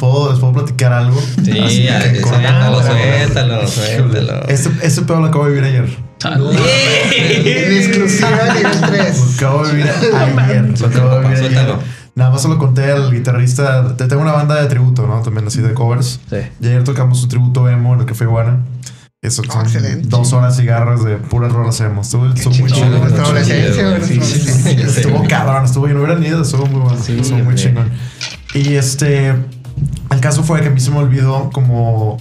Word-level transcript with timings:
puedo, 0.00 0.30
les 0.32 0.40
puedo 0.40 0.52
platicar 0.54 0.92
algo. 0.92 1.20
Sí, 1.44 1.58
Así 1.60 1.82
ya, 1.84 2.12
que 2.12 2.20
con- 2.20 2.32
suéltalo, 2.32 2.82
suéltalo, 2.82 3.68
suéltalo. 3.68 4.48
Este, 4.48 4.70
este 4.82 5.02
pedo 5.02 5.20
lo 5.20 5.26
acabo 5.26 5.44
de 5.44 5.50
vivir 5.52 5.64
ayer. 5.66 6.10
En 7.16 7.72
exclusiva 7.76 8.30
nivel 8.56 8.80
3. 8.80 9.18
Lo 9.18 9.32
acabo 9.36 9.66
de 9.66 9.72
vivir 9.72 9.90
ayer. 10.14 10.80
Lo 10.80 10.86
acabo 10.86 11.10
de 11.20 11.28
vivir 11.28 11.38
ayer. 11.58 11.76
Nada 12.14 12.30
más 12.30 12.42
se 12.42 12.48
lo 12.48 12.58
conté 12.58 12.90
al 12.90 13.12
guitarrista. 13.12 13.96
Te 13.96 14.06
tengo 14.06 14.22
una 14.22 14.32
banda 14.32 14.60
de 14.60 14.66
tributo, 14.68 15.06
¿no? 15.06 15.22
También 15.22 15.46
así 15.46 15.60
de 15.60 15.72
covers. 15.74 16.20
Sí. 16.28 16.36
Y 16.60 16.66
ayer 16.66 16.84
tocamos 16.84 17.22
un 17.22 17.28
tributo 17.28 17.68
emo 17.68 17.94
en 17.94 18.00
el 18.00 18.06
Café 18.06 18.24
Iguana. 18.24 18.58
Eso 19.22 19.42
son 19.44 19.62
excelente. 19.62 20.08
dos 20.08 20.32
horas 20.32 20.58
y 20.60 20.64
garras 20.64 21.04
de 21.04 21.16
puras 21.16 21.52
rolas 21.52 21.78
emo. 21.82 22.00
Estuvo, 22.00 22.26
estuvo 22.26 22.54
muy 22.54 22.72
chingón, 22.72 23.02
Sí, 23.44 24.18
sí, 24.20 24.20
sí, 24.20 24.44
sí. 24.50 24.76
Estuvo 24.80 25.22
cabrón, 25.28 25.66
estuvo 25.66 25.88
y 25.88 25.92
no 25.92 26.00
hubieran 26.00 26.24
ido, 26.24 26.40
estuvo 26.40 26.64
muy 26.66 26.80
bueno, 26.80 26.98
Sí, 27.02 27.18
estuvo 27.20 27.38
muy 27.40 27.54
chingón. 27.54 27.90
Y 28.54 28.74
este, 28.76 29.34
el 30.10 30.20
caso 30.20 30.42
fue 30.42 30.60
que 30.60 30.68
a 30.68 30.70
mí 30.70 30.80
se 30.80 30.90
me 30.90 30.98
olvidó 30.98 31.50
como 31.50 32.18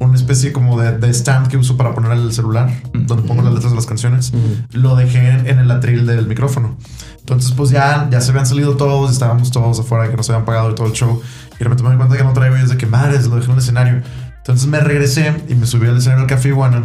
una 0.00 0.16
especie 0.16 0.52
como 0.52 0.80
de, 0.80 0.98
de 0.98 1.10
stand 1.10 1.48
que 1.48 1.58
uso 1.58 1.76
para 1.76 1.94
poner 1.94 2.12
el 2.12 2.32
celular, 2.32 2.70
donde 2.92 3.22
pongo 3.22 3.42
las 3.42 3.52
letras 3.52 3.72
de 3.72 3.76
las 3.76 3.86
canciones. 3.86 4.32
Lo 4.72 4.96
dejé 4.96 5.28
en, 5.28 5.58
el 5.58 5.70
atril 5.70 6.06
del 6.06 6.26
micrófono. 6.26 6.76
Entonces, 7.18 7.52
pues 7.52 7.70
ya, 7.70 8.08
ya 8.10 8.20
se 8.22 8.30
habían 8.30 8.46
salido 8.46 8.76
todos, 8.76 9.12
estábamos 9.12 9.50
todos 9.50 9.78
afuera 9.78 10.10
que 10.10 10.16
nos 10.16 10.28
habían 10.30 10.46
pagado 10.46 10.70
y 10.70 10.74
todo 10.74 10.86
el 10.86 10.94
show. 10.94 11.20
Y 11.54 11.58
de 11.58 11.64
repente 11.64 11.82
me 11.82 11.90
di 11.90 11.96
cuenta 11.96 12.16
que 12.16 12.24
no 12.24 12.32
traigo 12.32 12.56
y 12.56 12.60
es 12.60 12.70
de 12.70 12.78
que 12.78 12.86
madres, 12.86 13.26
lo 13.26 13.36
dejé 13.36 13.46
en 13.46 13.52
el 13.52 13.58
escenario. 13.58 14.02
Entonces 14.38 14.66
me 14.66 14.80
regresé 14.80 15.34
y 15.48 15.54
me 15.54 15.66
subí 15.66 15.86
al 15.86 15.98
escenario 15.98 16.26
del 16.26 16.34
Café 16.34 16.48
Iguana. 16.48 16.84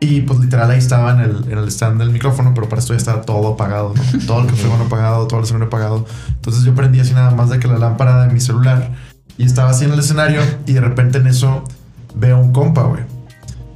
Y 0.00 0.20
pues 0.22 0.40
literal 0.40 0.70
ahí 0.70 0.78
estaba 0.78 1.12
en 1.12 1.20
el, 1.20 1.52
en 1.52 1.58
el 1.58 1.68
stand 1.68 2.00
del 2.00 2.10
micrófono, 2.10 2.54
pero 2.54 2.68
para 2.68 2.80
esto 2.80 2.92
ya 2.92 2.98
estaba 2.98 3.22
todo 3.22 3.54
apagado, 3.54 3.94
¿no? 3.96 4.26
Todo 4.26 4.42
el 4.42 4.46
café 4.46 4.66
bueno 4.68 4.84
apagado, 4.84 5.26
todo 5.26 5.40
el 5.40 5.44
escenario 5.44 5.66
apagado. 5.66 6.06
Entonces 6.28 6.64
yo 6.64 6.74
prendí 6.74 7.00
así 7.00 7.14
nada 7.14 7.30
más 7.30 7.50
de 7.50 7.58
que 7.58 7.66
la 7.66 7.78
lámpara 7.78 8.26
de 8.26 8.32
mi 8.32 8.40
celular 8.40 8.92
y 9.38 9.44
estaba 9.44 9.70
así 9.70 9.84
en 9.86 9.92
el 9.92 9.98
escenario 10.00 10.42
y 10.66 10.72
de 10.74 10.80
repente 10.80 11.18
en 11.18 11.26
eso 11.26 11.64
veo 12.14 12.38
un 12.38 12.52
compa, 12.52 12.82
güey. 12.82 13.02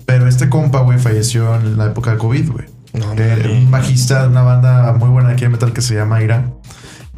Pero 0.04 0.26
este 0.28 0.48
compa, 0.48 0.80
güey, 0.80 0.98
falleció 0.98 1.54
en 1.56 1.78
la 1.78 1.86
época 1.86 2.10
del 2.10 2.18
COVID, 2.18 2.50
güey. 2.50 2.66
No, 2.92 3.12
Era 3.14 3.48
un 3.50 3.70
bajista 3.70 4.22
de 4.22 4.28
una 4.28 4.42
banda 4.42 4.92
muy 4.92 5.08
buena 5.08 5.30
aquí 5.30 5.42
de 5.44 5.48
metal 5.48 5.72
que 5.72 5.80
se 5.80 5.94
llama 5.94 6.22
Ira. 6.22 6.50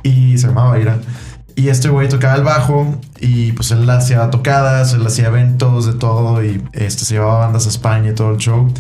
Y 0.05 0.39
se 0.39 0.47
llamaba 0.48 0.78
Ira. 0.78 0.98
Y 1.56 1.69
este 1.69 1.89
güey 1.89 2.09
tocaba 2.09 2.34
el 2.37 2.42
bajo 2.45 3.00
y 3.20 3.53
pues 3.53 3.70
él 3.70 3.89
hacía 3.89 4.28
tocadas, 4.31 4.92
él 4.92 5.06
hacía 5.06 5.28
eventos 5.28 5.87
de 5.87 5.95
todo 5.95 6.45
y 6.45 6.62
este 6.72 7.05
se 7.05 7.15
llevaba 7.15 7.39
bandas 7.47 7.67
a 7.67 7.69
España 7.70 8.11
y 8.11 8.15
todo 8.15 8.33
el 8.33 8.39
show. 8.39 8.72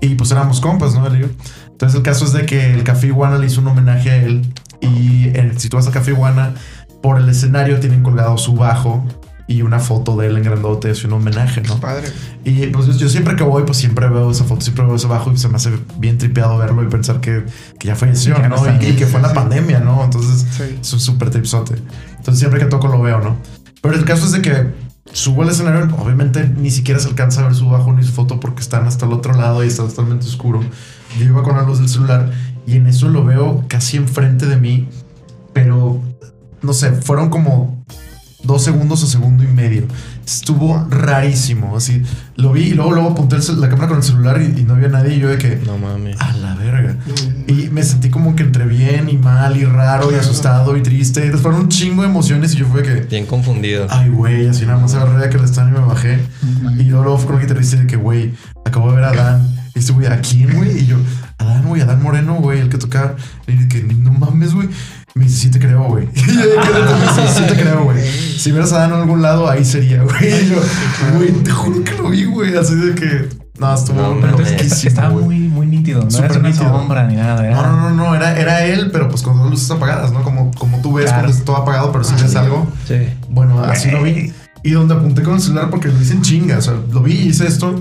Y 0.00 0.14
pues 0.14 0.30
éramos 0.30 0.60
compas, 0.60 0.94
¿no? 0.94 1.06
Entonces 1.06 1.96
el 1.96 2.02
caso 2.02 2.24
es 2.24 2.32
de 2.32 2.46
que 2.46 2.72
el 2.74 2.84
Café 2.84 3.08
Iguana 3.08 3.38
le 3.38 3.46
hizo 3.46 3.60
un 3.60 3.68
homenaje 3.68 4.10
a 4.10 4.16
él 4.16 4.52
y 4.80 5.28
en- 5.36 5.58
si 5.58 5.68
tú 5.68 5.76
vas 5.76 5.86
al 5.86 5.92
Café 5.92 6.10
Iguana, 6.12 6.54
por 7.02 7.18
el 7.18 7.28
escenario 7.28 7.80
tienen 7.80 8.02
colgado 8.02 8.38
su 8.38 8.54
bajo 8.54 9.04
y 9.46 9.62
una 9.62 9.78
foto 9.78 10.14
de 10.16 10.26
él 10.26 10.36
en 10.36 10.42
grandote, 10.42 10.90
es 10.90 11.04
un 11.04 11.14
homenaje, 11.14 11.62
¿no? 11.62 11.80
Padre. 11.80 12.08
Y 12.44 12.66
pues 12.66 12.86
yo, 12.86 12.92
yo 12.92 13.08
siempre 13.08 13.34
que 13.34 13.44
voy, 13.44 13.62
pues 13.64 13.78
siempre 13.78 14.06
veo 14.08 14.30
esa 14.30 14.44
foto, 14.44 14.60
siempre 14.60 14.84
veo 14.84 14.94
ese 14.96 15.06
bajo 15.06 15.32
y 15.32 15.38
se 15.38 15.48
me 15.48 15.56
hace 15.56 15.70
bien 15.98 16.18
tripeado 16.18 16.58
verlo 16.58 16.82
y 16.82 16.86
pensar 16.88 17.20
que, 17.20 17.44
que 17.78 17.88
ya 17.88 17.96
falleció, 17.96 18.34
Que 18.34 18.48
no 18.48 18.56
¿no? 18.62 18.82
Y, 18.82 18.88
y 18.88 18.92
que 18.96 19.06
fue 19.06 19.20
en 19.20 19.26
la 19.26 19.32
pandemia, 19.32 19.80
¿no? 19.80 20.04
Entonces 20.04 20.44
Sí. 20.50 20.78
es 20.80 20.92
un 20.92 21.00
súper 21.00 21.30
tripsote. 21.30 21.76
Entonces 22.18 22.38
siempre 22.40 22.60
que 22.60 22.66
toco 22.66 22.88
lo 22.88 23.00
veo, 23.00 23.20
¿no? 23.20 23.36
Pero 23.80 23.94
el 23.94 24.04
caso 24.04 24.26
es 24.26 24.32
de 24.32 24.42
que 24.42 24.66
subo 25.14 25.42
al 25.42 25.48
escenario, 25.48 25.88
obviamente 25.96 26.46
ni 26.58 26.70
siquiera 26.70 27.00
se 27.00 27.08
alcanza 27.08 27.40
a 27.40 27.44
ver 27.44 27.54
su 27.54 27.70
bajo 27.70 27.90
ni 27.94 28.04
su 28.04 28.12
foto 28.12 28.40
porque 28.40 28.60
están 28.60 28.86
hasta 28.86 29.06
el 29.06 29.12
otro 29.14 29.32
lado 29.32 29.64
y 29.64 29.68
está 29.68 29.84
totalmente 29.84 30.26
oscuro. 30.26 30.60
Yo 31.18 31.24
iba 31.24 31.42
con 31.42 31.56
la 31.56 31.62
luz 31.62 31.78
del 31.78 31.88
celular 31.88 32.30
y 32.66 32.76
en 32.76 32.86
eso 32.86 33.08
lo 33.08 33.24
veo 33.24 33.64
casi 33.68 33.96
enfrente 33.96 34.44
de 34.44 34.58
mí, 34.58 34.88
pero 35.54 36.02
no 36.62 36.72
sé, 36.72 36.92
fueron 36.92 37.30
como 37.30 37.84
dos 38.42 38.62
segundos 38.62 39.02
o 39.02 39.06
segundo 39.06 39.42
y 39.42 39.48
medio. 39.48 39.86
Estuvo 40.24 40.86
rarísimo, 40.90 41.76
así. 41.76 42.02
Lo 42.36 42.52
vi 42.52 42.68
y 42.68 42.74
luego, 42.74 42.92
luego 42.92 43.10
apunté 43.10 43.36
el 43.36 43.60
la 43.60 43.68
cámara 43.68 43.88
con 43.88 43.96
el 43.96 44.02
celular 44.02 44.40
y, 44.40 44.60
y 44.60 44.64
no 44.64 44.74
había 44.74 44.88
nadie 44.88 45.16
y 45.16 45.20
yo 45.20 45.28
de 45.28 45.38
que... 45.38 45.56
No 45.56 45.78
mames. 45.78 46.20
A 46.20 46.32
la 46.34 46.54
verga. 46.54 46.96
Y 47.46 47.68
me 47.70 47.82
sentí 47.82 48.10
como 48.10 48.36
que 48.36 48.42
entre 48.42 48.66
bien 48.66 49.08
y 49.08 49.16
mal 49.16 49.56
y 49.56 49.64
raro 49.64 50.12
y 50.12 50.14
asustado 50.14 50.76
y 50.76 50.82
triste. 50.82 51.20
Entonces 51.20 51.42
fueron 51.42 51.62
un 51.62 51.68
chingo 51.68 52.02
de 52.02 52.08
emociones 52.08 52.54
y 52.54 52.58
yo 52.58 52.66
fue 52.66 52.82
que... 52.82 52.94
Bien 53.02 53.26
confundido. 53.26 53.86
Ay, 53.90 54.10
güey, 54.10 54.46
así 54.46 54.66
nada 54.66 54.78
más 54.78 54.94
agarré 54.94 55.30
que 55.30 55.36
el 55.36 55.44
stand 55.44 55.70
y 55.74 55.80
me 55.80 55.86
bajé. 55.86 56.20
Y 56.78 56.84
luego, 56.84 57.04
luego 57.04 57.18
fue 57.18 57.26
con 57.28 57.36
el 57.36 57.42
guitarrista 57.42 57.76
de 57.76 57.86
que, 57.86 57.96
güey, 57.96 58.34
acabo 58.64 58.90
de 58.90 58.96
ver 58.96 59.04
a 59.04 59.12
Dan. 59.12 59.56
Y 59.74 59.78
este 59.80 59.92
güey, 59.92 60.06
¿a 60.06 60.20
quién, 60.20 60.54
güey? 60.54 60.78
Y 60.78 60.86
yo, 60.86 60.96
a 61.38 61.44
Dan, 61.44 61.66
güey, 61.66 61.80
a 61.82 61.86
Dan 61.86 62.02
Moreno, 62.02 62.34
güey, 62.36 62.60
el 62.60 62.68
que 62.68 62.78
tocaba. 62.78 63.16
Y 63.46 63.52
dije, 63.52 63.68
que 63.68 63.82
no 63.94 64.12
mames, 64.12 64.54
güey. 64.54 64.68
Me 65.18 65.24
dice, 65.24 65.36
sí 65.36 65.50
te 65.50 65.58
creo, 65.58 65.82
güey. 65.82 66.08
Y 66.14 66.20
yo, 66.32 66.42
de 66.42 66.48
que, 66.48 66.56
"Neta, 66.56 67.12
sí, 67.16 67.22
sí 67.38 67.42
te 67.48 67.60
creo, 67.60 67.82
güey. 67.82 67.98
Si 68.38 68.52
vieras 68.52 68.72
a 68.72 68.78
Dan 68.78 68.92
en 68.92 69.00
algún 69.00 69.20
lado, 69.20 69.50
ahí 69.50 69.64
sería, 69.64 70.02
güey. 70.04 70.16
Y 70.44 70.48
yo, 70.50 70.56
güey, 71.16 71.32
te 71.42 71.50
juro 71.50 71.82
que 71.82 71.92
lo 72.00 72.08
vi, 72.10 72.24
güey. 72.24 72.56
Así 72.56 72.76
de 72.76 72.94
que, 72.94 73.28
no, 73.58 73.74
estuvo 73.74 74.00
No, 74.00 74.20
pero 74.20 74.38
loquísimo, 74.38 74.88
Estaba 74.88 75.10
muy, 75.10 75.38
muy 75.40 75.66
nítido. 75.66 76.06
No 76.08 76.18
era 76.18 76.38
una 76.38 76.48
nítido. 76.50 76.68
sombra 76.68 77.08
ni 77.08 77.16
nada. 77.16 77.44
Era, 77.44 77.56
No, 77.56 77.62
no, 77.72 77.90
no, 77.90 77.96
no, 77.96 78.14
era, 78.14 78.38
era 78.38 78.64
él, 78.64 78.90
pero 78.92 79.08
pues 79.08 79.22
con 79.22 79.36
las 79.38 79.50
luces 79.50 79.68
apagadas, 79.72 80.12
¿no? 80.12 80.22
Como, 80.22 80.52
como 80.52 80.80
tú 80.82 80.92
ves 80.92 81.06
Claro. 81.06 81.22
cuando 81.22 81.32
está 81.32 81.44
todo 81.44 81.56
apagado, 81.56 81.90
pero 81.90 82.04
si 82.04 82.14
ves 82.14 82.36
algo. 82.36 82.68
Sí. 82.86 83.08
Bueno, 83.28 83.60
así 83.64 83.90
lo 83.90 84.04
vi. 84.04 84.32
Y 84.62 84.70
donde 84.70 84.94
apunté 84.94 85.22
con 85.24 85.34
el 85.34 85.40
celular 85.40 85.68
porque 85.70 85.88
lo 85.88 86.00
hice 86.00 86.12
en 86.12 86.22
chinga. 86.22 86.58
O 86.58 86.62
sea, 86.62 86.74
lo 86.92 87.02
vi 87.02 87.14
y 87.14 87.28
hice 87.30 87.48
esto 87.48 87.74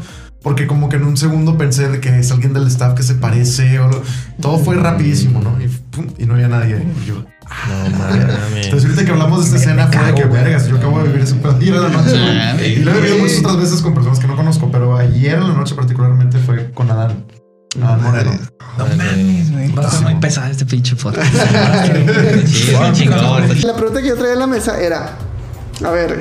porque 0.47 0.65
como 0.65 0.87
que 0.87 0.95
en 0.95 1.03
un 1.03 1.17
segundo 1.17 1.57
pensé 1.57 1.89
de 1.89 1.99
que 1.99 2.19
es 2.19 2.31
alguien 2.31 2.53
del 2.53 2.67
staff 2.67 2.93
que 2.93 3.03
se 3.03 3.15
parece 3.15 3.79
o 3.81 3.89
lo- 3.89 4.01
todo 4.39 4.57
fue 4.57 4.75
rapidísimo, 4.75 5.41
¿no? 5.41 5.61
Y, 5.61 5.67
pum, 5.67 6.07
y 6.17 6.25
no 6.25 6.35
había 6.35 6.47
nadie. 6.47 6.75
ahí. 6.75 6.93
Y 7.03 7.05
yo, 7.05 7.15
No 7.15 7.97
mames. 7.97 8.63
entonces 8.67 8.85
ahorita 8.85 9.03
que 9.03 9.11
hablamos 9.11 9.39
de 9.39 9.45
esta 9.47 9.57
escena 9.57 9.87
fue 9.87 10.05
de 10.05 10.13
que 10.15 10.23
vergas, 10.23 10.69
yo 10.69 10.77
acabo 10.77 10.99
de 10.99 11.07
vivir 11.09 11.23
ese 11.23 11.35
pedo 11.35 11.57
ayer 11.57 11.75
en 11.75 11.81
la 11.81 11.89
noche. 11.89 12.11
güey. 12.11 12.71
Y 12.71 12.75
lo 12.77 12.91
he 12.93 13.01
vivido 13.01 13.17
muchas 13.17 13.39
otras 13.39 13.57
veces 13.57 13.81
con 13.81 13.93
personas 13.93 14.19
que 14.19 14.27
no 14.27 14.37
conozco, 14.37 14.71
pero 14.71 14.95
ayer 14.95 15.33
en 15.35 15.49
la 15.49 15.53
noche 15.53 15.75
particularmente 15.75 16.37
fue 16.39 16.71
con 16.71 16.89
Adán. 16.91 17.25
Adán 17.83 18.03
Moreno. 18.03 18.31
No 18.77 18.85
mames, 18.85 19.51
güey. 19.51 19.67
Muy 20.03 20.15
pesado 20.21 20.49
este 20.49 20.65
pinche 20.65 20.95
podcast. 20.95 21.29
La 23.65 23.75
pregunta 23.75 24.01
que 24.01 24.07
yo 24.07 24.15
traía 24.15 24.31
en 24.33 24.39
la 24.39 24.47
mesa 24.47 24.79
era: 24.79 25.09
A 25.83 25.91
ver, 25.91 26.11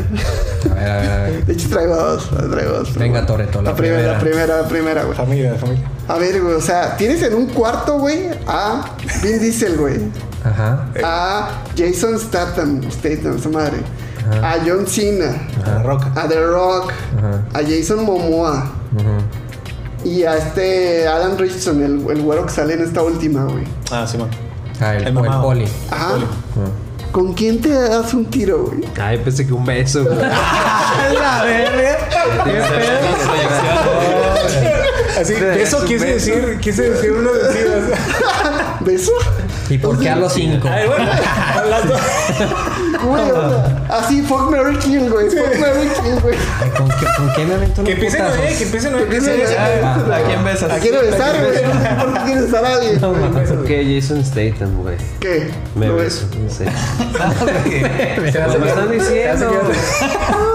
A 0.70 0.74
ver, 0.74 0.90
a 0.90 0.96
ver, 1.00 1.10
a 1.10 1.16
ver. 1.24 1.46
de 1.46 1.52
hecho 1.52 1.68
traigo 1.70 1.96
dos, 1.96 2.28
traigo 2.50 2.72
dos. 2.72 2.94
Venga, 2.94 3.24
Toreto, 3.24 3.62
la 3.62 3.70
La 3.70 3.76
primera, 3.76 4.12
la 4.12 4.18
primera. 4.18 4.44
primera, 4.44 4.62
la 4.62 4.68
primera, 4.68 5.02
güey. 5.04 5.16
familia, 5.16 5.54
familia. 5.54 5.88
A 6.08 6.18
ver, 6.18 6.42
güey, 6.42 6.54
o 6.54 6.60
sea, 6.60 6.96
tienes 6.96 7.22
en 7.22 7.34
un 7.34 7.46
cuarto, 7.46 7.98
güey, 7.98 8.28
a 8.46 8.84
Vin 9.22 9.40
Diesel, 9.40 9.76
güey. 9.78 10.00
Ajá. 10.44 10.86
A 11.02 11.48
Jason 11.76 12.18
Statham, 12.18 12.82
Statham, 12.90 13.36
esa 13.38 13.48
madre. 13.48 13.78
A 14.42 14.56
John 14.66 14.86
Cena. 14.86 15.34
La 15.64 15.82
roca. 15.82 16.12
A 16.16 16.26
The 16.28 16.40
Rock. 16.46 16.92
Ajá. 17.18 17.42
A 17.54 17.62
Jason 17.62 18.04
Momoa. 18.04 18.72
Y 20.04 20.22
a 20.24 20.36
este 20.36 21.08
Alan 21.08 21.38
Richardson, 21.38 21.82
el, 21.82 22.06
el 22.10 22.22
güero 22.22 22.44
que 22.46 22.52
sale 22.52 22.74
en 22.74 22.82
esta 22.82 23.02
última, 23.02 23.44
güey. 23.44 23.64
Ah, 23.90 24.06
sí, 24.06 24.18
man. 24.18 24.28
Ah, 24.80 24.94
el, 24.94 25.02
El 25.06 25.16
el 25.16 25.40
poli. 25.40 25.64
Ajá. 25.90 26.10
¿Con 27.16 27.32
quién 27.32 27.62
te 27.62 27.70
das 27.70 28.12
un 28.12 28.26
tiro, 28.26 28.66
güey? 28.66 28.80
Ay, 29.00 29.16
pensé 29.16 29.46
que 29.46 29.54
un 29.54 29.64
beso. 29.64 30.04
güey. 30.04 30.18
la 30.18 31.44
verga! 31.44 31.98
Así, 35.18 35.32
de 35.32 35.62
eso 35.62 35.82
quise 35.86 36.04
decir, 36.12 36.58
quise 36.60 36.90
decir 36.90 37.12
uno 37.12 37.32
de. 37.32 37.96
¿Beso? 38.80 39.12
¿Y 39.70 39.78
por 39.78 39.98
qué 39.98 40.10
a 40.10 40.16
los 40.16 40.34
cinco? 40.34 40.68
Ay, 40.70 40.86
bueno, 40.86 41.06
las 41.70 41.88
dos. 41.88 42.00
Güey, 43.06 43.30
o 43.30 43.50
sea, 43.50 43.86
así, 43.98 44.22
fuck 44.22 44.50
Mary 44.50 44.76
Kill, 44.78 45.10
güey. 45.10 45.28
Fuck 45.30 45.58
Mary 45.60 45.88
Kill, 46.02 46.20
güey. 46.20 46.36
Ay, 46.62 46.70
¿Con 46.76 46.88
qué, 46.88 47.06
¿Con 47.16 47.32
qué 47.34 47.44
me 47.46 47.54
avento 47.54 47.80
unos 47.82 47.84
Que 47.86 47.92
empiecen 47.92 48.20
putazos? 48.20 48.38
nueve, 48.40 48.54
que 48.58 48.64
empiecen 48.64 48.92
nueve. 48.92 49.08
Que 49.08 49.16
empiecen 49.16 49.46
nueve. 49.46 50.14
¿A 50.14 50.22
quién 50.26 50.44
besas? 50.44 50.70
¿A 50.72 50.78
quién 50.78 50.94
besar, 51.00 51.34
güey? 51.40 52.04
¿Por 52.04 52.12
qué 52.14 52.20
quieres 52.24 52.44
besar 52.44 52.64
a 52.64 52.74
alguien? 52.74 53.00
No, 53.00 53.12
mames, 53.12 53.50
ok, 53.50 53.68
Jason 53.94 54.24
Statham, 54.24 54.82
güey. 54.82 54.96
¿Qué? 55.20 55.50
Me 55.74 55.86
¿Lo 55.88 55.96
beso, 55.96 56.26
no 56.42 56.50
sé. 56.50 56.64
Se 56.64 57.70
¿Qué 57.70 58.20
me 58.20 58.28
están 58.68 58.90
diciendo? 58.90 59.50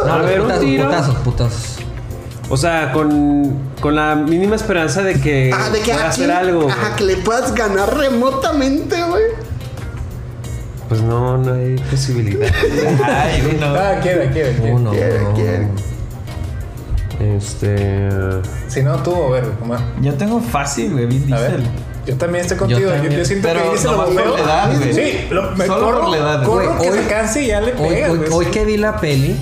A 0.09 0.17
ver, 0.17 0.41
un 0.41 0.59
tiro. 0.59 0.85
putazos, 0.85 1.15
putazos. 1.17 1.77
O 2.49 2.57
sea, 2.57 2.91
con, 2.91 3.57
con 3.79 3.95
la 3.95 4.15
mínima 4.15 4.57
esperanza 4.57 5.01
de 5.03 5.21
que 5.21 5.51
Ah, 5.53 5.69
de 5.69 5.79
que 5.79 5.91
pueda 5.93 5.99
aquí, 6.09 6.23
hacer 6.23 6.31
algo. 6.31 6.69
Ajá, 6.69 6.95
que 6.97 7.05
le 7.05 7.15
puedas 7.17 7.55
ganar 7.55 7.95
remotamente, 7.95 9.01
güey. 9.03 9.23
Pues 10.91 11.01
no, 11.03 11.37
no 11.37 11.53
hay 11.53 11.75
posibilidad. 11.89 12.49
Ay, 13.05 13.57
no. 13.61 13.67
Ah, 13.67 13.95
quiere, 14.01 14.29
quiere, 14.29 14.51
quiere. 14.57 14.73
Uno, 14.73 14.91
¿Quién, 14.91 15.23
no. 15.23 15.33
quién? 15.33 15.71
Este. 17.37 18.09
Si 18.67 18.83
no, 18.83 18.97
tú, 19.01 19.15
a 19.23 19.29
ver, 19.29 19.45
Omar. 19.63 19.79
Yo 20.01 20.13
tengo 20.15 20.41
fácil, 20.41 20.91
güey, 20.91 21.05
Vin 21.05 21.33
A 21.33 21.39
ver. 21.39 21.51
Diesel. 21.57 21.71
Yo 22.07 22.17
también 22.17 22.41
estoy 22.41 22.57
contigo. 22.57 22.79
Yo, 22.81 22.89
también. 22.91 23.13
yo 23.15 23.23
siento 23.23 23.47
Pero 23.47 23.63
que 23.63 23.71
dice 23.71 23.85
lo 23.85 23.91
nomás 23.91 24.07
por 24.09 24.15
bombeo. 24.17 24.37
la 24.37 24.43
edad, 24.43 24.77
güey. 24.77 24.93
Sí, 24.93 25.27
lo, 25.29 25.51
me 25.51 25.65
Solo 25.65 25.85
corro, 25.85 26.01
por 26.01 26.09
la 26.09 26.17
edad, 26.17 26.43
corro 26.43 26.75
güey. 26.75 26.81
que 26.81 26.89
Hoy- 26.89 26.97
se 26.97 27.07
canse 27.09 27.43
y 27.43 27.47
ya 27.47 27.61
le 27.61 27.71
Hoy, 27.73 27.89
pega, 27.89 28.11
hoy, 28.11 28.17
güey. 28.17 28.29
hoy 28.33 28.45
que 28.47 28.65
vi 28.65 28.75
la 28.75 28.97
peli, 28.97 29.37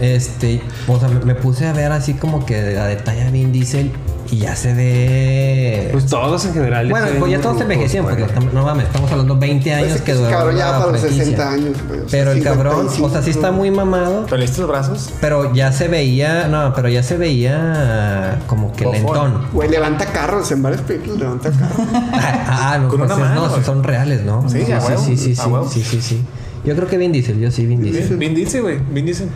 este, 0.00 0.62
o 0.86 0.98
sea, 0.98 1.08
me, 1.08 1.20
me 1.22 1.34
puse 1.34 1.66
a 1.66 1.74
ver 1.74 1.92
así 1.92 2.14
como 2.14 2.46
que 2.46 2.56
a 2.78 2.86
detalle 2.86 3.24
a 3.26 3.30
Vin 3.30 3.52
Diesel 3.52 3.90
y 4.30 4.38
ya 4.38 4.54
se 4.56 4.74
ve. 4.74 5.88
Pues 5.92 6.06
todos 6.06 6.44
en 6.44 6.52
general. 6.54 6.88
bueno, 6.90 7.06
pues 7.18 7.30
ya 7.32 7.40
todos 7.40 7.56
se 7.56 7.62
rucos, 7.64 7.72
envejecieron, 7.74 8.04
güey. 8.06 8.16
porque 8.18 8.32
estamos- 8.32 8.52
no 8.54 8.62
mames, 8.64 8.86
estamos 8.86 9.10
hablando 9.10 9.36
20 9.38 9.72
años 9.74 9.88
Pues, 9.90 10.02
que 10.02 10.14
duró 10.14 10.30
cabrón, 10.30 10.56
ya 10.56 10.66
para 10.78 10.92
los 10.92 11.00
franquicia. 11.00 11.24
60 11.24 11.50
años, 11.50 11.76
güey. 11.88 12.00
Pero 12.10 12.32
el 12.32 12.42
cabrón, 12.42 12.86
o 12.86 12.90
55, 12.90 13.08
sea, 13.10 13.22
sí 13.22 13.30
está 13.30 13.50
muy 13.52 13.70
mamado. 13.70 14.26
¿Pero 14.28 14.42
los 14.42 14.68
brazos? 14.68 15.10
Pero 15.20 15.54
ya 15.54 15.72
se 15.72 15.88
veía, 15.88 16.48
no, 16.48 16.72
pero 16.74 16.88
ya 16.88 17.02
se 17.02 17.16
veía 17.16 18.38
como 18.46 18.72
que 18.72 18.84
lentón. 18.86 19.46
Güey, 19.52 19.68
levanta 19.70 20.06
carros 20.06 20.50
en 20.52 20.62
varias 20.62 20.82
películas, 20.82 21.18
levanta 21.18 21.50
carros. 21.50 21.76
Ah, 22.50 22.72
ah, 22.74 22.78
no, 22.78 22.88
Con 22.88 22.98
pues 23.00 23.10
una 23.12 23.22
es- 23.24 23.28
mano, 23.30 23.48
no, 23.56 23.64
son 23.64 23.82
reales, 23.84 24.22
¿no? 24.24 24.48
Sí, 24.48 24.60
sí, 24.64 24.72
sí, 25.16 25.34
sí, 25.70 25.82
sí, 25.82 26.00
sí. 26.00 26.22
Yo 26.64 26.74
creo 26.74 26.88
que 26.88 26.98
Vin 26.98 27.12
Diesel, 27.12 27.38
yo 27.38 27.50
sí, 27.50 27.64
Vin 27.66 27.80
Diesel. 27.82 28.16
Vin 28.16 28.34
Diesel, 28.34 28.62
güey. 28.62 28.78
Vin 28.90 29.06
Diesel. 29.06 29.28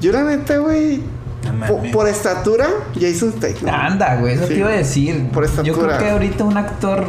Yo 0.00 0.12
la 0.12 0.24
neta, 0.24 0.58
güey, 0.58 1.00
No 1.52 1.66
po- 1.66 1.76
mames. 1.78 1.92
por 1.92 2.08
estatura, 2.08 2.66
Jason 3.00 3.32
Statham. 3.36 3.68
Anda, 3.74 4.16
güey, 4.16 4.34
eso 4.34 4.46
Sí. 4.46 4.54
te 4.54 4.58
iba 4.60 4.68
a 4.68 4.72
decir. 4.72 5.28
Por 5.32 5.44
Yo 5.44 5.50
estatura. 5.50 5.96
creo 5.96 5.98
que 5.98 6.10
ahorita 6.10 6.44
un 6.44 6.56
actor 6.56 7.06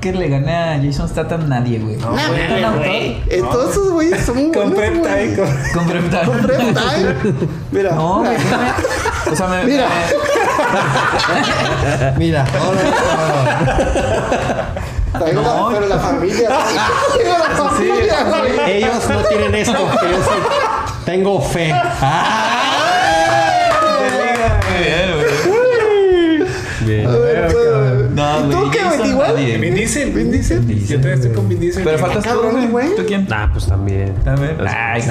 que 0.00 0.12
le 0.14 0.28
gane 0.30 0.54
a 0.56 0.80
Jason 0.82 1.08
Statham, 1.08 1.46
nadie, 1.48 1.78
güey. 1.78 1.96
Un 1.96 2.18
actor 2.18 2.36
Eh, 2.86 3.42
todos 3.50 3.72
esos 3.72 3.90
güeyes 3.92 4.24
son 4.24 4.36
muy 4.36 4.44
Con 4.52 4.70
buenos, 4.74 4.78
prep 4.78 4.96
güey. 4.98 5.34
time, 5.34 5.36
con- 5.36 5.72
con 5.74 5.86
prep 5.90 6.10
time. 6.10 6.24
Con 6.24 6.38
prep 6.40 6.58
time. 6.74 7.14
Mira, 7.70 7.92
No, 7.94 8.18
güey, 8.20 8.30
mira. 8.38 8.50
no 8.50 8.58
me- 8.62 9.32
O 9.32 9.36
sea, 9.36 9.46
me. 9.48 9.64
Mira. 9.70 9.86
Mira, 12.16 12.44
Traigo 15.18 15.42
la- 15.42 15.48
No. 15.48 15.68
pero 15.72 15.86
la 15.88 15.98
familia. 15.98 16.48
Traigo 16.48 17.38
la 17.38 17.50
familia, 17.68 18.24
güey. 18.24 18.72
ellos 18.76 19.08
no 19.08 19.18
tienen 19.24 19.54
esto, 19.54 19.72
yo 19.72 21.04
tengo 21.04 21.40
fe. 21.42 21.74
Bien. 26.86 27.06
A 27.06 27.10
ver, 27.16 28.10
No, 28.14 28.38
¿Y 28.38 28.50
tú 28.50 28.58
güey, 28.58 28.70
qué, 28.70 28.78
güey? 28.96 29.10
Igual. 29.10 29.36
Vin 29.36 29.58
güey. 29.58 29.70
Diesel. 29.72 30.10
Vin 30.12 30.30
Diesel. 30.32 30.66
Yo 30.86 30.96
todavía 30.96 31.14
estoy 31.14 31.30
con 31.32 31.48
Vin 31.48 31.60
Diesel. 31.60 31.84
Pero 31.84 31.98
faltas 31.98 32.24
tú, 32.24 32.40
güey. 32.50 32.66
güey. 32.68 32.96
¿Tú 32.96 33.02
quién? 33.06 33.26
Ah, 33.30 33.48
pues 33.52 33.66
también. 33.66 34.14
También. 34.24 34.56
Ay. 34.66 35.02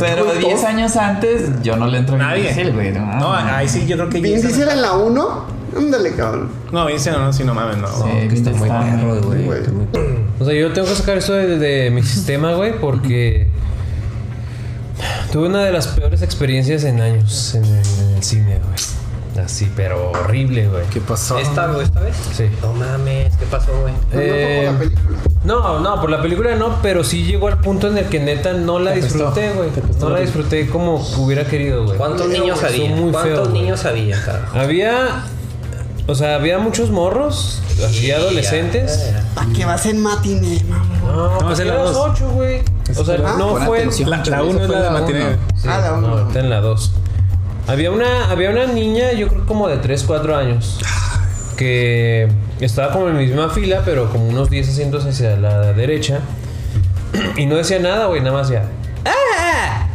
Pero 0.00 0.24
Güey, 0.24 0.38
10 0.38 0.56
todo- 0.60 0.66
años 0.68 0.96
antes, 0.96 1.62
yo 1.62 1.76
no 1.76 1.86
le 1.86 1.98
entro 1.98 2.14
a 2.16 2.18
Vin 2.18 2.26
Nadie. 2.28 2.42
Diesel, 2.44 2.72
güey. 2.72 2.92
No, 2.92 3.32
ahí 3.34 3.68
sí, 3.68 3.86
yo 3.86 3.96
creo 3.96 4.08
que 4.08 4.20
Vin 4.20 4.40
Diesel 4.40 4.68
en 4.68 4.82
la 4.82 4.92
1. 4.94 5.56
Ándale, 5.76 6.14
cabrón. 6.14 6.48
No, 6.72 6.86
Vin 6.86 6.96
Diesel 6.96 7.14
no, 7.14 7.32
sí, 7.32 7.44
no 7.44 7.54
mames, 7.54 7.78
no. 7.78 7.88
Sí, 7.88 8.28
Que 8.28 8.34
está 8.34 8.50
muy 8.50 8.68
perro, 8.68 9.20
güey. 9.22 9.44
Güey. 9.44 9.60
O 10.38 10.44
sea, 10.44 10.54
yo 10.54 10.72
tengo 10.72 10.88
que 10.88 10.94
sacar 10.94 11.18
esto 11.18 11.32
de, 11.34 11.58
de 11.58 11.90
mi 11.90 12.02
sistema, 12.02 12.54
güey, 12.54 12.78
porque 12.78 13.46
tuve 15.32 15.48
una 15.48 15.64
de 15.64 15.72
las 15.72 15.88
peores 15.88 16.22
experiencias 16.22 16.84
en 16.84 17.00
años 17.00 17.54
en, 17.54 17.64
en 17.64 18.16
el 18.16 18.22
cine, 18.22 18.58
güey. 18.64 19.44
Así, 19.44 19.70
pero 19.76 20.12
horrible, 20.12 20.66
güey. 20.66 20.84
¿Qué 20.86 20.98
pasó? 21.00 21.38
¿Esta, 21.38 21.66
güey, 21.66 21.84
esta 21.84 22.00
vez? 22.00 22.16
Sí. 22.34 22.44
No 22.62 22.72
mames, 22.72 23.36
¿qué 23.36 23.44
pasó, 23.44 23.70
güey? 23.82 23.92
No, 23.92 23.98
no 24.00 24.10
fue 24.10 24.22
Eh, 24.22 24.64
por 24.64 24.72
la 24.72 24.78
película. 24.78 25.18
No, 25.44 25.80
no, 25.80 26.00
por 26.00 26.10
la 26.10 26.22
película 26.22 26.56
no, 26.56 26.78
pero 26.80 27.04
sí 27.04 27.24
llegó 27.24 27.48
al 27.48 27.60
punto 27.60 27.88
en 27.88 27.98
el 27.98 28.06
que 28.06 28.18
neta 28.18 28.54
no 28.54 28.78
la 28.78 28.92
disfruté, 28.92 29.50
güey. 29.52 29.68
No 30.00 30.08
la 30.08 30.20
disfruté 30.20 30.66
como 30.68 30.96
hubiera 31.18 31.44
querido, 31.44 31.84
güey. 31.84 31.98
¿Cuántos 31.98 32.28
niños 32.28 32.62
había? 32.62 32.88
muy 32.90 33.12
¿Cuántos 33.12 33.48
feo, 33.48 33.52
niños 33.52 33.84
había, 33.84 34.24
carajo? 34.24 34.58
Había. 34.58 35.24
O 36.08 36.14
sea, 36.14 36.36
había 36.36 36.58
muchos 36.58 36.90
morros, 36.90 37.60
así 37.84 38.10
adolescentes. 38.12 39.12
¿Para 39.34 39.52
qué 39.52 39.64
vas 39.66 39.84
en 39.86 40.00
matiné, 40.00 40.64
mamá? 40.68 40.95
No, 41.06 41.32
No, 41.32 41.38
pues 41.46 41.58
es 41.60 41.66
la 41.66 41.74
los 41.74 41.94
dos. 41.94 42.10
ocho, 42.10 42.30
güey. 42.30 42.62
O 42.96 43.04
sea, 43.04 43.16
Ah, 43.24 43.34
no 43.38 43.56
fue. 43.56 43.78
atención. 43.78 44.10
La, 44.10 44.16
la 44.18 44.22
Eso 44.22 44.44
uno 44.46 44.60
es 44.60 44.66
fue 44.66 44.76
la 44.76 44.82
de 45.00 45.12
la. 45.12 45.38
Sí, 45.56 45.68
Ah, 45.68 45.78
la 45.80 45.90
no, 45.92 45.98
uno. 46.14 46.28
está 46.28 46.40
en 46.40 46.50
la 46.50 46.60
2. 46.60 46.92
Había 47.68 47.90
una, 47.90 48.30
había 48.30 48.50
una 48.50 48.66
niña, 48.66 49.12
yo 49.12 49.28
creo 49.28 49.44
como 49.46 49.66
de 49.68 49.78
3, 49.78 50.04
4 50.06 50.36
años, 50.36 50.78
que 51.56 52.28
estaba 52.60 52.92
como 52.92 53.08
en 53.08 53.16
mi 53.16 53.26
misma 53.26 53.48
fila, 53.50 53.82
pero 53.84 54.10
como 54.10 54.28
unos 54.28 54.50
10 54.50 54.68
asientos 54.68 55.04
hacia 55.04 55.36
la 55.36 55.72
derecha. 55.72 56.20
Y 57.36 57.46
no 57.46 57.56
decía 57.56 57.78
nada, 57.80 58.06
güey, 58.06 58.20
nada 58.20 58.36
más 58.36 58.48
ya. 58.50 58.64
"Ah". 59.04 59.88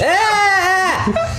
"Ah". 0.00 0.59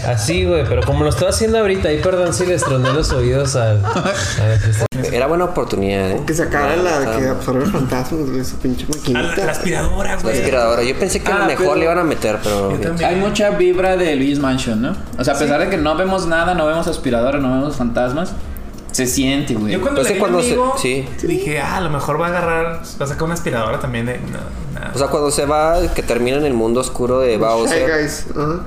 Así, 0.08 0.46
güey, 0.46 0.64
pero 0.68 0.82
como 0.84 1.04
lo 1.04 1.10
estaba 1.10 1.30
haciendo 1.30 1.60
ahorita, 1.60 1.90
ahí 1.90 2.00
perdón 2.02 2.34
si 2.34 2.46
les 2.46 2.64
troné 2.64 2.92
los 2.94 3.12
oídos 3.12 3.56
al. 3.56 3.84
al- 3.86 5.14
Era 5.14 5.28
buena 5.28 5.46
oportunidad, 5.46 6.12
¿eh? 6.12 6.22
Que 6.26 6.34
sacara 6.34 6.76
la 6.76 7.00
de 7.00 7.18
que 7.20 7.28
absorbe 7.28 7.66
fantasmas, 7.66 8.30
güey, 8.30 8.44
su 8.46 8.56
pinche 8.58 8.86
A 8.86 8.90
la, 8.90 8.98
maquinita. 8.98 9.46
la 9.46 9.52
aspiradora, 9.52 10.16
La 10.16 10.22
güey. 10.22 10.38
aspiradora. 10.38 10.84
Yo 10.84 11.00
pensé 11.00 11.20
que 11.22 11.32
a 11.32 11.36
Ah, 11.36 11.40
lo 11.40 11.46
mejor 11.46 11.66
pero- 11.66 11.76
le 11.76 11.84
iban 11.86 12.00
a 12.00 12.04
meter, 12.04 12.40
pero. 12.44 12.78
Hay 13.06 13.16
mucha 13.16 13.50
vibra 13.52 13.98
de 13.98 14.16
Luis 14.16 14.40
Mansion, 14.40 14.82
¿no? 14.82 14.96
O 15.18 15.24
sea, 15.24 15.34
a 15.36 15.38
pesar 15.40 15.60
de 15.60 15.70
que 15.70 15.78
no 15.78 15.96
vemos 15.96 16.28
nada, 16.28 16.54
no 16.54 16.66
vemos 16.68 16.88
aspiradora, 16.88 17.40
no 17.40 17.52
vemos 17.54 17.76
fantasmas, 17.76 18.32
se 18.92 19.06
siente, 19.08 19.54
güey. 19.56 19.74
Yo 19.74 19.82
cuando 19.82 20.02
Pues 20.02 20.14
le 20.14 20.20
cuando 20.20 20.42
se- 20.42 20.48
amigo, 20.50 20.74
sí. 20.78 21.08
dije, 21.24 21.60
ah, 21.60 21.78
a 21.78 21.82
lo 21.82 21.90
mejor 21.90 22.20
va 22.20 22.28
a 22.28 22.30
agarrar, 22.30 22.82
va 23.00 23.06
a 23.06 23.08
sacar 23.08 23.24
una 23.24 23.34
aspiradora 23.34 23.80
también. 23.80 24.06
De, 24.06 24.18
no, 24.20 24.38
nada. 24.74 24.92
O 24.94 24.98
sea, 24.98 25.08
cuando 25.08 25.32
se 25.32 25.46
va, 25.46 25.80
que 25.96 26.04
termina 26.04 26.38
en 26.38 26.46
el 26.46 26.54
mundo 26.54 26.82
oscuro 26.82 27.20
de 27.20 27.32
Hey, 27.34 27.38
Bowser, 27.38 27.92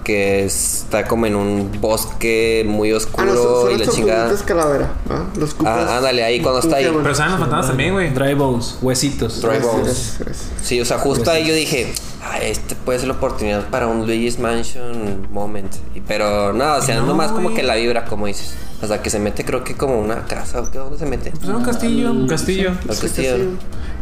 que 0.04 0.44
está 0.44 1.06
como 1.06 1.26
en 1.26 1.36
un 1.36 1.70
bosque 1.80 2.64
muy 2.66 2.92
Ah, 2.92 2.96
oscuro 2.96 3.26
no, 3.26 3.34
son, 3.34 3.44
son 3.62 3.70
y 3.72 3.78
la 3.78 3.84
los 3.84 3.94
chingada. 3.94 4.34
calavera. 4.44 4.90
¿ah? 5.10 5.24
Los 5.36 5.54
cupas. 5.54 5.88
Ah, 5.90 5.96
ándale, 5.98 6.24
ahí 6.24 6.40
cuando 6.40 6.60
está 6.60 6.76
ahí. 6.76 6.86
¿Cómo 6.86 6.98
se 6.98 7.02
Pero 7.04 7.14
saben 7.14 7.32
los 7.32 7.40
fantasmas 7.40 7.68
también, 7.68 7.92
güey. 7.92 8.10
Dry 8.14 8.34
bones, 8.34 8.78
huesitos. 8.80 9.40
Dry 9.42 9.58
Bones. 9.58 10.18
Sí, 10.62 10.80
o 10.80 10.84
sea, 10.84 10.98
justo 10.98 11.30
ahí 11.30 11.46
yo 11.46 11.54
dije, 11.54 11.92
ah, 12.24 12.38
este 12.38 12.74
puede 12.74 12.98
ser 12.98 13.08
la 13.08 13.14
oportunidad 13.14 13.68
para 13.68 13.86
un 13.86 14.06
Luigi's 14.06 14.38
Mansion 14.38 15.28
moment. 15.32 15.72
Y- 15.94 16.00
Pero 16.00 16.52
no, 16.52 16.74
o 16.76 16.82
sea, 16.82 16.96
No, 17.00 17.06
nomás 17.06 17.28
como 17.32 17.44
güey. 17.44 17.56
que 17.56 17.62
la 17.62 17.74
vibra, 17.76 18.04
como 18.04 18.26
dices. 18.26 18.54
O 18.82 18.86
sea, 18.86 19.00
que 19.00 19.08
se 19.08 19.18
mete, 19.18 19.44
creo 19.44 19.64
que 19.64 19.74
como 19.76 19.98
una 19.98 20.24
casa. 20.26 20.60
¿o 20.60 20.70
qué? 20.70 20.78
¿Dónde 20.78 20.98
se 20.98 21.06
mete? 21.06 21.30
Pues 21.30 21.44
era 21.44 21.56
un 21.56 21.64
castillo, 21.64 22.10
un 22.12 22.26
castillo. 22.28 22.72
Sí, 22.82 22.88
castillo. 22.88 23.36
sí. 23.36 23.48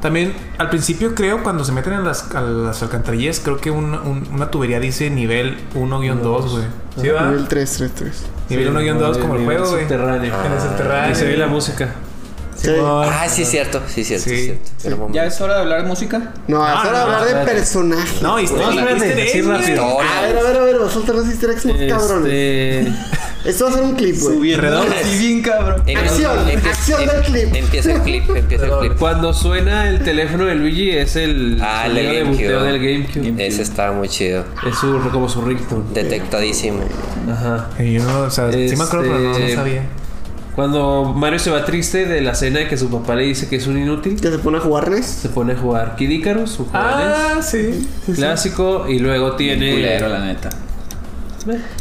También, 0.00 0.34
al 0.58 0.69
principio 0.70 1.14
creo, 1.14 1.42
cuando 1.44 1.64
se 1.64 1.70
meten 1.70 1.92
en 1.92 2.04
las, 2.04 2.34
a 2.34 2.40
las 2.40 2.82
alcantarillas, 2.82 3.38
creo 3.38 3.58
que 3.58 3.70
un- 3.70 3.94
un- 3.94 4.26
una 4.32 4.50
tubería 4.50 4.80
dice 4.80 5.08
nivel 5.10 5.56
1-2, 5.74 6.50
güey. 6.50 6.64
¿Sí 7.00 7.08
va? 7.08 7.26
Nivel 7.28 7.46
3, 7.46 7.72
3, 7.76 7.92
3. 7.94 8.22
Nivel 8.50 8.70
1-2 8.74 9.19
como 9.19 9.36
el 9.36 9.44
juego, 9.44 9.69
güey. 9.70 9.82
Subterráneo. 9.82 10.34
En 10.44 10.52
el 10.52 10.60
subterráneo. 10.60 11.12
Y 11.12 11.14
se 11.14 11.24
ve 11.26 11.36
la 11.36 11.46
música. 11.46 11.88
Sí. 12.56 12.70
Ah, 12.81 13.26
sí, 13.28 13.44
cierto, 13.44 13.81
sí, 13.88 14.04
cierto, 14.04 14.25
Sí. 14.28 14.37
sí, 14.37 14.58
cierto. 14.78 15.04
Un 15.04 15.12
¿Ya 15.12 15.25
es 15.25 15.40
hora 15.40 15.54
de 15.56 15.60
hablar 15.62 15.82
de 15.82 15.88
música? 15.88 16.32
No, 16.49 16.66
es 16.66 16.75
hora 16.81 16.84
de 16.87 16.93
no, 16.93 17.00
hablar 17.19 17.25
de 17.46 17.52
personajes. 17.52 18.22
No, 18.22 18.38
historia. 18.38 18.66
No. 18.66 18.81
Historia. 19.58 20.19
A 20.19 20.22
ver, 20.22 20.38
a 20.38 20.43
ver, 20.43 20.56
a 20.56 20.60
ver, 20.64 20.81
va 20.82 20.87
a 20.87 20.90
soltar 20.90 21.14
los 21.14 21.26
easter 21.28 21.50
eggs 21.50 21.66
más 21.66 21.76
cabrones. 21.88 22.32
Este. 22.32 22.93
Esto 23.44 23.64
va 23.64 23.70
a 23.70 23.75
ser 23.75 23.82
un 23.82 23.94
clip, 23.96 24.16
güey. 24.20 24.54
Redobles. 24.54 25.04
Sí, 25.04 25.19
bien 25.19 25.43
cabrón. 25.43 25.82
Em- 25.87 25.99
Acción, 25.99 26.49
empieza- 26.49 26.69
acción 26.78 27.06
del 27.06 27.22
clip. 27.22 27.54
Empieza 27.56 27.93
el 27.93 28.00
clip, 28.02 28.31
empieza 28.37 28.64
el 28.66 28.70
clip. 28.78 28.93
Cuando 28.98 29.32
suena 29.34 29.88
el 29.88 30.05
teléfono 30.05 30.44
de 30.44 30.55
Luigi 30.55 30.90
es 30.93 31.16
el 31.16 31.58
Ah, 31.60 31.87
el 31.87 31.94
de 31.96 32.05
GameCube. 32.05 32.31
buteo 32.31 32.62
del 32.62 32.78
GameCube. 32.78 33.44
Ese 33.44 33.62
estaba 33.62 33.93
muy 33.96 34.08
chido. 34.08 34.44
Es 34.69 34.76
su, 34.78 34.96
como 35.10 35.29
su 35.29 35.41
ringtone. 35.43 35.82
Detectadísimo. 35.93 36.84
Ajá. 37.32 37.69
Y 37.81 37.94
yo 37.94 38.05
no, 38.05 38.20
o 38.20 38.31
sea, 38.31 38.53
sí 38.53 38.58
me 38.77 38.84
acuerdo, 38.84 39.06
pero 39.06 39.19
no, 39.19 39.31
no 39.31 39.36
Este- 39.38 39.55
sabía. 39.56 39.82
Cuando 40.55 41.15
Mario 41.17 41.39
se 41.39 41.51
va 41.51 41.65
triste 41.65 42.05
de 42.06 42.21
la 42.21 42.35
cena 42.35 42.59
de 42.61 42.69
que 42.69 42.77
su 42.77 42.91
papá 42.91 43.15
le 43.15 43.25
dice 43.25 43.49
que 43.49 43.56
es 43.56 43.67
un 43.67 43.79
inútil, 43.79 44.21
Que 44.21 44.31
se 44.31 44.39
pone 44.39 44.59
a 44.59 44.61
jugar 44.61 44.91
NES. 44.91 45.06
se 45.06 45.29
pone 45.31 45.55
a 45.55 45.56
jugar 45.56 45.97
Kid 45.97 46.11
Icarus, 46.11 46.51
su 46.51 46.67
jugador 46.67 47.15
Ah, 47.39 47.43
sí. 47.43 47.73
sí, 47.73 47.89
sí. 48.06 48.13
clásico, 48.13 48.87
y 48.89 48.99
luego 48.99 49.32
tiene. 49.37 49.71
Culero, 49.73 50.09
la 50.09 50.25
neta. 50.25 50.51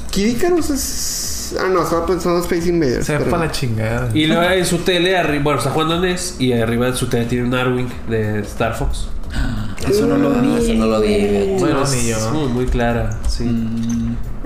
Kid 0.09 0.25
Icarus 0.37 0.69
es. 0.69 1.55
Ah, 1.59 1.67
no, 1.69 1.83
estaba 1.83 2.05
pensando 2.05 2.37
en 2.37 2.43
Space 2.45 2.69
Invaders. 2.69 3.05
Se 3.05 3.11
va 3.13 3.19
pero- 3.19 3.31
para 3.31 3.45
la 3.47 3.51
chingada. 3.51 4.09
Y 4.13 4.25
luego 4.25 4.41
en 4.43 4.65
su 4.65 4.77
tele, 4.79 5.17
arriba, 5.17 5.43
bueno, 5.43 5.59
está 5.59 5.71
jugando 5.71 5.99
NES 5.99 6.37
y 6.39 6.53
arriba 6.53 6.85
de 6.87 6.95
su 6.95 7.07
tele 7.07 7.25
tiene 7.25 7.45
un 7.45 7.53
Arwing 7.53 7.89
de 8.09 8.39
Star 8.39 8.73
Fox. 8.75 9.07
Eso 9.87 10.07
no 10.07 10.17
lo 10.17 10.29
Ah, 10.33 10.41
vi. 10.41 10.55
ese 10.63 10.73
no 10.75 10.85
lo 10.87 11.01
vi. 11.01 11.55
Bueno, 11.59 11.79
No, 11.79 11.83
es 11.83 11.91
ni 11.91 12.07
yo. 12.09 12.31
muy, 12.31 12.47
muy 12.49 12.65
clara, 12.67 13.17
sí. 13.27 13.43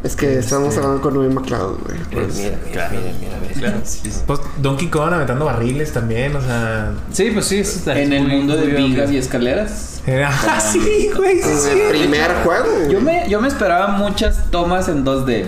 Es 0.06 0.16
que 0.16 0.38
estamos 0.38 0.78
hablando 0.78 1.02
con 1.02 1.16
Noé 1.16 1.30
McCloud, 1.30 1.80
güey. 1.84 1.98
Pues 2.12 2.36
mira, 2.38 2.60
mira, 2.70 2.90
mira, 2.92 3.12
mira, 3.20 3.38
mira. 3.56 3.82
Pues 4.28 4.40
Donkey 4.62 4.88
Kong 4.90 5.12
aventando 5.14 5.46
barriles 5.46 5.92
también, 5.94 6.36
o 6.36 6.42
sea. 6.42 6.92
Sí, 7.12 7.32
pues 7.34 7.46
sí, 7.48 7.58
es 7.60 7.88
En 7.88 8.14
el 8.14 8.22
muy- 8.28 8.36
mundo 8.38 8.56
de 8.56 8.68
vigas 8.68 9.10
y 9.10 9.18
escaleras. 9.18 10.02
Era. 10.06 10.30
Ah, 10.48 10.60
sí, 10.60 11.10
güey. 11.16 11.42
sí, 11.42 11.50
sí. 11.58 11.70
El 11.72 11.90
primer 11.90 12.32
juego. 12.44 12.88
Yo 12.88 13.02
me, 13.02 13.28
yo 13.28 13.42
me 13.42 13.48
esperaba 13.48 13.88
muchas 13.88 14.52
tomas 14.52 14.88
en 14.90 15.04
2D. 15.04 15.46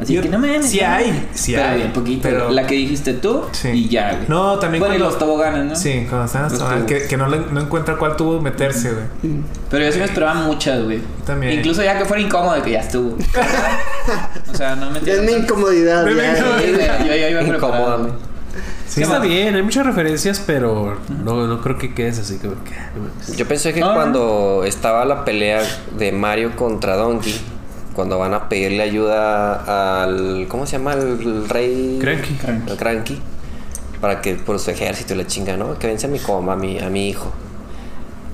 Así 0.00 0.14
Yo- 0.14 0.22
que 0.22 0.28
no 0.28 0.40
me 0.40 0.60
sí 0.62 0.80
hay, 0.80 1.28
sí 1.34 1.52
pero 1.54 1.68
hay, 1.68 1.76
bien 1.76 1.92
poquito. 1.92 2.20
pero- 2.22 2.50
La 2.50 2.66
que 2.66 2.74
dijiste 2.74 3.12
tú 3.14 3.44
Sí. 3.52 3.68
y 3.68 3.88
ya, 3.88 4.12
güey. 4.14 4.24
No, 4.28 4.58
también 4.58 4.80
Bueno, 4.80 4.96
y 4.96 4.98
cuando- 4.98 5.10
los 5.10 5.18
toboganes, 5.20 5.64
¿no? 5.66 5.76
Sí, 5.76 6.04
cuando 6.08 6.26
están 6.26 6.42
Los 6.44 6.52
hasta 6.60 6.84
que, 6.86 7.16
no, 7.16 7.28
le- 7.28 7.46
no 7.52 7.60
encuentra 7.60 7.96
cuál 7.96 8.16
tubo 8.16 8.40
meterse, 8.40 8.90
güey. 8.92 9.04
Pero 9.70 9.84
yo 9.84 9.92
sí 9.92 9.98
me 10.00 10.04
esperaba 10.06 10.34
muchas, 10.34 10.82
güey. 10.82 11.00
También. 11.24 11.52
Incluso 11.52 11.82
ya 11.84 11.96
que 11.96 12.04
fuera 12.06 12.20
incómodo, 12.22 12.60
que 12.62 12.72
ya 12.72 12.80
estuvo. 12.80 13.16
o 14.52 14.56
sea, 14.56 14.74
no 14.76 14.90
me 14.90 14.98
es 14.98 15.22
mi 15.22 15.32
incomodidad. 15.32 16.04
Ya. 16.06 16.12
güey, 16.12 16.72
yo 17.08 17.14
ya 17.14 17.28
iba 17.30 17.42
Incómodo. 17.42 17.58
preparado. 17.70 18.34
Sí, 18.86 19.02
está 19.02 19.18
bien, 19.18 19.54
hay 19.56 19.62
muchas 19.62 19.86
referencias, 19.86 20.40
pero 20.46 20.98
no, 21.24 21.46
no 21.48 21.60
creo 21.62 21.78
que 21.78 21.94
quedes 21.94 22.18
así 22.18 22.36
como 22.36 22.54
que. 22.64 22.70
no. 22.70 23.34
Yo 23.36 23.48
pensé 23.48 23.72
que 23.72 23.80
No, 23.80 23.88
no. 23.88 23.94
cuando 23.94 24.62
estaba 24.64 25.04
la 25.04 25.24
pelea 25.24 25.62
de 25.98 26.12
Mario 26.12 26.54
contra 26.54 26.94
Donkey, 26.96 27.34
cuando 27.94 28.18
van 28.18 28.34
a 28.34 28.48
pedirle 28.48 28.82
ayuda 28.82 30.02
al. 30.02 30.46
¿Cómo 30.48 30.66
se 30.66 30.72
llama? 30.78 30.94
El 30.94 31.48
rey. 31.48 31.98
Cranky. 32.00 32.34
Cranky. 32.76 33.20
Para 34.00 34.20
que 34.20 34.34
por 34.34 34.58
su 34.58 34.70
ejército 34.70 35.14
y 35.14 35.16
la 35.16 35.26
chinga, 35.26 35.56
¿no? 35.56 35.78
Que 35.78 35.86
vence 35.86 36.06
a 36.06 36.10
mi 36.10 36.18
coma, 36.18 36.52
a 36.52 36.56
mi, 36.56 36.78
a 36.78 36.90
mi 36.90 37.08
hijo. 37.08 37.32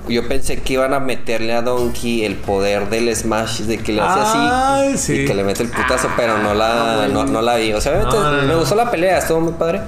Yo 0.09 0.27
pensé 0.27 0.57
que 0.61 0.73
iban 0.73 0.93
a 0.93 0.99
meterle 0.99 1.53
a 1.53 1.61
Donkey 1.61 2.25
el 2.25 2.35
poder 2.35 2.89
del 2.89 3.15
Smash, 3.15 3.61
de 3.61 3.77
que 3.77 3.93
le 3.93 4.01
hace 4.01 4.37
Ay, 4.37 4.93
así 4.93 4.97
sí. 5.15 5.21
y 5.21 5.25
que 5.25 5.33
le 5.33 5.43
mete 5.43 5.61
el 5.63 5.69
putazo, 5.69 6.09
pero 6.17 6.39
no 6.39 6.53
la, 6.55 7.07
no, 7.07 7.23
no 7.23 7.41
la 7.41 7.55
vi. 7.57 7.71
O 7.71 7.79
sea, 7.79 7.93
obviamente 7.93 8.17
No, 8.17 8.31
no, 8.31 8.41
me 8.47 8.55
gustó 8.55 8.75
la 8.75 8.89
pelea, 8.89 9.19
estuvo 9.19 9.39
muy 9.39 9.53
padre. 9.53 9.81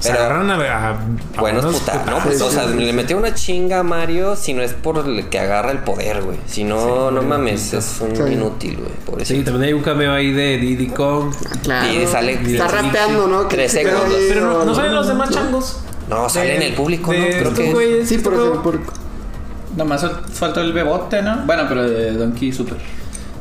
Se 0.00 0.10
Pero 0.12 0.22
agarran 0.24 0.48
a, 0.50 0.54
a- 0.54 0.90
a 1.36 1.40
buenos 1.40 1.64
putas, 1.74 2.06
¿no? 2.06 2.18
Pues, 2.20 2.40
o 2.40 2.50
sea, 2.50 2.66
le 2.66 2.92
metió 2.92 3.16
una 3.16 3.34
chinga 3.34 3.80
a 3.80 3.82
Mario 3.82 4.36
si 4.36 4.54
no 4.54 4.62
es 4.62 4.72
por 4.72 4.98
el 5.04 5.28
que 5.28 5.40
agarra 5.40 5.72
el 5.72 5.78
poder, 5.78 6.22
güey. 6.22 6.38
Si 6.46 6.62
no, 6.62 7.10
no 7.10 7.20
mames, 7.22 7.72
es 7.74 7.96
un 8.00 8.14
Sí. 8.14 8.32
inútil, 8.32 8.78
güey. 9.06 9.24
Sí, 9.24 9.42
también 9.42 9.64
hay 9.64 9.72
un 9.72 9.82
cameo 9.82 10.12
ahí 10.12 10.30
de 10.32 10.58
Diddy 10.58 10.86
Kong. 10.88 11.34
Claro. 11.64 11.92
Y 11.92 12.06
sale- 12.06 12.34
Está 12.34 12.68
sí, 12.68 12.76
rapeando, 12.76 13.26
¿no? 13.26 13.46
Tres 13.48 13.72
segundos. 13.72 14.14
Pero 14.28 14.40
no, 14.52 14.64
no 14.64 14.74
salen 14.74 14.94
los 14.94 15.08
demás 15.08 15.30
changos. 15.30 15.80
No, 16.08 16.28
sale 16.28 16.54
en 16.56 16.62
el 16.62 16.74
público, 16.74 17.12
¿no? 17.12 17.24
Creo 17.26 17.54
que. 17.54 17.72
güeyes, 17.72 18.08
Sí, 18.08 18.18
por. 18.18 18.62
Por... 18.62 18.80
Nomás 19.76 20.06
faltó 20.32 20.60
el 20.60 20.72
bebote, 20.72 21.22
¿no? 21.22 21.42
Bueno, 21.44 21.64
pero 21.68 21.88
de 21.88 22.12
Donkey 22.12 22.52
Super. 22.52 22.76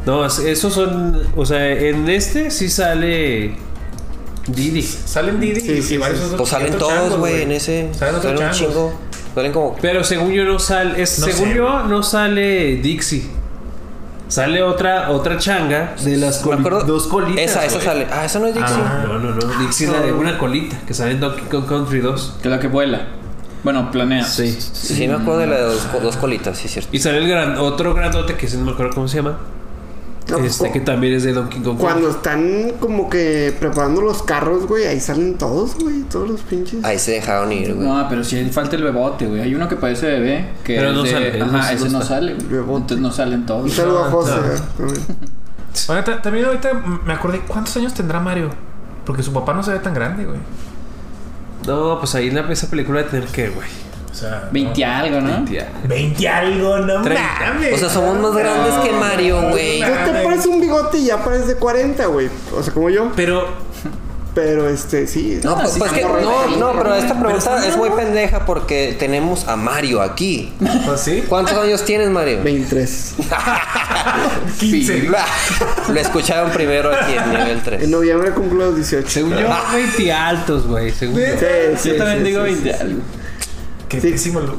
No, 0.06 0.26
es- 0.26 0.40
esos 0.40 0.74
son. 0.74 1.22
O 1.36 1.46
sea, 1.46 1.68
en 1.70 2.10
este 2.10 2.50
sí 2.52 2.70
sale 2.70 3.56
Diddy. 4.48 4.82
Salen 4.82 5.40
Diddy 5.40 5.60
Sí, 5.62 5.72
y 5.74 5.82
sí, 5.82 5.98
varios 5.98 6.20
sí. 6.20 6.26
otros- 6.26 6.38
Pues 6.40 6.50
salen 6.50 6.74
otros 6.76 6.90
todos, 6.94 7.20
güey, 7.20 7.42
en 7.44 7.52
ese. 7.52 7.90
Salen 7.94 8.16
otros 8.16 8.34
Salen 8.34 8.48
un 8.48 8.54
chingo. 8.54 8.94
Salen 9.36 9.52
como. 9.54 9.76
Pero 9.82 10.04
según 10.04 10.32
yo 10.32 10.44
no 10.46 10.58
sale. 10.60 11.02
Es, 11.02 11.20
No 11.20 11.26
según 11.28 11.50
sé. 11.50 11.56
yo 11.56 11.84
no 11.84 12.02
sale 12.04 12.78
Dixie. 12.78 13.24
Sale 14.30 14.62
otra 14.62 15.12
otra 15.12 15.38
changa 15.38 15.96
de 16.04 16.18
las 16.18 16.42
coli- 16.44 16.60
acuerdo. 16.60 16.82
dos 16.82 17.08
colitas. 17.08 17.40
Esa, 17.46 17.66
esa 17.66 17.80
sale. 17.80 18.08
Ah, 18.12 18.26
esa 18.26 18.40
no 18.40 18.48
es 18.48 18.56
Dixie. 18.56 18.76
Ah, 18.78 19.06
no, 19.08 19.20
no, 19.20 19.32
no. 19.34 19.60
Dixie 19.60 19.88
es 19.88 19.94
la 19.94 20.02
de 20.02 20.12
una 20.12 20.38
colita 20.38 20.78
que 20.86 20.94
sale 20.94 21.12
en 21.12 21.20
Donkey 21.22 21.46
Kong 21.46 21.66
Country 21.66 22.00
2. 22.00 22.36
Que 22.42 22.48
es 22.50 22.52
la 22.52 22.60
que 22.60 22.68
vuela. 22.68 23.08
Bueno, 23.64 23.90
planea. 23.92 24.24
Sí. 24.26 24.52
Sí, 24.52 24.96
sí, 24.96 25.08
me 25.08 25.16
acuerdo 25.16 25.40
de 25.40 25.48
las 25.48 25.62
dos, 25.62 25.82
co- 25.92 26.00
dos 26.00 26.16
colitas, 26.18 26.58
sí, 26.58 26.66
es 26.68 26.72
cierto. 26.74 26.90
Y 26.94 27.00
sale 27.00 27.18
el 27.20 27.28
gran, 27.28 27.58
otro 27.58 27.94
grandote 27.94 28.36
que 28.36 28.48
no 28.50 28.66
me 28.66 28.72
acuerdo 28.72 28.94
cómo 28.94 29.08
se 29.08 29.18
llama. 29.18 29.40
No, 30.30 30.38
este 30.40 30.72
que 30.72 30.80
también 30.82 31.14
es 31.14 31.24
de 31.24 31.32
Donkey 31.34 31.62
Kong. 31.62 31.78
Cuando 31.78 32.10
están 32.10 32.74
como 32.80 33.10
que 33.10 33.56
preparando 33.60 34.02
los 34.02 34.22
carros, 34.24 34.68
güey, 34.68 34.86
ahí 34.86 35.00
salen 35.00 35.38
todos, 35.38 35.76
güey, 35.76 36.02
todos 36.04 36.30
los 36.30 36.42
pinches. 36.42 36.84
Ahí 36.84 37.00
se 37.00 37.12
dejaron 37.12 37.52
ir, 37.54 37.74
güey. 37.74 37.88
No, 37.88 38.06
pero 38.10 38.24
si 38.24 38.44
falta 38.50 38.76
el 38.76 38.84
bebote, 38.84 39.26
güey. 39.28 39.42
Hay 39.42 39.56
uno 39.56 39.70
que 39.70 39.76
parece 39.78 40.08
bebé. 40.08 40.50
Que 40.64 40.76
Pero 40.76 40.90
es 40.90 40.96
no 40.96 41.04
de- 41.04 41.12
sale, 41.12 41.42
Ajá, 41.42 41.72
ese 41.74 41.90
no 41.90 42.02
sale, 42.02 42.34
güey. 42.34 42.48
Bebote. 42.48 42.82
Entonces 42.82 43.00
no 43.00 43.12
salen 43.12 43.40
Un 43.42 43.46
todos. 43.46 43.72
saludo 43.74 44.04
a 44.04 44.10
José. 44.12 44.32
no. 44.32 44.88
también. 44.88 45.06
Bueno, 45.88 46.04
ta- 46.04 46.22
también 46.22 46.46
ahorita 46.46 46.74
me 47.06 47.14
acordé, 47.14 47.40
¿cuántos 47.48 47.78
años 47.78 47.94
tendrá 47.94 48.20
Mario? 48.20 48.50
Porque 49.06 49.24
su 49.24 49.32
papá 49.32 49.54
no 49.54 49.64
se 49.64 49.72
ve 49.72 49.80
tan 49.80 49.94
grande, 49.94 50.26
güey. 50.26 50.40
No, 51.68 52.00
pues 52.00 52.16
ahí 52.16 52.28
en 52.30 52.36
la, 52.36 52.42
esa 52.52 52.70
película 52.70 53.00
de 53.04 53.10
tener 53.10 53.28
que, 53.30 53.50
güey. 53.50 53.68
O 54.18 54.20
sea, 54.20 54.50
20 54.52 54.84
algo, 54.84 55.22
¿no? 55.22 55.46
20 55.88 56.24
y 56.24 56.26
algo, 56.26 56.80
no 56.80 57.04
Treinta. 57.04 57.54
mames. 57.54 57.74
O 57.74 57.78
sea, 57.78 57.88
somos 57.90 58.18
más 58.18 58.34
grandes 58.34 58.74
que 58.84 58.92
Mario, 58.92 59.50
güey. 59.52 59.80
Pues 59.84 60.06
te 60.06 60.24
pones 60.24 60.46
un 60.48 60.60
bigote 60.60 60.98
y 60.98 61.06
ya 61.06 61.24
pareces 61.24 61.50
de 61.50 61.56
40, 61.58 62.06
güey. 62.08 62.28
O 62.58 62.64
sea, 62.64 62.74
como 62.74 62.90
yo. 62.90 63.12
Pero 63.16 63.48
Pero 64.34 64.68
este, 64.70 65.06
sí. 65.08 65.40
No, 65.44 65.56
pues, 65.56 65.72
sí, 65.72 65.80
pues 65.80 65.92
que, 65.92 66.02
no, 66.02 66.58
no, 66.58 66.72
pero 66.74 66.96
esta 66.96 67.20
pregunta 67.20 67.68
es 67.68 67.76
muy 67.78 67.90
pendeja 67.92 68.46
porque 68.46 68.96
tenemos 68.98 69.48
a 69.48 69.56
Mario 69.56 70.02
aquí. 70.02 70.54
Pues 70.86 71.02
sí. 71.02 71.24
¿Cuántos 71.28 71.56
años 71.58 71.84
tienes, 71.86 72.10
Mario? 72.10 72.44
23. 72.44 73.16
15. 74.60 75.10
Lo 75.90 76.00
escucharon 76.00 76.52
primero 76.52 76.92
aquí 76.92 77.14
en 77.14 77.30
nivel 77.30 77.50
En 77.50 77.62
3. 77.62 77.90
noviembre 77.90 78.32
cumplo 78.32 78.66
los 78.66 78.76
18. 78.76 79.08
según 79.10 79.38
yo, 79.38 79.48
20 79.74 80.12
altos, 80.14 80.68
güey. 80.68 80.92
Según 80.92 81.20
yo. 81.20 81.26
Sí, 81.40 81.46
sí, 81.78 81.90
Yo 81.90 81.98
también 81.98 82.20
sí, 82.20 82.24
digo 82.26 82.46
sí, 82.46 82.52
20 82.64 82.74
sí. 82.74 82.98
Qué 83.90 84.02
Sí. 84.02 84.12
pésimo. 84.12 84.40
lo- 84.42 84.56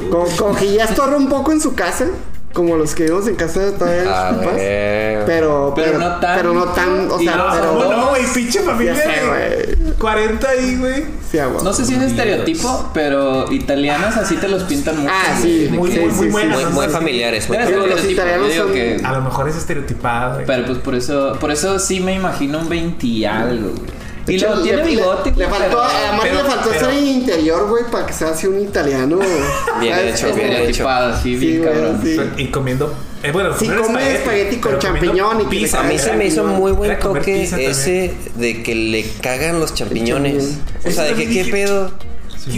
ya 0.74 0.84
estorba 0.84 1.16
un 1.16 1.28
poco 1.28 1.52
en 1.52 1.60
su 1.60 1.74
casa. 1.74 2.06
Como 2.54 2.76
los 2.76 2.94
que 2.94 3.04
vimos 3.04 3.28
en 3.28 3.36
casa 3.36 3.60
de 3.60 3.72
todavía 3.72 4.28
A 4.30 4.30
papás. 4.34 4.54
ver. 4.54 5.24
Pero, 5.26 5.74
Pero 5.76 5.98
no 5.98 6.16
tan- 6.18 6.36
Pero 6.36 6.54
no 6.54 6.64
tan. 6.64 7.10
O 7.10 7.20
y 7.20 7.24
sea, 7.24 7.36
no, 7.36 7.44
pero. 7.52 7.68
¿Cómo 7.78 7.92
no, 7.92 8.08
güey? 8.08 8.22
Pinche 8.34 8.60
familia 8.60 8.96
sé, 8.96 9.06
de 9.06 9.76
güey. 9.76 9.92
40 9.98 10.48
ahí, 10.48 10.76
güey. 10.76 11.04
Sí, 11.30 11.38
agua. 11.38 11.60
No 11.62 11.74
sé 11.74 11.84
si 11.84 11.94
es 11.94 12.00
estereotipo, 12.02 12.90
pero 12.94 13.52
italianos 13.52 14.16
así 14.16 14.36
te 14.36 14.48
los 14.48 14.62
pintan 14.62 14.96
mucho. 14.98 15.12
Ah, 15.14 15.38
sí, 15.40 15.68
Muy, 15.70 15.78
muy, 15.78 15.92
sí, 15.92 16.00
muy 16.00 16.10
sí, 16.26 16.28
buenas. 16.32 16.56
Muy, 16.62 16.72
muy 16.72 16.86
familiares, 16.88 17.48
muy 17.48 17.58
los 17.58 18.04
italianos 18.04 18.52
son- 18.54 18.72
que- 18.72 19.00
A 19.04 19.12
lo 19.12 19.20
mejor 19.22 19.46
es 19.50 19.56
estereotipado, 19.56 20.34
güey. 20.36 20.46
Pero 20.46 20.64
pues 20.66 20.78
por 20.78 20.94
eso, 20.94 21.36
por 21.38 21.50
eso 21.50 21.78
sí 21.78 22.00
me 22.00 22.14
imagino 22.14 22.60
un 22.60 22.68
20 22.70 23.06
y 23.06 23.24
algo, 23.26 23.68
güey. 23.72 23.98
Y 24.32 24.36
hecho, 24.36 24.46
luego 24.48 24.62
tiene 24.62 24.78
le- 24.78 24.90
bigote, 24.90 25.30
Le, 25.30 25.34
güey, 25.46 25.48
faltó, 25.48 25.68
pero- 25.68 25.82
a 25.82 26.12
Mario 26.16 26.22
pero- 26.22 26.34
le 26.42 26.48
faltó 26.48 26.68
pero- 26.70 26.80
estar 26.80 26.92
en 26.94 27.06
interior, 27.06 27.68
güey, 27.68 27.84
para 27.90 28.06
que 28.06 28.12
sea 28.12 28.28
así 28.30 28.46
un 28.46 28.60
italiano. 28.60 29.18
Bien 29.80 29.94
¿sabes? 29.94 30.22
hecho, 30.24 30.34
bien 30.34 30.52
hecho. 30.52 30.88
así, 30.88 31.22
Sí, 31.38 31.46
bien 31.46 31.62
cabrón. 31.64 32.00
sí. 32.02 32.16
Y 32.36 32.46
comiendo. 32.48 32.94
Eh, 33.22 33.32
bueno, 33.32 33.50
Sí, 33.58 33.68
come 33.68 34.14
espagueti 34.14 34.56
con 34.58 34.78
champiñón 34.78 35.40
y 35.40 35.44
pizza. 35.46 35.80
A 35.80 35.82
mí 35.84 35.98
se 35.98 36.12
me 36.12 36.26
hizo 36.26 36.44
muy 36.44 36.70
buen 36.72 36.98
toque 36.98 37.42
ese 37.42 38.14
de 38.36 38.62
que 38.62 38.74
le 38.74 39.04
cagan 39.20 39.58
los 39.60 39.74
champiñones. 39.74 40.58
O 40.84 40.90
sea, 40.90 41.04
de 41.04 41.14
que 41.14 41.28
qué 41.28 41.44
pedo. 41.50 41.90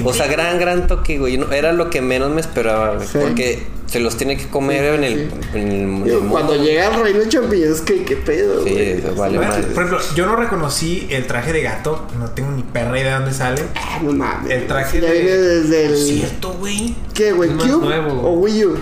O 0.05 0.12
sea, 0.12 0.27
gran, 0.27 0.59
gran 0.61 0.87
toque, 0.87 1.19
güey. 1.19 1.41
Era 1.53 1.73
lo 1.73 1.89
que 1.91 2.00
menos 2.03 2.31
me 2.31 2.41
esperaba, 2.41 2.95
güey. 2.97 3.09
Porque 3.12 3.62
se 3.91 3.99
los 4.01 4.17
tiene 4.17 4.37
que 4.37 4.47
comer 4.47 4.85
en 4.95 5.05
el, 5.05 5.13
en 5.53 5.69
el- 5.69 5.73
en 5.73 6.09
el. 6.09 6.19
Cuando 6.29 6.55
llega 6.57 6.95
el 6.95 7.03
reino 7.03 7.19
de 7.19 7.29
champiñones, 7.29 7.81
¿qué, 7.81 8.05
qué 8.05 8.17
pedo, 8.17 8.63
Sí, 8.65 8.71
güey? 8.71 8.91
eso 8.93 9.15
vale 9.17 9.39
madre. 9.39 9.63
Por 9.65 9.85
ejemplo, 9.85 9.99
yo 10.15 10.27
no 10.27 10.37
reconocí 10.37 11.09
el 11.11 11.27
traje 11.27 11.53
de 11.53 11.63
gato. 11.63 12.07
No 12.19 12.31
tengo 12.31 12.53
ni 12.53 12.63
perra 12.63 12.99
idea 13.01 13.15
de 13.15 13.19
dónde 13.25 13.35
sale. 13.37 13.63
Ah, 13.75 13.99
no 14.03 14.13
mames. 14.13 14.51
El 14.51 14.67
traje 14.69 15.01
ya 15.01 15.09
de- 15.11 15.13
viene 15.21 15.37
desde 15.37 15.87
el. 15.87 15.97
Cierto, 15.97 16.53
güey. 16.55 16.95
¿Qué, 17.15 17.33
güey? 17.33 17.51
Más 17.51 17.67
¿Cube 17.67 17.85
nuevo, 17.87 18.23
o 18.23 18.33
Wii 18.35 18.65
U? 18.67 18.79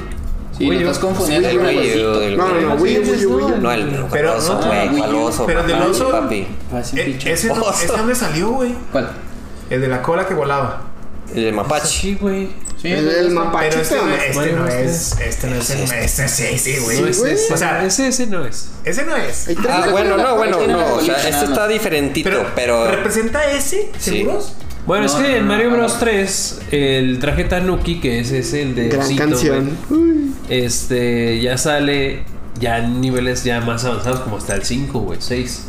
Sí, 0.58 0.66
lo 0.66 0.72
estás 0.74 0.98
confundiendo 0.98 1.48
El 1.48 1.58
Wii 1.58 2.04
U, 2.04 2.36
No, 2.36 2.48
no, 2.48 2.60
no, 2.60 2.74
Wii 2.82 2.98
U, 2.98 3.02
Wii 3.12 3.26
U, 3.26 3.36
Wii 3.36 3.44
U. 3.44 3.56
No, 3.60 3.72
el 3.72 4.04
Pero 4.10 4.36
oso, 4.36 4.60
no, 4.60 4.66
güey. 4.66 4.88
Wii 4.88 4.98
¿Cuál 4.98 5.14
U, 5.14 5.22
oso? 5.22 5.46
pero 5.46 5.62
del 5.62 5.78
papi, 5.78 5.90
oso- 5.90 6.10
papi. 6.10 6.46
Un 6.72 6.98
Eh, 6.98 7.18
ese, 7.26 7.46
no, 7.48 7.54
Oso. 7.62 7.70
¿Ese 7.70 7.86
dónde 7.86 8.14
salió, 8.14 8.50
güey? 8.50 8.74
¿Cuál? 8.92 9.10
El 9.70 9.80
de 9.80 9.88
la 9.88 10.02
cola 10.02 10.26
que 10.26 10.34
volaba. 10.34 10.82
El 11.34 11.44
de 11.44 11.52
mapache. 11.52 11.86
Sí, 11.86 12.18
güey. 12.20 12.48
Sí, 12.80 12.88
El, 12.92 13.08
el 13.08 13.30
mapache. 13.30 13.68
Pero 13.70 13.82
este 13.82 13.94
no, 13.96 14.08
este 14.14 14.52
no 14.52 14.62
Bros. 14.62 14.74
es. 14.74 15.16
Este 15.20 15.46
no 15.48 15.56
es. 15.56 15.70
el- 15.70 15.82
Este 15.92 16.28
sí, 16.28 16.58
sí, 16.58 16.76
güey. 16.84 17.00
No 17.00 17.06
es 17.08 17.18
güey. 17.18 17.32
ese. 17.34 17.52
O 17.52 17.56
sea, 17.56 17.84
ese, 17.84 18.08
ese 18.08 18.26
no 18.26 18.44
es. 18.44 18.68
Ese 18.84 19.04
no 19.04 19.16
es. 19.16 19.48
Ah, 19.68 19.88
bueno, 19.90 20.16
no, 20.16 20.36
bueno, 20.36 20.64
no. 20.66 20.94
O 20.94 21.00
sea, 21.00 21.16
este 21.28 21.44
está 21.46 21.66
diferentito, 21.66 22.28
Pero, 22.30 22.46
pero. 22.54 22.88
¿representa 22.90 23.50
ese? 23.50 23.90
Sí. 23.98 24.10
¿Seguros? 24.20 24.52
Bueno, 24.86 25.04
es 25.06 25.12
No, 25.14 25.18
que 25.22 25.28
no, 25.28 25.34
en 25.36 25.42
no, 25.42 25.48
Mario 25.52 25.70
no. 25.70 25.76
Bros 25.76 25.98
3, 25.98 26.58
el 26.70 27.18
traje 27.18 27.44
Tanuki, 27.44 28.00
que 28.00 28.20
ese 28.20 28.38
es 28.38 28.54
el 28.54 28.74
de 28.74 28.88
Gran 28.88 29.02
Osito, 29.04 29.22
canción. 29.24 29.78
Este, 30.48 31.40
ya 31.40 31.58
sale 31.58 32.22
ya 32.60 32.78
en 32.78 33.00
niveles 33.00 33.44
ya 33.44 33.60
más 33.60 33.84
avanzados, 33.84 34.20
como 34.20 34.38
hasta 34.38 34.54
el 34.54 34.64
5, 34.64 35.00
güey, 35.00 35.18
6. 35.20 35.64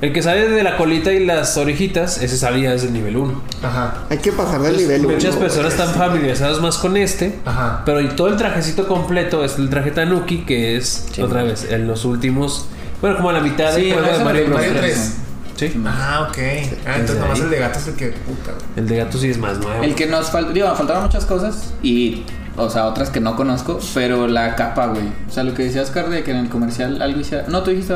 El 0.00 0.12
que 0.12 0.22
sale 0.22 0.48
de 0.48 0.62
la 0.62 0.76
colita 0.76 1.12
y 1.12 1.24
las 1.24 1.56
orejitas, 1.56 2.22
ese 2.22 2.36
salía 2.36 2.72
desde 2.72 2.88
el 2.88 2.92
nivel 2.92 3.16
1. 3.16 3.42
Ajá. 3.62 4.04
Hay 4.10 4.18
que 4.18 4.30
pasar 4.32 4.60
del 4.60 4.76
nivel 4.76 5.02
Muchas 5.02 5.32
uno, 5.36 5.40
personas 5.40 5.72
están 5.72 5.94
familiarizadas 5.94 6.60
más 6.60 6.76
con 6.78 6.96
este, 6.98 7.38
Ajá. 7.46 7.82
pero 7.86 8.00
y 8.02 8.08
todo 8.08 8.28
el 8.28 8.36
trajecito 8.36 8.86
completo 8.86 9.42
es 9.44 9.56
el 9.56 9.70
traje 9.70 9.90
Tanuki, 9.92 10.44
que 10.44 10.76
es 10.76 11.06
Sí. 11.12 11.22
otra 11.22 11.42
vez 11.44 11.66
en 11.70 11.86
los 11.86 12.04
últimos, 12.04 12.66
bueno, 13.00 13.16
como 13.16 13.30
a 13.30 13.32
la 13.34 13.40
mitad 13.40 13.74
Sí, 13.74 13.82
de 13.84 13.90
eso 13.90 14.00
me 14.18 14.24
Mario 14.24 14.44
Bros. 14.46 14.56
Mario 14.58 14.72
3. 14.76 15.14
3. 15.56 15.72
Sí. 15.72 15.80
Ah, 15.86 16.28
ok. 16.28 16.38
Ah, 16.86 16.96
entonces 16.96 17.18
nomás 17.18 17.38
ahí. 17.38 17.44
el 17.44 17.50
de 17.50 17.58
gato 17.58 17.78
es 17.78 17.86
el 17.88 17.94
que 17.94 18.06
puta, 18.08 18.52
güey. 18.52 18.64
El 18.76 18.88
de 18.88 18.96
gato 18.98 19.16
sí 19.18 19.30
es 19.30 19.38
más 19.38 19.56
nuevo. 19.58 19.82
El 19.82 19.94
que 19.94 20.06
nos 20.06 20.30
faltó, 20.30 20.52
digo, 20.52 20.74
faltaron 20.76 21.04
muchas 21.04 21.24
cosas 21.24 21.72
y, 21.82 22.24
o 22.56 22.70
sea, 22.70 22.86
otras 22.86 23.10
que 23.10 23.20
no 23.20 23.36
conozco, 23.36 23.78
pero 23.94 24.26
la 24.26 24.54
capa, 24.56 24.86
güey. 24.86 25.06
O 25.28 25.30
sea, 25.30 25.42
lo 25.44 25.54
que 25.54 25.64
decía 25.64 25.82
Oscar 25.82 26.08
de 26.08 26.22
que 26.22 26.30
en 26.30 26.38
el 26.38 26.48
comercial 26.48 27.00
algo 27.02 27.20
hiciera. 27.20 27.44
No, 27.48 27.62
tú 27.62 27.70
dijiste. 27.70 27.94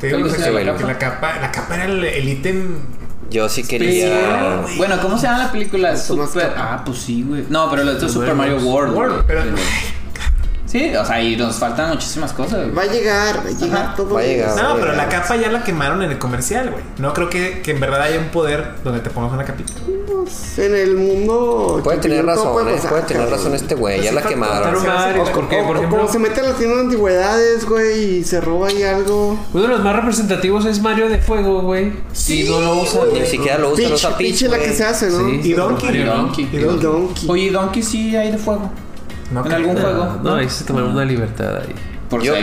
Te 0.00 0.08
digo 0.08 0.28
que, 0.28 0.38
la 0.64 0.76
que 0.76 0.84
la 0.84 0.98
capa, 0.98 1.38
la 1.40 1.50
capa 1.50 1.74
era 1.76 1.84
el 1.84 2.04
el 2.04 2.28
ítem. 2.28 2.76
Yo 3.30 3.48
sí 3.48 3.64
quería. 3.64 4.62
Bueno, 4.76 4.96
¿cómo 5.00 5.18
se 5.18 5.26
llama 5.26 5.44
la 5.44 5.52
película? 5.52 5.96
Super. 5.96 6.52
Ah, 6.56 6.82
pues 6.84 6.98
sí, 6.98 7.24
güey. 7.26 7.44
No, 7.48 7.70
pero 7.70 7.82
esto 7.90 8.06
es 8.06 8.12
Super 8.12 8.34
Mario 8.34 8.58
World. 8.58 8.94
World, 8.94 9.24
pero- 9.26 9.42
Sí, 10.74 10.92
o 10.96 11.04
sea, 11.04 11.22
y 11.22 11.36
nos 11.36 11.54
faltan 11.54 11.90
muchísimas 11.90 12.32
cosas. 12.32 12.62
güey. 12.64 12.72
Va 12.74 12.82
a 12.82 12.86
llegar, 12.92 13.36
va 13.46 13.48
a 13.48 13.52
llegar 13.52 13.82
Ajá. 13.84 13.94
todo. 13.94 14.14
Va 14.14 14.20
a 14.20 14.24
llegar. 14.24 14.56
No, 14.60 14.70
güey. 14.70 14.80
pero 14.80 14.96
la 14.96 15.08
capa 15.08 15.36
ya 15.36 15.48
la 15.52 15.62
quemaron 15.62 16.02
en 16.02 16.10
el 16.10 16.18
comercial, 16.18 16.70
güey. 16.72 16.82
No 16.98 17.14
creo 17.14 17.30
que, 17.30 17.60
que 17.62 17.70
en 17.70 17.78
verdad 17.78 18.02
haya 18.02 18.18
un 18.18 18.30
poder 18.30 18.72
donde 18.82 18.98
te 18.98 19.08
pongas 19.10 19.32
una 19.32 19.44
capita. 19.44 19.72
Pues, 20.06 20.58
En 20.58 20.74
el 20.74 20.96
mundo. 20.96 21.80
Puede 21.84 21.98
tener 21.98 22.26
razón, 22.26 22.52
puede 22.54 22.72
eh, 22.72 22.74
pasar, 22.74 22.90
puede 22.90 23.02
tener 23.04 23.28
razón 23.30 23.54
este 23.54 23.76
güey. 23.76 23.98
Pues 23.98 24.04
Ya 24.04 24.10
sí, 24.10 24.14
la 24.16 24.22
quemaron. 24.28 24.68
Pero 24.74 24.80
Mario, 24.92 25.24
porque 25.32 25.60
O- 25.60 25.66
por 25.66 25.76
o 25.76 25.78
ejemplo, 25.78 25.98
como 26.00 26.12
se 26.12 26.18
mete 26.18 26.40
a 26.40 26.42
las 26.42 26.56
tiendas 26.56 26.78
de 26.78 26.84
antigüedades, 26.86 27.66
güey, 27.66 28.16
y 28.18 28.24
se 28.24 28.40
roba 28.40 28.66
ahí 28.66 28.82
algo. 28.82 29.38
uno 29.52 29.62
de 29.62 29.68
los 29.68 29.80
más 29.84 29.94
representativos 29.94 30.64
es 30.66 30.80
Mario 30.82 31.08
de 31.08 31.18
Fuego, 31.18 31.62
güey. 31.62 31.92
y 32.28 32.42
no 32.48 32.60
lo 32.60 32.82
usa. 32.82 33.02
Ni 33.12 33.24
siquiera 33.26 33.58
lo 33.58 33.70
usa, 33.74 34.16
pinche 34.18 34.48
la 34.48 34.58
que 34.58 34.72
se 34.72 34.84
hace, 34.84 35.08
¿no? 35.08 35.18
Sí. 35.30 35.40
Y 35.44 35.52
Donkey. 35.52 35.86
Mario 35.88 36.06
Donkey. 36.06 36.48
Y. 36.52 36.56
Donkey. 36.58 37.28
Oye, 37.30 37.50
Donkey 37.52 37.82
sí 37.82 38.16
hay 38.16 38.32
de 38.32 38.38
fuego. 38.38 38.72
No 39.30 39.44
en 39.46 39.52
algún 39.52 39.74
No, 39.74 39.80
juego. 39.80 40.18
no, 40.22 40.34
ahí 40.36 40.48
se 40.48 40.64
tomaron 40.64 40.90
una 40.90 41.04
libertad 41.04 41.56
ahí. 41.56 41.74
Porque 42.10 42.26
Yo-. 42.26 42.34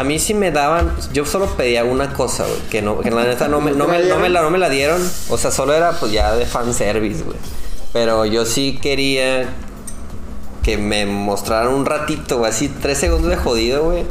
A 0.00 0.04
mí 0.04 0.18
sí 0.18 0.34
me 0.34 0.50
daban, 0.50 0.90
yo 1.12 1.24
solo 1.26 1.46
pedía 1.46 1.84
una 1.84 2.12
cosa, 2.12 2.44
güey, 2.44 2.58
que 2.70 2.82
no, 2.82 3.00
que 3.00 3.10
la 3.10 3.24
neta 3.24 3.48
no 3.48 3.60
me, 3.60 3.70
no 3.72 3.86
me, 3.86 4.02
no 4.04 4.18
me 4.18 4.28
la, 4.28 4.42
no 4.42 4.50
me 4.50 4.58
la 4.58 4.68
dieron. 4.70 5.00
O 5.28 5.36
sea, 5.38 5.50
solo 5.50 5.74
era 5.74 5.92
pues 5.92 6.10
ya 6.12 6.34
de 6.34 6.46
fanservice, 6.46 7.22
güey. 7.22 7.36
Pero 7.92 8.24
yo 8.24 8.44
sí 8.44 8.78
quería 8.82 9.46
que 10.62 10.78
me 10.78 11.04
mostraran 11.06 11.68
un 11.68 11.84
ratito, 11.86 12.38
güey, 12.38 12.50
así 12.50 12.68
tres 12.68 12.98
segundos 12.98 13.30
de 13.30 13.36
jodido, 13.36 13.84
güey, 13.84 14.04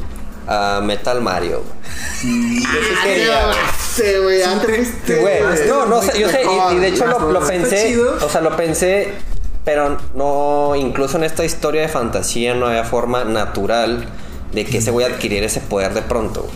a 0.48 0.82
Metal 0.84 1.20
Mario, 1.20 1.63
güey. 1.63 2.62
Yo 2.62 2.70
sí 2.70 2.96
quería, 3.03 3.46
güey. 3.46 3.58
Sí, 3.93 4.03
güey, 4.22 4.43
antes 4.43 4.75
fuiste. 4.75 5.15
Güey, 5.20 5.41
no, 5.67 5.86
no 5.88 6.01
sé, 6.01 6.20
yo 6.20 6.29
sé, 6.29 6.43
y, 6.43 6.75
y 6.75 6.79
de 6.79 6.88
hecho 6.89 7.05
lo, 7.08 7.32
lo 7.32 7.39
pensé, 7.46 8.00
o 8.00 8.29
sea, 8.29 8.41
lo 8.41 8.55
pensé, 8.55 9.13
pero 9.65 9.98
no, 10.15 10.75
incluso 10.75 11.17
en 11.17 11.24
esta 11.24 11.43
historia 11.46 11.82
de 11.82 11.88
fantasía 11.88 12.53
no 12.53 12.67
había 12.67 12.84
forma 12.84 13.24
natural 13.24 14.05
de 14.53 14.65
que 14.65 14.82
se 14.82 14.91
voy 14.91 15.03
a 15.03 15.08
adquirir 15.08 15.43
ese 15.43 15.62
poder 15.62 15.93
de 15.93 16.01
pronto. 16.01 16.41
güey. 16.41 16.53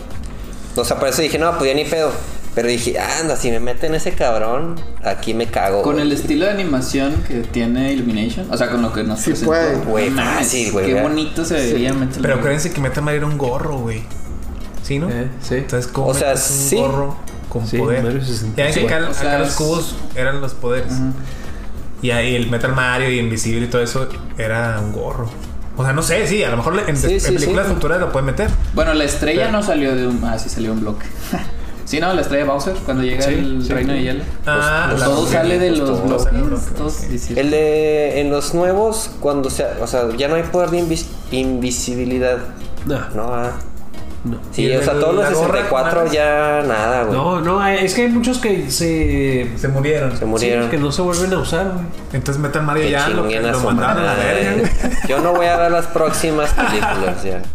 O 0.76 0.84
sea, 0.84 0.98
por 0.98 1.08
eso 1.08 1.22
dije, 1.22 1.38
no, 1.38 1.56
pues 1.58 1.70
ya 1.70 1.74
ni 1.76 1.84
pedo. 1.84 2.12
Pero 2.54 2.68
dije, 2.68 2.98
anda, 2.98 3.36
si 3.36 3.50
me 3.50 3.60
meten 3.60 3.94
ese 3.94 4.12
cabrón, 4.12 4.76
aquí 5.04 5.32
me 5.32 5.46
cago. 5.46 5.82
Con 5.82 5.94
güey. 5.94 6.06
el 6.06 6.12
estilo 6.12 6.44
de 6.46 6.50
animación 6.52 7.14
que 7.28 7.40
tiene 7.40 7.92
Illumination, 7.92 8.48
o 8.52 8.56
sea, 8.56 8.68
con 8.68 8.82
lo 8.82 8.92
que 8.92 9.04
nos 9.04 9.20
Sí 9.20 9.30
presentó. 9.30 9.50
puede. 9.52 9.76
Güey, 9.84 10.10
fácil, 10.10 10.72
güey, 10.72 10.86
Qué 10.86 11.00
bonito 11.00 11.44
se 11.44 11.54
vería 11.54 11.92
Metal 11.94 12.18
Pero 12.20 12.34
acuérdense 12.34 12.72
que 12.72 12.80
Metal 12.80 13.02
Mario 13.04 13.18
era 13.18 13.26
un 13.26 13.38
gorro, 13.38 13.78
güey. 13.78 14.02
¿Sí, 14.82 14.98
no? 14.98 15.08
Eh, 15.08 15.28
sí. 15.42 15.56
Entonces, 15.56 15.90
¿cómo 15.92 16.08
O 16.08 16.14
sea, 16.14 16.32
un 16.32 16.38
sí. 16.38 16.76
gorro 16.76 17.16
con 17.48 17.66
Sí, 17.66 17.78
poder? 17.78 18.02
Mario 18.02 18.20
64. 18.24 18.54
Ya 18.56 18.64
ven 18.64 18.74
que 18.74 18.80
Sí, 18.80 18.86
acá, 18.86 19.08
o 19.10 19.14
sea, 19.14 19.28
acá 19.34 19.38
los 19.40 19.50
cubos 19.54 19.94
eran 20.16 20.40
los 20.40 20.54
poderes. 20.54 20.92
Ajá. 20.92 21.12
Y 22.02 22.10
ahí 22.12 22.34
el 22.36 22.48
Metal 22.50 22.72
Mario 22.74 23.10
y 23.10 23.18
Invisible 23.18 23.66
y 23.66 23.68
todo 23.68 23.82
eso 23.82 24.08
era 24.36 24.78
un 24.80 24.92
gorro. 24.92 25.28
O 25.76 25.84
sea, 25.84 25.92
no 25.92 26.02
sé, 26.02 26.26
sí, 26.26 26.42
a 26.42 26.50
lo 26.50 26.56
mejor 26.56 26.80
en, 26.88 26.96
Sí, 26.96 27.14
en 27.14 27.20
sí, 27.20 27.32
películas 27.32 27.66
sí. 27.68 27.74
futuras 27.74 28.00
lo 28.00 28.10
pueden 28.12 28.26
meter. 28.26 28.50
Bueno, 28.74 28.94
la 28.94 29.04
estrella 29.04 29.50
no 29.50 29.62
salió 29.62 29.94
de 29.94 30.06
un. 30.08 30.22
Ah, 30.24 30.38
sí 30.38 30.48
salió 30.48 30.72
un 30.72 30.80
bloque. 30.80 31.06
sí, 31.84 32.00
no, 32.00 32.12
la 32.14 32.20
estrella 32.20 32.44
de 32.44 32.50
Bowser, 32.50 32.74
cuando 32.84 33.04
llega 33.04 33.22
Sí, 33.22 33.34
el 33.34 33.62
sí. 33.64 33.72
reino 33.72 33.92
de 33.92 34.02
hielo. 34.02 34.24
Ah, 34.46 34.86
Pues 34.90 35.00
la- 35.00 35.06
todo 35.06 35.26
sale 35.26 35.58
de 35.58 35.68
pues 35.68 35.78
los 35.78 35.88
todo 35.90 36.02
bloques. 36.06 36.24
sale 36.24 36.38
de 36.42 36.50
los 36.50 36.70
bloques, 36.74 37.30
El 37.36 37.50
de 37.50 38.20
en 38.20 38.30
los 38.30 38.54
nuevos, 38.54 39.10
cuando 39.20 39.50
sea, 39.50 39.76
o 39.80 39.86
sea, 39.86 40.08
ya 40.16 40.26
no 40.28 40.34
hay 40.34 40.42
poder 40.44 40.70
de 40.70 40.80
invis- 40.82 41.06
invisibilidad. 41.30 42.38
No. 42.86 42.98
No, 43.14 43.22
ah. 43.34 43.52
No. 44.28 44.40
Sí, 44.52 44.62
¿Y 44.62 44.72
el 44.72 44.80
o 44.80 44.84
sea, 44.84 44.94
todos 44.94 45.14
los 45.14 45.24
la 45.24 45.30
gorra, 45.30 45.46
64 45.62 45.94
madres? 45.96 46.12
ya 46.12 46.62
nada, 46.66 47.04
güey. 47.04 47.16
No, 47.16 47.40
no, 47.40 47.66
es 47.66 47.94
que 47.94 48.02
hay 48.02 48.08
muchos 48.08 48.38
que 48.38 48.70
se. 48.70 49.50
Se 49.56 49.68
murieron. 49.68 50.16
Se 50.18 50.24
murieron. 50.24 50.64
sí, 50.64 50.70
que 50.70 50.78
no 50.78 50.92
se 50.92 51.02
vuelven 51.02 51.32
a 51.32 51.38
usar, 51.38 51.72
güey. 51.72 51.86
Entonces 52.12 52.42
Metal 52.42 52.62
Mario 52.62 52.84
Que 52.84 52.90
ya 52.90 53.08
lo, 53.08 53.24
a 53.24 53.30
lo 53.52 53.60
mandaron 53.60 54.04
a 54.06 54.14
güey. 54.14 54.70
Yo 55.08 55.20
no 55.20 55.32
voy 55.34 55.46
a 55.46 55.56
ver 55.56 55.70
las 55.72 55.86
próximas 55.86 56.50
películas 56.52 57.22
ya. 57.24 57.42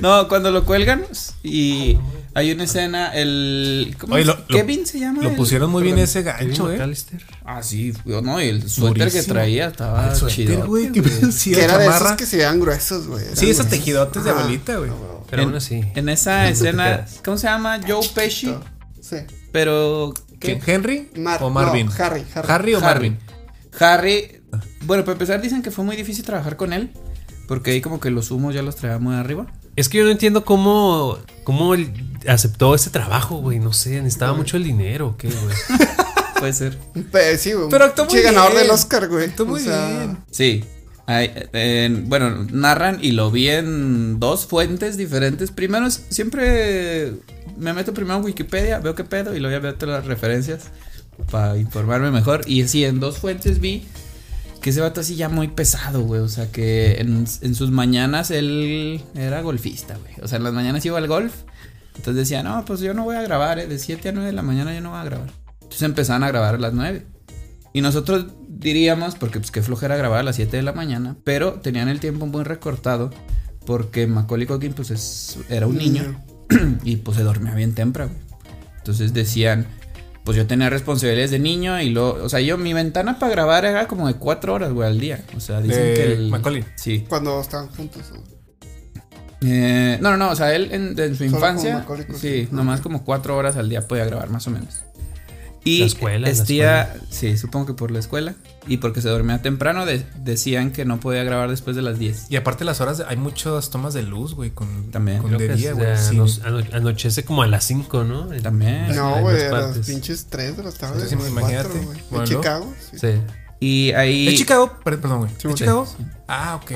No, 0.00 0.26
cuando 0.28 0.50
lo 0.50 0.64
cuelgan 0.64 1.02
y 1.42 1.98
hay 2.32 2.52
una 2.52 2.64
escena, 2.64 3.12
el. 3.12 3.94
¿Cómo 3.98 4.14
Oye, 4.14 4.22
es? 4.22 4.26
lo- 4.28 4.36
lo- 4.36 4.46
Kevin 4.46 4.86
se 4.86 5.00
llama. 5.00 5.22
Lo 5.22 5.30
el- 5.30 5.36
pusieron 5.36 5.70
muy 5.70 5.82
bien 5.82 5.98
ese 5.98 6.22
gancho, 6.22 6.72
eh. 6.72 6.78
Ah, 7.44 7.62
sí, 7.62 7.92
no, 8.04 8.40
y 8.40 8.48
el 8.48 8.68
suéter 8.70 9.10
que 9.10 9.22
traía 9.24 9.66
estaba 9.68 10.10
El 10.10 10.16
suéter, 10.16 10.46
chido. 10.46 10.66
güey. 10.66 10.92
que- 10.92 11.02
Que 11.54 11.62
era 11.64 11.76
de 11.78 11.86
esos 11.86 12.12
que 12.12 12.26
se 12.26 12.36
vean 12.36 12.60
gruesos, 12.60 13.06
güey. 13.08 13.24
Sí, 13.34 13.50
esos 13.50 13.66
tejidotes 13.66 14.24
de 14.24 14.30
abuelita, 14.30 14.76
güey. 14.76 14.90
Pero 15.30 15.42
en, 15.42 15.48
aún 15.48 15.56
así. 15.56 15.82
en 15.94 16.08
esa 16.08 16.48
escena. 16.50 17.06
¿cómo 17.24 17.36
se 17.38 17.46
llama? 17.46 17.80
Joe 17.86 18.06
Pesci, 18.14 18.54
Sí. 19.00 19.16
pero. 19.52 20.12
¿Henry 20.42 21.10
Mar- 21.16 21.42
o 21.42 21.50
Marvin? 21.50 21.86
no, 21.86 21.92
Harry, 21.98 22.24
Harry. 22.34 22.48
¿Harry 22.50 22.74
o 22.74 22.78
Harry. 22.78 23.10
Marvin? 23.10 23.18
Harry, 23.78 24.42
bueno, 24.82 25.04
para 25.04 25.12
empezar 25.12 25.40
dicen 25.42 25.62
que 25.62 25.70
fue 25.70 25.84
muy 25.84 25.96
difícil 25.96 26.24
trabajar 26.24 26.56
con 26.56 26.72
él, 26.72 26.90
porque 27.46 27.72
ahí 27.72 27.80
como 27.80 28.00
que 28.00 28.10
los 28.10 28.30
humos 28.30 28.54
ya 28.54 28.62
los 28.62 28.76
traía 28.76 28.98
muy 28.98 29.14
arriba. 29.14 29.46
Es 29.76 29.88
que 29.88 29.98
yo 29.98 30.04
no 30.04 30.10
entiendo 30.10 30.44
cómo, 30.44 31.18
cómo 31.44 31.74
él 31.74 31.92
aceptó 32.26 32.74
ese 32.74 32.90
trabajo, 32.90 33.36
güey. 33.36 33.58
No 33.60 33.72
sé, 33.72 33.90
necesitaba 34.02 34.32
mucho 34.34 34.56
el 34.56 34.64
dinero, 34.64 35.08
¿o 35.08 35.16
¿qué, 35.16 35.28
güey? 35.28 35.56
Puede 36.40 36.52
ser. 36.54 36.78
Pe- 37.12 37.36
sí, 37.38 37.52
güey. 37.52 37.68
Pero 37.70 37.84
actuó 37.84 38.06
muy 38.06 38.14
Sí, 38.14 38.22
ganador 38.22 38.52
bien. 38.52 38.62
del 38.62 38.70
Oscar, 38.72 39.08
güey. 39.08 39.26
Actuó 39.28 39.46
muy 39.46 39.60
O 39.60 39.64
sea, 39.64 39.88
bien. 39.88 40.18
Sí. 40.30 40.64
Bueno, 42.04 42.46
narran 42.50 42.98
y 43.02 43.12
lo 43.12 43.30
vi 43.30 43.48
en 43.48 44.20
dos 44.20 44.46
fuentes 44.46 44.96
diferentes. 44.96 45.50
Primero, 45.50 45.90
siempre 45.90 47.14
me 47.56 47.72
meto 47.72 47.92
primero 47.92 48.18
en 48.18 48.24
Wikipedia, 48.24 48.78
veo 48.78 48.94
qué 48.94 49.04
pedo 49.04 49.34
y 49.34 49.40
luego 49.40 49.56
ya 49.56 49.60
veo 49.60 49.74
todas 49.74 49.96
las 49.96 50.06
referencias 50.06 50.64
para 51.30 51.56
informarme 51.56 52.10
mejor. 52.10 52.42
Y 52.46 52.66
sí, 52.68 52.84
en 52.84 53.00
dos 53.00 53.18
fuentes 53.18 53.60
vi 53.60 53.86
que 54.60 54.70
ese 54.70 54.80
vato 54.80 55.00
así 55.00 55.16
ya 55.16 55.28
muy 55.28 55.48
pesado, 55.48 56.02
güey. 56.02 56.20
O 56.20 56.28
sea, 56.28 56.50
que 56.50 57.00
en, 57.00 57.24
en 57.40 57.54
sus 57.54 57.70
mañanas 57.70 58.30
él 58.30 59.02
era 59.14 59.42
golfista, 59.42 59.96
güey. 59.96 60.14
O 60.22 60.28
sea, 60.28 60.38
en 60.38 60.44
las 60.44 60.52
mañanas 60.52 60.84
iba 60.84 60.98
al 60.98 61.08
golf. 61.08 61.34
Entonces 61.96 62.16
decía, 62.16 62.42
no, 62.42 62.64
pues 62.64 62.80
yo 62.80 62.94
no 62.94 63.04
voy 63.04 63.16
a 63.16 63.22
grabar, 63.22 63.58
¿eh? 63.58 63.66
de 63.66 63.78
7 63.78 64.08
a 64.08 64.12
9 64.12 64.28
de 64.28 64.32
la 64.32 64.42
mañana 64.42 64.74
yo 64.74 64.80
no 64.80 64.90
voy 64.90 65.00
a 65.00 65.04
grabar. 65.04 65.30
Entonces 65.54 65.82
empezaban 65.82 66.22
a 66.22 66.28
grabar 66.28 66.54
a 66.54 66.58
las 66.58 66.72
9. 66.72 67.06
Y 67.72 67.80
nosotros 67.82 68.26
diríamos, 68.60 69.14
porque 69.16 69.38
pues 69.40 69.50
qué 69.50 69.62
flojera 69.62 69.96
grabar 69.96 70.20
a 70.20 70.22
las 70.22 70.36
7 70.36 70.56
de 70.56 70.62
la 70.62 70.72
mañana, 70.72 71.16
pero 71.24 71.54
tenían 71.54 71.88
el 71.88 71.98
tiempo 72.00 72.26
muy 72.26 72.44
recortado 72.44 73.10
porque 73.66 74.06
Macaulay 74.06 74.46
Culkin 74.46 74.72
pues 74.72 74.90
es- 74.90 75.38
era 75.48 75.66
un 75.66 75.76
niño 75.78 76.22
y 76.84 76.96
pues 76.96 77.16
se 77.16 77.22
dormía 77.22 77.54
bien 77.54 77.74
temprano. 77.74 78.12
Entonces 78.78 79.12
decían, 79.12 79.66
pues 80.24 80.36
yo 80.36 80.46
tenía 80.46 80.68
responsabilidades 80.70 81.30
de 81.30 81.38
niño 81.38 81.80
y 81.80 81.90
lo, 81.90 82.22
o 82.24 82.28
sea, 82.28 82.40
yo 82.40 82.58
mi 82.58 82.72
ventana 82.72 83.18
para 83.18 83.32
grabar 83.32 83.64
era 83.64 83.86
como 83.88 84.06
de 84.08 84.14
4 84.14 84.52
horas, 84.54 84.72
güey, 84.72 84.88
al 84.88 84.98
día. 85.00 85.22
O 85.36 85.40
sea, 85.40 85.60
dicen 85.60 85.82
De 85.82 85.94
que 85.94 86.12
el 86.12 86.28
Macaulay. 86.30 86.64
Sí. 86.76 87.04
Cuando 87.08 87.40
estaban 87.40 87.68
juntos. 87.68 88.02
¿no? 88.12 88.22
Eh, 89.42 89.98
no, 90.02 90.10
no, 90.10 90.16
no, 90.18 90.30
o 90.30 90.36
sea, 90.36 90.54
él 90.54 90.68
en, 90.72 90.98
en 90.98 91.14
su 91.16 91.24
Solo 91.24 91.36
infancia, 91.36 91.86
sí, 92.14 92.46
Ah, 92.46 92.54
nomás 92.54 92.82
como 92.82 93.04
cuatro 93.04 93.36
horas 93.38 93.56
al 93.56 93.70
día 93.70 93.88
podía 93.88 94.04
grabar, 94.04 94.28
más 94.28 94.46
o 94.46 94.50
menos. 94.50 94.82
Y 95.62 95.80
La 95.80 95.86
escuela, 95.86 96.18
la 96.20 96.30
Estía, 96.30 96.96
sí, 97.10 97.36
supongo 97.36 97.66
que 97.66 97.74
por 97.74 97.90
la 97.90 97.98
escuela 97.98 98.34
y 98.66 98.78
porque 98.78 99.02
se 99.02 99.10
dormía 99.10 99.42
temprano, 99.42 99.84
de- 99.84 100.06
decían 100.16 100.70
que 100.72 100.86
no 100.86 101.00
podía 101.00 101.22
grabar 101.22 101.50
después 101.50 101.76
de 101.76 101.82
las 101.82 101.98
10. 101.98 102.26
Y 102.30 102.36
aparte 102.36 102.64
las 102.64 102.80
horas, 102.80 102.96
de- 102.98 103.04
hay 103.06 103.16
muchas 103.18 103.68
tomas 103.68 103.92
de 103.92 104.02
luz, 104.02 104.34
güey, 104.34 104.50
con, 104.52 104.90
También. 104.90 105.20
con 105.20 105.36
de 105.36 105.54
día, 105.54 105.72
güey. 105.74 105.98
sí. 105.98 106.16
ano- 106.16 106.26
ano- 106.60 106.66
anochece 106.72 107.24
como 107.24 107.42
a 107.42 107.46
las 107.46 107.64
5, 107.64 108.04
¿no? 108.04 108.28
También. 108.42 108.94
No, 108.96 109.16
en 109.16 109.22
güey, 109.22 109.36
las 109.36 109.52
a 109.52 109.66
las 109.76 109.86
pinches 109.86 110.26
3 110.30 110.56
de 110.56 110.62
la 110.62 110.72
tarde. 110.72 111.06
Sí, 111.06 111.14
imagínate. 111.14 111.68
cuatro, 111.68 111.82
güey. 111.84 111.98
Bueno, 112.10 112.24
En 112.24 112.30
Chicago, 112.30 112.74
sí. 112.92 112.98
Sí. 112.98 113.08
Y 113.60 113.92
ahí... 113.92 114.28
¿Es 114.28 114.34
Chicago? 114.38 114.78
Per- 114.82 114.98
Perdón, 114.98 115.18
güey. 115.20 115.32
¿Es 115.36 115.42
güey. 115.42 115.54
Chicago? 115.54 115.86
Ah, 116.26 116.58
ok. 116.62 116.72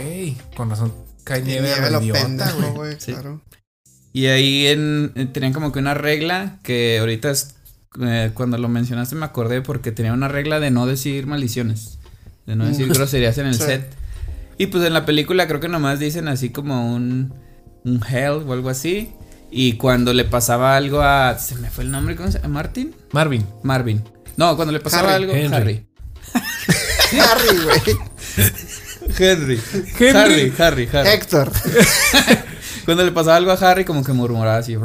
Con 0.55 0.69
razón. 0.69 0.93
Cae 1.25 1.41
Y 1.41 1.45
nieve, 1.45 1.73
a 1.73 1.89
lo 1.89 1.91
la 1.91 1.99
güey. 2.75 2.99
claro. 2.99 3.41
Y 4.13 4.27
ahí 4.27 4.67
en, 4.67 5.11
eh, 5.17 5.27
tenían 5.27 5.53
como 5.55 5.73
que 5.73 5.79
una 5.81 5.95
regla 5.95 6.59
que 6.63 6.99
ahorita 7.01 7.31
es, 7.31 7.54
eh, 8.03 8.31
cuando 8.35 8.59
lo 8.59 8.69
mencionaste 8.69 9.15
me 9.15 9.25
acordé 9.27 9.63
porque 9.63 9.93
tenía 9.93 10.13
una 10.13 10.29
regla 10.29 10.61
de 10.61 10.71
no 10.71 10.87
decir 10.87 11.27
maldiciones, 11.27 11.99
de 12.47 12.57
no 12.57 12.67
decir 12.67 12.89
groserías 12.89 13.39
en 13.39 13.47
el 13.47 13.55
Sí. 13.59 13.63
set. 13.65 13.95
Y 14.59 14.67
pues 14.67 14.85
en 14.85 14.93
la 14.93 15.05
película 15.05 15.47
creo 15.49 15.61
que 15.61 15.69
nomás 15.69 15.99
dicen 15.99 16.29
así 16.29 16.51
como 16.51 16.95
un, 16.95 17.35
un 17.85 18.01
hell 18.09 18.43
o 18.47 18.53
algo 18.53 18.69
así. 18.71 19.13
Y 19.51 19.75
cuando 19.75 20.13
le 20.13 20.25
pasaba 20.25 20.77
algo 20.77 21.01
a... 21.03 21.39
Se 21.39 21.55
me 21.57 21.71
fue 21.71 21.85
el 21.85 21.91
nombre, 21.93 22.17
¿cómo 22.17 22.31
se 22.31 22.39
llama? 22.41 22.55
¿Martin? 22.55 22.95
Marvin. 23.13 23.47
Marvin. 23.63 24.03
No, 24.37 24.57
cuando 24.57 24.73
le 24.73 24.81
pasaba 24.81 25.15
Harry. 25.15 25.25
algo... 25.25 25.35
Henry. 25.35 25.55
Harry. 25.55 25.87
Harry, 27.21 27.59
güey. 27.65 27.99
Henry. 29.19 29.61
Henry. 29.99 30.13
Harry, 30.17 30.53
Harry, 30.59 30.89
Harry. 30.93 31.09
Héctor. 31.11 31.53
Cuando 32.85 33.05
le 33.05 33.13
pasaba 33.13 33.37
algo 33.37 33.51
a 33.51 33.55
Harry 33.55 33.85
como 33.85 34.03
que 34.05 34.13
murmuraba 34.13 34.59
así. 34.59 34.77
O 34.77 34.83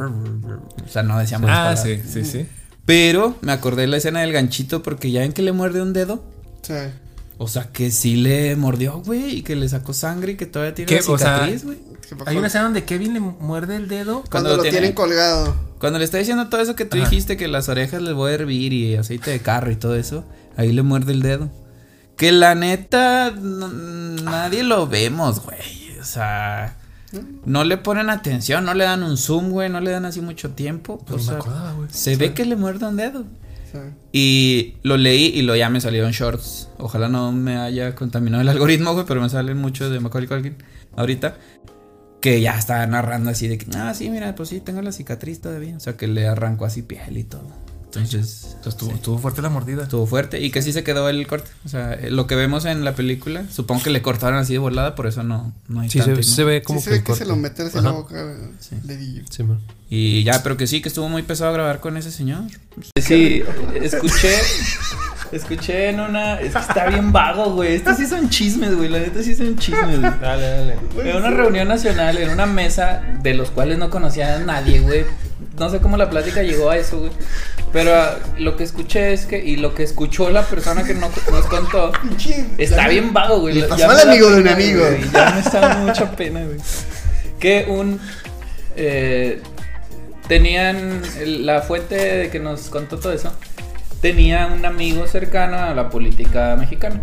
sea, 0.89 1.03
no 1.03 1.17
decía 1.19 1.39
más 1.39 1.49
Ah, 1.49 1.53
palabras. 1.75 1.83
sí, 1.83 2.01
sí, 2.07 2.23
sí. 2.25 2.47
Pero 2.89 3.35
me 3.41 3.51
acordé 3.51 3.83
de 3.83 3.87
la 3.87 3.97
escena 3.97 4.21
del 4.21 4.33
ganchito 4.33 4.81
porque 4.81 5.11
ya 5.11 5.19
ven 5.19 5.31
que 5.31 5.43
le 5.43 5.51
muerde 5.51 5.79
un 5.79 5.93
dedo. 5.93 6.23
Sí. 6.63 6.73
O 7.37 7.47
sea, 7.47 7.65
que 7.71 7.91
sí 7.91 8.15
le 8.15 8.55
mordió, 8.55 8.97
güey, 9.03 9.37
y 9.37 9.41
que 9.43 9.55
le 9.55 9.69
sacó 9.69 9.93
sangre 9.93 10.31
y 10.31 10.35
que 10.37 10.47
todavía 10.47 10.73
tiene 10.73 10.89
¿Qué? 10.89 10.95
la 10.95 11.13
O 11.13 11.17
sea, 11.19 11.35
cicatriz, 11.35 11.65
güey. 11.65 11.77
Hay 12.25 12.37
una 12.37 12.47
escena 12.47 12.63
donde 12.63 12.85
Kevin 12.85 13.13
le 13.13 13.19
muerde 13.19 13.75
el 13.75 13.87
dedo. 13.89 14.23
Cuando 14.31 14.57
lo 14.57 14.63
tienen 14.63 14.93
colgado. 14.93 15.55
Cuando 15.79 15.99
le 15.99 16.05
está 16.05 16.17
diciendo 16.17 16.49
todo 16.49 16.61
eso 16.61 16.75
que 16.75 16.85
tú 16.85 16.97
Ajá. 16.97 17.07
dijiste, 17.07 17.37
que 17.37 17.47
las 17.47 17.69
orejas 17.69 18.01
les 18.01 18.15
voy 18.15 18.31
a 18.31 18.33
hervir 18.33 18.73
y 18.73 18.95
aceite 18.95 19.29
de 19.29 19.39
carro 19.39 19.69
y 19.69 19.75
todo 19.75 19.93
eso, 19.95 20.25
ahí 20.57 20.71
le 20.71 20.81
muerde 20.81 21.11
el 21.11 21.21
dedo. 21.21 21.51
Que 22.17 22.31
la 22.31 22.55
neta, 22.55 23.29
nadie 23.31 24.63
lo 24.63 24.87
vemos, 24.87 25.43
güey. 25.43 25.95
O 26.01 26.03
sea, 26.03 26.75
no 27.45 27.63
le 27.63 27.77
ponen 27.77 28.09
atención, 28.09 28.65
no 28.65 28.73
le 28.73 28.83
dan 28.83 29.03
un 29.03 29.17
zoom, 29.17 29.49
güey, 29.49 29.69
no 29.69 29.79
le 29.79 29.91
dan 29.91 30.05
así 30.05 30.21
mucho 30.21 30.51
tiempo. 30.51 30.99
Pues 30.99 31.13
o 31.13 31.17
me 31.17 31.23
sea, 31.23 31.35
acordaba, 31.37 31.73
güey. 31.73 31.89
se 31.91 32.15
ve 32.15 32.33
que 32.33 32.45
le 32.45 32.55
muerde 32.55 32.87
un 32.87 32.97
dedo. 32.97 33.25
Sí. 33.71 33.77
Y 34.11 34.75
lo 34.83 34.97
leí 34.97 35.25
y 35.25 35.43
lo 35.43 35.55
ya 35.55 35.69
me 35.69 35.79
salieron 35.81 36.11
shorts. 36.11 36.69
Ojalá 36.77 37.07
no 37.07 37.31
me 37.31 37.57
haya 37.57 37.93
contaminado 37.95 38.41
el 38.41 38.49
algoritmo, 38.49 38.93
güey, 38.93 39.05
pero 39.05 39.21
me 39.21 39.29
salen 39.29 39.57
muchos 39.57 39.91
de 39.91 39.99
Macaulay 39.99 40.27
Culkin 40.27 40.55
ahorita. 40.95 41.37
Que 42.21 42.41
ya 42.41 42.57
está 42.57 42.85
narrando 42.85 43.29
así 43.29 43.47
de 43.47 43.57
que, 43.57 43.65
ah, 43.77 43.93
sí, 43.93 44.09
mira, 44.09 44.35
pues 44.35 44.49
sí, 44.49 44.59
tengo 44.59 44.81
la 44.81 44.91
cicatriz 44.91 45.39
todavía. 45.39 45.77
O 45.77 45.79
sea, 45.79 45.95
que 45.95 46.05
le 46.07 46.27
arrancó 46.27 46.65
así 46.65 46.81
piel 46.81 47.17
y 47.17 47.23
todo. 47.23 47.47
Entonces, 47.91 48.55
O 48.59 48.63
sea, 48.63 48.69
estuvo, 48.69 48.91
estuvo 48.91 49.17
fuerte 49.17 49.41
la 49.41 49.49
mordida. 49.49 49.83
estuvo 49.83 50.05
fuerte 50.05 50.39
y 50.39 50.51
que 50.51 50.61
sí 50.61 50.73
se 50.73 50.83
quedó 50.83 51.09
el 51.09 51.25
corte. 51.25 51.49
O 51.65 51.69
sea, 51.69 51.93
eh, 51.93 52.11
lo 52.11 52.27
que 52.27 52.35
vemos 52.35 52.65
en 52.65 52.85
la 52.85 52.93
película, 52.93 53.45
supongo 53.51 53.81
que 53.83 53.89
le 53.89 54.03
cortaron 54.03 54.37
así 54.37 54.53
de 54.53 54.59
volada, 54.59 54.93
por 54.93 55.07
eso 55.07 55.23
no, 55.23 55.53
no 55.67 55.81
hay 55.81 55.89
Sí, 55.89 55.97
tanto, 55.99 56.21
se, 56.21 56.29
¿no? 56.29 56.35
se 56.35 56.43
ve 56.43 56.61
como 56.61 56.79
sí 56.79 56.85
se 56.85 56.91
ve 56.91 57.03
que 57.03 57.15
se 57.15 57.25
lo 57.25 57.35
meten 57.35 57.67
en 57.73 57.83
la 57.83 57.91
boca. 57.91 58.15
man. 59.43 59.59
Y 59.89 60.23
ya, 60.23 60.43
pero 60.43 60.55
que 60.55 60.67
sí, 60.67 60.81
que 60.83 60.89
estuvo 60.89 61.09
muy 61.09 61.23
pesado 61.23 61.51
grabar 61.51 61.79
con 61.79 61.97
ese 61.97 62.11
señor. 62.11 62.43
Sí, 63.01 63.41
escuché. 63.81 64.35
Escuché 65.31 65.89
en 65.89 65.99
una. 65.99 66.39
Es 66.39 66.53
que 66.53 66.59
está 66.59 66.87
bien 66.89 67.11
vago, 67.11 67.53
güey. 67.53 67.73
Estos 67.75 67.97
sí 67.97 68.05
son 68.07 68.29
chismes, 68.29 68.75
güey. 68.75 68.89
La 68.89 68.99
neta 68.99 69.21
sí 69.21 69.35
son 69.35 69.55
chismes, 69.57 69.99
güey. 69.99 70.11
Dale, 70.19 70.47
dale. 70.47 70.77
En 71.09 71.17
una 71.17 71.29
reunión 71.29 71.67
nacional, 71.67 72.17
en 72.17 72.29
una 72.29 72.45
mesa 72.45 73.01
de 73.21 73.33
los 73.35 73.51
cuales 73.51 73.77
no 73.77 73.89
conocía 73.89 74.35
a 74.35 74.39
nadie, 74.39 74.79
güey. 74.79 75.05
No 75.57 75.69
sé 75.69 75.79
cómo 75.79 75.97
la 75.97 76.09
plática 76.09 76.41
llegó 76.41 76.69
a 76.69 76.77
eso, 76.77 76.99
güey. 76.99 77.11
Pero 77.71 77.93
ah, 77.95 78.17
lo 78.39 78.55
que 78.57 78.63
escuché 78.63 79.13
es 79.13 79.25
que, 79.27 79.37
y 79.43 79.55
lo 79.57 79.75
que 79.75 79.83
escuchó 79.83 80.29
la 80.31 80.43
persona 80.43 80.83
que 80.83 80.95
no- 80.95 81.09
nos 81.31 81.45
contó, 81.45 81.91
está 82.57 82.87
bien 82.87 83.13
vago, 83.13 83.39
güey. 83.41 83.53
Le 83.55 83.63
pasó 83.67 83.89
al 83.89 83.99
amigo 84.09 84.29
de 84.31 84.41
un 84.41 84.47
amigo. 84.47 84.81
güey, 84.81 85.01
Ya 85.11 85.31
me 85.31 85.39
está 85.41 85.59
dando 85.59 85.87
mucha 85.87 86.11
pena, 86.15 86.43
güey. 86.43 86.57
Que 87.39 87.65
un. 87.69 87.99
eh, 88.75 89.41
tenían 90.27 91.01
la 91.25 91.61
fuente 91.61 91.95
de 91.95 92.29
que 92.29 92.39
nos 92.39 92.69
contó 92.69 92.97
todo 92.97 93.13
eso. 93.13 93.31
Tenía 94.01 94.47
un 94.47 94.65
amigo 94.65 95.05
cercano 95.07 95.57
a 95.57 95.73
la 95.75 95.89
política 95.89 96.55
mexicana. 96.57 97.01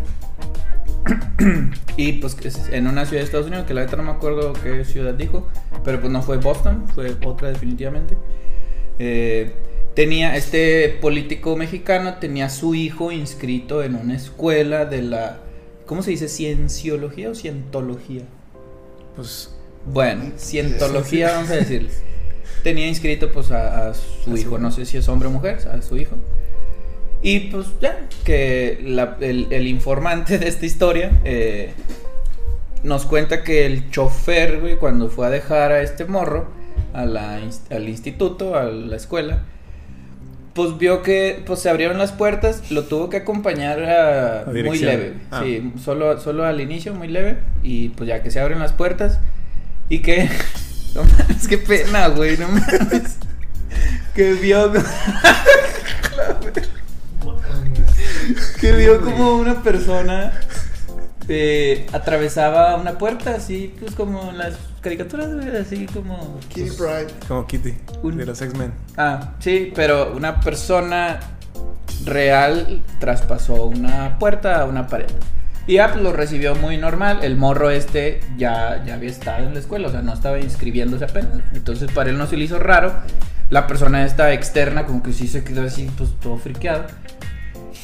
Y 1.99 2.13
pues 2.15 2.37
en 2.73 2.89
una 2.89 3.07
ciudad 3.07 3.21
de 3.21 3.25
Estados 3.25 3.47
Unidos, 3.47 3.65
que 3.67 3.73
la 3.73 3.83
neta 3.83 3.97
no 3.97 4.03
me 4.03 4.11
acuerdo 4.11 4.53
qué 4.53 4.85
ciudad 4.85 5.15
dijo, 5.15 5.49
pero 5.83 5.99
pues 6.01 6.13
no 6.13 6.21
fue 6.21 6.37
Boston, 6.37 6.85
fue 6.95 7.17
otra 7.25 7.49
definitivamente. 7.49 8.19
Eh, 8.99 9.55
tenía 9.97 10.37
este 10.37 10.91
político 11.01 11.57
mexicano, 11.57 12.19
tenía 12.21 12.49
su 12.51 12.75
hijo 12.77 13.11
inscrito 13.11 13.83
en 13.83 13.97
una 13.97 14.15
escuela 14.15 14.85
de 14.85 15.03
la, 15.03 15.39
¿cómo 15.87 16.03
se 16.03 16.11
dice? 16.13 16.29
¿Cienciología 16.29 17.31
o 17.31 17.35
cientología? 17.35 18.23
Pues 19.17 19.51
Bueno, 19.87 20.31
cientología 20.37 21.33
vamos 21.33 21.51
a 21.51 21.55
decirle. 21.57 21.91
Tenía 22.63 22.87
inscrito 22.87 23.33
pues 23.33 23.51
a, 23.51 23.89
a 23.89 23.95
su 23.95 24.37
hijo, 24.37 24.59
no 24.59 24.71
sé 24.71 24.85
si 24.87 24.97
es 24.99 25.09
hombre 25.09 25.29
o 25.29 25.31
mujer, 25.33 25.59
a 25.73 25.81
su 25.83 25.97
hijo. 25.97 26.17
Y 27.23 27.41
pues 27.49 27.67
ya, 27.81 28.07
que 28.25 28.79
la- 28.85 29.17
el, 29.21 29.47
el 29.51 29.67
informante 29.67 30.39
de 30.39 30.47
esta 30.49 30.67
historia 30.67 31.11
eh, 31.25 31.73
nos 32.83 33.07
cuenta 33.07 33.43
que 33.43 33.65
el 33.67 33.91
chofer, 33.91 34.61
güey, 34.61 34.77
cuando 34.77 35.09
fue 35.09 35.27
a 35.27 35.31
dejar 35.31 35.73
a 35.73 35.81
este 35.83 36.05
morro 36.05 36.49
a 36.93 37.07
la 37.07 37.41
al 37.71 37.89
instituto, 37.89 38.55
a 38.57 38.65
la 38.65 38.97
escuela, 38.97 39.45
pues 40.57 40.77
vio 40.79 41.03
que 41.03 41.43
pues 41.47 41.61
se 41.61 41.71
abrieron 41.71 41.99
las 41.99 42.11
puertas, 42.11 42.71
lo 42.73 42.83
tuvo 42.85 43.09
que 43.11 43.19
acompañar 43.19 43.81
a- 43.85 44.41
A 44.41 44.47
muy 44.47 44.79
leve, 44.81 45.15
Ah. 45.31 45.43
sí, 45.45 45.73
solo, 45.85 46.19
solo 46.19 46.45
al 46.45 46.61
inicio, 46.61 46.93
muy 46.95 47.07
leve, 47.09 47.37
y 47.63 47.91
pues 47.91 48.09
ya 48.09 48.23
que 48.25 48.31
se 48.33 48.41
abren 48.41 48.59
las 48.59 48.73
puertas 48.73 49.21
y 49.89 50.01
que... 50.01 50.29
No 50.97 51.03
mames, 51.05 51.47
qué 51.47 51.59
pena, 51.59 52.09
güey, 52.09 52.39
no 52.39 52.49
mames. 52.49 53.19
Que 54.15 54.33
vio... 54.33 54.73
que 58.61 58.73
vio 58.73 59.01
como 59.03 59.37
una 59.37 59.63
persona 59.63 60.33
eh, 61.29 61.87
atravesaba 61.93 62.77
una 62.77 62.99
puerta, 62.99 63.35
así 63.35 63.75
pues 63.79 63.95
como 63.95 64.33
las 64.33 64.55
caricaturas, 64.87 65.35
güey, 65.35 65.57
así 65.57 65.87
como... 65.87 66.39
Kitty 66.49 66.71
Pride. 66.71 67.07
como 67.27 67.45
Kitty 67.45 67.75
Un- 68.05 68.17
de 68.17 68.25
los 68.27 68.41
X-Men. 68.41 68.73
Ah, 68.97 69.33
sí, 69.41 69.73
pero 69.75 70.13
una 70.15 70.39
persona 70.41 71.19
real 72.05 72.83
traspasó 73.01 73.65
una 73.65 74.17
puerta 74.21 74.61
a 74.61 74.65
una 74.65 74.87
pared. 74.87 75.07
Y 75.67 75.75
ya 75.75 75.91
pues, 75.91 76.01
lo 76.05 76.13
recibió 76.13 76.55
muy 76.55 76.77
normal. 76.77 77.25
El 77.25 77.37
morro 77.37 77.71
este 77.71 78.21
ya, 78.39 78.85
ya 78.87 78.95
había 78.95 79.11
estado 79.11 79.45
en 79.49 79.55
la 79.55 79.59
escuela, 79.61 79.89
o 79.89 79.91
sea, 79.91 80.03
no 80.03 80.13
estaba 80.15 80.39
inscribiéndose 80.39 81.05
apenas. 81.05 81.41
Entonces 81.53 81.91
para 81.91 82.11
él 82.11 82.17
no 82.19 82.29
se 82.29 82.37
le 82.37 82.45
hizo 82.45 82.61
raro. 82.61 82.93
La 83.51 83.67
persona 83.67 84.05
esta 84.05 84.33
externa 84.33 84.87
como 84.87 85.03
que 85.03 85.13
sí 85.13 85.27
se 85.27 85.43
quedó 85.43 85.63
así, 85.65 85.91
pues 85.99 86.11
todo 86.21 86.39
friqueado. 86.39 86.85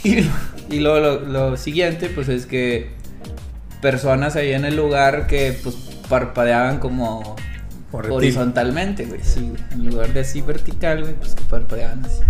Y, 0.05 0.29
y 0.69 0.81
luego 0.81 0.99
lo, 0.99 1.21
lo 1.21 1.57
siguiente, 1.57 2.09
pues 2.09 2.29
es 2.29 2.47
que 2.47 2.91
personas 3.81 4.35
ahí 4.37 4.53
en 4.53 4.65
el 4.65 4.75
lugar 4.77 5.27
que 5.29 5.57
pues 5.63 5.77
parpadeaban 6.13 6.79
como 6.79 7.37
horizontalmente, 7.91 9.07
güey. 9.07 9.21
Sí, 9.23 9.49
güey. 9.49 9.63
En 9.73 9.87
lugar 9.87 10.13
de 10.13 10.21
así 10.21 10.43
vertical, 10.43 11.01
güey, 11.01 11.15
pues 11.15 11.35
que 11.35 11.43
parpadeaban 11.45 12.05
así. 12.05 12.21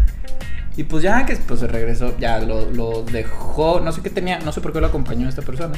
Y 0.77 0.85
pues 0.85 1.03
ya 1.03 1.27
que 1.27 1.35
pues 1.35 1.59
se 1.59 1.67
regresó, 1.67 2.17
ya 2.17 2.39
lo, 2.39 2.71
lo 2.71 3.03
dejó, 3.03 3.81
no 3.81 3.91
sé 3.91 4.01
qué 4.01 4.09
tenía, 4.09 4.39
no 4.39 4.53
sé 4.53 4.61
por 4.61 4.73
qué 4.73 4.81
lo 4.81 4.87
acompañó 4.87 5.29
esta 5.29 5.43
persona. 5.43 5.75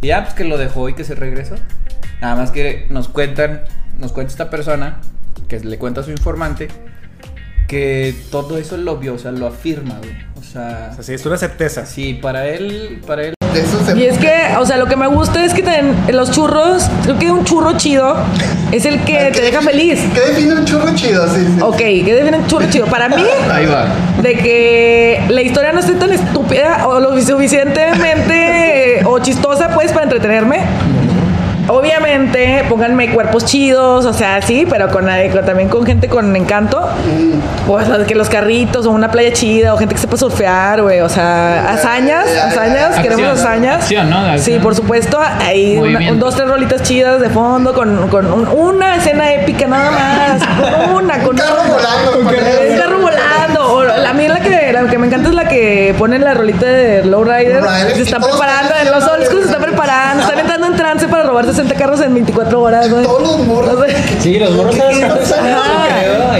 Y 0.00 0.06
ya 0.06 0.22
pues 0.22 0.32
que 0.32 0.44
lo 0.44 0.56
dejó 0.56 0.88
y 0.88 0.94
que 0.94 1.04
se 1.04 1.14
regresó. 1.16 1.56
Nada 2.22 2.34
más 2.34 2.50
que 2.50 2.86
nos 2.88 3.08
cuentan, 3.08 3.64
nos 3.98 4.12
cuenta 4.12 4.30
esta 4.32 4.48
persona, 4.48 5.02
que 5.46 5.60
le 5.60 5.76
cuenta 5.76 6.00
a 6.00 6.04
su 6.04 6.12
informante, 6.12 6.68
que 7.68 8.14
todo 8.30 8.56
eso 8.56 8.78
lo 8.78 8.96
vio, 8.96 9.12
o 9.12 9.18
sea, 9.18 9.32
lo 9.32 9.46
afirma, 9.48 9.98
güey. 9.98 10.16
O 10.40 10.42
sea, 10.42 10.88
O 10.92 10.94
sea, 10.94 11.04
sí, 11.04 11.12
es 11.12 11.26
una 11.26 11.36
certeza. 11.36 11.84
sí, 11.84 12.14
para 12.14 12.48
él, 12.48 13.02
para 13.06 13.24
él 13.24 13.34
De 13.54 13.60
eso 13.60 13.78
se 13.86 13.96
Y 13.98 14.04
es 14.06 14.18
que, 14.18 14.32
o 14.58 14.66
sea, 14.66 14.76
lo 14.76 14.86
que 14.86 14.96
me 14.96 15.06
gusta 15.06 15.44
es 15.44 15.54
que 15.54 15.62
ten- 15.62 15.94
los 16.10 16.30
churros, 16.32 16.90
creo 17.04 17.18
que 17.18 17.30
un 17.30 17.44
churro 17.44 17.76
chido 17.76 18.16
es 18.72 18.84
el 18.84 19.00
que 19.04 19.30
te 19.32 19.40
deja 19.40 19.62
feliz. 19.62 20.00
¿Qué 20.12 20.20
define 20.20 20.54
un 20.54 20.64
churro 20.64 20.92
chido? 20.94 21.26
Sí, 21.32 21.40
sí. 21.46 21.62
Ok, 21.62 21.76
¿qué 21.78 22.14
define 22.14 22.38
un 22.38 22.46
churro 22.48 22.66
chido? 22.68 22.86
Para 22.86 23.08
mí, 23.08 23.22
Ahí 23.52 23.66
va. 23.66 23.86
de 24.20 24.34
que 24.34 25.22
la 25.28 25.40
historia 25.42 25.72
no 25.72 25.80
esté 25.80 25.92
tan 25.94 26.12
estúpida 26.12 26.86
o 26.88 26.98
lo 27.00 27.14
suficientemente 27.20 29.00
o 29.04 29.18
chistosa, 29.20 29.68
pues, 29.74 29.92
para 29.92 30.04
entretenerme. 30.04 30.58
Obviamente, 31.68 32.64
pónganme 32.68 33.10
cuerpos 33.12 33.44
chidos, 33.44 34.04
o 34.04 34.12
sea, 34.12 34.40
sí, 34.42 34.66
pero 34.68 34.88
con, 34.90 35.08
eh, 35.08 35.30
con- 35.32 35.44
también 35.44 35.68
con 35.68 35.84
gente 35.86 36.08
con 36.08 36.34
encanto. 36.36 36.86
Pues 37.66 37.88
lo 37.88 37.98
de 37.98 38.04
que 38.06 38.14
los 38.14 38.28
carritos, 38.28 38.86
o 38.86 38.90
una 38.90 39.10
playa 39.10 39.32
chida, 39.32 39.74
o 39.74 39.76
gente 39.78 39.94
que 39.94 40.00
sepa 40.00 40.16
surfear, 40.16 40.82
güey. 40.82 41.00
O 41.00 41.08
sea, 41.08 41.70
hazañas, 41.70 42.26
hazañas, 42.28 42.98
queremos 43.00 43.38
hazañas. 43.40 43.76
acción, 43.82 44.10
¿no? 44.10 44.38
Sí, 44.38 44.58
por 44.62 44.74
supuesto. 44.74 45.18
Hay 45.40 45.72
una- 45.76 45.80
Movimiento. 45.82 46.14
un, 46.14 46.20
dos, 46.20 46.36
tres 46.36 46.48
rolitas 46.48 46.82
chidas 46.82 47.20
de 47.20 47.30
fondo, 47.30 47.72
con, 47.74 48.08
con 48.08 48.32
un- 48.32 48.48
una 48.48 48.96
escena 48.96 49.32
épica 49.32 49.66
nada 49.66 49.90
más. 49.90 50.42
Una, 50.94 51.18
con 51.18 51.30
Un 51.30 51.36
carro 51.36 51.62
una. 51.62 51.74
volando. 51.74 52.18
Un 52.18 52.78
carro 52.78 52.98
volando. 53.00 53.72
O 53.74 53.84
la, 53.84 54.10
a 54.10 54.12
mí 54.12 54.28
la 54.28 54.40
que, 54.40 54.53
la 54.84 54.90
que 54.90 54.98
me 54.98 55.06
encanta 55.06 55.28
es 55.28 55.34
la 55.34 55.48
que 55.48 55.94
ponen 55.98 56.22
la 56.22 56.34
rolita 56.34 56.66
de 56.66 57.04
Lowrider. 57.04 57.62
Se 57.94 58.02
están 58.02 58.22
preparando, 58.22 58.74
están 58.74 59.00
los 59.00 59.04
old 59.04 59.24
school 59.24 59.40
se 59.40 59.46
están 59.46 59.62
preparando. 59.62 60.22
Están 60.22 60.38
entrando 60.38 60.66
en 60.66 60.76
trance 60.76 61.08
para 61.08 61.24
robar 61.24 61.46
60 61.46 61.74
carros 61.74 62.00
en 62.00 62.14
24 62.14 62.60
horas, 62.60 62.90
güey. 62.90 63.04
Todos 63.04 63.22
los 63.22 63.46
morros. 63.46 63.78
Sí, 64.20 64.38
los 64.38 64.54
morros 64.54 64.76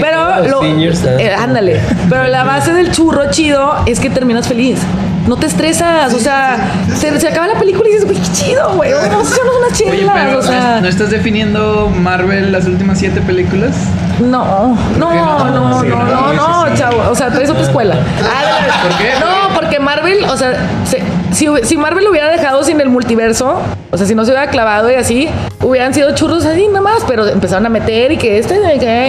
pero 0.01 0.63
eh, 0.63 1.33
ándale, 1.33 1.79
pero 2.09 2.27
la 2.27 2.43
base 2.43 2.73
del 2.73 2.91
churro 2.91 3.31
chido 3.31 3.75
es 3.85 3.99
que 3.99 4.09
terminas 4.09 4.47
feliz. 4.47 4.79
No 5.27 5.37
te 5.37 5.47
estresas, 5.47 6.13
o 6.13 6.19
sea, 6.19 6.57
se, 6.95 7.19
se 7.19 7.27
acaba 7.27 7.47
la 7.47 7.55
película 7.59 7.89
y 7.89 7.93
dices, 7.93 8.05
güey, 8.05 8.17
qué 8.17 8.31
chido, 8.31 8.73
güey, 8.75 8.93
vamos 8.93 9.31
a 9.31 9.33
echarnos 9.33 9.55
unas 9.57 9.81
Oye, 9.81 9.99
chelas, 9.99 10.15
pero 10.23 10.37
o 10.39 10.41
sea, 10.43 10.79
¿no 10.81 10.87
estás 10.87 11.09
definiendo 11.09 11.89
Marvel 11.89 12.51
las 12.51 12.65
últimas 12.67 12.99
siete 12.99 13.21
películas? 13.21 13.71
no, 14.19 14.77
no, 14.99 15.13
no, 15.13 15.49
no, 15.49 15.81
Sí, 15.81 15.87
no, 15.89 16.33
no, 16.33 16.75
chavo, 16.75 17.09
o 17.09 17.15
sea, 17.15 17.29
traes 17.31 17.49
otra 17.49 17.63
escuela. 17.63 17.95
Ah, 18.23 18.83
¿Por 18.87 18.97
qué? 18.97 19.13
No, 19.19 19.53
porque 19.55 19.79
Marvel, 19.79 20.23
o 20.25 20.37
sea, 20.37 20.53
se- 20.85 21.03
si, 21.35 21.47
si 21.63 21.77
Marvel 21.77 22.03
lo 22.03 22.11
hubiera 22.11 22.29
dejado 22.29 22.63
sin 22.63 22.79
el 22.81 22.89
multiverso, 22.89 23.55
o 23.91 23.97
sea, 23.97 24.07
si 24.07 24.15
no 24.15 24.25
se 24.25 24.31
hubiera 24.31 24.49
clavado 24.49 24.89
y 24.89 24.95
así, 24.95 25.29
hubieran 25.61 25.93
sido 25.93 26.13
churros 26.15 26.45
así 26.45 26.67
nada 26.67 26.81
más, 26.81 27.03
pero 27.07 27.27
empezaron 27.27 27.65
a 27.65 27.69
meter 27.69 28.11
y 28.11 28.17
que 28.17 28.37
este 28.39 28.55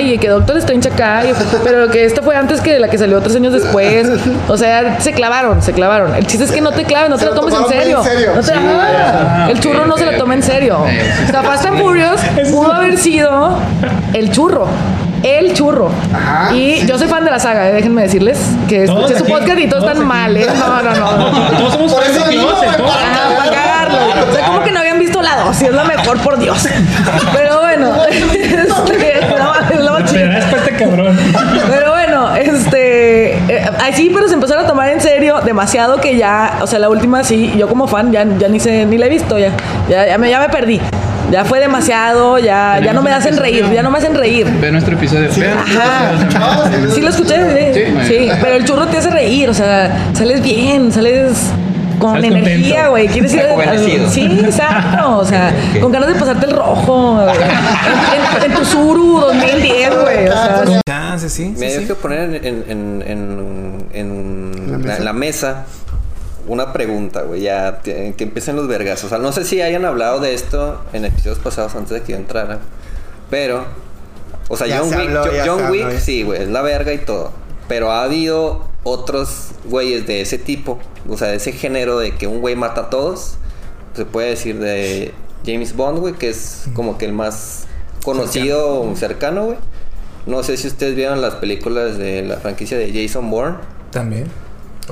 y 0.03 0.19
que 0.19 0.29
Doctor 0.29 0.57
Strange 0.59 0.89
acá, 0.91 1.25
y- 1.25 1.33
pero 1.65 1.89
que 1.91 2.05
esta 2.05 2.23
fue 2.23 2.37
antes 2.37 2.61
que 2.61 2.79
la 2.79 2.89
que 2.89 2.99
salió 2.99 3.21
tres 3.21 3.37
años 3.37 3.53
después. 3.53 4.09
O 4.49 4.57
sea, 4.57 5.01
se 5.01 5.13
clavaron, 5.13 5.63
se 5.63 5.73
clavaron. 5.73 6.15
El 6.15 6.27
chiste 6.27 6.45
es 6.45 6.53
que 6.53 6.61
no 6.61 6.73
te 6.73 6.85
claves, 6.85 7.11
no 7.11 7.17
te 7.17 7.21
Se 7.25 7.27
lo 7.27 7.35
lo 7.35 7.41
tomes 7.41 7.55
en 7.61 7.67
serio. 7.81 7.99
en 7.99 8.05
serio. 8.05 8.31
No 8.35 8.41
te- 8.41 8.47
Sí, 8.47 8.53
ah, 8.59 9.49
el 9.51 9.61
churro 9.61 9.87
no 9.87 9.97
se 9.97 10.07
lo 10.07 10.13
toma 10.19 10.35
en 10.35 10.43
serio. 10.43 10.79
O 10.83 11.31
sea, 11.31 11.43
Fast 11.43 11.67
and 11.67 11.79
Furious 11.81 12.21
pudo 12.51 12.73
haber 12.73 12.97
sido 12.99 13.59
el 14.15 14.31
churro. 14.31 14.67
El 15.27 15.53
churro. 15.55 15.91
y 16.55 16.87
yo 16.87 16.99
soy 16.99 17.09
fan 17.09 17.25
de 17.25 17.31
la 17.31 17.39
saga, 17.41 17.69
eh, 17.69 17.73
déjenme 17.73 18.03
decirles 18.03 18.39
que 18.69 18.85
escuché 18.85 19.17
su 19.19 19.25
aquí, 19.25 19.33
podcast 19.33 19.59
y 19.59 19.69
todos 19.69 19.83
todos 19.85 19.97
están 19.97 19.97
aquí. 19.99 20.07
mal, 20.07 20.37
¿eh? 20.37 20.47
No, 20.47 20.83
no, 20.83 20.95
no. 20.95 21.49
Todos 21.59 21.73
somos 21.75 21.93
Por 21.95 22.03
eso 22.05 22.25
todos. 22.25 22.65
para- 22.65 22.73
Ajá, 22.73 23.37
para 23.37 23.51
cagarlo. 23.51 23.99
O 24.31 24.33
sea, 24.35 24.47
como 24.47 24.63
que 24.63 24.71
no 24.73 24.81
habían 24.81 24.99
visto 24.99 25.21
la 25.23 25.37
dos, 25.37 25.61
y 25.63 25.67
es 25.67 25.73
la 25.75 25.85
mejor, 25.85 26.19
por 26.21 26.39
Dios. 26.39 26.67
Pero 27.35 27.61
bueno, 27.61 27.93
este, 28.09 28.57
no, 28.69 28.85
este 30.57 30.77
cabrón. 30.79 31.17
Pero 31.71 31.91
bueno, 31.93 32.35
este. 32.37 33.35
eh, 33.35 33.71
así, 33.87 34.11
pero 34.15 34.29
se 34.29 34.35
empezaron 34.35 34.65
a 34.65 34.69
tomar 34.69 34.89
en 34.91 35.01
serio 35.01 35.41
demasiado 35.45 36.01
que 36.01 36.17
ya. 36.17 36.59
O 36.63 36.67
sea, 36.67 36.79
la 36.79 36.89
última 36.89 37.25
sí, 37.25 37.53
yo 37.57 37.69
como 37.69 37.87
fan 37.89 38.13
ya, 38.13 38.25
ya 38.39 38.49
ni 38.49 38.61
sé, 38.61 38.85
ni 38.87 38.99
la 38.99 39.07
he 39.07 39.11
visto 39.11 39.39
ya. 39.39 39.51
Ya, 39.89 40.07
ya, 40.07 40.19
me, 40.19 40.31
ya 40.31 40.41
me 40.41 40.49
perdí. 40.49 40.81
Ya 41.31 41.45
fue 41.45 41.59
demasiado, 41.61 42.39
ya, 42.39 42.79
ya 42.83 42.93
no 42.93 43.03
me 43.03 43.13
hacen 43.13 43.37
reír, 43.37 43.65
ya 43.73 43.83
no 43.83 43.91
me 43.91 43.99
hacen 43.99 44.15
reír. 44.15 44.47
Ve 44.61 44.71
nuestro 44.71 44.95
episodio. 44.95 45.29
Vean. 45.37 45.59
Ajá. 45.59 46.71
Sí 46.95 47.01
lo 47.01 47.09
escuché, 47.09 47.73
sí. 47.75 47.95
Sí, 48.07 48.29
pero 48.41 48.57
el 48.57 48.65
churro 48.65 48.87
te 48.87 48.99
hace 48.99 49.11
reír, 49.11 49.51
o 49.51 49.55
sea, 49.55 50.11
sales 50.15 50.41
bien, 50.43 50.93
sales 50.93 51.51
con 51.99 52.13
Sales 52.13 52.31
energía, 52.31 52.89
güey. 52.89 53.09
Quieres 53.09 53.33
ir 53.35 53.41
al-. 53.41 54.09
Sí, 54.11 54.41
exacto. 54.45 55.19
O 55.19 55.25
sea, 55.25 55.53
con 55.81 55.91
ganas 55.91 56.09
de 56.09 56.15
pasarte 56.15 56.47
el 56.47 56.53
rojo. 56.53 57.15
güey. 57.15 57.37
En, 57.37 58.43
en- 58.45 58.51
en 58.53 58.57
tu 58.59 58.65
Suru 58.65 59.21
2010, 59.21 59.91
güey. 60.03 60.29
O 60.29 60.33
sea, 60.33 60.65
Chance, 60.87 61.29
sí. 61.31 61.55
Me 61.59 61.71
sí, 61.71 61.81
sí. 61.81 61.87
que 61.87 61.95
poner 61.95 62.35
en, 62.45 62.65
en, 62.69 63.03
en, 63.07 63.83
en, 63.95 64.53
en 64.65 64.67
¿La 64.71 64.79
la, 64.79 64.79
mesa? 64.79 65.03
la 65.05 65.13
mesa 65.13 65.65
una 66.47 66.73
pregunta, 66.73 67.23
güey, 67.23 67.43
ya 67.43 67.81
que, 67.81 68.15
que 68.17 68.25
empiecen 68.25 68.57
los 68.57 68.69
vergazos. 68.69 69.05
O 69.05 69.09
sea, 69.09 69.19
no 69.19 69.33
sé 69.33 69.45
si 69.45 69.63
hayan 69.63 69.85
hablado 69.85 70.21
de 70.21 70.35
esto 70.35 70.81
en 70.93 71.05
episodios 71.05 71.39
pasados 71.39 71.75
antes 71.75 71.91
de 71.91 72.03
que 72.03 72.13
yo 72.13 72.19
entrara, 72.19 72.61
pero, 73.31 73.65
o 74.49 74.57
sea, 74.57 74.67
Ya 74.67 74.81
John 74.81 74.91
se 74.91 74.97
Wick, 74.97 75.09
habló, 75.09 75.25
se 75.25 75.41
John 75.49 75.65
habló, 75.65 75.71
Wick, 75.73 75.99
sí, 75.99 76.23
güey, 76.23 76.43
es 76.43 76.49
la 76.49 76.63
verga 76.63 76.93
y 76.93 76.99
todo. 76.99 77.33
Pero 77.69 77.91
ha 77.91 78.05
habido 78.05 78.69
otros 78.85 79.49
güeyes 79.65 80.07
de 80.07 80.21
ese 80.21 80.39
tipo, 80.39 80.79
o 81.09 81.17
sea, 81.19 81.29
de 81.29 81.37
ese 81.37 81.53
género 81.53 81.99
de 81.99 82.15
que 82.15 82.27
un 82.27 82.41
güey 82.41 82.55
mata 82.55 82.83
a 82.83 82.91
todos. 82.91 83.37
Se 83.95 84.05
puede 84.05 84.31
decir 84.31 84.59
de 84.61 85.13
James 85.45 85.75
Bond, 85.75 85.99
güey, 85.99 86.15
que 86.15 86.29
es 86.29 86.67
como 86.75 86.99
que 86.99 87.07
el 87.07 87.13
más 87.13 87.67
conocido, 88.05 88.95
cercano, 88.95 89.47
güey. 89.47 89.59
No 90.27 90.43
sé 90.43 90.57
si 90.57 90.69
ustedes 90.69 90.95
vieron 90.95 91.21
las 91.21 91.37
películas 91.37 91.99
de 91.99 92.23
la 92.23 92.37
franquicia 92.37 92.77
de 92.77 92.93
Jason 92.93 93.31
Bourne. 93.31 93.57
También. 93.91 94.27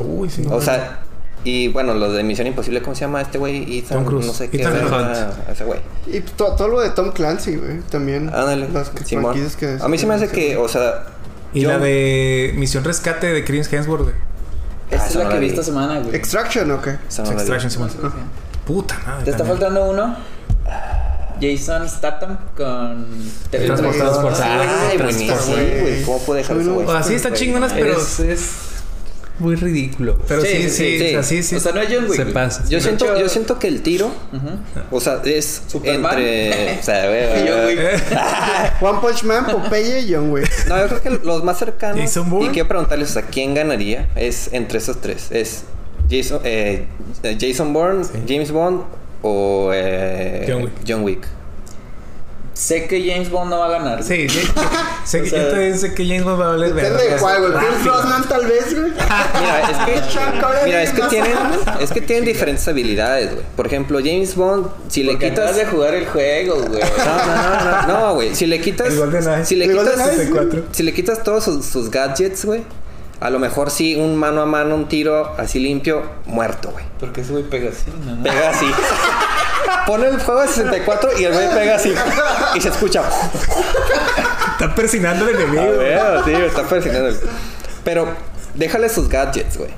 Uy, 0.00 0.30
sí. 0.30 0.44
O 0.50 0.60
sea, 0.60 1.03
y 1.44 1.68
bueno, 1.68 1.94
los 1.94 2.14
de 2.14 2.22
Misión 2.24 2.46
Imposible, 2.46 2.80
¿cómo 2.83 2.94
se 2.94 3.02
llama 3.02 3.20
este 3.20 3.38
güey? 3.38 3.78
Ethan, 3.78 3.98
Tom 3.98 4.04
Cruise. 4.07 4.26
no 4.26 4.33
sé 4.33 4.48
qué. 4.50 4.62
Ethan 4.62 4.74
ese 5.50 5.64
güey. 5.64 5.80
Y 6.07 6.20
to- 6.20 6.54
todo 6.57 6.68
lo 6.68 6.80
de 6.80 6.90
Tom 6.90 7.12
Clancy, 7.12 7.57
güey. 7.57 7.80
También. 7.90 8.28
Ándale. 8.28 8.68
Las 8.70 8.88
que- 8.90 9.04
Simón. 9.04 9.35
que- 9.59 9.78
A 9.80 9.88
mí 9.88 9.98
se 9.98 10.07
me 10.07 10.14
hace 10.14 10.28
que, 10.28 10.57
o 10.57 10.68
sea. 10.68 11.04
y 11.52 11.61
yo- 11.61 11.68
la 11.68 11.78
de 11.78 12.52
Misión 12.57 12.83
Rescate 12.85 13.26
de 13.33 13.44
Chris 13.44 13.72
Hemsworth, 13.72 14.02
güey. 14.04 14.14
Esta 14.90 15.02
Ah, 15.02 15.07
es 15.07 15.11
esa 15.11 15.18
la 15.20 15.24
no 15.26 15.30
que 15.30 15.38
vi 15.40 15.46
esta 15.48 15.62
semana, 15.62 16.00
güey. 16.00 16.14
Extraction, 16.14 16.70
¿o 16.70 16.80
qué? 16.83 16.90
no 16.92 17.24
vi. 17.24 17.30
Extraction, 17.33 17.70
Simón. 17.70 17.90
Puta 18.66 18.98
madre. 19.07 19.24
¿Te 19.24 19.30
está 19.30 19.44
también. 19.44 19.59
faltando 19.61 19.90
uno? 19.90 20.16
Jason 21.40 21.88
Statham 21.88 22.38
con 22.57 23.07
Transportador. 23.50 24.35
Ay, 24.42 24.96
buenísimo, 24.98 25.37
güey. 25.48 25.80
güey. 25.80 26.02
¿Cómo 26.04 26.18
puede 26.20 26.40
dejar 26.42 26.57
eso, 26.59 26.74
güey? 26.74 26.87
O 26.87 26.90
sea, 26.90 27.02
sí 27.02 27.14
está 27.14 27.33
chingonas, 27.33 27.72
pero. 27.72 27.92
Es, 27.98 28.20
es 28.20 28.48
muy 29.38 29.57
ridículo. 29.57 30.18
Pero 30.29 30.42
sí, 30.42 30.49
sí, 30.64 30.70
sí, 30.70 30.99
sí. 30.99 31.05
o 31.07 31.11
sea, 31.11 31.23
sí, 31.23 31.42
sí. 31.42 31.57
O 31.57 31.61
sea, 31.61 31.73
no 31.73 31.81
es 31.81 31.88
John 31.92 32.05
Wick. 32.05 32.16
Se 32.16 32.27
pasa. 32.27 32.64
Yo 32.68 32.81
siento, 32.81 33.05
hecho- 33.07 33.18
yo 33.20 33.29
siento 33.29 33.59
que 33.59 33.68
el 33.68 33.83
tiro, 33.83 34.11
o 34.90 35.01
sea, 35.01 35.20
es 35.25 35.62
Superman. 35.66 36.12
entre. 36.18 36.79
O 36.81 36.83
sea, 36.83 37.09
güey, 37.09 37.29
güey, 37.29 37.49
John. 37.49 37.66
Wick. 37.66 38.03
One 38.81 38.99
Punch 39.01 39.23
Man, 39.25 39.47
Popeye 39.47 40.01
y 40.03 40.12
John 40.14 40.31
Wick. 40.31 40.49
No, 40.68 40.79
yo 40.79 40.87
creo 40.88 41.03
que 41.03 41.11
los 41.27 41.42
más 41.44 41.59
cercanos. 41.59 42.01
Jason 42.01 42.31
Bourne. 42.31 42.47
Y 42.49 42.51
quiero 42.51 42.68
preguntarles 42.68 43.16
a 43.16 43.23
quién 43.23 43.55
ganaría. 43.55 44.09
Es 44.14 44.51
entre 44.53 44.79
esos 44.79 45.01
tres. 45.01 45.29
Es 45.31 45.64
Jason, 46.11 46.40
eh, 46.44 46.87
Jason 47.40 47.73
Bourne, 47.73 48.05
James 48.29 48.51
Bond 48.53 48.83
o 49.23 49.70
eh, 49.75 50.44
John 50.49 50.62
Wick. 50.62 50.73
John 50.87 51.03
Wick. 51.03 51.27
Sé 52.54 52.86
que 52.86 53.04
James 53.10 53.30
Bond 53.30 53.50
no 53.50 53.58
va 53.58 53.66
a 53.66 53.70
ganar. 53.70 54.02
Sí, 54.04 54.28
sí. 54.28 54.40
Sé 55.04 55.22
que- 55.22 55.26
O 55.26 55.30
sea, 55.30 55.42
yo 55.42 55.48
también 55.50 55.76
sé 55.78 55.92
que 55.92 56.06
James 56.06 56.22
Bond 56.24 56.40
va 56.40 56.46
a 56.46 56.48
valer 56.50 56.72
Depende 56.72 57.02
de 57.10 57.16
cuál, 57.16 57.40
güey. 57.40 57.52
Pierce. 57.58 57.82
Brosnan, 57.82 58.28
tal 58.28 58.46
vez, 58.46 58.78
güey. 58.78 58.92
Mira, 58.92 59.70
es 59.70 59.78
que, 59.78 60.02
mira, 60.64 60.82
es 60.84 60.90
que 60.92 61.02
tienen, 61.02 61.32
es 61.80 61.90
que 61.90 62.00
tienen 62.00 62.24
diferentes 62.24 62.66
habilidades, 62.68 63.32
güey. 63.34 63.44
Por 63.56 63.66
ejemplo, 63.66 63.98
James 63.98 64.34
Bond, 64.36 64.68
si 64.88 65.02
le 65.02 65.12
Porque 65.12 65.30
quitas, 65.30 65.56
de 65.56 65.66
jugar 65.66 65.94
el 65.94 66.06
juego, 66.06 66.54
güey. 66.62 66.80
no, 66.80 67.26
no, 67.26 67.36
no, 67.36 67.86
no, 67.86 68.00
no, 68.08 68.14
güey. 68.14 68.34
Si 68.36 68.46
le 68.46 68.60
quitas, 68.60 68.86
El 68.94 69.44
si 69.44 69.56
le 69.56 69.64
El 69.64 69.72
quitas, 69.76 69.94
64. 69.96 70.64
si 70.70 70.82
le 70.84 70.94
quitas 70.94 71.22
todos 71.24 71.42
sus, 71.44 71.66
sus 71.66 71.90
gadgets, 71.90 72.44
güey. 72.44 72.62
A 73.20 73.30
lo 73.30 73.38
mejor 73.38 73.70
sí, 73.70 73.96
un 73.96 74.16
mano 74.16 74.42
a 74.42 74.46
mano, 74.46 74.74
un 74.74 74.86
tiro 74.88 75.32
así 75.38 75.58
limpio, 75.58 76.02
muerto, 76.26 76.70
güey. 76.70 76.84
Porque 77.00 77.22
ese 77.22 77.32
güey 77.32 77.44
pega 77.44 77.70
así, 77.70 77.84
¿no? 78.06 78.22
Pega 78.22 78.50
así. 78.50 78.66
Pone 79.87 80.07
el 80.09 80.18
juego 80.20 80.40
de 80.42 80.48
64 80.48 81.11
y 81.18 81.24
el 81.24 81.33
güey 81.33 81.48
pega 81.55 81.77
así. 81.77 81.92
Y 82.55 82.61
se 82.61 82.68
escucha. 82.68 83.03
Está 84.53 84.74
persinando 84.74 85.24
al 85.24 85.31
enemigo. 85.35 85.62
está. 86.46 87.24
Pero 87.85 88.09
déjale 88.55 88.88
sus 88.88 89.09
gadgets, 89.09 89.57
güey. 89.59 89.70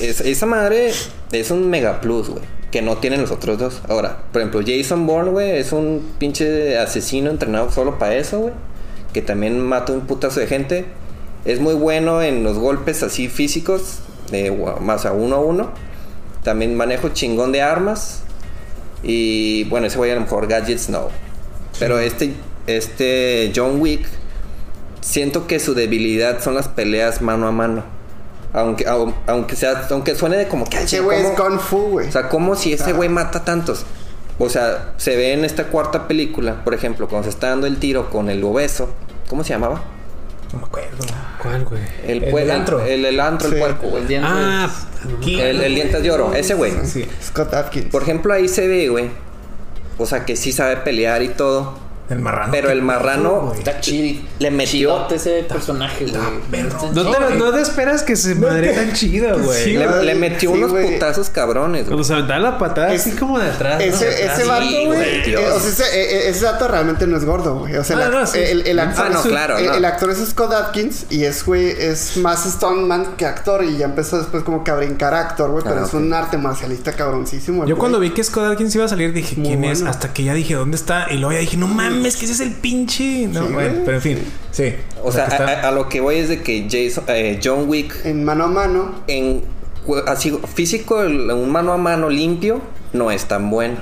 Es- 0.00 0.20
esa 0.20 0.46
madre 0.46 0.92
es 1.32 1.50
un 1.50 1.68
mega 1.70 2.00
plus, 2.00 2.28
güey. 2.28 2.42
Que 2.70 2.82
no 2.82 2.96
tienen 2.98 3.20
los 3.22 3.30
otros 3.30 3.58
dos. 3.58 3.80
Ahora, 3.88 4.18
por 4.32 4.42
ejemplo, 4.42 4.60
Jason 4.66 5.06
Bourne, 5.06 5.30
güey, 5.30 5.50
es 5.58 5.72
un 5.72 6.14
pinche 6.18 6.76
asesino 6.78 7.30
entrenado 7.30 7.70
solo 7.70 7.98
para 7.98 8.14
eso, 8.16 8.40
güey. 8.40 8.52
Que 9.12 9.22
también 9.22 9.60
mata 9.60 9.92
un 9.92 10.02
putazo 10.02 10.40
de 10.40 10.46
gente. 10.46 10.84
Es 11.44 11.60
muy 11.60 11.74
bueno 11.74 12.20
en 12.22 12.42
los 12.42 12.58
golpes 12.58 13.02
así 13.02 13.28
físicos. 13.28 14.00
De 14.30 14.50
más 14.80 15.06
a 15.06 15.12
uno 15.12 15.36
a 15.36 15.40
uno. 15.40 15.70
También 16.42 16.76
manejo 16.76 17.10
chingón 17.10 17.52
de 17.52 17.62
armas. 17.62 18.22
Y 19.02 19.64
bueno, 19.64 19.86
ese 19.86 19.96
güey 19.98 20.10
a 20.10 20.14
lo 20.14 20.22
mejor 20.22 20.46
gadgets 20.48 20.88
no. 20.88 21.08
Pero 21.78 21.98
este, 21.98 22.32
este 22.66 23.52
John 23.54 23.80
Wick, 23.80 24.06
siento 25.00 25.46
que 25.46 25.60
su 25.60 25.74
debilidad 25.74 26.42
son 26.42 26.54
las 26.54 26.68
peleas 26.68 27.22
mano 27.22 27.46
a 27.46 27.52
mano. 27.52 27.84
Aunque, 28.52 28.86
au- 28.86 29.12
aunque 29.26 29.54
sea, 29.54 29.86
aunque 29.90 30.14
suene 30.14 30.38
de 30.38 30.48
como 30.48 30.64
que 30.64 30.78
Ese 30.82 31.00
güey 31.00 31.20
es. 31.20 31.28
Kung 31.38 31.58
Fu, 31.60 31.88
güey. 31.90 32.08
O 32.08 32.12
sea, 32.12 32.28
como 32.28 32.54
si 32.56 32.72
ese 32.72 32.92
güey 32.92 33.08
mata 33.08 33.44
tantos. 33.44 33.84
O 34.38 34.48
sea, 34.48 34.92
se 34.96 35.16
ve 35.16 35.32
en 35.32 35.44
esta 35.44 35.64
cuarta 35.64 36.08
película, 36.08 36.62
por 36.64 36.74
ejemplo, 36.74 37.08
cuando 37.08 37.24
se 37.24 37.30
está 37.30 37.48
dando 37.50 37.66
el 37.66 37.76
tiro 37.78 38.10
con 38.10 38.30
el 38.30 38.42
obeso. 38.44 38.90
¿Cómo 39.28 39.44
se 39.44 39.50
llamaba? 39.50 39.82
No 40.52 40.60
me 40.60 40.64
acuerdo. 40.66 41.04
¿Cuál, 41.42 41.64
güey? 41.64 41.82
El, 42.06 42.24
El 42.24 42.50
antro. 42.50 42.80
El, 42.80 43.04
el 43.04 43.20
antro, 43.20 43.48
el 43.48 43.58
puerco. 43.58 43.96
El 43.98 44.06
diente. 44.08 44.28
Ah, 44.30 44.68
El, 45.22 45.60
el 45.60 45.74
dientes 45.74 46.02
de 46.02 46.10
oro, 46.10 46.32
ese 46.34 46.54
güey. 46.54 46.72
Sí. 46.84 47.06
Scott 47.22 47.52
Atkins. 47.54 47.86
Por 47.86 48.02
ejemplo, 48.02 48.32
ahí 48.32 48.48
se 48.48 48.66
ve, 48.68 48.88
güey. 48.88 49.10
O 49.98 50.06
sea, 50.06 50.24
que 50.24 50.36
sí 50.36 50.52
sabe 50.52 50.76
pelear 50.78 51.22
y 51.22 51.28
todo. 51.28 51.78
El 52.08 52.20
marrano. 52.20 52.52
Pero 52.52 52.70
el 52.70 52.82
marrano. 52.82 53.52
Está 53.56 53.80
chido. 53.80 54.20
le 54.38 54.50
metió. 54.50 55.08
Ese 55.10 55.44
personaje, 55.48 56.06
güey. 56.06 56.62
no 56.94 57.10
te, 57.10 57.34
no 57.36 57.52
te 57.52 57.60
esperas 57.60 58.02
que 58.02 58.14
se 58.16 58.34
madre 58.34 58.72
tan 58.74 58.92
chida, 58.92 59.34
güey. 59.34 59.64
Sí, 59.64 59.76
Le, 59.76 60.14
metió 60.14 60.52
Sí, 60.52 60.56
unos 60.62 60.72
putazos 60.72 61.30
cabrones, 61.30 61.82
güey. 61.82 61.86
Cuando 61.88 62.04
se 62.04 62.12
aventaba 62.12 62.38
la 62.38 62.58
patada 62.58 62.92
Es- 62.94 63.02
así 63.06 63.12
como 63.16 63.38
de 63.38 63.50
atrás. 63.50 63.78
¿no? 63.78 63.84
Ese, 63.84 64.04
De 64.06 64.22
atrás. 64.28 64.38
ese 64.38 64.68
Sí, 64.68 64.86
güey. 64.86 65.32
eh, 65.32 65.36
o 65.52 65.58
sea, 65.60 65.68
ese, 65.70 65.82
eh, 65.84 66.16
eh, 66.16 66.28
ese 66.28 66.44
vato 66.44 66.68
realmente 66.68 67.06
no 67.06 67.16
es 67.16 67.24
gordo, 67.24 67.58
güey. 67.58 67.76
O 67.76 67.84
sea, 67.84 67.96
Ah, 67.98 68.04
el, 68.04 68.10
no, 68.12 68.32
el, 68.34 68.66
el 68.66 68.78
actor 68.78 69.06
Ah, 69.06 69.10
no, 69.12 69.20
es, 69.20 69.26
claro, 69.26 69.58
el, 69.58 69.66
no. 69.66 69.74
el 69.74 69.84
actor 69.84 70.10
es 70.10 70.18
Scott 70.28 70.52
Atkins 70.52 71.06
y 71.10 71.24
es, 71.24 71.44
güey, 71.44 71.70
es 71.70 72.16
más 72.18 72.44
stuntman 72.44 73.16
que 73.16 73.26
actor 73.26 73.64
y 73.64 73.78
ya 73.78 73.86
empezó 73.86 74.18
después 74.18 74.42
como 74.44 74.62
que 74.64 74.70
a 74.70 74.74
brincar 74.76 75.14
a 75.14 75.20
actor, 75.20 75.50
güey. 75.50 75.64
Pero 75.64 75.80
Ah, 75.80 75.84
es 75.84 75.88
ok. 75.88 76.00
un 76.00 76.12
arte 76.14 76.38
marcialista 76.38 76.92
cabroncísimo. 76.92 77.66
Yo 77.66 77.76
cuando 77.78 77.98
vi 77.98 78.10
que 78.10 78.22
Scott 78.22 78.44
Atkins 78.52 78.74
iba 78.74 78.84
a 78.84 78.88
salir 78.88 79.12
dije, 79.12 79.34
¿quién 79.34 79.64
es? 79.64 79.82
Hasta 79.82 80.12
que 80.12 80.22
ya 80.24 80.34
dije, 80.34 80.54
¿dónde 80.54 80.76
está? 80.76 81.06
Y 81.10 81.14
luego 81.16 81.32
ya 81.32 81.38
dije, 81.40 81.56
no 81.56 81.66
mames, 81.66 81.95
que 82.02 82.24
ese 82.24 82.34
es 82.34 82.40
el 82.40 82.52
pinche. 82.52 83.26
No, 83.28 83.46
Sí, 83.46 83.52
bueno, 83.52 83.82
pero 83.84 83.96
en 83.96 84.02
fin, 84.02 84.18
sí. 84.50 84.74
O 85.02 85.10
sea, 85.12 85.24
está- 85.26 85.46
a, 85.62 85.68
a- 85.68 85.70
lo 85.72 85.88
que 85.88 86.00
voy 86.00 86.16
es 86.16 86.28
de 86.28 86.42
que 86.42 86.66
Jason, 86.70 87.04
eh, 87.08 87.40
John 87.42 87.68
Wick 87.68 87.94
En 88.04 88.24
mano 88.24 88.44
a 88.44 88.48
mano. 88.48 88.94
en 89.06 89.44
así 90.06 90.38
físico, 90.54 91.02
el- 91.02 91.30
un 91.30 91.50
mano 91.50 91.72
a 91.72 91.76
mano 91.76 92.10
limpio, 92.10 92.60
no 92.92 93.10
es 93.10 93.24
tan 93.26 93.50
bueno. 93.50 93.76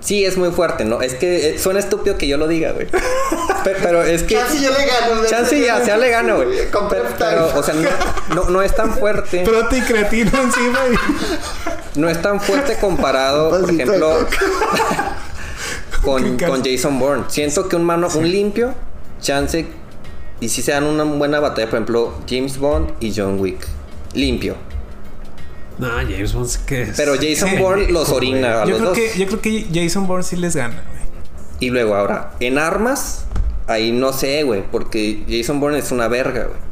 Sí, 0.00 0.24
es 0.24 0.36
muy 0.38 0.50
fuerte, 0.52 0.84
¿no? 0.84 1.02
Es 1.02 1.14
que 1.14 1.50
eh, 1.50 1.58
suena 1.58 1.80
estúpido 1.80 2.16
que 2.16 2.28
yo 2.28 2.36
lo 2.38 2.46
diga, 2.46 2.70
güey. 2.72 2.86
Pero, 3.64 3.78
pero 3.82 4.02
es 4.04 4.22
que. 4.22 4.36
Chance 4.36 4.62
yo 4.62 4.70
le 4.70 4.86
gano. 4.86 5.18
güey. 5.18 5.28
Chance 5.28 5.60
ya, 5.60 5.84
sea 5.84 5.96
le 5.96 6.10
gano, 6.10 6.36
güey. 6.36 6.70
Con 6.70 6.88
Pero, 6.88 7.04
pero, 7.18 7.52
o 7.58 7.62
sea, 7.62 7.74
no, 7.74 7.88
no, 8.34 8.48
no 8.50 8.62
es 8.62 8.74
tan 8.74 8.94
fuerte. 8.94 9.40
Prote 9.42 9.78
y 9.78 9.80
creatino 9.80 10.30
encima 10.40 10.78
y... 10.92 11.98
No 11.98 12.08
es 12.08 12.22
tan 12.22 12.40
fuerte 12.40 12.76
comparado, 12.80 13.50
por 13.60 13.68
ejemplo. 13.68 14.26
Con, 16.02 16.36
con. 16.38 16.62
Jason 16.64 16.98
Bourne. 16.98 17.24
Siento 17.28 17.68
que 17.68 17.76
un 17.76 17.84
mano, 17.84 18.08
un 18.14 18.30
limpio, 18.30 18.74
chance, 19.20 19.66
y 20.40 20.48
si 20.48 20.62
se 20.62 20.72
dan 20.72 20.84
una 20.84 21.04
buena 21.04 21.40
batalla, 21.40 21.66
por 21.68 21.76
ejemplo, 21.76 22.14
James 22.28 22.58
Bond 22.58 22.92
y 23.00 23.12
John 23.14 23.40
Wick. 23.40 23.66
Limpio. 24.14 24.56
No, 25.78 25.88
James 25.88 26.32
Bond 26.32 26.48
sí 26.48 26.58
que 26.66 26.82
es. 26.82 26.96
Pero 26.96 27.14
Jason 27.14 27.58
Bourne 27.58 27.92
los 27.92 28.10
orina 28.10 28.62
a 28.62 28.64
Yo 28.64 28.78
los 28.78 28.78
creo, 28.78 28.88
dos. 28.90 28.98
que, 28.98 29.18
yo 29.18 29.26
creo 29.26 29.40
que 29.40 29.66
Jason 29.72 30.06
Bourne 30.06 30.24
sí 30.24 30.36
les 30.36 30.56
gana, 30.56 30.82
güey. 30.88 30.98
Y 31.60 31.70
luego 31.70 31.94
ahora, 31.94 32.32
en 32.40 32.58
armas, 32.58 33.26
ahí 33.66 33.92
no 33.92 34.12
sé, 34.12 34.42
güey, 34.44 34.62
porque 34.70 35.24
Jason 35.28 35.60
Bourne 35.60 35.78
es 35.78 35.90
una 35.92 36.08
verga, 36.08 36.44
güey. 36.44 36.67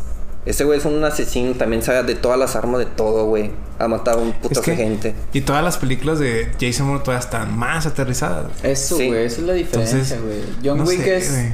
Ese 0.46 0.64
güey 0.64 0.78
es 0.78 0.84
un 0.84 1.02
asesino, 1.04 1.54
también 1.54 1.82
sabe 1.82 2.04
de 2.04 2.14
todas 2.14 2.38
las 2.38 2.54
armas, 2.56 2.78
de 2.78 2.86
todo, 2.86 3.26
güey. 3.26 3.50
Ha 3.78 3.88
matado 3.88 4.20
a 4.20 4.22
un 4.22 4.32
puto 4.32 4.54
Es 4.58 4.60
que- 4.64 4.70
de 4.70 4.76
gente. 4.76 5.14
Y 5.32 5.40
todas 5.42 5.62
las 5.62 5.76
películas 5.76 6.18
de 6.20 6.48
Jason 6.60 6.86
Bourne 6.86 7.02
todavía 7.04 7.24
están 7.24 7.58
más 7.58 7.84
aterrizadas. 7.84 8.46
güey. 8.62 8.72
Eso, 8.72 8.96
Sí. 8.96 9.08
güey. 9.08 9.24
Esa 9.24 9.40
es 9.40 9.46
la 9.46 9.52
diferencia, 9.54 10.18
güey. 10.20 10.38
John 10.64 10.78
no 10.78 10.84
Wick 10.84 11.02
sé, 11.02 11.16
es. 11.16 11.52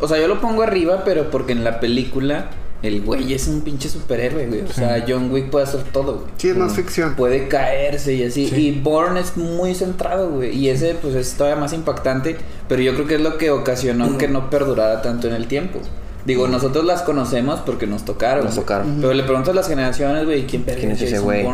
O 0.00 0.08
sea, 0.08 0.18
yo 0.18 0.26
lo 0.28 0.40
pongo 0.40 0.62
arriba, 0.62 1.02
pero 1.04 1.30
porque 1.30 1.52
en 1.52 1.62
la 1.62 1.78
película 1.78 2.50
el 2.82 3.02
güey 3.02 3.32
es 3.34 3.46
un 3.46 3.60
pinche 3.60 3.88
superhéroe, 3.88 4.46
güey. 4.46 4.62
O 4.62 4.72
sea, 4.72 5.04
John 5.06 5.30
Wick 5.30 5.50
puede 5.50 5.66
hacer 5.66 5.82
todo, 5.92 6.14
güey. 6.20 6.26
Sí, 6.38 6.48
es 6.48 6.56
más 6.56 6.72
ficción. 6.74 7.14
Puede 7.14 7.46
caerse 7.46 8.14
y 8.14 8.24
así. 8.24 8.46
Y 8.56 8.80
Bourne 8.80 9.20
es 9.20 9.36
muy 9.36 9.74
centrado, 9.76 10.30
güey. 10.30 10.56
Y 10.56 10.70
ese, 10.70 10.94
pues, 11.00 11.14
es 11.14 11.34
todavía 11.34 11.60
más 11.60 11.72
impactante. 11.74 12.38
Pero 12.66 12.82
yo 12.82 12.94
creo 12.94 13.06
que 13.06 13.14
es 13.16 13.20
lo 13.20 13.36
que 13.38 13.50
ocasionó 13.50 14.16
que 14.18 14.26
no 14.26 14.48
perdurara 14.50 15.02
tanto 15.02 15.28
en 15.28 15.34
el 15.34 15.46
tiempo. 15.46 15.78
Digo, 16.24 16.46
nosotros 16.46 16.84
las 16.84 17.02
conocemos 17.02 17.60
porque 17.60 17.86
nos 17.86 18.04
tocaron. 18.04 18.44
Nos 18.44 18.54
tocaron. 18.54 18.98
Pero 19.00 19.12
le 19.12 19.24
preguntas 19.24 19.50
a 19.50 19.54
las 19.54 19.68
generaciones, 19.68 20.24
güey, 20.24 20.46
¿quién, 20.46 20.62
¿Quién 20.62 20.92
es 20.92 21.02
ese 21.02 21.16
Jason 21.16 21.24
güey? 21.24 21.46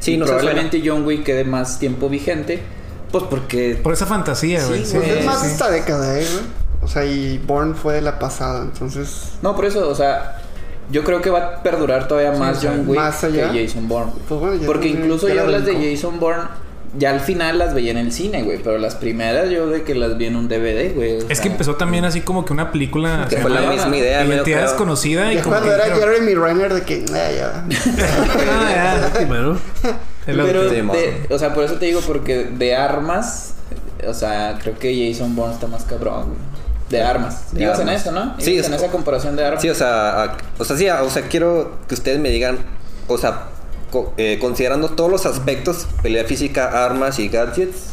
Sí, 0.00 0.14
Y 0.14 0.16
no 0.16 0.26
se 0.26 0.32
probablemente 0.32 0.82
John 0.84 1.04
Wick 1.06 1.22
quede 1.24 1.44
más 1.44 1.78
tiempo 1.78 2.08
vigente. 2.08 2.60
Pues 3.12 3.24
porque 3.30 3.78
Por 3.82 3.92
esa 3.92 4.06
fantasía, 4.06 4.64
güey. 4.66 4.84
Sí, 4.84 4.92
Sí, 4.92 4.96
Pues 4.98 5.08
es 5.10 5.24
más 5.24 5.40
sí. 5.42 5.46
esta 5.46 5.70
década, 5.70 6.18
¿eh, 6.18 6.26
güey? 6.30 6.44
O 6.82 6.88
sea, 6.88 7.04
y 7.04 7.38
Bourne 7.38 7.74
fue 7.74 7.94
de 7.94 8.02
la 8.02 8.18
pasada, 8.18 8.62
entonces. 8.62 9.32
No, 9.42 9.54
por 9.54 9.64
eso, 9.64 9.88
o 9.88 9.94
sea, 9.94 10.40
yo 10.90 11.04
creo 11.04 11.22
que 11.22 11.30
va 11.30 11.38
a 11.38 11.62
perdurar 11.62 12.06
todavía 12.08 12.32
más 12.32 12.58
John 12.62 12.84
Wick 12.86 12.98
más 12.98 13.22
allá. 13.24 13.52
que 13.52 13.66
Jason 13.66 13.88
Bourne. 13.88 14.12
Pues 14.28 14.40
bueno, 14.40 14.56
ya 14.56 14.66
Porque 14.66 14.88
incluso 14.88 15.28
ya 15.28 15.36
yo 15.36 15.46
la 15.46 15.58
las 15.58 15.66
de. 15.66 15.94
Jason 15.94 16.18
Bourne, 16.20 16.44
ya 16.98 17.10
al 17.10 17.20
final 17.20 17.58
las 17.58 17.74
veía 17.74 17.90
en 17.90 17.98
el 17.98 18.12
cine, 18.12 18.42
güey. 18.42 18.58
Pero 18.62 18.78
las 18.78 18.94
primeras 18.94 19.50
yo 19.50 19.66
de 19.68 19.82
que 19.82 19.94
las 19.94 20.16
vi 20.16 20.26
en 20.26 20.36
un 20.36 20.48
DVD, 20.48 20.94
güey. 20.94 21.16
Es 21.18 21.24
sea, 21.24 21.36
que 21.42 21.48
empezó 21.48 21.74
también 21.76 22.04
así 22.04 22.20
como 22.20 22.44
que 22.44 22.52
una 22.52 22.72
película. 22.72 23.26
Que 23.28 23.36
fue 23.38 23.50
la 23.50 23.62
misma 23.62 23.96
idea, 23.96 24.24
Identidad 24.24 24.62
desconocida 24.62 25.32
y 25.32 25.36
como 25.38 25.56
cuando 25.56 25.68
que 25.68 25.74
era 25.74 25.94
Jeremy 25.96 26.34
Renner 26.34 26.74
de 26.74 26.82
que, 26.82 27.04
"Ah, 27.12 27.30
ya. 27.36 27.64
"Ah, 28.50 28.70
ya". 28.74 28.98
Lástima, 29.00 29.38
¿no? 29.38 29.58
El 30.26 30.36
Pero, 30.42 30.68
de- 30.68 31.26
o 31.30 31.38
sea, 31.38 31.54
por 31.54 31.64
eso 31.64 31.74
te 31.74 31.86
digo, 31.86 32.00
porque 32.06 32.44
de 32.44 32.74
armas, 32.74 33.54
o 34.06 34.12
sea, 34.14 34.58
creo 34.60 34.76
que 34.76 35.12
Jason 35.12 35.36
Bourne 35.36 35.54
está 35.54 35.66
más 35.68 35.84
cabrón, 35.84 36.24
güey. 36.30 36.38
De 36.90 37.02
armas. 37.02 37.52
De 37.52 37.62
Ibas 37.62 37.80
en 37.80 37.88
eso, 37.88 38.12
¿no? 38.12 38.34
Sí, 38.38 38.58
en 38.58 38.72
esa 38.74 38.88
comparación 38.88 39.34
de 39.36 39.44
armas. 39.44 39.62
Sí, 39.62 39.68
o 39.68 39.74
sea, 39.74 40.22
a- 40.24 40.36
o 40.58 40.64
sea, 40.64 40.76
sí, 40.76 40.88
a- 40.88 41.02
o 41.02 41.10
sea, 41.10 41.22
quiero 41.22 41.78
que 41.88 41.94
ustedes 41.94 42.18
me 42.20 42.30
digan, 42.30 42.58
o 43.08 43.18
sea, 43.18 43.48
co- 44.04 44.12
eh, 44.16 44.38
considerando 44.40 44.90
todos 44.90 45.10
los 45.10 45.26
aspectos, 45.26 45.86
pelea 46.02 46.24
física, 46.24 46.84
armas 46.84 47.18
y 47.18 47.28
gadgets, 47.28 47.90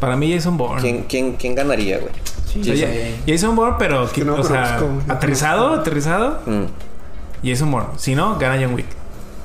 Para 0.00 0.16
mí 0.16 0.32
Jason 0.34 0.56
Bourne. 0.56 0.80
¿quién, 0.82 1.02
quién, 1.08 1.32
quién 1.36 1.54
ganaría, 1.54 1.98
güey? 1.98 2.12
O 2.60 2.76
sea, 2.76 2.88
Jason 3.26 3.56
Bourne, 3.56 3.76
pero 3.78 4.10
que 4.12 4.24
no 4.24 4.34
o 4.36 4.44
sea, 4.44 4.76
conozco, 4.78 5.12
aterrizado, 5.12 5.72
aterrizado. 5.74 6.40
Mm. 6.46 7.46
Jason 7.46 7.70
Bourne. 7.70 7.88
Si 7.96 8.14
no, 8.14 8.38
gana 8.38 8.60
John 8.62 8.74
Wick. 8.74 8.86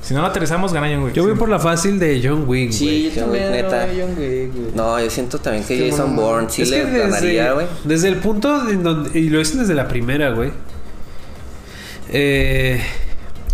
Si 0.01 0.13
no 0.13 0.21
lo 0.21 0.27
aterrizamos, 0.27 0.71
gana 0.73 0.87
John 0.91 1.03
Wick. 1.03 1.13
Yo 1.13 1.23
voy 1.23 1.33
Sí. 1.33 1.39
por 1.39 1.49
la 1.49 1.59
fácil 1.59 1.99
de 1.99 2.21
John 2.23 2.45
Wick, 2.47 2.71
Sí, 2.71 3.03
yo 3.05 3.09
John 3.15 3.23
también 3.31 3.51
Wick, 3.51 3.63
neta. 3.63 3.85
no, 3.87 3.93
John 3.99 4.09
Wick, 4.17 4.53
güey. 4.55 4.71
No, 4.75 4.99
yo 4.99 5.09
siento 5.09 5.39
también 5.39 5.63
que 5.65 5.77
Sí, 5.77 5.89
Jason 5.89 6.15
bueno, 6.15 6.29
Bourne 6.29 6.47
sí 6.49 6.61
es 6.61 6.69
le 6.69 6.83
ganaría, 6.83 7.51
güey. 7.53 7.67
desde 7.83 8.07
el 8.09 8.15
punto 8.17 8.69
en 8.69 8.83
donde. 8.83 9.19
Y 9.19 9.29
lo 9.29 9.39
dicen 9.39 9.59
desde 9.59 9.73
la 9.75 9.87
primera, 9.87 10.29
güey. 10.31 10.51
Eh, 12.11 12.81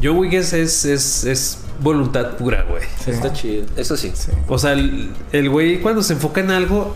John 0.01 0.17
Wick 0.17 0.33
es, 0.33 0.53
es, 0.53 0.85
es, 0.85 1.23
es 1.23 1.57
voluntad 1.79 2.35
pura, 2.37 2.63
güey. 2.63 2.83
Sí. 2.99 3.11
Está 3.11 3.33
chido. 3.33 3.65
Eso 3.77 3.97
sí. 3.97 4.11
O 4.47 4.57
sea, 4.57 4.73
el, 4.73 5.49
güey 5.49 5.81
cuando 5.81 6.01
se 6.03 6.13
enfoca 6.13 6.41
en 6.41 6.51
algo, 6.51 6.95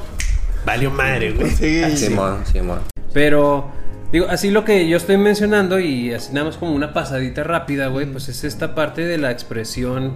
valió 0.66 0.92
madre, 0.92 1.32
güey. 1.32 1.50
Sí, 1.52 1.98
Simón, 1.98 2.46
Simón. 2.46 2.80
Pero, 3.14 3.72
digo, 4.12 4.28
así 4.30 4.52
lo 4.52 4.66
que 4.66 4.88
yo 4.88 4.98
estoy 4.98 5.18
mencionando 5.18 5.80
y 5.80 6.14
así 6.14 6.34
nada 6.34 6.48
más 6.48 6.58
como 6.58 6.74
una 6.74 6.94
pasadita 6.94 7.44
rápida, 7.44 7.88
güey, 7.88 8.06
pues 8.06 8.30
es 8.30 8.44
esta 8.44 8.76
parte 8.76 9.02
de 9.02 9.18
la 9.18 9.32
expresión, 9.32 10.14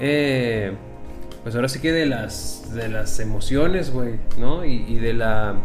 eh, 0.00 0.72
pues 1.42 1.54
ahora 1.54 1.68
sí 1.68 1.80
que 1.80 1.92
de 1.92 2.06
las, 2.06 2.72
de 2.74 2.88
las 2.88 3.18
emociones, 3.18 3.90
güey, 3.90 4.20
¿no? 4.38 4.64
Y, 4.64 4.84
y 4.88 4.96
de 4.96 5.14
la, 5.14 5.56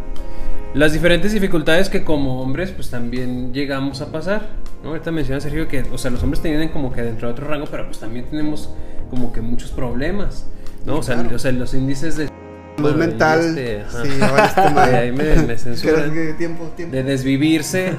las 0.74 0.94
diferentes 0.94 1.34
dificultades 1.34 1.90
que 1.90 2.04
como 2.04 2.42
hombres, 2.42 2.72
pues 2.72 2.90
también 2.90 3.54
llegamos 3.54 4.02
a 4.02 4.12
pasar, 4.12 4.48
¿no? 4.84 4.90
Ahorita 4.90 5.12
menciona 5.12 5.42
Sergio 5.42 5.68
que, 5.68 5.82
o 5.92 5.98
sea, 5.98 6.12
los 6.12 6.22
hombres 6.24 6.42
tienen 6.42 6.70
como 6.70 6.92
que 6.94 7.02
dentro 7.02 7.28
de 7.28 7.34
otro 7.34 7.48
rango, 7.48 7.66
pero 7.70 7.86
pues 7.86 8.00
también 8.00 8.26
tenemos 8.26 8.70
como 9.10 9.32
que 9.34 9.42
muchos 9.42 9.72
problemas, 9.72 10.46
¿no? 10.86 10.98
O 10.98 11.04
sea, 11.04 11.26
o 11.34 11.40
sea, 11.40 11.52
los 11.52 11.74
índices 11.74 12.18
de... 12.18 12.30
Salud 12.78 12.96
mental. 12.96 13.40
este, 13.58 13.84
sí, 13.90 14.22
ahora 14.22 14.46
este 14.46 14.62
De 14.68 14.70
madre. 14.70 14.96
ahí 14.98 15.12
me, 15.12 15.36
me 15.44 15.58
censuran 15.58 16.12
¿Qué- 16.14 16.28
qué 16.28 16.34
tiempo, 16.34 16.66
tiempo? 16.76 16.96
de 16.96 17.04
desvivirse, 17.04 17.94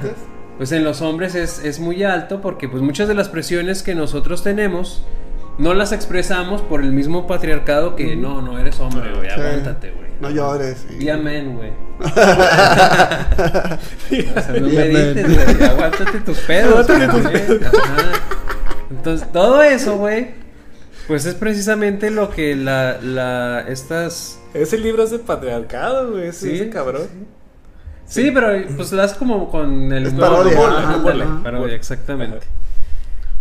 pues 0.57 0.71
en 0.71 0.85
los 0.85 1.01
hombres 1.01 1.35
es, 1.35 1.63
es 1.65 1.79
muy 1.81 2.03
alto 2.03 2.39
porque 2.41 2.69
pues 2.69 2.81
muchas 2.81 3.09
de 3.09 3.13
las 3.13 3.27
presiones 3.27 3.83
que 3.83 3.93
nosotros 3.95 4.41
tenemos 4.43 5.03
no 5.59 5.73
las 5.75 5.91
expresamos 5.91 6.61
por 6.63 6.81
el 6.81 6.91
mismo 6.91 7.27
patriarcado 7.27 7.95
que 7.95 8.15
no, 8.15 8.41
no 8.41 8.57
eres 8.57 8.79
hombre, 8.79 9.13
güey, 9.13 9.29
Sí. 9.29 9.39
aguántate, 9.39 9.91
güey. 9.91 10.09
No 10.19 10.29
llores. 10.31 10.85
sí. 10.89 10.97
Y 11.05 11.09
amén, 11.09 11.55
güey. 11.55 11.71
o 11.99 12.09
sea, 14.41 14.53
no 14.59 14.67
Y 14.67 14.75
medites, 14.75 15.25
amén. 15.25 15.55
güey, 15.57 15.69
aguántate 15.69 16.19
tus 16.21 16.37
pedos. 16.47 16.87
güey. 16.87 17.03
Ajá. 17.63 18.11
Entonces, 18.89 19.31
todo 19.31 19.61
eso, 19.61 19.97
güey, 19.97 20.31
pues 21.07 21.25
es 21.25 21.35
precisamente 21.35 22.09
lo 22.11 22.29
que 22.29 22.55
la, 22.55 22.97
la, 23.01 23.61
estas... 23.67 24.39
Ese 24.53 24.77
libro 24.77 25.03
es 25.03 25.11
de 25.11 25.19
patriarcado, 25.19 26.11
güey. 26.11 26.31
Sí, 26.33 26.55
ese 26.55 26.69
cabrón. 26.69 27.07
Sí, 28.05 28.31
pero 28.33 28.47
pues 28.75 28.91
las 28.91 29.13
como 29.13 29.49
con 29.51 29.91
el 29.93 30.07
Es 30.07 30.13
humor. 30.13 30.29
parodia, 30.29 30.57
Ajá, 30.57 30.77
ajá, 30.79 30.93
ándale, 30.95 31.23
ajá. 31.25 31.39
parodia, 31.43 31.75
exactamente. 31.75 32.39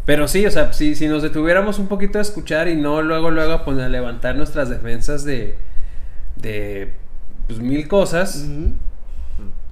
Pero 0.09 0.27
sí, 0.27 0.47
o 0.47 0.51
sea, 0.51 0.73
si, 0.73 0.94
si 0.94 1.07
nos 1.07 1.23
detuviéramos 1.23 1.79
un 1.79 1.87
poquito 1.87 2.16
a 2.18 2.23
escuchar 2.23 2.66
y 2.66 2.77
no 2.77 3.03
luego, 3.03 3.31
luego 3.31 3.53
a 3.53 3.64
poner 3.66 3.85
a 3.85 3.88
levantar 3.90 4.37
nuestras 4.37 4.71
defensas 4.71 5.23
de, 5.23 5.57
de 6.37 6.94
pues, 7.47 7.59
mil 7.59 7.87
cosas, 7.88 8.47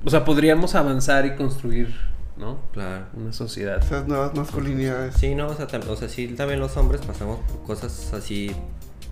o 0.04 0.10
sea, 0.10 0.26
podríamos 0.26 0.74
avanzar 0.74 1.24
y 1.24 1.36
construir, 1.36 1.94
¿no? 2.36 2.58
Claro. 2.74 3.06
Una 3.16 3.32
sociedad. 3.32 3.82
Esas 3.82 4.06
nuevas 4.06 4.34
masculinidades. 4.34 5.14
Sí, 5.14 5.34
no, 5.34 5.46
o 5.48 5.54
sea, 5.56 5.68
tam- 5.68 5.88
o 5.88 5.96
sea, 5.96 6.10
sí, 6.10 6.28
también 6.28 6.60
los 6.60 6.76
hombres 6.76 7.00
pasamos 7.00 7.38
por 7.48 7.62
cosas 7.62 8.12
así, 8.12 8.50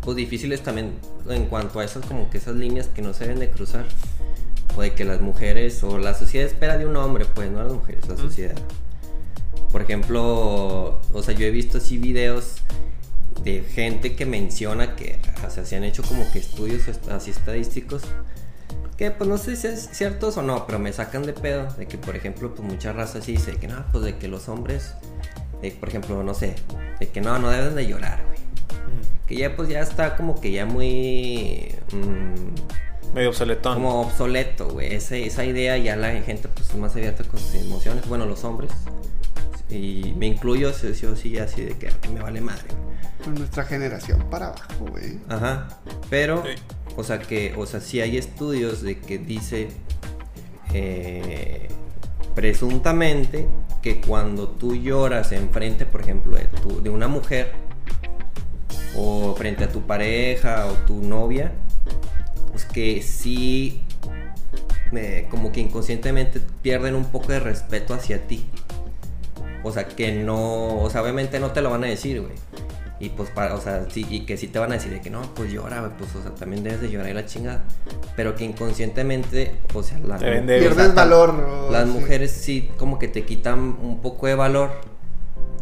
pues 0.02 0.18
difíciles 0.18 0.60
también 0.62 0.92
en 1.30 1.46
cuanto 1.46 1.80
a 1.80 1.84
esas, 1.84 2.04
como 2.04 2.28
que 2.28 2.36
esas 2.36 2.56
líneas 2.56 2.88
que 2.88 3.00
no 3.00 3.14
se 3.14 3.24
deben 3.24 3.38
de 3.40 3.48
cruzar. 3.48 3.86
O 4.76 4.82
de 4.82 4.92
que 4.92 5.04
las 5.06 5.22
mujeres, 5.22 5.82
o 5.84 5.96
la 5.96 6.12
sociedad 6.12 6.46
espera 6.46 6.76
de 6.76 6.84
un 6.84 6.96
hombre, 6.96 7.24
pues, 7.34 7.50
no 7.50 7.62
las 7.62 7.72
mujeres, 7.72 8.06
la 8.10 8.16
sociedad. 8.18 8.56
Por 9.74 9.82
ejemplo, 9.82 11.00
o 11.12 11.22
sea, 11.24 11.34
yo 11.34 11.46
he 11.46 11.50
visto 11.50 11.78
así 11.78 11.98
videos 11.98 12.58
de 13.42 13.62
gente 13.62 14.14
que 14.14 14.24
menciona 14.24 14.94
que, 14.94 15.18
o 15.44 15.50
sea, 15.50 15.64
se 15.66 15.74
han 15.74 15.82
hecho 15.82 16.04
como 16.04 16.30
que 16.30 16.38
estudios 16.38 16.86
est- 16.86 17.08
así 17.08 17.32
estadísticos 17.32 18.02
que 18.96 19.10
pues 19.10 19.28
no 19.28 19.36
sé 19.36 19.56
si 19.56 19.66
es 19.66 19.88
ciertos 19.92 20.36
o 20.36 20.42
no, 20.42 20.64
pero 20.66 20.78
me 20.78 20.92
sacan 20.92 21.24
de 21.26 21.32
pedo 21.32 21.66
de 21.76 21.86
que 21.86 21.98
por 21.98 22.14
ejemplo 22.14 22.54
pues 22.54 22.62
mucha 22.68 22.92
raza 22.92 23.20
sí 23.20 23.32
dice 23.32 23.56
que 23.56 23.66
no, 23.66 23.84
pues 23.90 24.04
de 24.04 24.16
que 24.16 24.28
los 24.28 24.48
hombres, 24.48 24.94
de, 25.60 25.72
por 25.72 25.88
ejemplo, 25.88 26.22
no 26.22 26.34
sé, 26.34 26.54
de 27.00 27.08
que 27.08 27.20
no, 27.20 27.36
no 27.40 27.50
deben 27.50 27.74
de 27.74 27.88
llorar, 27.88 28.22
güey. 28.26 28.38
Que 29.26 29.34
ya 29.34 29.56
pues 29.56 29.68
ya 29.68 29.80
está 29.80 30.16
como 30.16 30.40
que 30.40 30.52
ya 30.52 30.66
muy... 30.66 31.74
mm, 31.92 33.12
Medio 33.14 33.30
obsoletón. 33.30 33.74
como 33.74 34.02
obsoleto, 34.02 34.68
güey. 34.68 34.94
Ese- 34.94 35.26
esa 35.26 35.44
idea 35.44 35.76
ya 35.78 35.96
la 35.96 36.12
gente 36.22 36.46
pues 36.48 36.70
es 36.70 36.76
más 36.76 36.92
abierta 36.94 37.24
con 37.24 37.40
sus 37.40 37.54
emociones, 37.56 38.06
bueno, 38.06 38.26
los 38.26 38.44
hombres. 38.44 38.70
Y 39.74 40.14
me 40.16 40.26
incluyo, 40.26 40.72
sí, 40.72 40.94
sí 40.94 41.06
o 41.06 41.16
sí, 41.16 41.36
así 41.38 41.62
de 41.62 41.76
que 41.76 41.90
me 42.12 42.20
vale 42.20 42.40
madre. 42.40 42.68
Con 43.24 43.34
nuestra 43.34 43.64
generación 43.64 44.24
para 44.30 44.48
abajo, 44.48 44.86
güey. 44.90 45.18
Ajá. 45.28 45.68
Pero, 46.10 46.44
o 46.96 47.02
sea 47.02 47.18
que, 47.18 47.54
o 47.56 47.66
sea, 47.66 47.80
sí 47.80 48.00
hay 48.00 48.16
estudios 48.16 48.82
de 48.82 49.00
que 49.00 49.18
dice 49.18 49.68
eh, 50.72 51.68
presuntamente 52.34 53.46
que 53.82 54.00
cuando 54.00 54.48
tú 54.48 54.74
lloras 54.76 55.32
enfrente, 55.32 55.86
por 55.86 56.00
ejemplo, 56.02 56.36
de, 56.36 56.44
tu- 56.44 56.82
de 56.82 56.90
una 56.90 57.08
mujer 57.08 57.52
o 58.96 59.34
frente 59.36 59.64
a 59.64 59.68
tu 59.68 59.82
pareja 59.82 60.66
o 60.66 60.72
tu 60.86 61.02
novia, 61.02 61.52
pues 62.52 62.64
que 62.64 63.02
sí, 63.02 63.82
eh, 64.92 65.26
como 65.30 65.50
que 65.52 65.60
inconscientemente 65.60 66.40
pierden 66.62 66.94
un 66.94 67.06
poco 67.06 67.28
de 67.32 67.40
respeto 67.40 67.92
hacia 67.94 68.26
ti. 68.26 68.46
O 69.64 69.72
sea, 69.72 69.88
que 69.88 70.12
no, 70.12 70.78
o 70.78 70.90
sea, 70.90 71.02
obviamente 71.02 71.40
no 71.40 71.50
te 71.50 71.62
lo 71.62 71.70
van 71.70 71.82
a 71.84 71.86
decir, 71.88 72.20
güey. 72.20 72.32
Y 73.00 73.08
pues, 73.08 73.28
para, 73.30 73.54
o 73.54 73.60
sea, 73.60 73.86
sí, 73.90 74.06
y 74.08 74.20
que 74.24 74.36
sí 74.36 74.46
te 74.46 74.58
van 74.58 74.70
a 74.70 74.74
decir 74.76 74.92
de 74.92 75.00
que 75.00 75.10
no, 75.10 75.20
pues 75.34 75.50
llora, 75.52 75.80
güey, 75.80 75.92
pues, 75.98 76.14
o 76.14 76.22
sea, 76.22 76.30
también 76.34 76.62
debes 76.62 76.80
de 76.80 76.90
llorar 76.90 77.08
y 77.08 77.12
la 77.14 77.26
chingada. 77.26 77.64
Pero 78.14 78.34
que 78.36 78.44
inconscientemente, 78.44 79.56
o 79.74 79.82
sea, 79.82 79.98
la, 79.98 80.18
Deben 80.18 80.46
de- 80.46 80.58
o 80.58 80.60
sea, 80.62 80.68
Pierdes 80.74 80.94
valor. 80.94 81.30
o 81.30 81.70
Las 81.70 81.86
sí. 81.88 81.90
mujeres 81.92 82.30
sí, 82.30 82.70
como 82.78 82.98
que 82.98 83.08
te 83.08 83.24
quitan 83.24 83.58
un 83.82 84.00
poco 84.00 84.26
de 84.26 84.34
valor. 84.36 84.70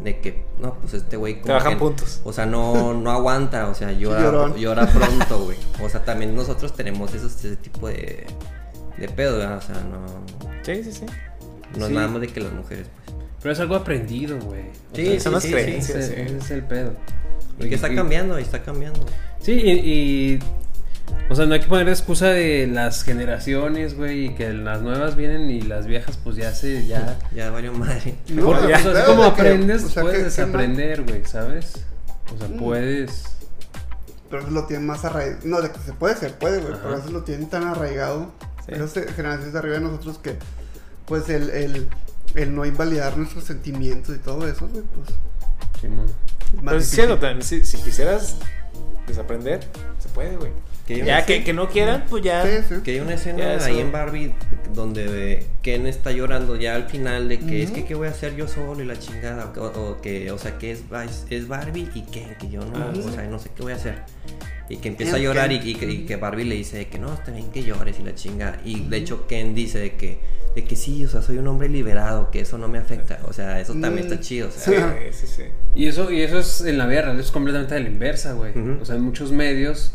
De 0.04 0.18
que, 0.18 0.44
no, 0.60 0.74
pues 0.74 0.94
este 0.94 1.16
güey. 1.16 1.40
como 1.40 1.54
bajan 1.54 1.74
que- 1.74 1.78
puntos. 1.78 2.20
O 2.24 2.32
sea, 2.32 2.44
no, 2.44 2.92
no 2.92 3.10
aguanta, 3.12 3.68
o 3.68 3.74
sea, 3.74 3.92
llora, 3.98 4.54
llora 4.56 4.86
pronto, 4.88 5.38
güey. 5.44 5.56
O 5.82 5.88
sea, 5.88 6.04
también 6.04 6.34
nosotros 6.36 6.74
tenemos 6.74 7.14
esos, 7.14 7.36
ese 7.44 7.56
tipo 7.56 7.86
de, 7.88 8.26
de 8.98 9.08
pedo, 9.08 9.38
¿verdad? 9.38 9.58
O 9.58 9.62
sea, 9.62 9.76
no, 9.76 10.04
Sí, 10.64 10.82
sí, 10.84 10.92
sí. 10.92 11.06
no 11.76 11.86
Sí. 11.86 11.90
es 11.92 11.96
nada 11.96 12.08
más 12.08 12.20
de 12.20 12.28
que 12.28 12.40
las 12.40 12.52
mujeres, 12.52 12.88
pues. 12.94 13.01
Pero 13.42 13.52
es 13.52 13.61
algo 13.61 13.74
aprendido, 13.76 14.38
güey. 14.40 14.64
Sí, 14.94 15.05
sea, 15.07 15.20
son 15.20 15.33
las 15.35 15.42
sí, 15.42 15.50
creencias. 15.52 15.98
ese, 15.98 16.14
sí. 16.14 16.20
ese 16.22 16.37
es 16.38 16.50
el 16.50 16.62
pedo. 16.64 16.94
Y 17.59 17.68
que 17.68 17.74
está 17.74 17.94
cambiando, 17.94 18.38
y 18.38 18.42
está 18.42 18.62
cambiando. 18.62 19.05
Sí, 19.40 19.52
y, 19.52 19.70
y, 19.70 20.38
O 21.28 21.35
sea, 21.35 21.46
no 21.46 21.55
hay 21.55 21.61
que 21.61 21.66
poner 21.66 21.88
excusa 21.88 22.29
de 22.29 22.66
las 22.66 23.02
generaciones, 23.04 23.96
güey, 23.96 24.27
y 24.27 24.35
que 24.35 24.52
las 24.52 24.81
nuevas 24.83 25.16
vienen 25.16 25.50
y 25.50 25.60
las 25.62 25.87
viejas, 25.87 26.19
pues 26.23 26.37
ya 26.37 26.52
se, 26.54 26.87
ya. 26.87 27.19
Ya 27.35 27.50
valió 27.50 27.73
madre. 27.73 28.14
No, 28.29 28.46
Porque, 28.46 28.66
pero 28.66 28.77
o 28.79 28.81
sea, 28.83 28.90
así 28.92 28.98
de 29.00 29.04
como 29.04 29.23
que- 29.35 29.40
aprendes, 29.42 29.85
o 29.85 29.88
sea, 29.88 30.02
puedes 30.02 30.19
que- 30.19 30.23
que 30.25 30.29
no- 30.40 30.46
desaprender, 30.46 31.02
güey, 31.02 31.25
¿sabes? 31.25 31.73
O 32.35 32.38
sea, 32.38 32.48
Mm. 32.48 32.58
puedes. 32.58 33.25
Pero 34.31 34.42
eso 34.42 34.50
lo 34.52 34.64
tienen 34.66 34.87
más 34.87 35.04
arraigado. 35.04 35.40
No, 35.44 35.60
de 35.60 35.71
que 35.71 35.79
se 35.81 35.92
puede, 35.92 36.16
se 36.16 36.31
puede, 36.31 36.60
güey. 36.62 36.75
Pero 36.83 36.96
eso 36.96 37.10
lo 37.10 37.23
tienen 37.23 37.48
tan 37.50 37.64
arraigado. 37.64 38.33
Sí. 38.66 38.73
Esas 38.73 38.92
generaciones 39.14 39.52
de 39.52 39.58
arriba 39.58 39.75
de 39.75 39.81
nosotros 39.83 40.19
que, 40.19 40.37
pues, 41.06 41.29
el, 41.29 41.50
el, 41.50 41.88
el 42.35 42.54
no 42.54 42.64
invalidar 42.64 43.16
nuestros 43.16 43.44
sentimientos 43.44 44.14
y 44.16 44.18
todo 44.18 44.46
eso, 44.46 44.68
güey, 44.68 44.83
pues. 44.94 45.08
Simón. 45.80 46.06
es 46.06 46.62
más 46.62 46.74
Pero 46.74 46.78
difícil. 46.78 47.08
también, 47.20 47.42
si, 47.42 47.64
si 47.64 47.76
quisieras 47.78 48.37
desaprender, 49.06 49.60
se 49.98 50.08
puede, 50.10 50.37
güey. 50.37 50.52
Que 51.00 51.04
Ya 51.04 51.24
que, 51.26 51.44
que 51.44 51.52
no 51.52 51.68
quieran, 51.68 52.04
pues 52.08 52.22
ya. 52.22 52.44
Sí, 52.44 52.64
sí. 52.68 52.74
Que 52.82 52.92
hay 52.92 53.00
una 53.00 53.14
escena 53.14 53.56
ahí 53.64 53.78
en 53.80 53.92
Barbie 53.92 54.32
donde 54.74 55.44
Ken 55.62 55.86
está 55.86 56.12
llorando 56.12 56.56
ya 56.56 56.74
al 56.74 56.88
final 56.88 57.28
de 57.28 57.38
que 57.38 57.62
es 57.62 57.70
que 57.70 57.84
qué 57.84 57.94
voy 57.94 58.08
a 58.08 58.10
hacer 58.10 58.36
yo 58.36 58.48
solo 58.48 58.82
y 58.82 58.86
la 58.86 58.98
chingada 58.98 59.52
o, 59.56 59.64
o 59.66 60.00
que 60.00 60.30
o 60.30 60.38
sea 60.38 60.58
que 60.58 60.70
es, 60.72 60.82
es 61.30 61.48
Barbie 61.48 61.88
y 61.94 62.02
Ken 62.02 62.36
que 62.38 62.48
yo 62.48 62.60
no 62.64 62.90
o 62.90 63.12
sea 63.12 63.24
no 63.24 63.38
sé 63.38 63.50
qué 63.54 63.62
voy 63.62 63.72
a 63.72 63.76
hacer 63.76 63.96
y 64.68 64.76
que 64.78 64.88
empieza 64.88 65.16
a 65.16 65.18
llorar 65.18 65.52
y, 65.52 65.56
y 65.56 65.74
que, 65.74 65.90
y 65.90 66.06
que 66.06 66.16
Barbie 66.16 66.44
le 66.44 66.54
dice 66.54 66.86
que 66.88 66.98
no 66.98 67.12
está 67.12 67.32
bien 67.32 67.50
que 67.50 67.62
llores 67.62 67.98
y 68.00 68.02
la 68.02 68.14
chinga 68.14 68.60
y 68.64 68.80
de 68.88 68.96
hecho 68.96 69.26
Ken 69.26 69.54
dice 69.54 69.78
de 69.78 69.96
que 69.96 70.20
de 70.54 70.64
que 70.64 70.76
sí 70.76 71.04
o 71.04 71.08
sea 71.08 71.20
soy 71.20 71.36
un 71.38 71.48
hombre 71.48 71.68
liberado 71.68 72.30
que 72.30 72.40
eso 72.40 72.56
no 72.56 72.68
me 72.68 72.78
afecta 72.78 73.20
o 73.28 73.32
sea 73.34 73.60
eso 73.60 73.72
también 73.74 74.06
Mm. 74.06 74.12
está 74.12 74.20
chido 74.20 74.48
o 74.48 74.50
Sí, 74.50 74.70
sea 74.70 74.98
sí, 75.12 75.26
sí. 75.26 75.42
Y 75.74 75.86
eso, 75.86 76.10
y 76.10 76.22
eso 76.22 76.38
es 76.38 76.62
en 76.62 76.78
la 76.78 76.86
vida 76.86 77.02
real, 77.02 77.18
es 77.20 77.30
completamente 77.30 77.74
de 77.74 77.80
la 77.80 77.88
inversa, 77.88 78.32
güey. 78.34 78.50
Ujú. 78.58 78.82
O 78.82 78.84
sea, 78.84 78.96
en 78.96 79.02
muchos 79.02 79.32
medios 79.32 79.92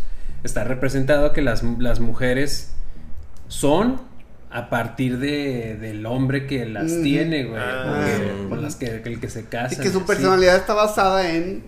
está 0.48 0.64
representado 0.64 1.32
que 1.34 1.42
las, 1.44 1.62
las 1.64 2.00
mujeres 2.00 2.72
son 3.48 4.02
a 4.50 4.70
partir 4.70 5.20
de, 5.20 5.76
del 5.80 6.06
hombre 6.06 6.48
que 6.48 6.66
las 6.66 7.02
tiene, 7.04 7.44
güey. 7.46 7.62
Ah. 7.62 7.86
o 8.02 8.06
que- 8.06 8.50
con 8.50 8.62
las 8.62 8.76
que, 8.76 9.02
el 9.06 9.20
que 9.20 9.30
se 9.30 9.46
casa. 9.46 9.76
Y 9.76 9.78
que 9.84 9.90
su 9.92 10.06
personalidad 10.06 10.56
está 10.56 10.74
basada 10.74 11.30
en 11.32 11.64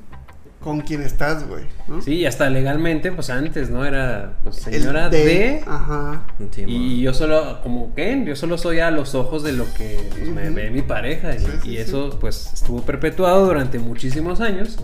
con 0.61 0.81
quién 0.81 1.01
estás, 1.01 1.47
güey. 1.47 1.63
¿no? 1.87 2.01
Sí, 2.01 2.15
y 2.15 2.25
hasta 2.25 2.49
legalmente, 2.49 3.13
pues 3.13 3.29
antes, 3.29 3.69
¿no? 3.69 3.85
Era 3.85 4.33
pues, 4.43 4.67
El 4.67 4.73
señora 4.81 5.07
de... 5.07 5.63
Ajá. 5.65 6.23
Y 6.67 6.99
yo 7.01 7.13
solo, 7.13 7.61
como 7.63 7.95
Ken, 7.95 8.25
yo 8.25 8.35
solo 8.35 8.57
soy 8.57 8.79
a 8.81 8.91
los 8.91 9.15
ojos 9.15 9.41
de 9.43 9.53
lo 9.53 9.63
que 9.73 10.09
pues, 10.09 10.27
me 10.29 10.49
ve 10.49 10.69
mi 10.69 10.81
pareja. 10.81 11.33
Y, 11.33 11.39
Sí, 11.39 11.45
sí, 11.45 11.69
y 11.69 11.71
sí. 11.71 11.77
eso, 11.77 12.17
pues, 12.19 12.51
estuvo 12.53 12.81
perpetuado 12.81 13.45
durante 13.45 13.79
muchísimos 13.79 14.41
años. 14.41 14.77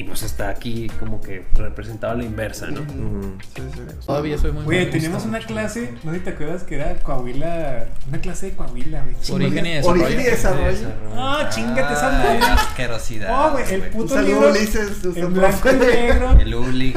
Y 0.00 0.04
pues 0.04 0.22
está 0.22 0.48
aquí 0.48 0.88
como 0.98 1.20
que 1.20 1.44
representado 1.52 2.14
a 2.14 2.16
la 2.16 2.24
inversa, 2.24 2.68
¿no? 2.68 2.80
Ujú. 2.80 3.34
Sí, 3.54 3.60
sí. 3.74 3.80
Todavía 4.06 4.38
soy 4.38 4.52
muy 4.52 4.64
Güey, 4.64 4.82
mal 4.84 4.90
teníamos 4.90 5.24
una 5.26 5.40
clase, 5.40 5.92
no 6.02 6.12
sé 6.12 6.18
si 6.20 6.24
te 6.24 6.30
acuerdas 6.30 6.62
que 6.62 6.76
era 6.76 6.94
Coahuila, 7.02 7.84
una 8.08 8.18
clase 8.22 8.46
de 8.46 8.52
Coahuila, 8.52 9.02
güey. 9.02 9.14
Origen 9.30 9.66
y 9.66 9.78
Origen 9.86 10.20
y 10.20 10.24
desarrollo. 10.24 10.64
desarrollo. 10.68 11.12
Ah, 11.16 11.50
chingate 11.50 11.92
esa 11.92 12.30
Ay, 12.32 12.38
madre. 12.38 12.52
asquerosidad 12.62 13.46
Oh, 13.48 13.52
güey, 13.52 13.74
el 13.74 13.82
puto 13.90 14.14
saludo, 14.14 14.32
libro. 14.32 14.50
Ulises, 14.52 15.04
En 15.16 15.34
blanco 15.34 15.68
y 15.70 15.74
negro. 15.76 16.30
el 16.40 16.54
Uli 16.54 16.94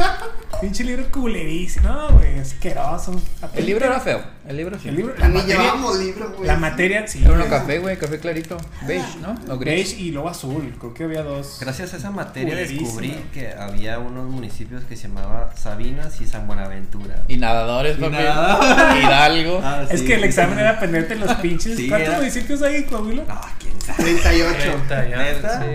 Pinche 0.61 0.85
libro 0.85 1.03
culerísimo. 1.11 1.89
No, 1.89 2.09
güey, 2.11 2.39
asqueroso. 2.39 3.21
El 3.53 3.65
libro 3.65 3.85
era 3.85 3.99
feo. 3.99 4.21
El 4.47 4.57
libro 4.57 4.77
sí. 4.77 4.89
El 4.89 4.95
libro, 4.97 5.13
la 5.17 5.29
materia. 5.29 5.71
güey. 5.81 6.47
La 6.47 6.57
materia, 6.57 7.07
sí. 7.07 7.21
Era 7.23 7.33
uno 7.33 7.47
café, 7.47 7.79
güey, 7.79 7.97
café 7.97 8.19
clarito. 8.19 8.57
Beige, 8.85 9.17
¿no? 9.21 9.35
O 9.53 9.57
gris. 9.57 9.73
Beige 9.73 10.01
y 10.01 10.11
luego 10.11 10.27
azul. 10.29 10.75
Creo 10.79 10.93
que 10.93 11.03
había 11.05 11.23
dos. 11.23 11.57
Gracias 11.61 11.93
a 11.93 11.97
esa 11.97 12.11
materia 12.11 12.53
descubrí 12.55 13.15
que 13.33 13.53
había 13.57 13.99
unos 13.99 14.29
municipios 14.29 14.83
que 14.83 14.97
se 14.97 15.07
llamaba 15.07 15.51
Sabinas 15.55 16.19
y 16.19 16.27
San 16.27 16.45
Buenaventura. 16.45 17.23
Y 17.29 17.37
nadadores, 17.37 17.95
papi. 17.97 18.15
Hidalgo. 18.17 19.61
Ah, 19.63 19.85
Es 19.89 20.01
sí, 20.01 20.05
que 20.07 20.15
el 20.15 20.21
sí, 20.21 20.25
examen 20.27 20.55
sí. 20.55 20.61
era 20.61 20.71
aprenderte 20.71 21.15
los 21.15 21.33
pinches. 21.35 21.77
Sí, 21.77 21.87
¿Cuántos 21.87 22.09
era- 22.09 22.17
municipios 22.19 22.61
hay 22.63 22.75
en 22.75 22.83
Coahuila? 22.83 23.23
Ah, 23.29 23.49
quién 23.59 23.79
sabe. 23.81 24.03
38. 24.03 24.55
¿Neta? 24.89 25.65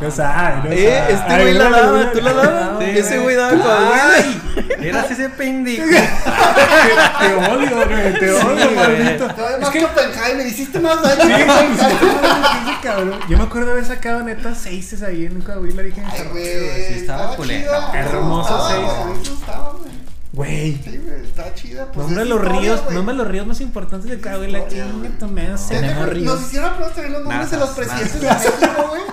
No 0.00 0.10
sabe, 0.10 0.56
no 0.68 0.72
Eh, 0.72 0.88
sabe. 0.98 1.12
este 1.12 1.42
güey 1.42 1.54
la 1.54 1.64
no, 1.64 1.70
daba, 1.76 1.98
no, 2.04 2.10
tú 2.12 2.20
la 2.22 2.32
no, 2.32 2.42
dabas. 2.42 2.72
no, 2.74 2.80
Ese 2.80 3.18
güey. 3.18 3.22
güey 3.24 3.36
daba 3.36 3.62
Coahuila. 3.62 4.86
Eras 4.88 5.10
ese 5.10 5.28
pendejo. 5.30 5.84
Te 7.20 7.34
odio, 7.34 7.89
güey. 7.90 8.18
Te 8.18 8.30
odio, 8.32 8.70
maldito. 8.72 9.26
Todavía 9.34 9.56
Es 9.56 9.60
más 9.62 9.70
que. 9.70 9.84
Oppenheimer, 9.84 10.46
hiciste 10.46 10.80
más 10.80 11.02
daño. 11.02 11.22
Sí, 11.22 11.28
que 11.28 12.70
sí, 12.70 12.76
cabrón. 12.82 13.20
Yo 13.28 13.36
me 13.38 13.44
acuerdo 13.44 13.72
haber 13.72 13.84
sacado 13.84 14.22
neta 14.22 14.54
seises 14.54 15.02
ahí 15.02 15.26
en 15.26 15.40
Coahuila. 15.40 15.82
Dije, 15.82 16.02
Ay, 16.10 16.28
güey. 16.30 16.44
Sí, 16.88 16.94
estaba 17.00 17.36
culero. 17.36 17.70
Hermoso 17.94 18.42
Estaba, 18.68 18.70
seis. 18.70 19.24
a 19.24 19.30
gustaba, 19.30 19.72
güey. 19.72 19.90
güey. 20.32 20.80
Sí, 20.84 20.98
güey, 21.04 21.24
estaba 21.24 21.54
chida. 21.54 21.86
Pues 21.92 22.06
Nombra 22.06 22.22
es 22.22 22.28
los 22.28 22.38
historia, 22.38 22.60
ríos, 22.60 22.82
güey. 22.84 22.94
nombra 22.96 23.14
los 23.14 23.28
ríos 23.28 23.46
más 23.46 23.60
importantes 23.60 24.10
de 24.10 24.20
Coahuila. 24.20 24.68
Chinga 24.68 24.86
madre. 24.86 25.68
Tenemos 25.68 26.00
Nos 26.06 26.14
ríos. 26.14 26.40
hicieron 26.42 26.68
aprender 26.70 26.94
también 26.94 27.12
los 27.14 27.22
nombres 27.24 27.50
de 27.50 27.56
los 27.58 27.70
presidentes 27.70 28.20
de 28.20 28.28
México, 28.28 28.86
güey. 28.88 29.02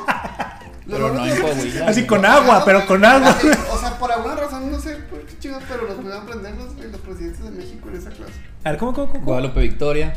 Pero 0.90 1.14
no 1.14 1.20
en 1.26 1.36
de 1.36 1.42
Coahuila. 1.42 1.88
Así 1.90 2.06
con 2.08 2.26
agua, 2.26 2.64
pero 2.64 2.86
con 2.86 3.04
agua. 3.04 3.36
O 3.74 3.78
sea, 3.78 4.00
por 4.00 4.10
alguna 4.10 4.36
razón, 4.36 4.72
no 4.72 4.80
sé 4.80 4.96
por 5.10 5.20
qué 5.26 5.38
chingados, 5.38 5.66
pero 5.68 5.84
los 5.86 5.96
pudieron 5.96 6.24
aprender 6.24 6.56
los, 6.56 6.76
güey, 6.78 6.90
los 6.90 7.02
presidentes 7.02 7.44
de 7.44 7.52
México 7.52 7.90
en 7.90 7.98
esa 7.98 8.10
clase. 8.12 8.32
A 8.64 8.72
ver, 8.72 8.80
¿cómo, 8.80 8.94
cómo, 8.94 9.12
cómo? 9.12 9.24
Guadalupe 9.26 9.62
Victoria. 9.62 10.14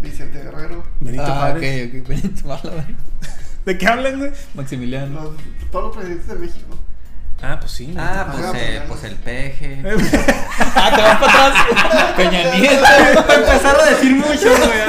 Vicente 0.00 0.40
Guerrero, 0.42 0.84
Benito 1.00 1.24
Ah, 1.26 1.50
ok, 1.50 1.58
Juárez. 1.58 1.90
ok. 2.02 2.08
Benito 2.08 2.44
güey. 2.46 2.96
¿De 3.66 3.78
qué 3.78 3.86
hablan, 3.86 4.18
güey? 4.18 4.30
Maximiliano. 4.54 5.22
los, 5.22 5.34
todos 5.70 5.84
los 5.86 5.96
presidentes 5.96 6.28
de 6.28 6.34
México. 6.36 6.78
Ah, 7.42 7.56
pues 7.60 7.72
sí. 7.72 7.94
Ah, 7.96 8.28
pues, 8.32 8.46
eh, 8.56 8.82
pues 8.88 9.04
el 9.04 9.14
peje. 9.16 9.82
Ah, 10.60 10.92
te 10.94 11.02
vas 11.02 11.18
para 11.20 11.46
atrás. 11.46 12.14
Peña 12.16 12.56
Nieto. 12.56 12.84
Empezaron 13.32 13.80
a 13.80 13.90
decir 13.90 14.14
mucho, 14.16 14.48
güey. 14.56 14.80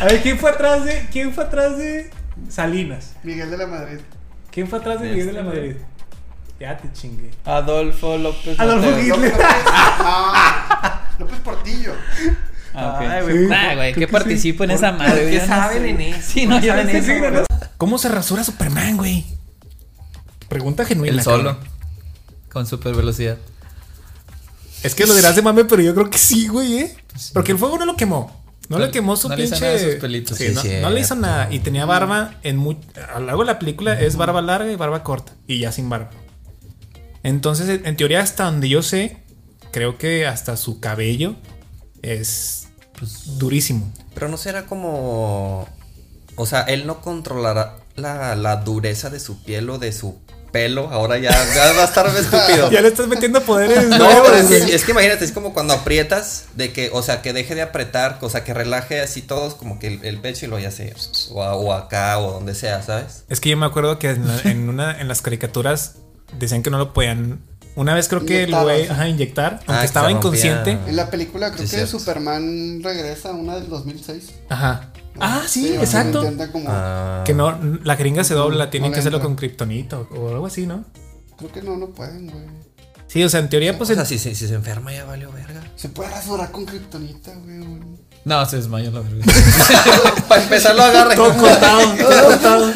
A 0.00 0.04
ver, 0.04 0.22
¿quién 0.22 0.38
fue 0.38 0.50
atrás 0.50 0.84
de, 0.84 1.06
quién 1.10 1.32
fue 1.32 1.44
atrás 1.44 1.76
de 1.78 2.10
Salinas? 2.48 3.16
Miguel 3.24 3.50
de 3.50 3.56
la 3.58 3.66
Madrid. 3.66 3.98
¿Quién 4.52 4.68
fue 4.68 4.78
atrás 4.78 5.00
de 5.00 5.08
De 5.08 5.12
Miguel 5.14 5.26
de 5.34 5.40
este, 5.40 5.44
la 5.44 5.50
güey. 5.50 5.76
Ya 6.60 6.76
te 6.76 6.92
chingué. 6.92 7.30
Adolfo 7.44 8.18
López. 8.18 8.58
Adolfo. 8.58 8.98
Hitler. 8.98 9.32
López, 11.18 11.38
Portillo. 11.44 11.92
Ah, 12.74 12.94
ok. 12.94 13.00
Ay, 13.08 13.22
güey, 13.22 13.46
Nah, 13.48 13.74
güey, 13.74 13.94
que 13.94 14.00
que 14.00 14.08
participo 14.08 14.64
en 14.64 14.72
esa 14.72 14.92
madre, 14.92 15.12
¿Por 15.12 15.22
güey. 15.22 15.34
qué 15.34 15.40
no 15.40 15.46
saben 15.46 15.84
en 15.86 16.00
eso? 16.00 16.20
Sí, 16.22 16.46
no, 16.46 16.60
yo 16.60 16.74
en 16.74 16.90
Sí, 16.90 16.96
eso. 16.96 17.12
güey. 17.18 17.44
¿Cómo 17.76 17.98
se 17.98 18.08
rasura 18.08 18.42
Superman, 18.44 18.96
güey? 18.96 19.24
Pregunta 20.48 20.84
genuina. 20.84 21.14
El 21.14 21.22
solo. 21.22 21.56
Con 22.52 22.66
super 22.66 22.94
velocidad. 22.94 23.36
Es 24.82 24.94
que 24.94 25.06
lo 25.06 25.14
dirás 25.14 25.34
de 25.36 25.42
mame, 25.42 25.64
pero 25.64 25.82
yo 25.82 25.94
creo 25.94 26.08
que 26.10 26.18
sí, 26.18 26.46
güey, 26.48 26.78
¿eh? 26.78 26.96
Porque 27.34 27.52
el 27.52 27.58
fuego 27.58 27.78
no 27.78 27.84
lo 27.86 27.96
quemó. 27.96 28.36
No, 28.68 28.78
No- 28.78 28.84
le 28.84 28.90
quemó 28.90 29.16
su 29.16 29.28
no 29.28 29.34
le 29.36 29.44
hizo 29.44 29.52
pinche. 29.54 29.64
nada 29.66 29.76
a 29.76 29.80
sus 29.80 29.94
pelitos. 30.00 30.36
Sí, 30.38 30.48
Sí, 30.48 30.54
no, 30.54 30.60
cierto. 30.60 30.88
no 30.88 30.94
le 30.94 31.00
hizo 31.00 31.14
nada. 31.16 31.48
Y 31.52 31.58
tenía 31.60 31.84
barba 31.84 32.34
en 32.42 32.56
muy. 32.58 32.78
A 33.14 33.18
lo 33.18 33.26
largo 33.26 33.42
de 33.42 33.46
la 33.46 33.58
película 33.58 33.98
es 33.98 34.16
barba 34.16 34.40
larga 34.42 34.70
y 34.70 34.76
barba 34.76 35.02
corta. 35.02 35.32
Y 35.46 35.58
ya 35.60 35.72
sin 35.72 35.88
barba. 35.88 36.10
Entonces, 37.22 37.80
en 37.84 37.96
teoría, 37.96 38.20
hasta 38.20 38.44
donde 38.44 38.68
yo 38.68 38.82
sé, 38.82 39.18
creo 39.72 39.98
que 39.98 40.26
hasta 40.26 40.56
su 40.56 40.80
cabello 40.80 41.34
es 42.02 42.68
pues, 42.98 43.38
durísimo. 43.38 43.92
Pero 44.14 44.28
no 44.28 44.36
será 44.36 44.66
como. 44.66 45.68
O 46.36 46.46
sea, 46.46 46.62
él 46.62 46.86
no 46.86 47.00
controlará 47.00 47.76
la, 47.96 48.36
la 48.36 48.56
dureza 48.56 49.10
de 49.10 49.18
su 49.20 49.42
piel 49.42 49.68
o 49.70 49.78
de 49.78 49.92
su 49.92 50.18
pelo. 50.52 50.88
Ahora 50.90 51.18
ya, 51.18 51.30
ya 51.54 51.72
va 51.72 51.82
a 51.82 51.84
estar 51.84 52.06
estúpido. 52.16 52.70
Ya 52.70 52.80
le 52.80 52.88
estás 52.88 53.08
metiendo 53.08 53.42
poderes. 53.42 53.86
No, 53.88 54.08
pero 54.24 54.36
es, 54.36 54.46
que- 54.46 54.74
es 54.74 54.84
que 54.84 54.92
imagínate, 54.92 55.24
es 55.24 55.32
como 55.32 55.52
cuando 55.52 55.74
aprietas, 55.74 56.44
de 56.54 56.72
que, 56.72 56.90
o 56.92 57.02
sea, 57.02 57.20
que 57.22 57.32
deje 57.32 57.54
de 57.56 57.62
apretar, 57.62 58.18
o 58.20 58.30
sea, 58.30 58.44
que 58.44 58.54
relaje 58.54 59.00
así 59.00 59.20
todos, 59.20 59.54
como 59.54 59.78
que 59.80 59.88
el, 59.88 60.04
el 60.04 60.20
pecho 60.20 60.46
y 60.46 60.48
lo 60.48 60.58
ya 60.60 60.70
se, 60.70 60.94
o, 61.32 61.40
o 61.42 61.72
acá, 61.72 62.18
o 62.20 62.32
donde 62.32 62.54
sea, 62.54 62.82
¿sabes? 62.82 63.24
Es 63.28 63.40
que 63.40 63.50
yo 63.50 63.56
me 63.56 63.66
acuerdo 63.66 63.98
que 63.98 64.10
en, 64.10 64.26
la- 64.28 64.40
en 64.44 64.68
una, 64.68 64.98
en 65.00 65.08
las 65.08 65.20
caricaturas 65.22 65.96
decían 66.38 66.62
que 66.62 66.70
no 66.70 66.78
lo 66.78 66.92
podían. 66.92 67.40
Una 67.76 67.94
vez 67.94 68.08
creo 68.08 68.24
que 68.26 68.42
el 68.42 68.48
Inyectar, 68.50 68.64
güey, 68.64 68.84
sí. 68.86 68.90
ajá, 68.90 69.08
inyectar, 69.08 69.52
aunque 69.52 69.72
Ah, 69.72 69.80
que 69.80 69.86
estaba 69.86 70.10
inconsciente. 70.10 70.72
En 70.86 70.96
la 70.96 71.10
película 71.10 71.52
creo 71.52 71.64
Sí, 71.66 71.70
que 71.70 71.76
cierto. 71.76 71.98
Superman 71.98 72.80
regresa, 72.82 73.30
una 73.32 73.54
del 73.54 73.68
2006. 73.68 74.32
Ajá. 74.48 74.90
Ah, 75.20 75.42
sí, 75.46 75.68
donde 75.68 75.84
exacto. 75.84 76.24
como- 76.52 76.66
Ah, 76.68 77.22
Que 77.24 77.34
no, 77.34 77.56
la 77.84 77.96
jeringa 77.96 78.24
se 78.24 78.34
dobla, 78.34 78.70
tienen 78.70 78.90
no 78.90 78.94
que 78.94 79.00
hacerlo 79.00 79.18
entra. 79.18 79.28
con 79.28 79.36
kriptonito 79.36 80.08
o 80.10 80.28
algo 80.28 80.46
así, 80.46 80.66
¿no? 80.66 80.84
Creo 81.36 81.52
que 81.52 81.62
no, 81.62 81.76
no 81.76 81.86
pueden, 81.90 82.28
güey. 82.30 82.44
Sí, 83.06 83.22
o 83.24 83.28
sea, 83.28 83.40
en 83.40 83.48
teoría, 83.48 83.78
pues 83.78 83.88
o 83.90 83.92
el- 83.92 83.98
sea, 83.98 84.04
si, 84.04 84.18
si- 84.18 84.34
si 84.34 84.48
se 84.48 84.54
enferma 84.54 84.92
ya 84.92 85.04
valió 85.04 85.30
verga. 85.32 85.62
Se 85.76 85.88
puede 85.88 86.10
rasurar 86.10 86.50
con 86.50 86.64
kriptonita, 86.66 87.32
güey. 87.44 87.58
güey. 87.58 87.80
No, 88.24 88.44
se 88.44 88.56
desmayó 88.56 88.90
la 88.90 89.00
verga. 89.00 89.24
Para 90.28 90.42
empezar 90.42 90.74
lo 90.74 90.82
agarra. 90.82 91.14
todo 91.14 91.32
cortado, 91.36 91.80
todo 91.96 92.24
cortado. 92.28 92.72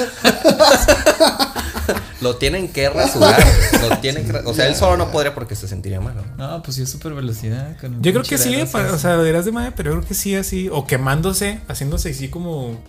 Lo 2.20 2.36
tienen 2.36 2.68
que 2.72 2.88
rasurar. 2.88 3.42
lo 3.80 3.98
tienen 3.98 4.24
que, 4.28 4.36
o 4.38 4.54
sea, 4.54 4.66
él 4.68 4.76
solo 4.76 4.96
no 4.96 5.10
podría 5.10 5.34
porque 5.34 5.56
se 5.56 5.66
sentiría 5.68 6.00
malo. 6.00 6.22
No, 6.38 6.62
pues 6.62 6.76
sí 6.76 6.82
es 6.82 6.90
super 6.90 7.12
velocidad. 7.14 7.76
con 7.80 8.02
Yo 8.02 8.12
creo 8.12 8.22
que 8.22 8.38
sí, 8.38 8.54
o 8.62 8.98
sea, 8.98 9.20
dirás 9.22 9.44
de 9.44 9.52
madre, 9.52 9.72
pero 9.76 9.90
yo 9.90 9.96
creo 9.98 10.08
que 10.08 10.14
sí, 10.14 10.34
así, 10.36 10.68
o 10.70 10.86
quemándose, 10.86 11.60
haciéndose 11.68 12.10
así 12.10 12.28
como 12.28 12.80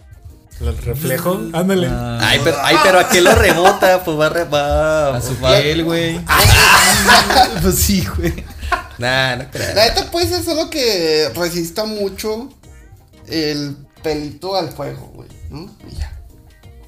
El 0.60 0.78
reflejo, 0.78 1.42
ándale. 1.54 1.88
Ay, 1.92 2.40
pero, 2.44 2.58
ay, 2.62 2.76
pero 2.84 3.00
¿a 3.00 3.10
qué 3.10 3.22
lo 3.22 3.34
rebota? 3.34 4.04
Pues 4.04 4.20
va 4.20 4.28
a 4.28 4.30
re- 4.30 4.44
va- 4.46 5.16
A 5.18 5.22
su 5.22 5.36
piel, 5.36 5.84
güey. 5.84 6.20
Pues 7.62 7.76
sí, 7.76 8.06
güey. 8.18 8.34
Nah, 8.98 9.36
no 9.36 9.46
creo. 9.52 9.74
La 9.76 9.86
neta 9.88 10.10
puede 10.12 10.28
ser 10.28 10.44
solo 10.44 10.70
que 10.70 11.30
resista 11.36 11.86
mucho 11.86 12.50
el 13.28 13.76
pelito 14.04 14.56
al 14.56 14.70
fuego, 14.70 15.12
güey, 15.16 15.30
ya. 15.98 16.13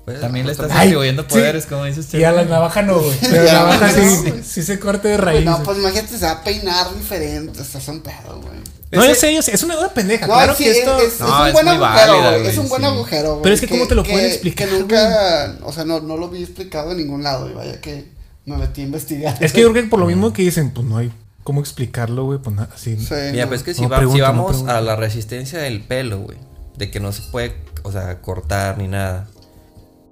Pues, 0.06 0.22
También 0.22 0.46
le 0.46 0.52
estás 0.52 0.70
atribuyendo 0.72 1.24
sí. 1.24 1.30
poderes, 1.30 1.66
como 1.66 1.84
dices, 1.86 2.14
Y 2.14 2.24
a 2.24 2.32
la 2.32 2.46
navaja 2.46 2.84
no, 2.84 3.00
güey. 3.00 3.18
Pero 3.22 3.44
la 3.44 3.54
navaja 3.54 3.92
no, 3.92 4.22
sí, 4.24 4.34
sí 4.44 4.62
se 4.64 4.80
corta 4.80 5.08
de 5.08 5.18
raíz. 5.18 5.44
No, 5.44 5.64
pues 5.64 5.80
imagínate, 5.80 6.16
se 6.18 6.26
va 6.26 6.32
a 6.32 6.44
peinar 6.44 6.94
diferente. 6.96 7.60
Estás 7.62 7.88
un 7.88 8.02
pedo, 8.02 8.40
güey. 8.42 8.60
No, 8.92 9.04
yo 9.06 9.16
sé, 9.16 9.34
yo 9.34 9.42
sé. 9.42 9.54
Es 9.56 9.64
una 9.64 9.76
duda 9.76 9.90
pendeja. 9.94 10.28
No, 10.28 10.34
claro 10.36 10.54
sí, 10.56 10.64
que 10.66 10.72
es, 10.72 10.78
esto. 10.78 10.98
es- 11.00 11.14
es 11.16 11.20
No, 11.20 11.42
un 11.42 11.48
es 11.48 11.54
buen 11.54 11.66
muy 11.66 11.76
agujero, 11.76 12.14
válida, 12.14 12.38
güey. 12.38 12.48
Es 12.48 12.58
un 12.60 12.70
buen 12.70 12.82
sí. 12.84 12.88
agujero, 12.88 13.30
güey. 13.32 13.42
Pero 13.44 13.56
es 13.56 13.62
que 13.62 13.68
¿cómo 13.68 13.88
te 13.88 13.96
lo 13.96 14.04
que- 14.04 14.12
pueden 14.12 14.28
explicar, 14.28 14.70
Que 14.70 14.78
nunca, 14.80 15.56
o 15.64 15.74
sea, 15.74 15.86
no, 15.86 16.00
no 16.02 16.18
lo 16.18 16.30
vi 16.30 16.44
explicado 16.44 16.92
en 16.92 16.98
ningún 16.98 17.24
lado. 17.24 17.50
Y 17.50 17.54
vaya 17.54 17.82
que 17.82 18.06
me 18.46 18.58
metí 18.58 18.82
a 18.82 18.84
investigar. 18.86 19.38
Es 19.42 19.54
que 19.54 19.62
yo 19.62 19.72
creo 19.72 19.84
que 19.86 19.90
por 19.90 20.00
lo 20.00 20.06
mismo 20.06 20.32
que 20.34 20.44
dicen, 20.44 20.70
pues 20.72 20.86
no 20.88 20.98
hay 20.98 21.12
cómo 21.44 21.62
explicarlo, 21.62 22.26
güey. 22.26 22.38
Pues 22.40 22.56
nada, 22.56 22.70
así. 22.76 22.96
Sí, 22.98 23.14
Mira, 23.32 23.46
no. 23.46 23.50
pues 23.50 23.62
es 23.62 23.66
que 23.66 23.74
si, 23.74 23.82
No 23.82 23.90
va- 23.90 23.98
pregunto, 23.98 24.18
si 24.18 24.22
no 24.22 24.28
vamos 24.44 24.66
a 24.70 24.80
la 24.82 24.96
resistencia 24.96 25.58
del 25.60 25.82
pelo, 25.82 26.20
güey, 26.20 26.38
de 26.78 26.92
que 26.92 27.00
no 27.00 27.12
se 27.12 27.24
puede, 27.32 27.56
o 27.82 27.92
sea, 27.92 28.22
cortar 28.22 28.78
ni 28.78 28.88
nada. 28.88 29.28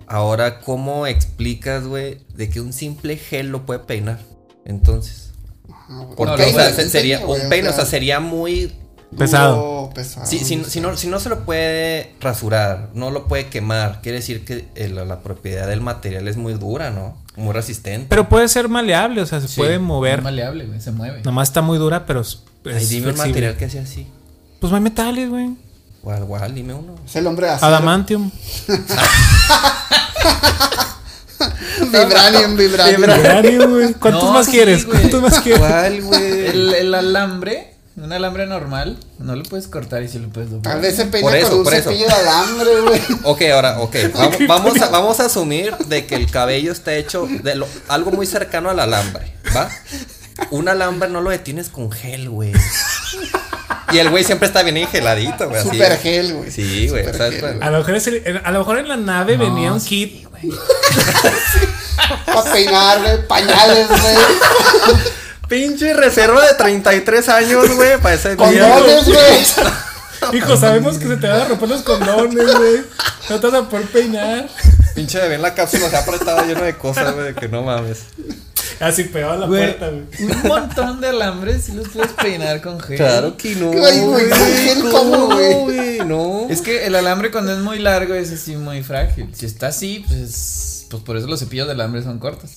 Ahora, 0.07 0.59
¿cómo 0.59 1.07
explicas, 1.07 1.85
güey, 1.85 2.19
de 2.35 2.49
que 2.49 2.61
un 2.61 2.73
simple 2.73 3.17
gel 3.17 3.49
lo 3.49 3.65
puede 3.65 3.79
peinar? 3.79 4.19
Entonces, 4.65 5.31
porque 6.15 6.43
No, 6.43 6.49
o 6.49 6.53
sea, 6.53 6.71
se- 6.73 6.89
sería 6.89 7.25
un 7.25 7.49
peine, 7.49 7.69
o 7.69 7.73
sea, 7.73 7.85
sería 7.85 8.19
muy 8.19 8.65
duro, 9.11 9.17
Pesado. 9.17 9.89
pesado. 9.93 10.25
Si, 10.25 10.39
si, 10.39 10.63
si 10.63 10.79
no, 10.81 10.95
si 10.97 11.07
no 11.07 11.19
se 11.19 11.29
lo 11.29 11.45
puede 11.45 12.15
rasurar, 12.19 12.89
no 12.93 13.11
lo 13.11 13.27
puede 13.27 13.47
quemar, 13.47 14.01
quiere 14.01 14.19
decir 14.19 14.43
que 14.45 14.65
el- 14.75 14.95
la 14.95 15.19
propiedad 15.21 15.67
del 15.67 15.81
material 15.81 16.27
es 16.27 16.37
muy 16.37 16.53
dura, 16.53 16.89
¿no? 16.89 17.17
Muy 17.35 17.53
resistente. 17.53 18.07
Pero 18.09 18.29
puede 18.29 18.47
ser 18.47 18.69
maleable, 18.69 19.21
o 19.21 19.25
sea, 19.25 19.41
se 19.41 19.47
puede 19.55 19.75
Es 19.75 19.81
mover. 19.81 20.21
maleable, 20.21 20.65
güey, 20.65 20.79
se 20.81 20.91
mueve. 20.91 21.21
Nomás 21.23 21.49
está 21.49 21.61
muy 21.61 21.77
dura, 21.77 22.05
pero 22.05 22.21
es, 22.21 22.39
es 22.65 22.75
Ay, 22.75 22.85
dime 22.85 23.07
un 23.09 23.13
flexible. 23.15 23.27
material 23.27 23.57
que 23.57 23.69
sea 23.69 23.81
así. 23.83 24.07
Pues 24.59 24.71
no 24.71 24.77
hay 24.77 24.83
metales, 24.83 25.29
güey. 25.29 25.49
Igual, 26.03 26.21
igual, 26.23 26.53
dime 26.53 26.73
uno. 26.73 26.95
Es 27.05 27.15
el 27.15 27.25
hombre 27.27 27.47
de 27.47 27.53
acero. 27.53 27.67
Adamantium. 27.67 28.29
Vibranium, 31.91 32.55
vibranium. 32.57 33.01
Vibranium, 33.01 33.71
güey. 33.71 33.93
¿Cuántos 33.93 34.23
No, 34.23 34.31
más 34.33 34.45
sí, 34.45 34.51
quieres? 34.51 34.85
güey. 34.85 34.99
¿Cuántos 34.99 35.21
más 35.21 35.39
quieres? 35.41 35.59
¿Cuál, 35.61 36.01
güey? 36.01 36.45
El, 36.47 36.73
el 36.73 36.93
alambre, 36.95 37.73
un 37.95 38.11
alambre 38.11 38.45
normal, 38.47 38.97
no 39.19 39.35
lo 39.35 39.43
puedes 39.43 39.67
cortar 39.67 40.03
y 40.03 40.07
si 40.07 40.19
lo 40.19 40.29
puedes 40.29 40.49
doblar. 40.51 40.77
A 40.77 40.79
veces 40.79 41.07
peina 41.07 41.27
Por 41.27 41.35
eso, 41.37 41.49
con 41.49 41.57
un 41.59 41.63
por 41.63 41.73
eso. 41.73 41.89
cepillo 41.89 42.07
de 42.07 42.13
alambre, 42.13 42.81
güey. 42.81 43.01
Ok, 43.23 43.41
ahora, 43.53 43.79
ok. 43.79 43.95
Vamos, 44.13 44.37
vamos, 44.47 44.81
a, 44.81 44.89
vamos 44.89 45.19
a 45.19 45.25
asumir 45.25 45.75
de 45.77 46.05
que 46.05 46.15
el 46.15 46.29
cabello 46.29 46.71
está 46.71 46.93
hecho 46.95 47.27
de 47.27 47.55
lo- 47.55 47.67
algo 47.87 48.11
muy 48.11 48.25
cercano 48.25 48.69
al 48.69 48.79
alambre, 48.79 49.33
¿va? 49.55 49.69
Un 50.51 50.67
alambre 50.67 51.09
no 51.09 51.21
lo 51.21 51.29
detienes 51.29 51.69
con 51.69 51.91
gel, 51.91 52.29
güey. 52.29 52.51
Y 53.91 53.97
el 53.99 54.09
güey 54.09 54.23
siempre 54.23 54.47
está 54.47 54.63
bien 54.63 54.77
engeladito, 54.77 55.49
güey. 55.49 55.59
así. 55.59 55.69
Super 55.69 55.97
gel, 55.99 56.33
güey. 56.33 56.51
Sí, 56.51 56.87
güey. 56.89 57.03
Güey. 57.03 57.61
A 57.61 57.69
lo, 57.69 57.79
mejor 57.79 57.95
es 57.95 58.07
el- 58.07 58.41
a 58.43 58.51
lo 58.51 58.59
mejor 58.59 58.77
en 58.79 58.87
la 58.87 58.97
nave 58.97 59.37
No, 59.37 59.43
venía 59.45 59.73
un 59.73 59.81
sí, 59.81 59.87
kit. 59.89 60.27
Para 62.25 62.43
peinar, 62.51 62.99
güey. 63.01 63.27
Pañales, 63.27 63.87
güey. 63.87 64.15
Pinche 65.47 65.93
reserva 65.93 66.45
de 66.45 66.53
33 66.55 67.29
años, 67.29 67.75
güey, 67.75 67.97
para 67.99 68.15
ese 68.15 68.35
día. 68.35 68.37
Condones, 68.37 69.05
güey. 69.05 69.45
Hijo, 70.37 70.55
sabemos 70.57 70.97
que 70.97 71.05
se 71.07 71.17
te 71.17 71.27
van 71.27 71.41
a 71.41 71.45
romper 71.45 71.69
los 71.69 71.81
condones, 71.81 72.57
güey. 72.57 72.81
No 73.29 73.39
te 73.39 73.47
vas 73.47 73.61
a 73.61 73.69
poder 73.69 73.85
peinar. 73.87 74.47
Pinche 74.95 75.19
bebé 75.19 75.35
en 75.35 75.41
la 75.41 75.53
cápsula 75.53 75.89
se 75.89 75.95
ha 75.95 75.99
apretado 75.99 76.45
lleno 76.45 76.61
de 76.63 76.75
cosas, 76.77 77.13
güey, 77.13 77.33
que 77.35 77.47
no 77.49 77.61
mames. 77.63 77.99
Así 78.79 79.03
pegado 79.05 79.33
a 79.33 79.37
la 79.37 79.47
Güey, 79.47 79.77
puerta, 79.77 79.89
güey. 79.89 80.31
un 80.31 80.47
montón 80.47 81.01
de 81.01 81.07
alambres 81.09 81.63
si 81.65 81.71
los 81.73 81.87
puedes 81.89 82.11
peinar 82.13 82.61
con 82.61 82.79
gel. 82.79 82.97
Claro 82.97 83.37
que 83.37 83.55
no. 83.55 83.71
Ay, 83.71 83.99
güey, 84.01 84.25
gel, 84.31 84.83
¿cómo, 84.91 85.25
güey? 85.27 85.99
No. 86.05 86.47
Es 86.49 86.61
que 86.61 86.85
el 86.85 86.95
alambre 86.95 87.31
cuando 87.31 87.53
es 87.53 87.59
muy 87.59 87.79
largo 87.79 88.13
es 88.13 88.31
así 88.31 88.55
muy 88.55 88.83
frágil. 88.83 89.29
Si 89.33 89.45
está 89.45 89.67
así, 89.67 90.03
pues, 90.07 90.85
pues 90.89 91.03
por 91.03 91.17
eso 91.17 91.27
los 91.27 91.39
cepillos 91.39 91.67
de 91.67 91.73
alambre 91.73 92.03
son 92.03 92.19
cortos. 92.19 92.51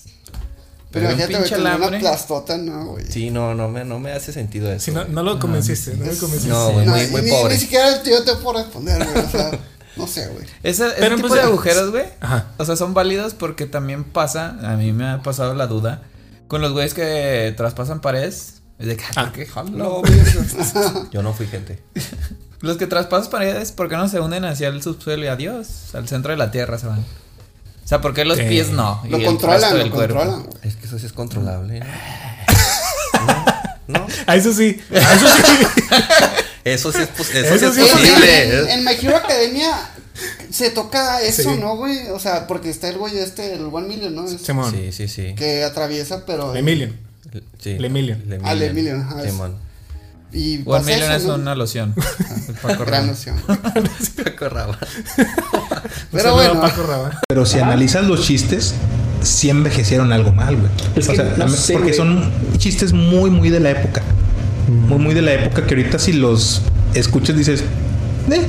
Pero 0.92 1.08
Pero 1.14 1.26
tener 1.28 1.60
una 1.60 1.74
alambre. 1.74 1.98
plastota, 2.00 2.56
no, 2.56 2.86
güey. 2.92 3.04
Sí, 3.10 3.28
no, 3.30 3.54
no 3.54 3.68
me, 3.68 3.84
no 3.84 3.98
me 3.98 4.12
hace 4.12 4.32
sentido 4.32 4.72
eso. 4.72 4.92
No, 4.92 5.04
no 5.04 5.22
lo 5.22 5.38
convenciste, 5.38 5.94
no 5.96 6.06
me 6.06 6.16
convenciste. 6.16 6.48
No, 6.48 6.70
güey, 6.72 6.86
No, 6.86 6.92
muy, 6.92 7.00
y 7.02 7.06
muy 7.08 7.22
ni, 7.22 7.30
pobre. 7.30 7.54
Ni 7.54 7.60
siquiera 7.60 7.94
el 7.96 8.02
tío 8.02 8.22
te 8.22 8.34
puede 8.36 8.62
responder, 8.62 9.04
güey. 9.04 9.26
O 9.26 9.30
sea, 9.30 9.50
no 9.96 10.06
sé, 10.06 10.28
güey. 10.28 10.44
Ese, 10.62 10.86
ese 10.88 11.08
tipo 11.10 11.28
pues, 11.28 11.32
de 11.34 11.40
agujeros, 11.42 11.90
güey. 11.90 12.04
Ajá. 12.20 12.46
O 12.58 12.64
sea, 12.64 12.76
son 12.76 12.94
válidos 12.94 13.34
porque 13.34 13.66
también 13.66 14.04
pasa, 14.04 14.56
a 14.62 14.76
mí 14.76 14.92
me 14.92 15.08
ha 15.08 15.22
pasado 15.22 15.54
la 15.54 15.66
duda, 15.66 16.02
con 16.48 16.60
los 16.60 16.72
güeyes 16.72 16.94
que 16.94 17.54
traspasan 17.56 18.00
paredes. 18.00 18.54
Es 18.78 18.86
de 18.88 18.96
que, 18.96 19.04
Ah. 19.16 19.24
¿por 19.24 19.32
qué? 19.32 19.46
Jalo. 19.46 20.00
Güey, 20.02 20.20
Yo 21.10 21.22
no 21.22 21.32
fui 21.32 21.46
gente. 21.46 21.82
Los 22.60 22.76
que 22.76 22.86
traspasan 22.86 23.30
paredes, 23.30 23.72
¿por 23.72 23.88
qué 23.88 23.96
no 23.96 24.08
se 24.08 24.20
unen 24.20 24.44
hacia 24.44 24.68
el 24.68 24.82
subsuelo 24.82 25.24
y 25.24 25.28
adiós? 25.28 25.94
Al 25.94 26.06
centro 26.08 26.30
de 26.32 26.36
la 26.38 26.50
tierra 26.50 26.78
se 26.78 26.86
van. 26.86 26.98
O 26.98 27.88
sea, 27.88 28.00
¿por 28.00 28.12
qué 28.14 28.24
los 28.24 28.38
pies 28.38 28.70
no? 28.70 29.00
Y 29.04 29.08
Lo 29.10 29.22
controlan, 29.22 29.78
lo 29.78 29.90
cuerpo? 29.94 30.16
controlan. 30.18 30.46
Es 30.62 30.74
que 30.76 30.86
eso 30.86 30.98
sí 30.98 31.06
es 31.06 31.12
controlable. 31.12 31.80
¿no? 31.80 31.86
No, 33.88 34.04
A 34.26 34.34
eso 34.34 34.52
sí. 34.52 34.80
A 34.92 35.14
eso 35.14 35.26
sí. 35.28 35.66
eso 36.74 36.92
sí 36.92 36.98
es, 37.02 37.08
pos- 37.08 37.30
eso 37.34 37.54
Eso 37.54 37.72
sí 37.72 37.80
sí 37.80 37.86
es 37.86 37.92
es 37.92 37.92
En, 37.94 38.08
posible. 38.12 38.58
en- 38.60 38.68
en 38.70 38.84
My 38.84 38.92
Hero 39.00 39.16
Academia 39.16 39.70
se 40.50 40.70
toca 40.70 41.20
eso, 41.22 41.42
Sí. 41.52 41.58
¿no, 41.60 41.76
güey? 41.76 42.08
O 42.08 42.18
sea, 42.18 42.46
porque 42.46 42.70
está 42.70 42.88
el 42.88 42.98
güey 42.98 43.18
este, 43.18 43.54
el 43.54 43.64
One 43.72 43.86
Million, 43.88 44.14
¿no? 44.14 44.26
Es- 44.26 44.40
Simón. 44.40 44.70
Sí, 44.74 44.90
sí, 44.92 45.08
sí. 45.08 45.34
que 45.36 45.62
atraviesa, 45.64 46.24
pero. 46.26 46.54
Emilian. 46.54 46.96
Sí. 47.62 47.78
Lemillion. 47.78 48.22
Ah, 48.44 48.54
Lemillion, 48.54 49.00
ajá, 49.02 49.22
es- 49.22 49.30
Simón. 49.30 49.56
Y 50.32 50.60
One 50.66 50.84
Million 50.84 51.10
eso, 51.12 51.16
es 51.16 51.24
¿no? 51.24 51.34
una 51.36 51.54
loción. 51.54 51.94
Paco 52.62 52.84
Gran 52.84 53.06
noción. 53.06 53.40
Paco 53.46 54.48
Rabanne. 54.48 54.78
Pero 56.12 56.34
bueno. 56.34 56.60
Paco 56.60 56.82
Rabanne. 56.82 57.16
Pero 57.28 57.46
si 57.46 57.58
analizas 57.58 58.04
los 58.04 58.26
chistes, 58.26 58.74
sí 59.22 59.50
envejecieron 59.50 60.12
algo 60.12 60.32
mal, 60.32 60.56
güey. 60.56 60.70
Es 60.96 61.08
o 61.08 61.14
sea, 61.14 61.34
no 61.36 61.44
am- 61.44 61.50
sé, 61.54 61.74
porque 61.74 61.88
güey. 61.92 61.96
son 61.96 62.32
chistes 62.58 62.92
muy, 62.92 63.30
muy 63.30 63.50
de 63.50 63.60
la 63.60 63.70
época. 63.70 64.02
Muy, 64.68 64.98
muy 64.98 65.14
de 65.14 65.22
la 65.22 65.34
época 65.34 65.64
que 65.66 65.74
ahorita 65.74 65.98
si 65.98 66.12
los 66.12 66.62
escuchas 66.94 67.36
dices, 67.36 67.64
eh, 68.30 68.42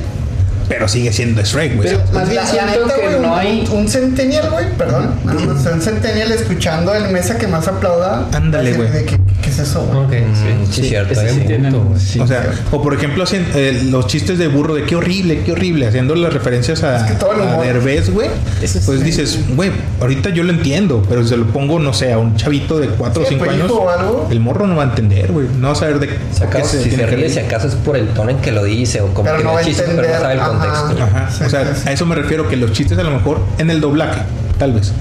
pero 0.68 0.88
sigue 0.88 1.12
siendo 1.12 1.42
Shrek, 1.42 1.76
güey. 1.76 1.88
Pero 1.88 2.00
más 2.12 2.28
bien 2.28 2.42
siento 2.46 2.66
neta, 2.86 2.94
que 2.94 3.06
güey, 3.08 3.20
no 3.20 3.32
un- 3.32 3.38
hay. 3.38 3.68
Un 3.72 3.88
centennial, 3.88 4.50
güey, 4.50 4.66
perdón. 4.76 5.14
Un 5.24 5.80
centennial 5.82 6.32
escuchando 6.32 6.94
el 6.94 7.08
mesa 7.10 7.38
que 7.38 7.46
más 7.46 7.66
aplauda. 7.68 8.26
Ándale, 8.32 8.72
güey. 8.74 8.88
que- 9.06 9.18
¿Qué 9.42 9.50
es 9.50 9.58
eso, 9.60 9.82
güey? 9.82 9.98
Ok, 10.22 10.26
sí, 10.34 10.82
sí, 10.82 10.88
cierto. 10.88 11.14
sí 11.14 11.26
un 11.40 11.46
tienen- 11.46 11.98
sí. 11.98 12.18
O 12.18 12.26
sea, 12.26 12.44
o 12.72 12.82
por 12.82 12.92
ejemplo, 12.94 13.24
eh, 13.32 13.82
los 13.88 14.06
chistes 14.08 14.36
de 14.38 14.48
burro 14.48 14.74
de 14.74 14.82
qué 14.84 14.96
horrible, 14.96 15.42
qué 15.44 15.52
horrible, 15.52 15.86
haciendo 15.86 16.14
las 16.16 16.32
referencias 16.32 16.82
a, 16.82 17.06
que 17.06 17.14
todo 17.14 17.30
a 17.32 17.62
Derbez, 17.62 18.10
güey. 18.10 18.28
Pues 18.58 18.72
sí. 18.72 19.04
dices, 19.04 19.38
güey, 19.54 19.70
ahorita 20.00 20.30
yo 20.30 20.42
lo 20.42 20.50
entiendo, 20.50 21.04
pero 21.08 21.22
si 21.22 21.28
se 21.30 21.36
lo 21.36 21.46
pongo, 21.46 21.78
no 21.78 21.92
sé, 21.94 22.12
a 22.12 22.18
un 22.18 22.36
chavito 22.36 22.78
de 22.80 22.88
4 22.88 23.22
o 23.22 23.24
Sí, 23.24 23.34
5 23.34 23.44
pues, 23.44 23.56
años, 23.56 23.70
o 23.70 23.88
algo. 23.88 24.28
el 24.30 24.40
morro 24.40 24.66
no 24.66 24.76
va 24.76 24.82
a 24.82 24.86
entender, 24.86 25.30
güey. 25.30 25.46
No 25.58 25.68
va 25.68 25.72
a 25.72 25.76
saber 25.76 26.00
de 26.00 26.08
Si 26.08 26.40
por 26.40 26.50
qué 26.50 26.58
acaso, 26.58 26.82
si 26.82 26.90
se 26.90 27.06
ríe, 27.06 27.28
si 27.30 27.38
acaso 27.38 27.68
es 27.68 27.74
por 27.76 27.96
el 27.96 28.08
tono 28.08 28.30
en 28.30 28.38
que 28.38 28.50
lo 28.52 28.64
dice 28.64 29.00
o 29.00 29.06
como 29.14 29.24
Pero 29.24 29.38
que 29.38 29.44
no 29.44 29.50
no 29.50 29.54
va 29.54 29.60
a 29.60 29.64
chiste, 29.64 29.82
pero 29.86 29.96
no 29.96 30.02
entender, 30.02 30.20
sabe 30.20 30.34
el. 30.34 30.40
Contexto. 30.58 31.02
Ajá. 31.02 31.30
Sí, 31.30 31.44
o 31.44 31.48
sea, 31.50 31.74
sí, 31.74 31.80
sí. 31.82 31.88
a 31.88 31.92
eso 31.92 32.06
me 32.06 32.14
refiero 32.14 32.48
que 32.48 32.56
los 32.56 32.72
chistes 32.72 32.98
a 32.98 33.02
lo 33.02 33.10
mejor 33.10 33.40
en 33.58 33.70
el 33.70 33.80
doblaje, 33.80 34.20
tal 34.58 34.72
vez, 34.72 34.92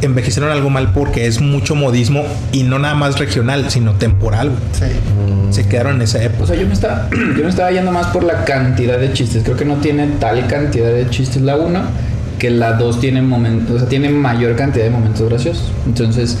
envejecieron 0.00 0.50
algo 0.50 0.68
mal 0.68 0.92
porque 0.92 1.26
es 1.26 1.40
mucho 1.40 1.74
modismo 1.74 2.24
y 2.50 2.64
no 2.64 2.78
nada 2.78 2.94
más 2.94 3.18
regional, 3.18 3.70
sino 3.70 3.92
temporal. 3.92 4.50
Sí. 4.72 4.86
Se 5.50 5.68
quedaron 5.68 5.96
en 5.96 6.02
esa 6.02 6.18
O 6.18 6.22
época. 6.22 6.46
sea, 6.46 6.56
yo 6.56 6.66
me 6.66 6.72
estaba, 6.72 7.08
yo 7.36 7.44
me 7.44 7.48
estaba 7.50 7.70
yendo 7.70 7.92
más 7.92 8.06
por 8.08 8.24
la 8.24 8.44
cantidad 8.44 8.98
de 8.98 9.12
chistes. 9.12 9.44
Creo 9.44 9.56
que 9.56 9.64
no 9.64 9.76
tiene 9.76 10.06
tal 10.18 10.46
cantidad 10.48 10.90
de 10.90 11.08
chistes 11.10 11.42
la 11.42 11.56
1 11.56 11.80
que 12.38 12.50
la 12.50 12.72
2 12.72 12.98
tiene 13.00 13.22
momentos, 13.22 13.76
o 13.76 13.78
sea, 13.78 13.88
tiene 13.88 14.08
mayor 14.08 14.56
cantidad 14.56 14.84
de 14.84 14.90
momentos 14.90 15.28
graciosos. 15.28 15.70
Entonces, 15.86 16.38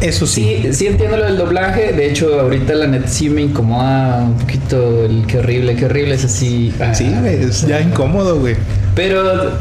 Eso 0.00 0.26
sí. 0.26 0.60
sí, 0.62 0.72
sí 0.72 0.86
entiendo 0.86 1.16
lo 1.18 1.24
del 1.24 1.36
doblaje. 1.36 1.92
De 1.92 2.10
hecho, 2.10 2.40
ahorita 2.40 2.74
la 2.74 2.86
net 2.86 3.06
sí 3.06 3.28
me 3.28 3.42
incomoda 3.42 4.22
un 4.24 4.38
poquito 4.38 5.04
el 5.04 5.26
qué 5.26 5.38
horrible, 5.38 5.76
qué 5.76 5.84
horrible. 5.86 6.14
Es 6.14 6.24
así. 6.24 6.72
ah. 6.80 6.94
Sí, 6.94 7.12
güey, 7.20 7.42
es 7.42 7.66
ya 7.66 7.80
incómodo, 7.80 8.38
güey. 8.40 8.56
Pero 8.94 9.52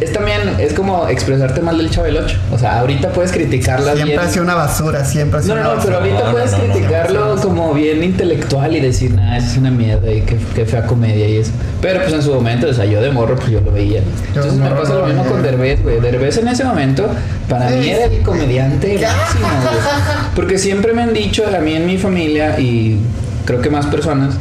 es 0.00 0.12
también, 0.12 0.40
es 0.58 0.72
como 0.74 1.06
expresarte 1.08 1.60
mal 1.60 1.78
del 1.78 1.88
Chavo 1.90 2.06
del 2.06 2.16
8. 2.18 2.36
O 2.52 2.58
sea, 2.58 2.80
ahorita 2.80 3.10
puedes 3.12 3.30
criticarla 3.32 3.92
Siempre 3.94 4.16
bien. 4.16 4.18
ha 4.20 4.28
sido 4.28 4.44
una 4.44 4.54
basura, 4.54 5.04
siempre 5.04 5.38
ha 5.38 5.42
sido 5.42 5.54
No, 5.54 5.62
no, 5.62 5.68
una 5.70 5.76
no, 5.78 5.84
pero 5.84 6.00
basura. 6.00 6.14
ahorita 6.14 6.26
No, 6.26 6.32
puedes 6.32 6.52
no, 6.52 6.58
no, 6.58 6.64
no, 6.66 6.72
criticarlo 6.74 7.36
como 7.40 7.74
bien 7.74 8.02
intelectual 8.02 8.74
y 8.76 8.80
decir, 8.80 9.12
nah, 9.14 9.36
eso 9.36 9.46
es 9.52 9.56
una 9.56 9.70
mierda 9.70 10.12
y 10.12 10.22
qué, 10.22 10.36
qué 10.54 10.66
fea 10.66 10.84
comedia 10.86 11.28
y 11.28 11.36
eso. 11.38 11.52
Pero 11.80 12.00
pues 12.00 12.12
en 12.12 12.22
su 12.22 12.34
momento, 12.34 12.68
o 12.68 12.72
sea, 12.72 12.84
yo 12.86 13.00
de 13.00 13.10
morro, 13.10 13.36
pues 13.36 13.48
yo 13.50 13.60
lo 13.60 13.70
veía. 13.70 14.02
Entonces 14.28 14.54
me 14.54 14.68
pasa 14.70 14.94
lo 14.94 15.06
mismo 15.06 15.22
veía. 15.22 15.32
con 15.32 15.42
Derbez, 15.42 15.82
güey. 15.82 16.00
Derbez 16.00 16.38
en 16.38 16.48
ese 16.48 16.64
momento, 16.64 17.06
para 17.48 17.70
mí 17.70 17.88
era 17.88 18.06
el 18.06 18.22
comediante 18.22 18.94
máximo, 19.00 19.46
güey. 19.62 19.76
Porque 20.34 20.58
siempre 20.58 20.92
me 20.92 21.02
han 21.02 21.12
dicho, 21.14 21.44
a 21.46 21.60
mí 21.60 21.74
en 21.74 21.86
mi 21.86 21.98
familia 21.98 22.58
y 22.58 22.98
creo 23.44 23.60
que 23.60 23.70
más 23.70 23.86
personas, 23.86 24.34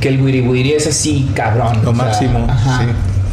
que 0.00 0.08
el 0.08 0.20
wiri 0.20 0.40
wiri 0.42 0.72
es 0.72 0.86
así, 0.86 1.30
cabrón. 1.34 1.80
Lo 1.84 1.90
o 1.90 1.94
sea, 1.94 2.04
máximo, 2.04 2.46
ajá. 2.48 2.80
sí. 2.84 2.86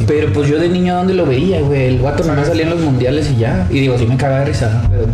Pero 0.06 0.32
pues 0.32 0.48
yo 0.48 0.58
de 0.58 0.68
niño, 0.68 0.94
¿dónde 0.94 1.14
lo 1.14 1.26
veía, 1.26 1.60
güey? 1.60 1.86
El 1.86 1.98
guato 1.98 2.24
nomás 2.24 2.46
salía 2.46 2.64
en 2.64 2.70
los 2.70 2.80
mundiales 2.80 3.30
y 3.30 3.38
ya. 3.38 3.66
Y 3.70 3.80
digo, 3.80 3.98
sí 3.98 4.06
me 4.06 4.16
cagaba 4.16 4.40
de 4.40 4.46
risa, 4.46 4.82
pero 4.88 5.06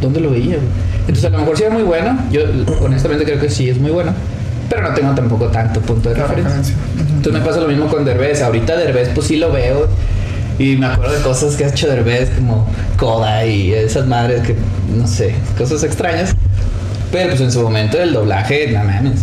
¿dónde 0.00 0.20
lo 0.20 0.30
veía, 0.30 0.56
güey? 0.56 0.68
Entonces 1.00 1.24
a 1.24 1.30
lo 1.30 1.38
mejor 1.38 1.56
sí 1.56 1.62
era 1.64 1.72
muy 1.72 1.84
bueno. 1.84 2.18
Yo 2.30 2.42
honestamente 2.80 3.24
creo 3.24 3.40
que 3.40 3.48
sí 3.48 3.68
es 3.68 3.78
muy 3.78 3.90
bueno. 3.90 4.12
Pero 4.68 4.88
no 4.88 4.94
tengo 4.94 5.14
tampoco 5.14 5.46
tanto 5.46 5.80
punto 5.80 6.08
de 6.08 6.14
referencia. 6.14 6.74
Entonces 6.98 7.32
me 7.32 7.46
pasa 7.46 7.60
lo 7.60 7.68
mismo 7.68 7.86
con 7.86 8.04
Derbez. 8.04 8.42
Ahorita 8.42 8.76
Derbez 8.76 9.10
pues 9.14 9.26
sí 9.26 9.36
lo 9.36 9.52
veo. 9.52 9.88
Y 10.58 10.76
me 10.76 10.86
acuerdo 10.86 11.14
de 11.14 11.20
cosas 11.20 11.56
que 11.56 11.64
ha 11.64 11.68
hecho 11.68 11.88
Derbez 11.88 12.30
como 12.30 12.66
Coda 12.96 13.44
y 13.44 13.72
esas 13.72 14.06
madres 14.06 14.42
que, 14.42 14.56
no 14.96 15.06
sé, 15.06 15.34
cosas 15.58 15.82
extrañas. 15.82 16.34
Pero 17.12 17.28
pues 17.28 17.40
en 17.42 17.52
su 17.52 17.62
momento 17.62 18.00
el 18.00 18.14
doblaje, 18.14 18.72
no 18.72 18.82
mames, 18.82 19.20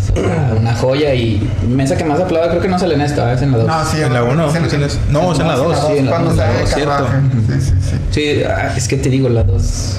una 0.56 0.76
joya 0.76 1.16
y 1.16 1.42
mesa 1.68 1.98
que 1.98 2.04
más 2.04 2.20
aplaudo 2.20 2.50
creo 2.50 2.62
que 2.62 2.68
no 2.68 2.78
sale 2.78 2.94
en 2.94 3.02
esta, 3.02 3.34
es 3.34 3.42
en 3.42 3.52
la 3.52 3.58
2. 3.58 3.68
No, 3.68 3.86
sí, 3.86 4.02
en 4.02 4.14
la 4.14 4.24
1. 4.24 4.36
No, 4.36 4.48
es 4.48 4.56
en 4.56 5.48
la 5.48 5.56
2. 5.56 5.78
Sí, 5.88 5.98
en 5.98 6.06
la 6.06 6.12
Cuando 6.12 6.30
dos, 6.30 6.38
sale 6.38 6.54
la 6.54 6.54
de 6.54 6.62
dos, 6.62 6.70
carruaje. 6.70 7.18
Sí, 7.48 7.54
sí, 7.62 7.72
sí. 7.82 7.96
Sí, 8.12 8.44
ah, 8.44 8.74
es 8.78 8.88
que 8.88 8.98
te 8.98 9.10
digo, 9.10 9.28
la 9.28 9.44
2. 9.44 9.98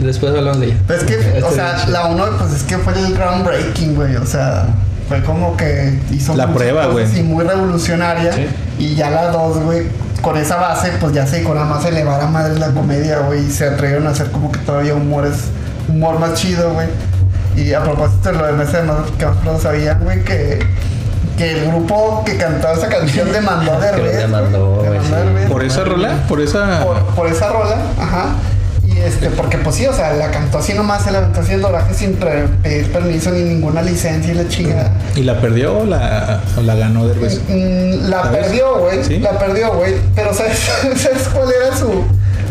Después 0.00 0.34
hablamos 0.34 0.60
de 0.60 0.66
ella. 0.66 0.76
Pero 0.86 1.00
es 1.00 1.06
que, 1.06 1.14
Este, 1.14 1.42
o 1.42 1.50
sea, 1.50 1.86
la 1.88 2.06
uno, 2.06 2.26
pues 2.38 2.52
es 2.52 2.62
que 2.62 2.76
fue 2.78 2.92
el 2.92 3.14
groundbreaking, 3.14 3.94
güey. 3.94 4.16
O 4.16 4.26
sea, 4.26 4.66
fue 5.08 5.22
como 5.22 5.56
que 5.56 5.98
hizo 6.10 6.36
La 6.36 6.46
muchas 6.46 6.62
prueba, 6.62 6.86
cosas 6.88 7.10
güey. 7.10 7.20
Y 7.20 7.22
muy 7.22 7.44
revolucionaria. 7.44 8.32
Sí. 8.32 8.46
Y 8.78 8.94
ya 8.94 9.10
la 9.10 9.30
dos, 9.30 9.58
güey, 9.58 9.84
con 10.20 10.36
esa 10.36 10.56
base, 10.56 10.92
pues 11.00 11.14
ya 11.14 11.26
se 11.26 11.36
dedicó 11.36 11.54
nada 11.54 11.66
más 11.66 11.84
a 11.84 11.88
elevar 11.88 12.20
a 12.20 12.26
madres 12.26 12.58
la 12.58 12.68
comedia, 12.68 13.20
güey. 13.20 13.46
Y 13.46 13.50
se 13.50 13.66
atrevieron 13.66 14.06
a 14.06 14.10
hacer 14.10 14.30
como 14.30 14.52
que 14.52 14.58
todavía 14.60 14.94
humores, 14.94 15.36
humor 15.88 16.18
más 16.18 16.34
chido, 16.34 16.72
güey. 16.74 16.86
Y 17.56 17.72
a 17.74 17.82
propósito 17.82 18.30
de 18.32 18.38
lo 18.38 18.46
de 18.46 18.52
Mesa 18.52 18.78
de 18.78 18.82
más 18.84 18.96
que 19.18 19.26
más 19.26 19.36
pronto 19.38 19.60
sabían, 19.62 20.00
güey, 20.02 20.22
que, 20.24 20.60
que 21.36 21.52
el 21.52 21.66
grupo 21.68 22.22
que 22.24 22.36
cantaba 22.36 22.74
esa 22.74 22.88
canción 22.88 23.32
demandó 23.32 23.72
a 23.74 23.80
Derbez. 23.80 24.16
demandó, 24.18 24.76
güey. 24.76 24.90
Demandó 24.90 25.16
a 25.16 25.20
sí. 25.20 25.24
Derbez. 25.26 25.50
¿Por 25.50 25.64
esa 25.64 25.84
rola? 25.84 26.14
¿Por 26.28 26.40
esa...? 26.40 26.80
por, 26.84 26.98
por 27.14 27.26
esa 27.26 27.48
rola, 27.50 27.76
ajá. 27.98 28.26
Y 28.86 28.98
este, 28.98 29.30
porque 29.30 29.56
pues 29.58 29.76
sí, 29.76 29.86
o 29.86 29.92
sea, 29.92 30.12
la 30.14 30.30
cantó 30.32 30.58
así 30.58 30.74
nomás, 30.74 31.04
se 31.04 31.12
la 31.12 31.18
aventó 31.18 31.40
así 31.40 31.52
el 31.52 31.62
doblaje 31.62 31.94
sin 31.94 32.14
pre- 32.16 32.48
pedir 32.62 32.90
permiso 32.90 33.30
ni 33.30 33.42
ninguna 33.42 33.82
licencia 33.82 34.32
y 34.32 34.36
la 34.36 34.48
chingada. 34.48 34.90
¿Y 35.14 35.22
la 35.22 35.40
perdió 35.40 35.78
o 35.78 35.84
la, 35.84 36.40
o 36.56 36.60
la 36.62 36.74
ganó 36.74 37.06
Derbez? 37.06 37.40
Mm, 37.48 38.08
la 38.10 38.22
¿Sabes? 38.24 38.38
perdió, 38.46 38.78
güey. 38.80 39.04
¿Sí? 39.04 39.18
La 39.20 39.38
perdió, 39.38 39.72
güey. 39.74 39.94
Pero 40.16 40.34
¿sabes, 40.34 40.58
¿sabes 40.96 41.28
cuál 41.32 41.48
era 41.52 41.76
su. 41.76 41.86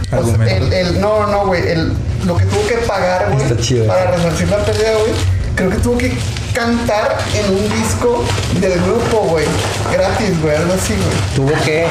pues, 0.09 0.13
Argumento. 0.13 0.55
el, 0.65 0.73
el- 0.73 1.01
no, 1.01 1.27
no, 1.27 1.47
güey. 1.47 1.67
El, 1.67 1.93
lo 2.26 2.38
que 2.38 2.45
tuvo 2.45 2.67
que 2.67 2.76
pagar, 2.88 3.32
güey. 3.32 3.43
Está 3.45 3.57
chido. 3.61 3.88
Para 3.88 4.11
resarcir 4.11 4.49
la 4.49 4.57
pérdida, 4.65 4.93
güey. 4.99 5.11
Creo 5.55 5.70
que 5.72 5.78
tuvo 5.78 5.97
que 5.97 6.17
cantar 6.53 7.17
en 7.36 7.53
un 7.53 7.70
disco 7.70 8.24
del 8.59 8.80
grupo, 8.82 9.17
güey. 9.30 9.45
Gratis, 9.91 10.41
güey. 10.41 10.55
Algo 10.55 10.74
así, 10.74 10.93
güey. 10.93 11.17
Tuvo 11.36 11.63
que, 11.63 11.88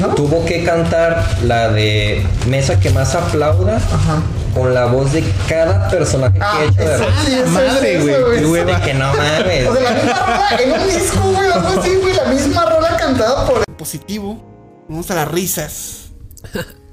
¿No? 0.00 0.08
tuvo 0.14 0.44
que 0.44 0.64
cantar 0.64 1.24
la 1.42 1.68
de 1.70 2.26
Mesa 2.46 2.78
que 2.78 2.90
más 2.90 3.14
aplauda 3.14 3.76
Ajá. 3.76 4.22
con 4.54 4.74
la 4.74 4.86
voz 4.86 5.12
de 5.12 5.24
cada 5.48 5.88
personaje 5.88 6.34
que 6.38 6.44
Ah, 6.44 6.58
ha 6.58 6.64
hecho 6.64 6.74
de 6.74 6.94
eso, 7.40 7.50
madre, 7.50 8.00
güey, 8.00 8.40
qué 8.40 8.46
hueva. 8.46 8.80
Que 8.82 8.94
no 8.94 9.06
mames. 9.14 9.68
O 9.68 9.74
sea, 9.74 9.82
la 9.82 9.94
misma 9.94 10.14
rola 10.26 10.60
en 10.62 10.72
un 10.72 10.88
disco, 10.88 11.20
güey, 11.32 11.50
algo 11.52 11.80
así, 11.80 11.94
güey. 12.02 12.14
La 12.14 12.24
misma 12.24 12.64
rola 12.66 12.96
cantada 12.96 13.46
por. 13.46 13.64
Positivo. 13.76 14.84
Vamos 14.88 15.10
a 15.10 15.14
las 15.14 15.28
risas. 15.28 16.10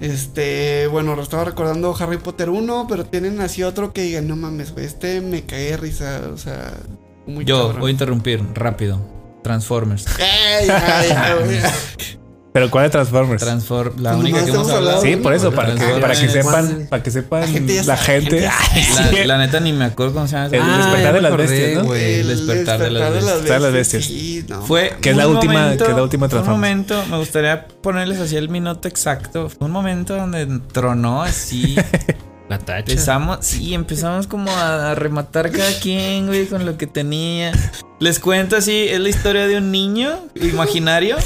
Este, 0.00 0.86
bueno, 0.86 1.16
lo 1.16 1.22
estaba 1.22 1.44
recordando 1.44 1.94
Harry 1.98 2.18
Potter 2.18 2.50
1, 2.50 2.86
pero 2.88 3.04
tienen 3.04 3.40
así 3.40 3.62
otro 3.62 3.92
que 3.92 4.02
digan, 4.02 4.28
no 4.28 4.36
mames, 4.36 4.72
güey, 4.72 4.86
este 4.86 5.20
me 5.20 5.42
de 5.42 5.76
risa, 5.76 6.22
o 6.32 6.36
sea, 6.36 6.72
muy 7.26 7.44
Yo 7.44 7.58
cabrón. 7.62 7.80
voy 7.80 7.88
a 7.88 7.92
interrumpir 7.92 8.42
rápido. 8.54 9.00
Transformers. 9.42 10.06
Ey, 10.18 10.66
ya, 10.66 11.06
ya, 11.06 11.34
güey. 11.34 11.58
Pero 12.58 12.70
¿cuál 12.72 12.84
de 12.86 12.90
Transformers? 12.90 13.40
Transform, 13.40 14.00
la 14.00 14.10
Pues 14.10 14.20
única 14.20 14.44
que 14.44 14.50
hemos 14.50 14.68
hablado. 14.70 15.00
sí, 15.00 15.14
por 15.14 15.32
eso, 15.32 15.52
para 15.52 15.74
que, 15.74 15.78
Transformers. 15.78 16.00
para 16.02 16.20
que 16.20 16.28
sepan, 16.28 16.86
para 16.90 17.02
que 17.04 17.10
sepan 17.12 17.40
La 17.42 17.46
gente 17.46 17.74
la 17.76 17.84
sabe, 17.96 17.98
gente. 18.20 18.40
la 18.40 18.50
gente 18.52 18.88
Ay, 18.90 18.94
La, 18.96 19.08
sí. 19.20 19.24
la 19.26 19.38
neta 19.38 19.60
ni 19.60 19.72
me 19.72 19.84
acuerdo 19.84 20.14
cómo 20.14 20.26
se 20.26 20.32
llama. 20.34 20.46
esa 20.48 20.56
El 20.56 20.76
despertar 20.78 21.06
Ah, 21.06 21.12
de 21.12 21.20
las 21.20 21.36
bestias, 21.36 21.84
¿no? 21.84 21.94
El 21.94 22.26
despertar 22.26 22.78
de 22.80 22.90
las 22.90 23.12
bestias. 23.12 23.24
Despertar 23.34 23.56
de 23.60 23.60
las 23.66 23.72
bestias. 23.72 24.04
Sí, 24.04 24.44
no. 24.48 24.62
Fue 24.62 24.96
Que 25.00 25.10
es 25.10 25.16
la 25.16 25.28
última- 25.28 25.68
que 25.76 25.84
es 25.84 25.88
la 25.96 26.02
última 26.02 26.28
fue 26.28 26.38
Un 26.40 26.44
Transformers. 26.44 26.48
momento, 26.88 27.04
me 27.08 27.18
gustaría 27.18 27.68
ponerles 27.68 28.18
así 28.18 28.36
el 28.36 28.48
minuto 28.48 28.88
exacto. 28.88 29.48
Fue 29.48 29.66
un 29.66 29.72
momento 29.72 30.16
donde 30.16 30.46
tronó 30.72 31.22
así. 31.22 31.76
La 32.48 32.58
tacha. 32.58 32.78
Empezamos, 32.92 33.38
sí, 33.42 33.74
empezamos 33.74 34.26
como 34.26 34.50
a 34.50 34.94
rematar 34.94 35.50
cada 35.52 35.70
quien, 35.80 36.26
güey, 36.28 36.46
con 36.46 36.64
lo 36.64 36.78
que 36.78 36.86
tenía. 36.86 37.52
Les 38.00 38.18
cuento 38.20 38.56
así, 38.56 38.86
es 38.88 38.98
la 39.00 39.10
historia 39.10 39.46
de 39.46 39.58
un 39.58 39.70
niño 39.70 40.18
imaginario. 40.34 41.16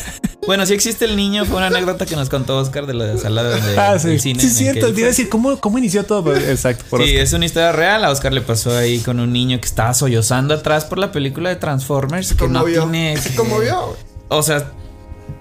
Bueno, 0.44 0.66
sí 0.66 0.74
existe 0.74 1.04
el 1.04 1.14
niño, 1.16 1.44
fue 1.44 1.58
una 1.58 1.68
anécdota 1.68 2.04
que 2.04 2.16
nos 2.16 2.28
contó 2.28 2.58
Oscar 2.58 2.86
de 2.86 2.94
la 2.94 3.16
sala 3.16 3.44
de 3.44 3.60
Ah, 3.78 3.92
del 3.92 4.00
sí. 4.00 4.18
cine. 4.18 4.40
Sí, 4.40 4.50
cierto. 4.50 4.92
Te 4.92 4.98
iba 4.98 5.06
a 5.06 5.10
decir, 5.10 5.28
¿cómo, 5.28 5.60
cómo 5.60 5.78
inició 5.78 6.04
todo? 6.04 6.34
Exacto. 6.36 6.84
por 6.90 7.00
Sí, 7.00 7.10
Oscar. 7.10 7.22
es 7.22 7.32
una 7.32 7.44
historia 7.46 7.70
real. 7.72 8.04
A 8.04 8.10
Oscar 8.10 8.32
le 8.32 8.40
pasó 8.40 8.76
ahí 8.76 8.98
con 8.98 9.20
un 9.20 9.32
niño 9.32 9.60
que 9.60 9.66
estaba 9.66 9.94
sollozando 9.94 10.54
atrás 10.54 10.84
por 10.84 10.98
la 10.98 11.12
película 11.12 11.48
de 11.50 11.56
Transformers. 11.56 12.34
Que 12.34 12.48
no 12.48 12.64
tiene. 12.64 13.16
Se 13.20 13.30
que- 13.30 13.36
conmovió. 13.36 13.96
O 14.28 14.42
sea, 14.42 14.72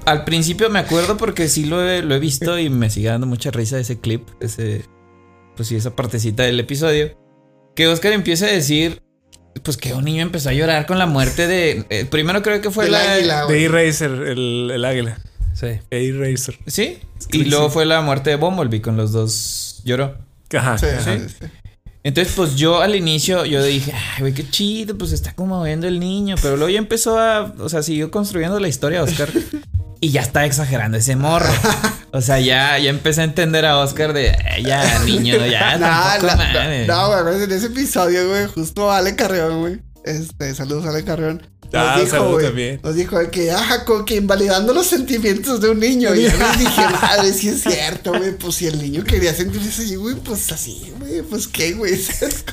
al 0.06 0.24
principio 0.24 0.70
me 0.70 0.78
acuerdo 0.80 1.18
porque 1.18 1.50
sí 1.50 1.66
lo 1.66 1.82
he, 1.84 2.04
lo 2.04 2.14
he 2.14 2.20
visto 2.20 2.60
y 2.60 2.70
me 2.70 2.90
sigue 2.92 3.08
dando 3.10 3.26
mucha 3.26 3.50
risa 3.50 3.80
ese 3.80 4.00
clip, 4.00 4.28
ese, 4.40 4.86
pues 5.56 5.68
sí, 5.68 5.76
esa 5.78 5.96
partecita 5.96 6.44
del 6.44 6.60
episodio. 6.60 7.18
Que 7.76 7.88
Oscar 7.88 8.12
empieza 8.14 8.46
a 8.46 8.50
decir, 8.50 9.02
pues 9.64 9.78
que 9.78 9.94
un 9.94 10.06
niño 10.06 10.22
empezó 10.22 10.50
a 10.50 10.54
llorar 10.54 10.86
con 10.86 10.98
la 11.00 11.06
muerte 11.06 11.48
de... 11.48 11.86
eh, 11.90 12.06
primero 12.06 12.42
creo 12.42 12.62
que 12.62 12.72
fue 12.72 12.86
Del 12.86 12.94
la... 12.94 13.14
águila, 13.14 13.40
De 13.42 13.46
güey. 13.46 13.64
Eraser, 13.66 14.12
el, 14.12 14.72
el 14.74 14.86
águila. 14.86 15.20
Sí. 15.54 15.68
Eraser. 15.90 16.58
Sí, 16.68 17.00
y 17.32 17.44
luego 17.46 17.70
fue 17.70 17.86
la 17.86 18.02
muerte 18.02 18.30
de 18.32 18.36
Bumblebee 18.38 18.82
con 18.82 18.98
los 18.98 19.12
dos 19.12 19.82
lloró. 19.84 20.16
Ajá. 20.58 20.78
Sí, 20.78 20.86
ajá. 20.88 21.18
sí, 21.20 21.26
sí. 21.40 21.46
Entonces, 22.04 22.34
pues 22.36 22.56
yo 22.56 22.82
al 22.82 22.96
inicio, 22.96 23.46
yo 23.46 23.62
dije, 23.64 23.94
ay, 23.94 24.22
güey, 24.22 24.34
qué 24.34 24.50
chido, 24.50 24.98
pues 24.98 25.12
está 25.12 25.34
como 25.36 25.62
viendo 25.64 25.88
el 25.88 26.00
niño. 26.00 26.36
Pero 26.42 26.58
luego 26.58 26.70
ya 26.72 26.80
empezó 26.80 27.20
a, 27.20 27.54
o 27.60 27.70
sea, 27.70 27.84
siguió 27.84 28.10
construyendo 28.10 28.60
la 28.60 28.68
historia 28.68 29.04
Oscar. 29.04 29.30
y 30.02 30.12
ya 30.12 30.22
está 30.22 30.44
exagerando 30.46 30.98
ese 30.98 31.16
morro. 31.16 31.50
O 32.14 32.20
sea, 32.20 32.42
ya, 32.42 32.78
ya 32.78 32.90
empecé 32.90 33.22
a 33.22 33.24
entender 33.24 33.66
a 33.66 33.78
Oscar 33.78 34.12
de, 34.12 34.28
"Eh, 34.32 34.64
ya, 34.66 35.00
niño, 35.06 35.38
ya, 35.46 35.78
No, 35.78 35.88
la- 36.28 36.36
mames". 36.36 36.86
no, 36.86 37.24
güey, 37.24 37.44
en 37.46 37.52
ese 37.54 37.68
episodio, 37.68 38.28
güey, 38.28 38.48
justo 38.48 38.92
Ale 38.92 39.16
Carrión, 39.16 39.62
güey. 39.62 39.80
Este, 40.04 40.54
saludos 40.56 40.86
Ale 40.86 41.04
Carrión. 41.04 41.42
Nos 41.74 41.82
Ah, 41.88 42.02
dijo, 42.02 42.38
también. 42.38 42.82
Nos 42.84 42.96
dijo 42.96 43.18
que, 43.32 43.50
ajá, 43.50 43.86
como 43.86 44.04
que 44.04 44.18
invalidando 44.18 44.74
los 44.74 44.88
sentimientos 44.88 45.62
de 45.62 45.70
un 45.70 45.80
niño. 45.80 46.14
Y 46.14 46.24
yo 46.24 46.30
les 46.38 46.60
dije, 46.60 46.82
madre, 47.02 47.32
sí 47.32 47.48
es 47.48 47.62
cierto, 47.62 48.12
güey. 48.12 48.34
Pues 48.38 48.56
si 48.56 48.68
el 48.68 48.78
niño 48.78 49.06
quería 49.06 49.34
sentirse 49.34 49.70
así, 49.70 49.96
güey, 49.96 50.16
pues 50.16 50.52
así, 50.52 50.92
güey. 51.00 51.22
Pues 51.22 51.48
qué, 51.48 51.72
güey. 51.74 51.94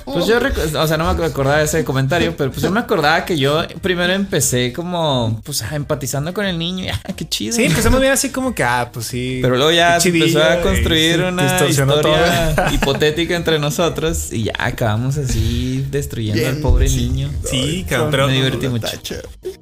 Pues 0.05 0.27
yo, 0.27 0.39
o 0.81 0.87
sea, 0.87 0.97
no 0.97 1.13
me 1.13 1.25
acordaba 1.25 1.59
de 1.59 1.65
ese 1.65 1.85
comentario, 1.85 2.35
pero 2.37 2.51
pues 2.51 2.63
yo 2.63 2.71
me 2.71 2.81
acordaba 2.81 3.25
que 3.25 3.37
yo 3.37 3.63
primero 3.83 4.13
empecé 4.13 4.73
como, 4.73 5.41
pues, 5.45 5.63
ah, 5.63 5.75
empatizando 5.75 6.33
con 6.33 6.47
el 6.47 6.59
niño. 6.59 6.85
Y, 6.85 6.89
ah, 6.89 7.01
qué 7.17 7.29
chido. 7.29 7.55
Sí, 7.57 7.65
empezamos 7.65 8.01
bien 8.01 8.13
así 8.13 8.31
como 8.31 8.55
que, 8.55 8.63
ah, 8.63 8.91
pues 8.93 9.07
sí. 9.07 9.41
Pero 9.43 9.57
luego 9.57 9.73
ya 9.73 10.01
se 10.01 10.09
empezó 10.11 10.43
a 10.43 10.61
construir 10.63 11.21
una 11.23 11.45
historia 11.69 11.87
todo. 11.87 12.71
hipotética 12.73 13.35
entre 13.37 13.59
nosotros 13.59 14.33
y 14.33 14.45
ya 14.45 14.53
acabamos 14.59 15.19
así 15.19 15.85
destruyendo 15.91 16.41
Bien, 16.41 16.55
al 16.55 16.61
pobre 16.61 16.89
sí. 16.89 17.09
niño. 17.09 17.31
Sí, 17.45 17.87
cabrón, 17.89 18.11
pero, 18.11 18.27
me 18.27 18.35
divertí 18.35 18.69
mucho. 18.69 18.89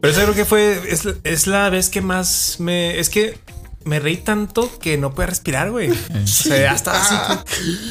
Pero 0.01 0.13
eso 0.13 0.23
creo 0.23 0.35
que 0.35 0.45
fue. 0.45 0.81
Es, 0.89 1.07
es 1.25 1.47
la 1.47 1.71
vez 1.71 1.89
que 1.89 2.01
más 2.01 2.57
me. 2.59 2.99
Es 2.99 3.09
que 3.09 3.39
me 3.85 4.01
reí 4.01 4.17
tanto 4.17 4.69
que 4.81 4.99
no 4.99 5.15
pude 5.15 5.27
respirar, 5.27 5.71
güey. 5.71 5.91
O 5.91 6.27
sea, 6.27 6.59
ya 6.59 6.73
estaba 6.73 7.01
así 7.01 7.15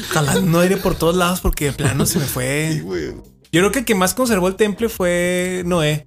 jalando 0.10 0.60
aire 0.60 0.76
por 0.76 0.94
todos 0.94 1.16
lados 1.16 1.40
porque 1.40 1.66
de 1.66 1.72
plano 1.72 2.04
se 2.04 2.18
me 2.18 2.26
fue. 2.26 2.80
Güey. 2.84 3.14
Yo 3.52 3.62
creo 3.62 3.72
que 3.72 3.78
el 3.80 3.84
que 3.86 3.94
más 3.94 4.12
conservó 4.12 4.48
el 4.48 4.56
temple 4.56 4.90
fue 4.90 5.62
Noé. 5.64 6.04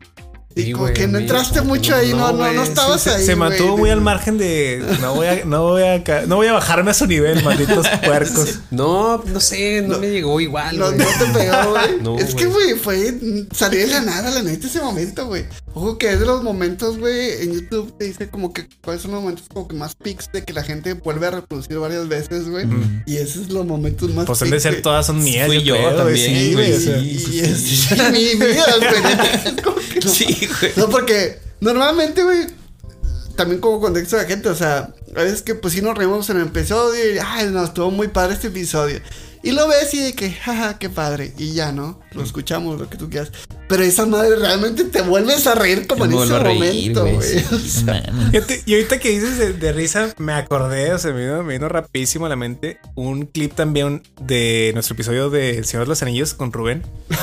Y 0.55 0.63
Sí, 0.63 0.71
como 0.71 0.85
güey, 0.85 0.95
que 0.95 1.07
no 1.07 1.19
mí 1.19 1.23
entraste 1.25 1.61
mucho 1.61 1.91
no, 1.91 1.97
ahí, 1.97 2.09
no, 2.11 2.31
no, 2.31 2.53
no, 2.53 2.63
estabas 2.63 3.01
sí, 3.01 3.09
ahí. 3.11 3.23
se 3.23 3.35
güey, 3.35 3.49
mantuvo 3.49 3.77
muy 3.77 3.91
al 3.91 4.01
margen 4.01 4.37
de 4.39 4.83
no 4.99 5.13
voy 5.13 5.27
a, 5.27 5.45
no 5.45 5.63
voy 5.63 5.83
a, 5.83 6.03
no 6.25 6.35
voy 6.37 6.47
a 6.47 6.53
bajarme 6.53 6.89
a 6.91 6.93
su 6.95 7.05
nivel, 7.05 7.43
malditos 7.45 7.87
puercos. 8.03 8.59
No, 8.71 9.23
no 9.25 9.39
sé, 9.39 9.83
no, 9.83 9.99
me 9.99 10.09
llegó 10.09 10.41
igual. 10.41 10.77
No, 10.77 10.91
no 10.91 11.05
te 11.05 11.25
pegó, 11.33 11.55
güey. 11.69 12.19
Es 12.23 12.33
que, 12.33 12.47
güey, 12.47 12.73
fue 12.73 13.13
salir 13.53 13.87
de 13.87 13.93
la 13.93 14.01
nada, 14.01 14.31
la 14.31 14.41
neta, 14.41 14.67
ese 14.67 14.81
momento, 14.81 15.27
güey. 15.27 15.45
Ojo 15.75 15.97
que 15.97 16.11
es 16.11 16.19
de 16.19 16.25
los 16.25 16.41
momentos, 16.43 16.97
güey, 16.97 17.43
en 17.43 17.53
YouTube 17.53 17.95
te 17.97 18.05
dice 18.05 18.27
como 18.29 18.51
que 18.53 18.67
cuáles 18.83 19.03
son 19.03 19.11
los 19.11 19.21
momentos 19.21 19.45
como 19.53 19.67
que 19.67 19.75
más 19.75 19.95
pics 19.95 20.31
de 20.33 20.43
que 20.43 20.51
la 20.51 20.63
gente 20.63 20.93
vuelve 20.93 21.27
a 21.27 21.31
reproducir 21.31 21.77
varias 21.77 22.07
veces, 22.07 22.49
güey. 22.49 22.65
Y 23.05 23.17
esos 23.17 23.45
son 23.45 23.53
los 23.53 23.65
momentos 23.65 24.09
más 24.13 24.25
Pues 24.25 24.41
han 24.41 24.49
de 24.49 24.59
ser 24.59 24.73
güey. 24.73 24.81
todas 24.81 25.05
son 25.05 25.23
mías. 25.23 25.45
Fui 25.47 25.61
yo 25.63 25.75
güey, 25.75 25.95
también, 25.95 26.17
sí, 26.17 26.53
güey, 26.53 26.71
güey, 26.71 26.73
o 26.73 26.75
Y, 26.75 26.79
sea, 26.79 26.97
y 26.97 27.39
es 27.39 27.91
mi 28.11 28.35
vida, 28.35 28.65
güey. 28.79 29.55
No. 30.03 30.11
Sí, 30.11 30.49
güey. 30.59 30.71
No, 30.75 30.89
porque 30.89 31.39
normalmente, 31.61 32.23
güey, 32.23 32.47
también 33.35 33.61
como 33.61 33.79
contexto 33.79 34.17
de 34.17 34.23
la 34.23 34.27
gente, 34.27 34.49
o 34.49 34.55
sea, 34.55 34.93
a 35.15 35.23
veces 35.23 35.43
que 35.43 35.55
pues 35.55 35.73
sí 35.75 35.81
nos 35.81 35.97
reímos 35.97 36.29
en 36.31 36.37
el 36.37 36.47
episodio 36.47 37.13
y, 37.15 37.19
ay, 37.23 37.49
no, 37.51 37.63
estuvo 37.63 37.91
muy 37.91 38.07
padre 38.09 38.33
este 38.33 38.47
episodio. 38.47 38.99
Y 39.41 39.51
lo 39.51 39.67
ves 39.69 39.93
y 39.93 39.99
de 39.99 40.13
que, 40.13 40.31
jaja, 40.31 40.77
qué 40.79 40.89
padre. 40.89 41.33
Y 41.37 41.53
ya, 41.53 41.71
¿no? 41.71 41.99
Lo 42.11 42.23
escuchamos, 42.23 42.77
lo 42.79 42.89
que 42.89 42.97
tú 42.97 43.09
quieras. 43.09 43.31
Pero 43.69 43.83
esa 43.83 44.05
madre 44.05 44.35
realmente 44.35 44.83
te 44.83 45.01
vuelves 45.01 45.47
a 45.47 45.55
reír 45.55 45.87
como 45.87 46.03
en 46.05 46.11
Me 46.11 46.17
ese 46.17 46.25
vuelvo 46.25 46.35
a 46.35 46.43
reír, 46.43 46.93
momento, 46.93 47.15
güey. 47.15 47.21
sí. 47.39 47.45
O 47.53 47.59
sea, 47.85 48.03
y 48.65 48.73
ahorita 48.73 48.99
que 48.99 49.09
dices 49.11 49.37
de, 49.37 49.53
de 49.53 49.71
risa, 49.71 50.13
me 50.17 50.33
acordé, 50.33 50.91
o 50.93 50.99
sea, 50.99 51.13
me 51.13 51.21
vino, 51.21 51.43
me 51.43 51.53
vino 51.53 51.69
rapidísimo 51.69 52.25
a 52.25 52.29
la 52.29 52.35
mente 52.35 52.79
un 52.95 53.27
clip 53.27 53.53
también 53.55 54.03
de 54.21 54.71
nuestro 54.73 54.95
episodio 54.95 55.29
de 55.29 55.57
El 55.59 55.65
Señor 55.65 55.85
de 55.85 55.89
los 55.89 56.01
Anillos 56.01 56.33
con 56.33 56.51
Rubén. 56.51 56.83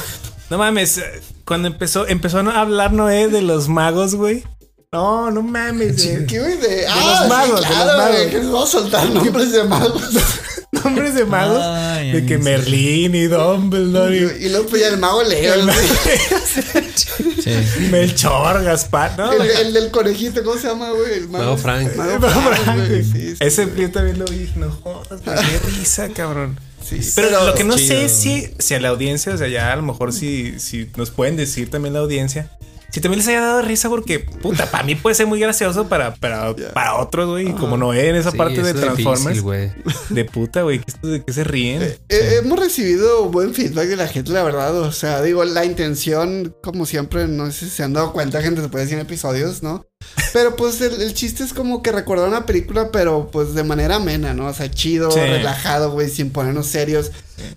No 0.48 0.58
mames, 0.58 1.02
cuando 1.44 1.66
empezó, 1.66 2.06
empezó 2.06 2.38
a 2.38 2.60
hablar 2.60 2.92
Noé 2.92 3.26
de 3.26 3.42
los 3.42 3.68
magos, 3.68 4.14
güey. 4.14 4.44
No, 4.92 5.28
no 5.32 5.42
mames. 5.42 5.96
de- 5.96 6.24
¿Qué, 6.24 6.38
güey? 6.38 6.56
De, 6.58 6.86
ah, 6.86 6.94
los 7.04 7.22
sí, 7.24 7.28
magos, 7.28 7.68
de 7.68 7.68
los 7.76 7.86
magos. 7.96 8.12
güey, 8.16 8.30
que 8.30 8.36
les 8.38 8.46
vamos 8.46 8.68
a 8.68 8.78
soltar 8.80 9.10
nombres 9.10 9.50
de 9.50 9.64
magos. 9.64 10.02
nombres 10.84 11.14
de 11.14 11.24
magos. 11.24 11.62
Ay, 11.62 12.12
de 12.12 12.26
que. 12.26 12.38
Merlín 12.38 13.14
y 13.14 13.24
Dumbledore 13.24 14.16
y 14.40 14.46
y 14.46 14.48
luego 14.50 14.66
pues 14.66 14.82
ya 14.82 14.88
el 14.88 14.98
mago 14.98 15.22
Leo. 15.22 15.54
El 15.54 15.62
güey. 15.64 15.76
Sí. 16.96 17.50
Melchor, 17.90 18.62
Gaspar. 18.64 19.16
No, 19.16 19.32
El, 19.32 19.48
el 19.50 19.72
del 19.72 19.90
conejito, 19.90 20.42
¿cómo 20.42 20.58
se 20.60 20.66
llama, 20.68 20.90
güey? 20.90 21.12
El 21.14 21.28
Mago 21.28 21.56
Frank. 21.56 21.94
Mago 21.94 22.18
Frank, 22.28 22.54
Frank, 22.64 22.76
güey. 22.78 22.88
güey. 22.88 23.04
Sí, 23.04 23.30
sí, 23.30 23.36
Ese 23.40 23.68
clip 23.68 23.92
también 23.92 24.18
lo 24.18 24.24
vi. 24.24 24.50
No 24.56 24.70
jodas, 24.70 25.20
qué 25.22 25.58
risa, 25.70 26.08
cabrón. 26.08 26.58
Sí, 26.82 27.00
Pero, 27.14 27.46
lo 27.46 27.54
que 27.54 27.64
no 27.64 27.76
chido. 27.76 27.88
sé 27.88 28.04
es 28.06 28.12
si, 28.12 28.48
si 28.58 28.74
a 28.74 28.80
la 28.80 28.88
audiencia, 28.88 29.32
o 29.34 29.36
sea, 29.36 29.48
ya 29.48 29.72
a 29.72 29.76
lo 29.76 29.82
mejor 29.82 30.12
si, 30.12 30.58
si 30.60 30.88
nos 30.96 31.10
pueden 31.10 31.36
decir 31.36 31.68
también 31.70 31.94
la 31.94 32.00
audiencia, 32.00 32.50
si 32.90 33.00
también 33.00 33.18
les 33.18 33.28
haya 33.28 33.40
dado 33.40 33.62
risa, 33.62 33.88
porque 33.88 34.20
puta, 34.20 34.66
para 34.70 34.84
mí 34.84 34.94
puede 34.94 35.14
ser 35.14 35.26
muy 35.26 35.38
gracioso, 35.40 35.88
para, 35.88 36.14
para, 36.14 36.54
para 36.74 36.96
otros, 36.96 37.28
güey, 37.28 37.52
como 37.54 37.76
no 37.76 37.92
en 37.94 38.16
esa 38.16 38.30
Sí, 38.30 38.38
parte 38.38 38.62
de 38.62 38.70
es 38.70 38.76
Transformers, 38.76 39.42
difícil, 39.42 39.72
de 40.10 40.24
puta, 40.24 40.62
güey, 40.62 40.78
que 40.78 40.90
esto 40.90 41.06
de 41.08 41.24
que 41.24 41.32
se 41.32 41.44
ríen. 41.44 41.82
Eh, 41.82 41.98
Hemos 42.42 42.58
recibido 42.58 43.28
buen 43.30 43.54
feedback 43.54 43.88
de 43.88 43.96
la 43.96 44.08
gente, 44.08 44.32
la 44.32 44.42
verdad. 44.42 44.74
O 44.80 44.92
sea, 44.92 45.22
digo, 45.22 45.44
la 45.44 45.64
intención, 45.64 46.54
como 46.62 46.86
siempre, 46.86 47.26
no 47.28 47.50
sé 47.50 47.66
si 47.66 47.70
se 47.70 47.82
han 47.82 47.92
dado 47.92 48.12
cuenta, 48.12 48.42
gente, 48.42 48.60
se 48.62 48.68
puede 48.68 48.84
decir 48.84 48.98
en 48.98 49.06
episodios, 49.06 49.62
¿no? 49.62 49.84
Pero 50.32 50.54
pues 50.56 50.80
el, 50.82 51.00
el 51.00 51.14
chiste 51.14 51.42
es 51.44 51.54
como 51.54 51.82
que 51.82 51.92
recordar 51.92 52.28
una 52.28 52.44
película, 52.44 52.90
pero 52.92 53.30
pues 53.30 53.54
de 53.54 53.64
manera 53.64 53.96
amena, 53.96 54.34
¿no? 54.34 54.46
O 54.48 54.52
sea, 54.54 54.70
chido, 54.70 55.10
Sí. 55.10 55.20
relajado, 55.20 55.92
güey, 55.92 56.10
sin 56.10 56.30
ponernos 56.30 56.66
serios. 56.66 57.10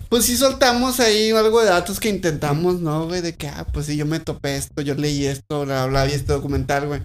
Pues 0.07 0.25
sí 0.25 0.37
soltamos 0.37 0.99
ahí 0.99 1.31
algo 1.31 1.59
de 1.61 1.69
datos 1.69 1.99
que 1.99 2.09
intentamos, 2.09 2.79
¿no, 2.79 3.07
güey? 3.07 3.21
De 3.21 3.35
que, 3.35 3.47
ah, 3.47 3.67
pues 3.73 3.87
sí, 3.87 3.97
yo 3.97 4.05
me 4.05 4.19
topé 4.19 4.55
esto, 4.55 4.81
yo 4.81 4.93
leí 4.95 5.25
esto, 5.25 5.65
bla, 5.65 5.85
bla, 5.87 6.05
vi 6.05 6.13
este 6.13 6.31
documental, 6.33 6.87
güey. 6.87 7.01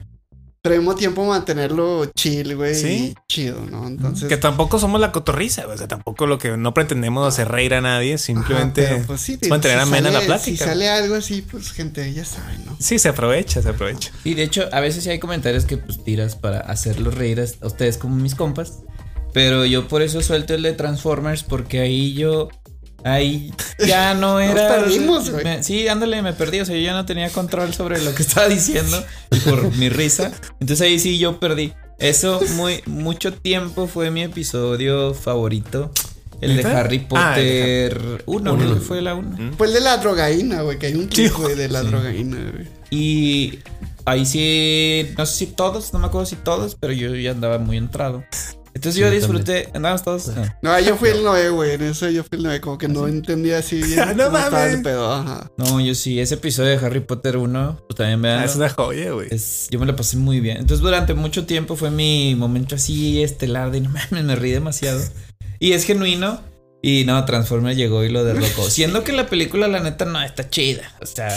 Pero 0.64 0.76
al 0.76 0.80
mismo 0.80 0.94
tiempo 0.94 1.26
mantenerlo 1.26 2.06
chill, 2.14 2.56
güey. 2.56 2.74
Sí. 2.74 3.12
y 3.12 3.14
Chido, 3.28 3.66
¿no? 3.70 3.86
Entonces. 3.86 4.30
que 4.30 4.38
tampoco 4.38 4.78
somos 4.78 4.98
la 4.98 5.12
cotorriza, 5.12 5.64
güey, 5.64 5.74
o 5.74 5.78
sea, 5.78 5.88
tampoco 5.88 6.26
lo 6.26 6.38
que 6.38 6.56
no 6.56 6.72
pretendemos 6.72 7.28
hacer 7.28 7.48
reír 7.48 7.74
a 7.74 7.82
nadie, 7.82 8.16
simplemente 8.16 8.86
Ajá, 8.86 9.04
pues, 9.06 9.20
sí, 9.20 9.38
mantener 9.50 9.76
si 9.76 9.82
amena 9.82 10.10
la 10.10 10.22
plática. 10.22 10.56
Si 10.56 10.56
sale 10.56 10.88
algo 10.88 11.16
así, 11.16 11.42
pues 11.42 11.70
gente, 11.72 12.10
ya 12.14 12.24
saben, 12.24 12.64
¿no? 12.64 12.78
Sí, 12.80 12.98
se 12.98 13.10
aprovecha, 13.10 13.60
se 13.60 13.68
aprovecha. 13.68 14.10
Y 14.24 14.32
de 14.32 14.42
hecho, 14.42 14.66
a 14.72 14.80
veces 14.80 15.04
sí 15.04 15.10
hay 15.10 15.18
comentarios 15.18 15.66
que 15.66 15.76
pues 15.76 16.02
tiras 16.02 16.34
para 16.34 16.60
hacerlos 16.60 17.12
reír 17.12 17.40
a 17.40 17.66
ustedes 17.66 17.98
como 17.98 18.16
mis 18.16 18.34
compas. 18.34 18.78
Pero 19.34 19.66
yo 19.66 19.86
por 19.86 20.00
eso 20.00 20.22
suelto 20.22 20.54
el 20.54 20.62
de 20.62 20.72
Transformers, 20.72 21.42
porque 21.42 21.80
ahí 21.80 22.14
yo. 22.14 22.48
Ahí 23.04 23.52
ya 23.86 24.14
no 24.14 24.40
Nos 24.40 24.50
era. 24.50 24.68
perdimos, 24.76 25.30
güey. 25.30 25.44
me- 25.44 25.62
sí, 25.62 25.86
ándale, 25.88 26.22
me 26.22 26.32
perdí. 26.32 26.60
O 26.60 26.64
sea, 26.64 26.74
yo 26.74 26.82
ya 26.82 26.94
no 26.94 27.04
tenía 27.04 27.28
control 27.30 27.74
sobre 27.74 28.00
lo 28.02 28.14
que 28.14 28.22
estaba 28.22 28.48
diciendo 28.48 29.02
por 29.44 29.70
mi 29.76 29.88
risa. 29.90 30.32
Entonces 30.60 30.80
ahí 30.80 30.98
sí 30.98 31.18
yo 31.18 31.38
perdí. 31.38 31.74
Eso 31.98 32.40
muy 32.56 32.82
mucho 32.86 33.32
tiempo 33.32 33.86
fue 33.86 34.10
mi 34.10 34.22
episodio 34.22 35.14
favorito. 35.14 35.92
El 36.40 36.56
de. 36.56 36.64
Harry 36.64 37.06
Ah, 37.14 37.30
Potter 37.34 38.22
1, 38.26 38.56
creo 38.58 38.74
que 38.74 38.80
fue 38.80 39.00
la 39.02 39.14
1. 39.14 39.52
Fue 39.56 39.68
el 39.68 39.72
de 39.74 39.80
la 39.80 39.96
drogaína, 39.98 40.62
güey, 40.62 40.78
que 40.78 40.86
hay 40.86 40.94
un 40.94 41.06
clip, 41.06 41.32
güey, 41.34 41.54
de 41.54 41.68
la 41.68 41.82
sí. 41.82 41.86
drogaína, 41.86 42.38
güey. 42.52 42.66
Y 42.90 43.58
ahí 44.04 44.26
sí, 44.26 45.10
no 45.16 45.24
sé 45.26 45.36
si 45.36 45.46
todos, 45.46 45.92
no 45.92 45.98
me 46.00 46.06
acuerdo 46.08 46.26
si 46.26 46.36
todos, 46.36 46.74
pero 46.78 46.92
yo 46.92 47.14
ya 47.14 47.30
andaba 47.30 47.58
muy 47.58 47.76
entrado. 47.76 48.24
Entonces 48.74 49.00
yo 49.00 49.06
yo 49.06 49.12
disfruté, 49.12 49.68
andábamos 49.72 50.02
todos. 50.02 50.28
No. 50.28 50.42
No, 50.62 50.80
yo 50.80 50.96
fui 50.96 51.08
el 51.10 51.22
Noé, 51.22 51.48
güey, 51.50 51.72
en 51.72 51.82
eso 51.82 52.08
yo 52.10 52.22
fui 52.24 52.38
el 52.38 52.42
Noé, 52.44 52.60
como 52.60 52.76
que 52.76 52.88
no 52.88 53.06
entendía 53.06 53.58
así 53.58 53.80
bien 53.82 53.98
Ah, 54.00 54.14
no 54.14 54.24
cómo 54.26 54.38
estaba 54.38 54.64
el 54.64 54.70
mames. 54.70 54.82
pedo, 54.84 55.12
ajá. 55.12 55.50
No, 55.56 55.80
yo 55.80 55.94
sí, 55.94 56.18
ese 56.20 56.34
episodio 56.34 56.70
de 56.78 56.84
Harry 56.84 57.00
Potter 57.00 57.36
1, 57.36 57.82
pues 57.88 57.96
también 57.96 58.20
vean. 58.20 58.40
Ah, 58.40 58.44
es 58.44 58.56
una 58.56 58.68
joya, 58.68 59.12
güey. 59.12 59.28
Es- 59.30 59.68
yo 59.70 59.78
me 59.78 59.86
lo 59.86 59.94
pasé 59.96 60.16
muy 60.16 60.40
bien. 60.40 60.56
Entonces, 60.58 60.80
durante 60.80 61.14
mucho 61.14 61.46
tiempo 61.46 61.76
fue 61.76 61.90
mi 61.90 62.34
momento 62.34 62.74
así 62.74 63.22
estelar 63.22 63.70
de 63.70 63.80
no 63.80 63.90
mames, 63.90 64.24
me 64.24 64.34
rí 64.36 64.50
demasiado. 64.50 65.00
Y 65.60 65.72
es 65.72 65.84
genuino. 65.84 66.40
Y 66.82 67.04
no, 67.06 67.24
Transformers 67.24 67.76
llegó 67.78 68.04
y 68.04 68.10
lo 68.10 68.24
derrocó. 68.24 68.62
Siendo 68.68 69.04
que 69.04 69.12
la 69.12 69.26
película, 69.28 69.68
la 69.68 69.80
neta, 69.80 70.04
no 70.04 70.20
está 70.20 70.50
chida. 70.50 70.82
O 71.00 71.06
sea, 71.06 71.30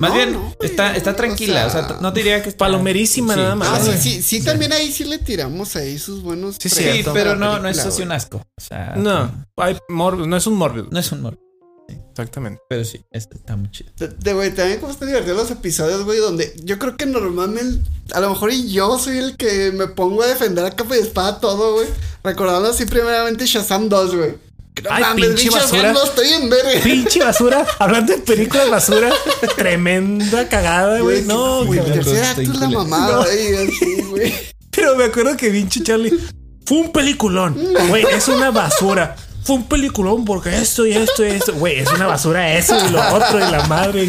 más 0.00 0.10
No, 0.10 0.16
bien 0.16 0.32
no, 0.32 0.40
güey. 0.40 0.54
está, 0.70 0.96
está 0.96 1.14
tranquila. 1.14 1.64
O 1.66 1.68
O 1.68 1.70
sea, 1.70 1.98
no 2.00 2.10
diría 2.10 2.42
que 2.42 2.48
está 2.48 2.58
palomerísima 2.64 3.36
nada 3.36 3.54
más. 3.54 3.68
Ah, 3.68 3.80
sí, 3.80 3.98
sí, 4.00 4.22
sí, 4.22 4.42
también 4.44 4.72
ahí 4.72 4.90
sí 4.90 5.04
le 5.04 5.18
tiramos 5.18 5.76
ahí 5.76 5.98
sus 5.98 6.22
buenos. 6.22 6.56
Sí, 6.58 6.68
sí, 6.68 7.04
pero 7.12 7.36
no, 7.36 7.58
no 7.60 7.68
es 7.68 7.78
así 7.78 8.02
un 8.02 8.10
asco. 8.12 8.38
O 8.38 8.60
sea, 8.60 8.94
No, 8.96 9.30
hay 9.56 9.76
Morbius, 9.88 10.26
no 10.26 10.36
es 10.36 10.46
un 10.46 10.54
Morbius. 10.56 10.88
no 10.90 10.98
es 10.98 11.12
un 11.12 11.20
morbo. 11.22 11.38
Exactamente. 12.10 12.60
Pero 12.68 12.84
sí, 12.84 13.00
este 13.10 13.36
está 13.36 13.56
muy 13.56 13.70
chido. 13.70 13.90
De- 13.98 14.08
De 14.08 14.32
güey, 14.32 14.54
también 14.54 14.78
como 14.80 14.92
están 14.92 15.08
divertidos 15.08 15.36
los 15.38 15.50
episodios, 15.50 16.04
güey, 16.04 16.18
donde 16.18 16.54
yo 16.62 16.78
creo 16.78 16.96
que 16.96 17.06
normalmente, 17.06 17.88
a 18.12 18.20
lo 18.20 18.30
mejor 18.30 18.52
y 18.52 18.70
yo 18.70 18.98
soy 18.98 19.18
el 19.18 19.36
que 19.36 19.72
me 19.72 19.86
pongo 19.88 20.22
a 20.22 20.26
defender 20.26 20.64
a 20.64 20.70
capa 20.70 20.96
y 20.96 21.00
espada 21.00 21.40
todo, 21.40 21.74
güey. 21.74 21.88
Recordando 22.22 22.68
así 22.70 22.84
primeramente 22.84 23.46
Shazam 23.46 23.88
2, 23.88 24.14
güey. 24.16 24.34
No 24.82 24.90
Ay, 24.90 25.02
mames, 25.02 25.26
pinche 25.26 25.50
basura. 25.50 25.92
2, 25.92 26.04
estoy 26.08 26.28
en 26.28 26.50
verga. 26.50 26.80
Pinche 26.82 27.20
basura. 27.20 27.66
Hablando 27.78 28.12
de 28.12 28.18
películas 28.20 28.70
basura. 28.70 29.10
tremenda 29.56 30.48
cagada, 30.48 31.00
güey. 31.00 31.22
No, 31.22 31.64
güey, 31.64 31.80
el 31.80 31.92
tercer 31.92 32.24
acto 32.24 32.42
es 32.42 32.48
la 32.58 32.68
mamada, 32.68 33.12
No. 33.16 33.22
güey, 33.24 33.56
así, 33.56 34.02
güey. 34.08 34.34
Pero 34.70 34.96
me 34.96 35.04
acuerdo 35.04 35.36
que 35.36 35.50
pinche 35.50 35.82
Charlie. 35.82 36.18
Fue 36.64 36.78
un 36.78 36.92
peliculón. 36.92 37.56
Güey, 37.88 38.04
es 38.12 38.28
una 38.28 38.50
basura. 38.50 39.16
Fue 39.42 39.56
un 39.56 39.64
peliculón 39.68 40.24
porque 40.24 40.56
esto 40.56 40.86
y 40.86 40.92
esto 40.92 41.24
y 41.24 41.28
esto. 41.30 41.52
Güey, 41.54 41.80
es 41.80 41.90
una 41.90 42.06
basura 42.06 42.56
eso 42.56 42.76
y 42.86 42.90
lo 42.90 43.00
otro 43.14 43.38
y 43.38 43.50
la 43.50 43.66
madre. 43.66 44.08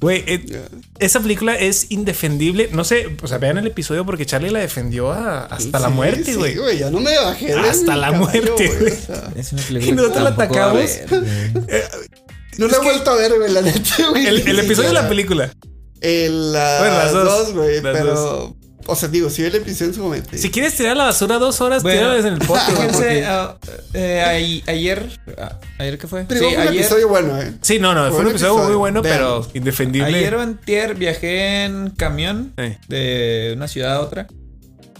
Güey, 0.00 0.24
eh, 0.26 0.66
esa 1.04 1.20
película 1.20 1.54
es 1.54 1.86
indefendible. 1.90 2.68
No 2.72 2.84
sé, 2.84 3.16
o 3.22 3.26
sea, 3.26 3.38
vean 3.38 3.58
el 3.58 3.66
episodio 3.66 4.04
porque 4.06 4.26
Charlie 4.26 4.50
la 4.50 4.60
defendió 4.60 5.12
a- 5.12 5.44
hasta 5.44 5.78
la 5.78 5.88
Sí, 5.88 5.94
muerte, 5.94 6.24
sí, 6.24 6.34
güey. 6.34 6.56
güey, 6.56 6.78
ya 6.78 6.90
no 6.90 7.00
me 7.00 7.16
bajé. 7.16 7.46
de 7.46 7.60
Hasta 7.60 7.96
la 7.96 8.10
caballo, 8.10 8.24
muerte, 8.30 8.68
güey. 8.80 8.92
o 8.92 8.96
sea, 8.96 9.32
Es 9.36 9.52
una 9.52 9.62
Y 9.62 9.64
película 9.64 9.94
nosotros 9.96 10.16
que 10.18 10.22
la 10.24 10.28
atacamos. 10.30 10.76
ver, 10.78 11.06
güey. 11.08 11.82
no 12.58 12.68
la 12.68 12.76
he 12.76 12.80
vuelto 12.80 13.10
a 13.10 13.14
ver, 13.16 13.32
güey, 13.38 13.52
la 13.52 13.62
neta, 13.62 13.96
güey. 14.10 14.26
el, 14.26 14.48
el 14.48 14.58
episodio 14.60 14.88
de 14.88 14.94
la 14.94 15.08
película. 15.08 15.52
El, 16.00 16.52
las 16.52 16.80
Bueno, 16.80 16.94
las 16.96 17.12
dos. 17.12 17.24
dos, 17.24 17.52
güey, 17.54 17.80
pero. 17.82 18.56
O 18.86 18.94
sea, 18.96 19.08
digo, 19.08 19.30
sí 19.30 19.42
vi 19.42 19.48
el 19.48 19.54
episodio 19.56 19.90
en 19.90 19.94
su 19.94 20.02
momento. 20.02 20.30
Si 20.34 20.50
quieres 20.50 20.74
tirar 20.76 20.96
la 20.96 21.04
basura 21.04 21.38
dos 21.38 21.60
horas, 21.60 21.82
Bueno, 21.82 21.98
tírala 22.00 22.14
desde 22.16 22.28
el 22.28 22.38
podcast. 22.46 22.70
Fíjense, 22.70 22.92
porque- 22.96 23.24
ah, 23.26 23.56
eh, 23.94 24.62
ayer, 24.66 25.08
ah, 25.38 25.58
ayer 25.78 25.98
qué 25.98 26.06
fue? 26.06 26.24
Pero 26.28 26.40
sí, 26.40 26.46
fue 26.46 26.54
un 26.62 26.68
ayer, 26.68 26.80
episodio 26.82 27.08
bueno, 27.08 27.40
eh. 27.40 27.54
Sí, 27.62 27.78
no, 27.78 27.94
no, 27.94 28.10
fue 28.10 28.20
un 28.20 28.28
episodio 28.28 28.58
muy 28.64 28.74
bueno, 28.74 29.00
pero 29.02 29.46
indefendible. 29.54 30.08
ayer 30.16 30.34
o 30.34 30.40
antier 30.42 30.94
viajé 30.96 31.64
en 31.64 31.90
camión 31.90 32.52
Eh. 32.58 32.78
de 32.88 33.54
una 33.56 33.68
ciudad 33.68 33.94
a 33.94 34.00
otra 34.00 34.26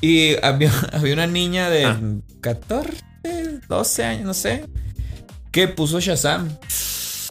y 0.01 0.37
había, 0.43 0.73
había 0.93 1.13
una 1.15 1.27
niña 1.27 1.69
de 1.71 1.85
Ah. 1.85 2.01
14, 2.41 2.93
12 3.69 4.05
años, 4.05 4.25
no 4.25 4.35
sé, 4.35 4.65
que 5.51 5.69
puso 5.69 6.01
Shazam. 6.01 6.49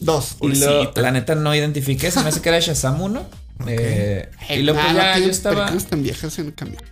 Dos. 0.00 0.36
Y 0.40 0.54
lo- 0.56 0.92
la 0.94 1.10
neta 1.10 1.34
no 1.34 1.54
identifiqué, 1.54 2.10
se 2.10 2.20
me 2.22 2.28
hace 2.28 2.40
que 2.40 2.48
era 2.48 2.60
Shazam 2.60 3.00
1. 3.00 3.43
Eh, 3.66 4.28
y 4.50 4.62
luego 4.62 4.80
Nah, 4.80 4.94
ya 4.94 5.18
yo 5.18 5.30
estaba. 5.30 5.66
Películas 5.66 5.86
tan 5.86 6.02
viejas 6.02 6.38
en 6.38 6.46
el 6.46 6.54
camión. 6.54 6.82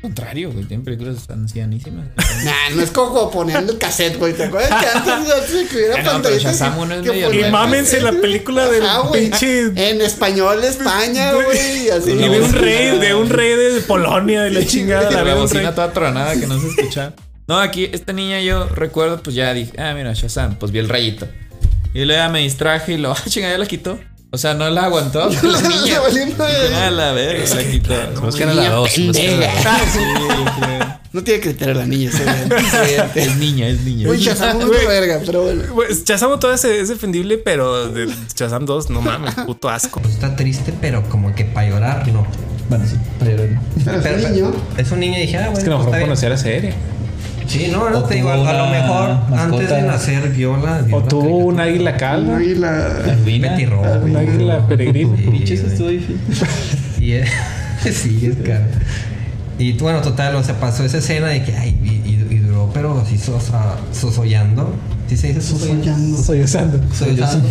contrario, 0.00 0.52
güey, 0.52 0.64
tienen 0.64 0.84
películas 0.84 1.28
ancianísimas. 1.28 2.06
Nah, 2.44 2.76
no 2.76 2.82
es 2.82 2.90
como 2.90 3.30
poniendo 3.30 3.72
el 3.72 3.78
cassette, 3.78 4.18
güey. 4.18 4.32
¿Te 4.34 4.44
acuerdas 4.44 4.68
que 4.80 4.88
antes, 4.88 5.12
antes 5.12 5.68
que 5.68 5.76
hubiera 5.76 6.02
no, 6.02 6.22
pero 6.22 6.38
Shazam 6.38 6.92
es 6.92 7.02
medio 7.02 7.32
Y 7.32 7.50
mámense 7.50 8.00
la 8.00 8.12
película 8.12 8.68
del 8.68 8.84
pinche. 9.12 9.64
En 9.74 10.00
español 10.00 10.62
España, 10.62 11.32
güey. 11.34 11.86
y 11.86 11.90
Así. 11.90 12.12
Y 12.12 12.16
de 12.16 12.40
un 12.40 12.52
rey, 12.52 12.98
de 12.98 13.14
un 13.14 13.28
rey 13.28 13.56
de 13.56 13.80
Polonia, 13.80 14.42
de 14.42 14.50
la 14.50 14.64
chingada. 14.64 15.10
la 15.10 15.24
La 15.24 15.34
bocina 15.34 15.74
toda 15.74 15.92
tronada 15.92 16.38
que 16.38 16.46
no 16.46 16.60
se 16.60 16.68
escuchaba. 16.68 17.14
No, 17.48 17.58
aquí 17.58 17.88
esta 17.92 18.12
niña 18.12 18.40
yo 18.40 18.68
recuerdo, 18.68 19.22
pues 19.22 19.36
ya 19.36 19.52
dije, 19.54 19.72
ah, 19.80 19.94
mira, 19.94 20.12
Shazam, 20.14 20.56
pues 20.56 20.72
vi 20.72 20.78
el 20.80 20.88
rayito. 20.88 21.28
Y 21.94 22.04
luego 22.04 22.20
ya 22.20 22.28
me 22.28 22.40
distraje 22.40 22.92
y 22.94 22.96
lo, 22.98 23.12
ah, 23.12 23.22
chinga, 23.28 23.50
ya 23.50 23.58
la 23.58 23.66
quitó. 23.66 23.98
O 24.30 24.38
sea, 24.38 24.54
no 24.54 24.68
la 24.68 24.84
aguantó 24.84 25.28
la 25.42 25.60
niña. 25.62 26.00
Ah, 26.74 26.90
la 26.90 27.12
verga, 27.12 27.54
la 27.54 27.64
quitó. 27.64 27.94
Buscan 28.20 28.48
a 28.50 28.54
la 28.54 28.70
dos. 28.70 28.90
buscan 28.98 29.26
a 29.26 29.36
la 29.36 29.62
dos. 29.62 30.54
Creo. 30.60 30.96
No 31.12 31.24
tiene 31.24 31.40
criterio 31.40 31.72
la 31.72 31.86
niña. 31.86 32.10
Es 33.14 33.36
niña, 33.36 33.68
es 33.68 33.80
niña. 33.80 34.06
Güey, 34.06 34.20
Shazam 34.20 34.60
es 34.60 34.68
verga, 34.86 35.20
pero 35.24 35.44
bueno. 35.44 35.62
Pues, 35.74 36.04
Shazam 36.04 36.38
todo 36.38 36.52
es, 36.52 36.64
es 36.64 36.88
defendible, 36.88 37.38
pero 37.38 37.88
de 37.88 38.12
Shazam 38.34 38.66
2, 38.66 38.90
no 38.90 39.00
mames, 39.00 39.34
puto 39.46 39.70
asco. 39.70 40.02
Está 40.06 40.36
triste, 40.36 40.74
pero 40.78 41.02
como 41.08 41.34
que 41.34 41.46
para 41.46 41.70
llorar, 41.70 42.06
no. 42.08 42.26
Bueno, 42.68 42.84
sí, 42.86 42.96
para 43.18 43.30
llorar. 43.30 43.48
Pero 43.82 43.98
es 43.98 44.24
un 44.24 44.32
niño. 44.32 44.52
Es 44.76 44.90
un 44.90 45.00
niño 45.00 45.16
y 45.16 45.20
dije, 45.22 45.38
ah, 45.38 45.48
bueno. 45.48 45.58
Es 45.58 45.64
que 45.64 45.70
a 45.70 45.72
lo 45.72 45.78
pues, 45.78 45.86
mejor 45.86 46.00
conocía 46.02 46.28
la 46.28 46.36
serie. 46.36 46.74
Sí, 47.46 47.68
no, 47.72 47.88
no 47.90 47.98
O 47.98 48.02
te 48.04 48.16
digo, 48.16 48.30
a, 48.30 48.36
lo 48.36 48.66
mejor 48.68 49.10
antes 49.36 49.68
de 49.70 49.82
nacer 49.82 50.28
vio 50.30 50.56
la. 50.56 50.82
vio 50.82 50.96
O 50.96 51.00
la 51.00 51.08
tuvo 51.08 51.36
un 51.38 51.60
águila 51.60 51.96
calva. 51.96 52.42
Y 52.42 52.54
la. 52.54 52.86
Albina. 53.04 53.48
Petirrojo. 53.50 53.98
Un 54.04 54.16
águila 54.16 54.66
peregrina. 54.66 55.16
Sí, 55.16 55.22
Pinches, 55.30 55.60
estuvo 55.60 55.88
difícil. 55.88 56.18
Y 56.98 57.12
es, 57.12 57.28
sí, 57.92 58.26
es 58.32 58.46
caro. 58.46 58.64
Y 59.58 59.72
bueno, 59.74 60.00
total, 60.02 60.34
o 60.36 60.42
sea, 60.42 60.54
pasó 60.60 60.84
esa 60.84 60.98
escena 60.98 61.28
de 61.28 61.42
que, 61.42 61.56
ay, 61.56 61.78
y, 61.82 61.88
y- 62.10 62.26
y 62.30 62.38
duró, 62.40 62.70
pero 62.74 63.00
así 63.00 63.16
sosa, 63.16 63.76
sosollando. 63.92 64.74
¿Sí 65.08 65.16
se 65.16 65.28
dice 65.28 65.40
sosollando? 65.40 66.16
Sosollando. 66.18 66.22
Soy 66.22 66.40
usando. 66.42 66.80
Sollozando. 66.94 67.48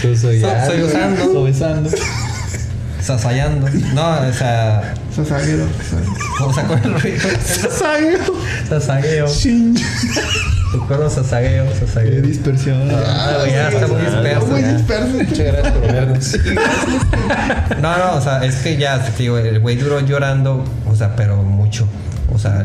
Sosollando. 0.00 0.66
Sollozando. 0.66 1.24
Sobesando. 1.32 1.90
Sasayando. 3.00 3.66
No, 3.94 4.20
o 4.28 4.32
sea, 4.32 4.94
Sasaguero. 5.14 5.64
o 6.44 6.52
sea, 6.52 6.64
con 6.66 6.78
el 6.84 7.00
ruido. 7.00 7.18
Sasaguero. 7.44 8.34
Sasagueo. 8.68 9.26
Recuerdo 10.72 11.08
sasagueo, 11.08 11.66
Qué 11.72 11.86
sasagueo. 11.86 12.22
dispersión. 12.22 12.90
Ah, 12.92 13.36
güey, 13.38 13.52
ya 13.52 13.68
está 13.68 13.86
muy 13.86 14.00
disperso. 14.00 14.46
Muy 14.48 14.62
disperso. 14.62 15.06
Muchas 15.12 15.38
gracias 15.38 15.72
por 15.72 15.92
vernos. 15.92 16.36
No, 17.80 17.96
no, 17.98 18.14
o 18.16 18.20
sea, 18.20 18.44
es 18.44 18.56
que 18.56 18.76
ya, 18.76 18.98
te 19.04 19.22
digo, 19.22 19.38
el 19.38 19.60
güey 19.60 19.76
duró 19.76 20.00
llorando, 20.00 20.64
o 20.90 20.96
sea, 20.96 21.14
pero 21.14 21.36
mucho. 21.42 21.86
O 22.34 22.38
sea, 22.40 22.64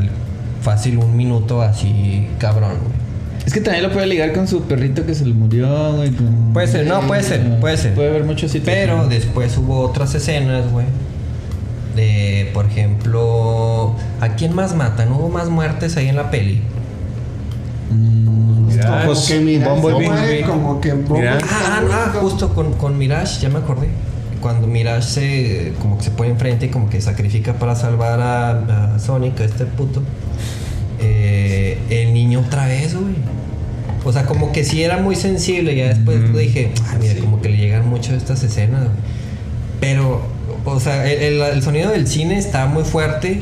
fácil 0.63 0.97
un 0.97 1.15
minuto 1.15 1.61
así, 1.61 2.27
cabrón, 2.39 2.71
güey. 2.79 2.99
Es 3.45 3.53
que 3.53 3.61
también 3.61 3.83
lo 3.83 3.91
puede 3.91 4.07
ligar 4.07 4.33
con 4.33 4.47
su 4.47 4.63
perrito 4.63 5.05
que 5.05 5.13
se 5.13 5.25
le 5.25 5.33
murió, 5.33 5.93
güey. 5.93 6.09
con- 6.11 6.51
Puede 6.53 6.67
ser, 6.67 6.87
no, 6.87 7.01
puede 7.01 7.21
ser, 7.23 7.59
puede 7.59 7.77
ser. 7.77 7.93
Puede 7.93 8.09
haber 8.09 8.23
muchos 8.23 8.51
sitios. 8.51 8.75
Pero 8.75 9.07
después 9.07 9.55
hubo 9.57 9.81
otras 9.81 10.13
escenas, 10.15 10.67
güey. 10.71 10.85
De, 11.95 12.49
por 12.53 12.65
ejemplo, 12.65 13.95
¿a 14.21 14.29
quién 14.29 14.53
más 14.53 14.75
matan? 14.75 15.11
¿Hubo 15.11 15.29
más 15.29 15.49
muertes 15.49 15.97
ahí 15.97 16.07
en 16.07 16.15
la 16.15 16.29
peli? 16.31 16.61
Mira, 17.91 19.03
Como 19.03 19.15
que 19.25 19.59
Bumblebee. 19.59 20.41
como 20.43 20.81
que. 20.81 20.93
Bumblebee. 20.93 21.27
Ah, 21.49 21.81
ah, 21.91 22.13
justo 22.21 22.53
con, 22.53 22.73
con 22.73 22.97
Mirage, 22.97 23.41
ya 23.41 23.49
me 23.49 23.59
acordé. 23.59 23.87
Cuando 24.41 24.67
Mirage 24.67 25.01
se 25.01 25.73
como 25.81 25.97
que 25.97 26.03
se 26.05 26.11
pone 26.11 26.29
enfrente 26.29 26.67
y 26.67 26.69
como 26.69 26.89
que 26.89 27.01
sacrifica 27.01 27.53
para 27.53 27.75
salvar 27.75 28.19
a, 28.21 28.95
a 28.95 28.99
Sonic, 28.99 29.39
a 29.41 29.43
este 29.45 29.65
puto. 29.65 30.01
eh, 30.99 31.77
el 31.89 32.13
niño 32.13 32.41
otra 32.45 32.67
vez, 32.67 32.93
güey. 32.95 33.15
O 34.05 34.13
sea, 34.13 34.25
como 34.25 34.51
que 34.53 34.63
sí 34.63 34.81
era 34.83 34.97
muy 34.97 35.15
sensible. 35.15 35.75
Ya 35.75 35.87
después 35.89 36.33
dije, 36.37 36.71
ah, 36.87 36.95
mira, 37.01 37.15
como 37.19 37.41
que 37.41 37.49
le 37.49 37.57
llegan 37.57 37.89
mucho 37.89 38.13
estas 38.15 38.43
escenas, 38.43 38.81
güey. 38.83 38.95
Pero, 39.81 40.21
o 40.65 40.79
sea, 40.79 41.09
el, 41.09 41.21
el- 41.35 41.41
el 41.41 41.61
sonido 41.63 41.91
del 41.91 42.07
cine 42.07 42.37
estaba 42.37 42.67
muy 42.67 42.83
fuerte 42.83 43.41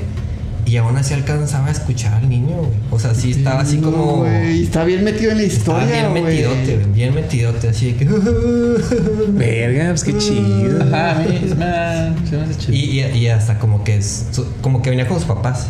y 0.65 0.75
aún 0.75 0.97
así 0.97 1.13
alcanzaba 1.13 1.67
a 1.67 1.71
escuchar 1.71 2.13
al 2.15 2.27
niño, 2.27 2.57
güey. 2.57 2.71
O 2.91 2.99
sea, 2.99 3.13
sí 3.15 3.31
estaba 3.31 3.61
así 3.61 3.77
No, 3.77 3.89
como. 3.91 4.17
güey, 4.17 4.63
está 4.63 4.83
bien 4.83 5.03
metido 5.03 5.31
en 5.31 5.37
la 5.37 5.43
historia, 5.43 5.85
bien 5.87 6.09
güey. 6.09 6.23
metidote, 6.23 6.75
güey, 6.75 6.91
bien 6.93 7.15
metidote, 7.15 7.69
así 7.69 7.93
de 7.93 7.95
que. 7.95 8.05
Verga, 9.29 9.89
pues 9.89 10.03
qué 10.03 10.17
chido. 10.17 10.83
Ajá. 10.93 11.23
Y, 12.69 12.75
y, 12.75 12.99
y 13.17 13.27
hasta 13.27 13.59
como 13.59 13.83
que 13.83 13.97
es, 13.97 14.25
como 14.61 14.81
que 14.81 14.89
venía 14.89 15.07
con 15.07 15.17
sus 15.17 15.27
papás 15.27 15.67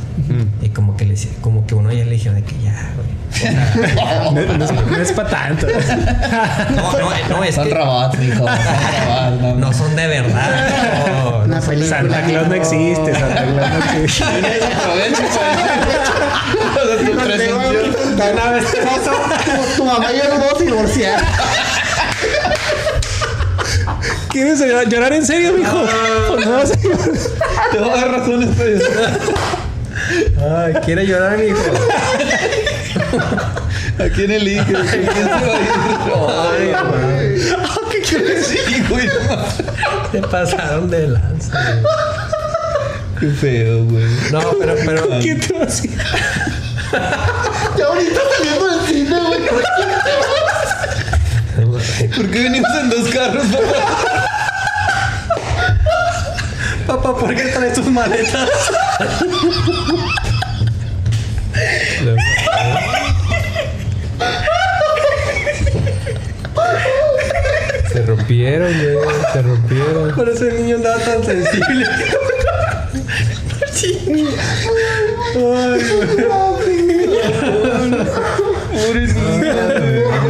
y 0.64 0.70
como 0.70 0.98
que 0.98 1.06
le 1.06 1.12
decía- 1.12 1.32
como 1.42 1.66
que 1.68 1.76
uno 1.76 1.92
ya 1.92 2.04
le 2.06 2.12
dijeron 2.12 2.36
de 2.36 2.44
que 2.44 2.56
ya, 2.64 2.92
güey. 2.96 3.08
O 3.30 3.36
sea, 3.38 4.32
No, 4.32 4.58
no 4.58 4.66
es, 4.66 4.72
no 4.72 4.98
es 4.98 5.12
para 5.12 5.30
tanto. 5.30 5.68
no, 5.68 6.92
no, 6.94 7.10
no, 7.30 7.44
es 7.44 7.56
Son 7.56 7.68
que 7.68 7.74
robots, 7.74 8.18
mijo. 8.20 8.38
Son 8.38 8.48
robots, 8.48 9.42
no, 9.42 9.56
no 9.56 9.74
son 9.74 9.96
de 9.96 10.08
verdad. 10.08 11.46
No. 11.48 11.62
Santa 11.62 12.22
Claus 12.24 12.48
no 12.48 12.56
existe. 12.56 13.14
Santa 13.14 13.44
Claus 13.44 13.72
no 13.72 14.04
existe. 14.04 14.26
Una 18.32 18.52
vez 18.52 18.66
tu, 18.72 19.76
tu 19.78 19.86
mamá 19.86 20.12
y 20.12 20.18
yo 20.18 20.24
nos 20.30 20.40
vamos 20.40 20.60
a 20.60 20.64
divorciar. 20.64 21.22
¿Quieres 24.30 24.60
llorar, 24.60 24.88
llorar 24.88 25.14
en 25.14 25.26
serio, 25.26 25.54
mijo? 25.54 25.84
Pues 26.32 26.46
no 26.46 26.52
vas 26.58 26.72
a 26.72 26.76
llorar. 26.76 27.10
Te 27.72 27.78
voy 27.80 27.90
a 27.90 27.96
dar 27.96 28.12
razones 28.12 28.50
para 28.56 28.70
llorar. 28.70 29.20
Ay, 30.58 30.74
quiere 30.86 31.06
llorar, 31.06 31.38
mi 31.38 31.46
hijo. 31.48 31.60
¿A 34.00 34.10
quién 34.16 34.32
elige? 34.32 34.64
¿Quién 34.66 34.84
se 34.84 35.24
va 35.24 36.52
a 36.54 36.60
ir? 36.60 36.76
Ay, 36.76 37.42
¿Qué 37.92 38.02
quieres 38.02 38.50
decir, 38.50 38.86
güey? 38.90 39.10
Se 40.12 40.20
pasaron 40.22 40.90
de 40.90 41.08
lanza. 41.08 41.60
güey. 41.82 41.84
Qué 43.20 43.28
feo, 43.30 43.84
güey. 43.86 44.06
No, 44.32 44.42
pero, 44.60 44.76
pero. 44.86 45.20
¿Qué 45.20 45.36
te 45.36 45.54
va 45.54 45.62
a 45.64 45.66
decir? 45.66 45.92
Ya 47.78 47.86
ahorita 47.86 48.22
saliendo 48.38 48.66
del 48.78 48.82
cine, 48.88 49.20
güey. 49.28 49.42
¿Por 52.16 52.30
qué 52.30 52.44
venimos 52.44 52.70
en 52.82 52.90
dos 52.90 53.10
carros, 53.10 53.46
papá? 53.48 54.27
Papá, 56.88 57.18
¿por 57.18 57.36
qué 57.36 57.44
traes 57.44 57.74
tus 57.74 57.88
maletas? 57.88 58.50
Se 67.92 68.06
rompieron, 68.06 68.72
güey. 68.72 68.96
Se 69.34 69.42
rompieron. 69.42 70.16
Por 70.16 70.30
eso 70.30 70.48
el 70.48 70.64
niño 70.64 70.78
andaba 70.78 70.98
tan 71.00 71.26
sensible. 71.26 71.86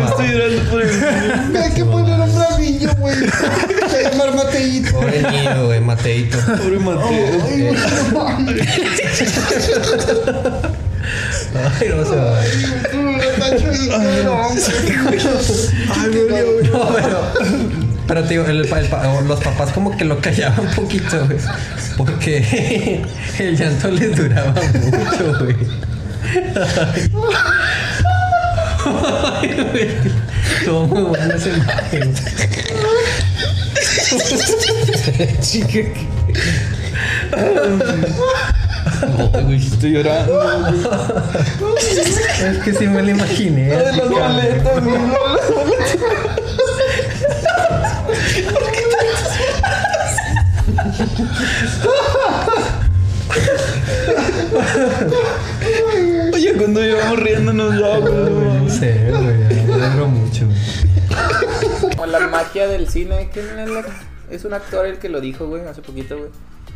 Estoy 0.09 0.27
llorando 0.31 0.61
por 0.71 0.81
el 0.81 1.55
Hay 1.55 1.71
que 1.71 1.85
poner 1.85 2.19
un 2.19 2.35
bravillo, 2.35 2.95
güey. 2.95 3.15
Llama 4.11 4.31
Mateito. 4.35 4.91
Pobre 4.91 5.21
niño, 5.21 5.65
güey, 5.65 5.81
Mateito. 5.81 6.37
pobre 6.45 6.79
Mateo. 6.79 7.43
Ay, 7.45 7.61
güey, 7.61 7.73
no. 8.13 8.27
Ay, 11.55 11.87
se 12.05 12.15
va. 12.15 12.45
Está 12.45 13.57
chiquito, 13.57 13.97
no, 14.23 14.49
No, 16.71 16.87
pero. 16.93 17.19
Pero 18.07 18.23
te 18.23 18.29
digo, 18.29 18.45
el 18.45 18.61
el 18.65 19.27
los 19.27 19.39
papás 19.41 19.71
como 19.73 19.95
que 19.97 20.05
lo 20.05 20.19
callaban 20.21 20.61
un 20.61 20.73
poquito, 20.73 21.25
güey. 21.25 21.39
Porque 21.97 23.03
el 23.39 23.57
llanto 23.57 23.89
les 23.91 24.15
duraba 24.15 24.53
mucho, 24.53 25.39
güey. 25.43 25.55
Ay, 29.41 29.67
güey. 29.71 29.89
Estuvo 30.59 30.87
muy 30.87 31.01
buena 31.03 31.35
esa 31.35 31.49
imagen. 31.49 32.13
Chica, 35.41 35.79
Ay, 39.33 39.43
güey, 39.43 39.57
estoy 39.57 39.91
llorando. 39.91 40.41
es 41.77 42.57
que 42.63 42.73
sí 42.73 42.87
me 42.87 43.03
lo 43.03 43.09
imaginé. 43.09 43.69
Las 43.69 43.97
no. 43.97 44.17
Oye, 56.33 56.53
cuando 56.53 56.83
íbamos 56.85 57.19
riéndonos 57.19 57.73
ya, 57.79 57.97
güey. 57.99 58.13
no 58.13 58.53
No 58.63 58.69
sé, 58.69 59.09
güey. 59.09 59.65
Me 59.65 59.73
alegro 59.73 60.07
mucho, 60.07 60.46
la 62.07 62.19
magia 62.27 62.67
del 62.67 62.89
cine. 62.89 63.29
¿Quién 63.31 63.59
es, 63.59 63.69
la- 63.69 63.85
es 64.29 64.43
un 64.45 64.53
actor 64.53 64.85
el 64.85 64.97
que 64.99 65.09
lo 65.09 65.21
dijo, 65.21 65.47
güey, 65.47 65.65
hace 65.65 65.81
poquito, 65.81 66.17
güey. 66.17 66.29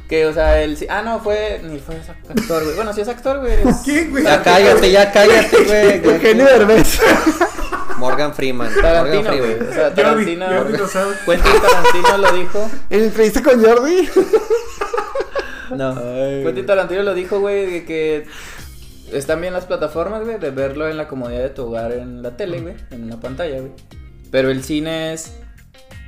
Que, 0.08 0.26
o 0.26 0.34
sea, 0.34 0.62
el. 0.62 0.78
Ah, 0.90 1.02
no, 1.02 1.20
fue. 1.22 1.62
Ni 1.64 1.80
fue 1.80 1.96
ese 1.98 2.12
actor, 2.12 2.64
güey. 2.64 2.76
Bueno, 2.76 2.94
sí 2.94 3.02
es 3.02 3.08
actor, 3.08 3.40
güey. 3.40 3.54
es- 3.54 3.78
¿Quién, 3.84 4.12
güey? 4.12 4.24
Ya 4.24 4.44
cállate, 4.44 4.92
ya 4.92 5.12
cállate, 5.12 5.64
güey. 5.66 6.14
Eugenio 6.16 6.46
Derbez. 6.46 7.00
Morgan 7.98 8.34
Freeman. 8.34 8.68
Morgan 8.74 8.82
Tarantino, 8.94 9.30
güey. 9.38 9.42
Freeman. 9.56 9.70
O 9.70 9.74
sea, 9.74 9.94
Tarantino. 9.94 10.46
Jordi. 10.48 10.74
Quentin 11.26 11.52
Tarantino 11.62 12.18
lo 12.18 12.32
dijo. 12.34 12.72
¿En 12.90 13.04
entrevista 13.04 13.44
con 13.44 13.64
Jordi? 13.64 14.10
No. 15.76 15.96
Quentin 16.44 16.66
Tarantino 16.66 17.04
lo 17.04 17.14
dijo, 17.14 17.40
güey, 17.40 17.66
de 17.72 17.86
que 17.86 18.26
están 19.14 19.40
bien 19.40 19.54
las 19.54 19.66
plataformas, 19.66 20.24
güey, 20.24 20.40
de 20.40 20.52
verlo 20.52 20.90
en 20.90 20.98
la 20.98 21.08
comodidad 21.08 21.42
de 21.44 21.50
tu 21.50 21.68
hogar 21.68 21.92
en 21.94 22.22
la 22.22 22.36
tele, 22.36 22.60
güey, 22.62 22.76
en 22.92 23.04
una 23.06 23.20
pantalla, 23.20 23.60
güey. 23.60 23.72
Pero 24.32 24.50
el 24.50 24.64
cine 24.64 25.14
es 25.14 25.34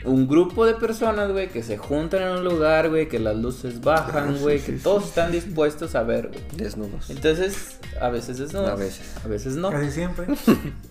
un 0.05 0.27
grupo 0.27 0.65
de 0.65 0.73
personas, 0.73 1.31
güey, 1.31 1.49
que 1.49 1.63
se 1.63 1.77
juntan 1.77 2.23
en 2.23 2.29
un 2.29 2.43
lugar, 2.43 2.89
güey, 2.89 3.07
que 3.07 3.19
las 3.19 3.35
luces 3.35 3.81
bajan, 3.81 4.37
güey, 4.39 4.59
que 4.59 4.73
todos 4.73 5.05
están 5.05 5.31
dispuestos 5.31 5.95
a 5.95 6.03
ver, 6.03 6.29
güey. 6.29 6.41
Desnudos. 6.55 7.09
Entonces, 7.09 7.79
a 8.01 8.09
veces 8.09 8.37
desnudos. 8.37 8.69
A 8.69 8.75
veces. 8.75 9.01
A 9.23 9.27
veces 9.27 9.55
no. 9.55 9.69
Casi 9.71 9.91
siempre. 9.91 10.25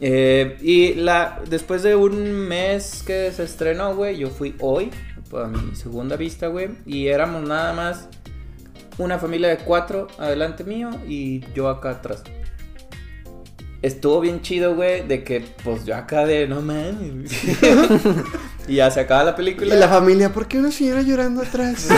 Eh, 0.05 0.59
y 0.61 0.95
la, 0.95 1.41
después 1.49 1.83
de 1.83 1.95
un 1.95 2.33
mes 2.33 3.05
que 3.07 3.31
se 3.33 3.45
estrenó, 3.45 3.95
güey, 3.95 4.19
yo 4.19 4.31
fui 4.31 4.57
hoy 4.59 4.91
a 5.33 5.47
mi 5.47 5.77
segunda 5.77 6.17
vista, 6.17 6.49
güey. 6.49 6.71
Y 6.87 7.07
éramos 7.07 7.47
nada 7.47 7.73
más 7.73 8.09
una 8.99 9.19
familia 9.19 9.49
de 9.49 9.59
cuatro 9.59 10.09
adelante 10.19 10.65
mío 10.65 10.91
y 11.07 11.45
yo 11.55 11.69
acá 11.69 11.91
atrás. 11.91 12.25
Estuvo 13.83 14.21
bien 14.21 14.43
chido, 14.43 14.77
güey, 14.77 15.07
de 15.09 15.25
que 15.25 15.45
pues 15.65 15.85
yo 15.85 15.97
acá 15.97 16.25
de 16.25 16.47
no 16.47 16.63
mames. 16.63 17.33
y 18.69 18.77
ya 18.77 18.89
se 18.93 19.01
acaba 19.01 19.25
la 19.25 19.35
película. 19.35 19.75
Y 19.75 19.79
la 19.79 19.89
familia, 19.89 20.33
¿por 20.33 20.47
qué 20.47 20.59
una 20.61 20.71
señora 20.71 21.03
llorando 21.03 21.43
atrás? 21.43 21.89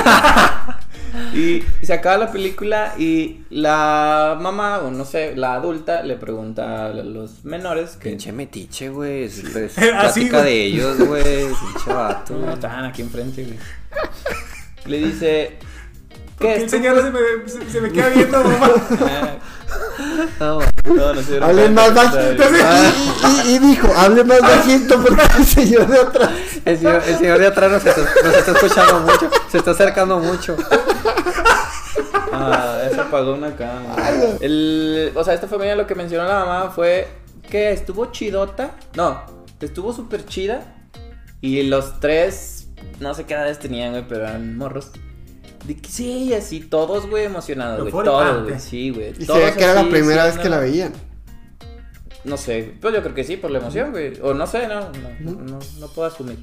Y, 1.35 1.63
y 1.83 1.87
se 1.87 1.93
acaba 1.93 2.17
la 2.17 2.33
película 2.33 2.95
y 2.97 3.43
la 3.51 4.39
mamá, 4.41 4.79
o 4.79 4.91
no 4.91 5.05
sé, 5.05 5.37
la 5.37 5.53
adulta 5.53 6.03
le 6.03 6.17
pregunta 6.17 6.87
a 6.87 6.89
los 6.89 7.45
menores 7.45 7.97
que... 7.97 8.09
Pinche 8.09 8.33
metiche, 8.33 8.89
güey. 8.89 9.25
Es, 9.25 9.45
es 9.55 9.77
Así, 9.77 9.91
plática 9.91 10.43
de 10.43 10.65
ellos, 10.65 10.99
güey. 11.07 11.23
Pinche 11.23 11.93
vato. 11.93 12.35
No, 12.35 12.55
estaban 12.55 12.87
aquí 12.87 13.03
enfrente, 13.03 13.45
güey. 13.45 13.59
Le 14.87 15.07
dice... 15.07 15.59
¿Qué 16.39 16.47
¿Qué 16.47 16.55
el 16.65 16.71
señor 16.71 17.01
se 17.03 17.11
me, 17.11 17.21
se, 17.49 17.71
se 17.71 17.81
me 17.81 17.91
queda 17.93 18.09
viendo, 18.09 18.39
mamá? 18.45 18.71
No, 20.41 20.59
no, 20.61 20.65
no. 20.95 21.47
Hable 21.47 21.69
más 21.71 21.95
bajito. 21.95 22.45
Y, 22.45 23.51
y- 23.51 23.55
y 23.55 23.59
dijo, 23.59 23.89
hable 23.97 24.25
más 24.25 24.41
bajito 24.41 25.01
porque 25.03 25.23
el 25.39 25.45
señor 25.45 25.87
de 25.87 25.99
atrás. 26.01 26.31
El 26.65 26.79
señor, 26.79 27.03
el 27.07 27.19
señor 27.19 27.39
de 27.39 27.47
atrás 27.47 27.71
nos 27.73 27.87
está, 27.87 28.01
nos 28.25 28.35
está 28.35 28.53
escuchando 28.53 29.01
mucho. 29.01 29.31
Se 29.51 29.59
está 29.59 29.71
acercando 29.73 30.19
mucho. 30.19 30.57
Ah, 32.33 32.79
eso 32.91 33.03
apagó 33.03 33.35
una 33.35 33.55
cámara. 33.55 34.11
El, 34.41 35.13
o 35.15 35.25
sea, 35.25 35.35
esta 35.35 35.47
familia 35.47 35.77
lo 35.77 35.87
que 35.87 35.95
mencionó 35.95 36.27
la 36.29 36.45
mamá 36.45 36.71
fue 36.71 37.09
que 37.49 37.71
estuvo 37.73 38.07
chidota. 38.07 38.73
No, 38.97 39.23
estuvo 39.61 39.93
súper 39.93 40.25
chida. 40.27 40.63
Y 41.41 41.63
los 41.65 42.01
tres, 42.01 42.69
no 43.01 43.15
sé 43.15 43.25
qué 43.25 43.35
edades 43.35 43.59
tenían, 43.59 43.93
güey, 43.93 44.05
pero 44.09 44.23
eran 44.27 44.57
morros. 44.57 44.91
De 45.65 45.77
que 45.77 45.89
sí, 45.89 46.35
así, 46.35 46.61
todos, 46.61 47.09
güey, 47.09 47.25
emocionados, 47.25 47.79
güey. 47.81 47.89
Eufórico. 47.89 48.19
Ah, 48.19 48.31
Todos, 48.33 48.45
güey, 48.49 48.61
sí, 48.61 48.91
güey. 48.91 49.13
Y 49.19 49.25
todos 49.27 49.51
que 49.53 49.65
era 49.65 49.75
la 49.75 49.89
primera 49.89 50.25
vez 50.27 50.39
que 50.39 50.49
la 50.49 50.59
veían. 50.59 50.93
No 52.25 52.37
sé, 52.39 52.75
pues 52.81 52.95
yo 52.95 53.03
creo 53.03 53.15
que 53.15 53.25
sí, 53.25 53.37
por 53.37 53.51
la 53.51 53.59
emoción, 53.59 53.91
güey. 53.91 54.15
O 54.23 54.33
no 54.35 54.47
sé, 54.47 54.67
no, 54.67 54.81
no, 55.21 55.31
no, 55.43 55.59
no 55.79 55.89
puedo 55.89 56.09
asumir. 56.09 56.39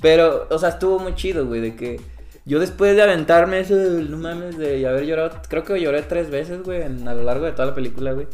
Pero, 0.00 0.46
o 0.50 0.58
sea, 0.58 0.70
estuvo 0.70 0.98
muy 0.98 1.14
chido, 1.14 1.46
güey, 1.46 1.60
de 1.60 1.76
que 1.76 2.00
yo 2.46 2.60
después 2.60 2.94
de 2.96 3.02
aventarme 3.02 3.60
eso, 3.60 3.74
no 3.74 4.16
mames, 4.16 4.56
de 4.56 4.86
haber 4.86 5.04
llorado, 5.04 5.32
creo 5.48 5.64
que 5.64 5.78
lloré 5.80 6.02
tres 6.02 6.30
veces, 6.30 6.62
güey, 6.62 6.82
en- 6.82 7.06
a 7.08 7.14
lo 7.14 7.24
largo 7.24 7.44
de 7.46 7.52
toda 7.52 7.66
la 7.66 7.74
película, 7.74 8.12
güey. 8.12 8.26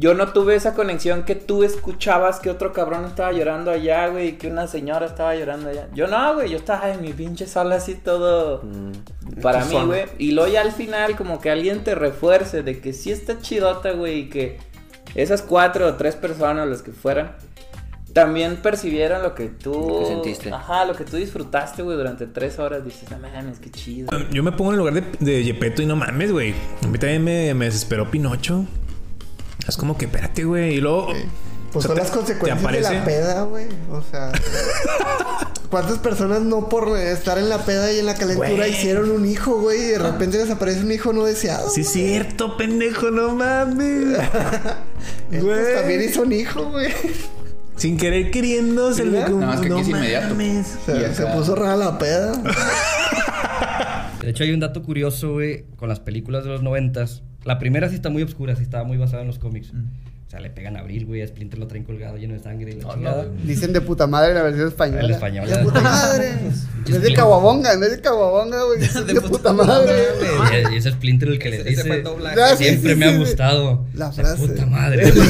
Yo 0.00 0.14
no 0.14 0.32
tuve 0.32 0.54
esa 0.54 0.72
conexión 0.72 1.24
que 1.24 1.34
tú 1.34 1.62
escuchabas 1.62 2.40
que 2.40 2.48
otro 2.48 2.72
cabrón 2.72 3.04
estaba 3.04 3.32
llorando 3.32 3.70
allá, 3.70 4.08
güey, 4.08 4.28
y 4.28 4.32
que 4.32 4.48
una 4.48 4.66
señora 4.66 5.04
estaba 5.04 5.36
llorando 5.36 5.68
allá. 5.68 5.88
Yo 5.92 6.06
no, 6.06 6.36
güey, 6.36 6.48
yo 6.48 6.56
estaba 6.56 6.90
en 6.90 7.02
mi 7.02 7.12
pinche 7.12 7.46
sala 7.46 7.74
así 7.74 7.96
todo 7.96 8.62
para 9.42 9.62
tu 9.62 9.78
mí, 9.78 9.84
güey. 9.84 10.04
Y 10.16 10.32
luego 10.32 10.50
ya 10.50 10.62
al 10.62 10.72
final 10.72 11.16
como 11.16 11.38
que 11.38 11.50
alguien 11.50 11.84
te 11.84 11.94
refuerce 11.94 12.62
de 12.62 12.80
que 12.80 12.94
sí 12.94 13.12
está 13.12 13.40
chidota, 13.40 13.92
güey, 13.92 14.20
y 14.20 14.28
que 14.30 14.56
esas 15.14 15.42
cuatro 15.42 15.86
o 15.86 15.94
tres 15.96 16.16
personas, 16.16 16.66
las 16.66 16.80
que 16.80 16.92
fueran, 16.92 17.36
también 18.14 18.56
percibieron 18.56 19.22
lo 19.22 19.34
que 19.34 19.48
tú... 19.48 19.72
Lo 19.72 19.98
que 20.00 20.06
sentiste. 20.06 20.50
Ajá, 20.50 20.86
lo 20.86 20.94
que 20.94 21.04
tú 21.04 21.18
disfrutaste, 21.18 21.82
güey, 21.82 21.98
durante 21.98 22.26
tres 22.26 22.58
horas. 22.58 22.82
Dices, 22.84 23.10
no 23.10 23.18
mames, 23.18 23.58
qué 23.58 23.70
chido. 23.70 24.08
Yo 24.30 24.42
me 24.42 24.52
pongo 24.52 24.70
en 24.70 24.74
el 24.74 24.78
lugar 24.78 24.94
de, 24.94 25.04
de 25.20 25.44
Yepeto 25.44 25.82
y 25.82 25.86
no 25.86 25.94
mames, 25.94 26.32
güey. 26.32 26.54
A 26.82 26.88
mí 26.88 26.98
también 26.98 27.22
me, 27.22 27.52
me 27.52 27.66
desesperó 27.66 28.10
Pinocho. 28.10 28.64
Es 29.68 29.76
como 29.76 29.96
que, 29.96 30.06
espérate, 30.06 30.44
güey. 30.44 30.74
Y 30.74 30.80
luego. 30.80 31.08
Pues 31.72 31.84
o 31.84 31.88
sea, 31.88 31.88
son 31.88 31.96
te- 31.96 32.02
las 32.02 32.10
consecuencias 32.10 32.72
de 32.72 32.80
la 32.80 33.04
peda, 33.04 33.42
güey. 33.44 33.66
O 33.92 34.02
sea, 34.02 34.32
¿cuántas 35.70 35.98
personas 35.98 36.40
no 36.40 36.68
por 36.68 36.98
estar 36.98 37.38
en 37.38 37.48
la 37.48 37.58
peda 37.64 37.92
y 37.92 38.00
en 38.00 38.06
la 38.06 38.16
calentura 38.16 38.66
hicieron 38.66 39.10
un 39.12 39.24
hijo, 39.24 39.60
güey? 39.60 39.78
Y 39.78 39.86
de 39.90 39.98
repente 40.00 40.38
les 40.38 40.50
aparece 40.50 40.80
un 40.80 40.90
hijo 40.90 41.12
no 41.12 41.24
deseado. 41.24 41.70
Sí, 41.70 41.82
es 41.82 41.92
cierto, 41.92 42.56
pendejo, 42.56 43.10
no 43.10 43.34
mames. 43.36 44.18
Pues, 45.30 45.42
Güey. 45.44 45.74
también 45.76 46.02
hizo 46.02 46.22
un 46.22 46.32
hijo, 46.32 46.64
güey. 46.70 46.88
Sin 47.76 47.96
querer 47.96 48.30
queriendo, 48.32 48.92
se 48.92 49.04
le 49.04 49.12
¿Verdad? 49.20 49.28
No, 49.30 49.54
es 49.54 49.60
que 49.60 49.66
aquí 49.72 49.80
es 49.80 49.88
inmediato. 49.88 50.28
mames. 50.34 50.66
Se, 50.84 51.14
se 51.14 51.26
puso 51.26 51.54
rara 51.54 51.76
la 51.76 51.96
peda. 51.98 52.32
De 54.20 54.30
hecho, 54.30 54.42
hay 54.44 54.52
un 54.52 54.60
dato 54.60 54.82
curioso, 54.82 55.32
güey, 55.34 55.64
con 55.76 55.88
las 55.88 56.00
películas 56.00 56.44
de 56.44 56.50
los 56.50 56.62
noventas. 56.62 57.22
La 57.44 57.58
primera 57.58 57.88
sí 57.88 57.94
está 57.94 58.10
muy 58.10 58.22
oscura, 58.22 58.56
sí 58.56 58.62
estaba 58.62 58.84
muy 58.84 58.96
basada 58.96 59.22
en 59.22 59.28
los 59.28 59.38
cómics. 59.38 59.72
O 60.30 60.30
sea, 60.30 60.38
le 60.38 60.50
pegan 60.50 60.76
a 60.76 60.80
Abril, 60.80 61.06
güey, 61.06 61.22
a 61.22 61.26
Splinter 61.26 61.58
lo 61.58 61.66
traen 61.66 61.82
colgado 61.82 62.16
lleno 62.16 62.34
de 62.34 62.40
sangre 62.40 62.70
y 62.70 62.80
la 62.80 62.94
chingada. 62.94 63.26
Dicen 63.44 63.72
de 63.72 63.80
puta 63.80 64.06
madre 64.06 64.32
la 64.32 64.44
versión 64.44 64.68
española. 64.68 65.12
Español. 65.12 65.48
De 65.48 65.56
puta 65.56 65.80
madre. 65.80 66.34
En 66.86 66.92
vez 66.94 67.02
de 67.02 67.14
caguabonga, 67.14 67.72
en 67.72 67.80
vez 67.80 67.90
de 67.90 68.00
caguabonga, 68.00 68.62
güey. 68.64 68.80
dicen 68.80 69.06
De, 69.08 69.20
puta 69.20 69.52
madre. 69.52 69.92
Y 70.72 70.76
es 70.76 70.84
Splinter 70.84 71.30
el 71.30 71.38
que 71.38 71.50
les 71.50 71.64
dice. 71.64 72.04
Ah, 72.38 72.54
sí, 72.56 72.64
Siempre 72.64 72.92
sí, 72.92 72.98
me 72.98 73.06
ha 73.06 73.12
sí, 73.12 73.18
gustado. 73.18 73.86
La 73.94 74.10
De 74.10 74.12
frase. 74.12 74.46
Puta 74.46 74.66
madre. 74.66 75.12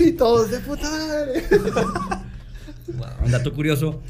Y 0.00 0.12
todos 0.12 0.50
de 0.50 0.60
puta 0.60 0.88
madre. 0.88 1.42
Un 3.24 3.30
dato 3.32 3.52
curioso, 3.52 4.00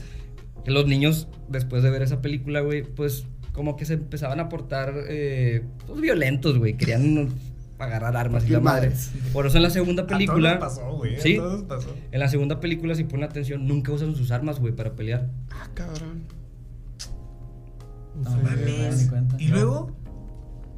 que 0.65 0.71
los 0.71 0.87
niños, 0.87 1.29
después 1.49 1.83
de 1.83 1.91
ver 1.91 2.03
esa 2.03 2.21
película, 2.21 2.61
güey, 2.61 2.83
pues 2.83 3.25
como 3.59 3.75
que 3.77 3.85
se 3.85 3.95
empezaban 3.95 4.39
a 4.39 4.49
portar 4.49 4.95
eh, 5.09 5.65
pues, 5.89 6.01
violentos, 6.01 6.57
güey. 6.59 6.77
Querían 6.77 7.29
agarrar 7.81 8.17
armas 8.17 8.49
y 8.49 8.51
la 8.51 8.61
madre. 8.61 8.93
Por 9.33 9.47
eso 9.49 9.57
en 9.57 9.65
la 9.65 9.71
segunda 9.71 10.07
película... 10.07 10.53
A 10.53 10.59
todos 10.61 10.77
nos 10.77 10.79
pasó, 10.79 10.97
güey. 10.97 11.17
a 11.17 11.21
Sí. 11.21 11.37
todos 11.39 11.53
nos 11.55 11.63
pasó. 11.65 11.97
En 12.13 12.21
la 12.21 12.29
segunda 12.29 12.61
película, 12.61 12.95
si 12.95 13.03
ponen 13.03 13.25
atención, 13.29 13.67
nunca 13.67 13.91
usan 13.91 14.15
sus 14.15 14.31
armas, 14.31 14.61
güey, 14.61 14.73
para 14.73 14.93
pelear. 14.95 15.29
Ah, 15.51 15.69
cabrón. 15.75 16.23
No 18.23 18.31
mames. 18.31 19.11
Y 19.39 19.49
luego. 19.49 19.91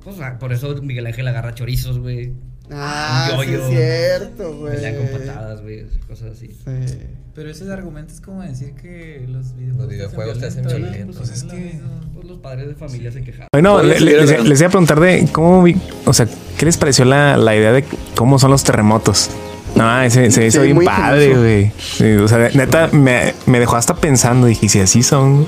Pues 0.03 0.19
ah, 0.23 0.39
por 0.39 0.51
eso 0.55 0.75
Miguel 0.83 1.05
Ángel 1.05 1.29
agarra 1.29 1.55
chorizos, 1.55 1.99
güey. 1.99 2.33
Ah, 2.71 3.39
sí 3.45 3.53
es 3.53 3.67
cierto, 3.69 4.57
güey. 4.57 4.73
Pelean 4.73 4.97
con 4.97 5.19
patadas, 5.19 5.61
güey, 5.61 5.85
cosas 6.09 6.33
así. 6.33 6.47
Sí. 6.49 6.97
Pero 7.35 7.49
ese 7.51 7.71
argumento 7.73 8.13
es 8.13 8.21
como 8.21 8.43
decir 8.43 8.73
que 8.75 9.25
los 9.29 9.55
videojuegos, 9.57 9.79
Los 9.79 9.89
videojuegos 9.89 10.39
te 10.41 10.47
hacen 10.47 10.67
violento. 10.67 11.17
Pues 11.19 11.31
es 11.31 11.45
que 11.45 11.81
pues, 12.15 12.27
los 12.27 12.39
padres 12.39 12.69
de 12.69 12.75
familia 12.75 13.13
se 13.13 13.23
quejaban. 13.23 13.49
Bueno, 13.53 13.83
le- 13.83 14.01
les, 14.01 14.45
les 14.45 14.61
iba 14.61 14.67
a 14.67 14.71
preguntar 14.71 14.99
de 15.01 15.29
cómo 15.33 15.63
vi, 15.63 15.77
o 16.07 16.13
sea, 16.13 16.27
¿qué 16.59 16.67
les 16.67 16.77
pareció 16.77 17.05
la, 17.05 17.37
la 17.37 17.55
idea 17.55 17.73
de 17.73 17.85
cómo 18.17 18.39
son 18.39 18.51
los 18.51 18.65
terremotos? 18.65 19.31
No, 19.77 20.03
ese, 20.03 20.31
se 20.33 20.47
hizo 20.47 20.59
Sí, 20.59 20.65
bien 20.65 20.75
muy 20.77 20.85
padre, 20.87 21.37
güey. 21.37 21.73
Sí, 21.79 22.05
o 22.17 22.27
sea, 22.27 22.51
neta, 22.55 22.89
me, 22.89 23.35
me 23.47 23.61
dejó 23.61 23.77
hasta 23.77 23.95
pensando. 23.95 24.49
Dije, 24.49 24.69
si 24.69 24.81
así 24.81 25.03
son. 25.05 25.47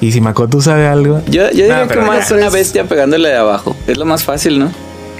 Y 0.00 0.10
si 0.12 0.20
Makoto 0.22 0.60
sabe 0.62 0.86
algo. 0.86 1.20
Yo, 1.26 1.42
yo 1.50 1.64
diría 1.64 1.82
Ah, 1.82 1.88
que 1.88 1.96
más 2.00 2.30
una 2.30 2.48
bestia 2.48 2.84
pegándole 2.84 3.28
de 3.28 3.36
abajo. 3.36 3.76
Es 3.86 3.98
lo 3.98 4.06
más 4.06 4.24
fácil, 4.24 4.58
¿no? 4.58 4.72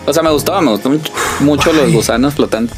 O 0.07 0.12
sea, 0.14 0.22
me 0.22 0.30
gustaba, 0.32 0.61
me 0.62 0.70
gustó 0.70 0.88
mucho, 0.90 1.12
mucho 1.40 1.72
los 1.74 1.93
gusanos 1.93 2.34
flotantes. 2.34 2.76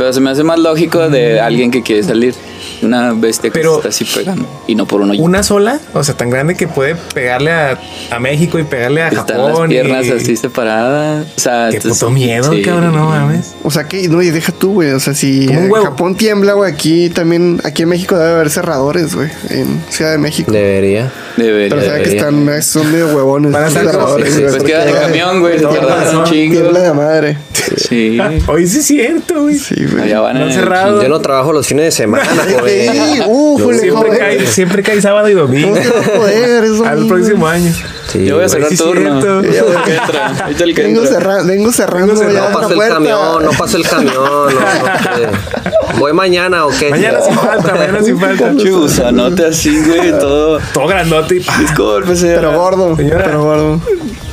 Pero 0.00 0.14
se 0.14 0.20
me 0.22 0.30
hace 0.30 0.42
más 0.42 0.58
lógico 0.58 1.10
de 1.10 1.40
alguien 1.40 1.70
que 1.70 1.82
quiere 1.82 2.02
salir. 2.02 2.34
Una 2.82 3.12
bestia 3.12 3.50
que 3.50 3.58
Pero- 3.58 3.72
se 3.82 3.88
está 3.88 3.88
así 3.90 4.04
pegando. 4.04 4.46
Y 4.66 4.74
no 4.74 4.86
por 4.86 5.00
uno. 5.02 5.12
Una 5.18 5.42
sola, 5.42 5.78
o 5.92 6.02
sea, 6.04 6.14
tan 6.16 6.30
grande 6.30 6.54
que 6.56 6.66
puede 6.68 6.96
pegarle 7.14 7.50
a, 7.52 7.78
a 8.10 8.18
México 8.20 8.58
y 8.58 8.64
pegarle 8.64 9.02
a 9.02 9.08
Están 9.08 9.26
Japón. 9.26 9.52
las 9.62 9.68
piernas 9.68 10.06
y- 10.06 10.10
así 10.12 10.36
separadas. 10.36 11.26
O 11.36 11.40
sea, 11.40 11.68
Qué 11.70 11.76
entonces- 11.76 12.00
puto 12.00 12.10
miedo, 12.10 12.52
sí. 12.52 12.62
cabrón, 12.62 12.94
no 12.94 13.06
mames. 13.10 13.54
O 13.62 13.70
sea 13.70 13.84
que, 13.84 14.08
no, 14.08 14.22
y 14.22 14.30
deja 14.30 14.52
tú, 14.52 14.74
güey. 14.74 14.90
O 14.92 15.00
sea, 15.00 15.14
si 15.14 15.46
huevo. 15.48 15.84
Japón 15.84 16.16
tiembla, 16.16 16.54
güey, 16.54 16.72
aquí 16.72 17.10
también, 17.10 17.60
aquí 17.64 17.82
en 17.82 17.88
México 17.88 18.16
debe 18.18 18.32
haber 18.32 18.50
cerradores, 18.50 19.14
güey. 19.14 19.28
En 19.50 19.82
Ciudad 19.90 20.12
de 20.12 20.18
México. 20.18 20.50
Debería. 20.52 21.10
Debería. 21.36 21.68
Pero 21.70 21.80
o 21.82 21.84
sea 21.84 22.02
que 22.02 22.16
están, 22.16 22.62
son 22.62 22.90
medio 22.92 23.08
huevones. 23.08 23.52
Van 23.52 23.64
a 23.64 23.68
estar 23.68 23.84
cerradores, 23.84 24.34
sí, 24.34 24.40
güey, 24.42 24.52
pues 24.52 24.64
queda 24.64 24.84
de 24.84 24.92
camión, 24.92 25.40
güey, 25.40 25.58
se 25.58 25.66
tiembla- 25.66 25.96
tardan 25.96 26.16
un 26.16 26.24
chingo. 26.24 26.54
Tiembla 26.60 26.80
de 26.80 26.92
madre. 26.94 27.38
Sí. 27.76 28.18
Hoy 28.48 28.66
sí 28.66 28.78
es 28.78 28.86
cierto, 28.86 29.42
güey. 29.42 29.58
Sí, 29.58 29.74
güey. 29.90 30.04
Allá 30.04 30.20
van 30.20 30.38
No 30.38 30.46
en 30.46 30.52
cerrado. 30.52 31.02
Yo 31.02 31.08
no 31.08 31.20
trabajo 31.20 31.52
los 31.52 31.66
fines 31.66 31.84
de 31.84 31.90
semana, 31.92 32.24
joven. 32.26 32.64
Sí, 32.70 33.20
uf, 33.26 33.76
Siempre 33.80 34.18
cae, 34.18 34.46
siempre 34.46 34.82
cae 34.82 35.00
sábado 35.00 35.28
y 35.28 35.34
domingo. 35.34 35.70
¿Cómo 35.74 35.82
se 35.82 35.90
va 35.90 36.00
a 36.00 36.18
poder? 36.18 36.64
Es 36.70 36.80
Al 36.80 37.06
próximo 37.06 37.46
año. 37.46 37.72
Sí, 38.08 38.24
Yo 38.26 38.36
voy 38.36 38.44
a 38.44 38.48
cerrar 38.48 38.70
sí 38.70 38.76
turno. 38.76 39.40
el 39.40 40.74
que 40.74 40.82
Vengo, 40.82 41.06
cerra- 41.06 41.42
vengo 41.44 41.72
cerrando 41.72 42.14
Vengo 42.14 42.22
cerrando. 42.32 42.50
No 42.52 42.58
pasó 42.60 42.82
el 42.82 42.88
camión, 42.88 43.44
no 43.44 43.50
pasó 43.52 43.76
el 43.76 43.88
camión. 43.88 44.14
No, 44.14 44.44
no 44.50 44.50
sé. 44.50 45.98
¿Voy 45.98 46.12
mañana 46.12 46.66
o 46.66 46.70
qué? 46.70 46.90
Mañana 46.90 47.20
sin 47.20 47.34
falta, 47.34 47.74
mañana 47.74 48.02
sin 48.02 48.18
falta. 48.18 48.48
Pinche 48.50 48.70
gusanote 48.70 49.46
así, 49.46 49.80
güey, 49.84 50.10
todo. 50.18 50.58
Todo 50.72 50.86
grandote 50.86 51.34
Disculpe, 51.36 52.16
señora. 52.16 52.40
Pero 52.40 52.58
gordo, 52.58 52.96
Señora. 52.96 53.24
pero 53.24 53.42
gordo. 53.44 53.80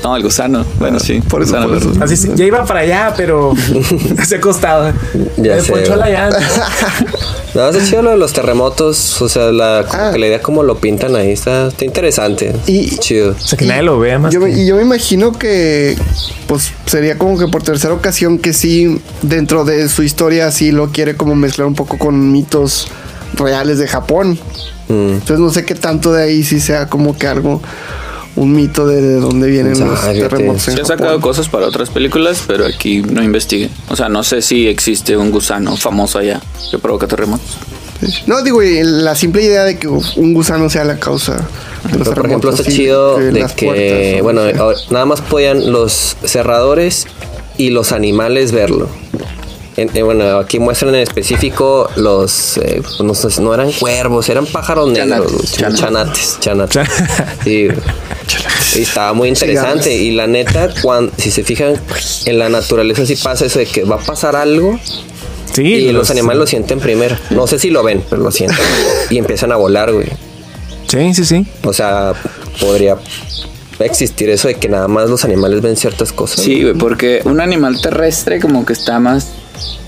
No, 0.07 0.15
el 0.15 0.23
gusano. 0.23 0.65
Bueno, 0.79 0.99
sí. 1.01 1.19
Por 1.19 1.43
eso, 1.43 1.57
por. 1.61 2.01
Así 2.03 2.15
sí, 2.15 2.29
ya 2.35 2.45
iba 2.45 2.63
para 2.63 2.79
allá, 2.79 3.13
pero 3.17 3.53
se 4.25 4.37
ha 4.37 4.39
costado. 4.41 4.93
Ya 5.35 5.55
Me 5.55 5.61
sé, 5.61 5.71
ponchó 5.73 5.95
la 5.97 6.09
llanta. 6.09 6.39
No, 7.55 7.69
es 7.69 7.89
chido 7.89 8.03
lo 8.03 8.11
de 8.11 8.17
los 8.17 8.33
terremotos. 8.33 9.19
O 9.21 9.27
sea, 9.29 9.51
la, 9.51 9.83
como 9.89 10.03
Ah. 10.03 10.11
que 10.13 10.19
la 10.19 10.27
idea 10.27 10.41
como 10.41 10.61
lo 10.63 10.77
pintan 10.77 11.15
ahí 11.15 11.31
está, 11.31 11.67
está 11.69 11.85
interesante. 11.85 12.53
Y- 12.67 12.95
chido. 12.99 13.31
O 13.31 13.39
sea, 13.39 13.57
que 13.57 13.65
nadie 13.65 13.81
lo 13.81 13.99
vea 13.99 14.19
más. 14.19 14.31
Yo, 14.33 14.39
que- 14.41 14.51
y 14.51 14.65
yo 14.67 14.75
me 14.75 14.83
imagino 14.83 15.31
que 15.31 15.97
pues 16.47 16.71
sería 16.85 17.17
como 17.17 17.37
que 17.39 17.47
por 17.47 17.63
tercera 17.63 17.93
ocasión 17.95 18.37
que 18.37 18.53
sí, 18.53 19.01
dentro 19.23 19.65
de 19.65 19.89
su 19.89 20.03
historia, 20.03 20.51
sí 20.51 20.71
lo 20.71 20.91
quiere 20.91 21.15
como 21.17 21.33
mezclar 21.35 21.67
un 21.67 21.73
poco 21.75 21.97
con 21.97 22.31
mitos 22.31 22.87
reales 23.33 23.79
de 23.79 23.87
Japón. 23.87 24.37
Mm. 24.87 25.09
Entonces 25.13 25.39
no 25.39 25.49
sé 25.49 25.65
qué 25.65 25.73
tanto 25.75 26.13
de 26.13 26.23
ahí 26.23 26.43
sí 26.43 26.59
sea 26.61 26.87
como 26.87 27.17
que 27.17 27.25
algo, 27.27 27.61
un 28.37 28.53
mito 28.53 28.87
de, 28.87 29.01
de 29.01 29.15
dónde 29.19 29.49
vienen 29.49 29.77
los 29.79 29.99
terremotos 30.01 30.67
en 30.69 30.75
Sí 30.75 30.81
ha 30.81 30.85
sacado 30.85 31.19
cosas 31.19 31.49
para 31.49 31.65
otras 31.67 31.89
películas, 31.89 32.43
pero 32.47 32.65
aquí 32.65 33.01
no 33.01 33.21
investigué. 33.21 33.69
O 33.89 33.95
sea, 33.95 34.07
no 34.09 34.23
sé 34.23 34.41
si 34.41 34.67
existe 34.67 35.17
un 35.17 35.31
gusano 35.31 35.75
famoso 35.75 36.19
allá 36.19 36.39
que 36.71 36.77
provoca 36.77 37.07
terremotos. 37.07 37.57
No, 38.27 38.43
digo, 38.43 38.61
la 38.63 39.15
simple 39.15 39.41
idea 39.43 39.63
de 39.63 39.77
que 39.79 39.87
un 39.87 40.33
gusano 40.33 40.69
sea 40.69 40.83
la 40.85 40.99
causa 40.99 41.47
de 41.91 41.97
los 41.97 42.07
Pero, 42.07 42.13
por 42.13 42.25
ejemplo, 42.27 42.49
está 42.51 42.63
chido 42.63 43.17
de 43.17 43.45
que, 43.55 43.65
puertas, 43.65 44.21
bueno, 44.23 44.41
nada 44.91 45.05
más 45.07 45.21
podían 45.21 45.71
los 45.71 46.15
cerradores 46.23 47.07
y 47.57 47.71
los 47.71 47.91
animales 47.91 48.51
verlo. 48.51 48.87
En- 49.77 49.89
eh, 49.95 50.03
bueno, 50.03 50.37
aquí 50.37 50.59
muestran 50.59 50.93
en 50.95 51.01
específico 51.01 51.89
los, 51.95 52.57
eh, 52.57 52.81
no, 52.99 53.13
no 53.41 53.53
eran 53.53 53.71
cuervos, 53.71 54.29
eran 54.29 54.45
pájaros 54.45 54.89
negros, 54.91 55.31
güey, 55.31 55.45
Chanates, 55.47 55.77
chanates, 55.79 56.37
chanates. 56.39 56.87
Sí, 57.43 57.67
Sí, 58.61 58.81
estaba 58.81 59.13
muy 59.13 59.29
interesante. 59.29 59.93
Y 59.95 60.11
la 60.11 60.27
neta, 60.27 60.69
cuando, 60.81 61.13
si 61.17 61.31
se 61.31 61.43
fijan, 61.43 61.75
en 62.25 62.39
la 62.39 62.49
naturaleza 62.49 63.05
sí 63.05 63.15
pasa 63.15 63.45
eso 63.45 63.59
de 63.59 63.65
que 63.65 63.83
va 63.83 63.95
a 63.95 63.99
pasar 63.99 64.35
algo 64.35 64.79
Sí, 65.57 65.63
y 65.63 65.91
los, 65.91 66.11
animales 66.11 66.39
lo 66.39 66.45
sienten 66.45 66.79
primero. 66.79 67.17
No 67.31 67.47
sé 67.47 67.57
si 67.57 67.71
lo 67.71 67.81
ven, 67.81 68.03
pero 68.09 68.21
lo 68.21 68.31
sienten. 68.31 68.63
y 69.09 69.17
empiezan 69.17 69.51
a 69.51 69.55
volar, 69.55 69.91
güey. 69.91 70.07
Sí, 70.87 71.15
sí, 71.15 71.25
sí. 71.25 71.47
O 71.63 71.73
sea, 71.73 72.13
podría 72.59 72.97
existir 73.79 74.29
eso 74.29 74.47
de 74.49 74.55
que 74.55 74.69
nada 74.69 74.87
más 74.87 75.09
los 75.09 75.25
animales 75.25 75.61
ven 75.61 75.75
ciertas 75.75 76.13
cosas. 76.13 76.41
Sí, 76.41 76.61
güey, 76.61 76.75
porque 76.75 77.21
un 77.25 77.41
animal 77.41 77.81
terrestre 77.81 78.39
como 78.39 78.65
que 78.65 78.73
está 78.73 78.99
más... 78.99 79.29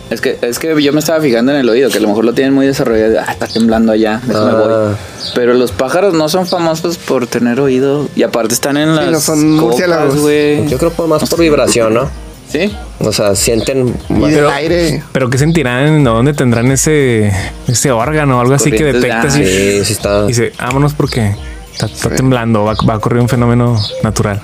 Es 0.09 0.21
que, 0.21 0.37
es 0.41 0.57
que 0.57 0.81
yo 0.81 0.91
me 0.91 0.99
estaba 0.99 1.21
fijando 1.21 1.51
en 1.51 1.59
el 1.59 1.69
oído, 1.69 1.89
que 1.89 1.99
a 1.99 2.01
lo 2.01 2.07
mejor 2.07 2.25
lo 2.25 2.33
tienen 2.33 2.53
muy 2.53 2.65
desarrollado. 2.65 3.19
Ah, 3.25 3.31
está 3.31 3.45
temblando 3.47 3.91
allá, 3.91 4.19
déjame 4.25 4.51
Ah. 4.51 4.55
voy. 4.87 4.95
Pero 5.35 5.53
los 5.53 5.71
pájaros 5.71 6.13
no 6.15 6.29
son 6.29 6.47
famosos 6.47 6.97
por 6.97 7.27
tener 7.27 7.59
oído. 7.59 8.07
Y 8.15 8.23
aparte 8.23 8.53
están 8.53 8.77
en 8.77 8.95
las 8.95 9.11
no 9.11 9.19
son 9.19 9.57
copas, 9.57 9.61
murciélagos. 9.61 10.19
güey. 10.19 10.67
Yo 10.67 10.77
creo 10.79 10.91
por 10.91 11.07
más 11.07 11.29
por 11.29 11.39
vibración, 11.39 11.93
¿no? 11.93 12.09
Sí. 12.51 12.75
O 12.99 13.11
sea, 13.13 13.35
sienten. 13.35 13.93
Y 14.09 14.31
del 14.31 14.49
aire. 14.49 15.03
Pero 15.11 15.29
¿qué 15.29 15.37
sentirán? 15.37 16.03
¿Dónde 16.03 16.33
tendrán 16.33 16.71
ese, 16.71 17.31
ese 17.67 17.91
órgano 17.91 18.39
o 18.39 18.41
algo 18.41 18.55
así 18.55 18.71
que 18.71 18.77
Corrientes 18.77 19.01
de 19.03 19.07
detecta 19.09 19.27
así? 19.27 19.45
Sí, 19.45 19.85
sí 19.85 19.93
está. 19.93 20.23
Y 20.23 20.29
dice, 20.29 20.53
vámonos 20.57 20.95
porque 20.95 21.35
está, 21.71 21.85
está 21.85 22.09
temblando, 22.09 22.63
va, 22.63 22.73
va 22.89 22.95
a 22.95 22.97
ocurrir 22.97 23.21
un 23.21 23.29
fenómeno 23.29 23.79
natural. 24.01 24.41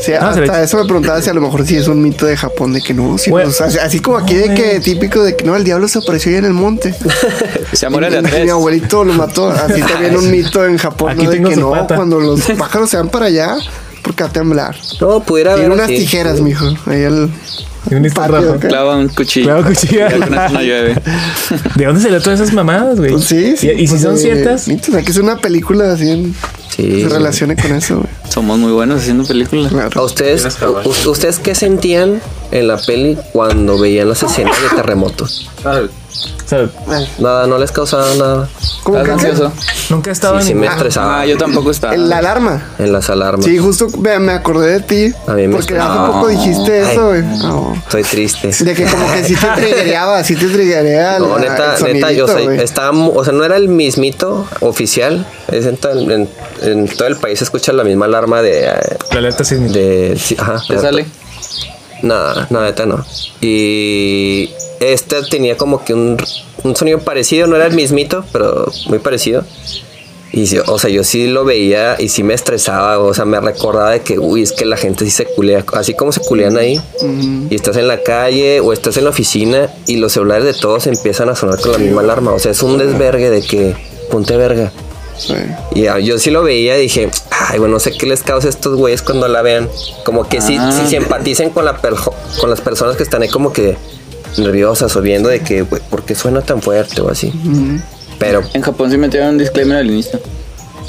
Sí, 0.00 0.12
Ah, 0.12 0.28
hasta 0.30 0.40
le- 0.58 0.64
eso 0.64 0.76
me 0.78 0.84
preguntaba 0.84 1.20
si 1.20 1.28
a 1.30 1.34
lo 1.34 1.40
mejor 1.40 1.66
sí 1.66 1.76
es 1.76 1.86
un 1.88 2.00
mito 2.02 2.26
de 2.26 2.36
Japón 2.36 2.72
de 2.72 2.80
que 2.80 2.94
no, 2.94 3.18
sí, 3.18 3.30
Bueno. 3.30 3.50
o 3.50 3.52
sea, 3.52 3.66
así 3.84 4.00
como 4.00 4.16
aquí 4.16 4.34
de 4.34 4.54
que 4.54 4.80
típico 4.80 5.22
de 5.22 5.36
que 5.36 5.44
no, 5.44 5.54
el 5.56 5.64
diablo 5.64 5.88
se 5.88 5.98
apareció 5.98 6.30
ahí 6.32 6.38
en 6.38 6.44
el 6.46 6.52
monte. 6.54 6.94
Se 7.72 7.88
muere 7.88 8.10
de 8.10 8.22
tres. 8.22 8.44
Mi 8.44 8.50
abuelito 8.50 9.04
lo 9.04 9.12
mató. 9.12 9.50
Así 9.50 9.80
también 9.82 10.16
un 10.16 10.30
mito 10.32 10.64
en 10.64 10.78
Japón, 10.78 11.10
Aquí 11.12 11.24
¿no? 11.24 11.30
De 11.30 11.42
que 11.42 11.56
no, 11.56 11.70
pata. 11.72 11.96
cuando 11.96 12.18
los 12.20 12.40
pájaros 12.58 12.88
se 12.90 12.96
van 12.96 13.08
para 13.10 13.26
allá, 13.26 13.56
porque 14.02 14.22
a 14.24 14.28
temblar. 14.28 14.76
No, 15.00 15.20
pudiera 15.20 15.52
haber. 15.52 15.62
Tiene 15.64 15.74
unas 15.74 15.86
así. 15.86 15.98
tijeras, 15.98 16.40
mijo. 16.40 16.66
Ahí 16.86 17.02
el 17.02 17.30
Y 17.90 17.94
un 17.94 18.02
patio. 18.10 18.58
Clava 18.58 18.96
un 18.96 19.08
cuchillo. 19.08 19.46
Clava 19.46 19.62
con 19.62 19.72
eso 19.72 19.86
no 20.52 20.60
llueve. 20.60 20.94
¿De 21.76 21.84
dónde 21.86 22.00
salió 22.00 22.20
todas 22.20 22.40
esas 22.40 22.52
mamadas, 22.52 22.98
güey? 22.98 23.12
Pues 23.12 23.24
sí, 23.24 23.56
sí. 23.56 23.68
¿Y, 23.68 23.70
y 23.82 23.86
si 23.86 23.92
pues 23.94 24.02
son 24.02 24.14
de- 24.16 24.20
ciertas? 24.20 24.68
Mitos, 24.68 24.94
aquí 24.94 25.10
es 25.10 25.16
una 25.18 25.36
película 25.38 25.92
así 25.92 26.10
en, 26.10 26.34
Sí. 26.76 27.02
se 27.02 27.08
relacione 27.08 27.56
con 27.56 27.72
eso, 27.72 27.96
güey. 27.98 28.08
Somos 28.28 28.58
muy 28.58 28.72
buenos 28.72 29.00
haciendo 29.02 29.24
películas. 29.24 29.66
¿A 29.72 29.88
Claro. 29.88 30.04
ustedes, 30.04 30.46
u- 30.84 31.10
ustedes 31.10 31.38
qué 31.38 31.54
sentían 31.54 32.20
en 32.50 32.68
la 32.68 32.76
peli 32.78 33.16
cuando 33.32 33.78
veían 33.78 34.08
las 34.08 34.22
escenas 34.22 34.56
de 34.62 34.76
terremotos? 34.76 35.48
Nada, 37.18 37.46
no 37.46 37.58
les 37.58 37.70
causaba 37.70 38.12
nada. 38.16 38.48
¿Cómo 38.82 38.98
¿Estás 38.98 39.20
que? 39.22 39.28
ansioso? 39.28 39.52
nunca 39.90 40.10
he 40.10 40.12
estado 40.12 40.40
Sí, 40.40 40.46
sí 40.46 40.52
en 40.52 40.60
me 40.60 40.66
estresaba 40.66 41.20
Ah, 41.20 41.26
yo 41.26 41.36
tampoco 41.38 41.70
estaba. 41.70 41.94
En 41.94 42.08
la 42.08 42.18
alarma. 42.18 42.60
en 42.78 42.92
las 42.92 43.08
alarmas. 43.08 43.44
Sí, 43.44 43.56
justo 43.58 43.86
me, 43.98 44.32
acordé 44.32 44.72
de 44.72 44.80
ti. 44.80 45.14
A 45.28 45.34
mí 45.34 45.46
me 45.46 45.56
porque 45.56 45.78
hace 45.78 45.98
poco 46.12 46.26
dijiste 46.28 46.82
Ay. 46.82 46.90
eso, 46.92 47.08
güey. 47.08 47.22
No. 47.22 47.74
Estoy 47.76 48.02
triste. 48.02 48.48
De 48.64 48.74
que 48.74 48.84
como 48.84 49.12
que 49.12 49.24
sí 49.24 49.36
te 49.36 49.46
triggereaba, 49.60 50.24
sí 50.24 50.34
te 50.34 50.46
triggerea 50.48 51.18
No, 51.20 51.38
la- 51.38 51.50
neta, 51.50 51.76
neta, 51.86 52.12
yo 52.12 52.26
sé, 52.26 52.62
estaba, 52.62 52.90
o 52.98 53.24
sea, 53.24 53.32
no 53.32 53.44
era 53.44 53.56
el 53.56 53.68
mismito 53.68 54.46
oficial. 54.60 55.24
Es 55.48 55.66
en, 55.66 55.76
todo 55.76 55.92
el- 55.92 56.10
en- 56.10 56.28
en 56.62 56.88
todo 56.88 57.06
el 57.06 57.16
país 57.16 57.38
se 57.38 57.44
escucha 57.44 57.72
la 57.72 57.84
misma 57.84 58.06
alarma 58.06 58.42
de. 58.42 58.64
eh, 58.64 58.72
la 59.12 59.18
alerta 59.18 59.44
sísmica. 59.44 59.72
de 59.74 60.18
sí, 60.20 60.36
ajá, 60.38 60.62
¿Te 60.66 60.78
sale? 60.78 61.06
Nada, 62.02 62.46
no, 62.50 62.62
neta 62.62 62.86
no. 62.86 63.04
Y 63.40 64.50
este 64.80 65.22
tenía 65.22 65.56
como 65.56 65.84
que 65.84 65.94
un, 65.94 66.16
un 66.62 66.76
sonido 66.76 67.00
parecido, 67.00 67.46
no 67.46 67.56
era 67.56 67.66
el 67.66 67.74
mismito, 67.74 68.24
pero 68.32 68.70
muy 68.88 68.98
parecido. 68.98 69.44
Y 70.32 70.46
sí, 70.46 70.58
o 70.64 70.78
sea, 70.78 70.90
yo 70.90 71.02
sí 71.02 71.26
lo 71.26 71.44
veía 71.44 71.96
y 71.98 72.08
sí 72.08 72.22
me 72.22 72.34
estresaba, 72.34 72.98
o 73.00 73.12
sea, 73.12 73.24
me 73.24 73.40
recordaba 73.40 73.90
de 73.90 74.00
que, 74.00 74.18
uy, 74.18 74.42
es 74.42 74.52
que 74.52 74.64
la 74.64 74.76
gente 74.76 75.04
sí 75.04 75.10
se 75.10 75.24
culea, 75.24 75.64
así 75.72 75.94
como 75.94 76.12
se 76.12 76.20
culean 76.20 76.56
ahí. 76.56 76.80
Y 77.50 77.54
estás 77.54 77.76
en 77.76 77.88
la 77.88 78.02
calle 78.02 78.60
o 78.60 78.72
estás 78.72 78.96
en 78.96 79.04
la 79.04 79.10
oficina 79.10 79.70
y 79.86 79.96
los 79.96 80.12
celulares 80.12 80.44
de 80.44 80.54
todos 80.54 80.86
empiezan 80.86 81.30
a 81.30 81.34
sonar 81.34 81.60
con 81.60 81.72
la 81.72 81.78
misma 81.78 82.02
alarma. 82.02 82.32
O 82.32 82.38
sea, 82.38 82.52
es 82.52 82.62
un 82.62 82.78
desvergue 82.78 83.28
de 83.28 83.42
que, 83.42 83.74
ponte 84.08 84.36
verga. 84.36 84.72
Sí. 85.20 85.34
Y 85.74 85.86
ah, 85.86 85.98
yo 85.98 86.18
sí 86.18 86.30
lo 86.30 86.42
veía 86.42 86.78
y 86.78 86.82
dije, 86.82 87.10
ay, 87.30 87.58
bueno, 87.58 87.74
no 87.74 87.80
sé 87.80 87.92
qué 87.92 88.06
les 88.06 88.22
causa 88.22 88.46
a 88.48 88.50
estos 88.50 88.76
güeyes 88.76 89.02
cuando 89.02 89.28
la 89.28 89.42
vean. 89.42 89.68
Como 90.04 90.28
que 90.28 90.40
sí, 90.40 90.56
Ah. 90.58 90.72
sí 90.72 90.88
se 90.90 90.96
empaticen 90.96 91.50
con, 91.50 91.64
la 91.64 91.76
con 92.40 92.50
las 92.50 92.60
personas 92.60 92.96
que 92.96 93.02
están 93.02 93.22
ahí 93.22 93.28
como 93.28 93.52
que 93.52 93.76
nerviosas 94.38 94.94
o 94.96 95.02
viendo 95.02 95.28
de 95.28 95.40
que, 95.40 95.62
güey, 95.62 95.82
¿por 95.90 96.04
qué 96.04 96.14
suena 96.14 96.40
tan 96.42 96.62
fuerte 96.62 97.00
o 97.00 97.10
así? 97.10 97.32
Pero, 98.18 98.42
En 98.54 98.62
Japón 98.62 98.90
sí 98.90 98.96
metieron 98.96 99.30
un 99.30 99.38
disclaimer 99.38 99.78
al 99.78 99.90
inicio. 99.90 100.20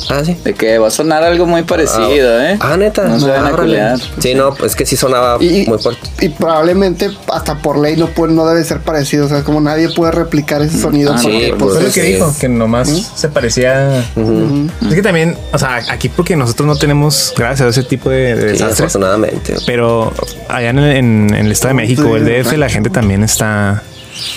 Ah, 0.10 0.22
sí. 0.26 0.36
De 0.44 0.54
que 0.54 0.78
va 0.78 0.88
a 0.88 0.92
sonar 0.92 1.24
algo 1.24 1.46
muy 1.46 1.64
parecido, 1.64 2.42
¿eh? 2.42 2.58
Ah, 2.60 2.78
neta. 2.78 3.04
No 3.08 3.20
se 3.20 3.28
van 3.30 3.46
a 3.46 3.52
culear. 3.52 4.00
Sí, 4.20 4.34
no, 4.34 4.54
pues 4.54 4.72
es 4.72 4.76
que 4.76 4.86
sí 4.86 4.96
sonaba 4.98 5.38
Y, 5.44 5.66
muy 5.68 5.78
fuerte. 5.80 6.02
y 6.22 6.30
probablemente 6.30 7.10
hasta 7.32 7.56
por 7.60 7.78
ley 7.78 7.96
no 7.98 8.08
puede, 8.08 8.34
no 8.34 8.46
debe 8.48 8.64
ser 8.64 8.80
parecido. 8.80 9.26
O 9.26 9.30
sea, 9.30 9.44
como 9.44 9.62
nadie 9.62 9.90
puede 9.90 10.12
replicar 10.12 10.62
ese 10.62 10.80
sonido. 10.80 11.14
Ah, 11.14 11.18
sí, 11.18 11.28
pues, 11.28 11.54
pues, 11.60 11.74
Fue 11.74 11.82
lo 11.82 11.88
es- 11.88 11.94
que 11.94 12.02
sí. 12.02 12.14
dijo, 12.14 12.34
que 12.40 12.50
nomás 12.50 13.12
se 13.16 13.30
parecía. 13.30 14.00
Es 14.00 14.94
que 14.94 15.02
también, 15.02 15.38
o 15.54 15.58
sea, 15.58 15.82
aquí 15.90 16.10
porque 16.10 16.36
nosotros 16.36 16.68
no 16.68 16.76
tenemos, 16.76 17.34
gracias 17.38 17.68
a 17.68 17.70
ese 17.70 17.84
tipo 17.84 18.10
de, 18.10 18.36
de 18.36 18.42
Sí, 18.42 18.48
desastres. 18.54 18.80
afortunadamente. 18.82 19.56
Pero 19.66 20.14
allá 20.50 20.70
en 20.70 20.80
el, 20.80 20.96
en- 20.98 21.34
en 21.34 21.46
el 21.46 21.52
Estado 21.52 21.70
de 21.70 21.82
México 21.82 22.04
o 22.10 22.16
el 22.18 22.26
DF, 22.26 22.58
la 22.58 22.70
gente 22.70 22.90
también 22.90 23.24
está. 23.24 23.84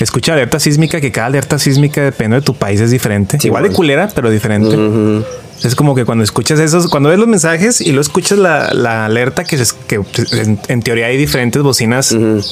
Escucha 0.00 0.32
alerta 0.34 0.58
sísmica, 0.60 1.00
que 1.00 1.10
cada 1.12 1.26
alerta 1.28 1.58
sísmica, 1.58 2.02
depende 2.02 2.36
de 2.36 2.42
tu 2.42 2.54
país, 2.54 2.80
es 2.80 2.90
diferente. 2.90 3.38
Sí, 3.40 3.48
Igual 3.48 3.62
de 3.64 3.68
bueno. 3.70 3.76
culera, 3.76 4.08
pero 4.14 4.30
diferente. 4.30 4.76
Ujú. 4.76 5.24
Es 5.62 5.74
como 5.74 5.94
que 5.94 6.04
cuando 6.04 6.24
escuchas 6.24 6.58
esos, 6.60 6.88
cuando 6.88 7.08
ves 7.08 7.18
los 7.18 7.28
mensajes 7.28 7.80
y 7.80 7.86
luego 7.86 8.02
escuchas 8.02 8.38
la, 8.38 8.72
la 8.74 9.06
alerta, 9.06 9.44
que, 9.44 9.56
es, 9.56 9.72
que 9.72 10.00
en, 10.32 10.58
en 10.68 10.82
teoría 10.82 11.06
hay 11.06 11.16
diferentes 11.16 11.62
bocinas 11.62 12.12
Ujú. 12.12 12.42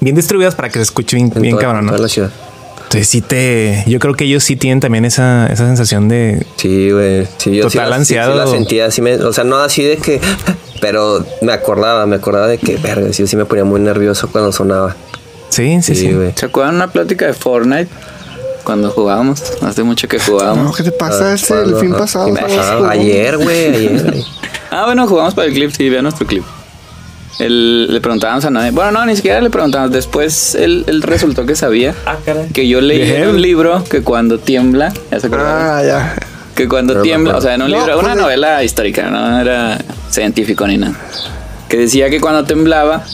bien 0.00 0.16
distribuidas 0.16 0.54
para 0.54 0.68
que 0.68 0.78
se 0.78 0.82
escuche 0.84 1.16
bien, 1.16 1.30
En 1.34 1.42
bien 1.42 1.54
toda- 1.56 1.62
cabrón, 1.66 1.86
toda 1.86 1.98
la 1.98 2.08
ciudad. 2.08 2.30
Entonces 2.84 3.06
sí 3.08 3.20
te. 3.20 3.84
Yo 3.86 3.98
creo 3.98 4.14
que 4.14 4.24
ellos 4.24 4.42
sí 4.42 4.56
tienen 4.56 4.80
también 4.80 5.04
esa, 5.04 5.46
esa 5.52 5.66
sensación 5.66 6.08
de. 6.08 6.46
Sí, 6.56 6.90
güey. 6.90 7.26
Sí, 7.36 7.54
yo 7.54 7.68
sí 7.68 7.76
Total 7.76 7.88
sí- 7.90 7.94
ansiado. 7.98 8.32
Sí, 8.32 8.38
la 8.38 8.46
sentía 8.46 8.86
así, 8.86 9.02
me- 9.02 9.16
o 9.16 9.32
sea, 9.34 9.44
no 9.44 9.58
así 9.58 9.82
de 9.82 9.98
que, 9.98 10.18
pero 10.80 11.22
me 11.42 11.52
acordaba, 11.52 12.06
me 12.06 12.16
acordaba 12.16 12.46
de 12.46 12.56
que, 12.56 12.78
verga, 12.78 13.12
sí, 13.12 13.26
sí 13.26 13.36
me 13.36 13.44
ponía 13.44 13.64
muy 13.64 13.78
nervioso 13.80 14.28
cuando 14.32 14.52
sonaba. 14.52 14.96
Sí, 15.48 15.80
sí, 15.82 15.94
sí. 15.94 16.06
Sí, 16.08 16.12
güey. 16.12 16.32
¿Se 16.36 16.46
acuerdan 16.46 16.76
una 16.76 16.88
plática 16.88 17.26
de 17.26 17.32
Fortnite? 17.34 17.88
Cuando 18.64 18.90
jugábamos. 18.90 19.42
Hace 19.62 19.82
mucho 19.82 20.08
que 20.08 20.18
jugábamos. 20.18 20.64
No, 20.66 20.72
¿qué 20.72 20.82
te 20.82 20.92
pasa? 20.92 21.30
Ah, 21.30 21.34
este 21.34 21.54
el 21.62 21.76
fin 21.76 21.92
pasado. 21.94 22.34
pasado. 22.34 22.88
Ayer, 22.88 23.38
güey, 23.38 23.66
ayer. 23.74 24.14
Ah, 24.70 24.84
bueno, 24.86 25.06
jugamos 25.06 25.34
para 25.34 25.48
el 25.48 25.54
clip, 25.54 25.70
sí, 25.70 25.88
vean 25.88 26.02
nuestro 26.02 26.26
clip. 26.26 26.44
Él, 27.38 27.92
le 27.92 28.00
preguntábamos 28.00 28.44
a 28.44 28.50
nadie. 28.50 28.72
Bueno, 28.72 28.90
no, 28.92 29.06
ni 29.06 29.14
siquiera 29.16 29.40
le 29.40 29.48
preguntábamos. 29.48 29.92
Después 29.92 30.54
él, 30.56 30.84
él 30.88 31.02
resultó 31.02 31.46
que 31.46 31.54
sabía 31.56 31.94
Ah, 32.04 32.16
caray. 32.24 32.48
que 32.48 32.66
yo 32.68 32.80
leí 32.80 33.00
en 33.10 33.28
un 33.28 33.40
libro 33.40 33.84
que 33.84 34.02
cuando 34.02 34.38
tiembla, 34.38 34.92
ya 35.10 35.20
se? 35.20 35.28
Ah, 35.32 35.82
ya. 35.86 36.16
que 36.56 36.68
cuando 36.68 36.96
me 36.96 37.02
tiembla, 37.02 37.36
o 37.36 37.40
sea, 37.40 37.54
en 37.54 37.62
un 37.62 37.70
No, 37.70 37.76
libro, 37.78 37.94
pues 37.94 38.04
una 38.04 38.16
de- 38.16 38.20
novela 38.22 38.64
histórica, 38.64 39.08
no 39.08 39.40
era 39.40 39.78
científico 40.10 40.66
ni 40.66 40.76
nada. 40.78 40.94
Que 41.68 41.76
decía 41.76 42.10
que 42.10 42.20
cuando 42.20 42.44
temblaba, 42.44 43.04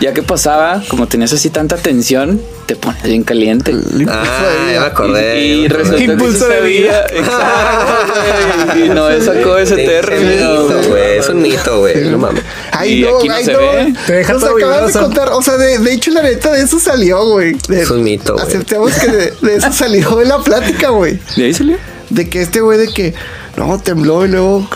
ya 0.00 0.12
que 0.12 0.22
pasaba, 0.22 0.82
como 0.88 1.06
tenías 1.08 1.32
así 1.32 1.50
tanta 1.50 1.76
tensión, 1.76 2.40
te 2.66 2.76
pones 2.76 3.02
bien 3.02 3.22
caliente. 3.22 3.74
Ah, 4.08 4.24
ya 4.72 4.80
me 4.80 4.86
acordé. 4.86 5.40
Y, 5.40 5.64
y 5.64 5.68
resulta 5.68 5.98
que 5.98 6.04
Impulso 6.04 6.44
sí 6.46 6.50
de 6.52 6.58
sabía. 6.58 7.00
Exacto. 7.06 8.78
Y 8.78 8.88
no 8.88 9.08
sacó 9.24 9.58
ese 9.58 9.82
Es 9.84 10.04
término. 10.06 10.54
un 10.64 10.66
mito, 10.76 10.88
güey. 10.88 11.18
Es 11.18 11.28
un 11.28 11.42
mito, 11.42 11.78
güey. 11.80 12.04
No 12.10 12.18
mames. 12.18 12.42
Ay, 12.72 12.98
Y 12.98 13.02
no, 13.06 13.18
aquí 13.18 13.28
no 13.28 13.34
ay, 13.34 13.44
se 13.44 13.52
no. 13.52 13.58
ve. 13.58 13.94
Te 14.06 14.12
deja 14.14 14.32
Nos 14.34 14.44
acabas 14.44 14.92
de 14.92 15.00
contar, 15.00 15.28
o 15.32 15.42
sea, 15.42 15.56
de, 15.56 15.78
de 15.78 15.92
hecho, 15.92 16.10
la 16.10 16.22
neta 16.22 16.52
de 16.52 16.62
eso 16.62 16.78
salió, 16.78 17.24
güey. 17.26 17.56
De- 17.68 17.82
Es 17.82 17.90
un 17.90 18.02
mito, 18.02 18.34
güey. 18.34 18.46
Aceptemos 18.46 18.92
que 18.94 19.08
de, 19.08 19.32
de 19.42 19.56
eso 19.56 19.72
salió 19.72 20.20
en 20.20 20.28
la 20.28 20.38
plática, 20.38 20.90
güey. 20.90 21.18
¿De 21.36 21.44
ahí 21.44 21.54
salió? 21.54 21.76
De 22.10 22.28
que 22.28 22.42
este 22.42 22.60
güey 22.60 22.78
de 22.78 22.88
que 22.88 23.14
no 23.56 23.78
tembló 23.80 24.24
y 24.24 24.28
luego. 24.28 24.68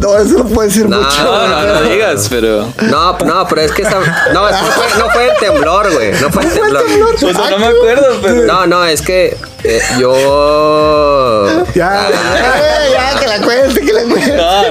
No, 0.00 0.16
eso 0.16 0.38
no 0.38 0.44
puede 0.44 0.70
ser 0.70 0.88
No, 0.88 1.00
mucho. 1.00 1.24
No, 1.24 1.48
no, 1.48 1.66
no 1.66 1.82
digas, 1.82 2.28
pero. 2.30 2.72
No, 2.82 3.18
no, 3.18 3.46
pero 3.48 3.60
es 3.62 3.72
que 3.72 3.82
esa, 3.82 3.98
no, 4.32 4.48
no 4.50 4.56
fue, 4.56 4.86
no 4.98 5.10
fue 5.10 5.28
el 5.28 5.36
temblor, 5.38 5.92
güey. 5.92 6.12
No 6.12 6.30
fue 6.30 6.44
el 6.44 6.52
temblor. 6.52 6.84
O 7.14 7.18
sea, 7.18 7.50
no 7.50 7.58
me 7.58 7.66
acuerdo, 7.66 8.06
pero. 8.22 8.42
No, 8.46 8.66
no, 8.66 8.84
es 8.84 9.02
que 9.02 9.36
eh, 9.64 9.80
yo. 9.98 11.64
Ya, 11.74 12.08
ya, 12.10 12.88
ya, 12.90 13.20
que 13.20 13.26
la 13.26 13.40
cuente, 13.40 13.80
que 13.80 13.92
la 13.92 14.02
cuente. 14.02 14.32
No, 14.32 14.68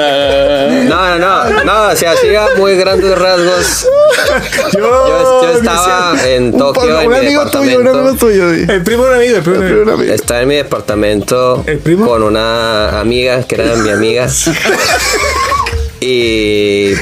no, 0.89 1.19
no, 1.19 1.49
no. 1.49 1.64
No, 1.64 1.91
o 1.91 1.95
sea, 1.95 2.11
así 2.11 2.35
a 2.35 2.47
muy 2.57 2.76
grandes 2.76 3.18
rasgos. 3.18 3.88
Yo, 4.73 5.41
yo 5.43 5.51
estaba 5.57 6.15
en 6.26 6.53
Un, 6.53 6.57
Tokio 6.57 6.99
en 6.99 7.07
un 7.07 7.14
mi 7.14 7.19
amigo 7.19 7.45
tuyo, 7.45 7.80
un 7.80 7.88
amigo 7.88 8.14
tuyo. 8.15 8.49
El 8.49 8.84
primo 8.84 9.05
de 9.05 9.09
un 9.09 9.15
amigo, 9.15 9.38
el 9.38 9.43
primo 9.43 9.59
de 9.59 9.73
un 9.73 9.89
amigo. 9.89 10.03
Un. 10.03 10.09
Estaba 10.09 10.41
en 10.41 10.47
mi 10.47 10.55
departamento 10.55 11.64
¿El 11.65 11.77
primo? 11.80 12.07
con 12.07 12.23
una 12.23 12.99
amiga 12.99 13.43
que 13.43 13.55
era 13.55 13.76
mi 13.76 13.89
amiga. 13.89 14.27
Y. 15.99 16.93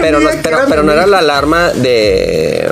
Pero 0.00 0.20
no, 0.20 0.30
pero, 0.42 0.58
pero 0.68 0.82
no 0.82 0.92
era 0.92 1.06
la 1.06 1.18
alarma 1.18 1.70
de. 1.70 2.68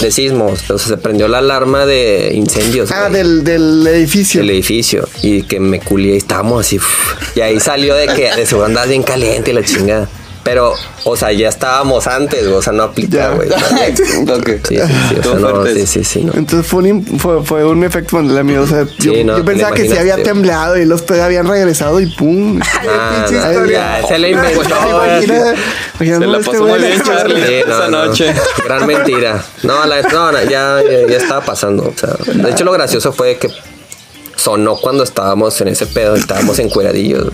De 0.00 0.10
sismos. 0.10 0.70
O 0.70 0.78
sea, 0.78 0.88
se 0.88 0.96
prendió 0.96 1.28
la 1.28 1.38
alarma 1.38 1.86
de 1.86 2.32
incendios. 2.34 2.90
Ah, 2.92 3.08
del, 3.08 3.44
del 3.44 3.86
edificio. 3.86 4.40
del 4.40 4.50
edificio. 4.50 5.08
Y 5.22 5.42
que 5.42 5.60
me 5.60 5.80
culié 5.80 6.14
y 6.14 6.16
estábamos 6.18 6.66
así. 6.66 6.78
y 7.34 7.40
ahí 7.40 7.60
salió 7.60 7.94
de 7.94 8.06
que 8.08 8.34
de 8.34 8.46
seguro 8.46 8.66
andabas 8.66 8.88
bien 8.88 9.02
caliente 9.02 9.50
y 9.50 9.54
la 9.54 9.64
chingada. 9.64 10.08
Pero, 10.50 10.74
o 11.04 11.16
sea, 11.16 11.30
ya 11.30 11.48
estábamos 11.48 12.08
antes, 12.08 12.42
güey, 12.42 12.54
o 12.58 12.60
sea, 12.60 12.72
no 12.72 12.82
aplica, 12.82 13.30
güey. 13.30 13.48
Sí, 13.60 13.94
sí, 13.96 14.04
sí, 14.04 14.24
o 14.24 14.86
sea, 14.86 14.86
Estuvo 15.16 15.34
no, 15.36 15.50
fuerte. 15.50 15.86
sí, 15.86 15.86
sí, 15.86 16.04
sí, 16.04 16.24
no. 16.24 16.32
Entonces 16.34 16.66
fue 16.66 16.82
un, 16.90 17.06
fue, 17.20 17.44
fue 17.44 17.64
un 17.64 17.84
efecto 17.84 18.16
Mandela 18.16 18.60
O 18.60 18.66
sea, 18.66 18.84
yo, 18.98 19.12
no, 19.24 19.38
yo 19.38 19.44
pensaba 19.44 19.76
que 19.76 19.88
sí 19.88 19.96
había 19.96 20.20
temblado 20.20 20.76
y 20.76 20.86
los 20.86 21.02
pedos 21.02 21.22
habían 21.22 21.46
regresado 21.46 22.00
y 22.00 22.06
pum. 22.06 22.58
Ah, 22.92 23.26
no, 23.30 23.66
ya, 23.66 24.02
se 24.08 24.18
la 24.18 24.28
inventó. 24.28 24.60
Imagina- 24.64 25.54
imagina 26.00 26.18
Se 26.18 26.26
la 26.26 26.38
este 26.38 26.50
pasó 26.50 26.64
muy 26.66 26.78
bien, 26.80 27.02
Charlie. 27.02 27.46
Sí, 27.46 27.54
no, 27.68 27.74
esa 27.76 27.88
no. 27.88 28.06
noche. 28.06 28.34
Gran 28.64 28.86
mentira. 28.88 29.44
No, 29.62 29.86
la, 29.86 30.02
no, 30.02 30.32
no, 30.32 30.42
ya, 30.42 30.80
ya, 30.82 31.06
ya 31.08 31.16
estaba 31.16 31.42
pasando. 31.42 31.84
O 31.84 31.94
sea, 31.96 32.10
de 32.34 32.50
hecho, 32.50 32.64
lo 32.64 32.72
gracioso 32.72 33.12
fue 33.12 33.36
que 33.38 33.48
sonó 34.40 34.76
cuando 34.76 35.02
estábamos 35.04 35.60
en 35.60 35.68
ese 35.68 35.86
pedo, 35.86 36.16
estábamos 36.16 36.58
encueradillos. 36.58 37.28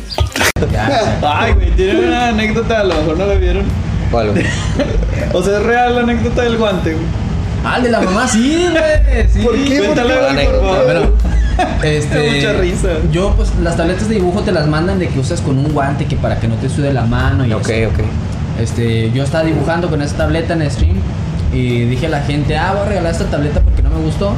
Ay, 1.23 1.53
güey, 1.55 1.71
tiene 1.73 2.07
una 2.07 2.29
anécdota, 2.29 2.81
a 2.81 2.85
lo 2.85 2.95
mejor 2.95 3.19
no 3.19 3.27
la 3.27 3.35
vieron. 3.35 3.65
¿Cuál? 4.11 4.33
O 5.33 5.43
sea, 5.43 5.59
es 5.59 5.63
real 5.65 5.95
la 5.97 6.01
anécdota 6.03 6.43
del 6.43 6.57
guante, 6.57 6.93
güey. 6.93 7.05
Ah, 7.65 7.79
el 7.79 7.83
de 7.85 7.91
la 7.91 8.01
mamá, 8.01 8.29
sí, 8.29 8.67
güey. 8.71 9.29
Sí. 9.33 9.41
¿Por 9.41 9.55
qué? 9.65 9.79
Cuéntala, 9.79 10.15
¿Por 10.15 10.29
qué? 10.29 10.35
güey, 10.35 10.47
por 10.47 10.61
favor. 10.61 10.85
Bueno, 10.85 11.11
este, 11.83 12.15
Da 12.17 12.33
mucha 12.35 12.53
risa. 12.61 12.89
Yo, 13.13 13.35
pues, 13.37 13.51
las 13.63 13.77
tabletas 13.77 14.09
de 14.09 14.15
dibujo 14.17 14.41
te 14.43 14.53
las 14.53 14.67
mandan 14.69 14.99
de 14.99 15.09
que 15.09 15.19
usas 15.19 15.41
con 15.41 15.59
un 15.59 15.73
guante 15.73 16.07
que 16.07 16.17
para 16.17 16.39
que 16.39 16.47
no 16.49 16.55
te 16.57 16.69
sude 16.69 16.93
la 16.93 17.03
mano 17.05 17.45
y 17.47 17.53
Ok, 17.53 17.69
eso. 17.69 17.91
ok. 17.91 17.99
Este, 18.63 19.11
yo 19.13 19.25
estaba 19.25 19.45
dibujando 19.45 19.89
con 19.91 20.01
esa 20.01 20.17
tableta 20.17 20.55
en 20.55 20.71
stream 20.71 20.97
y 21.53 21.85
dije 21.85 22.07
a 22.07 22.11
la 22.11 22.21
gente, 22.21 22.57
ah, 22.57 22.73
voy 22.73 22.83
a 22.83 22.89
regalar 22.89 23.13
esta 23.13 23.27
tableta 23.27 23.61
porque 23.61 23.83
no 23.83 23.91
me 23.91 24.01
gustó. 24.01 24.33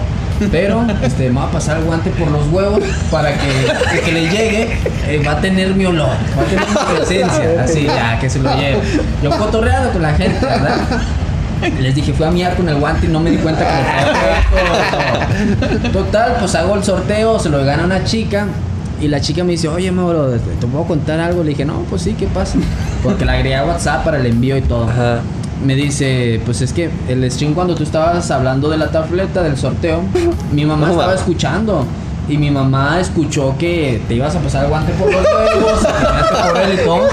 Pero 0.53 0.87
este, 1.03 1.31
me 1.31 1.41
va 1.41 1.47
a 1.47 1.51
pasar 1.51 1.79
el 1.79 1.85
guante 1.85 2.11
por 2.11 2.31
los 2.31 2.47
huevos 2.53 2.81
para 3.11 3.33
que, 3.33 3.49
que, 3.93 4.01
que 4.01 4.13
le 4.13 4.29
llegue, 4.29 4.69
eh, 5.09 5.21
va 5.27 5.33
a 5.33 5.41
tener 5.41 5.75
mi 5.75 5.85
olor, 5.85 6.11
va 6.39 6.43
a 6.43 6.45
tener 6.45 6.65
mi 6.69 6.97
presencia, 6.97 7.61
así 7.65 7.87
ya, 7.87 8.19
que 8.21 8.31
se 8.31 8.39
lo 8.39 8.55
lleve. 8.57 8.79
Yo 9.23 9.31
cotorreado 9.31 9.91
con 9.91 10.03
la 10.03 10.15
gente, 10.15 10.45
¿verdad? 10.45 10.79
Les 11.81 11.93
dije, 11.95 12.13
fui 12.13 12.25
a 12.25 12.31
miar 12.31 12.55
con 12.55 12.69
el 12.69 12.77
guante 12.77 13.07
y 13.07 13.09
no 13.09 13.19
me 13.19 13.31
di 13.31 13.39
cuenta 13.39 13.65
que 13.65 13.73
lo 15.83 15.89
Total, 15.91 16.37
pues 16.39 16.55
hago 16.55 16.77
el 16.77 16.85
sorteo, 16.85 17.39
se 17.41 17.49
lo 17.49 17.65
gana 17.65 17.85
una 17.85 18.05
chica. 18.05 18.47
Y 19.01 19.09
la 19.09 19.21
chica 19.21 19.45
me 19.45 19.53
dice, 19.53 19.69
oye, 19.69 19.91
Mauro, 19.93 20.33
¿te 20.33 20.67
puedo 20.67 20.85
contar 20.85 21.21
algo? 21.21 21.43
Le 21.43 21.51
dije, 21.51 21.65
no, 21.65 21.85
pues 21.89 22.03
sí, 22.03 22.15
¿qué 22.19 22.27
pasa? 22.27 22.59
Porque 23.03 23.25
la 23.25 23.33
agregué 23.33 23.57
a 23.57 23.65
WhatsApp 23.65 24.05
para 24.05 24.19
el 24.19 24.27
envío 24.27 24.57
y 24.57 24.63
todo. 24.63 24.89
Ajá. 24.89 25.21
Me 25.65 25.75
dice, 25.75 26.41
pues 26.45 26.61
es 26.61 26.73
que 26.73 26.89
el 27.09 27.29
stream 27.31 27.55
cuando 27.55 27.75
tú 27.75 27.83
estabas 27.83 28.31
hablando 28.31 28.69
de 28.71 28.77
la 28.79 28.91
tableta 28.91 29.43
del 29.43 29.57
sorteo, 29.57 30.03
mi 30.53 30.65
mamá 30.65 30.87
No, 30.87 30.93
estaba 30.93 31.13
va. 31.13 31.15
escuchando. 31.19 31.85
Y 32.29 32.37
mi 32.37 32.51
mamá 32.51 33.01
escuchó 33.01 33.55
que 33.59 34.03
te 34.07 34.15
ibas 34.15 34.37
a 34.37 34.39
pasar 34.41 34.65
el 34.65 34.69
guante 34.71 34.93
por 34.93 35.11
los 35.11 35.25
huevos, 35.25 35.81
por 35.81 36.85
todo. 36.85 37.05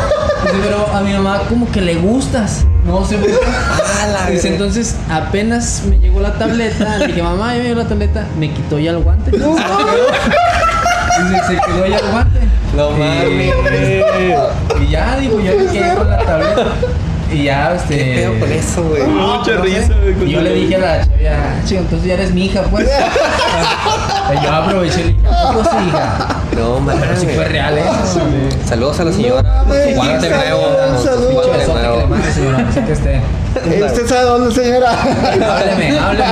Dice, 0.43 0.57
pero 0.61 0.85
a 0.93 0.99
mi 1.01 1.13
mamá 1.13 1.39
como 1.47 1.71
que 1.71 1.79
le 1.81 1.95
gustas. 1.95 2.65
No 2.85 3.03
sé 3.05 3.15
por 3.17 3.27
qué. 3.29 4.31
Dice, 4.33 4.49
entonces 4.49 4.95
apenas 5.09 5.83
me 5.89 5.97
llegó 5.99 6.19
la 6.19 6.33
tableta, 6.33 6.97
le 6.97 7.07
dije, 7.07 7.23
mamá, 7.23 7.53
ya 7.55 7.59
me 7.63 7.69
llegó 7.69 7.81
la 7.81 7.87
tableta, 7.87 8.25
me 8.37 8.51
quitó 8.51 8.77
ya 8.77 8.91
el 8.91 8.99
guante. 8.99 9.31
Quedó. 9.31 9.55
Dice, 9.55 11.41
se 11.47 11.53
quedó 11.65 11.87
ya 11.87 11.97
el 11.97 12.11
guante. 12.11 12.39
No 12.75 12.89
Y, 12.91 14.83
y 14.83 14.87
ya, 14.91 15.17
digo, 15.17 15.39
ya 15.39 15.51
me 15.51 15.65
quedé 15.71 15.95
con 15.95 16.09
la 16.09 16.17
tableta. 16.17 16.65
Y 17.33 17.43
ya, 17.45 17.75
este. 17.75 17.97
¿Qué 17.97 18.13
pedo 18.15 18.39
con 18.39 18.51
eso, 18.51 18.83
güey? 18.87 19.03
Mucha 19.03 19.57
risa, 19.57 19.93
güey. 20.01 20.29
Y 20.29 20.31
yo 20.33 20.41
le 20.41 20.53
dije 20.53 20.75
a 20.75 20.79
la 20.79 21.05
chavia, 21.07 21.61
chico, 21.65 21.81
entonces 21.81 22.07
ya 22.07 22.13
eres 22.13 22.31
mi 22.33 22.45
hija, 22.45 22.61
pues. 22.63 22.87
yo 24.43 24.51
aproveché 24.51 25.01
y 25.01 25.03
le 25.03 25.07
dije, 25.13 25.19
¿cómo 25.43 25.63
sí, 25.63 25.87
hija? 25.87 26.41
No, 26.55 26.79
man. 26.79 26.97
Pero 26.99 27.19
sí 27.19 27.27
fue 27.27 27.45
real, 27.45 27.77
¿eh? 27.77 27.83
Saludos 28.65 28.99
a 28.99 29.05
la 29.05 29.11
señora. 29.11 29.63
Guante 29.95 30.29
nuevo. 30.29 30.61
Saludos. 31.03 31.67
Guante 31.67 32.83
que 32.85 32.91
esté. 32.93 33.21
¿Usted 33.85 34.07
sabe 34.07 34.21
dónde, 34.21 34.53
señora? 34.53 34.91
Hábleme, 35.01 35.97
hábleme. 35.97 36.31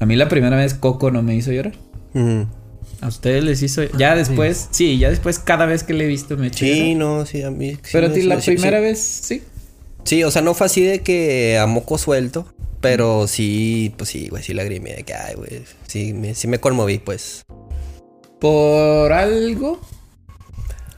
A 0.00 0.06
mí 0.06 0.16
la 0.16 0.28
primera 0.28 0.56
vez 0.56 0.74
Coco 0.74 1.10
no 1.10 1.22
me 1.22 1.34
hizo 1.34 1.52
llorar. 1.52 1.74
Ujú. 2.14 2.46
A 3.02 3.06
ustedes 3.08 3.42
les 3.44 3.62
hizo. 3.62 3.82
Ya 3.96 4.14
después, 4.14 4.68
sí, 4.72 4.98
ya 4.98 5.08
después 5.08 5.38
cada 5.38 5.64
vez 5.64 5.84
que 5.84 5.94
le 5.94 6.04
he 6.04 6.06
visto 6.06 6.36
me 6.36 6.44
he 6.44 6.48
hecho 6.48 6.58
Sí, 6.66 6.94
llorar. 6.94 6.96
no, 7.18 7.26
sí, 7.26 7.42
a 7.42 7.50
mí. 7.50 7.72
sí 7.72 7.78
Pero 7.92 8.08
a 8.08 8.12
ti 8.12 8.22
la 8.22 8.36
sí, 8.36 8.42
sí. 8.42 8.50
primera 8.52 8.80
vez, 8.80 9.00
sí. 9.00 9.42
Sí, 10.04 10.24
o 10.24 10.30
sea, 10.30 10.42
no 10.42 10.54
fue 10.54 10.66
así 10.66 10.82
de 10.82 11.00
que 11.00 11.58
a 11.58 11.66
moco 11.66 11.98
suelto. 11.98 12.46
Pero 12.80 13.26
sí, 13.26 13.94
pues 13.98 14.08
sí, 14.08 14.28
güey, 14.28 14.42
sí 14.42 14.54
lagrimé 14.54 14.94
de 14.94 15.02
que, 15.02 15.14
ay, 15.14 15.34
güey. 15.34 15.64
Sí 15.86 16.14
me, 16.14 16.34
sí 16.34 16.48
me 16.48 16.60
conmoví, 16.60 16.98
pues. 16.98 17.44
¿Por 18.40 19.12
algo? 19.12 19.80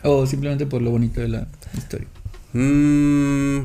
¿O 0.05 0.27
simplemente 0.27 0.67
por 0.67 0.81
lo 0.81 0.93
bonito 0.93 1.21
de 1.21 1.29
la 1.29 1.49
historia? 1.77 2.07
Mm, 2.53 3.63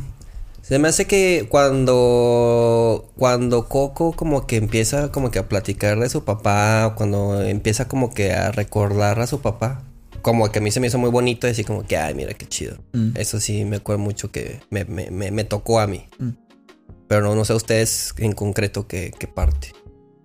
se 0.62 0.80
me 0.80 0.88
hace 0.88 1.06
que 1.06 1.48
cuando 1.50 3.12
cuando 3.18 3.68
Coco 3.68 4.14
como 4.14 4.48
que 4.48 4.56
empieza 4.58 5.12
como 5.12 5.30
que 5.30 5.40
a 5.40 5.48
platicar 5.48 6.00
de 6.00 6.10
su 6.10 6.24
papá, 6.24 6.94
cuando 6.96 7.44
empieza 7.44 7.88
como 7.88 8.14
que 8.14 8.34
a 8.34 8.52
recordar 8.52 9.20
a 9.20 9.28
su 9.28 9.42
papá, 9.42 9.84
como 10.22 10.50
que 10.52 10.60
a 10.60 10.62
mí 10.62 10.72
se 10.72 10.80
me 10.80 10.88
hizo 10.88 10.98
muy 10.98 11.10
bonito 11.10 11.48
decir 11.48 11.66
como 11.66 11.86
que, 11.86 11.98
ay, 11.98 12.14
mira 12.16 12.34
qué 12.34 12.48
chido. 12.48 12.78
Mm. 12.94 13.12
Eso 13.16 13.40
sí 13.40 13.66
me 13.66 13.78
acuerdo 13.78 14.02
mucho 14.02 14.32
que 14.32 14.60
me, 14.70 14.86
me, 14.86 15.10
me, 15.12 15.32
me 15.32 15.44
tocó 15.44 15.80
a 15.80 15.88
mí. 15.88 16.08
Mm. 16.20 16.30
Pero 17.08 17.22
no, 17.22 17.36
no 17.36 17.46
sé 17.46 17.54
ustedes 17.54 18.14
en 18.18 18.34
concreto 18.34 18.88
qué, 18.88 19.14
qué 19.18 19.28
parte. 19.28 19.74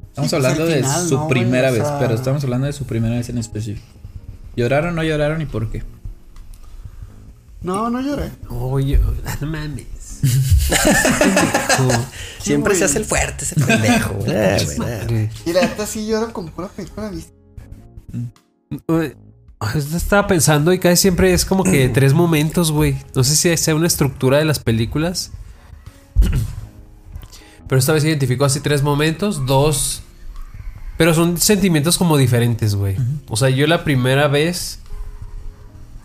Estamos 0.09 0.31
Sí, 0.31 0.36
pues, 0.36 0.44
hablando 0.44 0.66
de 0.66 0.82
su 0.85 1.14
¿no, 1.14 1.24
güey? 1.27 1.28
primera 1.31 1.70
O 1.70 1.73
vez, 1.73 1.82
sea- 1.85 1.98
pero 1.98 2.14
estamos 2.14 2.43
hablando 2.44 2.66
de 2.66 2.73
su 2.73 2.85
primera 2.85 3.14
vez 3.16 3.28
en 3.28 3.39
específico. 3.39 3.86
¿Lloraron 4.56 4.90
o 4.90 4.97
no 4.97 5.02
lloraron 5.05 5.40
y 5.40 5.47
por 5.47 5.70
qué? 5.70 5.82
No, 7.62 7.89
no 7.90 8.01
lloré. 8.02 8.31
Oye, 8.51 8.98
no 9.40 9.47
mames. 9.47 9.86
Siempre 12.40 12.74
se 12.74 12.85
hace 12.85 12.98
el 12.98 13.05
fuerte 13.05 13.44
ese 13.44 13.55
pendejo. 13.56 14.14
güey. 14.14 14.32
Ah, 14.36 14.59
güey, 15.09 15.27
ah. 15.27 15.31
Y 15.47 15.52
la 15.52 15.62
neta 15.62 15.86
sí 15.86 16.06
lloro 16.06 16.32
con 16.32 16.48
pura 16.48 16.69
película 16.69 17.09
vista. 17.09 17.32
Estaba 19.74 20.26
pensando 20.26 20.72
y 20.72 20.78
casi 20.78 20.97
siempre 20.97 21.32
es 21.32 21.44
como 21.44 21.64
que 21.64 21.89
tres 21.94 22.14
momentos, 22.14 22.72
güey. 22.72 22.97
No 23.14 23.24
sé 23.24 23.36
si 23.36 23.56
sea 23.56 23.74
una 23.74 23.86
estructura 23.86 24.39
de 24.39 24.44
las 24.44 24.59
películas. 24.59 25.32
Pero 27.68 27.78
esta 27.78 27.93
vez 27.93 28.05
identificó 28.05 28.44
así 28.44 28.60
tres 28.60 28.82
momentos, 28.82 29.47
dos. 29.47 30.02
Pero 30.98 31.14
son 31.14 31.39
sentimientos 31.39 31.97
como 31.97 32.16
diferentes, 32.16 32.74
güey. 32.74 32.97
O 33.28 33.36
sea, 33.36 33.48
yo 33.48 33.66
la 33.66 33.82
primera 33.82 34.28
vez 34.28 34.80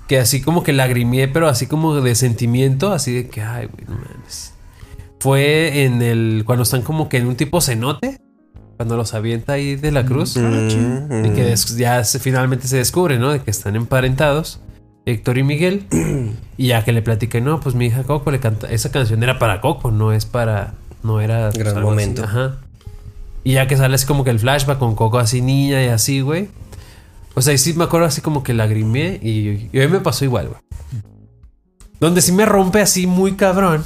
que 0.08 0.18
así 0.18 0.42
como 0.42 0.64
que 0.64 0.72
lagrimeé, 0.72 1.28
pero 1.28 1.50
así 1.50 1.68
como 1.68 2.00
de 2.00 2.16
sentimiento, 2.16 2.94
así 2.94 3.14
de 3.14 3.28
que, 3.28 3.42
ay, 3.42 3.68
güey, 3.68 3.86
no 3.88 3.96
mames. 3.96 4.54
Fue 5.20 5.84
en 5.84 6.02
el. 6.02 6.44
cuando 6.46 6.64
están 6.64 6.82
como 6.82 7.10
que 7.10 7.18
en 7.18 7.28
un 7.28 7.36
tipo 7.36 7.60
cenote. 7.60 8.22
Cuando 8.78 8.96
los 8.96 9.14
avienta 9.16 9.54
ahí 9.54 9.76
de 9.76 9.92
la 9.92 10.06
cruz. 10.06 10.38
Mm, 10.38 11.26
Y 11.26 11.30
que 11.32 11.44
des- 11.44 11.76
ya 11.78 12.04
se- 12.04 12.20
finalmente 12.20 12.68
se 12.68 12.78
descubre, 12.78 13.18
¿no? 13.20 13.32
De 13.32 13.42
que 13.42 13.50
están 13.52 13.76
emparentados. 13.76 14.60
Héctor 15.06 15.38
y 15.40 15.44
Miguel. 15.44 15.86
y 16.58 16.68
ya 16.68 16.84
que 16.84 16.92
le 16.92 17.02
platiqué, 17.02 17.42
no, 17.42 17.60
pues 17.60 17.74
mi 17.76 17.88
hija 17.88 18.04
Coco 18.04 18.30
le 18.30 18.40
canta. 18.40 18.68
Esa 18.70 18.92
canción 18.92 19.24
era 19.24 19.40
para 19.40 19.62
Coco, 19.62 19.90
no 19.92 20.12
es 20.14 20.26
para. 20.26 20.74
no 21.04 21.22
era 21.22 21.50
pues, 21.50 21.58
Gran 21.64 21.78
así, 21.78 21.86
momento. 21.86 22.24
Ajá. 22.24 22.58
Y 23.44 23.54
ya 23.54 23.68
que 23.68 23.78
sale 23.78 23.96
así 23.96 24.06
como 24.06 24.24
que 24.24 24.30
el 24.30 24.40
flashback 24.40 24.78
con 24.78 24.94
Coco 24.96 25.18
así 25.20 25.42
niña 25.42 25.82
y 25.84 25.88
así, 25.88 26.20
güey. 26.22 26.50
O 27.34 27.42
sea, 27.42 27.54
y 27.54 27.58
sí 27.58 27.74
me 27.74 27.86
acuerdo 27.86 28.06
así 28.08 28.20
como 28.22 28.44
que 28.44 28.54
lagrimé 28.54 29.20
y, 29.24 29.70
y 29.72 29.80
hoy 29.80 29.88
me 29.88 30.00
pasó 30.02 30.26
igual, 30.26 30.50
güey. 30.50 30.60
Donde 32.00 32.22
sí 32.22 32.32
me 32.32 32.46
rompe 32.46 32.82
así 32.82 33.08
muy 33.08 33.34
cabrón 33.34 33.84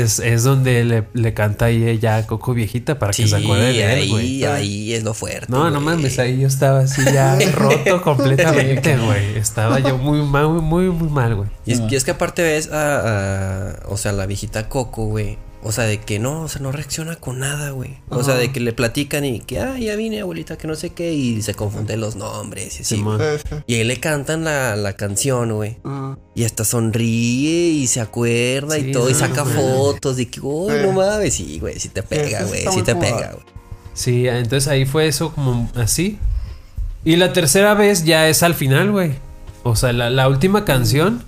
es, 0.00 0.18
es 0.20 0.42
donde 0.44 0.84
le, 0.84 1.04
le 1.12 1.34
canta 1.34 1.66
ahí 1.66 1.84
ella 1.88 2.16
a 2.16 2.26
Coco 2.26 2.54
viejita 2.54 2.98
para 2.98 3.12
que 3.12 3.26
se 3.26 3.36
acuerde 3.36 3.72
de 3.72 3.82
él, 3.92 4.00
ahí, 4.00 4.08
güey. 4.10 4.44
ahí 4.44 4.92
es 4.94 5.02
lo 5.04 5.14
fuerte. 5.14 5.46
No, 5.48 5.70
no 5.70 5.80
mames, 5.80 6.18
ahí 6.18 6.40
yo 6.40 6.46
estaba 6.46 6.80
así 6.80 7.02
ya 7.04 7.38
roto 7.52 8.00
completamente, 8.02 8.96
güey. 8.96 9.36
Estaba 9.36 9.78
yo 9.80 9.98
muy 9.98 10.22
mal, 10.22 10.48
muy, 10.48 10.60
muy, 10.62 10.84
muy 10.90 11.08
mal, 11.08 11.34
güey. 11.34 11.48
Y 11.66 11.72
es, 11.72 11.82
y 11.90 11.94
es 11.94 12.04
que 12.04 12.12
aparte 12.12 12.42
ves 12.42 12.70
a, 12.72 13.70
a- 13.70 13.76
o 13.88 13.96
sea, 13.96 14.12
la 14.12 14.26
viejita 14.26 14.68
Coco, 14.68 15.06
güey. 15.06 15.38
O 15.64 15.70
sea, 15.70 15.84
de 15.84 16.00
que 16.00 16.18
no, 16.18 16.42
o 16.42 16.48
sea, 16.48 16.60
no 16.60 16.72
reacciona 16.72 17.14
con 17.16 17.38
nada, 17.38 17.70
güey. 17.70 17.98
O 18.08 18.24
sea, 18.24 18.34
de 18.34 18.50
que 18.50 18.58
le 18.58 18.72
platican 18.72 19.24
y 19.24 19.38
que, 19.38 19.60
ah, 19.60 19.78
ya 19.78 19.94
vine, 19.94 20.20
abuelita, 20.20 20.58
que 20.58 20.66
no 20.66 20.74
sé 20.74 20.90
qué, 20.90 21.12
y 21.12 21.40
se 21.42 21.54
confunden 21.54 22.00
los 22.00 22.16
nombres 22.16 22.80
y 22.80 22.82
así. 22.82 22.96
Sí. 22.96 23.04
Y 23.68 23.74
ahí 23.76 23.84
le 23.84 24.00
cantan 24.00 24.42
la, 24.42 24.74
la 24.74 24.94
canción, 24.94 25.52
güey. 25.52 25.76
Ajá. 25.84 26.18
Y 26.34 26.44
hasta 26.44 26.64
sonríe 26.64 27.70
y 27.70 27.86
se 27.86 28.00
acuerda 28.00 28.74
Sí, 28.74 28.86
y 28.88 28.92
todo, 28.92 29.08
y 29.08 29.14
saca 29.14 29.44
no, 29.44 29.50
fotos 29.50 30.16
de 30.16 30.28
que, 30.28 30.40
uy, 30.40 30.72
Sí. 30.74 30.78
no 30.86 30.92
mames, 30.92 31.34
sí, 31.34 31.58
güey, 31.60 31.78
sí 31.78 31.88
te 31.90 32.02
pega, 32.02 32.42
güey, 32.44 32.64
sí 32.72 32.82
te 32.82 32.96
pega, 32.96 33.32
güey. 33.32 33.44
Sí, 33.94 34.26
entonces 34.26 34.66
ahí 34.68 34.84
fue 34.84 35.06
eso 35.06 35.32
como 35.32 35.70
así. 35.76 36.18
Y 37.04 37.16
la 37.16 37.32
tercera 37.32 37.74
vez 37.74 38.04
ya 38.04 38.28
es 38.28 38.42
al 38.42 38.54
final, 38.54 38.90
güey. 38.90 39.12
O 39.64 39.76
sea, 39.76 39.92
la, 39.92 40.10
la 40.10 40.28
última 40.28 40.64
canción. 40.64 41.24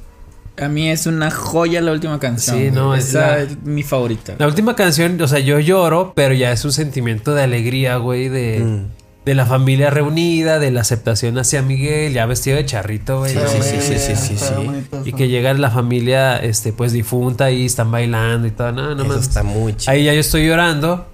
A 0.56 0.68
mí 0.68 0.88
es 0.88 1.06
una 1.06 1.30
joya 1.32 1.80
la 1.80 1.90
última 1.92 2.20
canción. 2.20 2.56
Sí, 2.58 2.70
no, 2.70 2.94
es 2.94 3.08
Esa 3.08 3.20
la- 3.20 3.38
es 3.40 3.60
mi 3.64 3.82
favorita. 3.82 4.34
La 4.38 4.46
última 4.46 4.76
canción, 4.76 5.20
o 5.20 5.26
sea, 5.26 5.40
yo 5.40 5.58
lloro, 5.58 6.12
pero 6.14 6.32
ya 6.34 6.52
es 6.52 6.64
un 6.64 6.70
sentimiento 6.72 7.34
de 7.34 7.42
alegría, 7.42 7.96
güey, 7.96 8.28
de, 8.28 8.60
Mm. 8.60 8.86
de 9.24 9.34
la 9.34 9.46
familia 9.46 9.90
reunida, 9.90 10.58
de 10.60 10.70
la 10.70 10.82
aceptación 10.82 11.36
hacia 11.38 11.60
Miguel, 11.62 12.12
ya 12.12 12.26
vestido 12.26 12.56
de 12.56 12.64
charrito, 12.66 13.18
güey. 13.20 13.32
Sí, 13.32 13.38
sí, 13.62 13.76
sí, 13.80 13.98
sí, 13.98 14.14
sí, 14.16 14.34
Está 14.34 14.48
sí. 14.48 14.54
bonito 14.64 15.02
Y 15.04 15.12
que 15.14 15.26
llega 15.28 15.52
la 15.54 15.70
familia, 15.72 16.36
este, 16.36 16.72
pues 16.72 16.92
difunta 16.92 17.50
y 17.50 17.64
están 17.66 17.90
bailando 17.90 18.46
y 18.46 18.50
todo. 18.52 18.70
No, 18.70 18.94
no 18.94 19.02
Eso 19.04 19.18
está 19.18 19.42
muy 19.42 19.74
chido. 19.76 19.90
Ahí 19.92 20.04
ya 20.04 20.12
yo 20.14 20.20
estoy 20.20 20.46
llorando, 20.46 21.06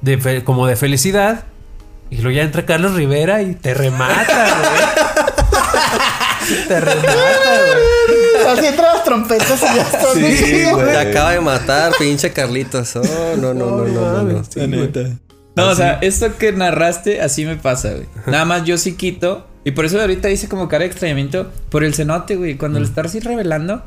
de 0.00 0.18
fe- 0.18 0.42
como 0.44 0.66
de 0.66 0.74
felicidad. 0.76 1.44
Y 2.10 2.16
luego 2.16 2.30
ya 2.36 2.42
entra 2.42 2.66
Carlos 2.66 2.94
Rivera 2.94 3.42
y 3.42 3.54
te 3.54 3.74
remata, 3.74 4.48
güey. 4.58 4.70
te 6.68 6.80
remata, 6.80 7.12
güey. 7.12 8.15
Así 8.52 8.66
entran 8.66 8.94
las 8.94 9.04
trompetas 9.04 9.62
y 9.62 9.76
ya 9.76 9.82
está. 9.92 10.12
Sí, 10.14 10.64
güey. 10.72 10.86
Te 10.92 10.98
acaba 10.98 11.32
de 11.32 11.40
matar, 11.40 11.92
pinche 11.98 12.32
Carlitos. 12.32 12.96
Oh, 12.96 13.02
no, 13.40 13.54
no, 13.54 13.76
no, 13.76 13.86
no, 13.86 14.22
no. 14.22 14.22
no. 14.22 14.42
La 14.54 14.66
neta. 14.66 15.18
No, 15.56 15.70
o 15.70 15.74
sea, 15.74 15.98
esto 16.02 16.36
que 16.36 16.52
narraste 16.52 17.22
así 17.22 17.46
me 17.46 17.56
pasa, 17.56 17.92
güey. 17.92 18.06
Nada 18.26 18.44
más 18.44 18.64
yo 18.64 18.76
sí 18.76 18.94
quito. 18.94 19.46
Y 19.64 19.72
por 19.72 19.84
eso 19.84 20.00
ahorita 20.00 20.30
hice 20.30 20.48
como 20.48 20.68
cara 20.68 20.82
de 20.84 20.90
extrañamiento 20.90 21.50
por 21.70 21.82
el 21.82 21.94
cenote, 21.94 22.36
güey. 22.36 22.56
Cuando 22.56 22.78
lo 22.78 22.84
estás 22.84 23.06
así 23.06 23.20
revelando. 23.20 23.82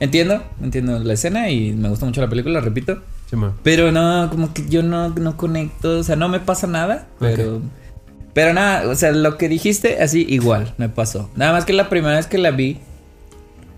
Entiendo, 0.00 0.44
entiendo 0.62 0.98
la 1.00 1.14
escena 1.14 1.50
y 1.50 1.72
me 1.72 1.88
gusta 1.88 2.06
mucho 2.06 2.20
la 2.20 2.28
película, 2.28 2.60
repito. 2.60 3.02
Sí. 3.28 3.36
Pero 3.62 3.90
no, 3.90 4.28
como 4.30 4.54
que 4.54 4.68
yo 4.68 4.82
no, 4.82 5.08
no 5.08 5.36
conecto. 5.36 5.98
O 5.98 6.02
sea, 6.04 6.14
no 6.14 6.28
me 6.28 6.40
pasa 6.40 6.66
nada. 6.66 7.06
Pero. 7.18 7.62
Pero 8.34 8.52
nada, 8.52 8.88
o 8.88 8.94
sea, 8.94 9.10
lo 9.10 9.36
que 9.36 9.48
dijiste, 9.48 10.00
así 10.00 10.24
igual 10.28 10.72
me 10.78 10.88
pasó. 10.88 11.28
Nada 11.34 11.52
más 11.52 11.64
que 11.64 11.72
la 11.72 11.88
primera 11.88 12.16
vez 12.16 12.26
que 12.26 12.38
la 12.38 12.52
vi. 12.52 12.78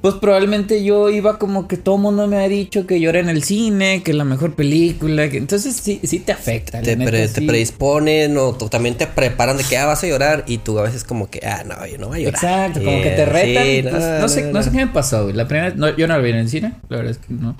Pues 0.01 0.15
probablemente 0.15 0.83
yo 0.83 1.11
iba 1.11 1.39
como 1.39 1.69
que 1.69 1.77
todo 1.77 1.97
el 1.97 2.01
mundo 2.01 2.27
me 2.27 2.37
ha 2.39 2.49
dicho 2.49 2.87
que 2.87 2.99
lloré 3.01 3.21
en 3.21 3.29
el 3.29 3.43
cine, 3.43 4.03
que 4.03 4.15
la 4.15 4.25
mejor 4.25 4.55
película, 4.55 5.29
que 5.29 5.37
entonces 5.37 5.77
sí, 5.77 6.01
sí 6.05 6.21
te 6.21 6.33
afecta. 6.33 6.81
Te, 6.81 6.97
neta, 6.97 7.11
pre- 7.11 7.29
te 7.29 7.43
predisponen 7.43 8.39
o 8.39 8.55
tú- 8.55 8.71
también 8.71 8.97
te 8.97 9.07
preparan 9.07 9.59
de 9.59 9.65
que 9.65 9.77
ah, 9.77 9.85
vas 9.85 10.03
a 10.03 10.07
llorar 10.07 10.45
y 10.47 10.57
tú 10.59 10.79
a 10.79 10.83
veces 10.85 11.05
como 11.05 11.29
que 11.29 11.41
ah, 11.47 11.65
no, 11.67 11.87
yo 11.87 11.99
no 11.99 12.09
voy 12.09 12.21
a 12.21 12.31
llorar. 12.31 12.35
Exacto, 12.43 12.83
como 12.83 13.03
que 13.03 13.11
te 13.11 13.27
retan. 13.27 13.65
sí, 13.65 13.83
pues, 13.83 14.21
no, 14.21 14.29
sé, 14.29 14.53
no 14.53 14.63
sé 14.63 14.71
qué 14.71 14.77
me 14.79 14.87
pasó, 14.87 15.25
güey. 15.25 15.35
La 15.37 15.47
primera 15.47 15.69
vez, 15.69 15.77
no, 15.77 15.95
yo 15.95 16.07
no 16.09 16.17
la 16.17 16.23
vi 16.23 16.31
en 16.31 16.37
el 16.37 16.49
cine, 16.49 16.73
la 16.89 16.97
verdad 16.97 17.11
es 17.13 17.19
que 17.19 17.35
no. 17.35 17.55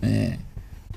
Eh, 0.00 0.38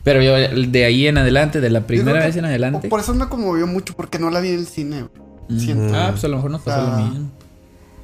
pero 0.04 0.22
yo 0.22 0.36
de 0.38 0.86
ahí 0.86 1.06
en 1.08 1.18
adelante, 1.18 1.60
de 1.60 1.70
la 1.70 1.80
Yo 1.82 1.86
primera 1.88 2.26
vez 2.26 2.38
en 2.38 2.46
adelante. 2.46 2.88
Por 2.88 3.02
eso 3.02 3.14
me 3.14 3.28
conmovió 3.28 3.68
mucho, 3.68 3.94
porque 3.94 4.20
no 4.20 4.30
la 4.30 4.40
vi 4.40 4.50
en 4.52 4.60
el 4.60 4.68
cine. 4.68 5.02
güey. 5.02 5.28
Mm. 5.50 5.60
Siento. 5.60 5.96
Ah, 5.96 6.08
pues 6.12 6.24
a 6.24 6.30
lo 6.30 6.38
mejor 6.38 6.52
nos 6.52 6.62
pasó 6.62 6.80
Ah. 6.82 6.98
lo 7.02 7.06
mismo. 7.10 7.32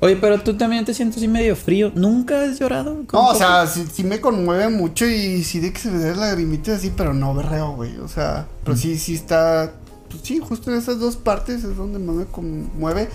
Oye, 0.04 0.18
pero 0.18 0.38
tú 0.42 0.58
también 0.58 0.84
te 0.84 0.94
sientes 0.94 1.16
así 1.16 1.30
medio 1.30 1.56
frío. 1.56 1.90
¿Nunca 1.96 2.44
has 2.44 2.60
llorado? 2.60 3.06
No, 3.14 3.28
o 3.30 3.36
sea, 3.36 3.66
sí, 3.68 3.88
sí 3.90 4.04
me 4.04 4.20
conmueve 4.20 4.68
mucho 4.68 5.06
y 5.06 5.46
sí 5.46 5.62
de 5.62 5.72
que 5.72 5.80
se 5.80 5.90
me 5.90 5.98
den 5.98 6.20
lagrimitas 6.20 6.80
así, 6.80 6.92
pero 6.94 7.14
no 7.14 7.34
berreo, 7.34 7.74
güey. 7.78 7.98
O 8.00 8.10
sea, 8.10 8.46
pero 8.66 8.76
sí, 8.76 8.98
sí 8.98 9.16
está. 9.16 9.72
Pues 10.10 10.22
sí, 10.24 10.42
justo 10.46 10.70
en 10.70 10.78
esas 10.78 11.00
dos 11.00 11.16
partes 11.16 11.64
es 11.64 11.78
donde 11.78 12.00
más 12.00 12.18
me 12.18 12.26
conmueve. 12.26 13.08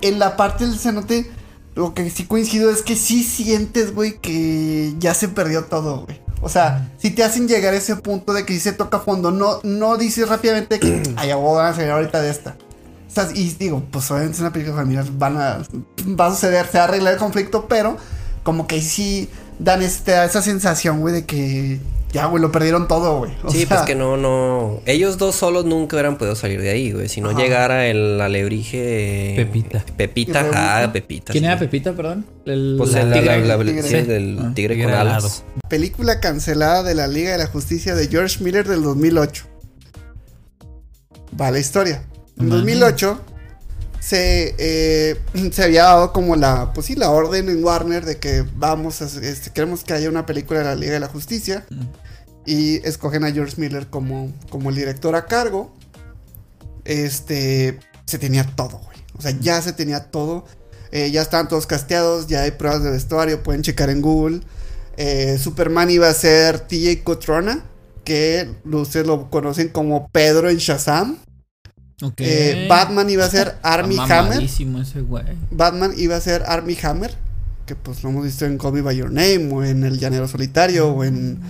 En 0.00 0.18
la 0.18 0.36
parte 0.36 0.66
del 0.66 0.76
cenote, 0.76 1.30
lo 1.76 1.94
que 1.94 2.10
sí 2.10 2.26
coincido 2.26 2.72
es 2.72 2.82
que 2.82 2.96
sí 2.96 3.22
sientes, 3.22 3.94
güey, 3.94 4.18
que 4.18 4.94
ya 4.98 5.14
se 5.14 5.28
perdió 5.28 5.66
todo, 5.66 6.06
güey. 6.06 6.20
O 6.42 6.48
sea, 6.48 6.90
si 6.98 7.10
te 7.10 7.22
hacen 7.22 7.46
llegar 7.46 7.72
a 7.72 7.76
ese 7.76 7.94
punto 7.94 8.32
de 8.32 8.44
que 8.44 8.52
sí 8.54 8.58
se 8.58 8.72
toca 8.72 8.98
fondo, 8.98 9.30
no, 9.30 9.60
no 9.62 9.96
dices 9.96 10.28
rápidamente 10.28 10.80
que, 10.80 11.04
ay, 11.16 11.32
voy 11.34 11.62
a 11.62 11.72
salir 11.72 11.92
ahorita 11.92 12.20
de 12.20 12.30
esta. 12.30 12.56
O 13.08 13.10
sea, 13.10 13.28
y 13.34 13.50
digo, 13.58 13.82
pues 13.90 14.10
obviamente 14.10 14.34
es 14.36 14.40
una 14.40 14.52
película 14.52 14.76
familiar, 14.76 15.04
van 15.12 15.36
a, 15.36 15.58
va 16.20 16.26
a 16.26 16.30
suceder, 16.32 16.66
se 16.66 16.78
va 16.78 16.84
a 16.84 16.88
arreglar 16.88 17.14
el 17.14 17.18
conflicto, 17.18 17.66
pero 17.68 17.96
como 18.42 18.66
que 18.66 18.82
sí 18.82 19.28
dan 19.58 19.82
este, 19.82 20.22
esa 20.24 20.42
sensación, 20.42 21.00
güey, 21.00 21.14
de 21.14 21.24
que 21.24 21.78
ya, 22.12 22.26
güey, 22.26 22.40
lo 22.42 22.50
perdieron 22.52 22.88
todo, 22.88 23.18
güey. 23.18 23.32
O 23.44 23.50
Sí, 23.50 23.58
sea, 23.60 23.68
pues 23.68 23.80
que 23.82 23.94
no, 23.94 24.16
no. 24.16 24.80
Ellos 24.86 25.18
dos 25.18 25.34
solos 25.34 25.64
nunca 25.66 25.96
hubieran 25.96 26.16
podido 26.18 26.34
salir 26.34 26.60
de 26.62 26.70
ahí, 26.70 26.92
güey. 26.92 27.08
Si 27.08 27.20
no 27.20 27.30
Ajá. 27.30 27.38
llegara 27.38 27.86
el 27.88 28.20
alebrije. 28.20 29.34
Pepita. 29.36 29.84
Pepita, 29.96 30.42
Rebufo. 30.42 30.92
Pepita. 30.92 31.32
¿Quién 31.32 31.44
sí. 31.44 31.48
era 31.48 31.58
Pepita, 31.58 31.92
perdón? 31.92 32.24
El, 32.46 32.76
Pues 32.78 32.92
la 32.92 33.00
el, 33.02 33.10
la- 33.10 33.16
tigre. 33.16 33.46
la- 33.46 33.56
la- 33.56 33.64
tigre. 33.64 33.82
sí, 33.82 34.02
del 34.02 34.38
Ah, 34.40 34.52
tigre 34.54 34.74
tigre 34.76 34.84
con 34.90 34.94
alado. 35.00 35.18
alas. 35.26 35.44
Película 35.68 36.20
cancelada 36.20 36.82
de 36.82 36.94
la 36.94 37.06
Liga 37.08 37.32
de 37.32 37.38
la 37.38 37.46
Justicia 37.48 37.94
de 37.94 38.08
George 38.08 38.42
Miller 38.42 38.66
del 38.66 38.82
2008. 38.82 39.44
Va 41.38 41.50
la 41.50 41.58
historia. 41.58 42.02
En 42.38 42.48
2008 42.48 43.20
se, 44.00 44.54
eh, 44.58 45.20
se 45.52 45.64
había 45.64 45.84
dado 45.84 46.12
como 46.12 46.36
la, 46.36 46.72
pues 46.72 46.86
sí, 46.86 46.94
la 46.94 47.10
orden 47.10 47.48
en 47.48 47.64
Warner 47.64 48.04
de 48.04 48.18
que 48.18 48.44
vamos 48.56 49.02
a, 49.02 49.06
este, 49.06 49.50
queremos 49.50 49.84
que 49.84 49.94
haya 49.94 50.08
una 50.08 50.26
película 50.26 50.60
de 50.60 50.64
la 50.66 50.74
Liga 50.74 50.92
de 50.92 51.00
la 51.00 51.08
Justicia. 51.08 51.66
Y 52.44 52.76
escogen 52.86 53.24
a 53.24 53.32
George 53.32 53.54
Miller 53.60 53.88
como, 53.88 54.32
como 54.50 54.70
el 54.70 54.76
director 54.76 55.16
a 55.16 55.26
cargo. 55.26 55.74
Este, 56.84 57.80
se 58.04 58.18
tenía 58.18 58.44
todo, 58.44 58.78
güey. 58.78 58.98
O 59.18 59.22
sea, 59.22 59.32
ya 59.40 59.60
se 59.60 59.72
tenía 59.72 60.04
todo. 60.10 60.44
Eh, 60.92 61.10
ya 61.10 61.22
estaban 61.22 61.48
todos 61.48 61.66
casteados, 61.66 62.28
ya 62.28 62.42
hay 62.42 62.52
pruebas 62.52 62.82
de 62.82 62.90
vestuario, 62.90 63.42
pueden 63.42 63.62
checar 63.62 63.90
en 63.90 64.00
Google. 64.00 64.40
Eh, 64.96 65.38
Superman 65.38 65.90
iba 65.90 66.08
a 66.08 66.14
ser 66.14 66.60
TJ 66.60 67.02
Cotrona, 67.02 67.64
que 68.04 68.48
ustedes 68.64 69.06
lo 69.06 69.28
conocen 69.28 69.68
como 69.68 70.08
Pedro 70.08 70.48
en 70.48 70.58
Shazam. 70.58 71.18
Ok. 72.02 72.14
Eh, 72.18 72.66
Batman 72.68 73.08
iba 73.08 73.24
a 73.24 73.30
ser 73.30 73.56
Army 73.62 73.96
Hammer. 73.96 74.10
mamadísimo 74.10 74.80
ese 74.80 75.00
güey. 75.00 75.24
Batman 75.50 75.92
iba 75.96 76.16
a 76.16 76.20
ser 76.20 76.42
Army 76.46 76.76
Hammer, 76.82 77.14
que 77.64 77.74
pues 77.74 78.02
lo 78.02 78.10
hemos 78.10 78.24
visto 78.24 78.44
en 78.44 78.58
Call 78.58 78.74
Me 78.74 78.82
By 78.82 78.96
Your 78.96 79.10
Name, 79.10 79.48
o 79.52 79.64
en 79.64 79.84
El 79.84 79.98
Llanero 79.98 80.28
Solitario, 80.28 80.88
o 80.88 81.04
en 81.04 81.40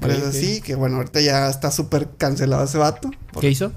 varias 0.00 0.20
ok. 0.22 0.28
así, 0.28 0.60
que 0.60 0.74
bueno, 0.74 0.96
ahorita 0.96 1.20
ya 1.20 1.48
está 1.48 1.70
súper 1.70 2.08
cancelado 2.18 2.64
ese 2.64 2.78
vato. 2.78 3.10
¿Qué 3.40 3.50
hizo? 3.50 3.72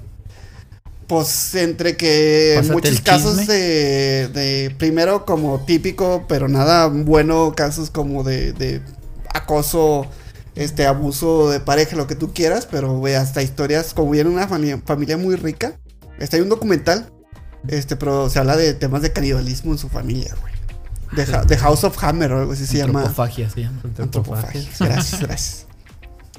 Pues 1.06 1.54
entre 1.54 1.96
que 1.96 2.54
Pásate 2.56 2.74
muchos 2.74 3.00
casos 3.00 3.46
de, 3.46 4.28
de 4.28 4.74
primero 4.78 5.24
como 5.26 5.60
típico, 5.60 6.24
pero 6.28 6.48
nada 6.48 6.86
bueno, 6.86 7.52
casos 7.54 7.90
como 7.90 8.24
de, 8.24 8.52
de 8.52 8.80
acoso, 9.34 10.06
este 10.54 10.86
abuso 10.86 11.50
de 11.50 11.60
pareja, 11.60 11.96
lo 11.96 12.06
que 12.06 12.14
tú 12.14 12.32
quieras, 12.32 12.66
pero 12.70 12.96
güey, 12.98 13.14
hasta 13.14 13.42
historias 13.42 13.92
como 13.92 14.12
viene 14.12 14.30
una 14.30 14.48
familia, 14.48 14.80
familia 14.86 15.18
muy 15.18 15.36
rica. 15.36 15.78
Este 16.18 16.36
hay 16.36 16.42
un 16.42 16.48
documental, 16.48 17.10
este, 17.68 17.96
pero 17.96 18.28
se 18.30 18.38
habla 18.38 18.56
de 18.56 18.74
temas 18.74 19.02
de 19.02 19.12
canibalismo 19.12 19.72
en 19.72 19.78
su 19.78 19.88
familia, 19.88 20.34
güey. 20.40 20.54
Ha- 21.32 21.46
The 21.46 21.56
House 21.58 21.84
of 21.84 22.02
Hammer 22.02 22.32
o 22.32 22.40
algo 22.40 22.52
así 22.52 22.66
se 22.66 22.78
llama. 22.78 23.00
Antropofagia 23.00 23.48
se 23.50 23.60
llama. 23.62 23.80
Antropofagia. 23.98 24.62
Gracias, 24.80 25.20
gracias. 25.20 25.66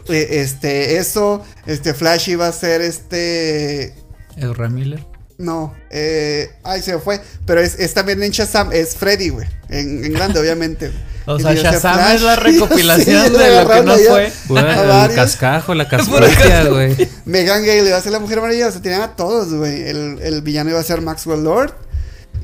Eh, 0.10 0.42
Este, 0.42 0.98
eso, 0.98 1.44
este 1.66 1.94
Flash 1.94 2.30
iba 2.30 2.48
a 2.48 2.52
ser 2.52 2.82
este 2.82 3.96
Ezra 4.36 4.70
Miller. 4.70 5.04
no, 5.38 5.74
eh, 5.90 6.52
ay, 6.64 6.82
se 6.82 6.94
me 6.94 7.00
fue. 7.00 7.22
Pero 7.46 7.62
es, 7.62 7.80
es 7.80 7.94
también 7.94 8.22
en 8.22 8.32
Shazam, 8.32 8.72
es 8.74 8.96
Freddy, 8.98 9.30
güey. 9.30 9.48
En, 9.70 10.04
en 10.06 10.14
grande, 10.14 10.40
obviamente. 10.40 10.92
O 11.28 11.40
sea, 11.40 11.54
Shazam 11.54 11.96
Flash. 11.96 12.16
es 12.16 12.22
la 12.22 12.36
recopilación 12.38 13.24
Sí, 13.26 13.32
de 13.32 13.64
lo 13.64 13.70
que 13.70 13.82
no 13.84 13.96
fue. 13.96 14.32
Pura- 14.48 14.82
el 14.82 14.88
varios. 14.88 15.16
cascajo, 15.16 15.74
la 15.74 15.88
cascuecia, 15.90 16.66
güey. 16.66 16.96
Megan 17.26 17.62
Gale 17.66 17.88
iba 17.88 17.98
a 17.98 18.02
ser 18.02 18.12
la 18.12 18.20
mujer 18.20 18.40
amarilla. 18.40 18.68
O 18.68 18.72
sea, 18.72 18.82
tenían 18.82 19.02
a 19.02 19.16
todos, 19.16 19.54
güey. 19.54 19.82
El, 19.90 20.20
el 20.22 20.42
villano 20.42 20.70
iba 20.70 20.80
a 20.80 20.84
ser 20.84 21.02
Maxwell 21.02 21.44
Lord. 21.44 21.74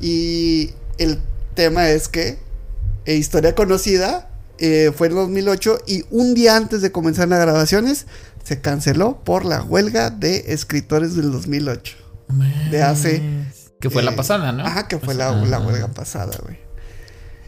Y 0.00 0.70
el 0.98 1.18
tema 1.54 1.88
es 1.90 2.08
que, 2.08 2.38
eh, 3.04 3.14
historia 3.14 3.54
conocida, 3.54 4.28
eh, 4.58 4.90
fue 4.96 5.08
en 5.08 5.14
2008. 5.14 5.78
Y 5.86 6.04
un 6.10 6.34
día 6.34 6.56
antes 6.56 6.82
de 6.82 6.90
comenzar 6.90 7.28
las 7.28 7.40
grabaciones, 7.40 8.06
se 8.42 8.60
canceló 8.60 9.20
por 9.24 9.44
la 9.44 9.62
huelga 9.62 10.10
de 10.10 10.44
escritores 10.48 11.14
del 11.14 11.30
2008. 11.30 11.96
De 12.70 12.82
hace... 12.82 13.22
Que 13.80 13.90
fue 13.90 14.02
la 14.02 14.12
eh, 14.12 14.16
pasada, 14.16 14.52
¿no? 14.52 14.64
Ajá, 14.64 14.86
que 14.88 14.98
fue 14.98 15.14
la, 15.14 15.28
Ajá. 15.30 15.44
la 15.46 15.58
huelga 15.60 15.88
pasada, 15.88 16.36
güey. 16.44 16.56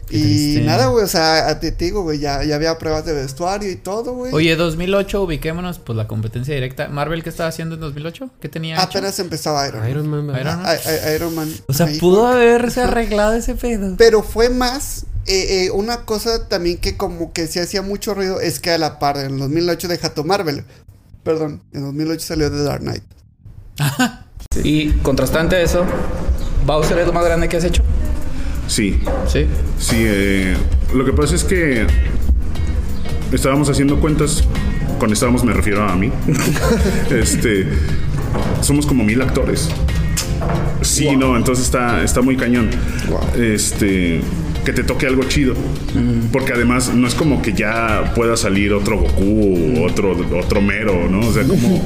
Qué 0.07 0.17
Y 0.17 0.21
triste. 0.21 0.61
nada, 0.61 0.87
güey, 0.87 1.03
o 1.03 1.07
sea, 1.07 1.59
te, 1.59 1.71
te 1.71 1.85
digo, 1.85 2.03
güey, 2.03 2.19
ya, 2.19 2.43
ya 2.43 2.55
había 2.55 2.77
pruebas 2.77 3.05
de 3.05 3.13
vestuario 3.13 3.71
y 3.71 3.75
todo, 3.75 4.13
güey. 4.13 4.33
Oye, 4.33 4.55
2008, 4.55 5.23
ubiquémonos, 5.23 5.79
pues 5.79 5.97
la 5.97 6.07
competencia 6.07 6.53
directa. 6.53 6.87
¿Marvel 6.89 7.23
qué 7.23 7.29
estaba 7.29 7.49
haciendo 7.49 7.75
en 7.75 7.81
2008? 7.81 8.29
¿Qué 8.39 8.47
tenía? 8.49 8.75
hecho? 8.75 8.83
Apenas 8.83 9.17
empezaba 9.19 9.67
Iron 9.67 9.79
Man. 9.81 9.89
Iron 9.89 10.07
Man, 10.07 10.27
¿verdad? 10.27 10.59
Iron 10.61 10.63
Man. 10.63 10.77
I- 10.85 11.15
Iron 11.15 11.35
Man. 11.35 11.53
O 11.67 11.73
sea, 11.73 11.87
ahí. 11.87 11.97
pudo 11.99 12.27
haberse 12.27 12.81
arreglado 12.81 13.33
ese 13.33 13.55
pedo. 13.55 13.95
Pero 13.97 14.21
fue 14.21 14.49
más. 14.49 15.05
eh, 15.27 15.65
eh, 15.65 15.71
una 15.71 16.05
cosa 16.05 16.47
también 16.47 16.77
que 16.77 16.97
como 16.97 17.33
que 17.33 17.47
se 17.47 17.59
hacía 17.59 17.81
mucho 17.81 18.13
ruido 18.13 18.39
es 18.39 18.59
que 18.59 18.69
a 18.71 18.77
la 18.77 18.99
par, 18.99 19.17
en 19.17 19.39
2008 19.39 19.87
deja 19.87 20.13
tu 20.13 20.23
Marvel. 20.23 20.63
Perdón, 21.23 21.63
en 21.73 21.81
2008 21.83 22.23
salió 22.23 22.51
The 22.51 22.61
Dark 22.63 22.81
Knight. 22.81 23.03
Y 24.63 24.91
contrastante 24.99 25.55
a 25.57 25.61
eso, 25.61 25.83
¿Bowser 26.65 26.97
es 26.99 27.07
lo 27.07 27.13
más 27.13 27.25
grande 27.25 27.49
que 27.49 27.57
has 27.57 27.63
hecho? 27.65 27.83
Sí, 28.67 28.99
Sí. 29.27 29.45
sí. 29.79 29.95
eh, 29.99 30.55
lo 30.93 31.05
que 31.05 31.13
pasa 31.13 31.35
es 31.35 31.43
que 31.43 31.85
estábamos 33.31 33.69
haciendo 33.69 33.99
cuentas. 33.99 34.43
Con 34.99 35.11
estábamos 35.11 35.43
me 35.43 35.51
refiero 35.53 35.83
a 35.83 35.95
mí. 35.95 36.09
este, 37.11 37.67
somos 38.61 38.85
como 38.85 39.03
mil 39.03 39.21
actores. 39.21 39.69
Sí, 40.81 41.15
no, 41.15 41.35
entonces 41.35 41.65
está, 41.65 42.03
está 42.03 42.21
muy 42.21 42.37
cañón. 42.37 42.69
Este, 43.37 44.21
que 44.63 44.73
te 44.73 44.83
toque 44.83 45.05
algo 45.07 45.23
chido. 45.23 45.53
Porque 46.31 46.53
además 46.53 46.93
no 46.93 47.07
es 47.07 47.15
como 47.15 47.41
que 47.41 47.53
ya 47.53 48.13
pueda 48.15 48.37
salir 48.37 48.73
otro 48.73 48.99
Goku 48.99 49.79
o 49.79 49.85
otro, 49.85 50.15
otro 50.39 50.61
Mero, 50.61 51.09
¿no? 51.09 51.27
O 51.27 51.33
sea, 51.33 51.43
como. 51.43 51.81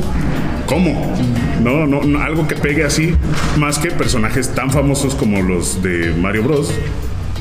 ¿Cómo? 0.66 1.16
No, 1.62 1.86
no, 1.86 2.04
no, 2.04 2.20
algo 2.22 2.48
que 2.48 2.56
pegue 2.56 2.84
así, 2.84 3.14
más 3.58 3.80
que 3.80 3.92
personajes 3.92 4.54
tan 4.56 4.72
famosos 4.72 5.16
como 5.16 5.42
los 5.42 5.84
de 5.84 6.14
Mario 6.14 6.44
Bros. 6.44 6.74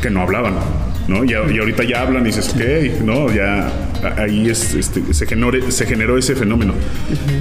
que 0.03 0.11
no 0.11 0.23
hablaban, 0.23 0.55
¿no? 1.09 1.25
Y, 1.25 1.35
ahorita 1.35 1.85
ya 1.85 2.03
hablan 2.03 2.23
y 2.23 2.27
dices, 2.27 2.55
ok, 2.55 3.03
¿no? 3.05 3.33
Ya 3.33 3.71
ahí 4.17 4.49
es, 4.49 4.75
este, 4.75 5.03
se, 5.13 5.27
generó, 5.27 5.71
se 5.71 5.87
generó 5.87 6.19
ese 6.19 6.37
fenómeno. 6.37 6.75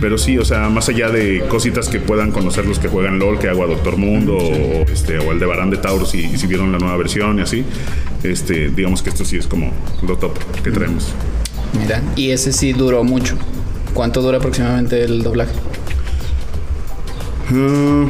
Pero 0.01 0.17
sí, 0.17 0.37
o 0.37 0.45
sea, 0.45 0.69
más 0.69 0.89
allá 0.89 1.09
de 1.09 1.43
cositas 1.47 1.89
que 1.89 1.99
puedan 1.99 2.31
conocer 2.31 2.65
los 2.65 2.79
que 2.79 2.87
juegan 2.87 3.19
LOL, 3.19 3.39
que 3.39 3.49
hago 3.49 3.63
a 3.63 3.67
Doctor 3.67 3.97
Mundo 3.97 4.37
o, 4.37 4.85
este, 4.91 5.19
o 5.19 5.31
el 5.31 5.39
de 5.39 5.45
Barán 5.45 5.69
de 5.69 5.77
Taurus 5.77 6.15
y, 6.15 6.37
si 6.37 6.47
vieron 6.47 6.71
la 6.71 6.79
nueva 6.79 6.97
versión 6.97 7.37
y 7.39 7.41
así, 7.41 7.63
este, 8.23 8.69
digamos 8.69 9.01
que 9.01 9.09
esto 9.09 9.25
sí 9.25 9.37
es 9.37 9.47
como 9.47 9.71
lo 10.05 10.17
top 10.17 10.37
que 10.63 10.71
traemos. 10.71 11.13
Mira, 11.79 12.01
y 12.15 12.31
ese 12.31 12.51
sí 12.53 12.73
duró 12.73 13.03
mucho. 13.03 13.37
¿Cuánto 13.93 14.21
dura 14.21 14.37
aproximadamente 14.37 15.03
el 15.03 15.23
doblaje? 15.23 15.53
Ah, 17.51 18.05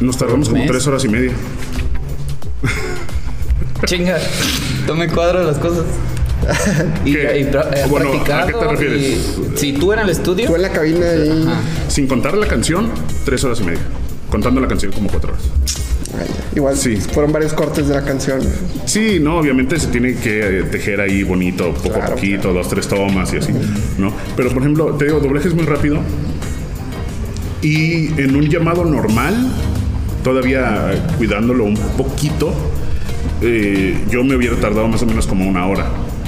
nos 0.00 0.16
tardamos 0.18 0.48
como 0.48 0.60
¿Mes? 0.62 0.70
tres 0.70 0.86
horas 0.86 1.04
y 1.04 1.08
media. 1.08 1.32
Chinga, 3.84 4.18
no 4.86 4.94
me 4.94 5.08
cuadro 5.08 5.44
las 5.44 5.58
cosas. 5.58 5.84
Y, 7.04 7.12
¿Qué? 7.12 7.38
y 7.40 7.44
pra- 7.44 7.68
eh, 7.72 7.84
Bueno, 7.88 8.10
¿a 8.12 8.46
qué 8.46 8.52
te 8.52 8.66
refieres? 8.68 9.00
y- 9.00 9.56
si 9.56 9.72
tú 9.74 9.92
en 9.92 10.00
el 10.00 10.08
estudio. 10.10 10.48
Tú 10.48 10.56
en 10.56 10.62
la 10.62 10.70
cabina 10.72 11.06
ahí. 11.08 11.44
Sin 11.88 12.08
contar 12.08 12.36
la 12.36 12.46
canción, 12.48 12.90
tres 13.24 13.44
horas 13.44 13.60
y 13.60 13.64
media. 13.64 13.80
Contando 14.28 14.60
la 14.60 14.66
canción 14.66 14.90
como 14.92 15.08
cuatro 15.08 15.32
horas. 15.32 15.44
Ay, 16.18 16.26
Igual 16.56 16.76
Sí. 16.76 16.96
fueron 16.96 17.32
varios 17.32 17.52
cortes 17.52 17.86
de 17.86 17.94
la 17.94 18.02
canción. 18.04 18.40
Sí, 18.86 19.18
no, 19.20 19.38
obviamente 19.38 19.78
se 19.78 19.86
tiene 19.86 20.14
que 20.16 20.60
eh, 20.60 20.62
tejer 20.64 21.00
ahí 21.00 21.22
bonito, 21.22 21.72
poco 21.74 21.90
a 21.94 21.98
Claro, 22.00 22.14
poquito, 22.16 22.52
dos, 22.52 22.68
tres 22.68 22.88
tomas 22.88 23.32
y 23.32 23.36
así, 23.36 23.52
¿no? 23.98 24.12
Pero 24.36 24.48
por 24.50 24.62
ejemplo, 24.62 24.86
te 24.96 25.04
digo, 25.06 25.20
doblaje 25.20 25.46
es 25.48 25.54
muy 25.54 25.64
rápido. 25.64 25.98
Y 27.62 28.08
en 28.20 28.34
un 28.34 28.48
llamado 28.48 28.84
normal, 28.84 29.34
todavía 30.24 30.92
cuidándolo 31.16 31.64
un 31.64 31.76
poquito, 31.76 32.52
eh, 33.40 33.96
yo 34.10 34.24
me 34.24 34.36
hubiera 34.36 34.56
tardado 34.56 34.88
más 34.88 35.02
o 35.02 35.06
menos 35.06 35.26
como 35.26 35.48
una 35.48 35.66
hora 35.66 35.86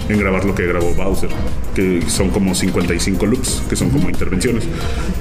en 0.09 0.19
grabar 0.19 0.45
lo 0.45 0.55
que 0.55 0.67
grabó 0.67 0.93
Bowser, 0.95 1.31
que 1.75 2.03
son 2.09 2.31
como 2.31 2.55
55 2.55 3.27
loops, 3.27 3.63
que 3.69 3.77
son 3.77 3.91
como 3.91 4.09
intervenciones, 4.09 4.65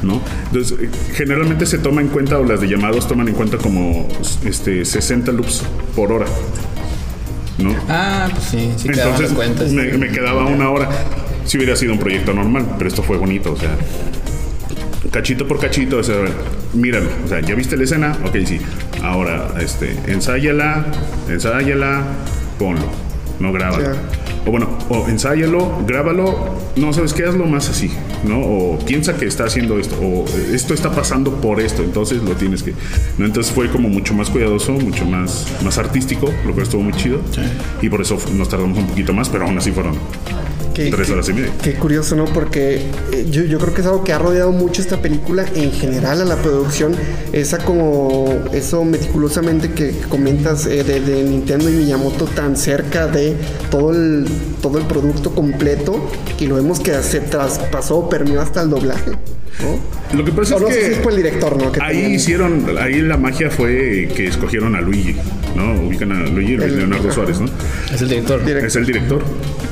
¿no? 0.02 0.22
Entonces, 0.48 0.78
eh, 0.80 0.90
generalmente 1.14 1.66
se 1.66 1.78
toma 1.78 2.02
en 2.02 2.10
cuenta, 2.10 2.38
o 2.38 2.44
las 2.44 2.62
de 2.62 2.68
llamados 2.68 3.08
toman 3.08 3.30
en 3.30 3.34
cuenta 3.34 3.58
como 3.58 4.08
este, 4.46 4.84
60 4.84 5.32
loops 5.32 5.64
por 5.96 6.12
hora, 6.12 6.26
¿no? 7.58 7.74
Ah, 7.88 8.28
pues 8.32 8.44
sí, 8.44 8.72
sí 8.78 8.90
Entonces 8.90 9.72
me, 9.72 9.98
me 9.98 10.10
quedaba 10.10 10.46
una 10.46 10.70
hora. 10.70 10.90
Si 11.46 11.58
hubiera 11.58 11.76
sido 11.76 11.94
un 11.94 12.00
proyecto 12.00 12.34
normal, 12.34 12.76
pero 12.78 12.88
esto 12.88 13.04
fue 13.04 13.18
bonito, 13.18 13.54
o 13.54 13.58
sea, 13.58 13.78
cachito 15.14 15.48
por 15.48 15.60
cachito, 15.60 16.00
o 16.00 16.04
sea, 16.04 16.16
míralo, 16.74 17.08
o 17.24 17.28
sea, 17.28 17.40
ya 17.40 17.54
viste 17.54 17.78
la 17.78 17.84
escena, 17.84 18.18
ok, 18.26 18.36
sí. 18.46 18.60
Ahora, 19.04 19.54
este, 19.62 19.96
ensáyala, 20.08 20.88
ensáyala, 21.30 22.04
ponlo, 22.58 22.88
no 23.40 23.54
grábalo. 23.54 23.96
O 24.46 24.52
bueno, 24.52 24.68
o 24.90 25.08
ensáyalo, 25.08 25.86
grábalo, 25.86 26.58
no 26.76 26.92
sabes 26.92 27.14
qué, 27.14 27.26
hazlo 27.26 27.46
más 27.46 27.70
así, 27.70 27.92
¿no? 28.24 28.40
O 28.40 28.80
piensa 28.80 29.16
que 29.18 29.26
está 29.26 29.46
haciendo 29.46 29.80
esto, 29.80 29.96
o 30.00 30.26
eh, 30.28 30.52
esto 30.54 30.74
está 30.74 30.92
pasando 30.92 31.32
por 31.36 31.60
esto, 31.60 31.84
entonces 31.84 32.22
lo 32.24 32.32
tienes 32.36 32.64
que. 32.64 32.74
¿no? 33.18 33.26
Entonces 33.26 33.52
fue 33.54 33.70
como 33.70 33.90
mucho 33.90 34.14
más 34.14 34.30
cuidadoso, 34.30 34.72
mucho 34.74 35.06
más, 35.06 35.46
más 35.64 35.78
artístico, 35.78 36.30
lo 36.46 36.56
que 36.56 36.62
estuvo 36.64 36.82
muy 36.82 36.94
chido. 36.94 37.20
Y 37.82 37.90
por 37.90 38.02
eso 38.02 38.18
nos 38.34 38.50
tardamos 38.50 38.78
un 38.78 38.88
poquito 38.88 39.14
más, 39.14 39.30
pero 39.30 39.46
aún 39.46 39.58
así 39.58 39.72
fueron 39.72 39.98
Qué- 40.74 40.90
tres 40.90 41.06
qué- 41.08 41.14
horas 41.14 41.30
y 41.30 41.34
media. 41.34 41.52
Qué 41.62 41.74
curioso, 41.76 42.16
¿no? 42.16 42.26
Porque 42.26 42.78
eh, 43.12 43.28
yo, 43.30 43.44
yo 43.44 43.60
creo 43.60 43.74
que 43.76 43.82
es 43.82 43.88
algo 43.88 44.04
que 44.04 44.12
ha 44.12 44.18
rodeado 44.18 44.52
mucho 44.52 44.82
esta 44.82 45.02
película 45.02 45.46
en 45.56 45.72
general 45.72 46.20
a 46.22 46.26
la 46.26 46.36
producción. 46.38 46.96
Esa 47.32 47.60
como, 47.60 48.26
eso 48.54 48.84
meticulosamente 48.84 49.72
que 49.74 49.92
comentas 50.10 50.66
eh, 50.66 50.84
de, 50.84 51.00
de 51.00 51.24
Nintendo 51.24 51.70
y 51.70 51.74
Miyamoto 51.74 52.26
tan 52.26 52.56
cerca 52.58 53.06
de 53.08 53.36
todo 53.70 53.92
el, 53.92 54.26
todo 54.64 54.80
el 54.80 54.86
producto 54.86 55.36
completo 55.36 56.10
y 56.40 56.48
lo 56.48 56.56
vemos 56.56 56.80
que 56.80 56.92
se 57.04 57.20
traspasó, 57.20 58.10
permeó 58.18 58.42
hasta 58.42 58.62
el 58.62 58.70
doblaje, 58.70 59.10
¿no? 59.12 60.18
Lo 60.18 60.24
que 60.24 60.32
pasa 60.32 60.56
O 60.56 60.58
es 60.58 60.64
no 60.64 60.70
sé 60.70 60.80
que 60.80 60.86
si 60.86 60.92
es 60.94 60.98
por 61.00 61.12
el 61.14 61.18
director, 61.18 61.58
¿no? 61.58 61.72
Que 61.72 61.82
ahí 61.82 62.14
hicieron, 62.14 62.66
ahí 62.80 63.02
la 63.02 63.18
magia 63.18 63.50
fue 63.50 64.08
que 64.16 64.28
escogieron 64.28 64.76
a 64.76 64.82
Luigi, 64.82 65.16
¿no? 65.56 65.88
Ubican 65.88 66.12
a 66.12 66.20
Luigi, 66.28 66.56
Luis 66.58 66.70
El- 66.72 66.78
Leonardo 66.78 67.12
Suárez, 67.12 67.40
¿no? 67.40 67.48
Es 67.92 68.00
el 68.02 68.10
director. 68.10 68.42
Es 68.50 68.76
el 68.76 68.86
director. 68.86 69.24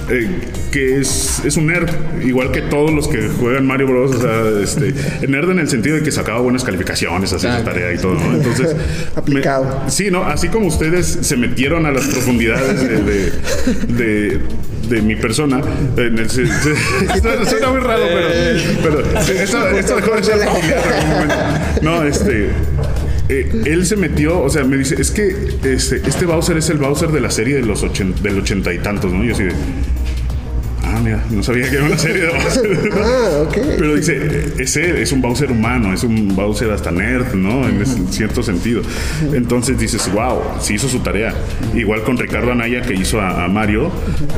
eh, 0.09 0.27
que 0.71 0.99
es, 0.99 1.41
es 1.45 1.57
un 1.57 1.67
nerd, 1.67 1.89
igual 2.25 2.51
que 2.51 2.61
todos 2.61 2.91
los 2.91 3.07
que 3.07 3.27
juegan 3.39 3.67
Mario 3.67 3.87
Bros. 3.87 4.15
O 4.15 4.19
sea, 4.21 4.41
este, 4.63 4.93
nerd 5.27 5.51
en 5.51 5.59
el 5.59 5.69
sentido 5.69 5.95
de 5.97 6.01
que 6.03 6.11
sacaba 6.11 6.39
buenas 6.39 6.63
calificaciones, 6.63 7.31
hacía 7.33 7.59
su 7.59 7.63
tarea 7.63 7.93
y 7.93 7.97
todo, 7.99 8.15
¿no? 8.15 8.33
Entonces. 8.35 8.75
Aplicado. 9.15 9.83
me- 9.85 9.91
sí, 9.91 10.09
¿no? 10.09 10.23
Así 10.25 10.47
como 10.47 10.65
ustedes 10.67 11.19
se 11.21 11.37
metieron 11.37 11.85
a 11.85 11.91
las 11.91 12.07
profundidades 12.07 12.81
de, 12.81 13.03
de, 13.03 13.31
de- 14.03 14.39
de 14.95 15.01
mi 15.01 15.15
persona. 15.15 15.61
suena- 17.49 17.69
muy 17.69 17.79
raro, 17.81 18.03
pero. 18.07 18.29
pero 18.83 19.01
esto, 19.43 19.67
esto 19.69 19.95
dejó 19.95 20.15
de 20.15 20.23
ser 20.23 20.37
familiar 20.39 20.81
en 20.85 20.93
algún 20.93 21.09
momento. 21.09 21.35
No, 21.81 22.03
este. 22.03 22.49
eh, 23.29 23.49
él 23.65 23.85
se 23.85 23.95
metió, 23.95 24.39
o 24.41 24.49
sea, 24.49 24.63
me 24.63 24.77
dice, 24.77 24.95
es 24.99 25.11
que 25.11 25.33
este, 25.63 25.97
este 26.05 26.25
Bowser 26.25 26.57
es 26.57 26.69
el 26.69 26.77
Bowser 26.77 27.09
de 27.11 27.21
la 27.21 27.31
serie 27.31 27.55
de 27.55 27.61
los 27.63 27.83
ochen- 27.83 28.15
del 28.15 28.39
ochenta 28.39 28.73
y 28.73 28.79
tantos, 28.79 29.13
¿no? 29.13 29.23
Y 29.23 29.27
yo 29.29 29.33
así 29.33 29.43
de, 29.45 29.51
ah, 30.83 30.99
mira, 31.03 31.23
no 31.29 31.43
sabía 31.43 31.69
que 31.69 31.75
era 31.75 31.85
una 31.85 31.97
serie 31.97 32.23
de 32.23 32.29
Bowser. 32.29 32.89
Ah, 32.93 33.43
ok. 33.47 33.57
Pero 33.77 33.95
dice, 33.95 34.53
ese 34.59 35.01
es 35.01 35.11
un 35.11 35.21
Bowser 35.21 35.51
humano, 35.51 35.93
es 35.93 36.03
un 36.03 36.35
Bowser 36.35 36.71
hasta 36.71 36.91
nerd, 36.91 37.33
¿no? 37.33 37.67
En 37.67 37.85
cierto 37.85 38.43
sentido. 38.43 38.81
Entonces 39.33 39.79
dices, 39.79 40.11
wow, 40.13 40.39
sí 40.59 40.75
hizo 40.75 40.87
su 40.87 40.99
tarea. 40.99 41.33
Igual 41.73 42.03
con 42.03 42.17
Ricardo 42.17 42.51
Anaya 42.51 42.81
que 42.81 42.93
hizo 42.93 43.19
a, 43.19 43.45
a 43.45 43.47
Mario, 43.47 43.91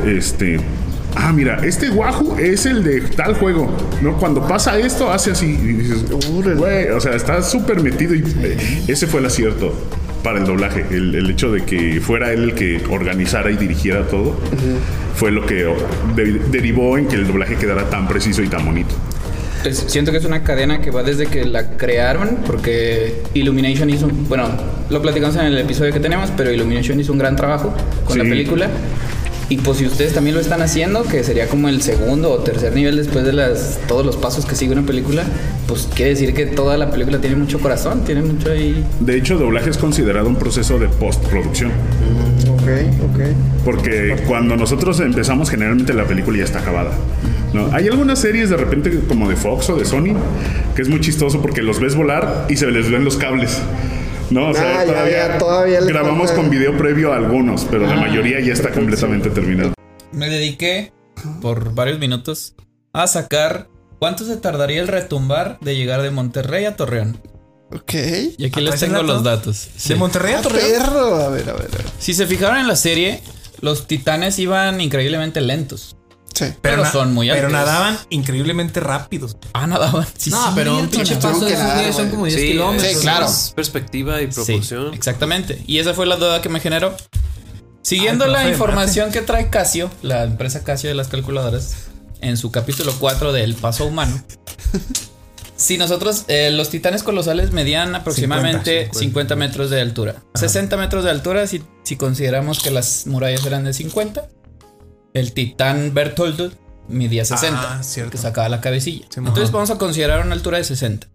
este... 0.05 0.59
Ah, 1.15 1.31
mira, 1.31 1.63
este 1.63 1.91
Wahoo 1.91 2.37
es 2.39 2.65
el 2.65 2.83
de 2.83 3.01
tal 3.01 3.35
juego, 3.35 3.71
¿no? 4.01 4.17
Cuando 4.17 4.47
pasa 4.47 4.79
esto, 4.79 5.11
hace 5.11 5.31
así. 5.31 5.45
Y 5.45 5.73
dices, 5.73 6.05
güey, 6.09 6.89
o 6.89 6.99
sea, 6.99 7.13
está 7.15 7.43
súper 7.43 7.83
metido 7.83 8.15
y 8.15 8.23
eh, 8.41 8.83
ese 8.87 9.05
fue 9.05 9.19
el 9.19 9.27
acierto 9.27 9.75
para 10.23 10.39
el 10.39 10.45
doblaje. 10.45 10.85
El, 10.89 11.13
el 11.15 11.29
hecho 11.29 11.51
de 11.51 11.63
que 11.63 11.99
fuera 12.01 12.31
él 12.31 12.43
el 12.43 12.53
que 12.55 12.81
organizara 12.89 13.51
y 13.51 13.57
dirigiera 13.57 14.07
todo 14.07 14.39
fue 15.15 15.31
lo 15.31 15.45
que 15.45 15.65
de- 16.15 16.39
derivó 16.49 16.97
en 16.97 17.07
que 17.07 17.15
el 17.15 17.27
doblaje 17.27 17.55
quedara 17.57 17.89
tan 17.89 18.07
preciso 18.07 18.41
y 18.41 18.47
tan 18.47 18.65
bonito. 18.65 18.95
Es- 19.63 19.85
siento 19.87 20.11
que 20.11 20.17
es 20.17 20.25
una 20.25 20.43
cadena 20.43 20.81
que 20.81 20.91
va 20.91 21.03
desde 21.03 21.27
que 21.27 21.45
la 21.45 21.71
crearon, 21.77 22.39
porque 22.45 23.21
Illumination 23.33 23.89
hizo, 23.89 24.07
bueno, 24.27 24.49
lo 24.89 25.01
platicamos 25.01 25.35
en 25.37 25.45
el 25.45 25.57
episodio 25.57 25.93
que 25.93 25.99
tenemos, 25.99 26.31
pero 26.35 26.51
Illumination 26.51 26.99
hizo 26.99 27.11
un 27.13 27.19
gran 27.19 27.35
trabajo 27.35 27.73
con 28.05 28.17
la 28.17 28.23
Sí. 28.23 28.29
película. 28.29 28.67
Y 29.49 29.57
pues 29.57 29.77
si 29.77 29.85
ustedes 29.85 30.13
también 30.13 30.35
lo 30.35 30.41
están 30.41 30.61
haciendo, 30.61 31.03
que 31.03 31.23
sería 31.23 31.47
como 31.47 31.69
el 31.69 31.81
segundo 31.81 32.31
o 32.31 32.39
tercer 32.39 32.73
nivel 32.73 32.95
después 32.95 33.25
de 33.25 33.33
las 33.33 33.79
todos 33.87 34.05
los 34.05 34.15
pasos 34.15 34.45
que 34.45 34.55
sigue 34.55 34.71
una 34.71 34.85
película, 34.85 35.23
pues 35.67 35.87
quiere 35.93 36.11
decir 36.11 36.33
que 36.33 36.45
toda 36.45 36.77
la 36.77 36.89
película 36.91 37.19
tiene 37.19 37.35
mucho 37.35 37.59
corazón, 37.59 38.03
tiene 38.05 38.21
mucho 38.21 38.51
ahí. 38.51 38.83
De 38.99 39.17
hecho, 39.17 39.37
doblaje 39.37 39.69
es 39.69 39.77
considerado 39.77 40.29
un 40.29 40.35
proceso 40.35 40.79
de 40.79 40.87
postproducción. 40.87 41.71
Ok, 42.49 42.69
ok. 43.03 43.19
Porque 43.65 44.23
cuando 44.27 44.55
nosotros 44.55 44.99
empezamos, 44.99 45.49
generalmente 45.49 45.93
la 45.93 46.05
película 46.05 46.37
ya 46.37 46.45
está 46.45 46.59
acabada. 46.59 46.91
¿no? 47.53 47.69
Hay 47.71 47.87
algunas 47.87 48.19
series 48.19 48.49
de 48.49 48.57
repente 48.57 49.01
como 49.07 49.29
de 49.29 49.35
Fox 49.35 49.69
o 49.69 49.75
de 49.75 49.85
Sony 49.85 50.15
que 50.75 50.81
es 50.81 50.89
muy 50.89 50.99
chistoso 50.99 51.41
porque 51.41 51.61
los 51.61 51.79
ves 51.79 51.95
volar 51.95 52.47
y 52.49 52.55
se 52.55 52.65
les 52.71 52.89
ven 52.89 53.05
los 53.05 53.17
cables. 53.17 53.61
No, 54.29 54.49
o 54.49 54.53
sea, 54.53 54.81
Ah, 54.81 54.85
todavía, 54.85 55.27
ya, 55.27 55.37
todavía 55.37 55.81
grabamos 55.81 56.27
falta- 56.29 56.35
con 56.41 56.49
video 56.49 56.77
previo 56.77 57.13
a 57.13 57.17
algunos, 57.17 57.65
pero 57.65 57.85
la 57.85 57.93
Ah, 57.93 58.01
mayoría 58.01 58.39
ya 58.39 58.53
está 58.53 58.71
completamente 58.71 59.29
terminado. 59.29 59.73
Me 60.11 60.29
dediqué 60.29 60.91
por 61.41 61.73
varios 61.75 61.99
minutos 61.99 62.55
a 62.93 63.05
sacar 63.07 63.67
cuánto 63.99 64.25
se 64.25 64.37
tardaría 64.37 64.81
el 64.81 64.87
retumbar 64.87 65.59
de 65.61 65.75
llegar 65.75 66.01
de 66.01 66.11
Monterrey 66.11 66.65
a 66.65 66.75
Torreón. 66.75 67.19
Ok. 67.71 67.93
Y 68.37 68.45
aquí 68.45 68.59
¿Ah, 68.59 68.61
les 68.71 68.79
tengo 68.79 69.01
los 69.03 69.23
datos. 69.23 69.69
¿De 69.87 69.95
Monterrey 69.95 70.33
a 70.35 70.41
Torreón? 70.41 70.67
perro. 70.71 71.15
A 71.15 71.29
ver, 71.29 71.49
a 71.49 71.53
ver, 71.53 71.69
a 71.73 71.77
ver. 71.77 71.85
Si 71.99 72.13
se 72.13 72.25
fijaron 72.27 72.57
en 72.57 72.67
la 72.67 72.75
serie, 72.75 73.21
los 73.61 73.87
titanes 73.87 74.37
iban 74.39 74.81
increíblemente 74.81 75.41
lentos. 75.41 75.95
Sí. 76.33 76.45
Pero, 76.61 76.83
son 76.91 77.13
muy 77.13 77.29
altos. 77.29 77.43
Pero 77.45 77.53
nadaban 77.53 77.97
increíblemente 78.09 78.79
rápidos. 78.79 79.37
Ah, 79.53 79.67
nadaban. 79.67 80.05
Sí, 80.17 80.29
No, 80.31 80.45
sí, 80.47 80.51
pero 80.55 80.73
un 80.77 80.89
cierto, 80.89 80.97
pinche 80.97 81.15
nadaban. 81.15 81.33
paso 81.39 81.45
de 81.45 81.53
esos 81.53 81.73
güeyes 81.75 81.95
son 81.95 82.09
como 82.09 82.25
10 82.25 82.39
Sí, 82.39 82.47
kilómetros. 82.47 82.91
Sí, 82.91 82.99
claro. 83.01 83.27
Perspectiva 83.55 84.21
y 84.21 84.31
Sí, 84.31 84.33
proporción. 84.33 84.93
exactamente. 84.93 85.61
Y 85.67 85.77
esa 85.79 85.93
fue 85.93 86.05
la 86.05 86.15
duda 86.15 86.41
que 86.41 86.49
me 86.49 86.59
generó. 86.59 86.95
Siguiendo 87.81 88.25
Ah, 88.25 88.29
la 88.29 88.49
información 88.49 89.11
que 89.11 89.21
trae 89.21 89.49
Casio, 89.49 89.91
la 90.01 90.23
empresa 90.23 90.63
Casio 90.63 90.89
de 90.89 90.95
las 90.95 91.07
calculadoras, 91.09 91.75
en 92.21 92.37
su 92.37 92.49
capítulo 92.51 92.93
4 92.99 93.33
de 93.33 93.43
El 93.43 93.55
Paso 93.55 93.85
Humano. 93.85 94.23
si 95.55 95.77
nosotros, 95.77 96.23
eh, 96.29 96.49
los 96.51 96.69
titanes 96.69 97.03
colosales 97.03 97.51
medían 97.51 97.93
aproximadamente 97.95 98.85
50, 98.91 98.99
50. 98.99 99.35
metros 99.35 99.69
de 99.69 99.81
altura. 99.81 100.15
60 100.35 100.77
metros 100.77 101.03
de 101.03 101.11
altura 101.11 101.45
si, 101.47 101.61
si 101.83 101.95
consideramos 101.95 102.59
que 102.61 102.71
las 102.71 103.05
murallas 103.07 103.45
eran 103.45 103.63
de 103.65 103.73
50. 103.73 104.27
El 105.13 105.33
titán 105.33 105.93
Bertoldo 105.93 106.51
medía 106.87 107.23
60, 107.25 107.77
Ah, 107.79 107.83
cierto. 107.83 108.11
que 108.11 108.17
sacaba 108.17 108.49
la 108.49 108.61
cabecilla. 108.61 109.05
Sí, 109.09 109.19
Entonces 109.19 109.51
vamos 109.51 109.69
a 109.69 109.77
considerar 109.77 110.25
una 110.25 110.33
altura 110.35 110.57
de 110.57 110.63
60. 110.63 111.07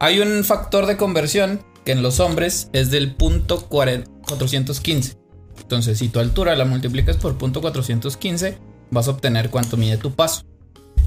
Hay 0.00 0.20
un 0.20 0.44
factor 0.44 0.86
de 0.86 0.96
conversión 0.96 1.60
que 1.84 1.92
en 1.92 2.02
los 2.02 2.20
hombres 2.20 2.70
es 2.72 2.90
del 2.90 3.14
punto 3.14 3.66
40 3.68 4.10
415. 4.28 5.16
Entonces, 5.60 5.98
si 5.98 6.08
tu 6.08 6.20
altura 6.20 6.54
la 6.56 6.64
multiplicas 6.64 7.16
por 7.16 7.36
punto 7.36 7.60
415, 7.60 8.58
vas 8.90 9.08
a 9.08 9.10
obtener 9.10 9.50
cuánto 9.50 9.76
mide 9.76 9.96
tu 9.98 10.12
paso. 10.14 10.42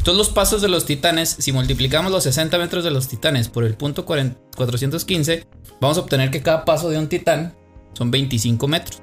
Todos 0.03 0.17
los 0.17 0.29
pasos 0.29 0.61
de 0.61 0.67
los 0.67 0.85
titanes, 0.85 1.29
si 1.39 1.51
multiplicamos 1.51 2.11
los 2.11 2.23
60 2.23 2.57
metros 2.57 2.83
de 2.83 2.91
los 2.91 3.07
titanes 3.07 3.49
por 3.49 3.63
el 3.63 3.75
punto 3.75 4.05
40 4.05 4.39
415, 4.57 5.47
vamos 5.79 5.97
a 5.97 6.01
obtener 6.01 6.31
que 6.31 6.41
cada 6.41 6.65
paso 6.65 6.89
de 6.89 6.97
un 6.97 7.07
titán 7.07 7.55
son 7.93 8.09
25 8.11 8.67
metros. 8.67 9.01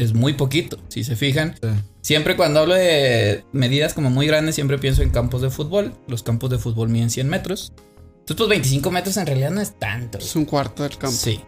Es 0.00 0.14
muy 0.14 0.32
poquito, 0.32 0.78
si 0.88 1.04
se 1.04 1.14
fijan. 1.14 1.56
Siempre 2.00 2.34
cuando 2.34 2.60
hablo 2.60 2.74
de 2.74 3.44
medidas 3.52 3.92
como 3.92 4.08
muy 4.08 4.26
grandes, 4.26 4.54
siempre 4.54 4.78
pienso 4.78 5.02
en 5.02 5.10
campos 5.10 5.42
de 5.42 5.50
fútbol. 5.50 5.92
Los 6.08 6.22
campos 6.22 6.48
de 6.48 6.56
fútbol 6.56 6.88
miden 6.88 7.10
100 7.10 7.28
metros. 7.28 7.74
Entonces, 8.20 8.36
pues 8.38 8.48
25 8.48 8.90
metros 8.90 9.18
en 9.18 9.26
realidad 9.26 9.50
no 9.50 9.60
es 9.60 9.78
tanto. 9.78 10.16
Es 10.16 10.34
un 10.36 10.46
cuarto 10.46 10.84
del 10.84 10.96
campo. 10.96 11.14
Sí. 11.14 11.40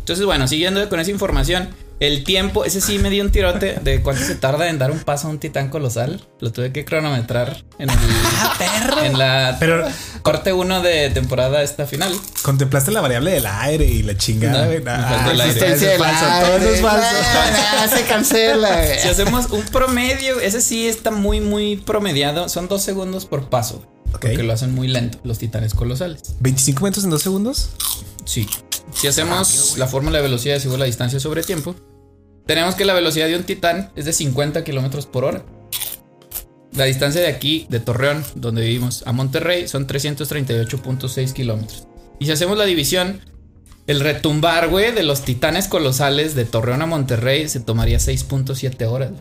Entonces, 0.00 0.26
bueno, 0.26 0.48
siguiendo 0.48 0.88
con 0.88 0.98
esa 0.98 1.12
información, 1.12 1.68
el 2.06 2.24
tiempo, 2.24 2.64
ese 2.64 2.80
sí 2.80 2.98
me 2.98 3.10
dio 3.10 3.22
un 3.24 3.30
tirote 3.30 3.78
de 3.82 4.00
cuánto 4.02 4.22
se 4.24 4.34
tarda 4.34 4.68
en 4.68 4.78
dar 4.78 4.90
un 4.90 5.00
paso 5.00 5.26
a 5.28 5.30
un 5.30 5.38
titán 5.38 5.68
colosal. 5.70 6.26
Lo 6.40 6.52
tuve 6.52 6.72
que 6.72 6.84
cronometrar 6.84 7.64
en 7.78 7.90
el. 7.90 7.96
En 9.04 9.18
la 9.18 9.56
Pero- 9.60 9.86
corte 10.22 10.52
1 10.52 10.80
de 10.82 11.10
temporada 11.10 11.62
esta 11.62 11.86
final. 11.86 12.12
¿Contemplaste 12.42 12.90
la 12.90 13.00
variable 13.00 13.30
del 13.32 13.46
aire 13.46 13.84
y 13.86 14.02
la 14.02 14.16
chingada, 14.16 14.66
No, 14.66 14.90
Ah, 14.90 15.28
el 15.30 15.40
aire. 15.40 15.72
eso 15.74 15.86
es 15.86 15.98
falso, 15.98 16.24
todo 16.46 16.56
eso 16.56 16.68
es 16.74 16.80
falso. 16.80 17.06
Ah, 17.78 17.88
se 17.88 18.02
cancela. 18.04 18.96
Si 18.98 19.08
hacemos 19.08 19.50
un 19.50 19.62
promedio, 19.66 20.40
ese 20.40 20.60
sí 20.60 20.86
está 20.86 21.10
muy, 21.10 21.40
muy 21.40 21.76
promediado. 21.76 22.48
Son 22.48 22.68
dos 22.68 22.82
segundos 22.82 23.26
por 23.26 23.48
paso. 23.50 23.84
Porque 24.10 24.42
lo 24.42 24.52
hacen 24.52 24.72
muy 24.74 24.86
lento, 24.88 25.18
los 25.24 25.38
titanes 25.38 25.74
colosales. 25.74 26.20
¿25 26.40 26.82
metros 26.82 27.04
en 27.04 27.10
dos 27.10 27.22
segundos? 27.22 27.70
Sí. 28.24 28.48
Si 28.94 29.08
hacemos 29.08 29.74
la 29.76 29.88
fórmula 29.88 30.18
de 30.18 30.22
velocidad 30.22 30.58
según 30.60 30.78
la 30.78 30.84
distancia 30.84 31.18
sobre 31.18 31.42
tiempo, 31.42 31.74
tenemos 32.46 32.74
que 32.74 32.84
la 32.84 32.94
velocidad 32.94 33.26
de 33.26 33.36
un 33.36 33.44
titán 33.44 33.90
es 33.96 34.04
de 34.04 34.12
50 34.12 34.64
kilómetros 34.64 35.06
por 35.06 35.24
hora. 35.24 35.44
La 36.72 36.84
distancia 36.84 37.20
de 37.20 37.28
aquí, 37.28 37.66
de 37.70 37.80
Torreón, 37.80 38.24
donde 38.34 38.62
vivimos, 38.62 39.04
a 39.06 39.12
Monterrey, 39.12 39.68
son 39.68 39.86
338.6 39.86 41.32
kilómetros. 41.32 41.86
Y 42.18 42.26
si 42.26 42.32
hacemos 42.32 42.58
la 42.58 42.64
división, 42.64 43.20
el 43.86 44.00
retumbar, 44.00 44.68
güey, 44.68 44.92
de 44.92 45.02
los 45.02 45.22
titanes 45.22 45.68
colosales 45.68 46.34
de 46.34 46.44
Torreón 46.44 46.82
a 46.82 46.86
Monterrey 46.86 47.48
se 47.48 47.60
tomaría 47.60 47.98
6.7 47.98 48.86
horas. 48.86 49.12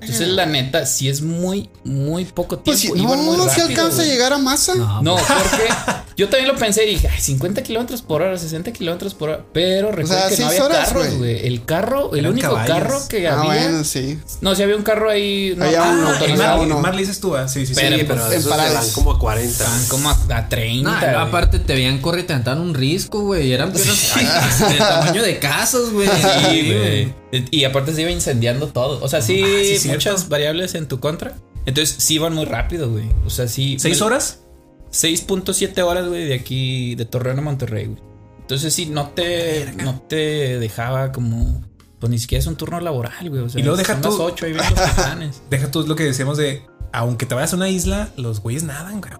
Entonces, 0.00 0.28
la 0.28 0.46
neta, 0.46 0.84
sí 0.86 1.08
es 1.08 1.22
muy, 1.22 1.70
muy 1.84 2.24
poco 2.24 2.58
tiempo. 2.58 2.64
Pues 2.64 2.80
sí, 2.80 2.88
Iban 2.94 3.24
muy 3.24 3.36
no, 3.36 3.46
no 3.46 3.50
se 3.52 3.62
alcanza 3.62 4.02
a 4.02 4.04
llegar 4.04 4.32
a 4.32 4.38
masa. 4.38 4.74
No, 5.02 5.16
porque 5.16 5.68
yo 6.16 6.28
también 6.28 6.48
lo 6.52 6.56
pensé 6.56 6.84
y 6.84 6.90
dije, 6.94 7.08
ay, 7.08 7.20
50 7.20 7.62
kilómetros 7.62 8.02
por 8.02 8.22
hora, 8.22 8.36
60 8.38 8.72
kilómetros 8.72 9.14
por 9.14 9.30
hora. 9.30 9.44
Pero 9.52 9.90
recuerda 9.92 10.28
sea, 10.28 10.36
que 10.36 10.42
no 10.42 10.48
había 10.48 10.64
horas, 10.64 10.88
carros, 10.88 11.14
güey. 11.18 11.46
El 11.46 11.64
carro, 11.64 12.12
el 12.12 12.20
Eran 12.20 12.32
único 12.32 12.48
caballos. 12.48 12.68
carro 12.76 13.08
que 13.08 13.28
Ah, 13.28 13.38
había. 13.40 13.62
bueno, 13.62 13.84
sí. 13.84 14.18
No, 14.40 14.54
si 14.54 14.62
había 14.62 14.76
un 14.76 14.82
carro 14.82 15.08
ahí. 15.10 15.54
No, 15.56 15.64
Había 15.64 15.84
ah, 15.84 15.90
uno, 15.92 16.08
autorizado. 16.10 16.50
había 16.52 16.64
uno. 16.66 16.80
Mar, 16.80 16.94
le 16.94 17.00
dices 17.00 17.20
tú, 17.20 17.34
ah, 17.36 17.48
sí, 17.48 17.66
sí, 17.66 17.74
sí. 17.74 17.80
Pero, 17.80 17.96
Sí, 17.96 18.04
pues, 18.04 18.20
pero 18.20 18.62
en 18.62 18.74
van 18.74 18.90
como 18.90 19.12
a 19.12 19.18
40. 19.18 19.64
Van 19.64 19.86
como 19.88 20.10
a, 20.10 20.18
a 20.36 20.48
30. 20.48 20.90
No, 20.90 20.98
güey. 21.00 21.14
aparte 21.28 21.58
te 21.60 21.74
veían 21.74 21.98
correr 21.98 22.24
y 22.24 22.26
te 22.26 22.32
aventaban 22.34 22.60
un 22.60 22.74
risco, 22.74 23.20
güey. 23.22 23.52
Eran 23.52 23.72
ay, 24.14 24.26
de 24.72 24.78
tamaño 24.78 25.22
de 25.22 25.38
casas, 25.38 25.90
güey. 25.90 26.08
Sí, 26.08 26.72
güey. 26.72 27.21
Y 27.50 27.64
aparte 27.64 27.94
se 27.94 28.02
iba 28.02 28.10
incendiando 28.10 28.68
todo. 28.68 29.02
O 29.02 29.08
sea, 29.08 29.22
sí, 29.22 29.42
Ah, 29.42 29.46
sí, 29.62 29.78
cierto. 29.78 29.96
muchas 30.10 30.28
variables 30.28 30.74
en 30.74 30.86
tu 30.86 31.00
contra. 31.00 31.34
Entonces 31.64 31.96
sí 31.98 32.14
iban 32.14 32.34
muy 32.34 32.44
rápido, 32.44 32.90
güey. 32.90 33.06
O 33.26 33.30
sea, 33.30 33.48
sí. 33.48 33.76
¿Seis 33.78 34.00
me- 34.00 34.06
horas? 34.06 34.40
6.7 34.90 35.80
horas, 35.82 36.06
güey, 36.08 36.26
de 36.26 36.34
aquí, 36.34 36.94
de 36.94 37.04
Torreón 37.06 37.38
a 37.38 37.42
Monterrey, 37.42 37.86
güey. 37.86 38.02
Entonces 38.40 38.74
sí, 38.74 38.86
no 38.86 39.08
te, 39.10 39.72
no 39.82 40.00
te 40.08 40.58
dejaba 40.58 41.12
como... 41.12 41.62
Pues 41.98 42.10
ni 42.10 42.18
siquiera 42.18 42.40
es 42.40 42.46
un 42.48 42.56
turno 42.56 42.80
laboral, 42.80 43.30
güey. 43.30 43.42
O 43.42 43.48
sea, 43.48 43.60
Y 43.60 43.62
luego 43.64 43.76
deja 43.78 43.94
son 43.94 44.02
tú- 44.02 44.08
las 44.10 44.18
8 44.20 44.46
y 44.48 44.52
ven 44.52 44.62
los 44.68 44.90
titanes. 44.90 45.42
Deja 45.50 45.70
tú 45.70 45.86
lo 45.86 45.94
que 45.96 46.02
decíamos 46.04 46.36
de, 46.36 46.62
aunque 46.92 47.24
te 47.26 47.34
vayas 47.36 47.52
a 47.52 47.56
una 47.56 47.68
isla, 47.70 48.10
los 48.16 48.40
güeyes 48.40 48.64
nadan, 48.64 49.00
güey. 49.00 49.12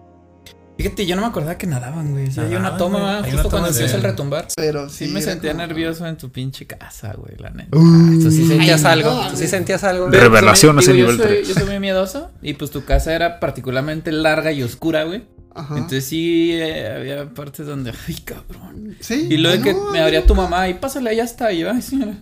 Fíjate, 0.77 1.05
yo 1.05 1.15
no 1.15 1.21
me 1.21 1.27
acordaba 1.27 1.55
que 1.57 1.67
nadaban, 1.67 2.11
güey. 2.11 2.31
Sí, 2.31 2.39
hay 2.39 2.55
una 2.55 2.77
toma, 2.77 3.19
justo 3.23 3.41
una 3.41 3.49
cuando 3.49 3.69
empieza 3.69 3.95
el 3.95 4.01
retumbar. 4.03 4.47
Pero 4.55 4.89
Sí, 4.89 5.05
sí. 5.07 5.13
me 5.13 5.21
sentía 5.21 5.51
como- 5.51 5.67
nervioso 5.67 6.07
en 6.07 6.17
tu 6.17 6.31
pinche 6.31 6.65
casa, 6.65 7.13
güey, 7.13 7.35
la 7.37 7.51
neta. 7.51 7.69
¿Tú 7.71 8.31
sí 8.31 8.47
sentías 8.47 8.83
Ay, 8.83 8.91
algo? 8.93 9.13
no, 9.23 9.29
¿Tú 9.29 9.37
sí 9.37 9.47
sentías 9.47 9.83
algo? 9.83 10.09
Revelación 10.09 10.71
digo, 10.77 10.81
ese 10.81 10.91
yo 10.91 10.95
nivel 10.97 11.17
soy- 11.17 11.25
3. 11.27 11.47
Yo 11.47 11.53
soy 11.53 11.65
muy 11.65 11.79
miedoso 11.79 12.31
y 12.41 12.53
pues 12.55 12.71
tu 12.71 12.83
casa 12.85 13.13
era 13.13 13.39
particularmente 13.39 14.11
larga 14.11 14.51
y 14.51 14.63
oscura, 14.63 15.03
güey. 15.03 15.23
Ajá. 15.55 15.75
Entonces 15.75 16.05
sí 16.05 16.51
eh, 16.53 16.93
había 16.97 17.25
partes 17.29 17.65
donde, 17.67 17.91
ay, 18.07 18.15
cabrón. 18.25 18.97
Sí. 18.99 19.27
Y 19.29 19.37
luego 19.37 19.57
de 19.57 19.63
que 19.63 19.73
no, 19.73 19.91
me 19.91 19.99
abría 20.01 20.25
tu 20.25 20.33
mamá 20.35 20.67
y 20.67 20.73
pásale, 20.75 21.15
ya 21.15 21.23
está. 21.23 21.51
Y 21.51 21.59
yo, 21.59 21.71
ay, 21.71 21.81
señora. 21.81 22.13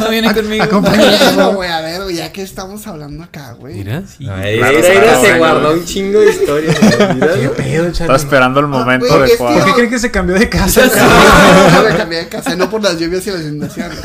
No 0.00 0.08
viene 0.10 0.32
conmigo. 0.32 0.62
Acompañado, 0.64 1.52
güey. 1.56 1.68
A 1.70 1.80
ver, 1.80 2.02
güey, 2.04 2.16
ya 2.16 2.30
que 2.32 2.42
estamos 2.42 2.86
hablando 2.86 3.24
acá, 3.24 3.52
güey. 3.52 3.74
Mira. 3.74 4.02
Claro, 4.18 4.42
Ay, 4.42 4.56
mira, 4.56 4.70
mira, 4.70 5.20
se 5.20 5.38
guardó 5.38 5.68
güey. 5.68 5.80
un 5.80 5.84
chingo 5.84 6.20
de 6.20 6.30
historias. 6.30 6.76
güey. 6.80 7.40
¿Qué 7.40 7.48
pedo, 7.56 7.86
Estaba 7.88 8.16
esperando 8.16 8.60
el 8.60 8.66
momento 8.68 9.06
güey, 9.06 9.30
es 9.32 9.36
que- 9.36 9.42
adecuado. 9.44 9.56
¿Por 9.58 9.64
qué 9.66 9.72
creen 9.74 9.90
que 9.90 9.98
se 9.98 10.10
cambió 10.10 10.38
de 10.38 10.48
casa? 10.48 10.82
No, 10.86 11.82
me 11.88 11.96
cambié 11.96 12.18
de 12.20 12.28
casa, 12.28 12.54
no 12.56 12.70
por 12.70 12.82
las 12.82 12.98
lluvias 12.98 13.26
y 13.26 13.30
las 13.30 13.40
inundaciones. 13.42 13.98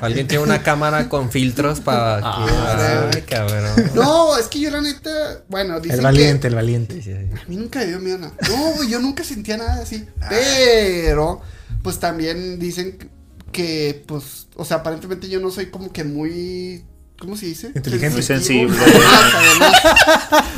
Alguien 0.00 0.26
tiene 0.26 0.44
una 0.44 0.62
cámara 0.62 1.08
con 1.08 1.30
filtros 1.30 1.80
para 1.80 2.18
que. 2.18 2.24
Ah, 2.26 3.10
Ay, 3.14 3.22
cabrón. 3.22 3.62
No, 3.94 4.36
es 4.36 4.46
que 4.46 4.60
yo 4.60 4.70
la 4.70 4.80
neta, 4.80 5.10
bueno, 5.48 5.80
dicen 5.80 5.98
El 5.98 6.04
valiente, 6.04 6.40
que 6.42 6.46
el 6.48 6.54
valiente. 6.54 7.30
a 7.42 7.48
mí 7.48 7.56
nunca 7.56 7.84
dio 7.84 7.98
miedo 8.00 8.11
nada. 8.18 8.34
No, 8.48 8.72
güey, 8.76 8.88
yo 8.88 9.00
nunca 9.00 9.24
sentía 9.24 9.56
nada 9.56 9.82
así. 9.82 10.06
Pero, 10.28 11.40
pues 11.82 11.98
también 11.98 12.58
dicen 12.58 13.10
que, 13.52 14.02
pues, 14.06 14.48
o 14.56 14.64
sea, 14.64 14.78
aparentemente 14.78 15.28
yo 15.28 15.40
no 15.40 15.50
soy 15.50 15.66
como 15.66 15.92
que 15.92 16.04
muy, 16.04 16.84
¿cómo 17.18 17.36
se 17.36 17.46
dice? 17.46 17.72
Inteligente. 17.74 18.14
Muy 18.14 18.22
sensible. 18.22 18.76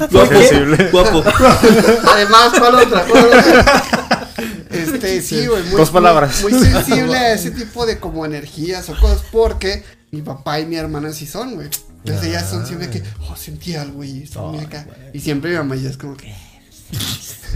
Además, 0.00 0.28
sensible. 0.28 0.90
Guapo. 0.90 1.24
además, 2.06 2.52
¿cuál 2.58 2.74
otra? 2.76 3.04
¿Cuál 3.04 3.26
otra? 3.26 4.30
Este, 4.70 5.22
sí, 5.22 5.46
güey, 5.46 5.62
muy, 5.64 5.76
Dos 5.76 5.90
palabras. 5.90 6.42
muy, 6.42 6.52
muy 6.52 6.66
sensible 6.66 7.16
a 7.16 7.34
ese 7.34 7.50
tipo 7.50 7.86
de 7.86 7.98
como 7.98 8.24
energías 8.26 8.88
o 8.88 8.98
cosas, 8.98 9.22
porque 9.30 9.84
mi 10.10 10.22
papá 10.22 10.60
y 10.60 10.66
mi 10.66 10.76
hermana 10.76 11.12
sí 11.12 11.26
son, 11.26 11.56
güey. 11.56 11.68
Entonces 12.04 12.28
ellas 12.28 12.50
son 12.50 12.66
siempre 12.66 12.90
que, 12.90 13.02
oh, 13.28 13.34
sentí 13.34 13.74
algo 13.74 14.04
y 14.04 14.28
muy 14.36 14.58
acá. 14.58 14.86
Y 15.14 15.20
siempre 15.20 15.50
mi 15.50 15.56
mamá 15.56 15.74
ya 15.76 15.88
es 15.88 15.96
como 15.96 16.16
que, 16.16 16.34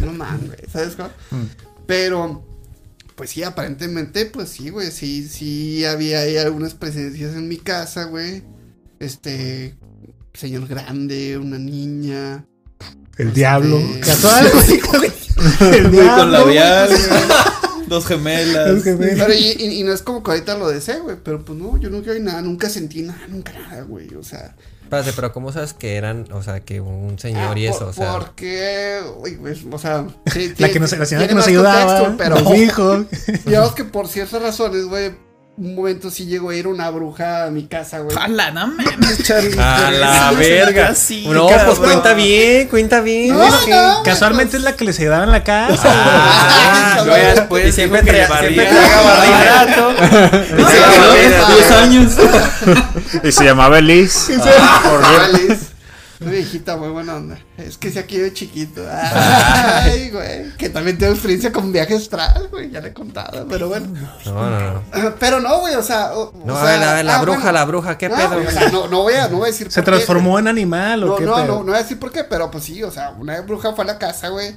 no 0.01 0.13
mames, 0.13 0.47
güey, 0.47 0.59
¿sabes 0.73 0.95
cómo? 0.97 1.11
Pero, 1.87 2.45
pues 3.15 3.31
sí, 3.31 3.43
aparentemente, 3.43 4.27
pues 4.27 4.49
sí, 4.51 4.71
güey, 4.71 4.91
sí, 4.91 5.27
sí 5.29 5.85
había 5.85 6.21
ahí 6.21 6.37
algunas 6.37 6.75
presencias 6.75 7.35
en 7.35 7.49
mi 7.49 7.57
casa, 7.57 8.05
güey. 8.05 8.43
Este, 9.01 9.75
señor 10.35 10.67
grande, 10.67 11.39
una 11.39 11.59
niña. 11.59 12.45
El 13.17 13.33
diablo. 13.33 13.79
Este, 13.79 14.01
Casual. 14.01 14.47
El 15.73 15.83
Güey, 15.83 15.83
con 15.83 15.91
diablo. 15.93 16.27
labial. 16.27 16.91
Dos 17.89 18.07
gemelas. 18.07 18.69
Los 18.71 18.85
gemelos. 18.85 19.19
Pero 19.19 19.35
y, 19.35 19.57
y- 19.59 19.81
y 19.81 19.83
no 19.85 19.93
es 19.93 20.03
como 20.03 20.23
que 20.23 20.31
ahorita 20.33 20.57
lo 20.59 20.69
deseo, 20.69 21.05
güey. 21.05 21.17
Pero 21.23 21.45
pues 21.45 21.59
no, 21.59 21.77
yo 21.79 21.91
nunca 21.91 22.13
vi 22.13 22.21
nada, 22.21 22.41
nunca 22.43 22.69
sentí 22.69 23.03
nada, 23.03 23.21
nunca 23.29 23.53
nada, 23.53 23.83
güey. 23.83 24.15
O 24.15 24.23
sea, 24.23 24.55
Espérate, 24.83 25.13
pero 25.15 25.33
¿cómo 25.35 25.53
sabes 25.53 25.75
que 25.75 25.97
eran, 25.97 26.27
o 26.33 26.43
sea, 26.43 26.61
que 26.61 26.81
un 26.81 27.19
señor 27.19 27.59
y 27.59 27.67
Ah, 27.67 27.71
eso? 27.71 27.79
por- 27.81 27.89
O 27.89 27.93
sea, 27.93 28.13
Porque, 28.19 29.01
uy, 29.19 29.37
pues, 29.37 29.59
o 29.71 29.79
sea, 29.79 30.07
sí, 30.33 30.55
La 30.57 30.71
que 30.71 30.81
nos- 30.81 30.97
la 30.97 31.05
señora 31.05 31.29
que 31.29 31.35
nos 31.35 31.47
ayudaba, 31.47 32.01
contexto, 32.07 32.17
pero 32.41 32.55
dijo. 32.55 33.05
digamos 33.45 33.73
que 33.75 33.85
por 33.85 34.09
ciertas 34.09 34.41
razones, 34.41 34.87
güey, 34.87 35.13
un 35.61 35.75
momento 35.75 36.11
sí 36.11 36.27
llegó 36.27 36.51
a 36.51 36.55
ir 36.55 36.67
una 36.69 36.89
bruja 36.91 37.45
a 37.47 37.51
mi 37.51 37.67
casa, 37.67 37.99
güey. 37.99 38.17
¡Hala, 38.17 38.51
no 38.53 38.69
mames, 38.69 39.23
Charlie! 39.25 39.59
a 39.59 39.91
la 39.91 40.31
verga. 40.33 40.95
sí, 40.95 41.25
no, 41.27 41.49
cabrón. 41.49 41.67
pues 41.67 41.79
cuenta 41.81 42.15
bien, 42.15 42.69
cuenta 42.69 43.01
bien. 43.01 43.37
No, 43.37 43.45
que- 43.65 43.71
no, 43.71 44.03
Casualmente 44.05 44.57
es 44.57 44.63
la 44.63 44.75
que 44.77 44.85
les 44.85 44.99
ayudaba 45.01 45.25
en 45.25 45.33
la 45.33 45.43
casa. 45.43 45.83
Ah, 45.85 47.03
Yo 47.05 47.07
ya 47.17 47.35
después 47.35 47.67
y 47.69 47.73
siempre 47.73 48.03
le 48.03 48.27
siempre 48.27 48.37
barría. 48.37 48.69
traía 48.69 49.03
barato. 49.03 49.95
Diez 51.55 51.71
años. 51.73 52.13
Y 53.25 53.33
se 53.33 53.45
llamaba 53.45 53.79
Elise. 53.79 54.39
Feliz. 54.39 55.59
Una 56.21 56.31
viejita 56.33 56.77
muy 56.77 56.89
buena 56.89 57.15
onda. 57.17 57.39
Es 57.57 57.79
que 57.79 57.91
si 57.93 57.99
aquí 57.99 58.17
de 58.19 58.33
chiquito. 58.33 58.83
Ay, 58.91 60.11
güey. 60.11 60.51
Que 60.57 60.69
también 60.69 60.99
tengo 60.99 61.13
experiencia 61.13 61.53
con 61.53 61.71
viajes 61.73 62.03
astral, 62.03 62.49
güey. 62.51 62.71
Ya 62.71 62.81
le 62.81 62.89
he 62.89 62.93
contado, 62.93 63.47
pero 63.49 63.69
bueno. 63.69 63.87
No, 64.27 64.51
no, 64.51 64.73
no. 64.75 65.15
Pero 65.21 65.39
no, 65.41 65.61
güey, 65.61 65.75
o 65.77 65.83
sea. 65.83 66.13
o- 66.17 66.33
No, 66.45 66.55
o 66.55 66.57
a 66.57 66.65
ver, 66.65 66.79
sea, 66.81 66.91
a 66.91 66.95
ver, 66.97 67.05
la 67.05 67.17
ah, 67.19 67.23
bruja, 67.23 67.39
bueno. 67.39 67.53
la 67.53 67.65
bruja, 67.65 67.99
¿qué 67.99 68.09
No, 68.09 68.17
pedo? 68.17 68.29
güey, 68.35 68.47
o 68.47 68.51
sea, 68.51 68.69
no, 68.71 68.89
no 68.89 69.03
voy 69.03 69.15
a, 69.15 69.29
no 69.29 69.37
voy 69.39 69.45
a 69.49 69.53
decir 69.53 69.71
¿Se 69.71 69.81
por 69.81 69.85
qué, 69.85 69.91
transformó 69.93 70.39
en 70.41 70.49
animal 70.49 71.05
o 71.05 71.07
No, 71.07 71.17
qué? 71.17 71.25
no, 71.25 71.35
pedo? 71.37 71.47
no, 71.47 71.55
no 71.61 71.65
voy 71.67 71.75
a 71.75 71.79
decir 71.83 71.99
por 72.01 72.11
qué, 72.11 72.25
pero 72.25 72.51
pues 72.51 72.65
sí, 72.65 72.83
o 72.83 72.91
sea, 72.91 73.11
una 73.11 73.41
bruja 73.43 73.73
fue 73.75 73.85
a 73.85 73.87
la 73.87 73.99
casa, 73.99 74.29
güey. 74.29 74.57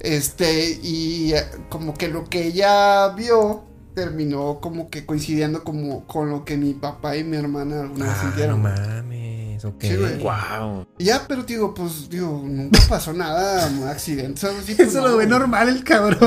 Este, 0.00 0.78
y 0.82 1.32
eh, 1.34 1.44
como 1.68 1.94
que 1.94 2.08
lo 2.08 2.24
que 2.28 2.46
ella 2.46 3.08
vio 3.10 3.64
terminó 4.04 4.58
como 4.60 4.88
que 4.88 5.04
coincidiendo 5.04 5.62
como 5.62 6.06
con 6.06 6.30
lo 6.30 6.44
que 6.44 6.56
mi 6.56 6.72
papá 6.72 7.16
y 7.16 7.24
mi 7.24 7.36
hermana 7.36 7.80
alguna 7.82 8.06
vez 8.06 8.16
Ah, 8.22 8.46
no 8.48 8.56
mames, 8.56 9.62
ok. 9.64 9.74
Sí, 9.82 9.96
güey. 9.96 10.18
Wow. 10.20 10.86
Y 10.96 11.04
ya, 11.04 11.24
pero 11.28 11.42
digo, 11.42 11.74
pues, 11.74 12.08
digo, 12.08 12.42
nunca 12.44 12.80
pasó 12.88 13.12
nada, 13.12 13.66
un 13.68 13.86
accidente. 13.86 14.40
pues, 14.66 14.78
Eso 14.80 15.02
no, 15.02 15.08
lo 15.08 15.16
ve 15.18 15.26
normal 15.26 15.68
el 15.68 15.84
cabrón. 15.84 16.18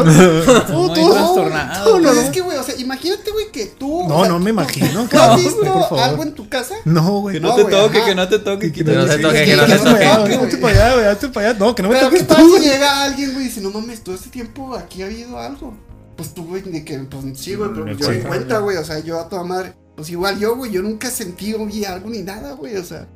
Tú, 0.68 0.74
Muy 0.74 0.94
tú, 0.94 1.12
trastornado, 1.14 1.92
tú, 1.94 2.00
no, 2.00 2.12
es 2.12 2.30
que, 2.30 2.42
güey, 2.42 2.58
o 2.58 2.64
sea, 2.64 2.76
imagínate, 2.78 3.32
güey, 3.32 3.52
que 3.52 3.66
tú. 3.66 4.08
No, 4.08 4.18
o 4.18 4.22
sea, 4.22 4.30
no 4.34 4.38
me 4.40 4.46
tú- 4.46 4.50
imagino, 4.60 5.08
¿Tú 5.10 5.18
has 5.20 5.36
visto 5.38 5.62
por 5.62 5.82
favor. 5.82 6.00
algo 6.00 6.24
en 6.24 6.34
tu 6.36 6.48
casa? 6.48 6.76
No, 6.86 7.22
güey. 7.22 7.36
Que 7.36 7.40
no, 7.42 7.50
No, 7.50 7.56
te 7.56 7.64
toque, 7.66 7.98
ajá. 7.98 8.06
que 8.08 8.16
no 8.16 8.30
te 8.30 8.40
toque. 8.40 8.72
Que 8.72 8.84
no 8.84 9.06
te 9.06 9.18
toque, 9.18 9.46
que 9.46 9.56
no 9.56 9.66
te 9.66 9.80
toque. 9.80 10.04
sí, 10.04 10.32
Hazte 10.32 10.38
güey. 10.38 10.62
para 10.62 10.74
allá, 10.86 10.94
güey, 10.94 11.06
hazte 11.08 11.28
para 11.30 11.50
allá. 11.50 11.60
No, 11.60 11.74
que 11.74 11.82
no 11.84 11.90
me 11.90 11.96
Pero 11.96 12.10
¿qué 12.12 12.20
toques 12.20 12.28
tal 12.38 12.46
tú. 12.46 12.58
si 12.58 12.64
llega 12.70 13.04
alguien, 13.04 13.34
güey, 13.34 13.46
y 13.46 13.48
dice, 13.50 13.62
no 13.62 13.72
mames, 13.72 14.04
todo 14.04 14.14
este 14.14 14.30
tiempo 14.30 14.76
aquí 14.76 15.02
ha 15.02 15.06
habido 15.06 15.40
algo? 15.40 15.74
Pues 16.16 16.34
tú, 16.34 16.46
güey, 16.46 16.62
de 16.62 16.86
que, 16.86 17.00
pues 17.00 17.24
sí, 17.40 17.56
güey, 17.56 17.70
pero 17.74 17.88
yo 17.92 18.06
Sí. 18.06 18.12
me 18.12 18.20
cuenta, 18.24 18.60
güey, 18.60 18.78
o 18.78 18.84
sea, 18.86 19.00
yo 19.00 19.20
a 19.20 19.30
toda 19.30 19.44
madre. 19.44 19.74
Pues 19.96 20.10
igual 20.10 20.38
yo, 20.40 20.56
güey, 20.56 20.72
yo 20.72 20.82
nunca 20.82 21.10
sentí 21.10 21.54
o 21.54 21.66
vi 21.66 21.86
algo 21.86 22.10
ni 22.10 22.22
nada, 22.22 22.54
güey, 22.54 22.78
o 22.78 22.84
sea, 22.84 23.08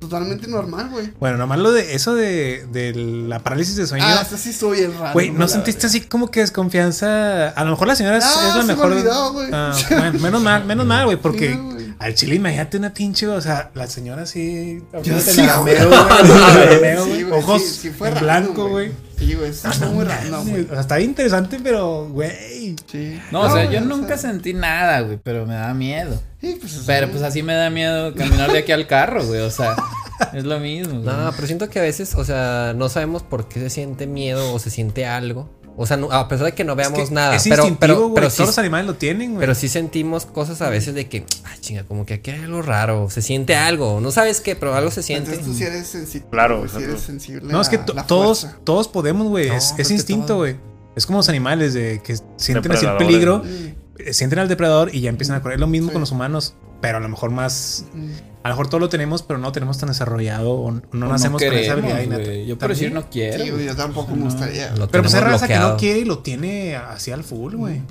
totalmente 0.00 0.46
normal, 0.46 0.88
güey. 0.90 1.12
Bueno, 1.18 1.36
nomás 1.36 1.58
lo 1.58 1.72
de 1.72 1.94
eso 1.94 2.14
de, 2.14 2.66
de 2.72 2.92
la 2.94 3.40
parálisis 3.40 3.74
de 3.76 3.86
sueño. 3.86 4.04
Ah, 4.06 4.22
eso 4.26 4.36
sí 4.36 4.52
soy 4.52 4.80
el 4.80 4.96
raro. 4.96 5.12
Güey, 5.14 5.30
¿no 5.30 5.40
la 5.40 5.48
sentiste 5.48 5.86
así 5.88 6.02
como 6.02 6.30
que 6.30 6.40
desconfianza? 6.40 7.48
A 7.48 7.64
lo 7.64 7.70
mejor 7.72 7.88
la 7.88 7.96
señora 7.96 8.18
es, 8.18 8.24
Ah, 8.24 8.48
es 8.48 8.54
la 8.54 8.60
se 8.62 8.66
me 8.68 8.74
mejor. 8.74 8.92
olvidó, 8.92 9.32
güey. 9.32 9.48
Ah, 9.52 9.72
bueno, 9.90 10.18
menos 10.20 10.42
mal, 10.42 10.64
menos 10.64 10.86
mal, 10.86 11.04
güey, 11.06 11.16
porque 11.20 11.50
Sí, 11.50 11.56
güey. 11.56 11.94
al 11.98 12.14
chile 12.14 12.36
imagínate 12.36 12.76
una 12.76 12.94
pinche, 12.94 13.26
o 13.26 13.40
sea, 13.40 13.70
la 13.74 13.86
señora 13.88 14.22
así. 14.22 14.82
ahorita 14.92 15.20
sí, 15.20 15.42
la 15.42 15.56
güey. 15.58 15.74
veo, 15.74 15.90
güey, 17.06 17.18
Sí, 17.24 17.30
Ojos 17.32 17.62
sí, 17.62 17.74
sí 17.82 17.90
fue 17.90 18.08
en 18.08 18.14
random, 18.14 18.24
blanco, 18.54 18.68
güey. 18.68 18.92
Sí, 19.18 19.34
güey, 19.34 19.52
sí 19.52 19.66
fue 19.78 19.88
muy 19.88 20.04
random, 20.04 20.48
güey. 20.48 20.62
O 20.64 20.68
sea, 20.68 20.80
está 20.80 21.00
interesante, 21.00 21.58
pero, 21.62 22.08
güey. 22.08 22.76
Sí. 22.90 23.20
No, 23.32 23.40
o 23.40 23.50
sea, 23.50 23.70
yo 23.70 23.80
nunca 23.80 24.16
sea, 24.16 24.30
sentí 24.30 24.54
nada, 24.54 25.00
güey, 25.00 25.18
pero 25.22 25.44
me 25.46 25.54
da 25.54 25.74
miedo. 25.74 26.20
Sí, 26.40 26.56
pues, 26.60 26.82
Pero 26.86 27.10
pues 27.10 27.22
así 27.22 27.42
me 27.42 27.54
da 27.54 27.68
miedo 27.68 28.14
caminar 28.14 28.52
de 28.52 28.58
aquí 28.58 28.70
al 28.70 28.86
carro, 28.86 29.26
güey, 29.26 29.40
o 29.40 29.50
sea, 29.50 29.74
es 30.32 30.44
lo 30.44 30.60
mismo. 30.60 31.00
güey. 31.00 31.04
No, 31.04 31.32
pero 31.34 31.46
siento 31.46 31.68
que 31.68 31.80
a 31.80 31.82
veces, 31.82 32.14
o 32.14 32.24
sea, 32.24 32.74
no 32.76 32.88
sabemos 32.88 33.24
por 33.24 33.48
qué 33.48 33.58
se 33.58 33.70
siente 33.70 34.06
miedo 34.06 34.54
o 34.54 34.58
se 34.60 34.70
siente 34.70 35.04
algo. 35.04 35.50
O 35.80 35.86
sea, 35.86 35.96
no- 35.96 36.10
a 36.10 36.26
pesar 36.26 36.46
de 36.46 36.52
que 36.54 36.64
no 36.64 36.74
veamos 36.74 36.98
Es 36.98 37.08
que 37.10 37.14
nada. 37.14 37.36
Es 37.36 37.44
pero, 37.44 37.62
instintivo, 37.62 37.78
pero, 37.80 37.98
güey. 38.00 38.14
pero 38.16 38.30
sí, 38.30 38.36
Todos 38.38 38.48
los 38.48 38.58
animales 38.58 38.86
lo 38.88 38.94
tienen, 38.94 39.30
güey. 39.34 39.40
pero 39.40 39.54
sí 39.54 39.68
sentimos 39.68 40.26
cosas 40.26 40.60
a 40.60 40.68
veces 40.68 40.92
de 40.94 41.08
que, 41.08 41.24
ah, 41.44 41.54
chinga, 41.60 41.84
como 41.84 42.04
que 42.04 42.14
aquí 42.14 42.32
hay 42.32 42.42
algo 42.42 42.62
raro. 42.62 43.08
Se 43.10 43.22
siente 43.22 43.54
algo. 43.54 44.00
No 44.00 44.10
sabes 44.10 44.40
qué, 44.40 44.56
pero 44.56 44.74
algo 44.74 44.90
se 44.90 45.02
siente. 45.04 45.30
Entonces 45.30 45.52
tú 45.52 45.56
sí 45.58 45.64
eres 45.64 45.86
sensible. 45.86 46.26
Claro, 46.30 46.58
güey, 46.58 46.68
sí 46.68 46.82
eres 46.82 47.00
sensible. 47.00 47.52
No, 47.52 47.60
es 47.60 47.68
que 47.68 47.78
todos, 47.78 48.48
todos 48.64 48.88
podemos, 48.88 49.28
güey. 49.28 49.48
No, 49.48 49.54
es 49.54 49.90
instinto, 49.90 50.36
güey. 50.38 50.56
Es 50.96 51.06
como 51.06 51.18
los 51.18 51.28
animales 51.28 51.74
de 51.74 52.00
que 52.02 52.16
sienten 52.36 52.72
así 52.72 52.84
el 52.84 52.96
peligro, 52.96 53.44
Mm, 53.44 54.12
sienten 54.12 54.40
al 54.40 54.48
depredador 54.48 54.92
y 54.92 55.00
ya 55.02 55.10
empiezan 55.10 55.36
a 55.36 55.42
correr. 55.42 55.60
Lo 55.60 55.68
mismo 55.68 55.88
Sí. 55.88 55.92
con 55.92 56.00
los 56.00 56.10
humanos, 56.10 56.54
pero 56.80 56.98
a 56.98 57.00
lo 57.00 57.08
mejor 57.08 57.30
más. 57.30 57.84
mm. 57.94 58.10
A 58.44 58.50
lo 58.50 58.54
mejor 58.54 58.68
todo 58.68 58.78
lo 58.80 58.88
tenemos, 58.88 59.22
pero 59.22 59.38
no 59.38 59.46
lo 59.48 59.52
tenemos 59.52 59.78
tan 59.78 59.88
desarrollado 59.88 60.52
o 60.52 60.70
no, 60.70 60.80
O 61.08 61.10
nacemos 61.12 61.42
con 61.42 61.52
esa 61.52 61.74
queremos, 61.74 61.92
habilidad 61.92 62.02
innata. 62.18 62.32
Yo 62.34 62.54
por 62.56 62.68
También. 62.68 62.68
decir 62.78 62.92
no 62.92 63.10
quiero. 63.10 63.44
Sí, 63.44 63.50
güey, 63.50 63.66
yo 63.66 63.76
tampoco 63.76 64.14
me 64.16 64.22
gustaría. 64.24 64.70
Lo 64.76 64.88
Pero 64.88 65.02
pues 65.02 65.12
tenemos 65.12 65.32
raza 65.32 65.48
que 65.48 65.58
no 65.58 65.76
quiere 65.76 65.98
y 66.00 66.04
lo 66.04 66.20
tiene 66.20 66.76
así 66.76 67.10
al 67.10 67.24
full, 67.24 67.54
güey. 67.56 67.82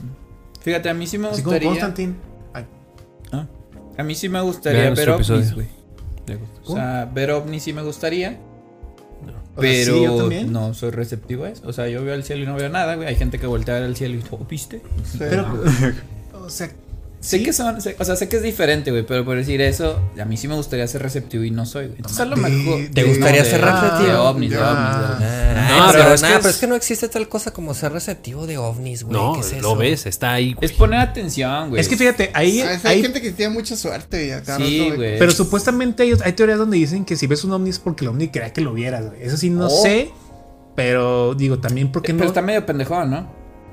Fíjate, 0.62 0.90
a 0.90 0.94
mí 0.94 1.06
sí 1.06 1.18
me 1.18 1.28
Así 1.28 1.44
como 1.44 1.52
gustaría. 1.56 1.70
Constantine. 1.70 2.16
Ay, 2.54 2.66
Ah, 3.34 3.46
A 3.98 4.04
mí 4.04 4.16
sí 4.16 4.30
me 4.30 4.42
gustaría 4.42 4.82
Vean 4.84 4.96
ver 4.96 5.10
ovnis, 5.12 5.54
güey. 5.54 5.68
O 6.66 6.74
sea, 6.76 7.06
ver 7.14 7.32
ovnis 7.32 7.64
sí 7.64 7.74
me 7.74 7.82
gustaría. 7.84 8.40
O 9.22 9.62
sea, 9.62 9.62
Pero 9.62 9.94
sí, 9.98 10.04
yo 10.04 10.18
también. 10.18 10.52
no 10.52 10.74
soy 10.74 10.92
receptivo 10.92 11.44
a 11.46 11.50
eso. 11.50 11.68
O 11.68 11.74
sea, 11.74 11.88
yo 11.88 12.04
veo 12.04 12.14
al 12.14 12.24
cielo 12.24 12.44
y 12.44 12.46
no 12.46 12.56
veo 12.56 12.70
nada, 12.70 12.96
güey. 12.96 13.08
Hay 13.08 13.16
gente 13.16 13.38
que 13.40 13.48
voltea 13.48 13.78
al 13.78 13.96
cielo 13.96 14.16
y 14.16 14.24
oh, 14.32 14.46
¿viste? 14.50 14.82
Sí. 15.04 15.18
Pero, 15.20 15.46
o 16.34 16.50
sea, 16.50 16.70
Sé 17.20 17.40
Sí. 17.40 17.44
que 17.44 17.52
son, 17.52 17.82
sé- 17.82 17.96
o 18.00 18.06
sea, 18.06 18.16
sé 18.16 18.30
que 18.30 18.38
es 18.38 18.44
diferente, 18.44 18.92
güey, 18.92 19.04
pero 19.04 19.26
por 19.26 19.36
decir 19.36 19.60
eso, 19.60 20.00
a 20.22 20.26
mí 20.26 20.38
sí 20.38 20.48
me 20.48 20.54
gustaría 20.54 20.88
ser 20.88 21.02
receptivo 21.02 21.44
y 21.44 21.50
no 21.50 21.66
soy, 21.66 21.86
güey. 21.88 21.98
Entonces 21.98 22.20
a 22.20 22.26
lo 22.26 22.36
de- 22.36 22.42
mejor. 22.44 22.78
de- 22.80 22.90
¿Te 22.90 23.04
gustaría 23.06 23.44
ser 23.44 23.60
de 23.66 23.72
receptivo? 23.72 24.20
ovnis, 24.22 24.52
de 24.52 24.56
Ya. 24.58 24.72
ovnis, 24.72 24.98
de 25.00 25.14
ovnis. 25.16 25.28
Ah, 25.60 25.68
No, 25.88 25.92
pero, 25.92 26.04
pero 26.04 26.14
es 26.14 26.22
que 26.22 26.28
pero 26.28 26.40
es- 26.40 26.46
es 26.46 26.58
que 26.58 26.68
no 26.68 26.76
existe 26.76 27.10
tal 27.10 27.28
cosa 27.28 27.52
como 27.52 27.74
ser 27.74 27.92
receptivo 27.92 28.46
de 28.46 28.58
ovnis, 28.60 29.04
güey. 29.04 29.14
No, 29.14 29.34
¿Qué 29.34 29.40
es 29.40 29.62
lo 29.62 29.76
ves, 29.76 30.06
está 30.06 30.34
ahí, 30.34 30.54
güey. 30.54 30.66
Es 30.66 30.74
poner 30.74 31.00
atención, 31.00 31.70
güey. 31.70 31.82
es 31.82 31.88
que 31.90 31.98
fíjate, 31.98 32.30
ahí, 32.36 32.62
Ah, 32.62 32.80
hay 32.84 32.96
ahí 32.98 33.02
gente 33.02 33.20
que 33.20 33.32
tiene 33.32 33.52
mucha 33.52 33.76
suerte 33.76 34.28
y 34.28 34.32
acá 34.32 34.58
Sí, 34.58 34.92
güey. 34.96 35.18
Pero 35.18 35.32
supuestamente 35.32 36.04
hay, 36.04 36.14
hay 36.24 36.34
teorías 36.34 36.60
donde 36.60 36.78
dicen 36.78 37.04
que 37.04 37.18
si 37.18 37.26
ves 37.26 37.44
un 37.44 37.52
ovni 37.52 37.72
es 37.72 37.80
porque 37.80 38.06
el 38.06 38.10
ovni 38.10 38.28
quería 38.28 38.54
que 38.54 38.62
lo 38.62 38.74
vieras, 38.74 39.08
güey. 39.08 39.24
Eso 39.24 39.38
sí 39.38 39.50
no 39.50 39.66
Oh. 39.66 39.70
sé. 39.84 40.12
Pero 40.76 41.34
digo, 41.34 41.58
también 41.58 41.92
porque 41.92 42.14
no. 42.14 42.20
Pero 42.20 42.30
está 42.30 42.44
medio 42.44 42.64
pendejón, 42.64 43.10
¿no? 43.10 43.32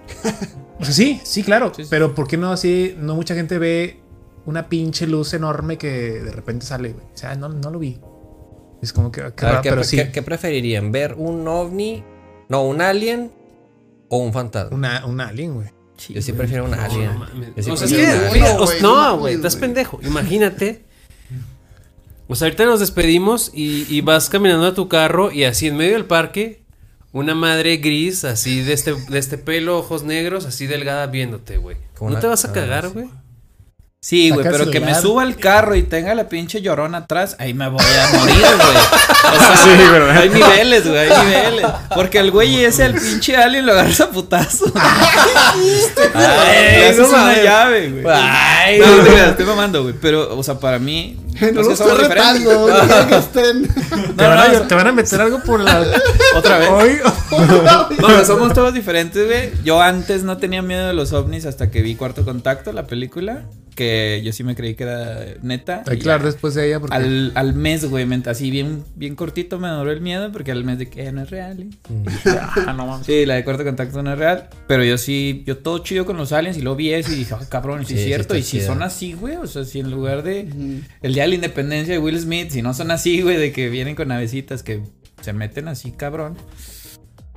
O 0.81 0.85
sea, 0.85 0.95
sí, 0.95 1.21
sí, 1.25 1.43
claro. 1.43 1.73
Sí, 1.75 1.85
sí. 1.85 1.89
Pero 1.91 2.15
¿por 2.15 2.27
qué 2.27 2.37
no 2.37 2.53
así? 2.53 2.95
No 2.99 3.15
mucha 3.15 3.35
gente 3.35 3.59
ve 3.59 4.01
una 4.47 4.69
pinche 4.69 5.07
luz 5.07 5.35
enorme 5.35 5.79
que 5.79 6.21
de 6.21 6.33
repente 6.33 6.67
sale, 6.67 6.93
güey. 6.93 7.07
O 7.07 7.17
sea, 7.17 7.35
no, 7.35 7.49
no 7.49 7.71
lo 7.71 7.79
vi. 7.79 8.01
Es 8.83 8.93
como 8.93 9.11
que. 9.11 9.23
raro, 9.23 9.63
¿qué, 9.63 9.71
pero 9.71 9.85
sí. 9.85 9.99
qué 10.13 10.23
preferirían? 10.23 10.93
¿Ver 10.93 11.15
un 11.15 11.47
ovni? 11.49 12.05
No, 12.49 12.65
un 12.65 12.81
alien 12.83 13.33
o 14.09 14.19
un 14.19 14.33
fantasma. 14.33 14.77
Una, 14.77 15.07
un 15.07 15.21
alien, 15.21 15.55
güey. 15.55 15.69
Yo 16.09 16.21
sí 16.21 16.33
prefiero 16.33 16.65
un 16.65 16.75
alien. 16.75 17.11
No, 18.83 19.13
que, 19.13 19.19
güey, 19.19 19.35
estás 19.35 19.57
pendejo. 19.57 20.01
Imagínate. 20.03 20.85
O 22.27 22.35
sea, 22.35 22.47
ahorita 22.47 22.65
nos 22.65 22.81
despedimos 22.81 23.51
y, 23.55 23.87
y 23.95 24.01
vas 24.01 24.29
caminando 24.29 24.67
a 24.67 24.75
tu 24.75 24.89
carro 24.89 25.31
y 25.31 25.45
así 25.45 25.69
en 25.69 25.77
medio 25.77 25.93
del 25.93 26.07
parque, 26.07 26.64
una 27.15 27.35
madre 27.35 27.79
gris, 27.79 28.25
así 28.25 28.61
de 28.61 28.75
este, 28.75 28.93
de 28.95 29.19
este 29.19 29.39
pelo, 29.39 29.79
ojos 29.79 30.03
negros, 30.03 30.45
así 30.45 30.67
delgada 30.67 31.07
viéndote, 31.07 31.57
güey. 31.57 31.77
¿No 32.01 32.09
una- 32.09 32.21
te 32.21 32.27
vas 32.27 32.45
a 32.45 32.53
cagar, 32.53 32.91
güey? 32.91 33.07
Sí, 34.05 34.29
güey, 34.29 34.45
pero 34.45 34.71
que 34.71 34.81
me 34.81 34.95
suba 34.95 35.23
al 35.23 35.35
carro 35.37 35.75
y 35.77 35.83
tenga 35.83 36.15
la 36.15 36.29
pinche 36.29 36.61
llorona 36.61 36.99
atrás, 36.99 37.37
ahí 37.39 37.55
me 37.55 37.71
voy 37.71 37.81
a 37.83 38.19
morir, 38.19 38.37
güey. 38.37 38.77
O 39.25 39.39
sea, 39.39 39.57
Sí, 39.57 39.71
¿verdad? 39.91 40.19
hay 40.19 40.29
niveles, 40.29 40.87
güey, 40.87 40.99
hay 41.11 41.27
niveles. 41.27 41.67
Porque 41.95 42.19
el 42.19 42.31
güey 42.31 42.63
ese, 42.67 42.85
el 42.85 43.01
pinche 43.01 43.35
alien, 43.35 43.65
lo 43.65 43.73
agarras 43.73 44.03
a 44.03 44.11
putazo. 44.11 44.67
Ay, 46.15 46.83
eso 46.83 47.01
no 47.01 47.07
es 47.07 47.13
una 47.15 47.43
llave, 47.43 47.91
güey. 47.91 48.05
Ay, 48.15 48.79
No, 48.79 48.97
no 48.99 49.05
te 49.05 49.31
estoy 49.31 49.47
mamando, 49.47 49.83
güey. 49.85 49.95
Pero, 49.99 50.37
o 50.37 50.43
sea, 50.43 50.59
para 50.59 50.79
mí. 50.79 51.19
No 51.41 51.63
lo 51.63 51.69
que 51.71 51.77
somos 51.77 51.81
estoy 51.81 52.03
diferentes. 52.03 52.45
retando, 52.45 52.87
no 52.87 53.09
que 53.09 53.17
estén. 53.17 53.69
te, 54.17 54.27
van 54.27 54.39
a, 54.39 54.49
no, 54.49 54.63
te 54.67 54.75
van 54.75 54.87
a 54.87 54.93
meter 54.93 55.21
algo 55.23 55.43
por 55.43 55.61
la. 55.61 55.83
Otra 56.37 56.59
vez. 56.59 56.69
Hoy. 56.69 56.99
No, 57.31 57.89
pero 57.89 58.25
somos 58.27 58.53
todos 58.53 58.75
diferentes, 58.75 59.27
güey. 59.27 59.51
Yo 59.65 59.81
antes 59.81 60.25
no 60.25 60.37
tenía 60.37 60.61
miedo 60.61 60.87
de 60.87 60.93
los 60.93 61.15
ovnis 61.15 61.47
hasta 61.47 61.71
que 61.71 61.81
vi 61.81 61.95
Cuarto 61.95 62.25
Contacto, 62.27 62.71
la 62.73 62.85
película. 62.85 63.45
Que 63.75 64.23
yo 64.25 64.33
sí 64.33 64.45
me 64.45 64.55
creí 64.55 64.75
que 64.75 64.85
era 64.85 65.19
neta. 65.43 65.83
Hay 65.87 65.97
y 65.97 66.01
que 66.01 66.05
hablar 66.05 66.21
ya. 66.21 66.27
después 66.27 66.55
de 66.55 66.67
ella 66.69 66.81
porque. 66.81 66.95
Al, 66.97 67.33
al 67.35 67.55
mes, 67.55 67.85
güey, 67.89 68.07
así 68.27 68.51
bien, 68.51 68.85
bien 68.95 69.17
cortito 69.17 69.59
me 69.59 69.69
duró 69.69 69.91
el 69.91 70.01
miedo 70.01 70.31
porque 70.33 70.53
al 70.53 70.65
mes 70.65 70.79
de 70.79 70.89
que 70.89 71.07
"Eh, 71.07 71.13
no 71.13 71.23
es 71.23 71.31
real. 71.31 71.61
¿eh?". 71.91 72.07
Ah, 72.67 72.75
no 72.77 72.87
mames. 72.87 73.07
Sí, 73.07 73.27
la 73.27 73.35
de 73.35 73.45
Cuarto 73.45 73.65
Contacto 73.65 74.03
no 74.03 74.13
es 74.13 74.19
real. 74.19 74.49
Pero 74.69 74.85
yo 74.85 74.97
sí, 74.99 75.43
yo 75.47 75.59
todo 75.59 75.79
chido 75.79 76.07
con 76.07 76.17
los 76.17 76.33
aliens 76.33 76.57
y 76.57 76.63
lo 76.63 76.77
vi 76.77 76.93
eso 76.93 77.13
y 77.13 77.17
dije, 77.17 77.35
"Ay, 77.39 77.47
cabrón, 77.49 77.85
Sí, 77.85 77.95
es 77.95 78.01
sí 78.01 78.07
cierto. 78.07 78.37
y 78.37 78.43
si 78.43 78.59
chida. 78.59 78.67
son 78.67 78.83
así, 78.83 79.13
güey, 79.15 79.37
o 79.37 79.47
sea, 79.47 79.65
si 79.65 79.81
en 79.81 79.91
lugar 79.91 80.23
de 80.23 80.41
el 81.03 81.15
día 81.15 81.25
de 81.25 81.29
la 81.29 81.35
independencia 81.35 81.95
de 81.95 81.99
Will 81.99 82.19
Smith, 82.21 82.51
si 82.51 82.63
no 82.63 82.75
son 82.75 82.91
así, 82.91 83.23
güey, 83.23 83.37
de 83.37 83.53
que 83.53 83.69
vienen 83.69 83.95
con 83.97 84.09
navecitas 84.09 84.63
que 84.63 84.83
se 85.23 85.33
meten 85.33 85.69
así, 85.69 85.91
cabrón. 85.93 86.37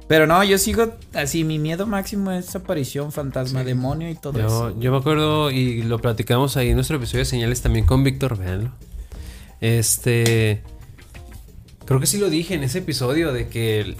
Pero 0.07 0.25
no, 0.25 0.43
yo 0.43 0.57
sigo 0.57 0.93
así, 1.13 1.43
mi 1.43 1.59
miedo 1.59 1.85
máximo 1.85 2.31
es 2.31 2.55
aparición, 2.55 3.11
fantasma, 3.11 3.63
demonio 3.63 4.09
y 4.09 4.15
todo 4.15 4.39
eso. 4.39 4.69
Yo, 4.71 4.79
yo 4.79 4.91
me 4.91 4.97
acuerdo 4.97 5.51
y 5.51 5.84
lo 5.84 5.99
platicamos 5.99 6.55
ahí 6.55 6.69
en 6.69 6.75
nuestro 6.75 6.95
episodio 6.95 7.19
de 7.19 7.25
señales 7.25 7.61
también 7.61 7.85
con 7.85 8.03
Víctor, 8.03 8.38
véanlo. 8.38 8.71
Este. 9.59 10.63
Creo 11.85 11.99
que 11.99 12.05
sí 12.05 12.17
lo 12.17 12.29
dije 12.29 12.53
en 12.53 12.63
ese 12.63 12.79
episodio 12.79 13.34
de 13.34 13.47
que 13.47 13.95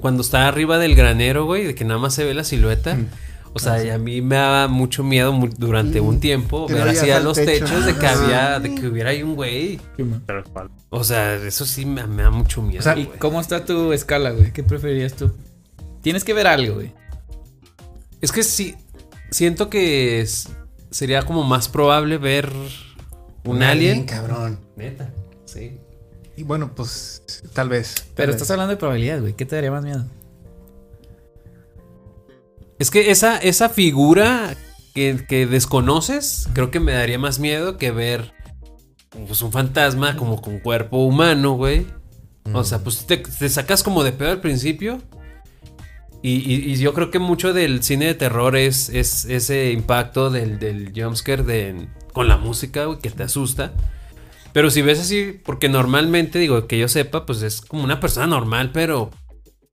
cuando 0.00 0.22
está 0.22 0.48
arriba 0.48 0.78
del 0.78 0.94
granero, 0.94 1.46
güey, 1.46 1.64
de 1.64 1.74
que 1.74 1.84
nada 1.84 2.00
más 2.00 2.14
se 2.14 2.24
ve 2.24 2.34
la 2.34 2.44
silueta. 2.44 2.96
O 3.54 3.58
sea, 3.58 3.82
y 3.82 3.90
a 3.90 3.98
mí 3.98 4.20
me 4.22 4.36
daba 4.36 4.68
mucho 4.68 5.02
miedo 5.02 5.32
mu- 5.32 5.48
durante 5.48 6.00
un 6.00 6.20
tiempo 6.20 6.66
Que 6.66 6.74
ver 6.74 6.88
así 6.88 7.10
a 7.10 7.18
los 7.18 7.36
techo. 7.36 7.64
techos 7.64 7.86
de 7.86 7.94
que 7.96 8.06
Ah. 8.06 8.12
había, 8.12 8.60
de 8.60 8.74
que 8.74 8.86
hubiera 8.86 9.10
ahí 9.10 9.22
un 9.22 9.34
güey. 9.34 9.80
O 10.90 11.02
sea, 11.02 11.34
eso 11.34 11.66
sí 11.66 11.84
me, 11.86 12.06
me 12.06 12.22
da 12.22 12.30
mucho 12.30 12.62
miedo. 12.62 12.82
¿Y 12.96 13.04
güey. 13.04 13.18
cómo 13.18 13.40
está 13.40 13.64
tu 13.64 13.92
escala, 13.92 14.30
güey? 14.30 14.52
¿Qué 14.52 14.62
preferirías 14.62 15.14
tú? 15.14 15.32
Tienes 16.02 16.24
que 16.24 16.34
ver 16.34 16.46
algo, 16.46 16.74
güey. 16.76 16.92
Es 18.20 18.32
que 18.32 18.42
sí, 18.42 18.74
siento 19.30 19.68
que 19.70 20.20
es- 20.20 20.48
sería 20.90 21.22
como 21.22 21.42
más 21.42 21.68
probable 21.68 22.18
ver 22.18 22.50
un, 23.44 23.62
alien. 23.62 24.04
cabrón. 24.04 24.60
Neta, 24.76 25.10
sí. 25.46 25.78
Y 26.36 26.42
bueno, 26.44 26.72
pues 26.74 27.22
tal 27.52 27.68
vez. 27.68 27.94
tal 27.94 28.04
Pero 28.14 28.26
vez. 28.28 28.36
estás 28.36 28.50
hablando 28.52 28.70
de 28.70 28.76
probabilidad, 28.76 29.20
güey. 29.20 29.32
¿Qué 29.34 29.44
te 29.44 29.56
daría 29.56 29.70
más 29.72 29.82
miedo? 29.82 30.04
Es 32.78 32.90
que 32.90 33.10
esa, 33.10 33.36
esa 33.38 33.68
figura 33.68 34.56
que, 34.94 35.24
que 35.28 35.46
desconoces, 35.46 36.48
creo 36.52 36.70
que 36.70 36.80
me 36.80 36.92
daría 36.92 37.18
más 37.18 37.38
miedo 37.38 37.76
que 37.76 37.90
ver 37.90 38.32
pues, 39.26 39.42
un 39.42 39.52
fantasma 39.52 40.16
como 40.16 40.40
con 40.40 40.58
cuerpo 40.60 40.98
humano, 40.98 41.52
güey. 41.52 41.86
O 42.54 42.64
sea, 42.64 42.78
pues 42.78 43.06
te, 43.06 43.18
te 43.18 43.48
sacas 43.48 43.82
como 43.82 44.04
de 44.04 44.12
pedo 44.12 44.30
al 44.30 44.40
principio. 44.40 45.02
Y, 46.22 46.36
y- 46.52 46.72
y 46.72 46.76
yo 46.76 46.94
creo 46.94 47.10
que 47.10 47.18
mucho 47.18 47.52
del 47.52 47.82
cine 47.82 48.06
de 48.06 48.14
terror 48.14 48.56
es, 48.56 48.88
es 48.88 49.24
ese 49.26 49.70
impacto 49.72 50.30
del, 50.30 50.58
del 50.58 50.92
jumpscare 50.94 51.44
de, 51.44 51.88
con 52.12 52.26
la 52.28 52.36
música, 52.38 52.86
güey, 52.86 52.98
que 52.98 53.10
te 53.10 53.22
asusta. 53.24 53.72
Pero 54.52 54.70
si 54.70 54.82
ves 54.82 54.98
así, 54.98 55.38
porque 55.44 55.68
normalmente, 55.68 56.38
digo, 56.38 56.66
que 56.66 56.78
yo 56.78 56.88
sepa, 56.88 57.26
pues 57.26 57.42
es 57.42 57.60
como 57.60 57.84
una 57.84 58.00
persona 58.00 58.26
normal, 58.26 58.70
pero 58.72 59.10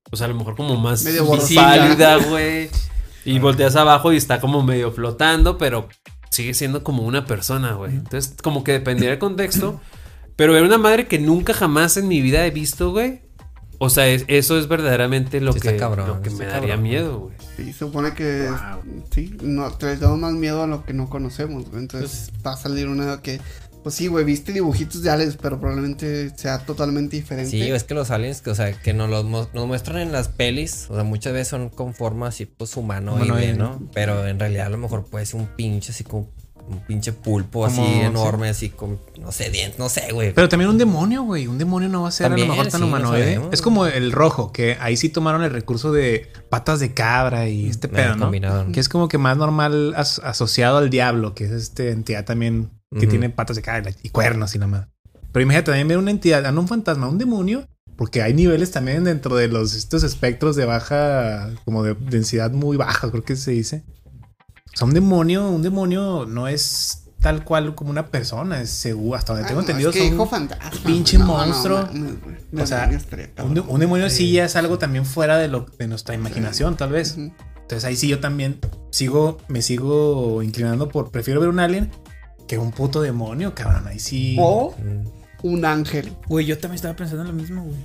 pues 0.10 0.22
a 0.22 0.28
lo 0.28 0.36
mejor 0.36 0.56
como 0.56 0.76
más 0.76 1.04
Medio 1.04 1.26
güey. 2.30 2.70
Y 3.26 3.40
volteas 3.40 3.76
abajo 3.76 4.14
y 4.14 4.18
está 4.18 4.40
como 4.40 4.64
medio 4.64 4.92
flotando, 4.92 5.58
pero 5.58 5.88
sigue 6.30 6.54
siendo 6.54 6.84
como 6.84 7.04
una 7.04 7.26
persona, 7.26 7.74
güey. 7.74 7.92
Entonces, 7.94 8.36
como 8.42 8.64
que 8.64 8.72
dependería 8.74 9.10
del 9.12 9.20
contexto. 9.20 9.82
Pero 10.36 10.56
era 10.56 10.66
una 10.66 10.78
madre 10.78 11.08
que 11.08 11.18
nunca 11.18 11.54
jamás 11.54 11.98
en 11.98 12.08
mi 12.08 12.22
vida 12.22 12.46
he 12.46 12.52
visto, 12.52 12.92
güey. 12.92 13.22
O 13.78 13.90
sea, 13.90 14.08
es- 14.08 14.24
eso 14.28 14.58
es 14.58 14.68
verdaderamente 14.70 15.42
lo 15.42 15.52
Sí, 15.54 15.60
que, 15.60 15.76
cabrón, 15.76 16.08
lo 16.08 16.22
que 16.22 16.30
está 16.30 16.44
me 16.44 16.50
daría 16.50 16.70
cabrón. 16.76 16.84
miedo, 16.84 17.20
güey. 17.20 17.36
Sí, 17.58 17.74
supone 17.74 18.14
que 18.14 18.50
sí, 19.12 19.36
no, 19.42 19.72
te 19.72 19.88
les 19.88 20.00
damos 20.00 20.20
más 20.20 20.34
miedo 20.34 20.64
a 20.64 20.68
lo 20.68 20.84
que 20.86 20.94
no 20.94 21.10
conocemos, 21.10 21.70
güey. 21.70 21.82
Entonces 21.82 22.32
va 22.46 22.54
a 22.54 22.58
salir 22.58 22.88
una 22.88 23.22
que, 23.22 23.40
pues 23.86 23.94
sí, 23.94 24.08
güey, 24.08 24.26
viste 24.26 24.52
dibujitos 24.52 25.04
de 25.04 25.12
aliens, 25.12 25.38
pero 25.40 25.60
probablemente 25.60 26.32
sea 26.36 26.58
totalmente 26.58 27.18
diferente. 27.18 27.52
Sí, 27.52 27.62
es 27.62 27.84
que 27.84 27.94
los 27.94 28.10
aliens, 28.10 28.42
que, 28.42 28.50
o 28.50 28.56
sea, 28.56 28.74
que 28.74 28.94
nos 28.96 29.12
los 29.12 29.26
mu- 29.26 29.46
nos 29.54 29.68
muestran 29.68 30.00
en 30.00 30.12
las 30.12 30.28
pelis, 30.28 30.88
o 30.90 30.96
sea, 30.96 31.04
muchas 31.04 31.34
veces 31.34 31.50
son 31.50 31.70
con 31.70 31.94
forma 31.94 32.30
así, 32.30 32.48
pues 32.48 32.76
humanoide, 32.78 33.26
Humanoide. 33.26 33.54
¿no? 33.54 33.80
Pero 33.94 34.26
en 34.28 34.40
realidad 34.40 34.66
a 34.66 34.70
lo 34.72 34.80
mejor 34.80 35.06
puede 35.06 35.28
ser 35.28 35.40
un 35.40 35.46
pinche 35.56 35.92
así 35.92 36.04
como 36.04 36.32
un 36.68 36.80
pinche 36.80 37.14
pulpo 37.14 37.60
Como- 37.62 37.84
así 37.84 37.94
sí. 37.94 38.00
enorme, 38.00 38.50
así 38.50 38.70
con, 38.70 39.00
no 39.22 39.32
sé, 39.32 39.52
dientes, 39.52 39.78
no 39.78 39.88
sé, 39.88 40.12
güey. 40.12 40.34
Pero 40.34 40.50
también 40.50 40.72
un 40.72 40.80
demonio, 40.80 41.22
güey. 41.22 41.46
Un 41.46 41.60
demonio 41.60 41.88
no 41.90 42.02
va 42.02 42.08
a 42.08 42.12
ser 42.12 42.26
a 42.26 42.30
También, 42.30 42.48
lo 42.48 42.54
mejor 42.56 42.72
tan 42.72 42.80
sí, 42.82 42.88
no 42.88 42.88
humanoide. 42.88 43.24
sabemos. 43.36 43.50
es 43.54 43.62
como 43.62 43.86
el 43.86 44.12
rojo, 44.12 44.52
que 44.52 44.76
ahí 44.80 44.98
sí 44.98 45.10
tomaron 45.10 45.44
el 45.44 45.52
recurso 45.52 45.92
de 45.92 46.28
patas 46.50 46.80
de 46.80 46.96
cabra 46.96 47.48
y 47.48 47.68
este 47.70 47.88
pedo, 47.88 48.16
¿no? 48.16 48.24
combinaron. 48.24 48.72
Que 48.72 48.80
es 48.80 48.90
como 48.90 49.08
que 49.10 49.20
más 49.20 49.38
normal 49.38 49.94
as- 49.96 50.18
asociado 50.24 50.80
al 50.80 50.90
diablo, 50.90 51.36
que 51.36 51.46
es 51.46 51.52
esta 51.52 51.84
entidad 51.84 52.26
también 52.26 52.72
que 53.00 53.08
tiene 53.08 53.30
patas 53.30 53.56
de 53.58 53.62
cabra 53.62 53.92
y 54.04 54.10
cuernos 54.10 54.56
y 54.56 54.60
nada 54.60 54.72
más. 54.72 54.88
Pero 55.32 55.44
imagínate 55.44 55.66
también 55.72 55.88
ver 55.88 55.98
una 55.98 56.12
entidad, 56.12 56.52
no 56.54 56.62
un 56.62 56.68
fantasma, 56.68 57.08
un 57.10 57.18
demonio, 57.18 57.68
porque 57.98 58.22
hay 58.22 58.34
niveles 58.34 58.72
también 58.72 59.04
dentro 59.04 59.36
de 59.36 59.48
los 59.50 59.74
estos 59.74 60.04
espectros 60.04 60.56
de 60.56 60.66
baja, 60.66 61.50
como 61.66 61.84
de 61.84 61.94
densidad 61.94 62.52
muy 62.52 62.78
baja, 62.78 63.10
creo 63.12 63.24
que 63.24 63.36
se 63.36 63.52
dice. 63.52 63.84
O 64.74 64.78
sea, 64.78 64.88
un 64.88 64.94
demonio, 64.94 65.50
un 65.50 65.62
demonio 65.62 66.26
no 66.26 66.48
es 66.48 67.02
tal 67.22 67.44
cual 67.44 67.74
como 67.76 67.90
una 67.90 68.08
persona, 68.08 68.62
es 68.62 68.70
seguro, 68.70 69.18
hasta 69.18 69.34
donde 69.34 69.46
Ah, 69.46 69.48
tengo 69.48 69.62
no, 69.62 69.68
entendido 69.68 69.90
es 69.90 69.96
que 69.96 70.16
son 70.16 70.30
fantasma. 70.30 70.72
pinche 70.86 71.18
No, 71.18 71.26
no, 71.26 71.38
monstruo. 71.38 71.90
o 72.62 72.66
sea, 72.66 72.90
un, 73.44 73.54
de- 73.56 73.62
un 73.62 73.80
demonio 73.80 74.10
sí 74.10 74.32
ya 74.32 74.46
es 74.46 74.56
algo 74.56 74.78
también 74.78 75.06
fuera 75.06 75.38
de 75.38 75.48
lo 75.48 75.66
de 75.80 75.88
nuestra 75.88 76.14
imaginación, 76.16 76.78
tal 76.78 76.92
vez. 76.92 77.18
Entonces 77.18 77.84
ahí 77.86 77.96
sí 77.96 78.08
yo 78.08 78.20
también 78.20 78.60
sigo, 78.92 79.40
me 79.48 79.62
sigo 79.64 80.44
inclinando 80.44 80.88
por, 80.90 81.10
prefiero 81.10 81.40
ver 81.40 81.50
un 81.50 81.60
alien 81.60 81.90
que 82.48 82.58
un 82.58 82.72
puto 82.72 83.02
demonio, 83.02 83.54
cabrón. 83.56 83.88
Ahí 83.88 84.00
sí. 84.00 84.36
O 84.40 84.76
un 85.44 85.66
ángel. 85.66 86.14
Güey, 86.28 86.46
yo 86.46 86.58
también 86.58 86.76
estaba 86.76 86.96
pensando 86.96 87.22
en 87.24 87.28
lo 87.30 87.34
mismo, 87.34 87.64
güey. 87.64 87.78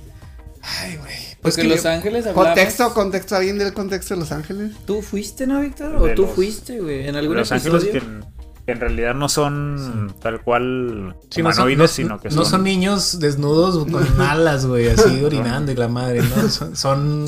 Ay, 0.63 0.97
güey. 0.97 1.13
Pues 1.41 1.55
que 1.55 1.63
que 1.63 1.67
Los 1.69 1.83
yo- 1.83 1.89
Ángeles 1.89 2.25
hablamos... 2.27 2.45
Contexto, 2.49 2.93
contexto, 2.93 3.35
alguien 3.35 3.57
del 3.57 3.73
contexto 3.73 4.13
de 4.13 4.19
Los 4.19 4.31
Ángeles. 4.31 4.73
¿Tú 4.85 5.01
fuiste, 5.01 5.47
no, 5.47 5.59
Víctor? 5.61 5.95
¿O 5.95 6.05
De 6.05 6.13
tú 6.13 6.23
los- 6.23 6.31
fuiste, 6.31 6.79
güey? 6.79 7.07
¿En 7.07 7.15
algún 7.15 7.37
Los 7.37 7.51
episodio? 7.51 7.77
ángeles 7.77 7.91
que, 8.65 8.71
en- 8.71 8.79
realidad 8.79 9.15
no 9.15 9.27
son 9.27 10.13
tal 10.21 10.41
cual 10.43 11.15
Sí, 11.31 11.41
no 11.41 11.51
son, 11.51 11.63
humanoides, 11.63 11.77
no- 11.79 11.87
sino 11.87 12.19
que 12.21 12.29
no 12.29 12.35
son, 12.35 12.45
son 12.45 12.63
niños 12.63 13.19
desnudos 13.19 13.85
con 13.91 14.21
alas, 14.21 14.65
güey, 14.67 14.87
así 14.87 15.23
orinando 15.23 15.71
y 15.71 15.75
la 15.75 15.87
madre, 15.87 16.21
¿no? 16.21 16.47
Son, 16.47 16.75
son 16.75 17.25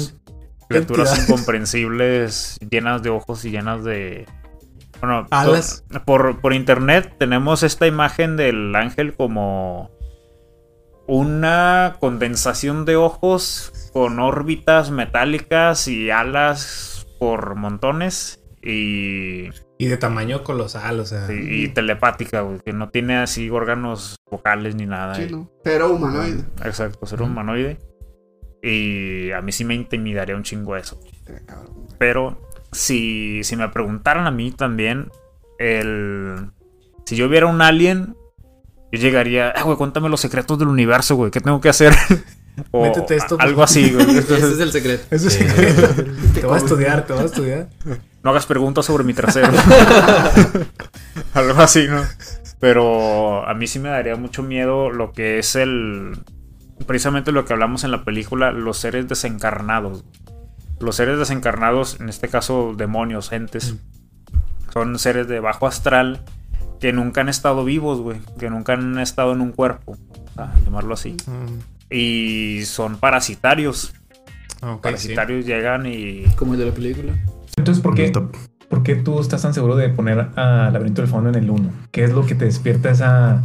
criaturas 0.69 1.09
entidades. 1.09 1.29
incomprensibles, 1.29 2.57
llenas 2.69 3.01
de 3.03 3.09
ojos 3.09 3.43
y 3.45 3.49
llenas 3.51 3.83
de... 3.83 4.25
Bueno, 5.03 5.27
por, 6.05 6.39
por 6.39 6.53
internet 6.53 7.15
tenemos 7.19 7.61
esta 7.61 7.85
imagen 7.87 8.37
del 8.37 8.73
ángel 8.73 9.13
como 9.15 9.91
una 11.07 11.97
condensación 11.99 12.85
de 12.85 12.95
ojos 12.95 13.89
con 13.91 14.19
órbitas 14.19 14.91
metálicas 14.91 15.89
y 15.89 16.09
alas 16.09 17.05
por 17.19 17.55
montones 17.55 18.41
y, 18.61 19.49
Y 19.77 19.87
de 19.87 19.97
tamaño 19.97 20.41
colosal, 20.45 21.01
o 21.01 21.05
sea. 21.05 21.27
y- 21.33 21.63
y 21.65 21.67
telepática, 21.67 22.39
güey, 22.41 22.59
que 22.61 22.71
no 22.71 22.89
tiene 22.89 23.17
así 23.17 23.49
órganos 23.49 24.15
vocales 24.31 24.75
ni 24.75 24.85
nada. 24.85 25.15
Sí, 25.15 25.23
y- 25.27 25.31
¿no? 25.33 25.51
Pero 25.65 25.91
humanoide. 25.91 26.45
Exacto, 26.63 27.05
ser 27.05 27.21
humanoide. 27.21 27.77
Y 28.61 29.31
a 29.31 29.41
mí 29.41 29.51
sí 29.51 29.65
me 29.65 29.75
intimidaría 29.75 30.37
un 30.37 30.43
chingo 30.43 30.77
eso. 30.77 30.97
Pero 31.99 32.39
si, 32.73 33.43
si 33.43 33.55
me 33.55 33.69
preguntaran 33.69 34.27
a 34.27 34.31
mí 34.31 34.51
también, 34.51 35.09
el. 35.59 36.51
Si 37.05 37.15
yo 37.15 37.27
viera 37.29 37.47
un 37.47 37.61
alien, 37.61 38.15
yo 38.91 38.99
llegaría, 38.99 39.49
ah, 39.55 39.63
güey, 39.63 39.77
cuéntame 39.77 40.09
los 40.09 40.21
secretos 40.21 40.57
del 40.59 40.67
universo, 40.69 41.15
güey, 41.15 41.31
¿qué 41.31 41.41
tengo 41.41 41.59
que 41.61 41.69
hacer? 41.69 41.93
o 42.71 42.83
Métete 42.83 43.15
esto, 43.15 43.35
a- 43.39 43.43
algo 43.43 43.63
así, 43.63 43.91
güey. 43.91 44.05
Ese 44.17 44.35
es 44.35 44.59
el 44.59 44.71
secreto. 44.71 45.03
Eso 45.09 45.27
es 45.27 45.33
secreto. 45.33 45.87
Te 46.33 46.45
voy 46.45 46.55
a 46.55 46.57
estudiar, 46.57 47.05
te 47.05 47.13
voy 47.13 47.23
a 47.23 47.25
estudiar. 47.25 47.69
No 48.23 48.29
hagas 48.29 48.45
preguntas 48.45 48.85
sobre 48.85 49.03
mi 49.03 49.13
trasero. 49.13 49.51
Algo 51.33 51.61
así, 51.61 51.87
¿no? 51.87 52.01
Pero 52.59 53.47
a 53.47 53.53
mí 53.53 53.67
sí 53.67 53.79
me 53.79 53.89
daría 53.89 54.15
mucho 54.15 54.43
miedo 54.43 54.89
lo 54.89 55.11
que 55.11 55.39
es 55.39 55.55
el. 55.55 56.17
Precisamente 56.87 57.31
lo 57.31 57.45
que 57.45 57.53
hablamos 57.53 57.83
en 57.83 57.91
la 57.91 58.03
película, 58.05 58.51
los 58.51 58.77
seres 58.77 59.07
desencarnados. 59.07 60.05
Los 60.83 60.97
seres 60.97 61.17
desencarnados, 61.17 61.99
en 62.01 62.09
este 62.09 62.27
caso 62.27 62.73
demonios, 62.75 63.31
entes, 63.31 63.75
son 64.73 64.99
seres 64.99 65.29
de 65.29 65.39
bajo 65.39 65.65
astral 65.65 66.19
que 66.81 66.91
nunca 66.91 67.21
han 67.21 67.29
estado 67.29 67.63
vivos, 67.63 68.01
güey. 68.01 68.19
Que 68.37 68.49
nunca 68.49 68.73
han 68.73 68.99
estado 68.99 69.31
en 69.31 69.39
un 69.39 69.53
cuerpo, 69.53 69.97
a 70.35 70.53
llamarlo 70.65 70.95
así. 70.95 71.15
Y 71.89 72.63
son 72.65 72.97
parasitarios. 72.97 73.93
Ok, 74.61 74.81
parasitarios 74.81 75.45
llegan 75.45 75.85
y 75.85 76.25
Como 76.35 76.53
el 76.53 76.59
de 76.59 76.65
la 76.65 76.73
película. 76.73 77.13
Entonces, 77.55 77.81
¿por 77.81 77.95
qué, 77.95 78.11
¿por 78.67 78.83
qué 78.83 78.95
tú 78.95 79.21
estás 79.21 79.43
tan 79.43 79.53
seguro 79.53 79.77
de 79.77 79.87
poner 79.87 80.31
a 80.35 80.69
Laberinto 80.69 81.01
del 81.01 81.09
Fondo 81.09 81.29
en 81.29 81.35
el 81.35 81.49
1? 81.49 81.71
¿Qué 81.91 82.03
es 82.03 82.11
lo 82.11 82.25
que 82.25 82.35
te 82.35 82.43
despierta 82.43 82.91
esa, 82.91 83.41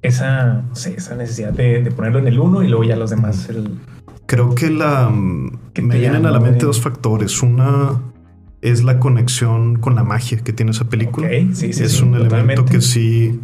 esa, 0.00 0.62
no 0.62 0.74
sé, 0.74 0.94
esa 0.94 1.14
necesidad 1.14 1.52
de, 1.52 1.82
de 1.82 1.90
ponerlo 1.90 2.20
en 2.20 2.28
el 2.28 2.38
1 2.38 2.62
y 2.62 2.68
luego 2.68 2.84
ya 2.84 2.96
los 2.96 3.10
demás? 3.10 3.50
El, 3.50 3.78
Creo 4.26 4.54
que 4.54 4.70
la 4.70 5.08
mm, 5.08 5.72
Que 5.74 5.82
me 5.82 5.98
vienen 5.98 6.26
a 6.26 6.30
la 6.30 6.40
mente 6.40 6.66
dos 6.66 6.80
factores. 6.80 7.42
Una 7.42 8.00
es 8.62 8.82
la 8.82 8.98
conexión 8.98 9.76
con 9.76 9.94
la 9.94 10.04
magia 10.04 10.38
que 10.38 10.52
tiene 10.52 10.70
esa 10.72 10.88
película. 10.88 11.28
Sí, 11.28 11.72
sí, 11.72 11.82
es 11.84 11.92
sí, 11.92 12.02
un 12.02 12.14
elemento 12.14 12.64
que 12.64 12.80
sí 12.80 13.38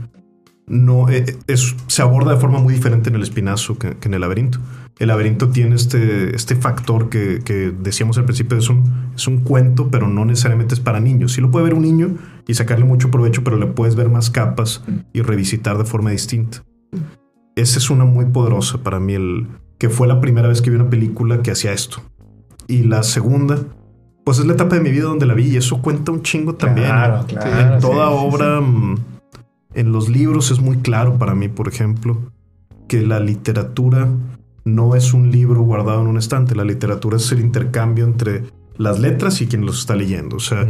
no 0.66 1.08
eh, 1.08 1.36
es, 1.48 1.74
se 1.88 2.00
aborda 2.00 2.32
de 2.32 2.40
forma 2.40 2.60
muy 2.60 2.72
diferente 2.72 3.10
en 3.10 3.16
el 3.16 3.22
espinazo 3.22 3.76
que, 3.76 3.96
que 3.96 4.08
en 4.08 4.14
el 4.14 4.20
laberinto. 4.20 4.60
El 4.98 5.08
laberinto 5.08 5.48
tiene 5.48 5.74
este, 5.74 6.34
este 6.34 6.56
factor 6.56 7.08
que, 7.08 7.40
que 7.44 7.70
decíamos 7.70 8.18
al 8.18 8.24
principio, 8.24 8.56
es 8.56 8.68
un, 8.70 9.10
es 9.14 9.26
un 9.26 9.40
cuento, 9.40 9.90
pero 9.90 10.08
no 10.08 10.24
necesariamente 10.24 10.74
es 10.74 10.80
para 10.80 11.00
niños. 11.00 11.32
Sí 11.32 11.40
lo 11.40 11.50
puede 11.50 11.64
ver 11.64 11.74
un 11.74 11.82
niño 11.82 12.16
y 12.46 12.54
sacarle 12.54 12.84
mucho 12.84 13.10
provecho, 13.10 13.42
pero 13.42 13.58
le 13.58 13.66
puedes 13.66 13.96
ver 13.96 14.08
más 14.08 14.30
capas 14.30 14.84
y 15.12 15.22
revisitar 15.22 15.76
de 15.76 15.84
forma 15.84 16.10
distinta. 16.10 16.62
Esa 17.56 17.78
es 17.78 17.90
una 17.90 18.04
muy 18.04 18.26
poderosa 18.26 18.82
para 18.82 19.00
mí, 19.00 19.14
el, 19.14 19.48
que 19.80 19.88
fue 19.88 20.06
la 20.06 20.20
primera 20.20 20.46
vez 20.46 20.60
que 20.60 20.68
vi 20.68 20.76
una 20.76 20.90
película 20.90 21.40
que 21.42 21.50
hacía 21.50 21.72
esto. 21.72 22.02
Y 22.68 22.84
la 22.84 23.02
segunda, 23.02 23.58
pues 24.24 24.38
es 24.38 24.44
la 24.44 24.52
etapa 24.52 24.76
de 24.76 24.82
mi 24.82 24.90
vida 24.90 25.04
donde 25.04 25.24
la 25.24 25.32
vi 25.32 25.46
y 25.46 25.56
eso 25.56 25.80
cuenta 25.80 26.12
un 26.12 26.22
chingo 26.22 26.54
también. 26.54 26.86
Claro, 26.86 27.24
claro, 27.26 27.74
en 27.74 27.80
toda 27.80 28.08
sí, 28.08 28.14
obra 28.14 28.60
En 29.74 29.90
los 29.90 30.10
libros 30.10 30.50
es 30.50 30.60
muy 30.60 30.76
claro 30.76 31.16
para 31.16 31.34
mí, 31.34 31.48
por 31.48 31.66
ejemplo, 31.66 32.30
que 32.88 33.00
la 33.06 33.20
literatura 33.20 34.10
no 34.66 34.94
es 34.94 35.14
un 35.14 35.32
libro 35.32 35.62
guardado 35.62 36.02
en 36.02 36.08
un 36.08 36.18
estante. 36.18 36.54
La 36.54 36.64
literatura 36.64 37.16
es 37.16 37.32
el 37.32 37.40
intercambio 37.40 38.04
entre 38.04 38.44
las 38.76 39.00
letras 39.00 39.40
y 39.40 39.46
quien 39.46 39.64
los 39.64 39.78
está 39.80 39.96
leyendo. 39.96 40.36
O 40.36 40.40
sea, 40.40 40.68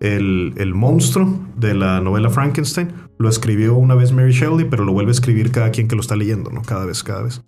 el, 0.00 0.54
el 0.56 0.74
monstruo 0.74 1.38
de 1.56 1.74
la 1.74 2.00
novela 2.00 2.28
Frankenstein 2.28 2.88
lo 3.18 3.28
escribió 3.28 3.76
una 3.76 3.94
vez 3.94 4.10
Mary 4.10 4.32
Shelley, 4.32 4.66
pero 4.68 4.84
lo 4.84 4.92
vuelve 4.92 5.10
a 5.10 5.12
escribir 5.12 5.52
cada 5.52 5.70
quien 5.70 5.86
que 5.86 5.94
lo 5.94 6.00
está 6.00 6.16
leyendo, 6.16 6.50
¿no? 6.50 6.62
Cada 6.62 6.86
vez, 6.86 7.04
cada 7.04 7.22
vez. 7.22 7.40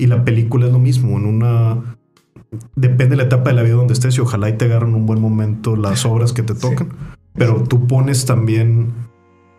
Y 0.00 0.06
la 0.06 0.24
película 0.24 0.66
es 0.66 0.72
lo 0.72 0.78
mismo, 0.78 1.18
en 1.18 1.26
una... 1.26 1.96
Depende 2.74 3.10
de 3.10 3.16
la 3.16 3.22
etapa 3.24 3.50
de 3.50 3.56
la 3.56 3.62
vida 3.62 3.74
donde 3.74 3.92
estés 3.92 4.16
y 4.16 4.20
ojalá 4.20 4.48
y 4.48 4.54
te 4.56 4.64
agarren 4.64 4.94
un 4.94 5.06
buen 5.06 5.20
momento 5.20 5.76
las 5.76 6.04
obras 6.04 6.32
que 6.32 6.42
te 6.42 6.54
tocan, 6.54 6.88
pero 7.34 7.62
tú 7.62 7.86
pones 7.86 8.24
también, 8.26 8.88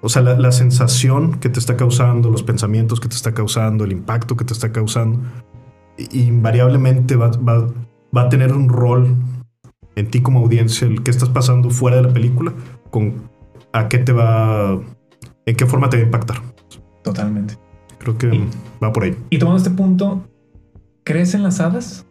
o 0.01 0.09
sea, 0.09 0.21
la, 0.23 0.37
la 0.37 0.51
sensación 0.51 1.39
que 1.39 1.47
te 1.47 1.59
está 1.59 1.77
causando, 1.77 2.29
los 2.29 2.43
pensamientos 2.43 2.99
que 2.99 3.07
te 3.07 3.15
está 3.15 3.33
causando, 3.33 3.85
el 3.85 3.93
impacto 3.93 4.35
que 4.35 4.43
te 4.43 4.51
está 4.51 4.73
causando, 4.73 5.19
invariablemente 6.11 7.15
va, 7.15 7.29
va- 7.29 7.67
va 8.15 8.21
a 8.23 8.29
tener 8.29 8.51
un 8.53 8.67
rol 8.67 9.15
en 9.95 10.09
ti 10.09 10.21
como 10.21 10.39
audiencia, 10.39 10.87
el 10.87 11.03
que 11.03 11.11
estás 11.11 11.29
pasando 11.29 11.69
fuera 11.69 11.97
de 11.97 12.03
la 12.03 12.13
película, 12.13 12.53
con 12.89 13.29
a 13.73 13.87
qué 13.87 13.99
te 13.99 14.11
va, 14.11 14.79
en 15.45 15.55
qué 15.55 15.65
forma 15.65 15.89
te 15.89 15.97
va 15.97 16.03
a 16.03 16.05
impactar. 16.05 16.37
Totalmente. 17.03 17.57
Creo 17.99 18.17
que 18.17 18.43
va 18.83 18.91
por 18.91 19.03
ahí. 19.03 19.15
Y 19.29 19.37
tomando 19.37 19.57
este 19.57 19.69
punto, 19.69 20.23
¿crees 21.03 21.33
en 21.33 21.43
las 21.43 21.59
hadas? 21.59 22.05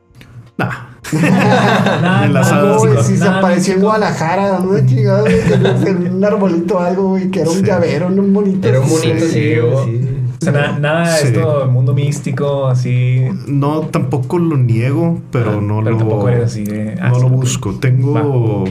Nah. 0.59 0.71
Nah, 1.13 2.25
En 2.27 2.33
las 2.35 2.51
nah, 2.53 2.59
hadas, 2.59 2.79
güey, 2.79 2.95
no. 2.95 3.03
sí 3.03 3.13
Si 3.13 3.19
se 3.19 3.25
Nada, 3.25 3.39
apareció 3.39 3.75
en 3.75 3.81
Guadalajara, 3.81 4.61
¿no? 4.61 4.87
Chingado, 4.87 5.25
güey, 5.25 5.41
que 5.83 5.91
en 5.91 6.15
un 6.15 6.25
arbolito 6.25 6.77
o 6.77 6.81
algo, 6.81 7.09
güey, 7.11 7.31
que 7.31 7.41
era 7.41 7.51
un 7.51 7.63
llavero, 7.65 8.11
no 8.11 8.23
un 8.23 8.33
bonito. 8.33 8.69
Era 8.69 8.81
un 8.81 8.89
bonito, 8.89 9.27
sí, 9.27 9.55
güey, 9.57 10.01
sí. 10.01 10.09
O 10.41 10.45
sea, 10.45 10.53
na- 10.53 10.79
nada 10.79 11.07
Sí. 11.17 11.29
esto, 11.29 11.67
mundo 11.71 11.95
místico, 11.95 12.67
así. 12.69 13.23
No, 13.47 13.81
tampoco 13.83 14.39
lo 14.39 14.57
niego, 14.57 15.21
pero 15.33 15.61
no 15.61 15.79
Ah, 15.79 15.83
pero 15.85 15.91
lo. 15.97 15.99
tampoco 15.99 16.29
eres 16.29 16.45
así 16.45 16.65
de, 16.65 16.97
ah, 17.01 17.09
no 17.09 17.15
sí, 17.17 17.21
lo 17.23 17.29
busco. 17.29 17.75
Tengo. 17.75 18.65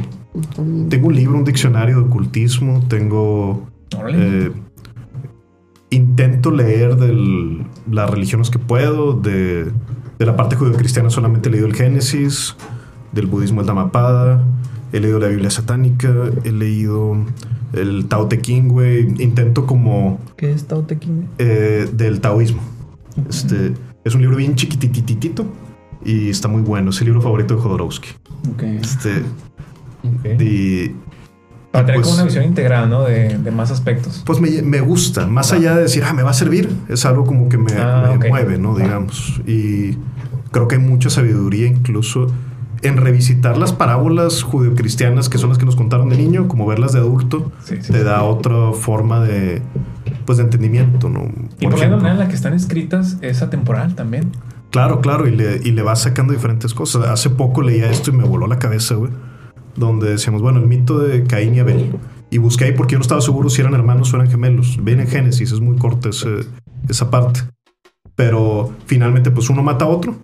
Tengo 0.89 1.07
un 1.07 1.15
libro, 1.15 1.37
un 1.37 1.43
diccionario 1.43 1.97
de 1.97 2.01
ocultismo. 2.03 2.81
Tengo. 2.87 3.67
Eh, 4.13 4.51
intento 5.89 6.51
leer 6.51 6.95
de 6.95 7.65
las 7.91 8.09
religiones 8.09 8.49
que 8.49 8.59
puedo. 8.59 9.13
De, 9.13 9.71
de 10.19 10.25
la 10.25 10.35
parte 10.35 10.55
judio-cristiana 10.55 11.09
solamente 11.09 11.49
he 11.49 11.51
leído 11.51 11.67
el 11.67 11.75
Génesis. 11.75 12.55
Del 13.11 13.25
budismo 13.25 13.61
el 13.61 13.67
Dhammapada. 13.67 14.43
He 14.93 14.99
leído 14.99 15.19
la 15.19 15.27
Biblia 15.27 15.49
satánica. 15.49 16.13
He 16.43 16.51
leído 16.51 17.17
el 17.73 18.05
Tao 18.07 18.27
Te 18.27 18.39
Ching, 18.39 18.67
güey. 18.67 19.07
Intento 19.23 19.65
como 19.65 20.19
¿Qué 20.37 20.51
es 20.51 20.65
Tao 20.67 20.83
Te 20.83 20.99
Ching? 20.99 21.27
eh, 21.39 21.89
del 21.91 22.19
taoísmo. 22.21 22.61
Este 23.29 23.73
es 24.03 24.13
un 24.15 24.21
libro 24.21 24.37
bien 24.37 24.55
chiquitititito 24.55 25.45
y 26.05 26.29
está 26.29 26.47
muy 26.47 26.61
bueno. 26.61 26.91
Es 26.91 26.99
el 27.01 27.05
libro 27.05 27.21
favorito 27.21 27.55
de 27.55 27.61
Jodorowsky. 27.61 28.09
Ok. 28.53 28.63
Este 28.63 29.23
y 30.39 30.91
Para 31.71 31.85
tener 31.85 32.01
pues- 32.01 32.07
como 32.07 32.15
una 32.15 32.25
visión 32.25 32.45
integral, 32.45 32.89
¿no? 32.89 33.03
De, 33.03 33.37
de 33.37 33.51
más 33.51 33.69
aspectos. 33.71 34.23
pues 34.25 34.39
me, 34.41 34.61
me 34.63 34.81
gusta. 34.81 35.27
Más 35.27 35.51
allá 35.53 35.75
de 35.75 35.83
decir, 35.83 36.03
ah, 36.03 36.13
me 36.13 36.23
va 36.23 36.31
a 36.31 36.33
servir, 36.33 36.69
es 36.87 37.05
algo 37.05 37.25
como 37.25 37.47
que 37.49 37.57
me, 37.57 37.71
Ah, 37.73 38.15
me 38.19 38.27
mueve, 38.29 38.57
¿no? 38.57 38.75
Digamos. 38.75 39.39
Y 39.45 39.97
creo 40.51 40.67
que 40.67 40.75
hay 40.75 40.81
mucha 40.81 41.09
sabiduría 41.09 41.67
incluso 41.67 42.27
en 42.81 42.95
revisitar 42.97 43.57
las 43.57 43.73
parábolas 43.73 44.41
judeocristianas 44.41 45.27
que 45.27 45.37
son 45.37 45.49
las 45.49 45.57
que 45.57 45.65
nos 45.65 45.75
contaron 45.75 46.09
de 46.09 46.15
niño, 46.17 46.47
como 46.47 46.65
verlas 46.65 46.93
de 46.93 46.99
adulto, 46.99 47.51
te 47.67 48.03
da 48.05 48.23
otra 48.23 48.71
forma 48.71 49.19
de, 49.19 49.61
pues, 50.25 50.37
de 50.37 50.45
entendimiento, 50.45 51.09
¿no? 51.09 51.29
Y 51.59 51.67
por 51.67 51.77
la 51.77 51.89
manera 51.89 52.11
en 52.13 52.19
la 52.19 52.27
que 52.29 52.35
están 52.35 52.53
escritas 52.53 53.17
es 53.21 53.41
atemporal 53.41 53.95
también. 53.95 54.31
Claro, 54.71 55.01
claro, 55.01 55.27
y 55.27 55.35
le, 55.35 55.57
y 55.63 55.71
le 55.71 55.81
vas 55.81 56.01
sacando 56.03 56.31
diferentes 56.31 56.73
cosas. 56.73 57.05
Hace 57.09 57.29
poco 57.29 57.61
leía 57.61 57.89
esto 57.91 58.11
y 58.11 58.13
me 58.13 58.23
voló 58.23 58.47
la 58.47 58.59
cabeza, 58.59 58.95
güey. 58.95 59.11
Donde 59.75 60.09
decíamos, 60.09 60.41
bueno, 60.41 60.59
el 60.59 60.67
mito 60.67 60.99
de 60.99 61.23
Caín 61.23 61.55
y 61.55 61.59
Abel. 61.59 61.91
Y 62.29 62.37
busqué 62.37 62.65
ahí 62.65 62.73
porque 62.73 62.93
yo 62.93 62.99
no 62.99 63.03
estaba 63.03 63.21
seguro 63.21 63.49
si 63.49 63.61
eran 63.61 63.73
hermanos 63.73 64.13
o 64.13 64.17
eran 64.17 64.29
gemelos. 64.29 64.77
Ven 64.81 64.99
en 64.99 65.07
Génesis, 65.07 65.51
es 65.51 65.59
muy 65.59 65.77
corta 65.77 66.09
esa 66.09 67.09
parte. 67.09 67.41
Pero 68.15 68.73
finalmente, 68.85 69.31
pues 69.31 69.49
uno 69.49 69.63
mata 69.63 69.85
a 69.85 69.87
otro. 69.87 70.17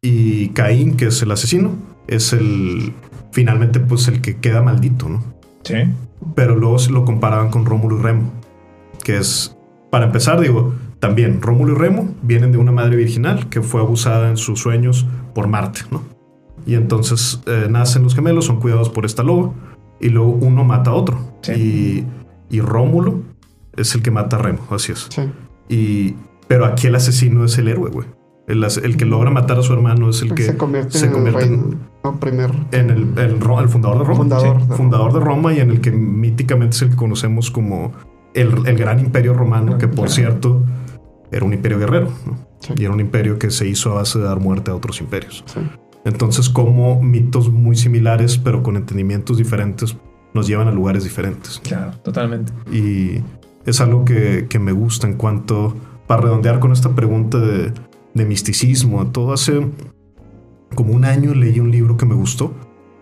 Y 0.00 0.48
Caín, 0.48 0.96
que 0.96 1.06
es 1.06 1.22
el 1.22 1.30
asesino, 1.30 1.72
es 2.06 2.32
el. 2.32 2.94
Finalmente, 3.32 3.80
pues 3.80 4.08
el 4.08 4.22
que 4.22 4.38
queda 4.38 4.62
maldito, 4.62 5.08
¿no? 5.08 5.22
Sí. 5.62 5.74
Pero 6.34 6.56
luego 6.56 6.78
se 6.78 6.90
lo 6.90 7.04
comparaban 7.04 7.50
con 7.50 7.66
Rómulo 7.66 7.98
y 7.98 8.02
Remo. 8.02 8.32
Que 9.04 9.18
es. 9.18 9.56
Para 9.90 10.06
empezar, 10.06 10.40
digo, 10.40 10.74
también 10.98 11.42
Rómulo 11.42 11.74
y 11.74 11.76
Remo 11.76 12.14
vienen 12.22 12.52
de 12.52 12.58
una 12.58 12.72
madre 12.72 12.96
virginal 12.96 13.48
que 13.48 13.60
fue 13.60 13.80
abusada 13.80 14.30
en 14.30 14.36
sus 14.36 14.60
sueños 14.60 15.06
por 15.34 15.46
Marte, 15.46 15.82
¿no? 15.90 16.02
Y 16.66 16.74
entonces 16.74 17.40
eh, 17.46 17.68
nacen 17.70 18.02
los 18.02 18.14
gemelos, 18.14 18.44
son 18.46 18.60
cuidados 18.60 18.90
por 18.90 19.06
esta 19.06 19.22
loba, 19.22 19.52
y 20.00 20.08
luego 20.08 20.30
uno 20.32 20.64
mata 20.64 20.90
a 20.90 20.94
otro. 20.94 21.18
Y, 21.56 22.04
y 22.50 22.60
Rómulo 22.60 23.20
es 23.76 23.94
el 23.94 24.02
que 24.02 24.10
mata 24.10 24.36
a 24.36 24.42
Remo, 24.42 24.58
así 24.70 24.92
es. 24.92 25.08
Y, 25.68 26.14
pero 26.48 26.64
aquí 26.66 26.88
el 26.88 26.94
asesino 26.96 27.44
es 27.44 27.56
el 27.58 27.68
héroe, 27.68 27.90
güey. 27.90 28.06
El, 28.48 28.62
el 28.64 28.96
que 28.96 29.04
logra 29.04 29.30
matar 29.30 29.58
a 29.58 29.62
su 29.62 29.72
hermano 29.72 30.08
es 30.10 30.22
el 30.22 30.32
que 30.34 30.44
se 30.44 30.56
convierte 30.56 30.98
se 30.98 31.06
en 31.06 31.26
el 31.26 31.34
en- 31.40 31.78
no, 32.04 32.20
primer. 32.20 32.52
en 32.70 32.90
el, 32.90 33.18
el 33.18 33.68
fundador 33.68 33.98
de 33.98 34.04
Roma. 34.04 34.14
Fundador 34.16 34.60
Sí, 34.62 34.68
de 34.68 34.74
fundador 34.76 35.12
de 35.14 35.20
Roma 35.20 35.52
y 35.52 35.58
en 35.58 35.70
el 35.70 35.80
que 35.80 35.90
míticamente 35.90 36.76
es 36.76 36.82
el 36.82 36.90
que 36.90 36.96
conocemos 36.96 37.50
como 37.50 37.90
el, 38.34 38.50
el 38.66 38.76
gran 38.78 39.00
imperio 39.00 39.34
romano, 39.34 39.78
que 39.78 39.88
por 39.88 40.10
cierto 40.10 40.62
era 41.32 41.44
un 41.44 41.52
imperio 41.54 41.78
guerrero. 41.80 42.08
¿no? 42.24 42.38
Y 42.76 42.84
era 42.84 42.92
un 42.94 43.00
imperio 43.00 43.36
que 43.38 43.50
se 43.50 43.66
hizo 43.66 43.90
a 43.90 43.94
base 43.96 44.20
de 44.20 44.24
dar 44.26 44.38
muerte 44.38 44.70
a 44.70 44.76
otros 44.76 45.00
imperios. 45.00 45.44
Entonces, 46.06 46.48
como 46.48 47.02
mitos 47.02 47.50
muy 47.50 47.74
similares, 47.74 48.38
pero 48.38 48.62
con 48.62 48.76
entendimientos 48.76 49.38
diferentes, 49.38 49.96
nos 50.34 50.46
llevan 50.46 50.68
a 50.68 50.70
lugares 50.70 51.02
diferentes. 51.02 51.60
Claro, 51.64 51.94
totalmente. 52.04 52.52
Y 52.70 53.22
es 53.68 53.80
algo 53.80 54.04
que, 54.04 54.46
que 54.48 54.60
me 54.60 54.70
gusta 54.70 55.08
en 55.08 55.14
cuanto, 55.14 55.74
para 56.06 56.22
redondear 56.22 56.60
con 56.60 56.70
esta 56.70 56.90
pregunta 56.94 57.40
de, 57.40 57.72
de 58.14 58.24
misticismo, 58.24 59.08
todo 59.08 59.32
hace 59.32 59.66
como 60.76 60.92
un 60.92 61.04
año 61.04 61.34
leí 61.34 61.58
un 61.58 61.72
libro 61.72 61.96
que 61.96 62.06
me 62.06 62.14
gustó. 62.14 62.54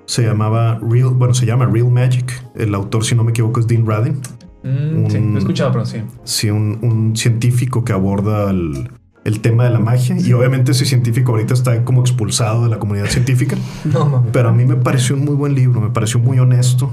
Se 0.07 0.23
llamaba 0.23 0.81
Real, 0.81 1.11
bueno, 1.11 1.35
se 1.35 1.45
llama 1.45 1.67
Real 1.67 1.91
Magic. 1.91 2.43
El 2.55 2.75
autor, 2.75 3.05
si 3.05 3.15
no 3.15 3.23
me 3.23 3.33
equivoco, 3.33 3.61
es 3.61 3.67
Dean 3.67 3.85
Radin. 3.87 4.15
Mm, 4.63 5.11
sí, 5.11 5.19
lo 5.19 5.35
he 5.35 5.39
escuchado, 5.39 5.73
pero 5.73 5.85
sí. 5.85 5.99
Sí, 6.25 6.49
un, 6.49 6.79
un 6.81 7.15
científico 7.17 7.85
que 7.85 7.93
aborda 7.93 8.51
el, 8.51 8.89
el 9.25 9.41
tema 9.41 9.65
de 9.65 9.71
la 9.71 9.79
magia. 9.79 10.17
Y 10.19 10.33
obviamente 10.33 10.73
ese 10.73 10.85
científico 10.85 11.33
ahorita 11.33 11.55
está 11.55 11.85
como 11.85 12.03
expulsado 12.03 12.65
de 12.65 12.71
la 12.71 12.79
comunidad 12.79 13.07
científica. 13.07 13.57
No. 13.85 14.25
Pero 14.33 14.49
a 14.49 14.53
mí 14.53 14.65
me 14.65 14.77
pareció 14.77 15.15
un 15.15 15.25
muy 15.25 15.35
buen 15.35 15.55
libro, 15.55 15.81
me 15.81 15.91
pareció 15.91 16.19
muy 16.19 16.39
honesto 16.39 16.93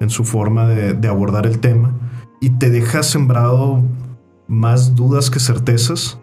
en 0.00 0.10
su 0.10 0.24
forma 0.24 0.66
de, 0.66 0.92
de 0.92 1.08
abordar 1.08 1.46
el 1.46 1.58
tema 1.58 1.92
y 2.40 2.50
te 2.50 2.70
deja 2.70 3.02
sembrado 3.02 3.82
más 4.46 4.94
dudas 4.94 5.30
que 5.30 5.40
certezas. 5.40 6.18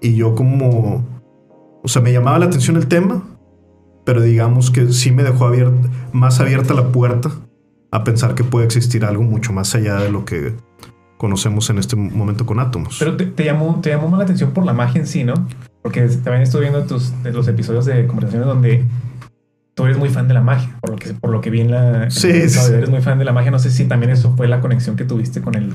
Y 0.00 0.14
yo 0.14 0.34
como, 0.34 1.04
o 1.82 1.88
sea, 1.88 2.00
me 2.00 2.12
llamaba 2.12 2.38
la 2.38 2.46
atención 2.46 2.76
el 2.76 2.86
tema, 2.86 3.24
pero 4.04 4.22
digamos 4.22 4.70
que 4.70 4.92
sí 4.92 5.10
me 5.10 5.22
dejó 5.22 5.50
más 6.12 6.40
abierta 6.40 6.74
la 6.74 6.88
puerta 6.92 7.30
a 7.90 8.04
pensar 8.04 8.34
que 8.34 8.44
puede 8.44 8.66
existir 8.66 9.04
algo 9.04 9.22
mucho 9.22 9.52
más 9.52 9.74
allá 9.74 9.96
de 9.96 10.10
lo 10.10 10.24
que 10.24 10.54
conocemos 11.16 11.68
en 11.70 11.78
este 11.78 11.96
momento 11.96 12.44
con 12.46 12.60
átomos. 12.60 12.96
Pero 12.98 13.16
te, 13.16 13.26
te 13.26 13.44
llamó, 13.44 13.80
te 13.80 13.90
llamó 13.90 14.08
más 14.08 14.18
la 14.18 14.24
atención 14.24 14.50
por 14.52 14.64
la 14.64 14.72
magia 14.72 15.00
en 15.00 15.06
sí, 15.06 15.24
¿no? 15.24 15.34
Porque 15.82 16.02
también 16.02 16.42
estuve 16.42 16.62
viendo 16.62 16.82
tus, 16.84 17.12
los 17.24 17.46
episodios 17.48 17.84
de 17.86 18.06
conversaciones 18.06 18.46
donde 18.46 18.84
tú 19.74 19.84
eres 19.84 19.98
muy 19.98 20.08
fan 20.08 20.26
de 20.26 20.34
la 20.34 20.40
magia, 20.40 20.76
por 20.80 20.90
lo 20.90 20.96
que, 20.96 21.14
por 21.14 21.30
lo 21.30 21.40
que 21.40 21.50
vi 21.50 21.60
en 21.60 21.70
la... 21.70 22.04
en 22.04 22.10
Sí, 22.10 22.28
el 22.28 22.36
episodio, 22.36 22.68
sí. 22.68 22.74
Eres 22.74 22.90
muy 22.90 23.00
fan 23.02 23.18
de 23.18 23.24
la 23.24 23.32
magia. 23.32 23.50
No 23.50 23.58
sé 23.58 23.70
si 23.70 23.84
también 23.84 24.10
eso 24.10 24.34
fue 24.36 24.48
la 24.48 24.60
conexión 24.60 24.96
que 24.96 25.04
tuviste 25.04 25.40
con 25.42 25.54
el, 25.54 25.74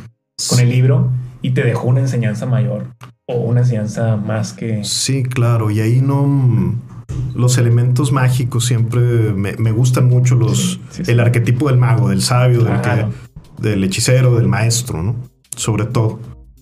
con 0.50 0.60
el 0.60 0.70
libro 0.70 1.12
y 1.42 1.52
te 1.52 1.64
dejó 1.64 1.88
una 1.88 2.02
enseñanza 2.02 2.46
mayor 2.46 2.88
o 3.28 3.36
una 3.36 3.62
enseñanza 3.62 4.18
más 4.18 4.54
que... 4.54 4.84
Sí, 4.84 5.24
claro, 5.24 5.72
y 5.72 5.80
ahí 5.80 6.02
no... 6.02 6.76
Los 7.36 7.58
elementos 7.58 8.12
mágicos 8.12 8.66
siempre 8.66 9.02
me, 9.02 9.54
me 9.54 9.72
gustan 9.72 10.08
mucho 10.08 10.36
los... 10.36 10.80
El 11.08 11.20
arquetipo 11.20 11.68
del 11.70 11.78
mago, 11.78 12.10
del 12.10 12.22
sabio, 12.22 12.64
del, 12.64 12.82
que- 12.82 13.06
del 13.62 13.84
hechicero, 13.84 14.36
del 14.36 14.48
maestro, 14.48 15.04
¿no? 15.04 15.16
Sobre 15.56 15.86
todo. 15.86 16.20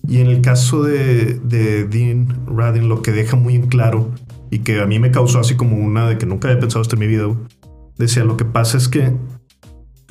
Y 0.08 0.20
en 0.20 0.26
el 0.28 0.40
caso 0.40 0.82
de, 0.82 1.38
de 1.44 1.84
Dean 1.84 2.46
Radin, 2.46 2.88
lo 2.88 3.02
que 3.02 3.12
deja 3.12 3.36
muy 3.36 3.54
en 3.54 3.66
claro 3.68 4.10
y 4.50 4.60
que 4.60 4.80
a 4.80 4.86
mí 4.86 4.98
me 4.98 5.10
causó 5.10 5.38
así 5.40 5.54
como 5.56 5.76
una 5.76 6.08
de 6.08 6.18
que 6.18 6.26
nunca 6.26 6.48
había 6.48 6.58
pensado 6.60 6.82
esto 6.82 6.96
en 6.96 7.00
mi 7.00 7.06
vida, 7.06 7.26
decía, 7.98 8.24
lo 8.24 8.36
que 8.36 8.44
pasa 8.44 8.78
es 8.78 8.88
que 8.88 9.12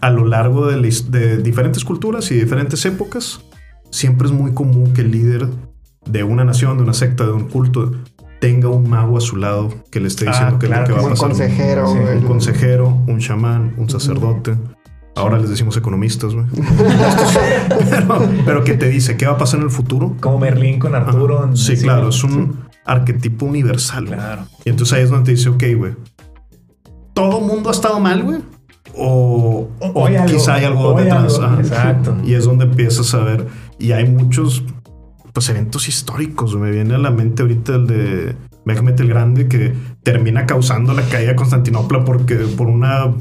a 0.02 0.10
lo 0.12 0.26
largo 0.26 0.68
de, 0.68 0.78
la 0.80 0.88
his- 0.88 1.12
de 1.12 1.38
diferentes 1.38 1.84
culturas 1.84 2.32
y 2.32 2.36
diferentes 2.40 2.86
épocas, 2.86 3.42
siempre 3.92 4.28
es 4.28 4.34
muy 4.34 4.54
común 4.54 4.94
que 4.94 5.02
el 5.02 5.12
líder 5.12 5.48
de 6.06 6.24
una 6.24 6.46
nación, 6.46 6.78
de 6.78 6.84
una 6.84 6.94
secta, 6.94 7.26
de 7.26 7.34
un 7.34 7.50
culto, 7.50 7.92
tenga 8.40 8.70
un 8.70 8.90
mago 8.90 9.18
a 9.18 9.22
su 9.22 9.36
lado 9.36 9.70
que 9.92 10.00
le 10.00 10.08
esté 10.08 10.26
Ah, 10.28 10.32
diciendo 10.32 10.60
qué 10.60 10.68
es 10.68 10.72
lo 10.72 10.86
que 10.86 10.92
va 10.94 11.00
a 11.00 11.02
como 11.02 11.04
un 11.08 11.10
pasar. 11.12 11.28
consejero, 11.30 11.88
Sí, 11.92 11.98
güey. 12.00 12.18
un 12.20 12.24
consejero, 12.24 12.88
un 13.08 13.20
chamán, 13.20 13.74
un 13.78 13.90
sacerdote. 13.90 14.56
Ahora 15.20 15.38
les 15.38 15.50
decimos 15.50 15.76
economistas, 15.76 16.34
güey. 16.34 16.46
pero, 17.90 18.30
pero 18.46 18.64
que 18.64 18.74
te 18.74 18.88
dice 18.88 19.18
qué 19.18 19.26
va 19.26 19.34
a 19.34 19.38
pasar 19.38 19.60
en 19.60 19.66
el 19.66 19.72
futuro. 19.72 20.16
Como 20.20 20.40
Merlín 20.40 20.80
con 20.80 20.96
Arturo. 20.96 21.56
Sí, 21.56 21.76
claro, 21.76 22.10
es 22.10 22.24
un 22.24 22.60
arquetipo 22.86 23.46
universal. 23.46 24.08
güey. 24.08 24.20
Y 24.66 24.70
entonces 24.70 24.98
ahí 24.98 25.04
es 25.04 25.10
donde 25.10 25.26
te 25.26 25.32
dice, 25.32 25.50
ok, 25.50 25.64
güey. 25.78 25.94
¿Todo 27.14 27.42
mundo 27.42 27.70
ha 27.70 27.74
estado 27.74 28.00
mal, 28.00 28.24
güey? 28.24 28.40
O, 28.96 29.70
o 29.80 30.08
hay 30.08 30.16
algo, 30.16 30.34
quizá 30.34 30.56
hay 30.56 30.66
algo 30.66 30.98
hay 30.98 31.04
detrás. 31.04 31.36
algo, 31.36 31.46
ajá. 31.46 31.62
exacto. 31.62 32.18
Y 32.24 32.34
es 32.34 32.46
donde 32.46 32.66
empiezas 32.66 33.14
a 33.14 33.20
ver. 33.20 33.48
Y 33.78 33.92
hay 33.92 34.08
muchos 34.08 34.64
pues, 35.34 35.50
eventos 35.50 35.88
históricos. 35.88 36.56
Me 36.56 36.72
viene 36.72 36.96
a 36.96 36.98
la 36.98 37.12
mente 37.12 37.42
ahorita 37.42 37.76
el 37.76 37.88
de 37.88 38.36
Mehmet 38.66 39.00
el 39.00 39.10
Grande 39.10 39.48
que 39.48 39.74
termina 40.04 40.46
causando 40.46 40.94
la 40.94 41.04
caída 41.04 41.32
de 41.32 41.36
Constantinopla 41.36 42.06
porque, 42.06 42.36
por 42.36 42.68
una 42.68 43.12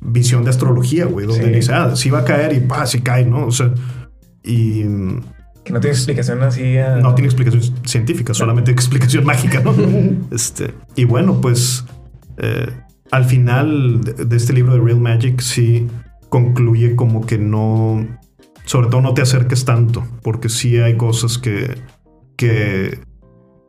visión 0.00 0.44
de 0.44 0.50
astrología, 0.50 1.06
güey, 1.06 1.26
donde 1.26 1.46
Sí. 1.46 1.50
dice, 1.52 1.72
ah, 1.72 1.94
sí 1.96 2.10
va 2.10 2.20
a 2.20 2.24
caer 2.24 2.52
y 2.54 2.60
pa, 2.60 2.86
sí 2.86 3.00
cae, 3.00 3.24
¿no? 3.24 3.46
O 3.46 3.50
sea, 3.50 3.72
y. 4.44 4.82
Que 5.64 5.72
no 5.72 5.80
tiene 5.80 5.96
explicación 5.96 6.42
así. 6.42 6.76
a- 6.78 6.96
No 6.96 7.14
tiene 7.14 7.26
explicación 7.26 7.62
científica, 7.84 8.32
solamente 8.34 8.70
explicación 8.72 9.24
mágica, 9.24 9.60
¿no? 9.60 9.74
este, 10.30 10.72
y 10.94 11.04
bueno, 11.04 11.40
pues 11.40 11.84
eh, 12.38 12.68
al 13.10 13.24
final 13.24 14.00
de, 14.02 14.24
de 14.26 14.36
este 14.36 14.52
libro 14.52 14.74
de 14.74 14.80
Real 14.80 15.00
Magic 15.00 15.40
sí 15.40 15.88
concluye 16.28 16.94
como 16.94 17.24
que 17.26 17.38
no, 17.38 18.06
sobre 18.64 18.88
todo 18.88 19.00
no 19.00 19.14
te 19.14 19.22
acerques 19.22 19.64
tanto, 19.64 20.06
porque 20.22 20.48
sí 20.48 20.76
hay 20.78 20.96
cosas 20.96 21.38
que, 21.38 21.74
que, 22.36 22.98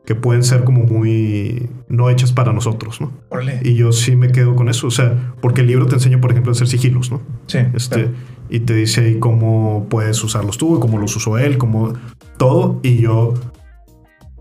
que 0.06 0.14
pueden 0.14 0.44
ser 0.44 0.62
como 0.64 0.84
muy 0.84 1.68
no 1.88 2.10
hechas 2.10 2.32
para 2.32 2.52
nosotros, 2.52 3.00
¿no? 3.00 3.10
Órale. 3.30 3.60
Y 3.64 3.74
yo 3.74 3.92
sí 3.92 4.14
me 4.14 4.30
quedo 4.30 4.54
con 4.54 4.68
eso, 4.68 4.86
o 4.88 4.90
sea, 4.90 5.32
porque 5.40 5.62
el 5.62 5.68
libro 5.68 5.86
te 5.86 5.94
enseña, 5.94 6.20
por 6.20 6.30
ejemplo, 6.30 6.50
a 6.50 6.54
hacer 6.54 6.68
sigilos, 6.68 7.10
¿no? 7.10 7.20
Sí. 7.46 7.58
Este, 7.74 8.10
y 8.50 8.60
te 8.60 8.74
dice 8.74 9.00
ahí 9.02 9.18
cómo 9.18 9.86
puedes 9.88 10.22
usarlos 10.22 10.58
tú, 10.58 10.78
cómo 10.80 10.98
los 10.98 11.14
usó 11.16 11.38
él, 11.38 11.56
cómo 11.58 11.94
todo. 12.36 12.80
Y 12.82 12.98
yo 12.98 13.34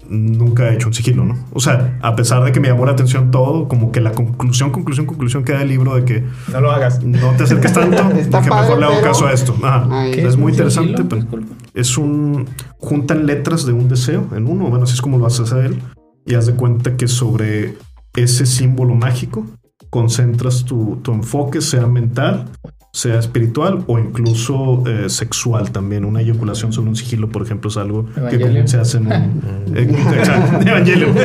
nunca 0.10 0.70
he 0.70 0.76
hecho 0.76 0.88
un 0.88 0.94
sigilo, 0.94 1.26
¿no? 1.26 1.36
O 1.52 1.60
sea, 1.60 1.98
a 2.02 2.16
pesar 2.16 2.42
de 2.44 2.52
que 2.54 2.60
me 2.62 2.70
llamó 2.70 2.86
la 2.86 2.94
atención 2.94 3.30
todo, 3.32 3.68
como 3.68 3.92
que 3.92 4.00
la 4.00 4.12
conclusión, 4.14 4.72
conclusión, 4.72 5.06
conclusión 5.06 5.44
queda 5.44 5.60
del 5.60 5.68
libro 5.68 5.96
de 5.96 6.06
que 6.06 6.24
No 6.52 6.62
lo 6.62 6.72
hagas. 6.72 7.04
no 7.04 7.32
te 7.32 7.44
acerques 7.44 7.74
tanto, 7.74 7.98
Está 8.18 8.38
de 8.40 8.44
que 8.46 8.50
padre, 8.50 8.62
mejor 8.68 8.80
le 8.80 8.86
hago 8.86 8.96
pero- 9.02 9.08
caso 9.08 9.28
a 9.28 9.34
esto. 9.34 9.56
Ajá. 9.62 9.88
Ay, 9.92 10.12
es 10.12 10.16
¿qué 10.18 10.28
es 10.28 10.38
muy 10.38 10.52
interesante, 10.54 10.98
sigilo? 11.04 11.10
pero 11.30 11.44
es 11.74 11.98
un 11.98 12.46
juntan 12.78 13.26
letras 13.26 13.66
de 13.66 13.74
un 13.74 13.90
deseo 13.90 14.28
en 14.36 14.48
uno, 14.48 14.68
bueno, 14.70 14.84
así 14.86 14.94
es 14.94 15.02
como 15.02 15.18
lo 15.18 15.26
haces 15.26 15.52
a 15.52 15.66
él 15.66 15.82
y 16.28 16.36
haz 16.36 16.46
de 16.46 16.54
cuenta 16.54 16.96
que 16.98 17.08
sobre 17.08 17.76
ese 18.16 18.46
símbolo 18.46 18.96
mágico 18.96 19.46
concentras 19.90 20.66
tu, 20.66 20.98
tu 21.02 21.14
enfoque, 21.14 21.62
sea 21.62 21.86
mental, 21.88 22.46
sea 22.92 23.20
espiritual 23.20 23.84
o 23.88 24.00
incluso 24.00 24.84
eh, 24.88 25.10
sexual 25.10 25.72
también. 25.72 26.04
Una 26.04 26.22
eyaculación 26.22 26.74
sobre 26.74 26.90
un 26.90 26.96
sigilo, 26.96 27.30
por 27.30 27.44
ejemplo, 27.44 27.70
es 27.70 27.78
algo 27.78 28.06
que 28.06 28.20
Evangelion. 28.20 28.50
común 28.50 28.68
se 28.68 28.80
hace 28.80 28.98
en 28.98 29.08
un 29.08 29.14
eh, 29.76 29.84
exacto, 30.18 30.68
Evangelion. 30.68 31.16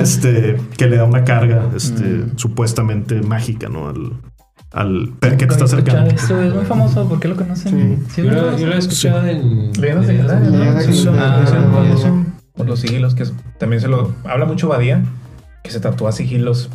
este, 0.00 0.56
que 0.76 0.86
le 0.88 0.96
da 0.96 1.04
una 1.04 1.24
carga 1.24 1.70
este, 1.76 2.24
supuestamente 2.36 3.22
mágica, 3.22 3.68
¿no? 3.68 3.88
Al, 3.88 4.12
al 4.72 5.12
ver 5.20 5.36
que 5.36 5.46
te 5.46 5.52
está 5.52 5.64
acercando. 5.64 6.10
Esto 6.10 6.40
es 6.42 6.54
muy 6.54 6.64
famoso, 6.64 7.08
¿por 7.08 7.20
qué 7.20 7.28
lo 7.28 7.36
conocen? 7.36 8.04
Sí, 8.08 8.22
Yo 8.22 8.30
lo, 8.30 8.42
¿verdad? 8.42 8.58
yo 8.58 8.66
lo 8.66 8.74
he 8.74 8.78
escuchado 8.78 9.26
en. 9.26 9.72
Leyendas 9.80 10.06
legendarias, 10.06 10.86
Por 12.54 12.66
los 12.68 12.80
sigilos, 12.80 13.14
que 13.14 13.24
también 13.58 13.80
se 13.80 13.88
lo 13.88 14.14
habla 14.24 14.44
mucho 14.44 14.68
Badía, 14.68 15.02
que 15.62 15.70
se 15.70 15.80
tatúa 15.80 16.12
sigilos 16.12 16.68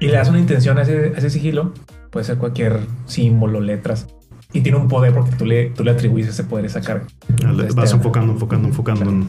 y 0.00 0.06
le 0.06 0.12
das 0.14 0.28
una 0.28 0.38
intención 0.38 0.78
a 0.78 0.82
ese, 0.82 1.12
a 1.14 1.18
ese 1.18 1.30
sigilo, 1.30 1.72
puede 2.10 2.24
ser 2.24 2.36
cualquier 2.38 2.80
símbolo, 3.06 3.60
letras, 3.60 4.06
y 4.52 4.60
tiene 4.60 4.78
un 4.78 4.88
poder 4.88 5.12
porque 5.14 5.32
tú 5.32 5.44
le, 5.46 5.70
tú 5.70 5.82
le 5.84 5.90
atribuyes 5.92 6.28
ese 6.28 6.44
poder, 6.44 6.66
esa 6.66 6.80
carga. 6.80 7.06
Ah, 7.44 7.52
le- 7.52 7.66
Este, 7.68 7.80
Vas 7.80 7.92
enfocando, 7.92 8.32
enfocando, 8.32 8.68
enfocando. 8.68 9.08
en- 9.10 9.28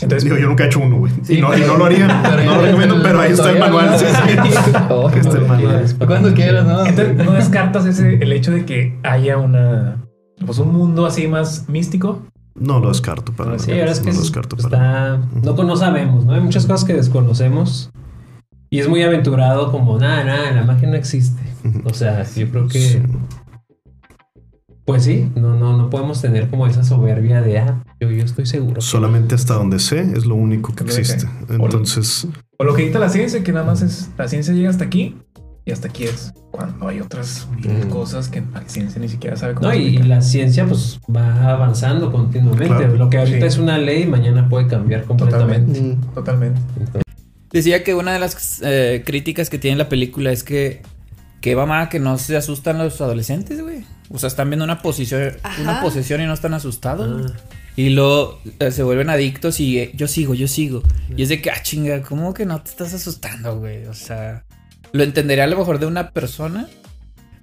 Entonces, 0.00 0.24
Digo, 0.24 0.36
yo 0.36 0.48
nunca 0.48 0.64
he 0.64 0.66
hecho 0.66 0.80
uno, 0.80 0.96
güey. 0.98 1.12
Sí, 1.22 1.38
y, 1.38 1.40
no, 1.40 1.48
y 1.56 1.60
pero- 1.60 1.72
no 1.72 1.78
lo 1.78 1.84
haría, 1.86 2.20
pero 2.22 2.44
no 2.44 2.56
lo 2.56 2.62
recomiendo, 2.62 2.96
el 2.96 3.02
pero 3.02 3.20
ahí 3.20 3.32
está 3.32 3.50
el 3.52 3.58
manual. 3.58 3.86
¿no? 3.92 3.98
Sí, 3.98 4.04
sí. 4.06 4.72
Oh, 4.90 5.08
está 5.08 5.38
el 5.38 5.46
manual. 5.46 5.84
Cuando 6.06 6.34
quieras, 6.34 6.66
¿no? 6.66 6.84
Entonces, 6.84 7.16
no 7.24 7.32
descartas 7.32 7.86
ese, 7.86 8.14
el 8.16 8.32
hecho 8.32 8.50
de 8.52 8.64
que 8.66 8.98
haya 9.04 9.38
una, 9.38 10.04
pues 10.44 10.58
un 10.58 10.72
mundo 10.74 11.06
así 11.06 11.26
más 11.28 11.68
místico. 11.68 12.22
No 12.58 12.80
lo 12.80 12.88
descarto 12.88 13.32
para 13.32 13.50
nada. 13.50 13.58
Sí, 13.62 13.70
es 13.72 14.00
que 14.00 14.06
no 14.06 14.12
lo 14.12 14.18
es- 14.18 14.22
descarto 14.24 14.56
para 14.56 15.18
está. 15.18 15.40
No, 15.42 15.62
no 15.64 15.76
sabemos, 15.76 16.24
¿no? 16.24 16.32
Hay 16.32 16.40
muchas 16.40 16.64
cosas 16.66 16.84
que 16.84 16.94
desconocemos. 16.94 17.90
Y 18.70 18.80
es 18.80 18.88
muy 18.88 19.02
aventurado, 19.02 19.70
como 19.70 19.98
nada, 19.98 20.24
nada, 20.24 20.50
la 20.52 20.64
magia 20.64 20.88
no 20.88 20.96
existe. 20.96 21.40
O 21.84 21.94
sea, 21.94 22.24
yo 22.34 22.48
creo 22.50 22.66
que. 22.68 22.80
Sí. 22.80 22.98
Pues 24.84 25.02
sí, 25.02 25.28
no, 25.34 25.56
no, 25.56 25.76
no 25.76 25.90
podemos 25.90 26.20
tener 26.22 26.48
como 26.48 26.66
esa 26.68 26.84
soberbia 26.84 27.42
de 27.42 27.58
ah, 27.58 27.82
yo, 28.00 28.08
yo 28.10 28.24
estoy 28.24 28.46
seguro. 28.46 28.80
Solamente 28.80 29.34
hasta 29.34 29.54
donde 29.54 29.80
sé 29.80 30.00
es 30.16 30.26
lo 30.26 30.36
único 30.36 30.74
que- 30.74 30.84
existe. 30.84 31.28
Entonces, 31.48 32.28
O 32.58 32.64
lo 32.64 32.74
que 32.74 32.82
dicta 32.84 33.00
la 33.00 33.08
ciencia, 33.08 33.42
que 33.42 33.52
nada 33.52 33.66
más 33.66 33.82
es, 33.82 34.10
la 34.16 34.28
ciencia 34.28 34.54
llega 34.54 34.70
hasta 34.70 34.84
aquí 34.84 35.16
y 35.66 35.72
hasta 35.72 35.88
aquí 35.88 36.04
es. 36.04 36.32
Cuando 36.52 36.88
hay 36.88 37.00
otras 37.00 37.46
mil 37.50 37.84
Mm. 37.86 37.90
cosas 37.90 38.28
que 38.28 38.40
la 38.40 38.66
ciencia 38.66 39.00
ni 39.00 39.08
siquiera 39.08 39.36
sabe 39.36 39.54
cómo 39.54 39.68
No, 39.68 39.74
y, 39.74 39.98
la 39.98 40.22
ciencia 40.22 40.64
pues 40.66 41.00
va 41.14 41.50
avanzando 41.52 42.10
continuamente. 42.10 42.66
Claro. 42.68 42.94
Lo 42.96 43.10
que 43.10 43.18
ahorita 43.18 43.40
Sí. 43.40 43.44
es 43.46 43.58
una 43.58 43.76
ley, 43.76 44.06
mañana 44.06 44.48
puede 44.48 44.68
cambiar 44.68 45.04
completamente. 45.04 45.80
Mm. 45.80 46.00
Totalmente. 46.14 46.60
Decía 47.52 47.84
que 47.84 47.94
una 47.94 48.12
de 48.12 48.18
las 48.20 48.60
eh, 48.64 49.02
críticas 49.04 49.50
que 49.50 49.58
tiene 49.58 49.76
la 49.76 49.88
película 49.88 50.30
es 50.32 50.42
que 50.42 50.82
que 51.40 51.54
mamá 51.54 51.88
que 51.88 52.00
no 52.00 52.18
se 52.18 52.36
asustan 52.36 52.78
los 52.78 53.00
adolescentes, 53.00 53.62
güey. 53.62 53.84
O 54.10 54.18
sea, 54.18 54.26
están 54.28 54.48
viendo 54.50 54.64
una 54.64 54.82
posición, 54.82 55.34
una 55.60 55.80
posesión 55.80 56.20
y 56.20 56.26
no 56.26 56.32
están 56.32 56.54
asustados. 56.54 57.30
Ah. 57.30 57.36
Y 57.76 57.90
luego 57.90 58.40
eh, 58.58 58.70
se 58.72 58.82
vuelven 58.82 59.10
adictos 59.10 59.60
y 59.60 59.78
eh, 59.78 59.90
yo 59.94 60.08
sigo, 60.08 60.34
yo 60.34 60.48
sigo. 60.48 60.82
Y 61.14 61.22
es 61.22 61.28
de 61.28 61.40
que, 61.42 61.50
ah, 61.50 61.62
chinga, 61.62 62.02
¿cómo 62.02 62.32
que 62.34 62.46
no 62.46 62.60
te 62.62 62.70
estás 62.70 62.94
asustando, 62.94 63.58
güey? 63.58 63.84
O 63.86 63.94
sea, 63.94 64.44
lo 64.96 65.04
entendería 65.04 65.44
a 65.44 65.46
lo 65.46 65.56
mejor 65.56 65.78
de 65.78 65.86
una 65.86 66.10
persona 66.10 66.68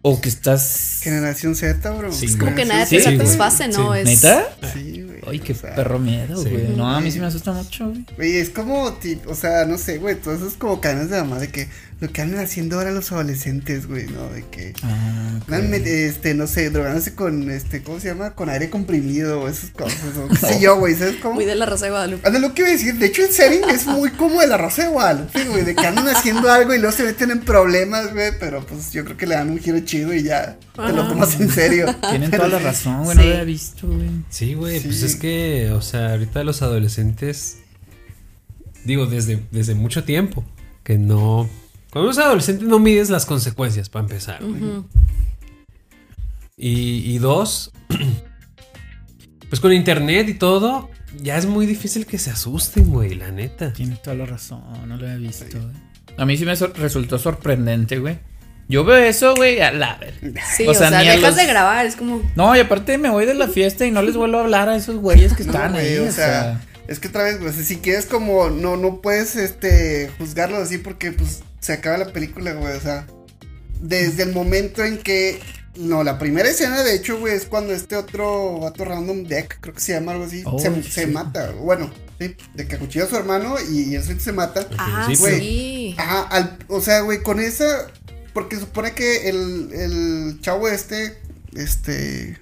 o 0.05 0.19
que 0.19 0.27
estás... 0.27 0.99
Generación 1.01 1.55
Z, 1.55 1.89
bro. 1.91 2.11
Sí, 2.11 2.25
Es 2.25 2.35
como 2.35 2.53
que 2.53 2.65
nada 2.65 2.85
sí, 2.85 2.97
te 2.97 3.03
satisface, 3.03 3.69
¿no? 3.69 3.93
Sí. 3.93 3.99
Es... 3.99 4.05
¿Neta? 4.05 4.49
Sí, 4.73 5.01
güey. 5.01 5.19
Ay, 5.25 5.39
qué 5.39 5.53
o 5.53 5.55
sea, 5.55 5.75
perro 5.75 5.97
miedo, 5.97 6.43
sí. 6.43 6.49
güey. 6.49 6.67
No, 6.75 6.93
a 6.93 6.99
mí 6.99 7.09
sí 7.09 7.21
me 7.21 7.27
asusta 7.27 7.53
mucho, 7.53 7.87
güey. 7.87 8.05
Güey, 8.17 8.37
es 8.37 8.49
como, 8.49 8.97
o 9.27 9.35
sea, 9.35 9.65
no 9.65 9.77
sé, 9.77 9.99
güey, 9.99 10.15
todas 10.15 10.41
esas 10.41 10.55
como 10.55 10.81
cadenas 10.81 11.09
de 11.09 11.19
mamá 11.19 11.39
de 11.39 11.47
que 11.47 11.69
lo 11.99 12.11
que 12.11 12.21
andan 12.21 12.39
haciendo 12.43 12.77
ahora 12.77 12.91
los 12.91 13.11
adolescentes, 13.11 13.87
güey, 13.87 14.07
¿no? 14.07 14.27
De 14.29 14.43
que 14.49 14.73
Ah, 14.83 15.39
este, 15.85 16.33
no 16.33 16.47
sé, 16.47 16.69
drogándose 16.69 17.15
con, 17.15 17.49
este, 17.49 17.81
¿cómo 17.83 17.99
se 17.99 18.09
llama? 18.09 18.31
Con 18.35 18.49
aire 18.49 18.69
comprimido 18.69 19.41
o 19.41 19.47
esas 19.47 19.69
cosas, 19.71 20.17
o 20.17 20.27
qué 20.29 20.35
sé 20.35 20.59
yo, 20.61 20.77
güey, 20.77 20.95
¿sabes 20.95 21.15
cómo? 21.21 21.35
Muy 21.35 21.45
de 21.45 21.55
la 21.55 21.65
Rosa 21.65 21.85
de 21.85 21.91
Guadalupe. 21.91 22.27
Anda, 22.27 22.39
lo 22.39 22.53
que 22.53 22.61
iba 22.63 22.69
a 22.69 22.73
decir, 22.73 22.95
de 22.95 23.05
hecho 23.05 23.21
el 23.23 23.29
setting 23.31 23.69
es 23.69 23.85
muy 23.87 24.09
como 24.11 24.41
de 24.41 24.47
la 24.47 24.57
Rosa 24.57 24.83
de 24.83 24.89
Guadalupe, 24.89 25.45
güey, 25.45 25.63
de 25.63 25.75
que 25.75 25.85
andan 25.87 26.07
haciendo 26.07 26.51
algo 26.51 26.73
y 26.73 26.79
luego 26.79 26.95
se 26.95 27.03
meten 27.03 27.31
en 27.31 27.39
problemas, 27.41 28.13
güey, 28.13 28.31
pero 28.39 28.65
pues 28.65 28.91
yo 28.91 29.05
creo 29.05 29.15
que 29.17 29.25
le 29.27 29.35
dan 29.35 29.49
un 29.49 29.59
giro 29.59 29.79
chido 29.79 30.13
y 30.13 30.23
ya 30.23 30.57
te 30.75 30.91
lo 30.93 31.07
tomas 31.07 31.39
en 31.39 31.49
serio. 31.49 31.85
Tienen 32.09 32.31
Pero 32.31 32.45
toda 32.45 32.59
la 32.59 32.65
razón, 32.67 33.03
güey. 33.05 33.15
No 33.15 33.21
Sí. 33.23 33.27
lo 33.27 33.33
había 33.33 33.43
visto, 33.45 33.87
güey. 33.87 34.09
Sí, 34.29 34.53
güey, 34.55 34.79
pues 34.81 35.03
es 35.03 35.15
que, 35.15 35.71
o 35.71 35.81
sea, 35.81 36.11
ahorita 36.11 36.43
los 36.43 36.61
adolescentes, 36.61 37.57
digo, 38.83 39.05
desde, 39.05 39.43
desde 39.51 39.75
mucho 39.75 40.03
tiempo, 40.03 40.43
que 40.83 40.97
no... 40.97 41.49
Cuando 41.93 42.09
eres 42.11 42.17
adolescente 42.17 42.65
no 42.65 42.79
mides 42.79 43.09
las 43.09 43.25
consecuencias, 43.25 43.87
para 43.89 44.03
empezar. 44.03 44.43
güey. 44.43 44.61
Ujú. 44.63 44.85
y, 46.57 47.13
y 47.15 47.17
dos, 47.19 47.71
pues 49.49 49.59
con 49.61 49.71
internet 49.73 50.27
y 50.29 50.33
todo, 50.33 50.89
ya 51.21 51.37
es 51.37 51.45
muy 51.45 51.65
difícil 51.65 52.05
que 52.05 52.17
se 52.17 52.31
asusten, 52.31 52.91
güey, 52.91 53.15
la 53.15 53.31
neta. 53.31 53.71
Tiene 53.73 53.95
toda 53.97 54.15
la 54.15 54.25
razón, 54.25 54.63
no 54.87 54.97
lo 54.97 55.05
había 55.05 55.17
visto, 55.17 55.45
güey. 55.59 55.73
A 56.17 56.25
mí 56.25 56.37
sí 56.37 56.45
me 56.45 56.55
sor- 56.55 56.73
resultó 56.77 57.17
sorprendente, 57.19 57.97
güey. 57.99 58.19
Yo 58.69 58.83
veo 58.85 58.97
eso, 58.97 59.35
güey, 59.35 59.59
a 59.61 59.71
la 59.71 59.97
ver. 59.97 60.13
Sí, 60.55 60.65
O 60.67 60.71
o 60.71 60.73
sea, 60.73 60.89
dejas 60.89 61.21
los- 61.21 61.35
de 61.35 61.45
grabar, 61.47 61.85
es 61.85 61.95
como... 61.95 62.21
No, 62.35 62.55
y 62.55 62.59
aparte 62.59 62.97
me 62.97 63.09
voy 63.09 63.25
de 63.25 63.33
la 63.33 63.47
fiesta 63.47 63.85
y 63.85 63.91
no 63.91 64.01
les 64.01 64.15
vuelvo 64.15 64.37
a 64.37 64.41
hablar 64.41 64.69
a 64.69 64.75
esos 64.75 64.95
güeyes 64.97 65.33
que 65.33 65.43
No, 65.45 65.51
están 65.51 65.73
güey, 65.73 65.97
ahí. 65.97 65.97
o 65.99 66.11
sea, 66.11 66.61
es 66.87 66.99
que 66.99 67.07
otra 67.07 67.23
vez, 67.23 67.37
pues, 67.39 67.55
si 67.55 67.77
quieres 67.77 68.05
como, 68.05 68.49
no, 68.49 68.75
no 68.77 69.01
puedes, 69.01 69.35
este, 69.35 70.11
juzgarlo 70.17 70.57
así 70.57 70.77
porque, 70.77 71.11
pues, 71.11 71.41
se 71.59 71.73
acaba 71.73 71.97
la 71.97 72.11
película, 72.13 72.53
güey, 72.53 72.75
o 72.75 72.81
sea, 72.81 73.07
desde 73.81 74.23
el 74.23 74.33
momento 74.33 74.83
en 74.83 74.97
que, 74.97 75.39
no, 75.75 76.03
la 76.03 76.19
primera 76.19 76.49
escena, 76.49 76.83
de 76.83 76.95
hecho, 76.95 77.19
güey, 77.19 77.33
es 77.35 77.45
cuando 77.45 77.73
este 77.73 77.95
otro 77.95 78.59
vato 78.59 78.85
random 78.85 79.23
deck, 79.23 79.57
creo 79.59 79.73
que 79.73 79.79
se 79.81 79.93
llama 79.93 80.11
algo 80.11 80.25
así, 80.25 80.43
Oh, 80.45 80.59
se, 80.59 80.83
sí. 80.83 80.91
se 80.91 81.07
mata, 81.07 81.51
bueno, 81.51 81.89
sí, 82.19 82.35
de 82.53 82.67
que 82.67 82.75
acuchilla 82.75 83.05
a 83.05 83.09
su 83.09 83.15
hermano 83.15 83.55
y, 83.71 83.83
y 83.91 83.95
él 83.95 84.19
se 84.19 84.31
mata. 84.33 84.67
Ah, 84.77 85.07
Güey. 85.17 85.39
sí. 85.39 85.95
Ajá, 85.97 86.21
al- 86.23 86.59
o 86.67 86.79
sea, 86.81 86.99
güey, 87.01 87.23
con 87.23 87.39
esa, 87.39 87.87
porque 88.33 88.57
supone 88.59 88.91
que 88.91 89.29
el, 89.29 89.71
el 89.73 90.39
chavo 90.41 90.67
este, 90.67 91.17
este, 91.55 92.37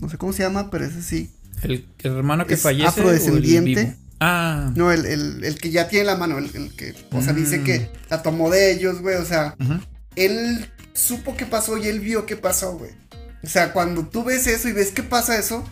no 0.00 0.08
sé 0.08 0.16
cómo 0.18 0.32
se 0.32 0.42
llama, 0.42 0.70
pero 0.70 0.84
es 0.86 0.96
así. 0.96 1.30
El, 1.62 1.86
el 2.02 2.16
hermano 2.16 2.46
que 2.46 2.54
Es 2.54 2.62
fallece. 2.62 2.84
o 3.00 3.10
el 3.10 3.16
afrodescendiente. 3.16 3.84
vivo? 3.84 3.94
Ah. 4.20 4.70
No, 4.76 4.92
el, 4.92 5.06
el, 5.06 5.44
el 5.44 5.54
que 5.58 5.70
ya 5.70 5.88
tiene 5.88 6.04
la 6.06 6.16
mano, 6.16 6.38
el, 6.38 6.50
el 6.54 6.70
que, 6.76 6.94
o 7.12 7.22
sea, 7.22 7.32
dice 7.32 7.58
Mm. 7.58 7.64
que 7.64 7.90
la 8.10 8.22
tomó 8.22 8.50
de 8.50 8.72
ellos, 8.72 9.00
güey, 9.00 9.16
o 9.16 9.24
sea, 9.24 9.56
él 10.16 10.66
supo 10.92 11.36
qué 11.36 11.46
pasó 11.46 11.78
y 11.78 11.86
él 11.86 12.00
vio 12.00 12.26
qué 12.26 12.36
pasó, 12.36 12.76
güey. 12.76 12.90
O 13.42 13.48
sea, 13.48 13.72
cuando 13.72 14.06
tú 14.06 14.22
ves 14.24 14.46
eso 14.46 14.68
y 14.68 14.72
ves 14.72 14.90
que 14.90 15.02
pasa 15.02 15.38
eso, 15.38 15.64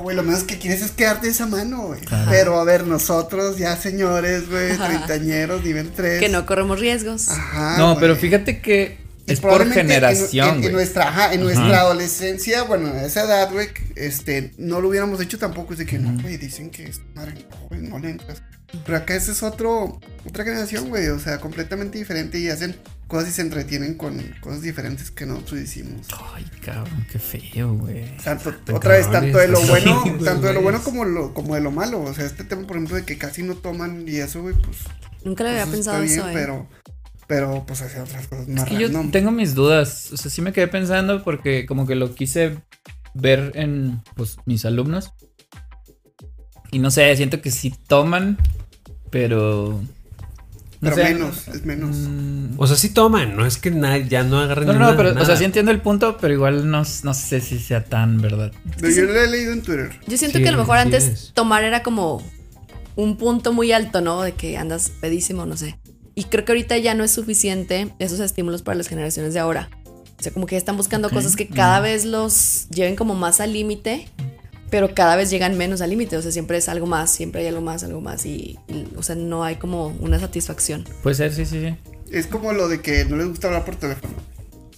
güey, 0.00 0.16
lo 0.16 0.24
menos 0.24 0.42
que 0.42 0.58
quieres 0.58 0.82
es 0.82 0.90
quedarte 0.90 1.28
esa 1.28 1.46
mano, 1.46 1.86
güey. 1.86 2.00
Pero 2.28 2.58
a 2.58 2.64
ver, 2.64 2.84
nosotros 2.84 3.58
ya 3.58 3.76
señores, 3.76 4.50
güey, 4.50 4.76
treintañeros, 4.76 5.62
nivel 5.62 5.90
3. 5.94 6.18
Que 6.18 6.28
no 6.28 6.44
corremos 6.46 6.80
riesgos. 6.80 7.28
Ajá, 7.28 7.76
no, 7.78 7.90
güey. 7.94 8.00
pero 8.00 8.16
fíjate 8.16 8.60
que 8.60 8.98
es 9.26 9.40
por 9.40 9.62
en- 9.62 9.70
generación, 9.72 10.48
En, 10.48 10.54
en 10.56 10.60
güey. 10.62 10.72
nuestra, 10.72 11.08
ajá, 11.08 11.26
en 11.32 11.40
Ajá. 11.40 11.44
nuestra 11.44 11.80
adolescencia, 11.80 12.62
bueno, 12.64 12.88
a 12.88 13.04
esa 13.04 13.24
edad, 13.24 13.50
güey, 13.52 13.68
este, 13.96 14.52
no 14.58 14.80
lo 14.80 14.88
hubiéramos 14.88 15.20
hecho 15.20 15.38
tampoco. 15.38 15.72
Es 15.72 15.78
de 15.78 15.86
que, 15.86 15.98
no, 15.98 16.20
güey, 16.22 16.36
dicen 16.36 16.70
que 16.70 16.84
es 16.84 17.00
madre, 17.14 17.46
güey, 17.68 17.80
no 17.82 17.98
le 17.98 18.10
entras. 18.10 18.42
Pero 18.84 18.98
acá 18.98 19.14
ese 19.14 19.30
es 19.30 19.42
otro, 19.44 20.00
otra 20.26 20.42
generación, 20.44 20.88
güey, 20.88 21.06
o 21.08 21.20
sea, 21.20 21.38
completamente 21.38 21.96
diferente 21.96 22.40
y 22.40 22.48
hacen 22.48 22.74
cosas 23.06 23.28
y 23.28 23.32
se 23.32 23.42
entretienen 23.42 23.94
con 23.94 24.18
cosas 24.40 24.62
diferentes 24.62 25.12
que 25.12 25.26
nosotros 25.26 25.60
hicimos. 25.60 26.08
Ay, 26.34 26.44
cabrón, 26.60 27.06
qué 27.12 27.20
feo, 27.20 27.74
güey. 27.74 28.16
Tanto, 28.24 28.52
Tan 28.52 28.74
otra 28.74 28.94
vez, 28.94 29.06
cabrones. 29.06 29.32
tanto 29.32 29.38
de 29.38 29.48
lo 29.48 29.58
Sí, 29.60 29.66
bueno, 29.68 30.00
güey, 30.04 30.18
tanto 30.24 30.46
de 30.48 30.54
lo 30.54 30.62
bueno 30.62 30.82
como, 30.82 31.04
lo, 31.04 31.32
como 31.32 31.54
de 31.54 31.60
lo 31.60 31.70
malo. 31.70 32.02
O 32.02 32.12
sea, 32.14 32.24
este 32.26 32.42
tema, 32.42 32.66
por 32.66 32.76
ejemplo, 32.76 32.96
de 32.96 33.04
que 33.04 33.16
casi 33.16 33.44
no 33.44 33.54
toman 33.54 34.08
y 34.08 34.16
eso, 34.16 34.42
güey, 34.42 34.56
pues. 34.56 34.78
Nunca 35.22 35.44
le 35.44 35.50
había 35.50 35.64
pues, 35.66 35.76
pensado 35.76 36.02
está 36.02 36.12
eso, 36.16 36.24
bien, 36.26 36.36
eh. 36.36 36.40
Pero, 36.40 36.68
pero, 37.26 37.64
pues, 37.66 37.80
hacer 37.82 38.02
otras 38.02 38.26
cosas 38.26 38.48
más 38.48 38.64
Es 38.64 38.68
que 38.68 38.78
yo 38.78 39.10
tengo 39.10 39.30
mis 39.30 39.54
dudas. 39.54 40.10
O 40.12 40.16
sea, 40.16 40.30
sí 40.30 40.42
me 40.42 40.52
quedé 40.52 40.68
pensando 40.68 41.22
porque 41.22 41.66
como 41.66 41.86
que 41.86 41.94
lo 41.94 42.14
quise 42.14 42.58
ver 43.14 43.52
en 43.54 44.02
pues, 44.16 44.36
mis 44.46 44.64
alumnos. 44.64 45.12
Y 46.70 46.78
no 46.80 46.90
sé, 46.90 47.14
siento 47.16 47.40
que 47.40 47.50
sí 47.52 47.72
toman, 47.86 48.36
pero... 49.10 49.80
no 50.80 50.90
Pero 50.90 50.96
sé, 50.96 51.04
menos, 51.04 51.48
es 51.48 51.64
menos. 51.64 51.96
O 52.56 52.66
sea, 52.66 52.76
sí 52.76 52.88
toman, 52.90 53.36
no 53.36 53.46
es 53.46 53.58
que 53.58 53.70
ya 54.08 54.24
no 54.24 54.40
agarren 54.40 54.66
No, 54.66 54.72
no, 54.72 54.78
nada, 54.80 54.92
no, 54.92 54.96
pero, 54.96 55.20
o 55.20 55.24
sea, 55.24 55.36
sí 55.36 55.44
entiendo 55.44 55.70
el 55.70 55.80
punto, 55.80 56.16
pero 56.20 56.34
igual 56.34 56.68
no, 56.70 56.82
no 57.04 57.14
sé 57.14 57.40
si 57.40 57.58
sea 57.60 57.84
tan 57.84 58.20
verdad. 58.20 58.52
Pero 58.80 58.92
yo 58.92 59.04
lo 59.04 59.20
he 59.20 59.28
leído 59.28 59.52
en 59.52 59.62
Twitter. 59.62 59.90
Yo 60.06 60.18
siento 60.18 60.38
Sí, 60.38 60.42
que 60.42 60.48
a 60.48 60.52
lo 60.52 60.58
mejor 60.58 60.78
sí 60.82 60.82
antes 60.82 61.06
es. 61.06 61.32
tomar 61.32 61.62
era 61.64 61.82
como 61.84 62.22
un 62.96 63.16
punto 63.16 63.52
muy 63.52 63.70
alto, 63.72 64.00
¿no? 64.00 64.22
De 64.22 64.32
que 64.32 64.56
andas 64.58 64.90
pedísimo, 64.90 65.46
no 65.46 65.56
sé. 65.56 65.78
Y 66.14 66.24
creo 66.24 66.44
que 66.44 66.52
ahorita 66.52 66.78
ya 66.78 66.94
no 66.94 67.02
es 67.04 67.10
suficiente 67.10 67.88
esos 67.98 68.20
estímulos 68.20 68.62
para 68.62 68.76
las 68.76 68.88
generaciones 68.88 69.34
de 69.34 69.40
ahora. 69.40 69.68
O 70.18 70.22
sea, 70.22 70.32
como 70.32 70.46
que 70.46 70.54
ya 70.54 70.58
están 70.58 70.76
buscando 70.76 71.10
cosas 71.10 71.34
que 71.36 71.48
cada 71.48 71.80
Mm. 71.80 71.82
vez 71.82 72.04
los 72.04 72.68
lleven 72.70 72.94
como 72.96 73.14
más 73.14 73.40
al 73.40 73.52
límite, 73.52 74.08
pero 74.70 74.94
cada 74.94 75.16
vez 75.16 75.28
llegan 75.30 75.58
menos 75.58 75.80
al 75.80 75.90
límite. 75.90 76.16
O 76.16 76.22
sea, 76.22 76.30
siempre 76.30 76.56
es 76.58 76.68
algo 76.68 76.86
más, 76.86 77.10
siempre 77.10 77.40
hay 77.42 77.48
algo 77.48 77.60
más, 77.60 77.82
algo 77.82 78.00
más. 78.00 78.24
Y, 78.26 78.58
y, 78.68 78.86
o 78.96 79.02
sea, 79.02 79.16
no 79.16 79.42
hay 79.44 79.56
como 79.56 79.88
una 80.00 80.18
satisfacción. 80.20 80.84
Puede 81.02 81.16
ser, 81.16 81.34
sí, 81.34 81.44
sí, 81.46 81.60
sí. 81.60 81.76
Es 82.12 82.26
como 82.28 82.52
lo 82.52 82.68
de 82.68 82.80
que 82.80 83.04
no 83.06 83.16
les 83.16 83.26
gusta 83.26 83.48
hablar 83.48 83.64
por 83.64 83.74
teléfono. 83.76 84.14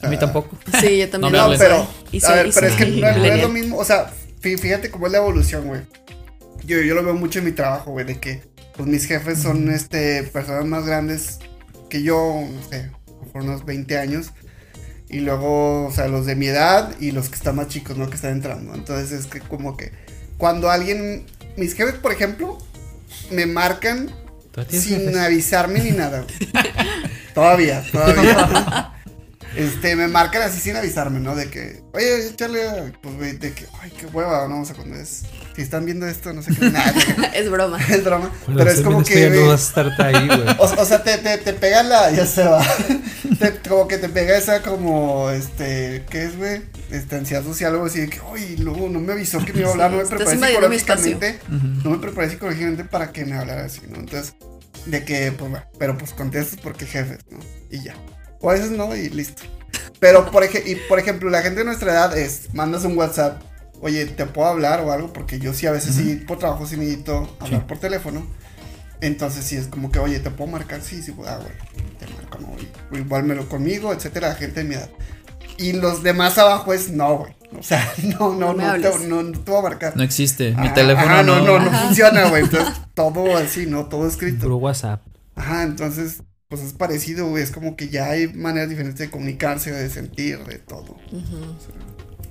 A 0.01 0.09
mí 0.09 0.19
tampoco. 0.19 0.57
Sí, 0.81 0.99
yo 0.99 1.09
también 1.11 1.33
No 1.35 1.47
soy. 1.49 1.59
pero, 1.59 1.75
a 1.77 2.35
ver, 2.35 2.47
y 2.47 2.53
pero 2.53 2.67
es 2.67 2.75
que 2.77 2.87
no, 2.87 3.01
no 3.19 3.25
es 3.25 3.43
lo 3.43 3.49
mismo. 3.51 3.77
O 3.79 3.85
sea, 3.85 4.11
fí- 4.43 4.59
fíjate 4.59 4.91
cómo 4.91 5.07
es 5.07 5.13
la 5.13 5.19
evolución, 5.19 5.67
güey. 5.67 5.83
Yo, 6.65 6.81
yo 6.81 6.95
lo 6.95 7.03
veo 7.05 7.15
mucho 7.15 7.39
en 7.41 7.45
mi 7.45 7.53
trabajo, 7.53 7.91
güey, 7.93 8.05
de 8.07 8.19
que 8.19 8.43
pues 8.77 8.89
mis 8.89 9.07
jefes 9.07 9.41
son 9.41 9.71
este 9.71 10.23
personas 10.25 10.67
más 10.67 10.85
grandes 10.85 11.39
que 11.89 12.03
yo, 12.03 12.45
no 12.51 12.69
sé, 12.69 12.91
por 13.33 13.43
unos 13.43 13.65
20 13.65 13.99
años. 13.99 14.33
Y 15.09 15.21
luego, 15.21 15.87
o 15.87 15.93
sea, 15.93 16.09
los 16.09 16.27
de 16.27 16.35
mi 16.35 16.49
edad 16.49 16.93
y 17.01 17.13
los 17.13 17.29
que 17.29 17.37
están 17.37 17.57
más 17.57 17.69
chicos, 17.69 17.97
¿no? 17.97 18.09
Que 18.09 18.17
están 18.17 18.33
entrando. 18.33 18.75
Entonces 18.75 19.13
es 19.13 19.27
que 19.27 19.41
como 19.41 19.77
que 19.77 19.93
cuando 20.37 20.71
alguien, 20.71 21.25
mis 21.57 21.75
jefes, 21.75 21.95
por 21.95 22.13
ejemplo, 22.13 22.59
me 23.31 23.47
marcan 23.47 24.11
sin 24.69 24.99
jefes? 24.99 25.17
avisarme 25.17 25.81
ni 25.81 25.93
nada. 25.93 26.27
todavía, 27.35 27.85
todavía. 27.93 28.93
Este, 29.57 29.97
me 29.97 30.09
marcan 30.09 30.43
así 30.43 30.61
sin 30.61 30.77
avisarme, 30.77 31.21
¿no? 31.21 31.35
De 31.35 31.49
que, 31.49 31.83
oye, 31.95 32.27
échale, 32.29 32.93
pues, 33.01 33.41
de 33.41 33.53
que, 33.53 33.65
ay, 33.81 33.91
qué 33.99 34.07
hueva, 34.07 34.49
¿no? 34.49 34.65
Sea, 34.65 34.75
cuando 34.75 34.97
es, 34.97 35.23
si 35.57 35.63
están 35.63 35.87
viendo 35.87 36.07
esto, 36.07 36.33
no 36.35 36.43
sé 36.43 36.55
qué, 36.55 36.71
nada. 36.71 36.93
es 37.35 37.51
broma. 37.51 37.79
es 37.89 38.05
broma. 38.05 38.31
Bueno, 38.45 38.59
pero 38.59 38.71
es 38.71 38.81
como 38.83 39.03
que, 39.03 39.31
no 39.31 39.47
vas 39.49 39.63
a 39.77 39.81
estar 39.83 40.07
ahí, 40.07 40.27
güey. 40.29 40.49
o, 40.59 40.63
o 40.65 40.85
sea, 40.85 41.03
te, 41.03 41.17
te, 41.19 41.39
te 41.39 41.53
pega 41.55 41.83
la, 41.83 42.11
ya 42.13 42.27
se 42.27 42.45
va. 42.45 42.63
Te- 43.39 43.59
como 43.69 43.89
que 43.89 43.97
te 43.99 44.09
pega 44.09 44.37
esa 44.37 44.63
como, 44.63 45.31
este, 45.31 46.05
¿qué 46.11 46.25
es, 46.25 46.37
güey? 46.37 46.63
Este, 46.91 47.17
ansiedad 47.17 47.43
social, 47.43 47.73
algo 47.73 47.87
así 47.87 48.01
de 48.01 48.09
que, 48.11 48.21
ay, 48.35 48.57
no, 48.61 48.73
no 48.89 49.01
me 49.01 49.15
avisó 49.15 49.45
que 49.45 49.53
me 49.53 49.61
iba 49.61 49.71
a 49.71 49.73
hablar, 49.73 49.91
no 49.91 49.97
me 49.99 50.05
preparé 50.07 50.39
psicológicamente. 50.39 51.39
No 51.85 51.91
me 51.91 51.99
preparé 51.99 52.31
psicológicamente 52.31 52.85
para 52.85 53.13
que 53.13 53.25
me 53.25 53.35
hablara 53.37 53.65
así, 53.65 53.81
¿no? 53.89 53.97
Entonces, 53.99 54.35
de 54.85 55.05
que, 55.05 55.33
pues, 55.33 55.51
bueno, 55.51 55.67
pero 55.79 55.97
pues 55.99 56.13
contestas 56.13 56.59
porque 56.63 56.87
jefes, 56.87 57.19
¿no? 57.31 57.39
Y 57.71 57.83
ya. 57.83 57.95
O 58.41 58.51
a 58.51 58.55
veces 58.55 58.71
no, 58.71 58.95
y 58.95 59.09
listo. 59.09 59.43
Pero, 59.99 60.31
por, 60.31 60.45
ej- 60.45 60.63
y, 60.67 60.75
por 60.89 60.99
ejemplo, 60.99 61.31
la 61.31 61.41
gente 61.43 61.61
de 61.61 61.65
nuestra 61.65 61.93
edad 61.93 62.17
es, 62.17 62.53
mandas 62.55 62.85
un 62.85 62.97
WhatsApp, 62.97 63.41
oye, 63.81 64.07
¿te 64.07 64.27
puedo 64.27 64.49
hablar 64.49 64.81
o 64.81 64.93
algo? 64.93 65.13
Porque 65.13 65.39
yo 65.39 65.53
sí, 65.55 65.67
a 65.67 65.73
veces 65.73 65.95
sí, 65.95 66.17
por 66.27 66.39
trabajo 66.39 66.67
sí 66.67 66.77
necesito 66.77 67.29
hablar 67.41 67.67
por 67.67 67.79
teléfono. 67.79 68.27
Entonces 69.01 69.45
sí 69.45 69.57
es 69.57 69.67
como 69.67 69.93
que, 69.93 69.99
oye, 69.99 70.21
¿te 70.21 70.31
puedo 70.31 70.51
marcar? 70.51 70.81
Sí, 70.81 71.03
sí, 71.03 71.15
ah, 71.27 71.39
güey, 71.39 71.87
te 71.99 72.07
marco, 72.15 72.39
no, 72.39 72.99
igual 72.99 73.25
me 73.25 73.35
lo 73.35 73.49
conmigo, 73.49 73.93
etcétera, 73.93 74.29
la 74.29 74.35
gente 74.35 74.63
de 74.63 74.69
mi 74.69 74.75
edad. 74.75 74.91
Y 75.59 75.73
los 75.75 76.03
demás 76.03 76.39
abajo 76.39 76.73
es, 76.73 76.91
no, 76.91 77.19
güey. 77.19 77.37
O 77.59 77.63
sea, 77.63 77.93
no, 78.03 78.35
no, 78.35 78.53
No 78.55 78.77
no, 78.77 78.81
te, 78.81 79.07
no, 79.07 79.23
no 79.23 79.39
te 79.39 79.51
voy 79.51 79.61
a 79.61 79.63
marcar. 79.63 79.97
No 79.97 80.03
existe. 80.03 80.51
Mi 80.53 80.67
Ajá, 80.67 80.75
teléfono 80.75 81.07
ajá, 81.07 81.23
no. 81.23 81.41
no, 81.41 81.59
no, 81.59 81.71
no 81.71 81.79
funciona, 81.79 82.29
güey. 82.29 82.45
Entonces, 82.45 82.75
todo 82.95 83.37
así, 83.37 83.67
¿no? 83.67 83.87
Todo 83.87 84.07
escrito. 84.09 84.43
Puro 84.43 84.57
WhatsApp. 84.57 85.03
Ajá, 85.35 85.63
entonces, 85.63 86.23
pues 86.49 86.63
es 86.63 86.73
parecido, 86.73 87.29
güey. 87.29 87.43
Es 87.43 87.51
como 87.53 87.77
que 87.77 87.89
ya 87.89 88.11
hay 88.11 88.29
maneras 88.29 88.69
diferentes 88.69 88.99
de 88.99 89.11
comunicarse, 89.11 89.71
de 89.71 89.89
sentir, 89.91 90.45
de 90.45 90.59
todo. 90.59 90.97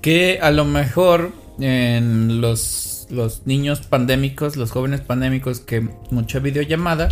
Que 0.06 0.38
a 0.40 0.52
lo 0.52 0.66
mejor 0.66 1.34
en 1.60 2.40
los, 2.40 3.08
los 3.10 3.48
niños 3.48 3.82
pandémicos, 3.82 4.56
los 4.56 4.70
jóvenes 4.70 5.02
pandémicos 5.02 5.62
que 5.62 5.82
mucha 6.12 6.38
videollamada, 6.38 7.10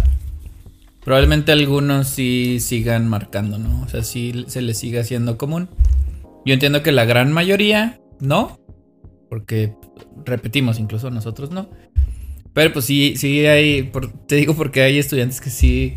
probablemente 1.04 1.52
algunos 1.52 2.08
sí 2.08 2.60
sigan 2.60 3.08
marcando, 3.10 3.58
¿no? 3.58 3.82
O 3.82 3.88
sea, 3.88 4.04
sí 4.04 4.46
se 4.48 4.62
les 4.62 4.78
sigue 4.78 5.00
haciendo 5.00 5.40
común. 5.40 5.70
Yo 6.46 6.54
entiendo 6.54 6.84
que 6.84 6.92
la 6.92 7.06
gran 7.06 7.32
mayoría 7.32 8.00
no, 8.20 8.60
porque 9.28 9.74
repetimos, 10.24 10.78
incluso 10.78 11.10
nosotros 11.10 11.50
no. 11.50 11.72
Pero 12.54 12.74
pues 12.74 12.86
sí, 12.86 13.16
sí 13.18 13.44
hay, 13.48 13.82
por- 13.82 14.12
te 14.28 14.36
digo 14.36 14.54
porque 14.54 14.84
hay 14.84 15.00
estudiantes 15.00 15.42
que 15.42 15.50
sí, 15.50 15.96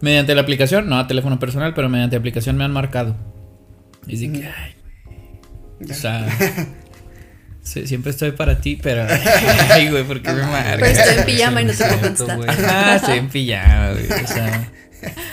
mediante 0.00 0.36
la 0.36 0.42
aplicación, 0.42 0.88
no 0.88 1.00
a 1.00 1.08
teléfono 1.08 1.40
personal, 1.40 1.74
pero 1.74 1.88
mediante 1.88 2.14
aplicación 2.14 2.56
me 2.56 2.62
han 2.62 2.72
marcado. 2.72 3.16
Y 4.06 4.16
de 4.18 4.38
que, 4.38 4.46
ay, 4.46 4.74
o 5.88 5.94
sea, 5.94 6.26
sí, 7.62 7.86
siempre 7.86 8.10
estoy 8.10 8.32
para 8.32 8.60
ti, 8.60 8.78
pero, 8.82 9.06
ay, 9.70 9.90
güey, 9.90 10.04
¿por 10.04 10.22
qué 10.22 10.32
me 10.32 10.42
marcas? 10.42 10.76
Pero 10.80 10.86
estoy 10.86 11.18
en 11.18 11.24
pijama 11.24 11.62
y 11.62 11.64
no 11.66 11.72
te 11.72 11.84
puedo 11.84 12.00
contestar. 12.00 12.40
Ah, 12.68 12.96
estoy 12.96 13.18
en 13.18 13.28
pijama, 13.28 13.90
güey, 13.92 14.22
o 14.22 14.26
sea. 14.26 14.68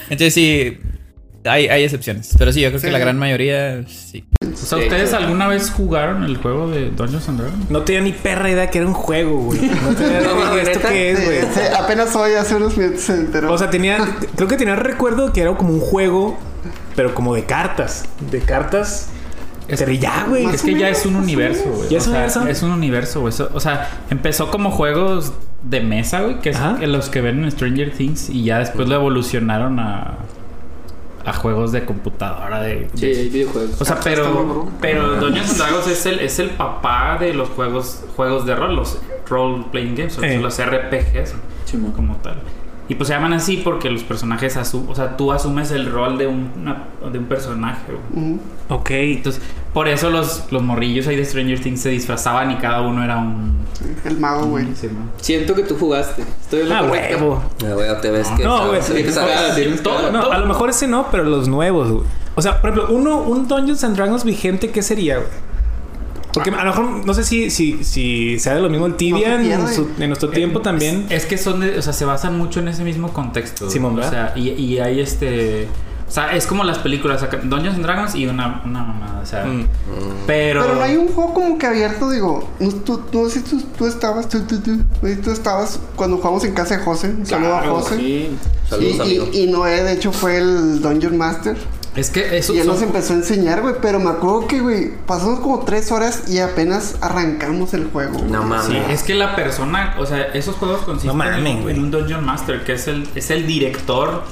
Entonces 0.09 0.33
sí, 0.33 0.77
hay, 1.43 1.67
hay 1.67 1.83
excepciones, 1.83 2.35
pero 2.37 2.51
sí, 2.51 2.61
yo 2.61 2.69
creo 2.69 2.79
Sí. 2.79 2.85
que 2.87 2.91
la 2.91 2.99
gran 2.99 3.17
mayoría 3.17 3.83
sí. 3.87 4.25
O 4.43 4.55
sea, 4.67 4.77
¿ustedes 4.79 5.13
alguna 5.13 5.47
vez 5.47 5.69
jugaron 5.69 6.23
el 6.23 6.37
juego 6.37 6.69
de 6.69 6.89
Dungeons 6.91 7.27
and 7.29 7.39
Dragons? 7.41 7.69
No 7.69 7.81
tenía 7.83 8.01
ni 8.01 8.13
perra 8.13 8.49
idea 8.49 8.69
que 8.69 8.77
era 8.79 8.87
un 8.87 8.93
juego, 8.93 9.37
güey. 9.45 9.59
No 9.61 9.93
tenía 9.95 10.21
No, 10.21 10.53
idea 10.53 10.63
de 10.63 10.71
esto 10.71 10.87
qué 10.87 11.11
es, 11.11 11.19
Sí, 11.19 11.25
güey. 11.25 11.39
sí, 11.41 11.59
apenas 11.77 12.15
hoy, 12.15 12.33
hace 12.33 12.55
unos 12.55 12.77
minutos 12.77 13.01
se 13.01 13.13
enteró. 13.13 13.51
O 13.51 13.57
sea, 13.57 13.69
tenía. 13.69 13.97
Creo 14.35 14.47
que 14.47 14.55
tenía 14.57 14.75
recuerdo 14.75 15.33
que 15.33 15.41
era 15.41 15.55
como 15.55 15.73
un 15.73 15.81
juego, 15.81 16.37
pero 16.95 17.13
como 17.13 17.35
de 17.35 17.43
cartas. 17.45 18.05
De 18.31 18.39
cartas. 18.39 19.09
Pero 19.67 19.91
ya, 19.91 20.25
güey. 20.27 20.45
Es 20.45 20.61
que 20.61 20.77
ya 20.77 20.89
es 20.89 21.05
un 21.05 21.15
universo, 21.15 21.63
güey. 21.71 21.89
¿Ya 21.89 21.97
es 21.97 22.07
un 22.07 22.13
universo? 22.13 22.47
Es 22.47 22.63
un 22.63 22.71
universo, 22.71 23.21
güey. 23.21 23.33
O 23.53 23.59
sea, 23.59 23.89
empezó 24.09 24.49
como 24.51 24.71
juegos 24.71 25.33
de 25.63 25.81
mesa, 25.81 26.21
güey, 26.21 26.39
que 26.39 26.49
es 26.51 26.57
que 26.79 26.87
los 26.87 27.09
que 27.09 27.21
ven 27.21 27.43
en 27.43 27.51
Stranger 27.51 27.91
Things 27.91 28.29
y 28.29 28.43
ya 28.43 28.59
después 28.59 28.87
lo 28.87 28.95
evolucionaron 28.95 29.79
a 29.79 30.15
a 31.25 31.33
juegos 31.33 31.71
de 31.71 31.83
computadora 31.85 32.61
de, 32.61 32.87
Sí, 32.93 33.07
de- 33.07 33.23
videojuegos. 33.29 33.81
O 33.81 33.85
sea, 33.85 33.99
pero 34.03 34.69
pero 34.79 35.15
Dungeons 35.19 35.49
and 35.49 35.57
Dragons 35.57 35.87
es 35.87 36.05
el 36.05 36.19
es 36.19 36.37
el 36.37 36.51
papá 36.51 37.17
de 37.19 37.33
los 37.33 37.49
juegos 37.49 38.03
juegos 38.15 38.45
de 38.45 38.53
rol, 38.55 38.75
los 38.75 38.99
role 39.27 39.65
playing 39.71 39.95
games, 39.95 40.17
o 40.19 40.21
sea, 40.21 40.31
Eh. 40.31 40.39
los 40.39 40.59
RPGs 40.59 41.33
como 41.95 42.15
tal. 42.17 42.35
Y 42.87 42.95
pues 42.95 43.07
se 43.07 43.15
llaman 43.15 43.33
así 43.33 43.57
porque 43.63 43.89
los 43.89 44.03
personajes 44.03 44.57
asu 44.57 44.85
o 44.87 44.93
sea, 44.93 45.17
tú 45.17 45.31
asumes 45.31 45.71
el 45.71 45.91
rol 45.91 46.17
de 46.19 46.27
un, 46.27 46.51
una- 46.61 46.83
de 47.11 47.17
un 47.17 47.25
personaje. 47.25 47.81
güey. 48.13 48.37
Ok. 48.69 48.89
Entonces, 48.91 49.41
por 49.73 49.87
eso 49.87 50.09
los, 50.11 50.43
los 50.51 50.61
morrillos 50.61 51.07
ahí 51.07 51.15
de 51.15 51.25
Stranger 51.25 51.59
Things 51.59 51.81
se 51.81 51.89
disfrazaban 51.89 52.51
y 52.51 52.55
cada 52.57 52.81
uno 52.81 53.03
era 53.03 53.17
un. 53.17 53.65
El 54.03 54.19
mago, 54.19 54.45
güey. 54.45 54.67
Siento 55.17 55.55
que 55.55 55.63
tú 55.63 55.75
jugaste. 55.79 56.21
Estoy 56.21 56.61
en 56.61 56.69
lo 56.69 56.75
Ah, 56.75 56.83
huevo. 56.83 57.43
güey, 57.59 58.01
te 58.01 58.11
ves 58.11 58.27
que. 58.37 58.43
No, 58.43 58.67
güey. 58.67 58.79
Tienes 58.81 59.15
cara. 59.15 60.11
No, 60.11 60.31
a 60.31 60.37
lo 60.37 60.45
mejor 60.45 60.69
ese 60.69 60.87
no, 60.87 61.07
pero 61.11 61.23
los 61.23 61.47
nuevos, 61.47 61.91
güey. 61.91 62.03
O 62.35 62.41
sea, 62.41 62.61
por 62.61 62.69
ejemplo, 62.69 62.93
uno, 62.95 63.17
un 63.21 63.47
Dungeons 63.47 63.83
and 63.83 63.95
Dragons 63.95 64.23
vigente, 64.23 64.69
¿qué 64.69 64.81
sería, 64.83 65.15
güey? 65.17 65.27
Porque 66.35 66.49
a 66.51 66.63
lo 66.63 66.69
mejor 66.71 67.05
no 67.05 67.13
sé 67.13 67.23
si, 67.23 67.49
si, 67.49 67.83
si 67.83 68.37
sea 68.39 68.53
de 68.55 68.61
lo 68.61 68.69
mismo 68.69 68.85
el 68.85 68.95
Tibia 68.95 69.35
en, 69.41 69.67
su- 69.73 69.89
en 69.99 70.09
nuestro 70.09 70.29
tiempo 70.29 70.61
también. 70.61 71.07
Es 71.09 71.25
que 71.25 71.37
son 71.37 71.59
de, 71.61 71.77
o 71.77 71.81
sea, 71.81 71.93
se 71.93 72.05
basan 72.05 72.37
mucho 72.37 72.59
en 72.59 72.67
ese 72.67 72.83
mismo 72.83 73.11
contexto. 73.13 73.69
Simón, 73.69 73.93
o 73.93 73.95
¿verdad? 73.95 74.11
sea, 74.11 74.33
y, 74.35 74.49
y 74.49 74.79
hay 74.79 74.99
este. 74.99 75.67
O 76.07 76.11
sea, 76.11 76.35
es 76.35 76.45
como 76.45 76.63
las 76.63 76.77
películas, 76.77 77.25
Dungeons 77.43 77.75
and 77.77 77.83
Dragons 77.83 78.13
y 78.13 78.27
una, 78.27 78.61
una 78.63 78.83
mamada, 78.83 79.21
o 79.23 79.25
sea. 79.25 79.43
Pero. 80.27 80.61
Pero 80.61 80.75
no 80.75 80.81
hay 80.81 80.97
un 80.97 81.07
juego 81.07 81.33
como 81.33 81.57
que 81.57 81.65
abierto, 81.65 82.09
digo. 82.11 82.47
No, 82.59 82.69
tú, 82.69 83.01
no 83.11 83.27
sé 83.27 83.39
si 83.39 83.45
tú, 83.45 83.61
tú 83.77 83.87
estabas, 83.87 84.29
tú, 84.29 84.41
tú, 84.41 84.59
tú, 84.59 84.77
tú 85.23 85.31
estabas 85.31 85.79
cuando 85.95 86.17
jugamos 86.17 86.43
en 86.45 86.53
casa 86.53 86.77
de 86.77 86.83
José. 86.83 87.07
Un 87.09 87.25
saludo 87.25 87.55
a 87.55 87.59
Claro, 87.61 87.75
José. 87.77 87.95
sí. 87.97 88.03
Y, 88.03 88.37
Saludos, 88.69 88.95
y- 88.97 89.01
amigo. 89.01 89.27
y 89.33 89.47
Noé, 89.47 89.83
de 89.83 89.93
hecho, 89.93 90.11
fue 90.11 90.37
el 90.37 90.79
Dungeon 90.81 91.17
Master. 91.17 91.57
Es 91.95 92.09
que 92.09 92.37
eso 92.37 92.53
Y 92.53 92.57
él 92.59 92.65
son- 92.65 92.73
nos 92.75 92.83
empezó 92.83 93.13
a 93.13 93.15
enseñar, 93.17 93.61
güey. 93.61 93.75
Pero 93.81 93.99
me 93.99 94.09
acuerdo 94.09 94.47
que, 94.47 94.59
güey, 94.59 94.91
pasamos 95.07 95.39
como 95.39 95.59
tres 95.59 95.91
horas 95.91 96.23
y 96.27 96.39
apenas 96.39 96.95
arrancamos 97.01 97.73
el 97.73 97.85
juego. 97.85 98.19
güey. 98.19 98.29
Sí, 98.67 98.77
es 98.89 99.03
que 99.03 99.15
la 99.15 99.35
persona, 99.35 99.95
o 99.97 100.05
sea, 100.05 100.21
esos 100.33 100.55
juegos 100.55 100.81
consisten 100.81 101.15
en, 101.47 101.69
en 101.69 101.79
un 101.79 101.91
Dungeon 101.91 102.25
Master, 102.25 102.63
que 102.65 102.73
es 102.73 102.87
el, 102.87 103.07
es 103.15 103.31
el 103.31 103.47
director 103.47 104.23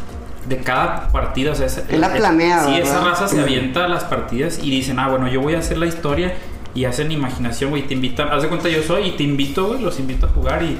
de 0.47 0.57
cada 0.57 1.07
partida. 1.09 1.51
O 1.53 1.55
sea, 1.55 1.67
es, 1.67 1.81
Él 1.87 2.01
la 2.01 2.07
es- 2.07 2.17
planea, 2.19 2.65
Sí, 2.65 2.75
esa 2.75 3.01
raza 3.03 3.27
se 3.29 3.39
avienta 3.39 3.85
a 3.85 3.87
las 3.87 4.03
partidas 4.03 4.59
y 4.61 4.69
dicen, 4.69 4.99
ah, 4.99 5.07
bueno, 5.09 5.27
yo 5.29 5.39
voy 5.41 5.55
a 5.55 5.59
hacer 5.59 5.77
la 5.77 5.85
historia 5.85 6.33
y 6.75 6.83
hacen 6.85 7.11
imaginación, 7.13 7.69
güey. 7.69 7.87
Te 7.87 7.93
invitan, 7.93 8.27
haz 8.29 8.41
de 8.41 8.49
cuenta, 8.49 8.67
yo 8.67 8.83
soy 8.83 9.03
y 9.07 9.11
te 9.11 9.23
invito, 9.23 9.67
güey, 9.67 9.81
los 9.81 9.99
invito 9.99 10.25
a 10.25 10.29
jugar 10.29 10.63
y. 10.63 10.77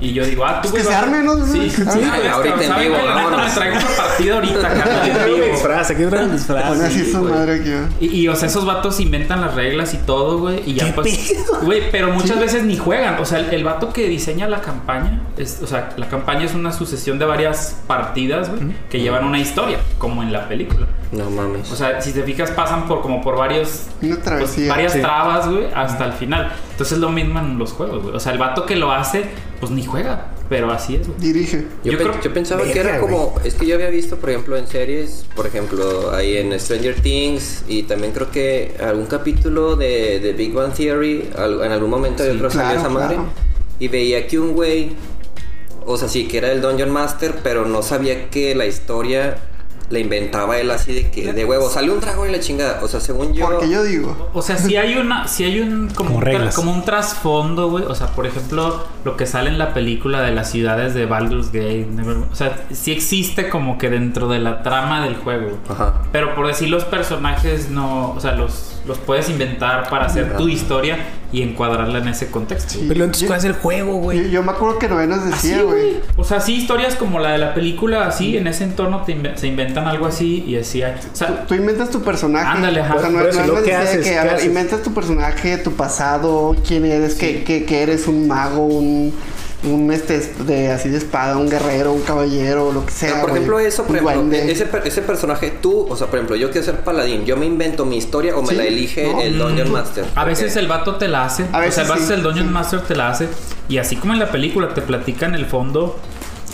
Y 0.00 0.12
yo 0.12 0.24
digo, 0.24 0.44
ah, 0.44 0.60
tú, 0.62 0.70
Pues 0.70 0.82
güey. 0.82 0.82
que 0.84 0.88
se 0.90 0.94
arme, 0.94 1.22
¿no? 1.22 1.36
Sí, 1.46 1.70
sí, 1.70 1.82
güey, 1.84 2.28
ahorita 2.28 2.62
en 2.62 2.68
¿saben 2.68 2.92
vivo, 2.92 2.96
me 2.96 3.50
traigo 3.54 3.76
una 3.76 3.96
partida 3.96 4.34
ahorita, 4.34 4.60
carnal, 4.68 5.08
en 5.08 5.12
traigo 5.14 5.36
disfraz, 5.46 5.90
aquí 5.90 6.04
traigo 6.04 6.32
disfraz. 6.32 6.64
Pone 6.68 6.84
así 6.84 7.04
Sí, 7.04 7.12
su 7.12 7.22
madre 7.22 7.60
aquí, 7.60 7.70
¿eh? 7.70 7.86
Y, 8.00 8.06
y, 8.20 8.28
o 8.28 8.36
sea, 8.36 8.48
esos 8.48 8.66
vatos 8.66 8.98
inventan 9.00 9.40
las 9.40 9.54
reglas 9.54 9.94
y 9.94 9.98
todo, 9.98 10.38
güey. 10.38 10.62
Y 10.66 10.74
ya 10.74 10.92
pues. 10.94 11.32
Güey, 11.62 11.90
pero 11.90 12.10
muchas 12.10 12.38
veces 12.40 12.64
ni 12.64 12.76
juegan. 12.76 13.18
O 13.20 13.24
sea, 13.24 13.38
el, 13.38 13.54
el 13.54 13.64
vato 13.64 13.92
que 13.92 14.08
diseña 14.08 14.48
la 14.48 14.60
campaña, 14.60 15.22
es, 15.38 15.60
o 15.62 15.66
sea, 15.66 15.90
la 15.96 16.08
campaña 16.08 16.44
es 16.44 16.54
una 16.54 16.72
sucesión 16.72 17.18
de 17.18 17.24
varias 17.24 17.76
partidas, 17.86 18.50
güey, 18.50 18.74
que 18.90 19.00
llevan 19.00 19.24
una 19.24 19.38
historia, 19.38 19.78
como 19.98 20.22
en 20.22 20.32
la 20.32 20.48
película. 20.48 20.86
No 21.12 21.30
mames. 21.30 21.70
O 21.70 21.76
sea, 21.76 22.00
si 22.00 22.12
te 22.12 22.22
fijas, 22.24 22.50
pasan 22.50 22.88
por 22.88 23.00
como 23.00 23.22
por 23.22 23.36
varios. 23.36 23.86
Una 24.02 24.14
pues, 24.16 24.24
travesía. 24.24 24.68
varias 24.68 24.92
Sí. 24.94 25.00
trabas, 25.00 25.48
güey, 25.48 25.66
hasta 25.74 26.04
el 26.06 26.12
final. 26.12 26.52
Entonces 26.74 26.94
es 26.94 26.98
lo 26.98 27.10
mismo 27.10 27.38
en 27.38 27.56
los 27.56 27.72
juegos, 27.72 28.02
güey. 28.02 28.16
O 28.16 28.20
sea, 28.20 28.32
el 28.32 28.38
vato 28.38 28.66
que 28.66 28.74
lo 28.74 28.90
hace, 28.90 29.24
pues 29.60 29.70
ni 29.70 29.84
juega. 29.86 30.32
Pero 30.48 30.70
así 30.72 30.96
es, 30.96 31.06
güey. 31.06 31.18
Dirige. 31.20 31.64
Yo, 31.84 31.92
Yo 31.92 31.98
pe- 31.98 32.04
creo- 32.04 32.20
yo 32.20 32.34
pensaba 32.34 32.64
que 32.64 32.78
era 32.78 32.98
como. 33.00 33.34
Es 33.44 33.54
que 33.54 33.64
yo 33.64 33.76
había 33.76 33.88
visto, 33.90 34.16
por 34.16 34.30
ejemplo, 34.30 34.56
en 34.56 34.66
series, 34.66 35.24
por 35.36 35.46
ejemplo, 35.46 36.10
ahí 36.12 36.36
en 36.36 36.58
Stranger 36.58 37.00
Things, 37.00 37.62
y 37.68 37.84
también 37.84 38.12
creo 38.12 38.30
que 38.30 38.74
algún 38.84 39.06
capítulo 39.06 39.76
de, 39.76 40.18
de 40.20 40.32
Big 40.32 40.52
Bang 40.52 40.74
Theory, 40.74 41.30
al- 41.38 41.62
en 41.62 41.70
algún 41.72 41.90
momento 41.90 42.24
yo 42.26 42.36
creo 42.36 42.48
que 42.50 42.56
salió 42.56 42.72
claro, 42.72 42.80
esa 42.80 42.88
madre, 42.88 43.14
claro. 43.14 43.30
y 43.78 43.88
veía 43.88 44.26
que 44.26 44.38
un 44.40 44.52
güey, 44.52 44.90
o 45.86 45.96
sea, 45.96 46.08
sí, 46.08 46.26
que 46.28 46.38
era 46.38 46.50
el 46.52 46.60
Dungeon 46.60 46.90
Master, 46.90 47.36
pero 47.42 47.64
no 47.66 47.82
sabía 47.82 48.28
que 48.30 48.54
la 48.56 48.66
historia 48.66 49.36
la 49.90 49.98
inventaba 49.98 50.58
él 50.58 50.70
así 50.70 50.92
de 50.92 51.10
que, 51.10 51.32
de 51.32 51.44
huevo, 51.44 51.68
salió 51.68 51.94
un 51.94 52.00
dragón 52.00 52.28
y 52.28 52.32
la 52.32 52.40
chingada. 52.40 52.80
O 52.82 52.88
sea, 52.88 53.00
según 53.00 53.34
yo. 53.34 53.46
Porque 53.46 53.68
yo 53.68 53.82
digo. 53.82 54.30
O 54.32 54.42
sea, 54.42 54.56
si 54.56 54.76
hay 54.76 54.96
una, 54.96 55.28
si 55.28 55.44
hay 55.44 55.60
un 55.60 55.88
como, 55.88 56.20
Como 56.20 56.36
un, 56.36 56.50
como 56.54 56.72
un 56.72 56.84
trasfondo, 56.84 57.70
güey. 57.70 57.84
O 57.84 57.94
sea, 57.94 58.08
por 58.08 58.26
ejemplo, 58.26 58.84
lo 59.04 59.16
que 59.16 59.26
sale 59.26 59.50
en 59.50 59.58
la 59.58 59.74
película 59.74 60.22
de 60.22 60.32
las 60.32 60.50
ciudades 60.50 60.94
de 60.94 61.06
Baldur's 61.06 61.52
Gate. 61.52 61.88
O 62.30 62.34
sea, 62.34 62.64
sí 62.72 62.92
existe 62.92 63.48
como 63.48 63.78
que 63.78 63.90
dentro 63.90 64.28
de 64.28 64.38
la 64.38 64.62
trama 64.62 65.04
del 65.04 65.16
juego. 65.16 65.58
Ajá. 65.68 66.02
Pero 66.12 66.34
por 66.34 66.46
decir 66.46 66.68
los 66.68 66.84
personajes 66.84 67.70
no, 67.70 68.12
o 68.12 68.20
sea, 68.20 68.32
los, 68.32 68.73
los 68.86 68.98
puedes 68.98 69.28
inventar 69.28 69.88
para 69.88 70.06
hacer 70.06 70.36
tu 70.36 70.48
historia 70.48 70.98
y 71.32 71.42
encuadrarla 71.42 71.98
en 71.98 72.08
ese 72.08 72.30
contexto. 72.30 72.78
Pero 72.86 73.04
entonces, 73.04 73.26
¿cuál 73.26 73.38
es 73.38 73.44
el 73.44 73.54
juego, 73.54 73.96
güey? 73.96 74.24
Yo, 74.24 74.28
yo 74.28 74.42
me 74.42 74.52
acuerdo 74.52 74.78
que 74.78 74.86
Así, 74.86 75.48
decía, 75.48 75.62
güey. 75.62 75.96
O 76.16 76.24
sea, 76.24 76.40
sí, 76.40 76.54
historias 76.54 76.94
como 76.94 77.18
la 77.18 77.32
de 77.32 77.38
la 77.38 77.54
película, 77.54 78.06
así, 78.06 78.36
en 78.36 78.46
ese 78.46 78.64
entorno 78.64 79.02
te 79.02 79.16
inve- 79.16 79.36
se 79.36 79.48
inventan 79.48 79.86
algo 79.88 80.06
así 80.06 80.44
y 80.46 80.56
así 80.56 80.82
hay. 80.82 80.94
O 81.12 81.16
sea, 81.16 81.44
Tú 81.46 81.54
inventas 81.54 81.90
tu 81.90 82.02
personaje. 82.02 82.46
Ándale, 82.46 82.80
ajá. 82.80 82.94
O 82.94 83.00
sea, 83.00 83.10
no, 83.10 83.18
no 83.18 83.46
¿lo 83.46 83.54
nos 83.54 83.62
que 83.64 83.74
haces? 83.74 84.06
que, 84.06 84.46
inventas 84.46 84.82
tu 84.82 84.94
personaje, 84.94 85.58
tu 85.58 85.72
pasado, 85.72 86.54
quién 86.66 86.84
eres, 86.84 87.14
que, 87.14 87.42
que, 87.42 87.64
que 87.64 87.82
eres 87.82 88.06
un 88.06 88.28
mago, 88.28 88.64
un, 88.66 89.12
un 89.64 89.90
este 89.92 90.20
de 90.44 90.70
así 90.72 90.88
de 90.88 90.98
espada, 90.98 91.36
un 91.36 91.48
guerrero, 91.48 91.92
un 91.92 92.02
caballero, 92.02 92.72
lo 92.72 92.84
que 92.84 92.92
sea. 92.92 93.08
Pero, 93.10 93.20
por 93.22 93.30
güey. 93.30 93.42
ejemplo, 93.42 93.58
eso, 93.60 93.84
por 93.84 93.96
Un 94.02 94.08
ejemplo, 94.08 94.36
ese, 94.38 94.68
ese 94.84 95.02
personaje, 95.02 95.50
tú, 95.60 95.86
o 95.88 95.96
sea, 95.96 96.06
por 96.08 96.16
ejemplo, 96.18 96.36
yo 96.36 96.50
quiero 96.50 96.64
ser 96.64 96.80
paladín, 96.80 97.24
yo 97.24 97.36
me 97.36 97.46
invento 97.46 97.84
mi 97.84 97.96
historia 97.96 98.36
o 98.36 98.42
me 98.42 98.48
Sí, 98.48 98.54
la 98.56 98.64
elige 98.64 99.12
no, 99.12 99.20
el 99.20 99.38
Dungeon 99.38 99.72
Master. 99.72 100.04
A 100.14 100.24
veces 100.24 100.56
el 100.56 100.68
vato 100.68 100.96
te 100.96 101.08
la 101.08 101.24
hace. 101.24 101.46
A 101.52 101.58
o 101.58 101.60
veces 101.60 101.74
sea, 101.74 101.84
a 101.84 101.88
veces 101.94 102.08
sí, 102.08 102.14
el 102.14 102.22
Dungeon 102.22 102.46
sí. 102.48 102.52
Master 102.52 102.80
te 102.82 102.94
la 102.94 103.08
hace. 103.10 103.28
Y 103.68 103.78
así 103.78 103.96
como 103.96 104.12
en 104.12 104.18
la 104.18 104.30
película 104.30 104.74
te 104.74 104.82
platican 104.82 105.34
el 105.34 105.46
fondo 105.46 105.98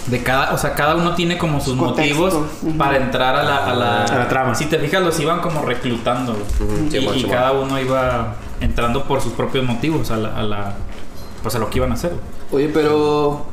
de 0.07 0.23
cada. 0.23 0.53
O 0.55 0.59
sea, 0.59 0.75
cada 0.75 0.95
uno 0.95 1.15
tiene 1.15 1.37
como 1.39 1.61
sus 1.61 1.77
Contexto. 1.77 2.23
motivos 2.25 2.49
para 2.79 2.97
entrar 2.97 3.35
a 3.37 3.43
la, 3.43 3.57
a 3.67 3.75
la, 3.75 4.05
A 4.05 4.19
la 4.19 4.29
trama. 4.29 4.55
Si 4.55 4.67
te 4.67 4.79
fijas, 4.79 5.03
los 5.03 5.19
iban 5.21 5.41
como 5.41 5.63
reclutando. 5.63 6.37
y, 6.93 7.25
cada 7.25 7.53
uno 7.53 7.81
iba 7.81 8.37
entrando 8.61 9.05
por 9.05 9.21
sus 9.21 9.33
propios 9.33 9.65
motivos 9.65 10.11
a 10.11 10.17
la. 10.17 10.29
a 10.37 10.43
la- 10.43 10.75
pues 11.43 11.55
a 11.55 11.59
lo 11.59 11.71
que 11.71 11.79
iban 11.79 11.91
a 11.91 11.95
hacer. 11.95 12.13
Oye, 12.51 12.71
pero. 12.73 13.47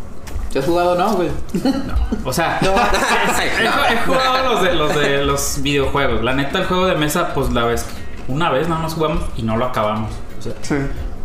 ¿Te 0.52 0.60
has 0.60 0.66
jugado 0.66 0.96
no, 0.96 1.14
güey? 1.16 1.30
O 2.24 2.32
sea, 2.32 2.60
he, 3.42 3.94
he 3.94 3.98
jugado 4.06 4.54
los 4.54 4.64
de, 4.64 4.74
los 4.74 4.96
de 4.96 5.26
los 5.26 5.62
videojuegos. 5.62 6.24
La 6.24 6.34
neta, 6.34 6.60
el 6.60 6.66
juego 6.66 6.88
de 6.88 6.96
mesa, 6.96 7.34
pues 7.34 7.52
la 7.52 7.66
vez. 7.66 7.86
Una 8.28 8.50
vez 8.50 8.68
nada 8.68 8.82
más 8.82 8.94
jugamos 8.94 9.24
y 9.36 9.44
no 9.44 9.58
lo 9.58 9.66
acabamos. 9.66 10.12
O 10.40 10.42
sea, 10.42 10.54
Sí. 10.62 10.76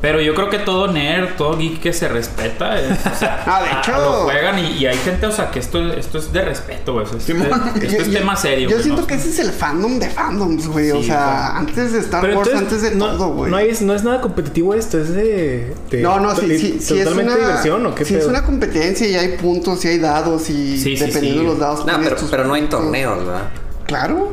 Pero 0.03 0.21
yo 0.21 0.35
creo 0.35 0.51
que 0.51 0.59
todo 0.59 0.89
nerd, 0.89 1.37
todo 1.39 1.57
geek 1.57 1.81
que 1.81 1.93
se 1.93 2.09
respeta, 2.09 2.75
o 2.75 3.17
sea, 3.19 3.43
Ah, 3.47 3.63
de 3.63 3.69
a- 3.69 3.79
hecho. 3.81 3.93
lo 3.93 4.13
juegan 4.25 4.59
y, 4.59 4.73
y 4.79 4.87
hay 4.87 4.97
gente, 4.99 5.27
o 5.27 5.33
sea, 5.33 5.51
que 5.53 5.61
esto, 5.61 5.81
esto 5.93 6.19
es 6.19 6.33
de 6.33 6.43
respeto, 6.43 6.95
güey. 6.95 7.07
o 7.07 7.09
sea, 7.09 7.19
Esto, 7.19 7.33
Simón. 7.33 7.73
es- 7.81 7.93
es 7.95 8.07
Yo- 8.09 8.13
tema 8.19 8.35
serio. 8.37 8.69
Yo 8.69 8.81
siento 8.83 9.03
¿no? 9.03 9.07
que 9.07 9.15
ese 9.15 9.29
es 9.31 9.39
el 9.39 9.53
fandom 9.53 10.01
de 10.01 10.11
fandoms, 10.11 10.67
güey. 10.67 10.91
o 10.91 11.03
sea, 11.05 11.57
antes 11.57 11.93
de 11.93 12.01
Star 12.01 12.21
Pero 12.21 12.39
Wars, 12.39 12.49
entonces, 12.53 12.79
antes 12.81 12.91
de 12.91 12.97
no, 12.99 13.17
todo, 13.17 13.29
güey. 13.35 13.51
no, 13.53 13.59
es, 13.61 13.81
no 13.81 13.95
es 13.95 14.03
nada 14.03 14.21
competitivo 14.21 14.75
esto, 14.75 14.99
es 15.01 15.11
de. 15.15 15.73
de- 15.89 16.01
No, 16.03 16.19
no, 16.19 16.35
sí, 16.35 16.47
de- 16.47 16.59
sí, 16.59 16.77
sí 16.81 16.99
es 16.99 17.05
totalmente 17.05 17.33
una 17.35 17.41
diversión 17.47 17.87
o 17.87 17.95
qué 17.95 18.05
sí 18.05 18.15
es 18.15 18.21
pedo? 18.21 18.31
una 18.31 18.45
competencia 18.45 19.07
y 19.09 19.15
hay 19.15 19.37
puntos 19.39 19.85
y 19.85 19.89
hay 19.89 19.99
dados 20.01 20.51
y 20.51 20.79
Sí, 20.79 20.97
dependiendo 20.97 21.31
sí. 21.43 21.47
de 21.47 21.51
los 21.53 21.59
dados. 21.61 21.87
No, 21.87 21.93
pero, 22.03 22.17
pero 22.29 22.45
no 22.45 22.55
hay 22.55 22.63
torneos, 22.67 23.25
¿verdad? 23.25 23.51
Claro. 23.87 24.33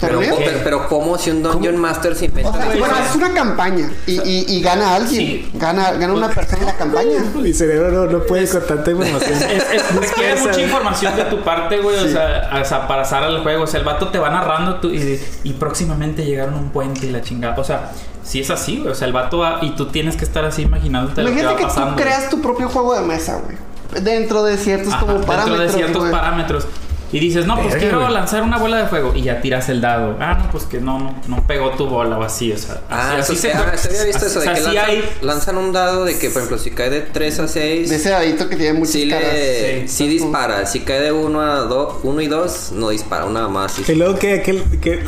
Pero, 0.00 0.14
¿Torneo? 0.14 0.36
pero, 0.38 0.58
pero 0.64 0.88
¿cómo 0.88 1.18
si 1.18 1.30
un 1.30 1.42
Dungeon 1.42 1.76
Master 1.76 2.16
se 2.16 2.24
inventa 2.26 2.50
O 2.50 2.54
sea, 2.54 2.66
la 2.66 2.78
bueno, 2.78 2.94
es 3.08 3.14
una 3.16 3.34
campaña 3.34 3.90
y, 4.06 4.12
y, 4.20 4.44
y 4.48 4.62
gana 4.62 4.94
alguien. 4.94 5.20
Sí. 5.20 5.50
Gana, 5.54 5.92
gana 5.92 6.14
una 6.14 6.28
persona 6.30 6.58
en 6.60 6.66
la 6.66 6.76
campaña. 6.76 7.18
Mi 7.34 7.52
cerebro 7.52 7.90
no, 7.90 8.10
no 8.10 8.24
puede 8.24 8.48
con 8.48 8.66
tanta 8.66 8.90
información. 8.90 9.32
Es, 9.34 9.64
es- 9.72 9.94
requiere 9.94 10.40
mucha 10.40 10.60
información 10.60 11.16
de 11.16 11.24
tu 11.24 11.42
parte, 11.42 11.78
güey. 11.78 11.96
O, 11.98 12.08
sea, 12.08 12.50
o 12.60 12.64
sea, 12.64 12.88
para 12.88 13.02
pasar 13.02 13.24
al 13.24 13.42
juego. 13.42 13.64
O 13.64 13.66
sea, 13.66 13.78
el 13.80 13.84
vato 13.86 14.08
te 14.08 14.18
va 14.18 14.30
narrando 14.30 14.76
tú 14.76 14.88
y, 14.88 15.20
y 15.44 15.52
próximamente 15.52 16.24
llegaron 16.24 16.54
a 16.54 16.58
un 16.58 16.70
puente 16.70 17.06
y 17.06 17.10
la 17.10 17.20
chingada. 17.20 17.54
O 17.58 17.64
sea, 17.64 17.90
sí 18.24 18.40
es 18.40 18.48
así, 18.50 18.78
güey. 18.78 18.92
O 18.92 18.94
sea, 18.94 19.06
el 19.06 19.12
vato 19.12 19.38
va 19.38 19.58
y 19.60 19.70
tú 19.76 19.86
tienes 19.88 20.16
que 20.16 20.24
estar 20.24 20.44
así 20.46 20.62
imaginándote 20.62 21.20
lo 21.22 21.26
que 21.28 21.32
Imagínate 21.40 21.54
va 21.54 21.58
que 21.60 21.66
pasando. 21.74 21.96
tú 21.96 22.02
creas 22.02 22.30
tu 22.30 22.40
propio 22.40 22.68
juego 22.70 22.94
de 22.94 23.02
mesa, 23.02 23.38
güey. 23.44 23.56
Dentro 24.02 24.44
de 24.44 24.56
ciertos 24.56 24.92
Ajá, 24.94 25.00
como 25.00 25.12
dentro 25.14 25.26
parámetros. 25.26 25.66
de 25.66 25.72
ciertos 25.76 25.98
güey. 26.00 26.12
parámetros. 26.12 26.66
Y 27.12 27.18
dices, 27.18 27.44
no, 27.44 27.54
pues 27.56 27.68
Verga, 27.68 27.80
quiero 27.80 28.00
güey. 28.02 28.12
lanzar 28.12 28.42
una 28.42 28.56
bola 28.58 28.76
de 28.76 28.86
fuego. 28.86 29.12
Y 29.16 29.22
ya 29.22 29.40
tiras 29.40 29.68
el 29.68 29.80
dado. 29.80 30.16
Ah, 30.20 30.38
no, 30.44 30.50
pues 30.52 30.64
que 30.64 30.80
no, 30.80 30.98
no, 31.00 31.14
no 31.26 31.46
pegó 31.46 31.70
tu 31.72 31.86
bola 31.88 32.16
o 32.18 32.22
así. 32.22 32.52
O 32.52 32.56
sea, 32.58 32.80
Ah, 32.88 33.16
así, 33.18 33.34
se 33.36 33.52
ah, 33.52 33.72
se 33.76 33.88
había 33.88 34.04
visto 34.04 34.26
así- 34.26 34.26
eso 34.26 34.40
de 34.40 34.48
o 34.48 34.54
sea, 34.54 34.54
que 34.54 34.60
sí 34.60 34.74
lanzan, 34.74 34.90
hay. 34.90 35.10
lanzan 35.22 35.58
un 35.58 35.72
dado 35.72 36.04
de 36.04 36.18
que, 36.18 36.30
por 36.30 36.38
ejemplo, 36.42 36.58
si 36.58 36.70
cae 36.70 36.88
de 36.90 37.00
3 37.00 37.40
a 37.40 37.48
6, 37.48 37.90
De 37.90 37.96
ese 37.96 38.10
dadito 38.10 38.48
que 38.48 38.54
tiene 38.56 38.78
muchas 38.78 38.92
sí, 38.92 39.08
caras. 39.10 39.32
le, 39.32 39.88
Sí, 39.88 39.88
sí 39.88 40.08
dispara. 40.08 40.66
Si 40.66 40.80
cae 40.80 41.00
de 41.00 41.12
1 41.12 41.40
a 41.40 41.56
2, 41.62 41.94
1 42.04 42.20
y 42.20 42.26
2, 42.28 42.72
no 42.74 42.90
dispara, 42.90 43.26
nada 43.26 43.48
más. 43.48 43.72
Que 43.84 43.94
luego 43.96 44.16
que, 44.16 44.40
que, 44.42 44.62
que, 44.80 45.02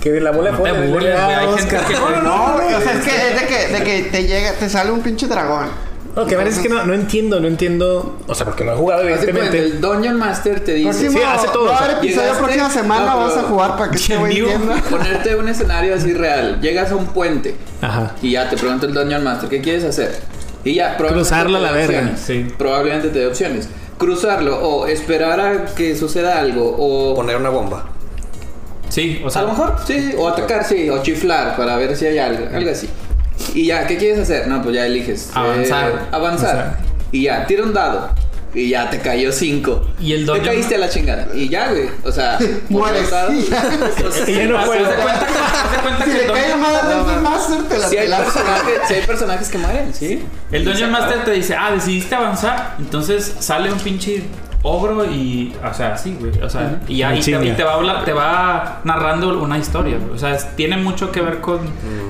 que 0.00 0.20
la 0.20 0.32
bola 0.32 0.50
de 0.50 0.56
No 0.56 0.62
te 0.62 0.70
fuego 0.70 0.84
le- 0.84 0.92
burles, 0.92 1.04
le 1.14 1.18
da 1.18 1.24
güey, 1.24 1.36
hay 1.36 1.58
gente 1.58 1.76
que- 1.86 1.94
No, 2.00 2.10
no, 2.10 2.22
No, 2.22 2.48
no, 2.48 2.52
güey, 2.54 2.74
o 2.74 2.80
sea, 2.80 2.94
no, 2.94 2.98
es 3.00 3.04
que 3.06 3.28
es 3.30 3.40
de 3.40 3.46
que, 3.46 3.66
de 3.78 3.82
que 3.84 4.02
te 4.10 4.26
llega, 4.26 4.52
te 4.54 4.68
sale 4.68 4.90
un 4.90 5.00
pinche 5.02 5.28
dragón. 5.28 5.68
No, 6.16 6.26
que 6.26 6.34
es 6.40 6.58
que 6.60 6.68
no, 6.68 6.84
no 6.86 6.94
entiendo, 6.94 7.40
no 7.40 7.48
entiendo. 7.48 8.18
O 8.28 8.34
sea, 8.34 8.46
porque 8.46 8.62
no 8.64 8.72
he 8.72 8.76
jugado, 8.76 9.02
evidentemente. 9.02 9.58
el 9.58 9.80
Dungeon 9.80 10.16
Master 10.16 10.60
te 10.60 10.74
dice. 10.74 10.88
Próximo, 10.90 11.18
sí, 11.18 11.24
hace 11.26 11.48
todo, 11.48 11.64
va 11.66 11.72
a 11.72 11.74
o 11.74 11.78
sea, 11.78 11.86
haber 11.86 11.96
episodio 11.98 12.28
llegaste- 12.32 12.38
próxima 12.44 12.70
semana, 12.70 13.06
No, 13.06 13.18
vas 13.18 13.36
a 13.36 13.42
jugar 13.42 13.76
para 13.76 13.90
que 13.90 13.96
este 13.98 14.16
güey 14.16 14.34
vivo. 14.36 14.48
entienda. 14.48 14.82
Ponerte 14.90 15.34
un 15.36 15.48
escenario 15.48 15.94
así 15.94 16.12
real. 16.14 16.60
Llegas 16.60 16.92
a 16.92 16.96
un 16.96 17.06
puente 17.06 17.56
Ajá. 17.80 18.14
y 18.22 18.30
ya 18.32 18.48
te 18.48 18.56
pregunta 18.56 18.86
el 18.86 18.94
Dungeon 18.94 19.24
Master, 19.24 19.48
¿qué 19.48 19.60
quieres 19.60 19.82
hacer? 19.84 20.16
Y 20.64 20.74
ya, 20.74 20.96
probablemente 20.96 21.28
Cruzarlo 21.30 21.56
a 21.56 21.60
te 21.60 21.66
la 21.66 21.72
verga. 21.72 22.16
Sí. 22.16 22.46
Probablemente 22.56 23.08
te 23.08 23.18
dé 23.18 23.26
opciones. 23.26 23.68
Cruzarlo 23.98 24.56
o 24.66 24.86
esperar 24.86 25.40
a 25.40 25.64
que 25.74 25.96
suceda 25.96 26.38
algo 26.38 26.74
o 26.78 27.14
Poner 27.14 27.36
una 27.36 27.50
bomba. 27.50 27.86
Sí, 28.88 29.20
o 29.24 29.30
sea. 29.30 29.42
a 29.42 29.44
lo 29.46 29.50
mejor 29.50 29.76
sí, 29.86 30.12
o 30.16 30.28
atacar, 30.28 30.64
sí, 30.64 30.88
o 30.88 31.02
chiflar 31.02 31.56
para 31.56 31.76
ver 31.76 31.96
si 31.96 32.06
hay 32.06 32.18
algo, 32.18 32.46
algo 32.54 32.70
así. 32.70 32.88
Y 33.54 33.66
ya, 33.66 33.86
¿qué 33.86 33.96
quieres 33.96 34.18
hacer? 34.20 34.48
No, 34.48 34.62
pues 34.62 34.74
ya 34.74 34.86
eliges. 34.86 35.30
Avanzar. 35.34 35.90
Eh, 35.90 35.94
avanzar. 36.12 36.78
Y 37.12 37.24
ya, 37.24 37.46
tira 37.46 37.62
un 37.62 37.72
dado. 37.72 38.10
Y 38.56 38.68
ya 38.68 38.88
te 38.88 39.00
cayó 39.00 39.32
5. 39.32 39.90
Y 40.00 40.12
el 40.12 40.26
Te 40.26 40.32
Dungeon- 40.32 40.44
caíste 40.44 40.74
a 40.76 40.78
la 40.78 40.88
chingada. 40.88 41.26
Y 41.34 41.48
ya, 41.48 41.70
güey. 41.70 41.88
O 42.04 42.12
sea, 42.12 42.38
Mueres. 42.68 43.08
Y 43.08 43.50
ya. 43.50 43.68
Entonces, 43.96 44.28
Y 44.28 44.34
ya 44.36 44.44
no 44.46 44.58
haz 44.58 44.66
juego. 44.66 44.84
de 44.88 44.94
cuenta 44.94 45.26
que- 45.26 45.32
haz 45.34 45.82
cuenta 45.82 46.04
Si 46.04 46.10
que 46.10 46.16
le 46.18 46.24
el 46.24 46.30
cae 46.32 46.44
te 47.68 47.78
la 47.78 47.88
Si 47.88 47.96
hay, 47.96 48.08
si 48.88 48.94
hay 48.94 49.02
personajes 49.06 49.48
que 49.48 49.58
mueren, 49.58 49.92
sí. 49.92 50.22
El 50.52 50.64
Dungeon. 50.64 50.90
Master 50.92 51.24
te 51.24 51.32
dice, 51.32 51.56
ah, 51.58 51.72
decidiste 51.72 52.14
avanzar. 52.14 52.76
Entonces 52.78 53.34
sale 53.40 53.72
un 53.72 53.78
pinche 53.80 54.22
ogro 54.66 55.04
y, 55.04 55.54
o 55.62 55.72
sea, 55.74 55.96
sí, 55.96 56.16
güey, 56.18 56.40
o 56.42 56.48
sea, 56.48 56.80
y, 56.88 57.02
y, 57.04 57.20
te, 57.20 57.30
y 57.46 57.52
te 57.52 57.62
va 57.62 57.74
habla- 57.74 58.04
te 58.04 58.12
va 58.14 58.80
narrando 58.84 59.38
una 59.40 59.58
historia, 59.58 59.98
güey. 59.98 60.10
o 60.14 60.18
sea, 60.18 60.34
es- 60.34 60.56
tiene 60.56 60.76
mucho 60.78 61.12
que 61.12 61.20
ver 61.20 61.40
con, 61.40 61.58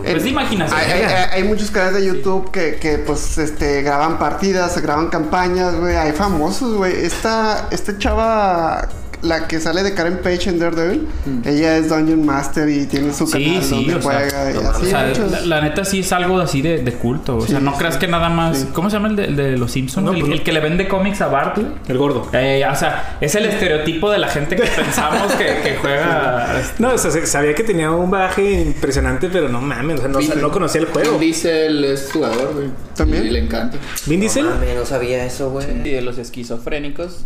pues, 0.03 0.23
de 0.23 0.31
imaginación. 0.31 0.79
Hay, 0.81 1.03
hay- 1.03 1.27
hay 1.33 1.43
muchos 1.45 1.71
canales 1.73 2.01
de 2.03 2.07
YouTube 2.07 2.51
que, 2.53 2.77
que, 2.77 2.99
pues, 2.99 3.39
este, 3.39 3.83
graban 3.83 4.19
partidas, 4.19 4.81
graban 4.81 5.09
campañas, 5.09 5.75
güey. 5.75 5.97
Hay 5.97 6.13
famosos, 6.13 6.77
güey. 6.77 6.93
Esta, 7.05 7.67
esta 7.73 7.99
chava, 7.99 8.89
la 9.25 9.49
que 9.49 9.59
sale 9.61 9.83
de 9.83 9.95
Karen 9.95 10.19
Page 10.23 10.51
en 10.51 10.59
Daredevil, 10.59 11.09
ella 11.45 11.77
es 11.77 11.89
Dungeon 11.89 12.25
Master 12.25 12.69
y 12.69 12.87
tiene 12.87 13.13
su 13.13 13.25
Mm. 13.25 13.27
Sí, 13.29 13.45
canal 13.45 13.63
sí, 13.65 13.71
donde 13.75 13.95
o 13.95 14.03
sea, 14.03 14.13
juega. 14.13 14.51
y 14.53 14.57
o 14.57 14.71
así, 14.71 14.87
sea, 14.87 15.07
muchos- 15.09 15.31
la, 15.33 15.41
la 15.41 15.61
neta 15.63 15.85
sí 15.85 16.01
es 16.01 16.13
algo 16.13 16.39
así 16.41 16.63
de, 16.63 16.79
de 16.83 16.93
culto. 16.93 17.37
O 17.39 17.47
sea, 17.47 17.59
Sí, 17.59 17.65
no 17.65 17.73
sí, 17.73 17.79
creas 17.79 17.97
que 17.97 18.07
nada 18.07 18.29
más. 18.29 18.59
sí. 18.59 18.69
¿Cómo 18.73 18.91
se 18.91 18.97
llama 18.97 19.09
el 19.09 19.17
de, 19.17 19.25
el 19.25 19.37
de 19.37 19.57
los 19.57 19.73
Simpsons? 19.73 20.09
el, 20.15 20.33
el 20.33 20.43
que 20.43 20.53
le 20.53 20.61
vende 20.61 20.87
cómics 20.89 21.21
a 21.21 21.29
Bart. 21.29 21.59
El 21.89 21.99
gordo. 21.99 22.29
Eh, 22.33 22.63
o 22.71 22.77
sea, 22.77 23.17
es 23.21 23.35
el 23.35 23.47
estereotipo 23.47 24.11
de 24.11 24.19
la 24.19 24.29
gente 24.29 24.57
que 24.57 24.63
pensamos 24.63 25.33
que, 25.33 25.45
que 25.63 25.77
juega. 25.81 26.63
No, 26.79 26.93
o 26.95 26.99
sea, 26.99 27.11
se- 27.11 27.27
sabía 27.27 27.55
que 27.55 27.63
tenía 27.65 27.91
un 27.91 28.11
baje 28.11 28.61
impresionante, 28.63 29.29
pero 29.29 29.49
no 29.49 29.61
mames, 29.61 29.97
o 29.99 30.03
sea, 30.03 30.09
no, 30.09 30.19
Vin- 30.21 30.35
no 30.41 30.51
conocía 30.51 30.81
el 30.81 30.87
juego. 30.89 31.13
Vin 31.13 31.21
Diesel 31.21 31.85
es 31.85 32.11
jugador, 32.13 32.53
güey. 32.55 32.69
¿También? 32.97 33.27
Y 33.27 33.31
le 33.31 33.39
encanta. 33.41 33.79
¿Vin 34.07 34.21
Diesel? 34.21 34.45
No 34.45 34.51
mames, 34.51 34.77
no 34.77 34.85
sabía 34.87 35.25
eso, 35.25 35.51
güey. 35.51 35.67
Y 35.85 35.91
de 35.91 36.03
los 36.03 36.19
esquizofrénicos, 36.19 37.25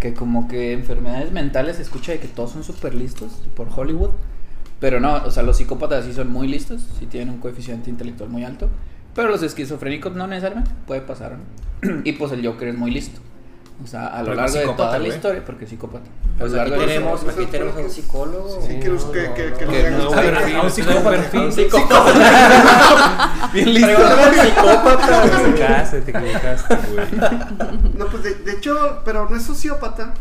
que 0.00 0.14
como 0.14 0.48
que 0.48 0.72
enfermedades 0.72 1.32
mentales 1.32 1.76
se 1.76 1.82
escucha 1.82 2.12
de 2.12 2.18
que 2.18 2.28
todos 2.28 2.52
son 2.52 2.64
súper 2.64 2.94
listos 2.94 3.32
por 3.54 3.68
Hollywood. 3.74 4.10
Pero 4.78 5.00
no, 5.00 5.14
o 5.24 5.30
sea, 5.30 5.42
los 5.42 5.56
psicópatas 5.56 6.04
sí 6.04 6.12
son 6.12 6.30
muy 6.30 6.48
listos, 6.48 6.86
sí 6.98 7.06
tienen 7.06 7.30
un 7.30 7.40
coeficiente 7.40 7.88
intelectual 7.88 8.28
muy 8.28 8.44
alto. 8.44 8.68
Pero 9.14 9.30
los 9.30 9.42
esquizofrénicos 9.42 10.14
no 10.14 10.26
necesariamente, 10.26 10.70
puede 10.86 11.00
pasar, 11.00 11.38
¿no? 11.38 12.00
y 12.04 12.12
pues 12.12 12.32
el 12.32 12.46
Joker 12.46 12.68
es 12.68 12.76
muy 12.76 12.90
listo. 12.90 13.20
O 13.84 13.86
sea, 13.86 14.06
a 14.06 14.18
lo 14.20 14.24
Pero 14.30 14.36
largo 14.36 14.52
de 14.54 14.58
psicópata, 14.60 14.84
toda 14.86 14.92
la 14.92 15.04
güey. 15.04 15.10
historia, 15.16 15.42
porque 15.44 15.64
es 15.64 15.70
psicópata. 15.70 16.04
A 16.06 16.38
Pues 16.38 16.52
lo 16.52 16.62
aquí 16.62 16.70
tenemos, 16.70 17.22
la- 17.24 17.32
aquí 17.32 17.46
tenemos 17.46 17.76
a 17.76 17.78
un 17.80 17.90
psicólogo. 17.90 18.62
Sí, 18.66 18.80
que, 18.80 18.88
los- 18.88 19.04
que, 19.04 19.32
que, 19.34 19.52
que, 19.52 19.66
Que 19.66 19.82
le 19.82 19.90
no, 19.90 20.04
A 20.12 20.62
un 20.62 20.70
psicópata. 20.70 21.10
perfil. 21.10 21.40
Bien 23.52 23.74
listo. 23.74 23.90
psicópata. 23.96 25.22
Te 25.22 25.28
equivocaste, 25.50 26.00
te 26.02 26.10
equivocaste, 26.10 26.76
güey. 26.92 27.06
No, 27.96 28.06
pues 28.06 28.22
de, 28.22 28.34
de 28.34 28.52
hecho, 28.52 29.02
pero 29.04 29.28
no 29.28 29.36
es 29.36 29.42
sociópata. 29.42 30.14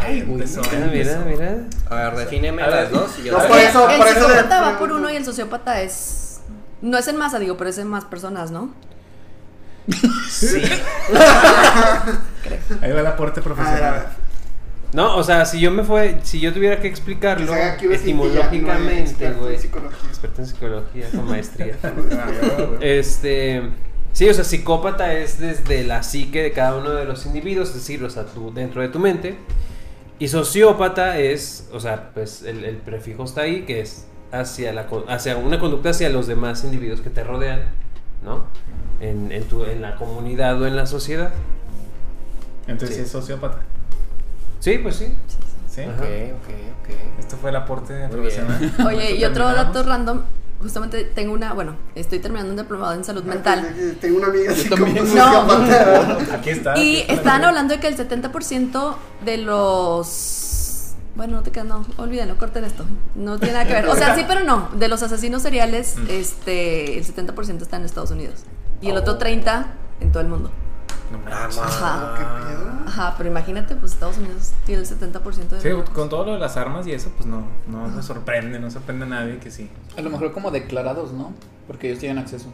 Ay, 0.00 0.22
güey. 0.22 0.44
Mira, 0.46 0.88
mira, 0.92 1.24
mira. 1.26 1.54
A 1.88 1.94
ver, 2.10 2.16
defíneme 2.16 2.62
A 2.62 2.68
las 2.70 2.90
dos 2.90 3.18
y 3.20 3.24
yo 3.24 3.38
No, 3.38 3.46
por 3.46 3.58
eso, 3.58 3.88
el 3.90 3.98
por 3.98 4.08
eso. 4.08 4.20
psicópata 4.20 4.56
de- 4.60 4.72
va 4.72 4.78
por 4.78 4.92
uno 4.92 5.10
y 5.10 5.16
el 5.16 5.24
sociópata 5.24 5.80
es. 5.82 6.40
No 6.80 6.98
es 6.98 7.06
en 7.08 7.16
masa, 7.16 7.38
digo, 7.38 7.56
pero 7.56 7.70
es 7.70 7.78
en 7.78 7.86
más 7.86 8.04
personas, 8.04 8.50
¿no? 8.50 8.70
Ahí 12.80 12.92
va 12.92 13.00
el 13.00 13.06
aporte 13.06 13.40
A 13.40 13.42
ver, 13.42 13.52
a 13.52 13.54
profesional. 13.54 14.06
No, 14.92 15.16
o 15.16 15.22
sea, 15.22 15.46
si 15.46 15.58
yo 15.58 15.70
me 15.70 15.84
fue, 15.84 16.18
si 16.22 16.38
yo 16.38 16.52
tuviera 16.52 16.78
que 16.78 16.86
explicarlo 16.86 17.54
etimológicamente, 17.54 19.30
no, 19.30 19.38
güey. 19.38 19.54
experto 19.54 19.54
en 19.54 19.58
psicología. 19.58 20.08
Experto 20.08 20.42
en 20.42 20.46
psicología 20.46 21.08
con 21.10 21.28
maestría. 21.28 21.78
Ah. 22.12 22.76
Este, 22.80 23.62
sí, 24.12 24.28
o 24.28 24.34
sea, 24.34 24.44
psicópata 24.44 25.14
es 25.14 25.38
desde 25.38 25.84
la 25.84 26.02
psique 26.02 26.42
de 26.42 26.52
cada 26.52 26.76
uno 26.76 26.90
de 26.90 27.06
los 27.06 27.24
individuos, 27.24 27.68
es 27.70 27.76
decir, 27.76 28.04
o 28.04 28.10
sea, 28.10 28.26
tú 28.26 28.52
dentro 28.52 28.82
de 28.82 28.88
tu 28.88 28.98
mente. 28.98 29.36
Y 30.18 30.28
sociópata 30.28 31.18
es, 31.18 31.68
o 31.72 31.80
sea, 31.80 32.10
pues 32.12 32.42
el, 32.42 32.64
el 32.64 32.76
prefijo 32.76 33.24
está 33.24 33.42
ahí, 33.42 33.62
que 33.62 33.80
es 33.80 34.06
hacia, 34.30 34.72
la, 34.72 34.86
hacia 35.08 35.36
una 35.36 35.58
conducta 35.58 35.90
hacia 35.90 36.08
los 36.10 36.26
demás 36.26 36.64
individuos 36.64 37.00
que 37.00 37.10
te 37.10 37.24
rodean, 37.24 37.62
¿no? 38.24 38.44
En, 39.00 39.32
en, 39.32 39.44
tu, 39.44 39.64
en 39.64 39.82
la 39.82 39.96
comunidad 39.96 40.60
o 40.60 40.66
en 40.66 40.76
la 40.76 40.86
sociedad. 40.86 41.32
Entonces 42.66 42.90
Sí. 42.90 42.94
sí 42.96 43.00
es 43.06 43.10
sociópata. 43.10 43.58
Sí, 44.60 44.78
pues 44.78 44.96
sí. 44.96 45.12
Sí. 45.68 45.80
Ajá. 45.82 45.92
Ok, 45.94 46.00
ok, 46.02 46.48
ok. 46.82 47.18
Esto 47.18 47.36
fue 47.36 47.50
el 47.50 47.56
aporte 47.56 47.94
Muy 48.06 48.08
profesional. 48.10 48.72
Oye, 48.86 49.16
y 49.16 49.24
otro 49.24 49.46
dato 49.52 49.82
random. 49.82 50.20
Justamente 50.60 51.02
tengo 51.04 51.32
una. 51.32 51.54
Bueno, 51.54 51.74
estoy 51.96 52.20
terminando 52.20 52.52
un 52.52 52.56
diplomado 52.58 52.94
en 52.94 53.02
salud 53.02 53.24
mental. 53.24 53.74
Tengo 54.00 54.18
una 54.18 54.28
amiga 54.28 54.52
así 54.52 54.68
como 54.68 54.86
sociópata. 54.96 56.18
Aquí 56.34 56.50
está. 56.50 56.78
Y 56.78 56.80
aquí 56.80 57.00
está. 57.00 57.12
estaban 57.14 57.44
hablando 57.44 57.74
de 57.74 57.80
que 57.80 57.88
el 57.88 57.96
70% 57.96 58.94
de 59.24 59.38
los. 59.38 60.61
Bueno, 61.14 61.36
no 61.36 61.42
te 61.42 61.50
quedas, 61.50 61.66
no, 61.66 61.84
olvídenlo, 61.98 62.36
corten 62.38 62.64
esto. 62.64 62.84
No 63.14 63.38
tiene 63.38 63.54
nada 63.54 63.66
que 63.66 63.74
ver. 63.74 63.86
O 63.86 63.94
sea, 63.94 64.14
sí, 64.14 64.24
pero 64.26 64.44
no. 64.44 64.70
De 64.74 64.88
los 64.88 65.02
asesinos 65.02 65.42
seriales, 65.42 65.96
este, 66.08 66.98
el 66.98 67.04
70% 67.04 67.62
está 67.62 67.76
en 67.76 67.84
Estados 67.84 68.10
Unidos. 68.10 68.44
Y 68.80 68.88
el 68.88 68.96
otro 68.96 69.18
30% 69.18 69.66
en 70.00 70.12
todo 70.12 70.22
el 70.22 70.28
mundo. 70.28 70.50
Ajá. 71.30 72.14
¿Qué 72.16 72.24
pedo? 72.46 72.72
Ajá, 72.86 73.14
pero 73.16 73.28
imagínate, 73.28 73.76
pues 73.76 73.92
Estados 73.92 74.18
Unidos 74.18 74.52
tiene 74.64 74.82
el 74.82 74.88
70% 74.88 75.48
de. 75.48 75.60
Sí, 75.60 75.90
con 75.92 76.08
todo 76.08 76.24
lo 76.24 76.32
de 76.32 76.38
las 76.38 76.56
armas 76.56 76.86
y 76.86 76.92
eso, 76.92 77.10
pues 77.16 77.26
no, 77.26 77.46
no 77.68 77.88
me 77.88 78.02
sorprende, 78.02 78.58
no 78.58 78.70
sorprende 78.70 79.04
a 79.04 79.08
nadie 79.08 79.38
que 79.38 79.50
sí. 79.50 79.68
A 79.96 80.00
lo 80.00 80.10
mejor 80.10 80.32
como 80.32 80.50
declarados, 80.50 81.12
¿no? 81.12 81.32
Porque 81.66 81.88
ellos 81.88 82.00
tienen 82.00 82.18
acceso. 82.18 82.46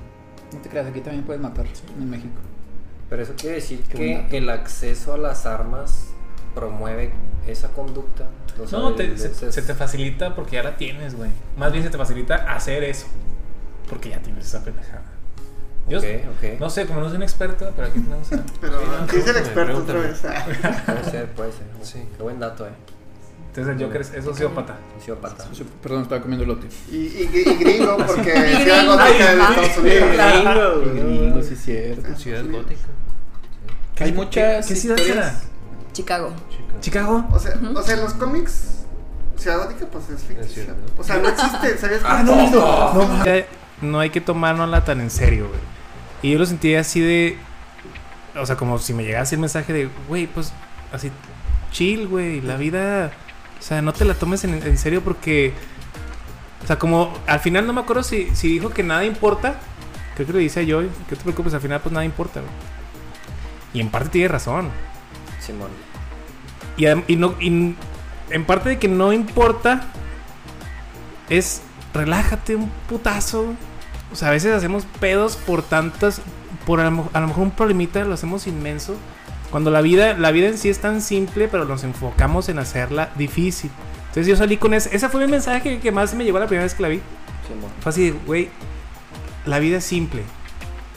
No 0.53 0.59
te 0.61 0.69
creas, 0.69 0.87
aquí 0.87 1.01
también 1.01 1.25
puedes 1.25 1.41
matar 1.41 1.67
en 1.99 2.11
México. 2.11 2.35
Pero 3.09 3.23
eso 3.23 3.35
quiere 3.37 3.57
decir 3.57 3.83
Qué 3.89 4.27
que 4.29 4.39
el 4.39 4.51
acceso 4.51 5.15
a 5.15 5.19
las 5.19 5.47
armas 5.47 6.09
promueve 6.59 7.13
esa 7.47 7.69
conducta. 7.69 8.27
No, 8.73 8.95
te- 8.95 9.17
se, 9.17 9.63
te 9.63 9.75
facilita 9.75 10.35
porque 10.35 10.57
ya 10.57 10.63
la 10.65 10.77
tienes, 10.77 11.15
güey. 11.15 11.31
Más 11.57 11.71
bien 11.73 11.85
se 11.85 11.91
te 11.91 11.99
facilita 11.99 12.35
hacer 12.53 12.83
eso. 12.85 13.07
Porque 13.89 14.11
ya 14.11 14.19
tienes 14.21 14.47
esa 14.47 14.65
pendejada. 14.65 15.03
Yo 15.89 15.99
Ok, 16.01 16.05
ok. 16.37 16.61
no 16.61 16.69
sé, 16.69 16.85
como 16.87 17.01
no 17.01 17.07
soy 17.09 17.17
un 17.17 17.23
experto, 17.23 17.73
pero 17.75 17.89
aquí 17.89 18.01
tenemos 18.01 18.31
a... 18.33 18.43
Pero, 18.61 18.81
Sí, 18.81 18.87
no, 19.01 19.07
¿qué 19.07 19.19
es 19.19 19.27
el 19.29 19.37
experto 19.39 19.79
otra 19.79 20.01
vez? 20.01 20.19
Puede 20.87 21.05
ser, 21.11 21.27
puede 21.33 21.53
ser. 21.53 21.67
Sí. 21.83 22.03
Qué 22.17 22.23
buen 22.23 22.39
dato, 22.39 22.67
eh. 22.67 22.73
Entonces 23.49 23.75
el 23.77 23.83
Joker 23.87 24.01
es, 24.03 24.13
es 24.13 24.25
sociópata. 24.25 24.77
Sociópata. 24.99 25.45
Perdón, 25.83 26.03
estaba 26.03 26.21
comiendo 26.21 26.45
lote. 26.45 26.67
Y, 26.91 26.97
y, 26.97 27.31
y 27.35 27.55
gringo, 27.55 27.97
porque 28.07 28.33
gringo. 28.33 28.97
Gótica 28.97 29.35
de. 29.35 29.41
Estados 29.41 29.79
Unidos. 29.79 30.95
Gringo, 30.95 31.43
sí, 31.43 31.55
es 31.55 31.63
cierto. 31.63 32.17
Ciudad 32.17 32.45
gótica. 32.51 32.89
Hay 34.01 34.13
muchas. 34.13 34.67
¿Qué 34.67 34.77
ciudad 34.77 34.99
historias. 34.99 35.43
Chicago. 35.99 36.31
¿Chicago? 36.81 37.27
O 37.33 37.41
sea, 37.41 37.59
o 37.75 37.83
sea, 37.83 37.97
en 37.97 38.03
los 38.03 38.15
cómics, 38.15 38.85
Ciudad 39.37 39.65
Gótica, 39.65 39.87
pues 39.91 40.09
es 40.11 40.23
ficticia. 40.23 40.77
O 40.97 41.03
sea, 41.03 41.17
no 41.17 41.29
existe, 41.29 41.77
¿sabías? 41.81 42.03
Ah, 42.05 42.23
no, 42.23 42.37
no, 42.37 42.95
no. 42.95 43.25
Ya 43.25 43.45
No 43.83 43.99
hay 43.99 44.11
que 44.11 44.21
tomárnosla 44.21 44.85
tan 44.85 45.01
en 45.01 45.11
serio, 45.11 45.49
güey. 45.49 45.61
Y 46.23 46.31
yo 46.33 46.39
lo 46.39 46.47
sentí 46.47 46.77
así 46.77 47.01
de. 47.01 47.37
O 48.37 48.47
sea, 48.47 48.55
como 48.55 48.79
si 48.79 48.95
me 48.95 49.03
llegase 49.03 49.35
el 49.35 49.41
mensaje 49.41 49.73
de, 49.73 49.91
güey, 50.07 50.29
pues 50.29 50.53
así, 50.93 51.11
chill, 51.73 52.07
güey. 52.07 52.43
La 52.43 52.57
vida. 52.57 53.11
O 53.59 53.63
sea, 53.63 53.83
no 53.83 53.93
te 53.93 54.05
la 54.05 54.15
tomes 54.15 54.45
en, 54.45 54.55
en 54.55 54.79
serio 54.79 55.03
porque. 55.03 55.53
O 56.63 56.67
sea, 56.69 56.79
como 56.79 57.13
al 57.27 57.41
final 57.41 57.67
no 57.67 57.73
me 57.73 57.81
acuerdo 57.81 58.05
si, 58.05 58.37
si 58.37 58.47
dijo 58.51 58.71
que 58.71 58.85
nada 58.85 59.05
importa. 59.05 59.57
Creo 60.15 60.29
que 60.29 60.33
lo 60.33 60.39
dice 60.39 60.61
a 60.61 60.65
Joy. 60.65 60.91
Que 61.09 61.17
te 61.17 61.23
preocupes, 61.25 61.55
al 61.55 61.61
final 61.61 61.81
pues 61.81 61.93
nada 61.93 62.05
importa, 62.05 62.39
güey. 62.39 62.53
Y 63.75 63.81
en 63.81 63.91
parte 63.91 64.11
tiene 64.11 64.29
razón. 64.29 64.71
Simón. 65.41 65.88
Y, 66.79 66.85
adem- 66.85 67.05
y 67.07 67.17
no, 67.17 67.35
y 67.41 67.75
en 68.31 68.45
parte 68.47 68.71
de 68.71 68.79
que 68.79 68.89
no 68.89 69.13
importa, 69.13 69.83
es 71.29 71.63
relájate 71.93 72.57
un 72.57 72.71
putazo. 72.89 73.55
O 74.13 74.17
sea, 74.17 74.29
a 74.29 74.31
veces 74.31 74.55
hacemos 74.55 74.85
pedos 75.01 75.37
por 75.37 75.63
tantas, 75.63 76.23
por 76.65 76.81
a 76.81 76.85
lo, 76.85 76.91
mo- 76.93 77.11
a 77.13 77.21
lo 77.21 77.27
mejor 77.29 77.43
un 77.43 77.51
problemita 77.51 78.03
lo 78.05 78.15
hacemos 78.15 78.47
inmenso. 78.47 78.97
Cuando 79.51 79.71
la 79.71 79.81
vida, 79.81 80.15
la 80.17 80.31
vida 80.31 80.49
en 80.49 80.59
sí 80.59 80.69
es 80.69 80.79
tan 80.79 81.01
simple, 81.01 81.49
pero 81.49 81.65
nos 81.65 81.85
enfocamos 81.85 82.49
en 82.49 82.59
hacerla 82.59 83.11
difícil. 83.17 83.71
Entonces 84.09 84.27
yo 84.27 84.37
salí 84.37 84.57
con 84.57 84.75
ese, 84.75 84.95
ese 84.95 85.09
fue 85.09 85.25
mi 85.25 85.31
mensaje 85.31 85.79
que 85.81 85.93
más 85.93 86.15
me 86.15 86.25
llegó 86.25 86.39
la 86.39 86.47
primera 86.47 86.65
vez 86.65 86.75
que 86.75 86.83
la 86.83 86.89
vi. 86.89 87.01
Fue 87.81 87.91
así, 87.91 88.15
güey, 88.27 88.51
la 89.47 89.59
vida 89.59 89.79
es 89.79 89.85
simple. 89.85 90.23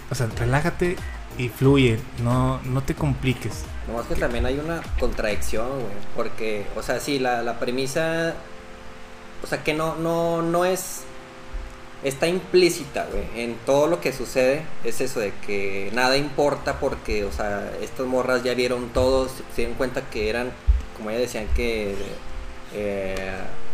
O 0.09 0.15
sea, 0.15 0.27
relájate 0.37 0.97
y 1.37 1.47
fluye, 1.49 1.99
no, 2.23 2.59
no 2.65 2.81
te 2.83 2.93
compliques. 2.93 3.63
Que 4.07 4.15
también 4.15 4.45
hay 4.45 4.57
una 4.59 4.81
contradicción, 4.99 5.67
güey. 5.69 5.93
Porque, 6.15 6.65
o 6.75 6.83
sea, 6.83 6.99
sí, 6.99 7.19
la, 7.19 7.41
la 7.43 7.59
premisa. 7.59 8.33
O 9.43 9.47
sea, 9.47 9.63
que 9.63 9.73
no, 9.73 9.95
no, 9.95 10.41
no 10.41 10.65
es. 10.65 11.01
Está 12.03 12.27
implícita, 12.27 13.07
güey. 13.11 13.43
En 13.43 13.55
todo 13.65 13.85
lo 13.87 14.01
que 14.01 14.11
sucede 14.11 14.63
es 14.83 15.01
eso 15.01 15.19
de 15.19 15.33
que 15.45 15.91
nada 15.93 16.17
importa 16.17 16.79
porque, 16.79 17.25
o 17.25 17.31
sea, 17.31 17.71
estas 17.81 18.07
morras 18.07 18.43
ya 18.43 18.55
vieron 18.55 18.89
todo, 18.89 19.27
se 19.29 19.43
dieron 19.57 19.75
cuenta 19.75 20.01
que 20.09 20.29
eran, 20.29 20.51
como 20.97 21.11
ya 21.11 21.17
decían, 21.17 21.47
que. 21.55 21.95
eh, 22.73 23.31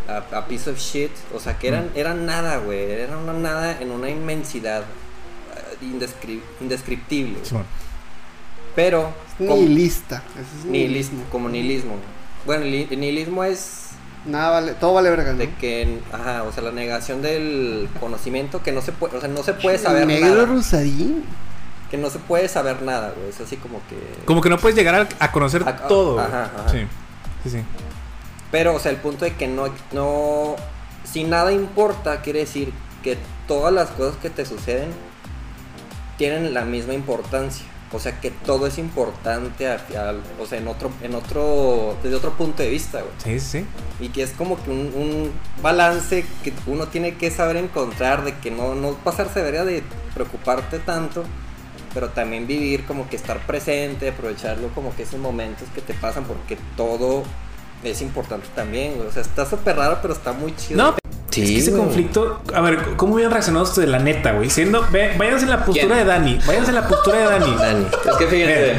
a, 0.08 0.38
a 0.38 0.46
piece 0.46 0.70
of 0.70 0.78
shit. 0.78 1.10
O 1.34 1.38
sea, 1.40 1.58
que 1.58 1.68
eran, 1.68 1.90
eran 1.94 2.24
nada, 2.26 2.58
güey. 2.58 2.90
Eran 2.92 3.18
una 3.18 3.32
nada 3.34 3.78
en 3.80 3.90
una 3.90 4.08
inmensidad 4.10 4.82
eh, 4.82 5.84
indescri- 5.84 6.40
indescriptible. 6.60 7.38
güey. 7.58 7.64
Pero. 8.78 9.10
Nihilista. 9.40 10.22
Eso 10.34 10.58
es 10.60 10.64
Nihilismo, 10.66 11.24
como 11.32 11.48
nihilismo. 11.48 11.94
Bueno, 12.46 12.62
el 12.64 12.86
el 12.92 13.00
nihilismo 13.00 13.42
es 13.42 13.86
Nada 14.24 14.50
vale, 14.50 14.72
todo 14.74 14.94
vale 14.94 15.10
verga, 15.10 15.32
¿no? 15.32 15.38
de 15.38 15.52
que, 15.54 16.00
ajá, 16.12 16.42
o 16.44 16.52
sea, 16.52 16.62
la 16.62 16.70
negación 16.70 17.20
del 17.22 17.88
conocimiento 17.98 18.62
que 18.62 18.70
no 18.72 18.80
se 18.82 18.92
puede, 18.92 19.16
o 19.16 19.20
sea, 19.20 19.28
no 19.28 19.42
se 19.42 19.54
puede 19.54 19.78
saber 19.78 20.06
Negro 20.06 20.30
nada. 20.30 20.46
Rosadín. 20.46 21.24
que 21.90 21.96
no 21.96 22.08
se 22.10 22.18
puede 22.20 22.46
saber 22.48 22.82
nada, 22.82 23.12
güey. 23.16 23.30
Es 23.30 23.40
así 23.40 23.56
como 23.56 23.80
que. 23.88 23.96
Como 24.26 24.40
que 24.40 24.48
no 24.50 24.58
puedes 24.58 24.76
llegar 24.76 24.94
a, 24.94 25.08
a 25.24 25.32
conocer 25.32 25.62
A- 25.66 25.88
todo. 25.88 26.14
güey. 26.14 26.26
ajá, 26.26 26.44
ajá. 26.56 26.68
Sí. 26.70 26.78
Sí, 27.44 27.50
sí. 27.50 27.58
Pero, 28.52 28.74
o 28.76 28.78
sea, 28.78 28.92
el 28.92 28.98
punto 28.98 29.24
de 29.24 29.34
que 29.34 29.48
no, 29.48 29.64
no. 29.92 30.54
Si 31.04 31.24
nada 31.24 31.50
importa, 31.52 32.20
quiere 32.22 32.40
decir 32.40 32.72
que 33.02 33.16
todas 33.48 33.72
las 33.72 33.88
cosas 33.90 34.16
que 34.22 34.30
te 34.30 34.44
suceden 34.46 34.90
tienen 36.16 36.52
la 36.54 36.64
misma 36.64 36.92
importancia. 36.94 37.64
O 37.92 37.98
sea, 37.98 38.20
que 38.20 38.30
todo 38.30 38.66
es 38.66 38.76
importante, 38.78 39.66
a- 39.66 39.80
al- 39.96 40.22
o 40.38 40.44
sea, 40.46 40.58
en 40.58 40.68
otro, 40.68 40.90
en 41.02 41.14
otro, 41.14 41.96
desde 42.02 42.16
otro 42.16 42.32
punto 42.32 42.62
de 42.62 42.68
vista, 42.68 43.00
güey. 43.00 43.38
Sí, 43.40 43.40
sí. 43.40 43.64
Y 43.98 44.10
que 44.10 44.22
es 44.22 44.30
como 44.32 44.62
que 44.62 44.70
un, 44.70 44.92
un 44.94 45.32
balance 45.62 46.24
que 46.44 46.52
uno 46.66 46.88
tiene 46.88 47.16
que 47.16 47.30
saber 47.30 47.56
encontrar, 47.56 48.24
de 48.24 48.36
que 48.38 48.50
no, 48.50 48.74
no 48.74 48.92
pasarse 48.92 49.42
de 49.42 49.82
preocuparte 50.14 50.78
tanto, 50.80 51.24
pero 51.94 52.10
también 52.10 52.46
vivir 52.46 52.84
como 52.84 53.08
que 53.08 53.16
estar 53.16 53.38
presente, 53.46 54.10
aprovecharlo 54.10 54.68
como 54.74 54.94
que 54.94 55.04
esos 55.04 55.18
momentos 55.18 55.66
que 55.74 55.80
te 55.80 55.94
pasan, 55.94 56.24
porque 56.24 56.58
todo 56.76 57.22
es 57.84 58.02
importante 58.02 58.46
también, 58.54 58.96
güey. 58.96 59.08
O 59.08 59.12
sea, 59.12 59.22
está 59.22 59.46
súper 59.46 59.76
raro, 59.76 59.98
pero 60.02 60.14
está 60.14 60.32
muy 60.32 60.54
chido. 60.56 60.82
No, 60.82 60.94
es 61.30 61.50
que 61.50 61.58
ese 61.58 61.70
güey. 61.70 61.82
conflicto, 61.84 62.40
a 62.52 62.60
ver, 62.60 62.78
¿cómo 62.96 63.14
hubieran 63.14 63.32
reaccionado 63.32 63.64
ustedes, 63.64 63.88
la 63.88 63.98
neta, 64.00 64.32
güey? 64.32 64.50
Siendo, 64.50 64.84
ve, 64.90 65.14
váyanse 65.16 65.44
en 65.44 65.50
la 65.50 65.64
postura 65.64 65.96
de 65.96 66.04
Dani, 66.04 66.38
váyanse 66.46 66.70
en 66.70 66.74
la 66.74 66.88
postura 66.88 67.18
de 67.18 67.24
Dani. 67.24 67.56
Dani. 67.58 67.86
Es 68.10 68.16
que 68.16 68.26
fíjense. 68.26 68.76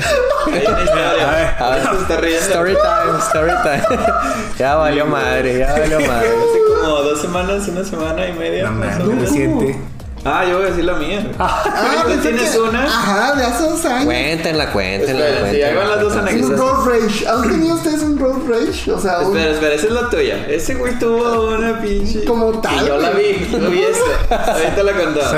Hay 0.47 0.65
una 0.67 0.83
historia. 0.83 1.29
A 1.29 1.31
ver. 1.31 1.63
A 1.63 1.69
ver, 1.69 1.81
Se 1.95 2.01
está 2.01 2.17
riendo. 2.21 2.45
Story 2.45 2.73
time, 2.73 3.19
story 3.19 3.51
time. 3.63 3.99
ya 4.59 4.75
valió 4.75 5.05
madre, 5.05 5.59
ya 5.59 5.71
valió 5.71 5.99
madre. 6.07 6.27
Hace 6.27 6.81
como 6.81 7.01
dos 7.01 7.21
semanas, 7.21 7.67
una 7.67 7.83
semana 7.83 8.27
y 8.27 8.33
media. 8.33 8.69
No 8.69 8.71
más 8.73 8.99
o 8.99 9.05
mames, 9.05 9.31
menos. 9.31 9.75
Ah, 10.25 10.43
yo 10.45 10.57
voy 10.57 10.65
a 10.65 10.69
decir 10.69 10.83
la 10.85 10.93
mía. 10.95 11.25
Ah, 11.39 12.01
¿Tú 12.03 12.09
pensé 12.09 12.29
tienes 12.29 12.51
que- 12.51 12.59
una? 12.59 12.83
Ajá, 12.85 13.35
de 13.35 13.43
hace 13.45 13.63
dos 13.63 13.85
años. 13.85 14.05
Cuéntenla, 14.05 14.71
cuéntenla, 14.73 15.27
Espera, 15.29 15.35
sí, 15.35 15.41
cuéntenla. 15.41 15.67
ahí 15.67 15.75
van 15.75 15.89
las 15.89 16.01
dos 16.01 16.13
Un 16.13 16.19
anécdotas. 16.19 16.59
road 16.59 16.85
rage. 16.87 17.27
¿Han 17.27 17.41
tenido 17.49 17.75
ustedes 17.75 18.01
un 18.03 18.19
road 18.19 18.37
rage? 18.49 18.91
O 18.91 18.99
sea, 18.99 19.19
un- 19.19 19.37
Espera, 19.37 19.51
espera, 19.53 19.75
esa 19.75 19.87
es 19.87 19.93
la 19.93 20.09
tuya. 20.09 20.45
Ese 20.47 20.75
güey 20.75 20.99
tuvo 20.99 21.55
una 21.57 21.79
pinche. 21.81 22.25
Como 22.25 22.59
tal, 22.59 22.83
Y 22.83 22.87
yo 22.87 22.97
la 22.97 23.09
vi, 23.11 23.47
yo 23.51 23.69
vi 23.69 23.81
esta. 23.83 24.53
Ahorita 24.53 24.83
la 24.83 24.91
contaba. 24.93 25.37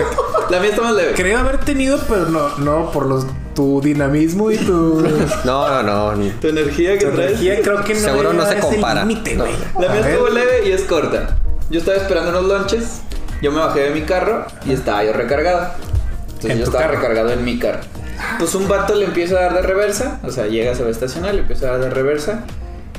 La 0.49 0.59
mía 0.59 0.69
está 0.69 0.81
más 0.81 0.93
leve. 0.95 1.13
Creo 1.15 1.39
haber 1.39 1.59
tenido, 1.59 1.99
pero 2.09 2.25
no, 2.27 2.57
no 2.57 2.91
por 2.91 3.05
los 3.05 3.25
tu 3.53 3.81
dinamismo 3.81 4.49
y 4.49 4.57
tu, 4.57 5.05
No, 5.43 5.83
no, 5.83 6.13
no. 6.15 6.31
Tu 6.41 6.47
energía 6.47 6.97
que 6.97 7.05
tu 7.05 7.11
traes. 7.11 7.31
energía 7.31 7.61
creo 7.61 7.83
que 7.83 7.93
no 7.93 7.99
Seguro 7.99 8.33
no 8.33 8.45
se 8.47 8.57
compara. 8.59 9.01
límite, 9.05 9.35
No. 9.35 9.45
La 9.79 9.89
mía 9.93 10.07
estuvo 10.09 10.29
leve 10.29 10.67
y 10.67 10.71
es 10.71 10.81
corta. 10.83 11.37
Yo 11.69 11.79
estaba 11.79 11.97
esperando 11.97 12.31
unos 12.39 12.45
lunches. 12.59 13.01
Yo 13.41 13.51
me 13.51 13.59
bajé 13.59 13.79
de 13.81 13.89
mi 13.91 14.01
carro 14.01 14.45
y 14.65 14.73
estaba 14.73 15.03
yo 15.03 15.13
recargado. 15.13 15.71
Entonces 16.27 16.51
¿En 16.51 16.57
yo 16.59 16.63
tu 16.65 16.71
estaba 16.71 16.85
carro? 16.91 16.99
recargado 17.01 17.31
en 17.31 17.43
mi 17.43 17.57
carro. 17.59 17.79
Pues 18.37 18.53
un 18.55 18.67
vato 18.67 18.93
le 18.95 19.05
empieza 19.05 19.37
a 19.37 19.41
dar 19.43 19.53
de 19.55 19.61
reversa. 19.63 20.19
O 20.23 20.31
sea, 20.31 20.45
llega, 20.47 20.75
se 20.75 20.83
va 20.83 20.89
a 20.89 20.91
estacionar, 20.91 21.33
le 21.33 21.41
empieza 21.41 21.67
a 21.67 21.71
dar 21.71 21.81
de 21.81 21.89
reversa. 21.89 22.43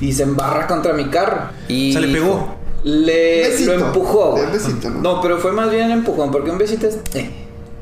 Y 0.01 0.13
se 0.13 0.25
embarra 0.25 0.67
contra 0.67 0.93
mi 0.95 1.05
carro. 1.11 1.43
Y 1.69 1.91
O 1.91 1.93
sea, 1.93 2.01
le 2.01 2.13
pegó. 2.13 2.57
Le 2.83 3.49
Besito. 3.49 3.77
lo 3.77 3.87
empujó. 3.87 4.35
Un 4.35 4.51
besito, 4.53 4.91
¿no? 4.91 5.01
No, 5.01 5.21
pero 5.21 5.39
fue 5.39 5.53
más 5.53 5.71
bien 5.71 5.91
empujón, 5.93 6.33
porque 6.33 6.51
un 6.51 6.59
besito 6.59 6.89
es. 6.89 6.99
eh. 7.15 7.31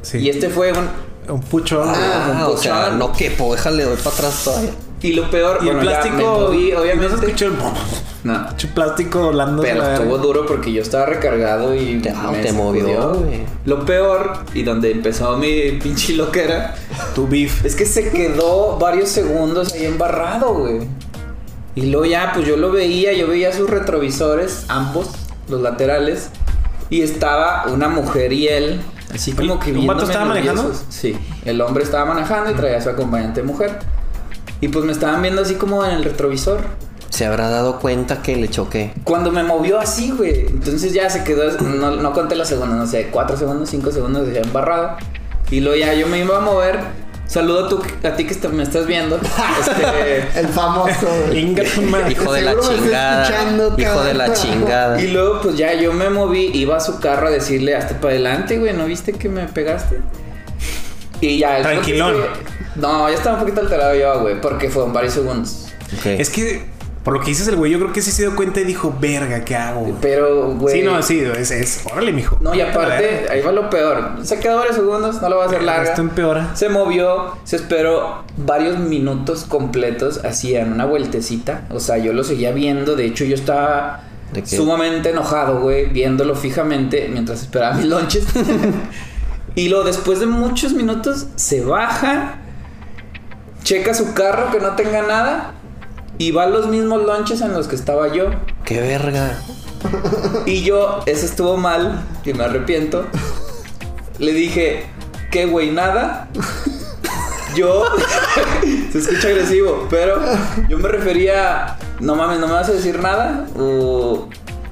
Sí. 0.03 0.19
Y 0.19 0.29
este 0.29 0.51
fue 0.51 0.73
un. 0.73 0.89
Un 1.33 1.41
pucho. 1.41 1.83
Ah, 1.87 2.47
o 2.51 2.57
sea, 2.57 2.91
no 2.91 3.13
quepo, 3.13 3.55
déjale, 3.55 3.85
doy 3.85 3.97
para 3.97 4.11
atrás 4.17 4.43
todavía. 4.45 4.71
Y 5.03 5.15
lo 5.15 5.31
peor, 5.31 5.59
y 5.63 5.69
el 5.69 5.77
bueno, 5.77 5.91
ya 5.91 6.01
plástico. 6.01 6.17
me 6.17 6.23
moví, 6.25 6.71
¿No 6.71 6.77
se 6.77 6.83
obviamente. 6.83 7.15
escuchó 7.27 7.47
el 7.47 7.53
No. 8.23 8.47
plástico 8.75 9.23
volando? 9.23 9.63
Pero 9.63 9.83
estuvo 9.83 10.19
duro 10.19 10.45
porque 10.47 10.73
yo 10.73 10.83
estaba 10.83 11.07
recargado 11.07 11.75
y 11.75 12.01
Te- 12.01 12.13
me 12.13 12.39
te 12.43 12.53
movió, 12.53 13.15
güey. 13.15 13.41
Lo 13.65 13.85
peor, 13.87 14.41
y 14.53 14.63
donde 14.63 14.91
empezó 14.91 15.39
mi 15.39 15.73
pinche 15.83 16.13
loquera, 16.15 16.75
Tu 17.15 17.27
beef. 17.27 17.65
es 17.65 17.75
que 17.75 17.87
se 17.87 18.11
quedó 18.11 18.79
varios 18.79 19.09
segundos 19.09 19.73
ahí 19.73 19.87
embarrado, 19.87 20.53
güey. 20.55 20.81
Y 21.75 21.87
luego 21.87 22.05
ya, 22.05 22.33
pues 22.35 22.47
yo 22.47 22.57
lo 22.59 22.71
veía, 22.71 23.13
yo 23.15 23.27
veía 23.27 23.53
sus 23.55 23.71
retrovisores, 23.71 24.65
ambos, 24.69 25.09
los 25.49 25.63
laterales, 25.63 26.29
y 26.91 27.01
estaba 27.03 27.65
una 27.73 27.89
mujer 27.89 28.33
y 28.35 28.49
él, 28.49 28.81
así 29.15 29.33
como 29.33 29.59
que 29.61 29.73
¿Un 29.73 29.87
vato 29.87 30.05
estaba 30.05 30.27
manejando? 30.27 30.73
Sí, 30.91 31.17
el 31.47 31.61
hombre 31.63 31.85
estaba 31.85 32.05
manejando 32.05 32.51
y 32.51 32.55
traía 32.55 32.77
a 32.79 32.81
su 32.83 32.91
acompañante 32.91 33.43
mujer. 33.43 33.79
Y 34.61 34.69
pues 34.69 34.85
me 34.85 34.93
estaban 34.93 35.23
viendo 35.23 35.43
así 35.43 35.55
como 35.55 35.85
en 35.85 35.93
el 35.93 36.05
retrovisor. 36.05 36.61
Se 37.09 37.27
habrá 37.27 37.51
dado 37.51 37.81
cuenta 37.81 38.23
que 38.23 38.37
le 38.37 38.49
choqué. 38.49 38.93
Cuando 39.05 39.33
me 39.33 39.43
movió 39.43 39.81
así, 39.81 40.11
güey. 40.11 40.47
Entonces 40.47 40.93
ya 40.93 41.11
se 41.11 41.25
quedó. 41.25 41.51
No, 41.61 41.97
no 41.97 42.13
conté 42.13 42.37
los 42.37 42.49
segundos, 42.49 42.79
no 42.79 42.87
sé, 42.87 43.09
cuatro 43.11 43.37
segundos, 43.37 43.69
cinco 43.69 43.91
segundos, 43.91 44.33
ya 44.33 44.41
embarrado. 44.41 44.97
Y 45.51 45.61
luego 45.61 45.77
ya 45.77 45.95
yo 45.95 46.07
me 46.07 46.21
iba 46.21 46.37
a 46.37 46.41
mover. 46.41 46.79
Saludo 47.27 47.81
a, 48.03 48.17
ti 48.17 48.25
que 48.25 48.49
me 48.49 48.65
estás 48.65 48.87
viendo. 48.87 49.17
Este, 49.61 50.41
el 50.41 50.49
famoso. 50.49 51.07
Hijo 51.33 52.33
de 52.33 52.43
la 52.43 52.59
chingada. 52.59 53.29
Hijo 53.79 54.03
de 54.03 54.15
la 54.15 54.33
chingada. 54.33 55.01
y 55.01 55.09
luego, 55.09 55.41
pues 55.41 55.57
ya 55.57 55.75
yo 55.75 55.93
me 55.93 56.11
moví, 56.11 56.51
iba 56.55 56.77
a 56.77 56.81
su 56.81 56.99
carro 56.99 57.29
a 57.29 57.31
decirle 57.31 57.77
hasta 57.77 58.01
para 58.01 58.15
adelante, 58.15 58.59
güey. 58.59 58.73
¿No 58.73 58.85
viste 58.85 59.13
que 59.13 59.29
me 59.29 59.47
pegaste? 59.47 60.01
Y 61.21 61.39
ya. 61.39 61.59
es 61.59 61.63
Tranquilón. 61.63 62.15
que- 62.15 62.81
no, 62.81 63.09
ya 63.09 63.15
estaba 63.17 63.35
un 63.37 63.41
poquito 63.43 63.61
alterado 63.61 63.95
yo, 63.95 64.21
güey, 64.21 64.41
porque 64.41 64.71
fueron 64.71 64.93
varios 64.93 65.15
segundos. 65.15 65.67
Es 66.05 66.31
que, 66.31 66.65
por 67.03 67.15
lo 67.15 67.21
que 67.21 67.27
dices 67.27 67.49
el 67.49 67.57
güey, 67.57 67.73
yo 67.73 67.79
creo 67.79 67.93
que 67.93 68.01
sí 68.01 68.11
se 68.13 68.23
dio 68.23 68.37
cuenta 68.37 68.61
y 68.61 68.65
dijo, 68.65 68.95
verga, 69.01 69.45
¿qué 69.45 69.57
hago? 69.57 69.81
güey?" 69.81 69.95
Pero, 70.01 70.53
güey. 70.55 70.77
Sí, 70.79 70.83
no, 70.85 71.03
sí, 71.03 71.21
es, 71.21 71.51
es, 71.51 71.83
órale, 71.93 72.13
mijo. 72.13 72.39
No, 72.41 72.55
y 72.55 72.61
aparte, 72.61 73.27
ahí 73.31 73.43
va 73.43 73.51
lo 73.53 73.69
peor. 73.69 74.13
Se 74.23 74.39
quedó 74.39 74.59
varios 74.59 74.77
segundos, 74.77 75.21
no 75.21 75.29
lo 75.29 75.37
voy 75.37 75.45
a 75.45 75.49
hacer 75.49 75.63
larga. 75.65 75.91
Esto 75.91 76.01
empeora. 76.01 76.55
Se 76.55 76.69
movió, 76.69 77.37
se 77.45 77.57
esperó 77.57 78.23
varios 78.37 78.79
minutos 78.79 79.45
completos, 79.45 80.25
hacían 80.25 80.73
una 80.73 80.87
vueltecita. 80.87 81.67
O 81.71 81.81
sea, 81.81 81.99
yo 81.99 82.13
lo 82.13 82.23
seguía 82.23 82.53
viendo. 82.53 82.95
De 82.97 83.05
hecho, 83.07 83.25
yo 83.25 83.35
estaba 83.35 84.05
sumamente 84.45 85.11
enojado, 85.11 85.61
güey, 85.61 85.87
viéndolo 85.87 86.37
fijamente 86.37 87.09
mientras 87.13 87.43
esperaba 87.43 87.75
mis 87.75 87.87
lonches. 87.87 88.25
y 89.61 89.69
luego, 89.69 89.85
después 89.85 90.21
de 90.21 90.27
muchos 90.27 90.73
minutos, 90.73 91.27
se 91.37 91.61
baja, 91.63 92.39
checa 93.63 93.93
su 93.93 94.15
carro 94.15 94.51
que 94.51 94.59
no 94.59 94.75
tenga 94.75 95.03
nada 95.03 95.53
y 96.17 96.31
va 96.31 96.45
a 96.45 96.47
los 96.47 96.69
mismos 96.69 97.05
lonches 97.05 97.43
en 97.43 97.53
los 97.53 97.69
que 97.69 97.77
estaba 97.77 98.09
yo. 98.09 98.31
Qué 98.65 98.81
verga. 98.81 99.39
Y 100.47 100.63
yo, 100.63 101.01
eso 101.05 101.27
estuvo 101.27 101.59
mal, 101.59 102.07
y 102.25 102.33
me 102.33 102.45
arrepiento. 102.45 103.05
Le 104.19 104.33
dije, 104.33 104.87
¿qué 105.31 105.45
güey? 105.45 105.71
Nada. 105.73 106.31
Yo, 107.55 107.85
se 108.93 108.99
escucha 108.99 109.29
agresivo, 109.29 109.89
pero 109.91 110.23
yo 110.71 110.79
me 110.79 110.89
refería, 110.89 111.77
no 112.01 112.15
mames, 112.15 112.41
no 112.41 112.47
me 112.47 112.55
vas 112.55 112.71
a 112.71 112.73
decir 112.73 112.99
nada. 112.99 113.47
O. 113.59 114.31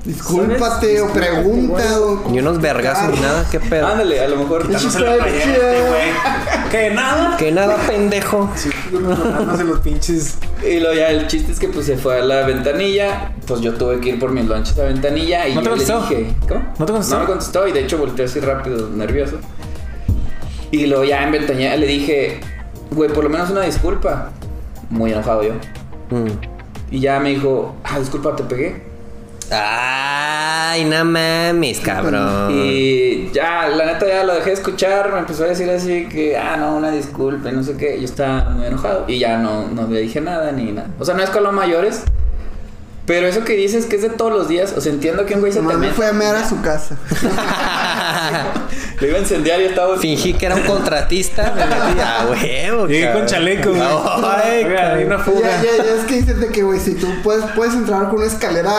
Discúlpate 0.08 1.02
o 1.02 1.08
pregunta 1.12 2.00
o... 2.00 2.30
Ni 2.30 2.38
unos 2.38 2.58
vergazos 2.62 3.14
ni 3.14 3.20
nada, 3.20 3.44
qué 3.50 3.60
pedo. 3.60 3.88
Ándale, 3.88 4.18
a 4.20 4.28
lo 4.28 4.36
mejor. 4.36 4.66
¿Qué? 6.70 6.90
¿Nada? 6.90 7.36
Que 7.36 7.52
nada, 7.52 7.76
pendejo. 7.86 8.50
Dándose 8.90 9.64
los 9.64 9.80
pinches. 9.80 10.38
Y 10.66 10.80
luego 10.80 10.94
ya 10.94 11.08
el 11.08 11.26
chiste 11.26 11.52
es 11.52 11.58
que 11.58 11.68
pues 11.68 11.84
se 11.84 11.98
fue 11.98 12.20
a 12.20 12.24
la 12.24 12.46
ventanilla. 12.46 13.32
Pues 13.46 13.60
yo 13.60 13.74
tuve 13.74 14.00
que 14.00 14.08
ir 14.08 14.18
por 14.18 14.30
mis 14.30 14.46
lunches 14.46 14.78
a 14.78 14.84
la 14.84 14.88
ventanilla 14.88 15.46
y 15.46 15.54
¿No 15.54 15.60
te 15.60 15.68
yo 15.68 15.76
le 15.76 15.84
contestó? 15.84 16.16
dije, 16.16 16.34
¿cómo? 16.48 16.60
¿No 16.78 16.86
te 16.86 16.92
contestó? 16.92 17.14
No 17.14 17.20
me 17.20 17.26
contestó 17.26 17.68
y 17.68 17.72
de 17.72 17.80
hecho 17.80 17.98
volteé 17.98 18.24
así 18.24 18.40
rápido, 18.40 18.88
nervioso. 18.88 19.36
Y 20.70 20.86
luego 20.86 21.04
ya 21.04 21.22
en 21.22 21.32
ventanilla 21.32 21.76
le 21.76 21.86
dije, 21.86 22.40
güey, 22.92 23.10
por 23.10 23.24
lo 23.24 23.28
menos 23.30 23.50
una 23.50 23.60
disculpa. 23.60 24.30
Muy 24.88 25.12
enojado 25.12 25.42
yo. 25.42 25.52
Mm. 26.08 26.30
Y 26.92 27.00
ya 27.00 27.20
me 27.20 27.28
dijo, 27.28 27.76
ah, 27.84 27.98
disculpa, 27.98 28.34
te 28.34 28.44
pegué. 28.44 28.87
Ay, 29.50 30.84
no 30.84 31.04
mames, 31.04 31.80
cabrón. 31.80 32.50
Y 32.52 33.30
ya, 33.32 33.68
la 33.68 33.86
neta 33.86 34.06
ya 34.06 34.24
lo 34.24 34.34
dejé 34.34 34.50
de 34.50 34.54
escuchar, 34.54 35.12
me 35.12 35.20
empezó 35.20 35.44
a 35.44 35.48
decir 35.48 35.70
así 35.70 36.06
que, 36.06 36.36
ah, 36.36 36.56
no, 36.56 36.76
una 36.76 36.90
disculpa, 36.90 37.48
y 37.48 37.52
no 37.52 37.62
sé 37.62 37.76
qué. 37.76 37.98
Yo 37.98 38.04
estaba 38.04 38.50
muy 38.50 38.66
enojado 38.66 39.04
y 39.08 39.18
ya 39.18 39.38
no, 39.38 39.68
no 39.68 39.86
le 39.86 40.00
dije 40.00 40.20
nada 40.20 40.52
ni 40.52 40.72
nada. 40.72 40.88
O 40.98 41.04
sea, 41.04 41.14
no 41.14 41.22
es 41.22 41.30
con 41.30 41.42
los 41.42 41.52
mayores, 41.52 42.04
pero 43.08 43.26
eso 43.26 43.42
que 43.42 43.54
dices 43.54 43.86
que 43.86 43.96
es 43.96 44.02
de 44.02 44.10
todos 44.10 44.30
los 44.32 44.46
días, 44.46 44.72
o 44.76 44.80
sea, 44.80 44.92
entiendo 44.92 45.26
que 45.26 45.34
un 45.34 45.40
güey 45.40 45.50
se 45.52 45.58
te 45.58 45.62
Nomás 45.64 45.78
me 45.78 45.86
mete. 45.86 45.96
fue 45.96 46.06
a 46.06 46.12
mear 46.12 46.36
a 46.36 46.48
su 46.48 46.60
casa. 46.62 46.94
Lo 49.00 49.06
iba 49.06 49.16
a 49.16 49.20
incendiar 49.20 49.60
y 49.60 49.64
estaba. 49.64 49.96
Fingí 49.98 50.34
que 50.34 50.46
era 50.46 50.56
un 50.56 50.62
contratista. 50.62 51.52
Me 51.56 51.64
metí 51.64 52.00
a 52.00 52.26
huevo. 52.28 52.86
Llegué 52.86 53.04
cabrón. 53.04 53.20
con 53.22 53.26
chaleco, 53.28 53.70
güey. 53.70 53.82
Ay, 53.82 54.64
Oiga, 54.64 54.94
hay 54.94 55.04
una 55.04 55.16
Ya, 55.18 55.22
fuga. 55.22 55.62
ya, 55.62 55.84
ya 55.84 55.92
es 56.00 56.04
que 56.06 56.14
dices 56.16 56.40
de 56.40 56.48
que, 56.48 56.62
güey, 56.64 56.80
si 56.80 56.94
tú 56.94 57.06
puedes, 57.22 57.44
puedes 57.54 57.74
entrar 57.74 58.08
con 58.08 58.16
una 58.18 58.26
escalera... 58.26 58.70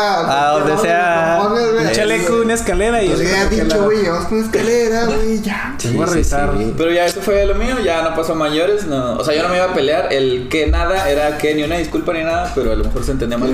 A 0.47 0.59
donde 0.59 0.77
sea. 0.77 1.39
Un 1.49 1.85
Un 1.87 1.91
chaleco, 1.93 2.41
una 2.41 2.53
escalera 2.53 3.01
y 3.01 3.07
Pues 3.07 3.19
le 3.19 3.37
había 3.37 3.63
dicho, 3.63 3.83
güey, 3.85 4.01
llevas 4.01 4.25
con 4.25 4.37
una 4.39 4.45
escalera, 4.47 5.05
güey, 5.05 5.41
ya. 5.41 5.75
Sí, 5.77 5.93
Voy 5.95 6.03
a 6.03 6.07
sí, 6.07 6.13
revisar. 6.13 6.53
sí. 6.57 6.73
Pero 6.77 6.91
ya 6.91 7.05
eso 7.05 7.21
fue 7.21 7.45
lo 7.45 7.55
mío, 7.55 7.77
ya 7.83 8.01
no 8.01 8.13
pasó 8.13 8.33
a 8.33 8.35
mayores, 8.35 8.85
no. 8.85 9.13
O 9.15 9.23
sea, 9.23 9.33
yo 9.33 9.43
no 9.43 9.49
me 9.49 9.55
iba 9.55 9.65
a 9.65 9.73
pelear. 9.73 10.11
El 10.11 10.49
que 10.49 10.67
nada 10.67 11.09
era 11.09 11.37
que 11.37 11.55
ni 11.55 11.63
una 11.63 11.77
disculpa 11.77 12.11
ni 12.13 12.23
nada, 12.23 12.51
pero 12.53 12.73
a 12.73 12.75
lo 12.75 12.83
mejor 12.83 13.03
se 13.05 13.11
entendía 13.11 13.37
mal. 13.37 13.49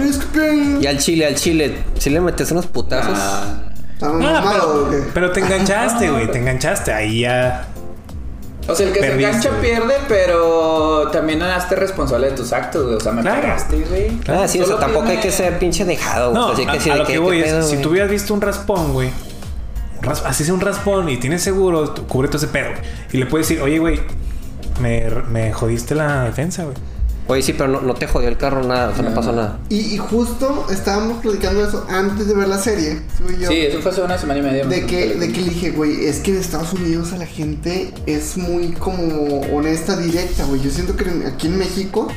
Que... 0.79 0.83
Y 0.83 0.87
al 0.87 0.97
chile, 0.97 1.25
al 1.27 1.35
chile, 1.35 1.75
si 1.99 2.09
le 2.09 2.19
metes 2.21 2.51
unos 2.51 2.65
putazos. 2.67 3.17
Ah, 3.17 3.63
¿Estamos 3.93 4.21
Ah, 4.25 4.61
o 4.65 4.89
pero, 5.13 5.31
te 5.31 5.39
enganchaste, 5.39 6.09
güey. 6.09 6.29
Te 6.31 6.37
enganchaste. 6.39 6.91
Ahí 6.93 7.21
ya. 7.21 7.67
O 8.67 8.73
sea, 8.73 8.87
el 8.87 8.93
que 8.93 8.99
Perdiste, 8.99 9.21
se 9.21 9.27
engancha 9.29 9.49
güey. 9.49 9.61
pierde, 9.61 9.93
pero 10.07 11.09
también 11.11 11.41
hazte 11.43 11.75
responsable 11.75 12.31
de 12.31 12.35
tus 12.35 12.51
actos, 12.51 12.83
güey. 12.83 12.95
O 12.95 12.99
sea, 12.99 13.11
me 13.11 13.21
Claro. 13.21 13.41
pegaste, 13.41 13.77
güey. 13.87 14.19
Ah, 14.27 14.47
sí, 14.47 14.59
o 14.59 14.65
sea, 14.65 14.77
tampoco 14.77 15.07
hay 15.07 15.17
que 15.19 15.31
ser 15.31 15.59
pinche 15.59 15.85
dejado, 15.85 16.31
güey. 16.31 16.41
No, 16.41 16.49
Así 16.49 16.65
que 16.65 16.91
a, 16.91 16.95
lo 16.95 17.03
¿qué- 17.03 17.07
que 17.07 17.13
qué 17.13 17.19
voy 17.19 17.39
es, 17.39 17.45
pedo, 17.45 17.61
si 17.63 17.77
tú 17.77 17.89
hubieras 17.91 18.09
visto 18.09 18.33
un 18.33 18.41
raspón, 18.41 18.91
güey, 18.93 19.11
así 20.25 20.43
sea 20.43 20.53
un 20.53 20.61
raspón 20.61 21.07
y 21.09 21.17
tienes 21.17 21.43
seguro, 21.43 21.93
cubre 22.07 22.27
todo 22.27 22.37
ese 22.37 22.47
pedo. 22.47 22.69
güey. 22.71 22.81
Y 23.13 23.17
le 23.17 23.25
puedes 23.27 23.47
decir, 23.47 23.61
oye, 23.63 23.77
güey, 23.79 23.99
me, 24.81 25.09
me 25.29 25.53
jodiste 25.53 25.93
la 25.95 26.23
defensa, 26.23 26.63
güey. 26.63 26.75
Oye, 27.27 27.41
sí, 27.41 27.53
pero 27.53 27.67
no, 27.67 27.81
no 27.81 27.95
te 27.95 28.05
jodió 28.07 28.27
el 28.29 28.37
carro 28.37 28.63
nada, 28.63 28.89
o 28.89 28.95
sea, 28.95 29.03
no 29.03 29.13
pasó 29.15 29.31
nada. 29.31 29.57
Y, 29.69 29.79
y 29.95 29.97
justo 29.97 30.67
estábamos 30.69 31.17
platicando 31.23 31.65
eso 31.67 31.83
antes 31.89 32.27
de 32.27 32.35
ver 32.35 32.47
la 32.47 32.59
serie. 32.59 33.01
tú 33.17 33.33
y 33.33 33.41
yo. 33.41 33.49
Sí, 33.49 33.57
eso 33.61 33.79
fue 33.81 33.91
hace 33.91 34.01
una 34.01 34.17
semana 34.17 34.39
y 34.39 34.43
media. 34.43 34.65
De 34.65 34.85
que, 34.85 35.15
de 35.15 35.31
que 35.31 35.41
le 35.41 35.49
dije, 35.49 35.71
güey, 35.71 36.05
es 36.05 36.19
que 36.19 36.31
en 36.31 36.37
Estados 36.37 36.73
Unidos 36.73 37.13
a 37.13 37.17
la 37.17 37.25
gente 37.25 37.91
es 38.05 38.37
muy 38.37 38.73
como 38.73 39.39
honesta, 39.55 39.97
directa, 39.97 40.45
güey. 40.45 40.61
Yo 40.61 40.69
siento 40.69 40.95
que 40.95 41.05
aquí 41.27 41.47
en 41.47 41.57
México 41.57 42.07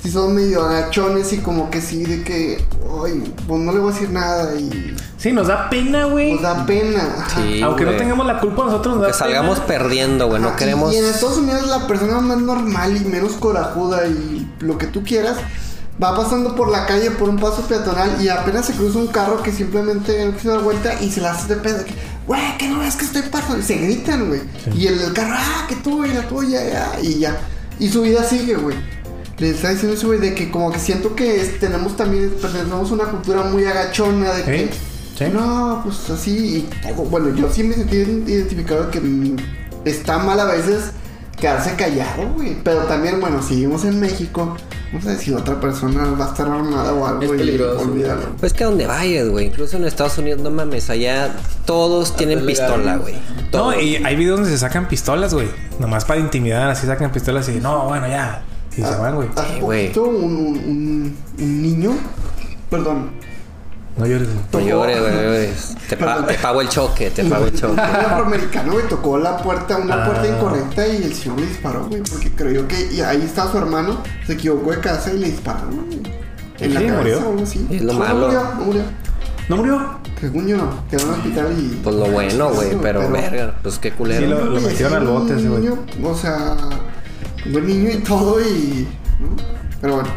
sí 0.00 0.10
son 0.10 0.34
medio 0.34 0.62
agachones 0.62 1.32
y 1.32 1.38
como 1.38 1.70
que 1.70 1.80
sí, 1.80 2.04
de 2.04 2.22
que, 2.22 2.58
ay, 3.04 3.34
pues 3.48 3.60
no 3.60 3.72
le 3.72 3.78
voy 3.80 3.90
a 3.90 3.94
decir 3.94 4.10
nada 4.10 4.54
y... 4.54 4.94
Sí, 5.16 5.32
nos 5.32 5.46
da 5.48 5.70
pena, 5.70 6.04
güey. 6.04 6.34
Nos 6.34 6.42
da 6.42 6.66
pena. 6.66 7.26
Sí, 7.34 7.62
Aunque 7.62 7.86
no 7.86 7.92
tengamos 7.92 8.26
la 8.26 8.40
culpa 8.40 8.66
nosotros, 8.66 8.96
nos 8.96 9.02
da 9.04 9.08
Que 9.12 9.14
salgamos 9.14 9.58
pena. 9.60 9.66
perdiendo, 9.78 10.26
güey. 10.28 10.42
No 10.42 10.54
queremos. 10.54 10.92
Y 10.92 10.98
en 10.98 11.06
Estados 11.06 11.38
Unidos 11.38 11.66
la 11.66 11.86
persona 11.86 12.20
más 12.20 12.36
normal 12.42 12.94
y 12.94 13.00
menos 13.06 13.32
corajuda 13.32 14.06
y 14.06 14.33
lo 14.60 14.78
que 14.78 14.86
tú 14.86 15.02
quieras 15.02 15.36
va 16.02 16.16
pasando 16.16 16.56
por 16.56 16.70
la 16.70 16.86
calle 16.86 17.10
por 17.12 17.28
un 17.28 17.38
paso 17.38 17.62
peatonal 17.68 18.20
y 18.20 18.28
apenas 18.28 18.66
se 18.66 18.72
cruza 18.72 18.98
un 18.98 19.06
carro 19.08 19.42
que 19.42 19.52
simplemente 19.52 20.24
no 20.24 20.34
quiso 20.36 20.50
dar 20.50 20.62
vuelta 20.62 21.00
y 21.00 21.10
se 21.10 21.20
la 21.20 21.32
hace 21.32 21.54
de 21.54 21.60
pedo. 21.60 21.84
que, 21.84 21.94
Güey, 22.26 22.58
que 22.58 22.68
no 22.68 22.78
ves 22.80 22.96
que 22.96 23.04
estoy 23.04 23.22
pasando. 23.22 23.58
Y 23.58 23.62
se 23.62 23.76
gritan, 23.76 24.28
güey. 24.28 24.40
Y 24.74 24.86
el, 24.86 24.98
el 25.00 25.12
carro, 25.12 25.34
ah, 25.36 25.66
que 25.68 25.76
tú 25.76 26.04
y 26.04 26.08
la 26.08 26.26
tuya, 26.26 26.64
ya. 26.68 27.00
Y 27.02 27.18
ya. 27.18 27.38
Y 27.78 27.88
su 27.90 28.02
vida 28.02 28.24
sigue, 28.24 28.54
güey. 28.56 28.76
Le 29.38 29.50
está 29.50 29.70
diciendo 29.70 29.96
eso, 29.96 30.06
güey, 30.06 30.20
de 30.20 30.34
que 30.34 30.50
como 30.50 30.72
que 30.72 30.78
siento 30.78 31.14
que 31.14 31.40
es- 31.40 31.58
tenemos 31.60 31.96
también, 31.96 32.30
pertenecemos 32.40 32.90
a 32.90 32.94
una 32.94 33.04
cultura 33.04 33.42
muy 33.42 33.64
agachona 33.66 34.32
de 34.32 34.42
que. 34.42 34.70
Sí. 35.18 35.24
No, 35.32 35.80
pues 35.84 36.08
así. 36.10 36.66
Y. 36.86 36.92
Bueno, 37.10 37.28
yo 37.36 37.52
sí 37.52 37.62
me 37.62 37.74
sentí 37.74 37.96
identificado 37.96 38.90
que 38.90 39.00
mm, 39.00 39.36
está 39.84 40.18
mal 40.18 40.40
a 40.40 40.46
veces 40.46 40.92
quedarse 41.44 41.74
callado, 41.76 42.28
güey. 42.34 42.56
Pero 42.64 42.80
también, 42.84 43.20
bueno, 43.20 43.42
si 43.42 43.56
vivimos 43.56 43.84
en 43.84 44.00
México, 44.00 44.56
no 44.92 45.00
sé 45.02 45.18
si 45.18 45.32
otra 45.32 45.60
persona 45.60 46.04
va 46.18 46.26
a 46.26 46.28
estar 46.28 46.48
armada 46.48 46.92
o 46.92 47.06
algo. 47.06 47.22
Es 47.22 47.28
y 47.30 47.36
peligroso, 47.36 47.80
Olvídalo. 47.82 48.22
Pues 48.40 48.52
que 48.54 48.64
a 48.64 48.66
donde 48.68 48.86
vayas, 48.86 49.28
güey. 49.28 49.46
Incluso 49.46 49.76
en 49.76 49.84
Estados 49.84 50.16
Unidos, 50.18 50.40
no 50.40 50.50
mames, 50.50 50.88
allá 50.90 51.34
todos 51.66 52.16
tienen 52.16 52.46
pistola, 52.46 52.96
güey. 52.96 53.14
No, 53.52 53.78
y 53.78 53.96
hay 53.96 54.16
videos 54.16 54.38
donde 54.40 54.50
se 54.52 54.58
sacan 54.58 54.88
pistolas, 54.88 55.34
güey. 55.34 55.48
Nomás 55.78 56.04
para 56.04 56.20
intimidar, 56.20 56.70
así 56.70 56.86
sacan 56.86 57.12
pistolas 57.12 57.48
y 57.50 57.60
no, 57.60 57.86
bueno, 57.88 58.08
ya. 58.08 58.42
Y 58.72 58.82
se 58.82 58.96
van, 58.96 59.14
güey. 59.14 59.28
Hace 59.36 59.54
Sí, 59.54 59.60
güey. 59.60 59.82
poquito 59.92 60.02
un, 60.04 60.24
un, 60.24 60.46
un- 60.56 61.16
un 61.38 61.62
niño, 61.62 61.92
perdón, 62.70 63.10
No 63.96 64.06
llores, 64.06 64.28
güey. 64.28 64.38
No 64.64 64.68
llores, 64.70 65.00
güey. 65.00 65.12
no 65.14 65.22
llores. 65.22 65.74
Te, 65.88 65.96
pa- 65.96 66.26
te 66.26 66.34
pago 66.34 66.60
el 66.60 66.68
choque, 66.68 67.10
te 67.10 67.24
pago 67.24 67.46
el 67.46 67.54
choque. 67.60 67.72
Un 67.74 67.78
afroamericano, 67.80 68.72
güey, 68.72 68.88
tocó 68.88 69.18
la 69.18 69.36
puerta, 69.38 69.76
una 69.76 70.02
Ah. 70.02 70.06
puerta 70.06 70.26
incorrecta 70.28 70.86
y 70.88 71.02
el 71.04 71.14
señor 71.14 71.40
le 71.40 71.46
disparó, 71.46 71.86
güey, 71.86 72.02
porque 72.02 72.30
creyó 72.32 72.66
que 72.66 72.92
y 72.92 73.00
ahí 73.00 73.22
está 73.22 73.50
su 73.50 73.58
hermano, 73.58 74.02
se 74.26 74.32
equivocó 74.32 74.72
de 74.72 74.80
casa 74.80 75.12
y 75.12 75.18
le 75.18 75.26
dispararon, 75.30 75.86
güey. 75.86 76.00
En 76.60 76.74
la 76.74 76.80
Sí, 76.80 76.86
cabeza 76.86 76.98
murió. 76.98 77.18
o 77.18 77.30
algo 77.30 77.42
así. 77.42 77.66
Es 77.70 77.82
lo 77.82 77.92
No, 77.92 77.98
malo. 78.00 78.14
No 78.20 78.26
murió, 78.26 78.42
no 78.58 78.64
murió. 78.64 78.82
¿No 79.48 79.56
murió? 79.56 79.98
Según 80.20 80.46
yo 80.48 80.56
no, 80.56 80.84
quedó 80.90 81.00
en 81.02 81.08
el 81.08 81.14
hospital 81.14 81.46
y. 81.58 81.80
Pues 81.84 81.96
lo 81.96 82.06
bueno, 82.06 82.50
güey. 82.50 82.68
Pero, 82.80 83.10
verga, 83.10 83.54
pues 83.62 83.78
qué 83.78 83.92
culero. 83.92 84.22
Sí, 84.22 84.26
lo- 84.26 84.44
lo 84.46 84.60
metieron 84.60 84.94
al 84.94 85.06
bote 85.06 85.34
ese, 85.36 85.48
güey. 85.48 85.60
niño, 85.62 85.78
O 86.02 86.14
sea, 86.16 86.56
un 87.44 87.52
buen 87.52 87.66
niño 87.66 87.90
y 87.90 87.98
todo 87.98 88.40
y. 88.40 88.88
¿no? 89.20 89.36
Pero 89.80 89.94
bueno. 89.96 90.08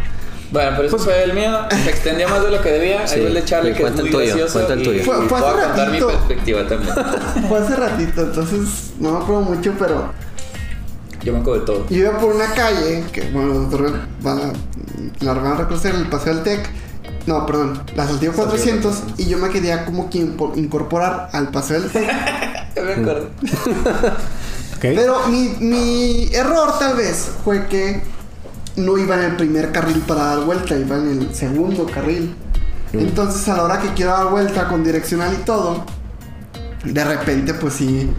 Bueno, 0.51 0.71
pero 0.77 0.87
eso 0.87 0.97
fue 0.97 1.23
el 1.23 1.33
mío. 1.33 1.51
Se 1.83 1.89
extendía 1.89 2.27
más 2.27 2.41
de 2.43 2.51
lo 2.51 2.61
que 2.61 2.71
debía. 2.71 3.05
Sí, 3.07 3.15
Ahí 3.15 3.21
va 3.23 3.27
el 3.27 3.33
de 3.33 3.45
Charlie, 3.45 3.71
y 3.71 3.73
que 3.73 3.83
es 3.83 3.91
muy 3.91 3.99
el 4.05 4.11
tuyo, 4.11 4.25
gracioso. 4.27 4.53
cuenta 4.53 4.73
el 4.73 4.81
y 4.81 4.83
tuyo. 4.83 5.03
Fue- 5.03 5.27
fue 5.27 5.39
voy 5.41 5.49
a 5.49 5.63
contar 5.67 5.89
mi 5.91 5.99
ratito. 5.99 6.07
perspectiva 6.07 6.67
también. 6.67 6.95
Fue 7.49 7.59
hace 7.59 7.75
ratito, 7.75 8.21
entonces 8.21 8.59
no 8.99 9.11
me 9.11 9.17
acuerdo 9.23 9.41
mucho, 9.41 9.73
pero 9.77 10.11
Yo 11.23 11.33
me 11.33 11.39
acuerdo 11.39 11.59
de 11.59 11.65
todo. 11.65 11.85
yo 11.89 11.97
iba 11.97 12.17
por 12.17 12.33
una 12.35 12.45
calle 12.53 13.03
que, 13.11 13.29
bueno, 13.31 13.47
los 13.49 13.69
doctores 13.69 13.91
van 14.21 14.39
a, 14.39 14.53
la 15.25 15.33
van 15.33 15.45
a 15.47 15.55
reconocer 15.55 15.93
el 15.95 16.07
paseo 16.07 16.35
del 16.35 16.43
TEC. 16.43 16.69
No, 17.25 17.45
perdón, 17.45 17.83
la 17.97 18.07
Saltillo 18.07 18.31
400 18.31 19.03
y 19.17 19.25
yo 19.25 19.37
me 19.37 19.49
quería 19.49 19.83
como 19.83 20.09
que 20.09 20.19
incorporar 20.19 21.29
al 21.33 21.49
paseo 21.49 21.81
del 21.81 21.91
TEC. 21.91 22.09
Ya 22.77 22.83
me 22.83 22.93
acuerdo. 22.93 23.29
Ok. 23.41 24.79
Pero 24.81 25.27
mi, 25.29 25.49
mi 25.59 26.29
error 26.31 26.77
tal 26.77 26.95
vez 26.95 27.31
fue 27.43 27.65
que 27.65 28.03
no 28.77 28.97
iba 28.97 29.15
en 29.15 29.23
el 29.23 29.35
primer 29.35 29.71
carril 29.71 29.99
para 30.07 30.23
dar 30.25 30.45
vuelta, 30.45 30.75
iba 30.77 30.95
en 30.97 31.07
el 31.09 31.35
segundo 31.35 31.85
carril. 31.85 32.33
Entonces 32.93 33.47
a 33.49 33.57
la 33.57 33.63
hora 33.63 33.81
que 33.81 33.89
quiero 33.93 34.11
dar 34.11 34.29
vuelta 34.29 34.67
con 34.69 34.83
direccional 34.83 35.33
y 35.33 35.43
todo, 35.43 35.83
de 36.85 37.03
repente 37.03 37.53
pues 37.53 37.73
sí, 37.73 38.09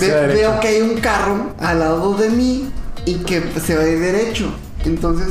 ve- 0.00 0.10
veo 0.34 0.60
que 0.60 0.68
hay 0.68 0.82
un 0.82 0.96
carro 1.00 1.54
al 1.60 1.78
lado 1.78 2.14
de 2.14 2.28
mí 2.30 2.70
y 3.04 3.14
que 3.16 3.42
se 3.64 3.76
va 3.76 3.82
de 3.84 3.98
derecho. 3.98 4.52
Entonces, 4.84 5.28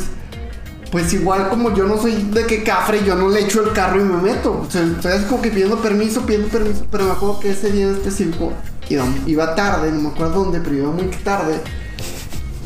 pues 0.92 1.12
igual 1.14 1.50
como 1.50 1.74
yo 1.76 1.86
no 1.86 1.98
soy 1.98 2.14
de 2.32 2.46
que 2.46 2.64
cafre, 2.64 3.04
yo 3.06 3.16
no 3.16 3.30
le 3.30 3.42
echo 3.42 3.62
el 3.64 3.74
carro 3.74 4.00
y 4.00 4.04
me 4.04 4.18
meto. 4.22 4.64
O 4.68 4.72
sea, 4.72 4.82
estoy 4.84 5.20
como 5.30 5.42
que 5.42 5.50
pidiendo 5.52 5.78
permiso, 5.82 6.22
pidiendo 6.26 6.48
permiso. 6.48 6.86
Pero 6.90 7.06
me 7.06 7.12
acuerdo 7.12 7.40
que 7.40 7.52
ese 7.52 7.72
día 7.72 7.86
en 7.88 7.94
específico 7.96 8.52
iba, 8.90 9.06
iba 9.28 9.56
tarde, 9.56 9.92
no 9.92 10.02
me 10.02 10.10
acuerdo 10.10 10.44
dónde, 10.46 10.60
pero 10.62 10.76
iba 10.76 10.92
muy 10.92 11.06
tarde. 11.24 11.56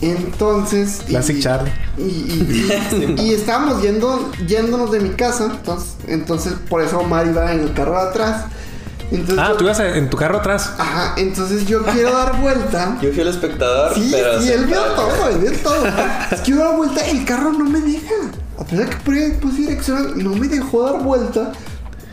Entonces. 0.02 1.02
y- 1.08 1.12
Classic 1.12 1.40
Charlie. 1.40 1.72
Y, 1.98 2.02
y- 2.02 3.18
y- 3.18 3.22
y 3.30 3.34
estábamos 3.34 3.82
yendo, 3.82 4.32
yéndonos 4.48 4.92
de 4.92 5.00
mi 5.00 5.10
casa. 5.10 5.46
Entonces, 5.46 5.90
entonces 6.08 6.54
por 6.70 6.82
eso 6.82 7.00
Omar 7.00 7.28
iba 7.28 7.52
en 7.54 7.62
el 7.62 7.74
carro 7.74 7.94
de 7.94 8.10
atrás. 8.10 8.46
Entonces, 9.12 9.40
Ah, 9.40 9.50
yo- 9.50 9.58
tú 9.58 9.64
ibas 9.64 9.80
en 9.80 10.10
tu 10.10 10.18
carro 10.18 10.38
atrás. 10.38 10.72
Ajá, 10.78 11.16
entonces 11.18 11.66
yo 11.66 11.84
quiero 11.84 12.12
dar 12.14 12.40
vuelta. 12.40 12.98
Yo 13.02 13.12
fui 13.12 13.22
el 13.22 13.28
espectador, 13.30 13.96
Sí, 13.96 14.10
pero. 14.12 14.40
sí, 14.42 14.50
él 14.52 14.66
vio 14.66 14.80
todo, 14.82 15.30
él 15.30 15.38
vio 15.40 15.52
todo. 15.64 15.84
Es 16.32 16.42
que 16.42 16.52
yo 16.52 16.58
dar 16.58 16.78
vuelta, 16.78 17.06
el 17.08 17.26
carro 17.26 17.52
no 17.52 17.66
me 17.66 17.82
deja. 17.82 18.14
A 18.60 18.64
pesar 18.66 18.86
de 18.86 18.92
que 18.92 18.98
puse- 19.04 19.32
puse 19.40 19.58
dirección, 19.62 20.24
no 20.24 20.36
me 20.36 20.48
dejó 20.48 20.84
dar 20.84 21.02
vuelta. 21.02 21.52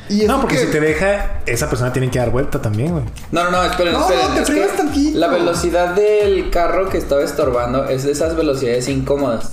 Y 0.08 0.24
No, 0.24 0.40
porque 0.40 0.56
que- 0.56 0.66
si 0.66 0.70
te 0.70 0.80
deja, 0.80 1.40
esa 1.46 1.68
persona 1.68 1.92
tiene 1.92 2.10
que 2.10 2.18
dar 2.18 2.30
vuelta 2.30 2.60
también, 2.62 2.92
güey. 2.92 3.04
No, 3.32 3.44
no, 3.44 3.50
no, 3.50 3.64
esperen, 3.64 3.92
No, 3.92 4.00
esperen. 4.02 4.28
no, 4.28 4.34
te 4.34 4.40
es 4.42 4.46
que 4.46 4.52
frenas 4.52 4.76
tantito. 4.76 5.18
La 5.18 5.26
velocidad 5.28 5.94
del 5.94 6.50
carro 6.50 6.88
que 6.88 6.98
estaba 6.98 7.22
estorbando 7.22 7.84
es 7.86 8.04
de 8.04 8.12
esas 8.12 8.36
velocidades 8.36 8.88
incómodas. 8.88 9.50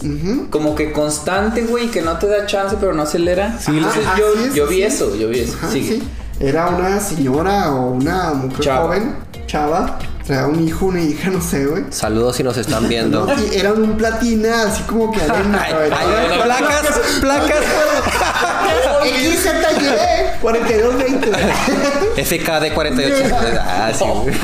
Como 0.50 0.76
que 0.76 0.92
constante, 0.92 1.64
güey, 1.64 1.90
que 1.90 2.02
no 2.02 2.18
te 2.18 2.28
da 2.28 2.46
chance, 2.46 2.76
pero 2.80 2.94
no 2.94 3.04
acelera. 3.04 3.58
Sí, 3.60 3.72
Entonces 3.78 4.04
yo, 4.18 4.26
es, 4.46 4.54
yo 4.54 4.68
vi 4.68 4.76
sí. 4.78 4.84
eso, 4.84 5.16
yo 5.16 5.30
vi 5.30 5.40
eso. 5.40 5.56
Ajá, 5.58 5.70
Sigue. 5.72 5.96
sí. 5.96 6.04
Era 6.40 6.68
una 6.68 7.00
señora 7.00 7.72
o 7.74 7.92
una 7.92 8.34
mujer 8.34 8.60
Chava. 8.60 8.82
joven, 8.88 9.16
chava, 9.48 9.98
traía 10.26 10.48
un 10.48 10.66
hijo, 10.68 10.86
una 10.86 11.02
hija, 11.02 11.30
no 11.30 11.42
sé, 11.42 11.66
güey. 11.66 11.84
Saludos 11.90 12.36
si 12.38 12.44
nos 12.44 12.56
están 12.58 12.88
viendo. 12.88 13.26
No, 13.26 13.34
y 13.44 13.56
eran 13.58 13.82
un 13.82 13.98
platina, 13.98 14.64
así 14.64 14.84
como 14.84 15.12
que 15.12 15.22
arena. 15.22 15.62
Ay, 15.66 15.74
güey. 15.74 15.92
ay, 15.92 16.42
placas, 16.44 17.00
placas. 17.22 17.60
XZY 19.04 20.40
4220. 20.42 21.32
FKD 22.24 22.74
48. 22.74 23.36
Ah, 23.62 23.92
sí, 23.98 24.06
güey. 24.06 24.36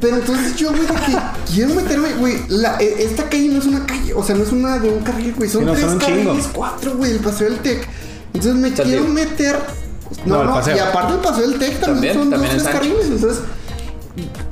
Pero 0.00 0.16
entonces 0.16 0.56
yo, 0.56 0.70
güey, 0.70 0.82
que 0.86 1.16
quiero 1.52 1.74
meterme, 1.74 2.12
güey, 2.14 2.36
la- 2.48 2.76
e- 2.80 3.04
esta 3.04 3.24
calle 3.28 3.48
no 3.48 3.58
es 3.58 3.66
una 3.66 3.86
calle, 3.86 4.12
o 4.14 4.22
sea, 4.22 4.34
no 4.34 4.42
es 4.44 4.52
una 4.52 4.78
de 4.78 4.88
un 4.88 5.02
carril, 5.02 5.34
güey, 5.36 5.48
son 5.48 5.62
Sí, 5.62 5.66
no, 5.66 5.72
tres 5.72 5.84
son 5.84 5.94
un 5.94 6.00
chingo. 6.00 6.24
carriles, 6.24 6.46
cuatro, 6.52 6.96
güey, 6.96 7.12
el 7.12 7.18
paseo 7.20 7.48
del 7.50 7.58
TEC. 7.60 7.86
Entonces 8.34 8.54
me 8.60 8.72
quiero 8.72 9.04
meter. 9.04 9.58
No, 10.26 10.34
No, 10.36 10.40
el 10.42 10.46
no, 10.48 10.54
paseo. 10.54 10.76
y 10.76 10.78
aparte 10.80 11.12
el 11.14 11.20
paseo 11.20 11.48
del 11.48 11.58
TEC 11.58 11.80
también, 11.80 12.14
También, 12.14 12.14
son 12.14 12.30
también 12.30 12.52
dos, 12.52 12.56
es 12.56 12.62
tres 12.62 12.74
ancho. 12.74 12.78
carriles, 12.94 13.06
entonces 13.06 13.42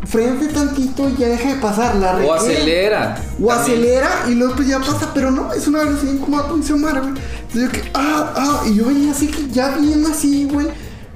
frente 0.06 0.48
tantito 0.48 1.08
y 1.08 1.16
ya 1.16 1.28
deja 1.28 1.54
de 1.54 1.60
pasar, 1.60 1.96
la 1.96 2.16
O 2.16 2.34
acelera. 2.34 3.16
O 3.40 3.46
También. 3.46 3.60
acelera 3.60 4.10
y 4.28 4.34
luego 4.34 4.56
pues 4.56 4.68
ya 4.68 4.78
pasa, 4.80 5.10
pero 5.14 5.30
no, 5.30 5.52
es 5.52 5.66
una 5.66 5.84
velocidad 5.84 6.18
como 6.20 6.38
Omar, 6.38 7.00
güey. 7.00 7.14
Entonces 7.42 7.62
yo 7.62 7.70
que, 7.70 7.90
ah, 7.94 8.32
ah, 8.36 8.62
y 8.66 8.74
yo 8.74 8.86
venía 8.86 9.12
así 9.12 9.28
que 9.28 9.48
ya 9.48 9.76
bien 9.76 10.04
así, 10.06 10.48
güey. 10.50 10.68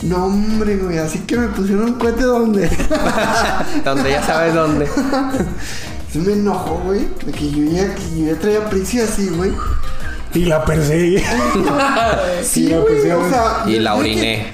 No, 0.03 0.27
hombre, 0.27 0.77
güey, 0.77 0.99
así 0.99 1.21
que 1.21 1.37
me 1.39 1.49
pusieron 1.49 1.85
un 1.85 1.95
cohete 1.95 2.23
donde. 2.23 2.69
Donde 3.85 4.11
ya 4.11 4.23
sabes 4.23 4.55
dónde. 4.55 4.87
Se 6.13 6.19
me 6.19 6.35
enojó, 6.35 6.83
güey, 6.85 7.09
de 7.25 7.33
que 7.33 7.51
yo 7.51 7.65
ya, 7.65 7.95
que 7.95 8.03
yo 8.21 8.27
ya 8.27 8.39
traía 8.39 8.69
prisa 8.69 9.05
así, 9.05 9.29
güey. 9.29 9.53
Y 10.37 10.45
la 10.45 10.65
perseguí. 10.65 11.23
Sí, 12.43 12.69
la 12.69 12.79
güey, 12.79 12.95
pusieron. 12.95 13.25
o 13.25 13.29
sea. 13.31 13.63
Y 13.67 13.79
la 13.79 13.95
oriné. 13.95 14.53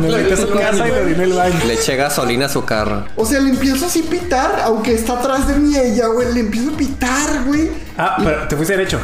Me 0.00 0.08
metí 0.08 0.32
a 0.32 0.36
su 0.36 0.50
casa 0.50 0.88
y 0.88 0.90
le 0.90 1.00
oriné 1.00 1.24
el 1.24 1.32
baño. 1.32 1.54
Le 1.66 1.74
eché 1.74 1.96
gasolina 1.96 2.46
a 2.46 2.48
su 2.48 2.64
carro. 2.64 3.04
O 3.16 3.24
sea, 3.24 3.40
le 3.40 3.50
empiezo 3.50 3.86
así 3.86 4.04
a 4.06 4.10
pitar, 4.10 4.60
aunque 4.64 4.94
está 4.94 5.14
atrás 5.14 5.46
de 5.46 5.54
mí 5.54 5.76
ella, 5.76 6.08
güey. 6.08 6.32
Le 6.34 6.40
empiezo 6.40 6.70
a 6.70 6.76
pitar, 6.76 7.44
güey. 7.46 7.70
Ah, 7.96 8.16
pero 8.22 8.48
te 8.48 8.56
fuiste 8.56 8.76
derecho. 8.76 8.98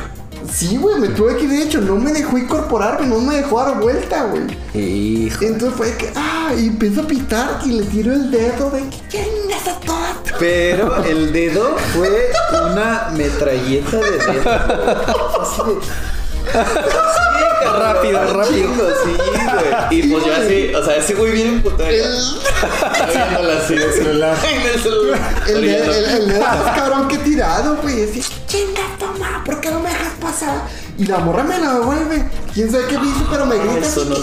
Sí, 0.52 0.76
güey, 0.76 0.98
me 0.98 1.08
tuve 1.08 1.36
que 1.36 1.44
ir 1.44 1.50
de 1.50 1.62
hecho. 1.62 1.80
No 1.80 1.96
me 1.96 2.12
dejó 2.12 2.38
incorporarme, 2.38 3.06
no 3.06 3.20
me 3.20 3.36
dejó 3.36 3.62
dar 3.62 3.80
vuelta, 3.80 4.24
güey. 4.24 4.46
Hijo. 4.74 5.44
Entonces 5.44 5.76
fue 5.76 5.96
que, 5.96 6.12
ah, 6.16 6.52
y 6.56 6.68
empiezo 6.68 7.02
a 7.02 7.06
pitar 7.06 7.60
y 7.64 7.72
le 7.72 7.84
tiro 7.84 8.12
el 8.12 8.30
dedo 8.30 8.70
de 8.70 8.82
que 9.10 9.20
a 9.66 9.80
todas. 9.80 10.16
Pero 10.38 11.02
el 11.04 11.32
dedo 11.32 11.76
fue 11.92 12.30
una 12.70 13.10
metralleta 13.14 13.96
de 13.96 14.10
dedo. 14.10 14.50
Así 15.42 15.62
de. 15.62 15.80
Sí, 15.82 17.64
rápido, 17.78 18.32
rápido. 18.32 18.70
Sí, 19.04 19.37
güey. 19.58 19.74
Y 19.90 20.08
pues 20.08 20.24
yo 20.24 20.34
así, 20.34 20.74
o 20.74 20.84
sea, 20.84 20.96
ese 20.96 21.14
güey 21.14 21.32
bien 21.32 21.48
emputado. 21.48 21.88
Viéndola 21.90 23.58
así 23.58 23.74
en 23.74 23.82
el 23.82 23.92
celular. 23.92 24.36
En 24.48 24.62
el 24.62 24.80
celular. 24.80 25.44
El 25.48 25.60
dedo, 25.62 26.40
más 26.40 26.76
cabrón 26.78 27.08
que 27.08 27.18
tirado, 27.18 27.76
güey. 27.82 28.04
Así, 28.04 28.22
chinga, 28.46 28.82
toma, 28.98 29.42
¿por 29.44 29.60
qué 29.60 29.70
no 29.70 29.80
me 29.80 29.90
dejas 29.90 30.14
pasar? 30.20 30.62
Y 30.96 31.06
la 31.06 31.18
morra 31.18 31.44
me 31.44 31.58
la 31.58 31.74
devuelve. 31.74 32.28
Quién 32.52 32.70
sabe 32.70 32.86
qué 32.86 32.98
me 32.98 33.06
hizo, 33.06 33.26
pero 33.30 33.46
me 33.46 33.56
grita. 33.56 33.86
Eso 33.86 34.04
no. 34.04 34.16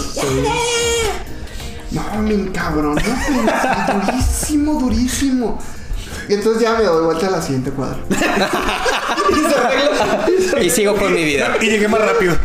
No, 1.90 2.22
me 2.22 2.34
encabrón. 2.34 2.98
durísimo, 4.04 4.80
durísimo. 4.80 5.58
Y 6.28 6.34
entonces 6.34 6.62
ya 6.62 6.74
me 6.74 6.84
doy 6.84 7.04
vuelta 7.04 7.28
a 7.28 7.30
la 7.30 7.42
siguiente 7.42 7.70
cuadra. 7.70 7.98
Y 10.60 10.70
sigo 10.70 10.96
con 10.96 11.12
mi 11.14 11.24
vida. 11.24 11.56
Y 11.60 11.66
llegué 11.66 11.88
más 11.88 12.00
rápido. 12.00 12.36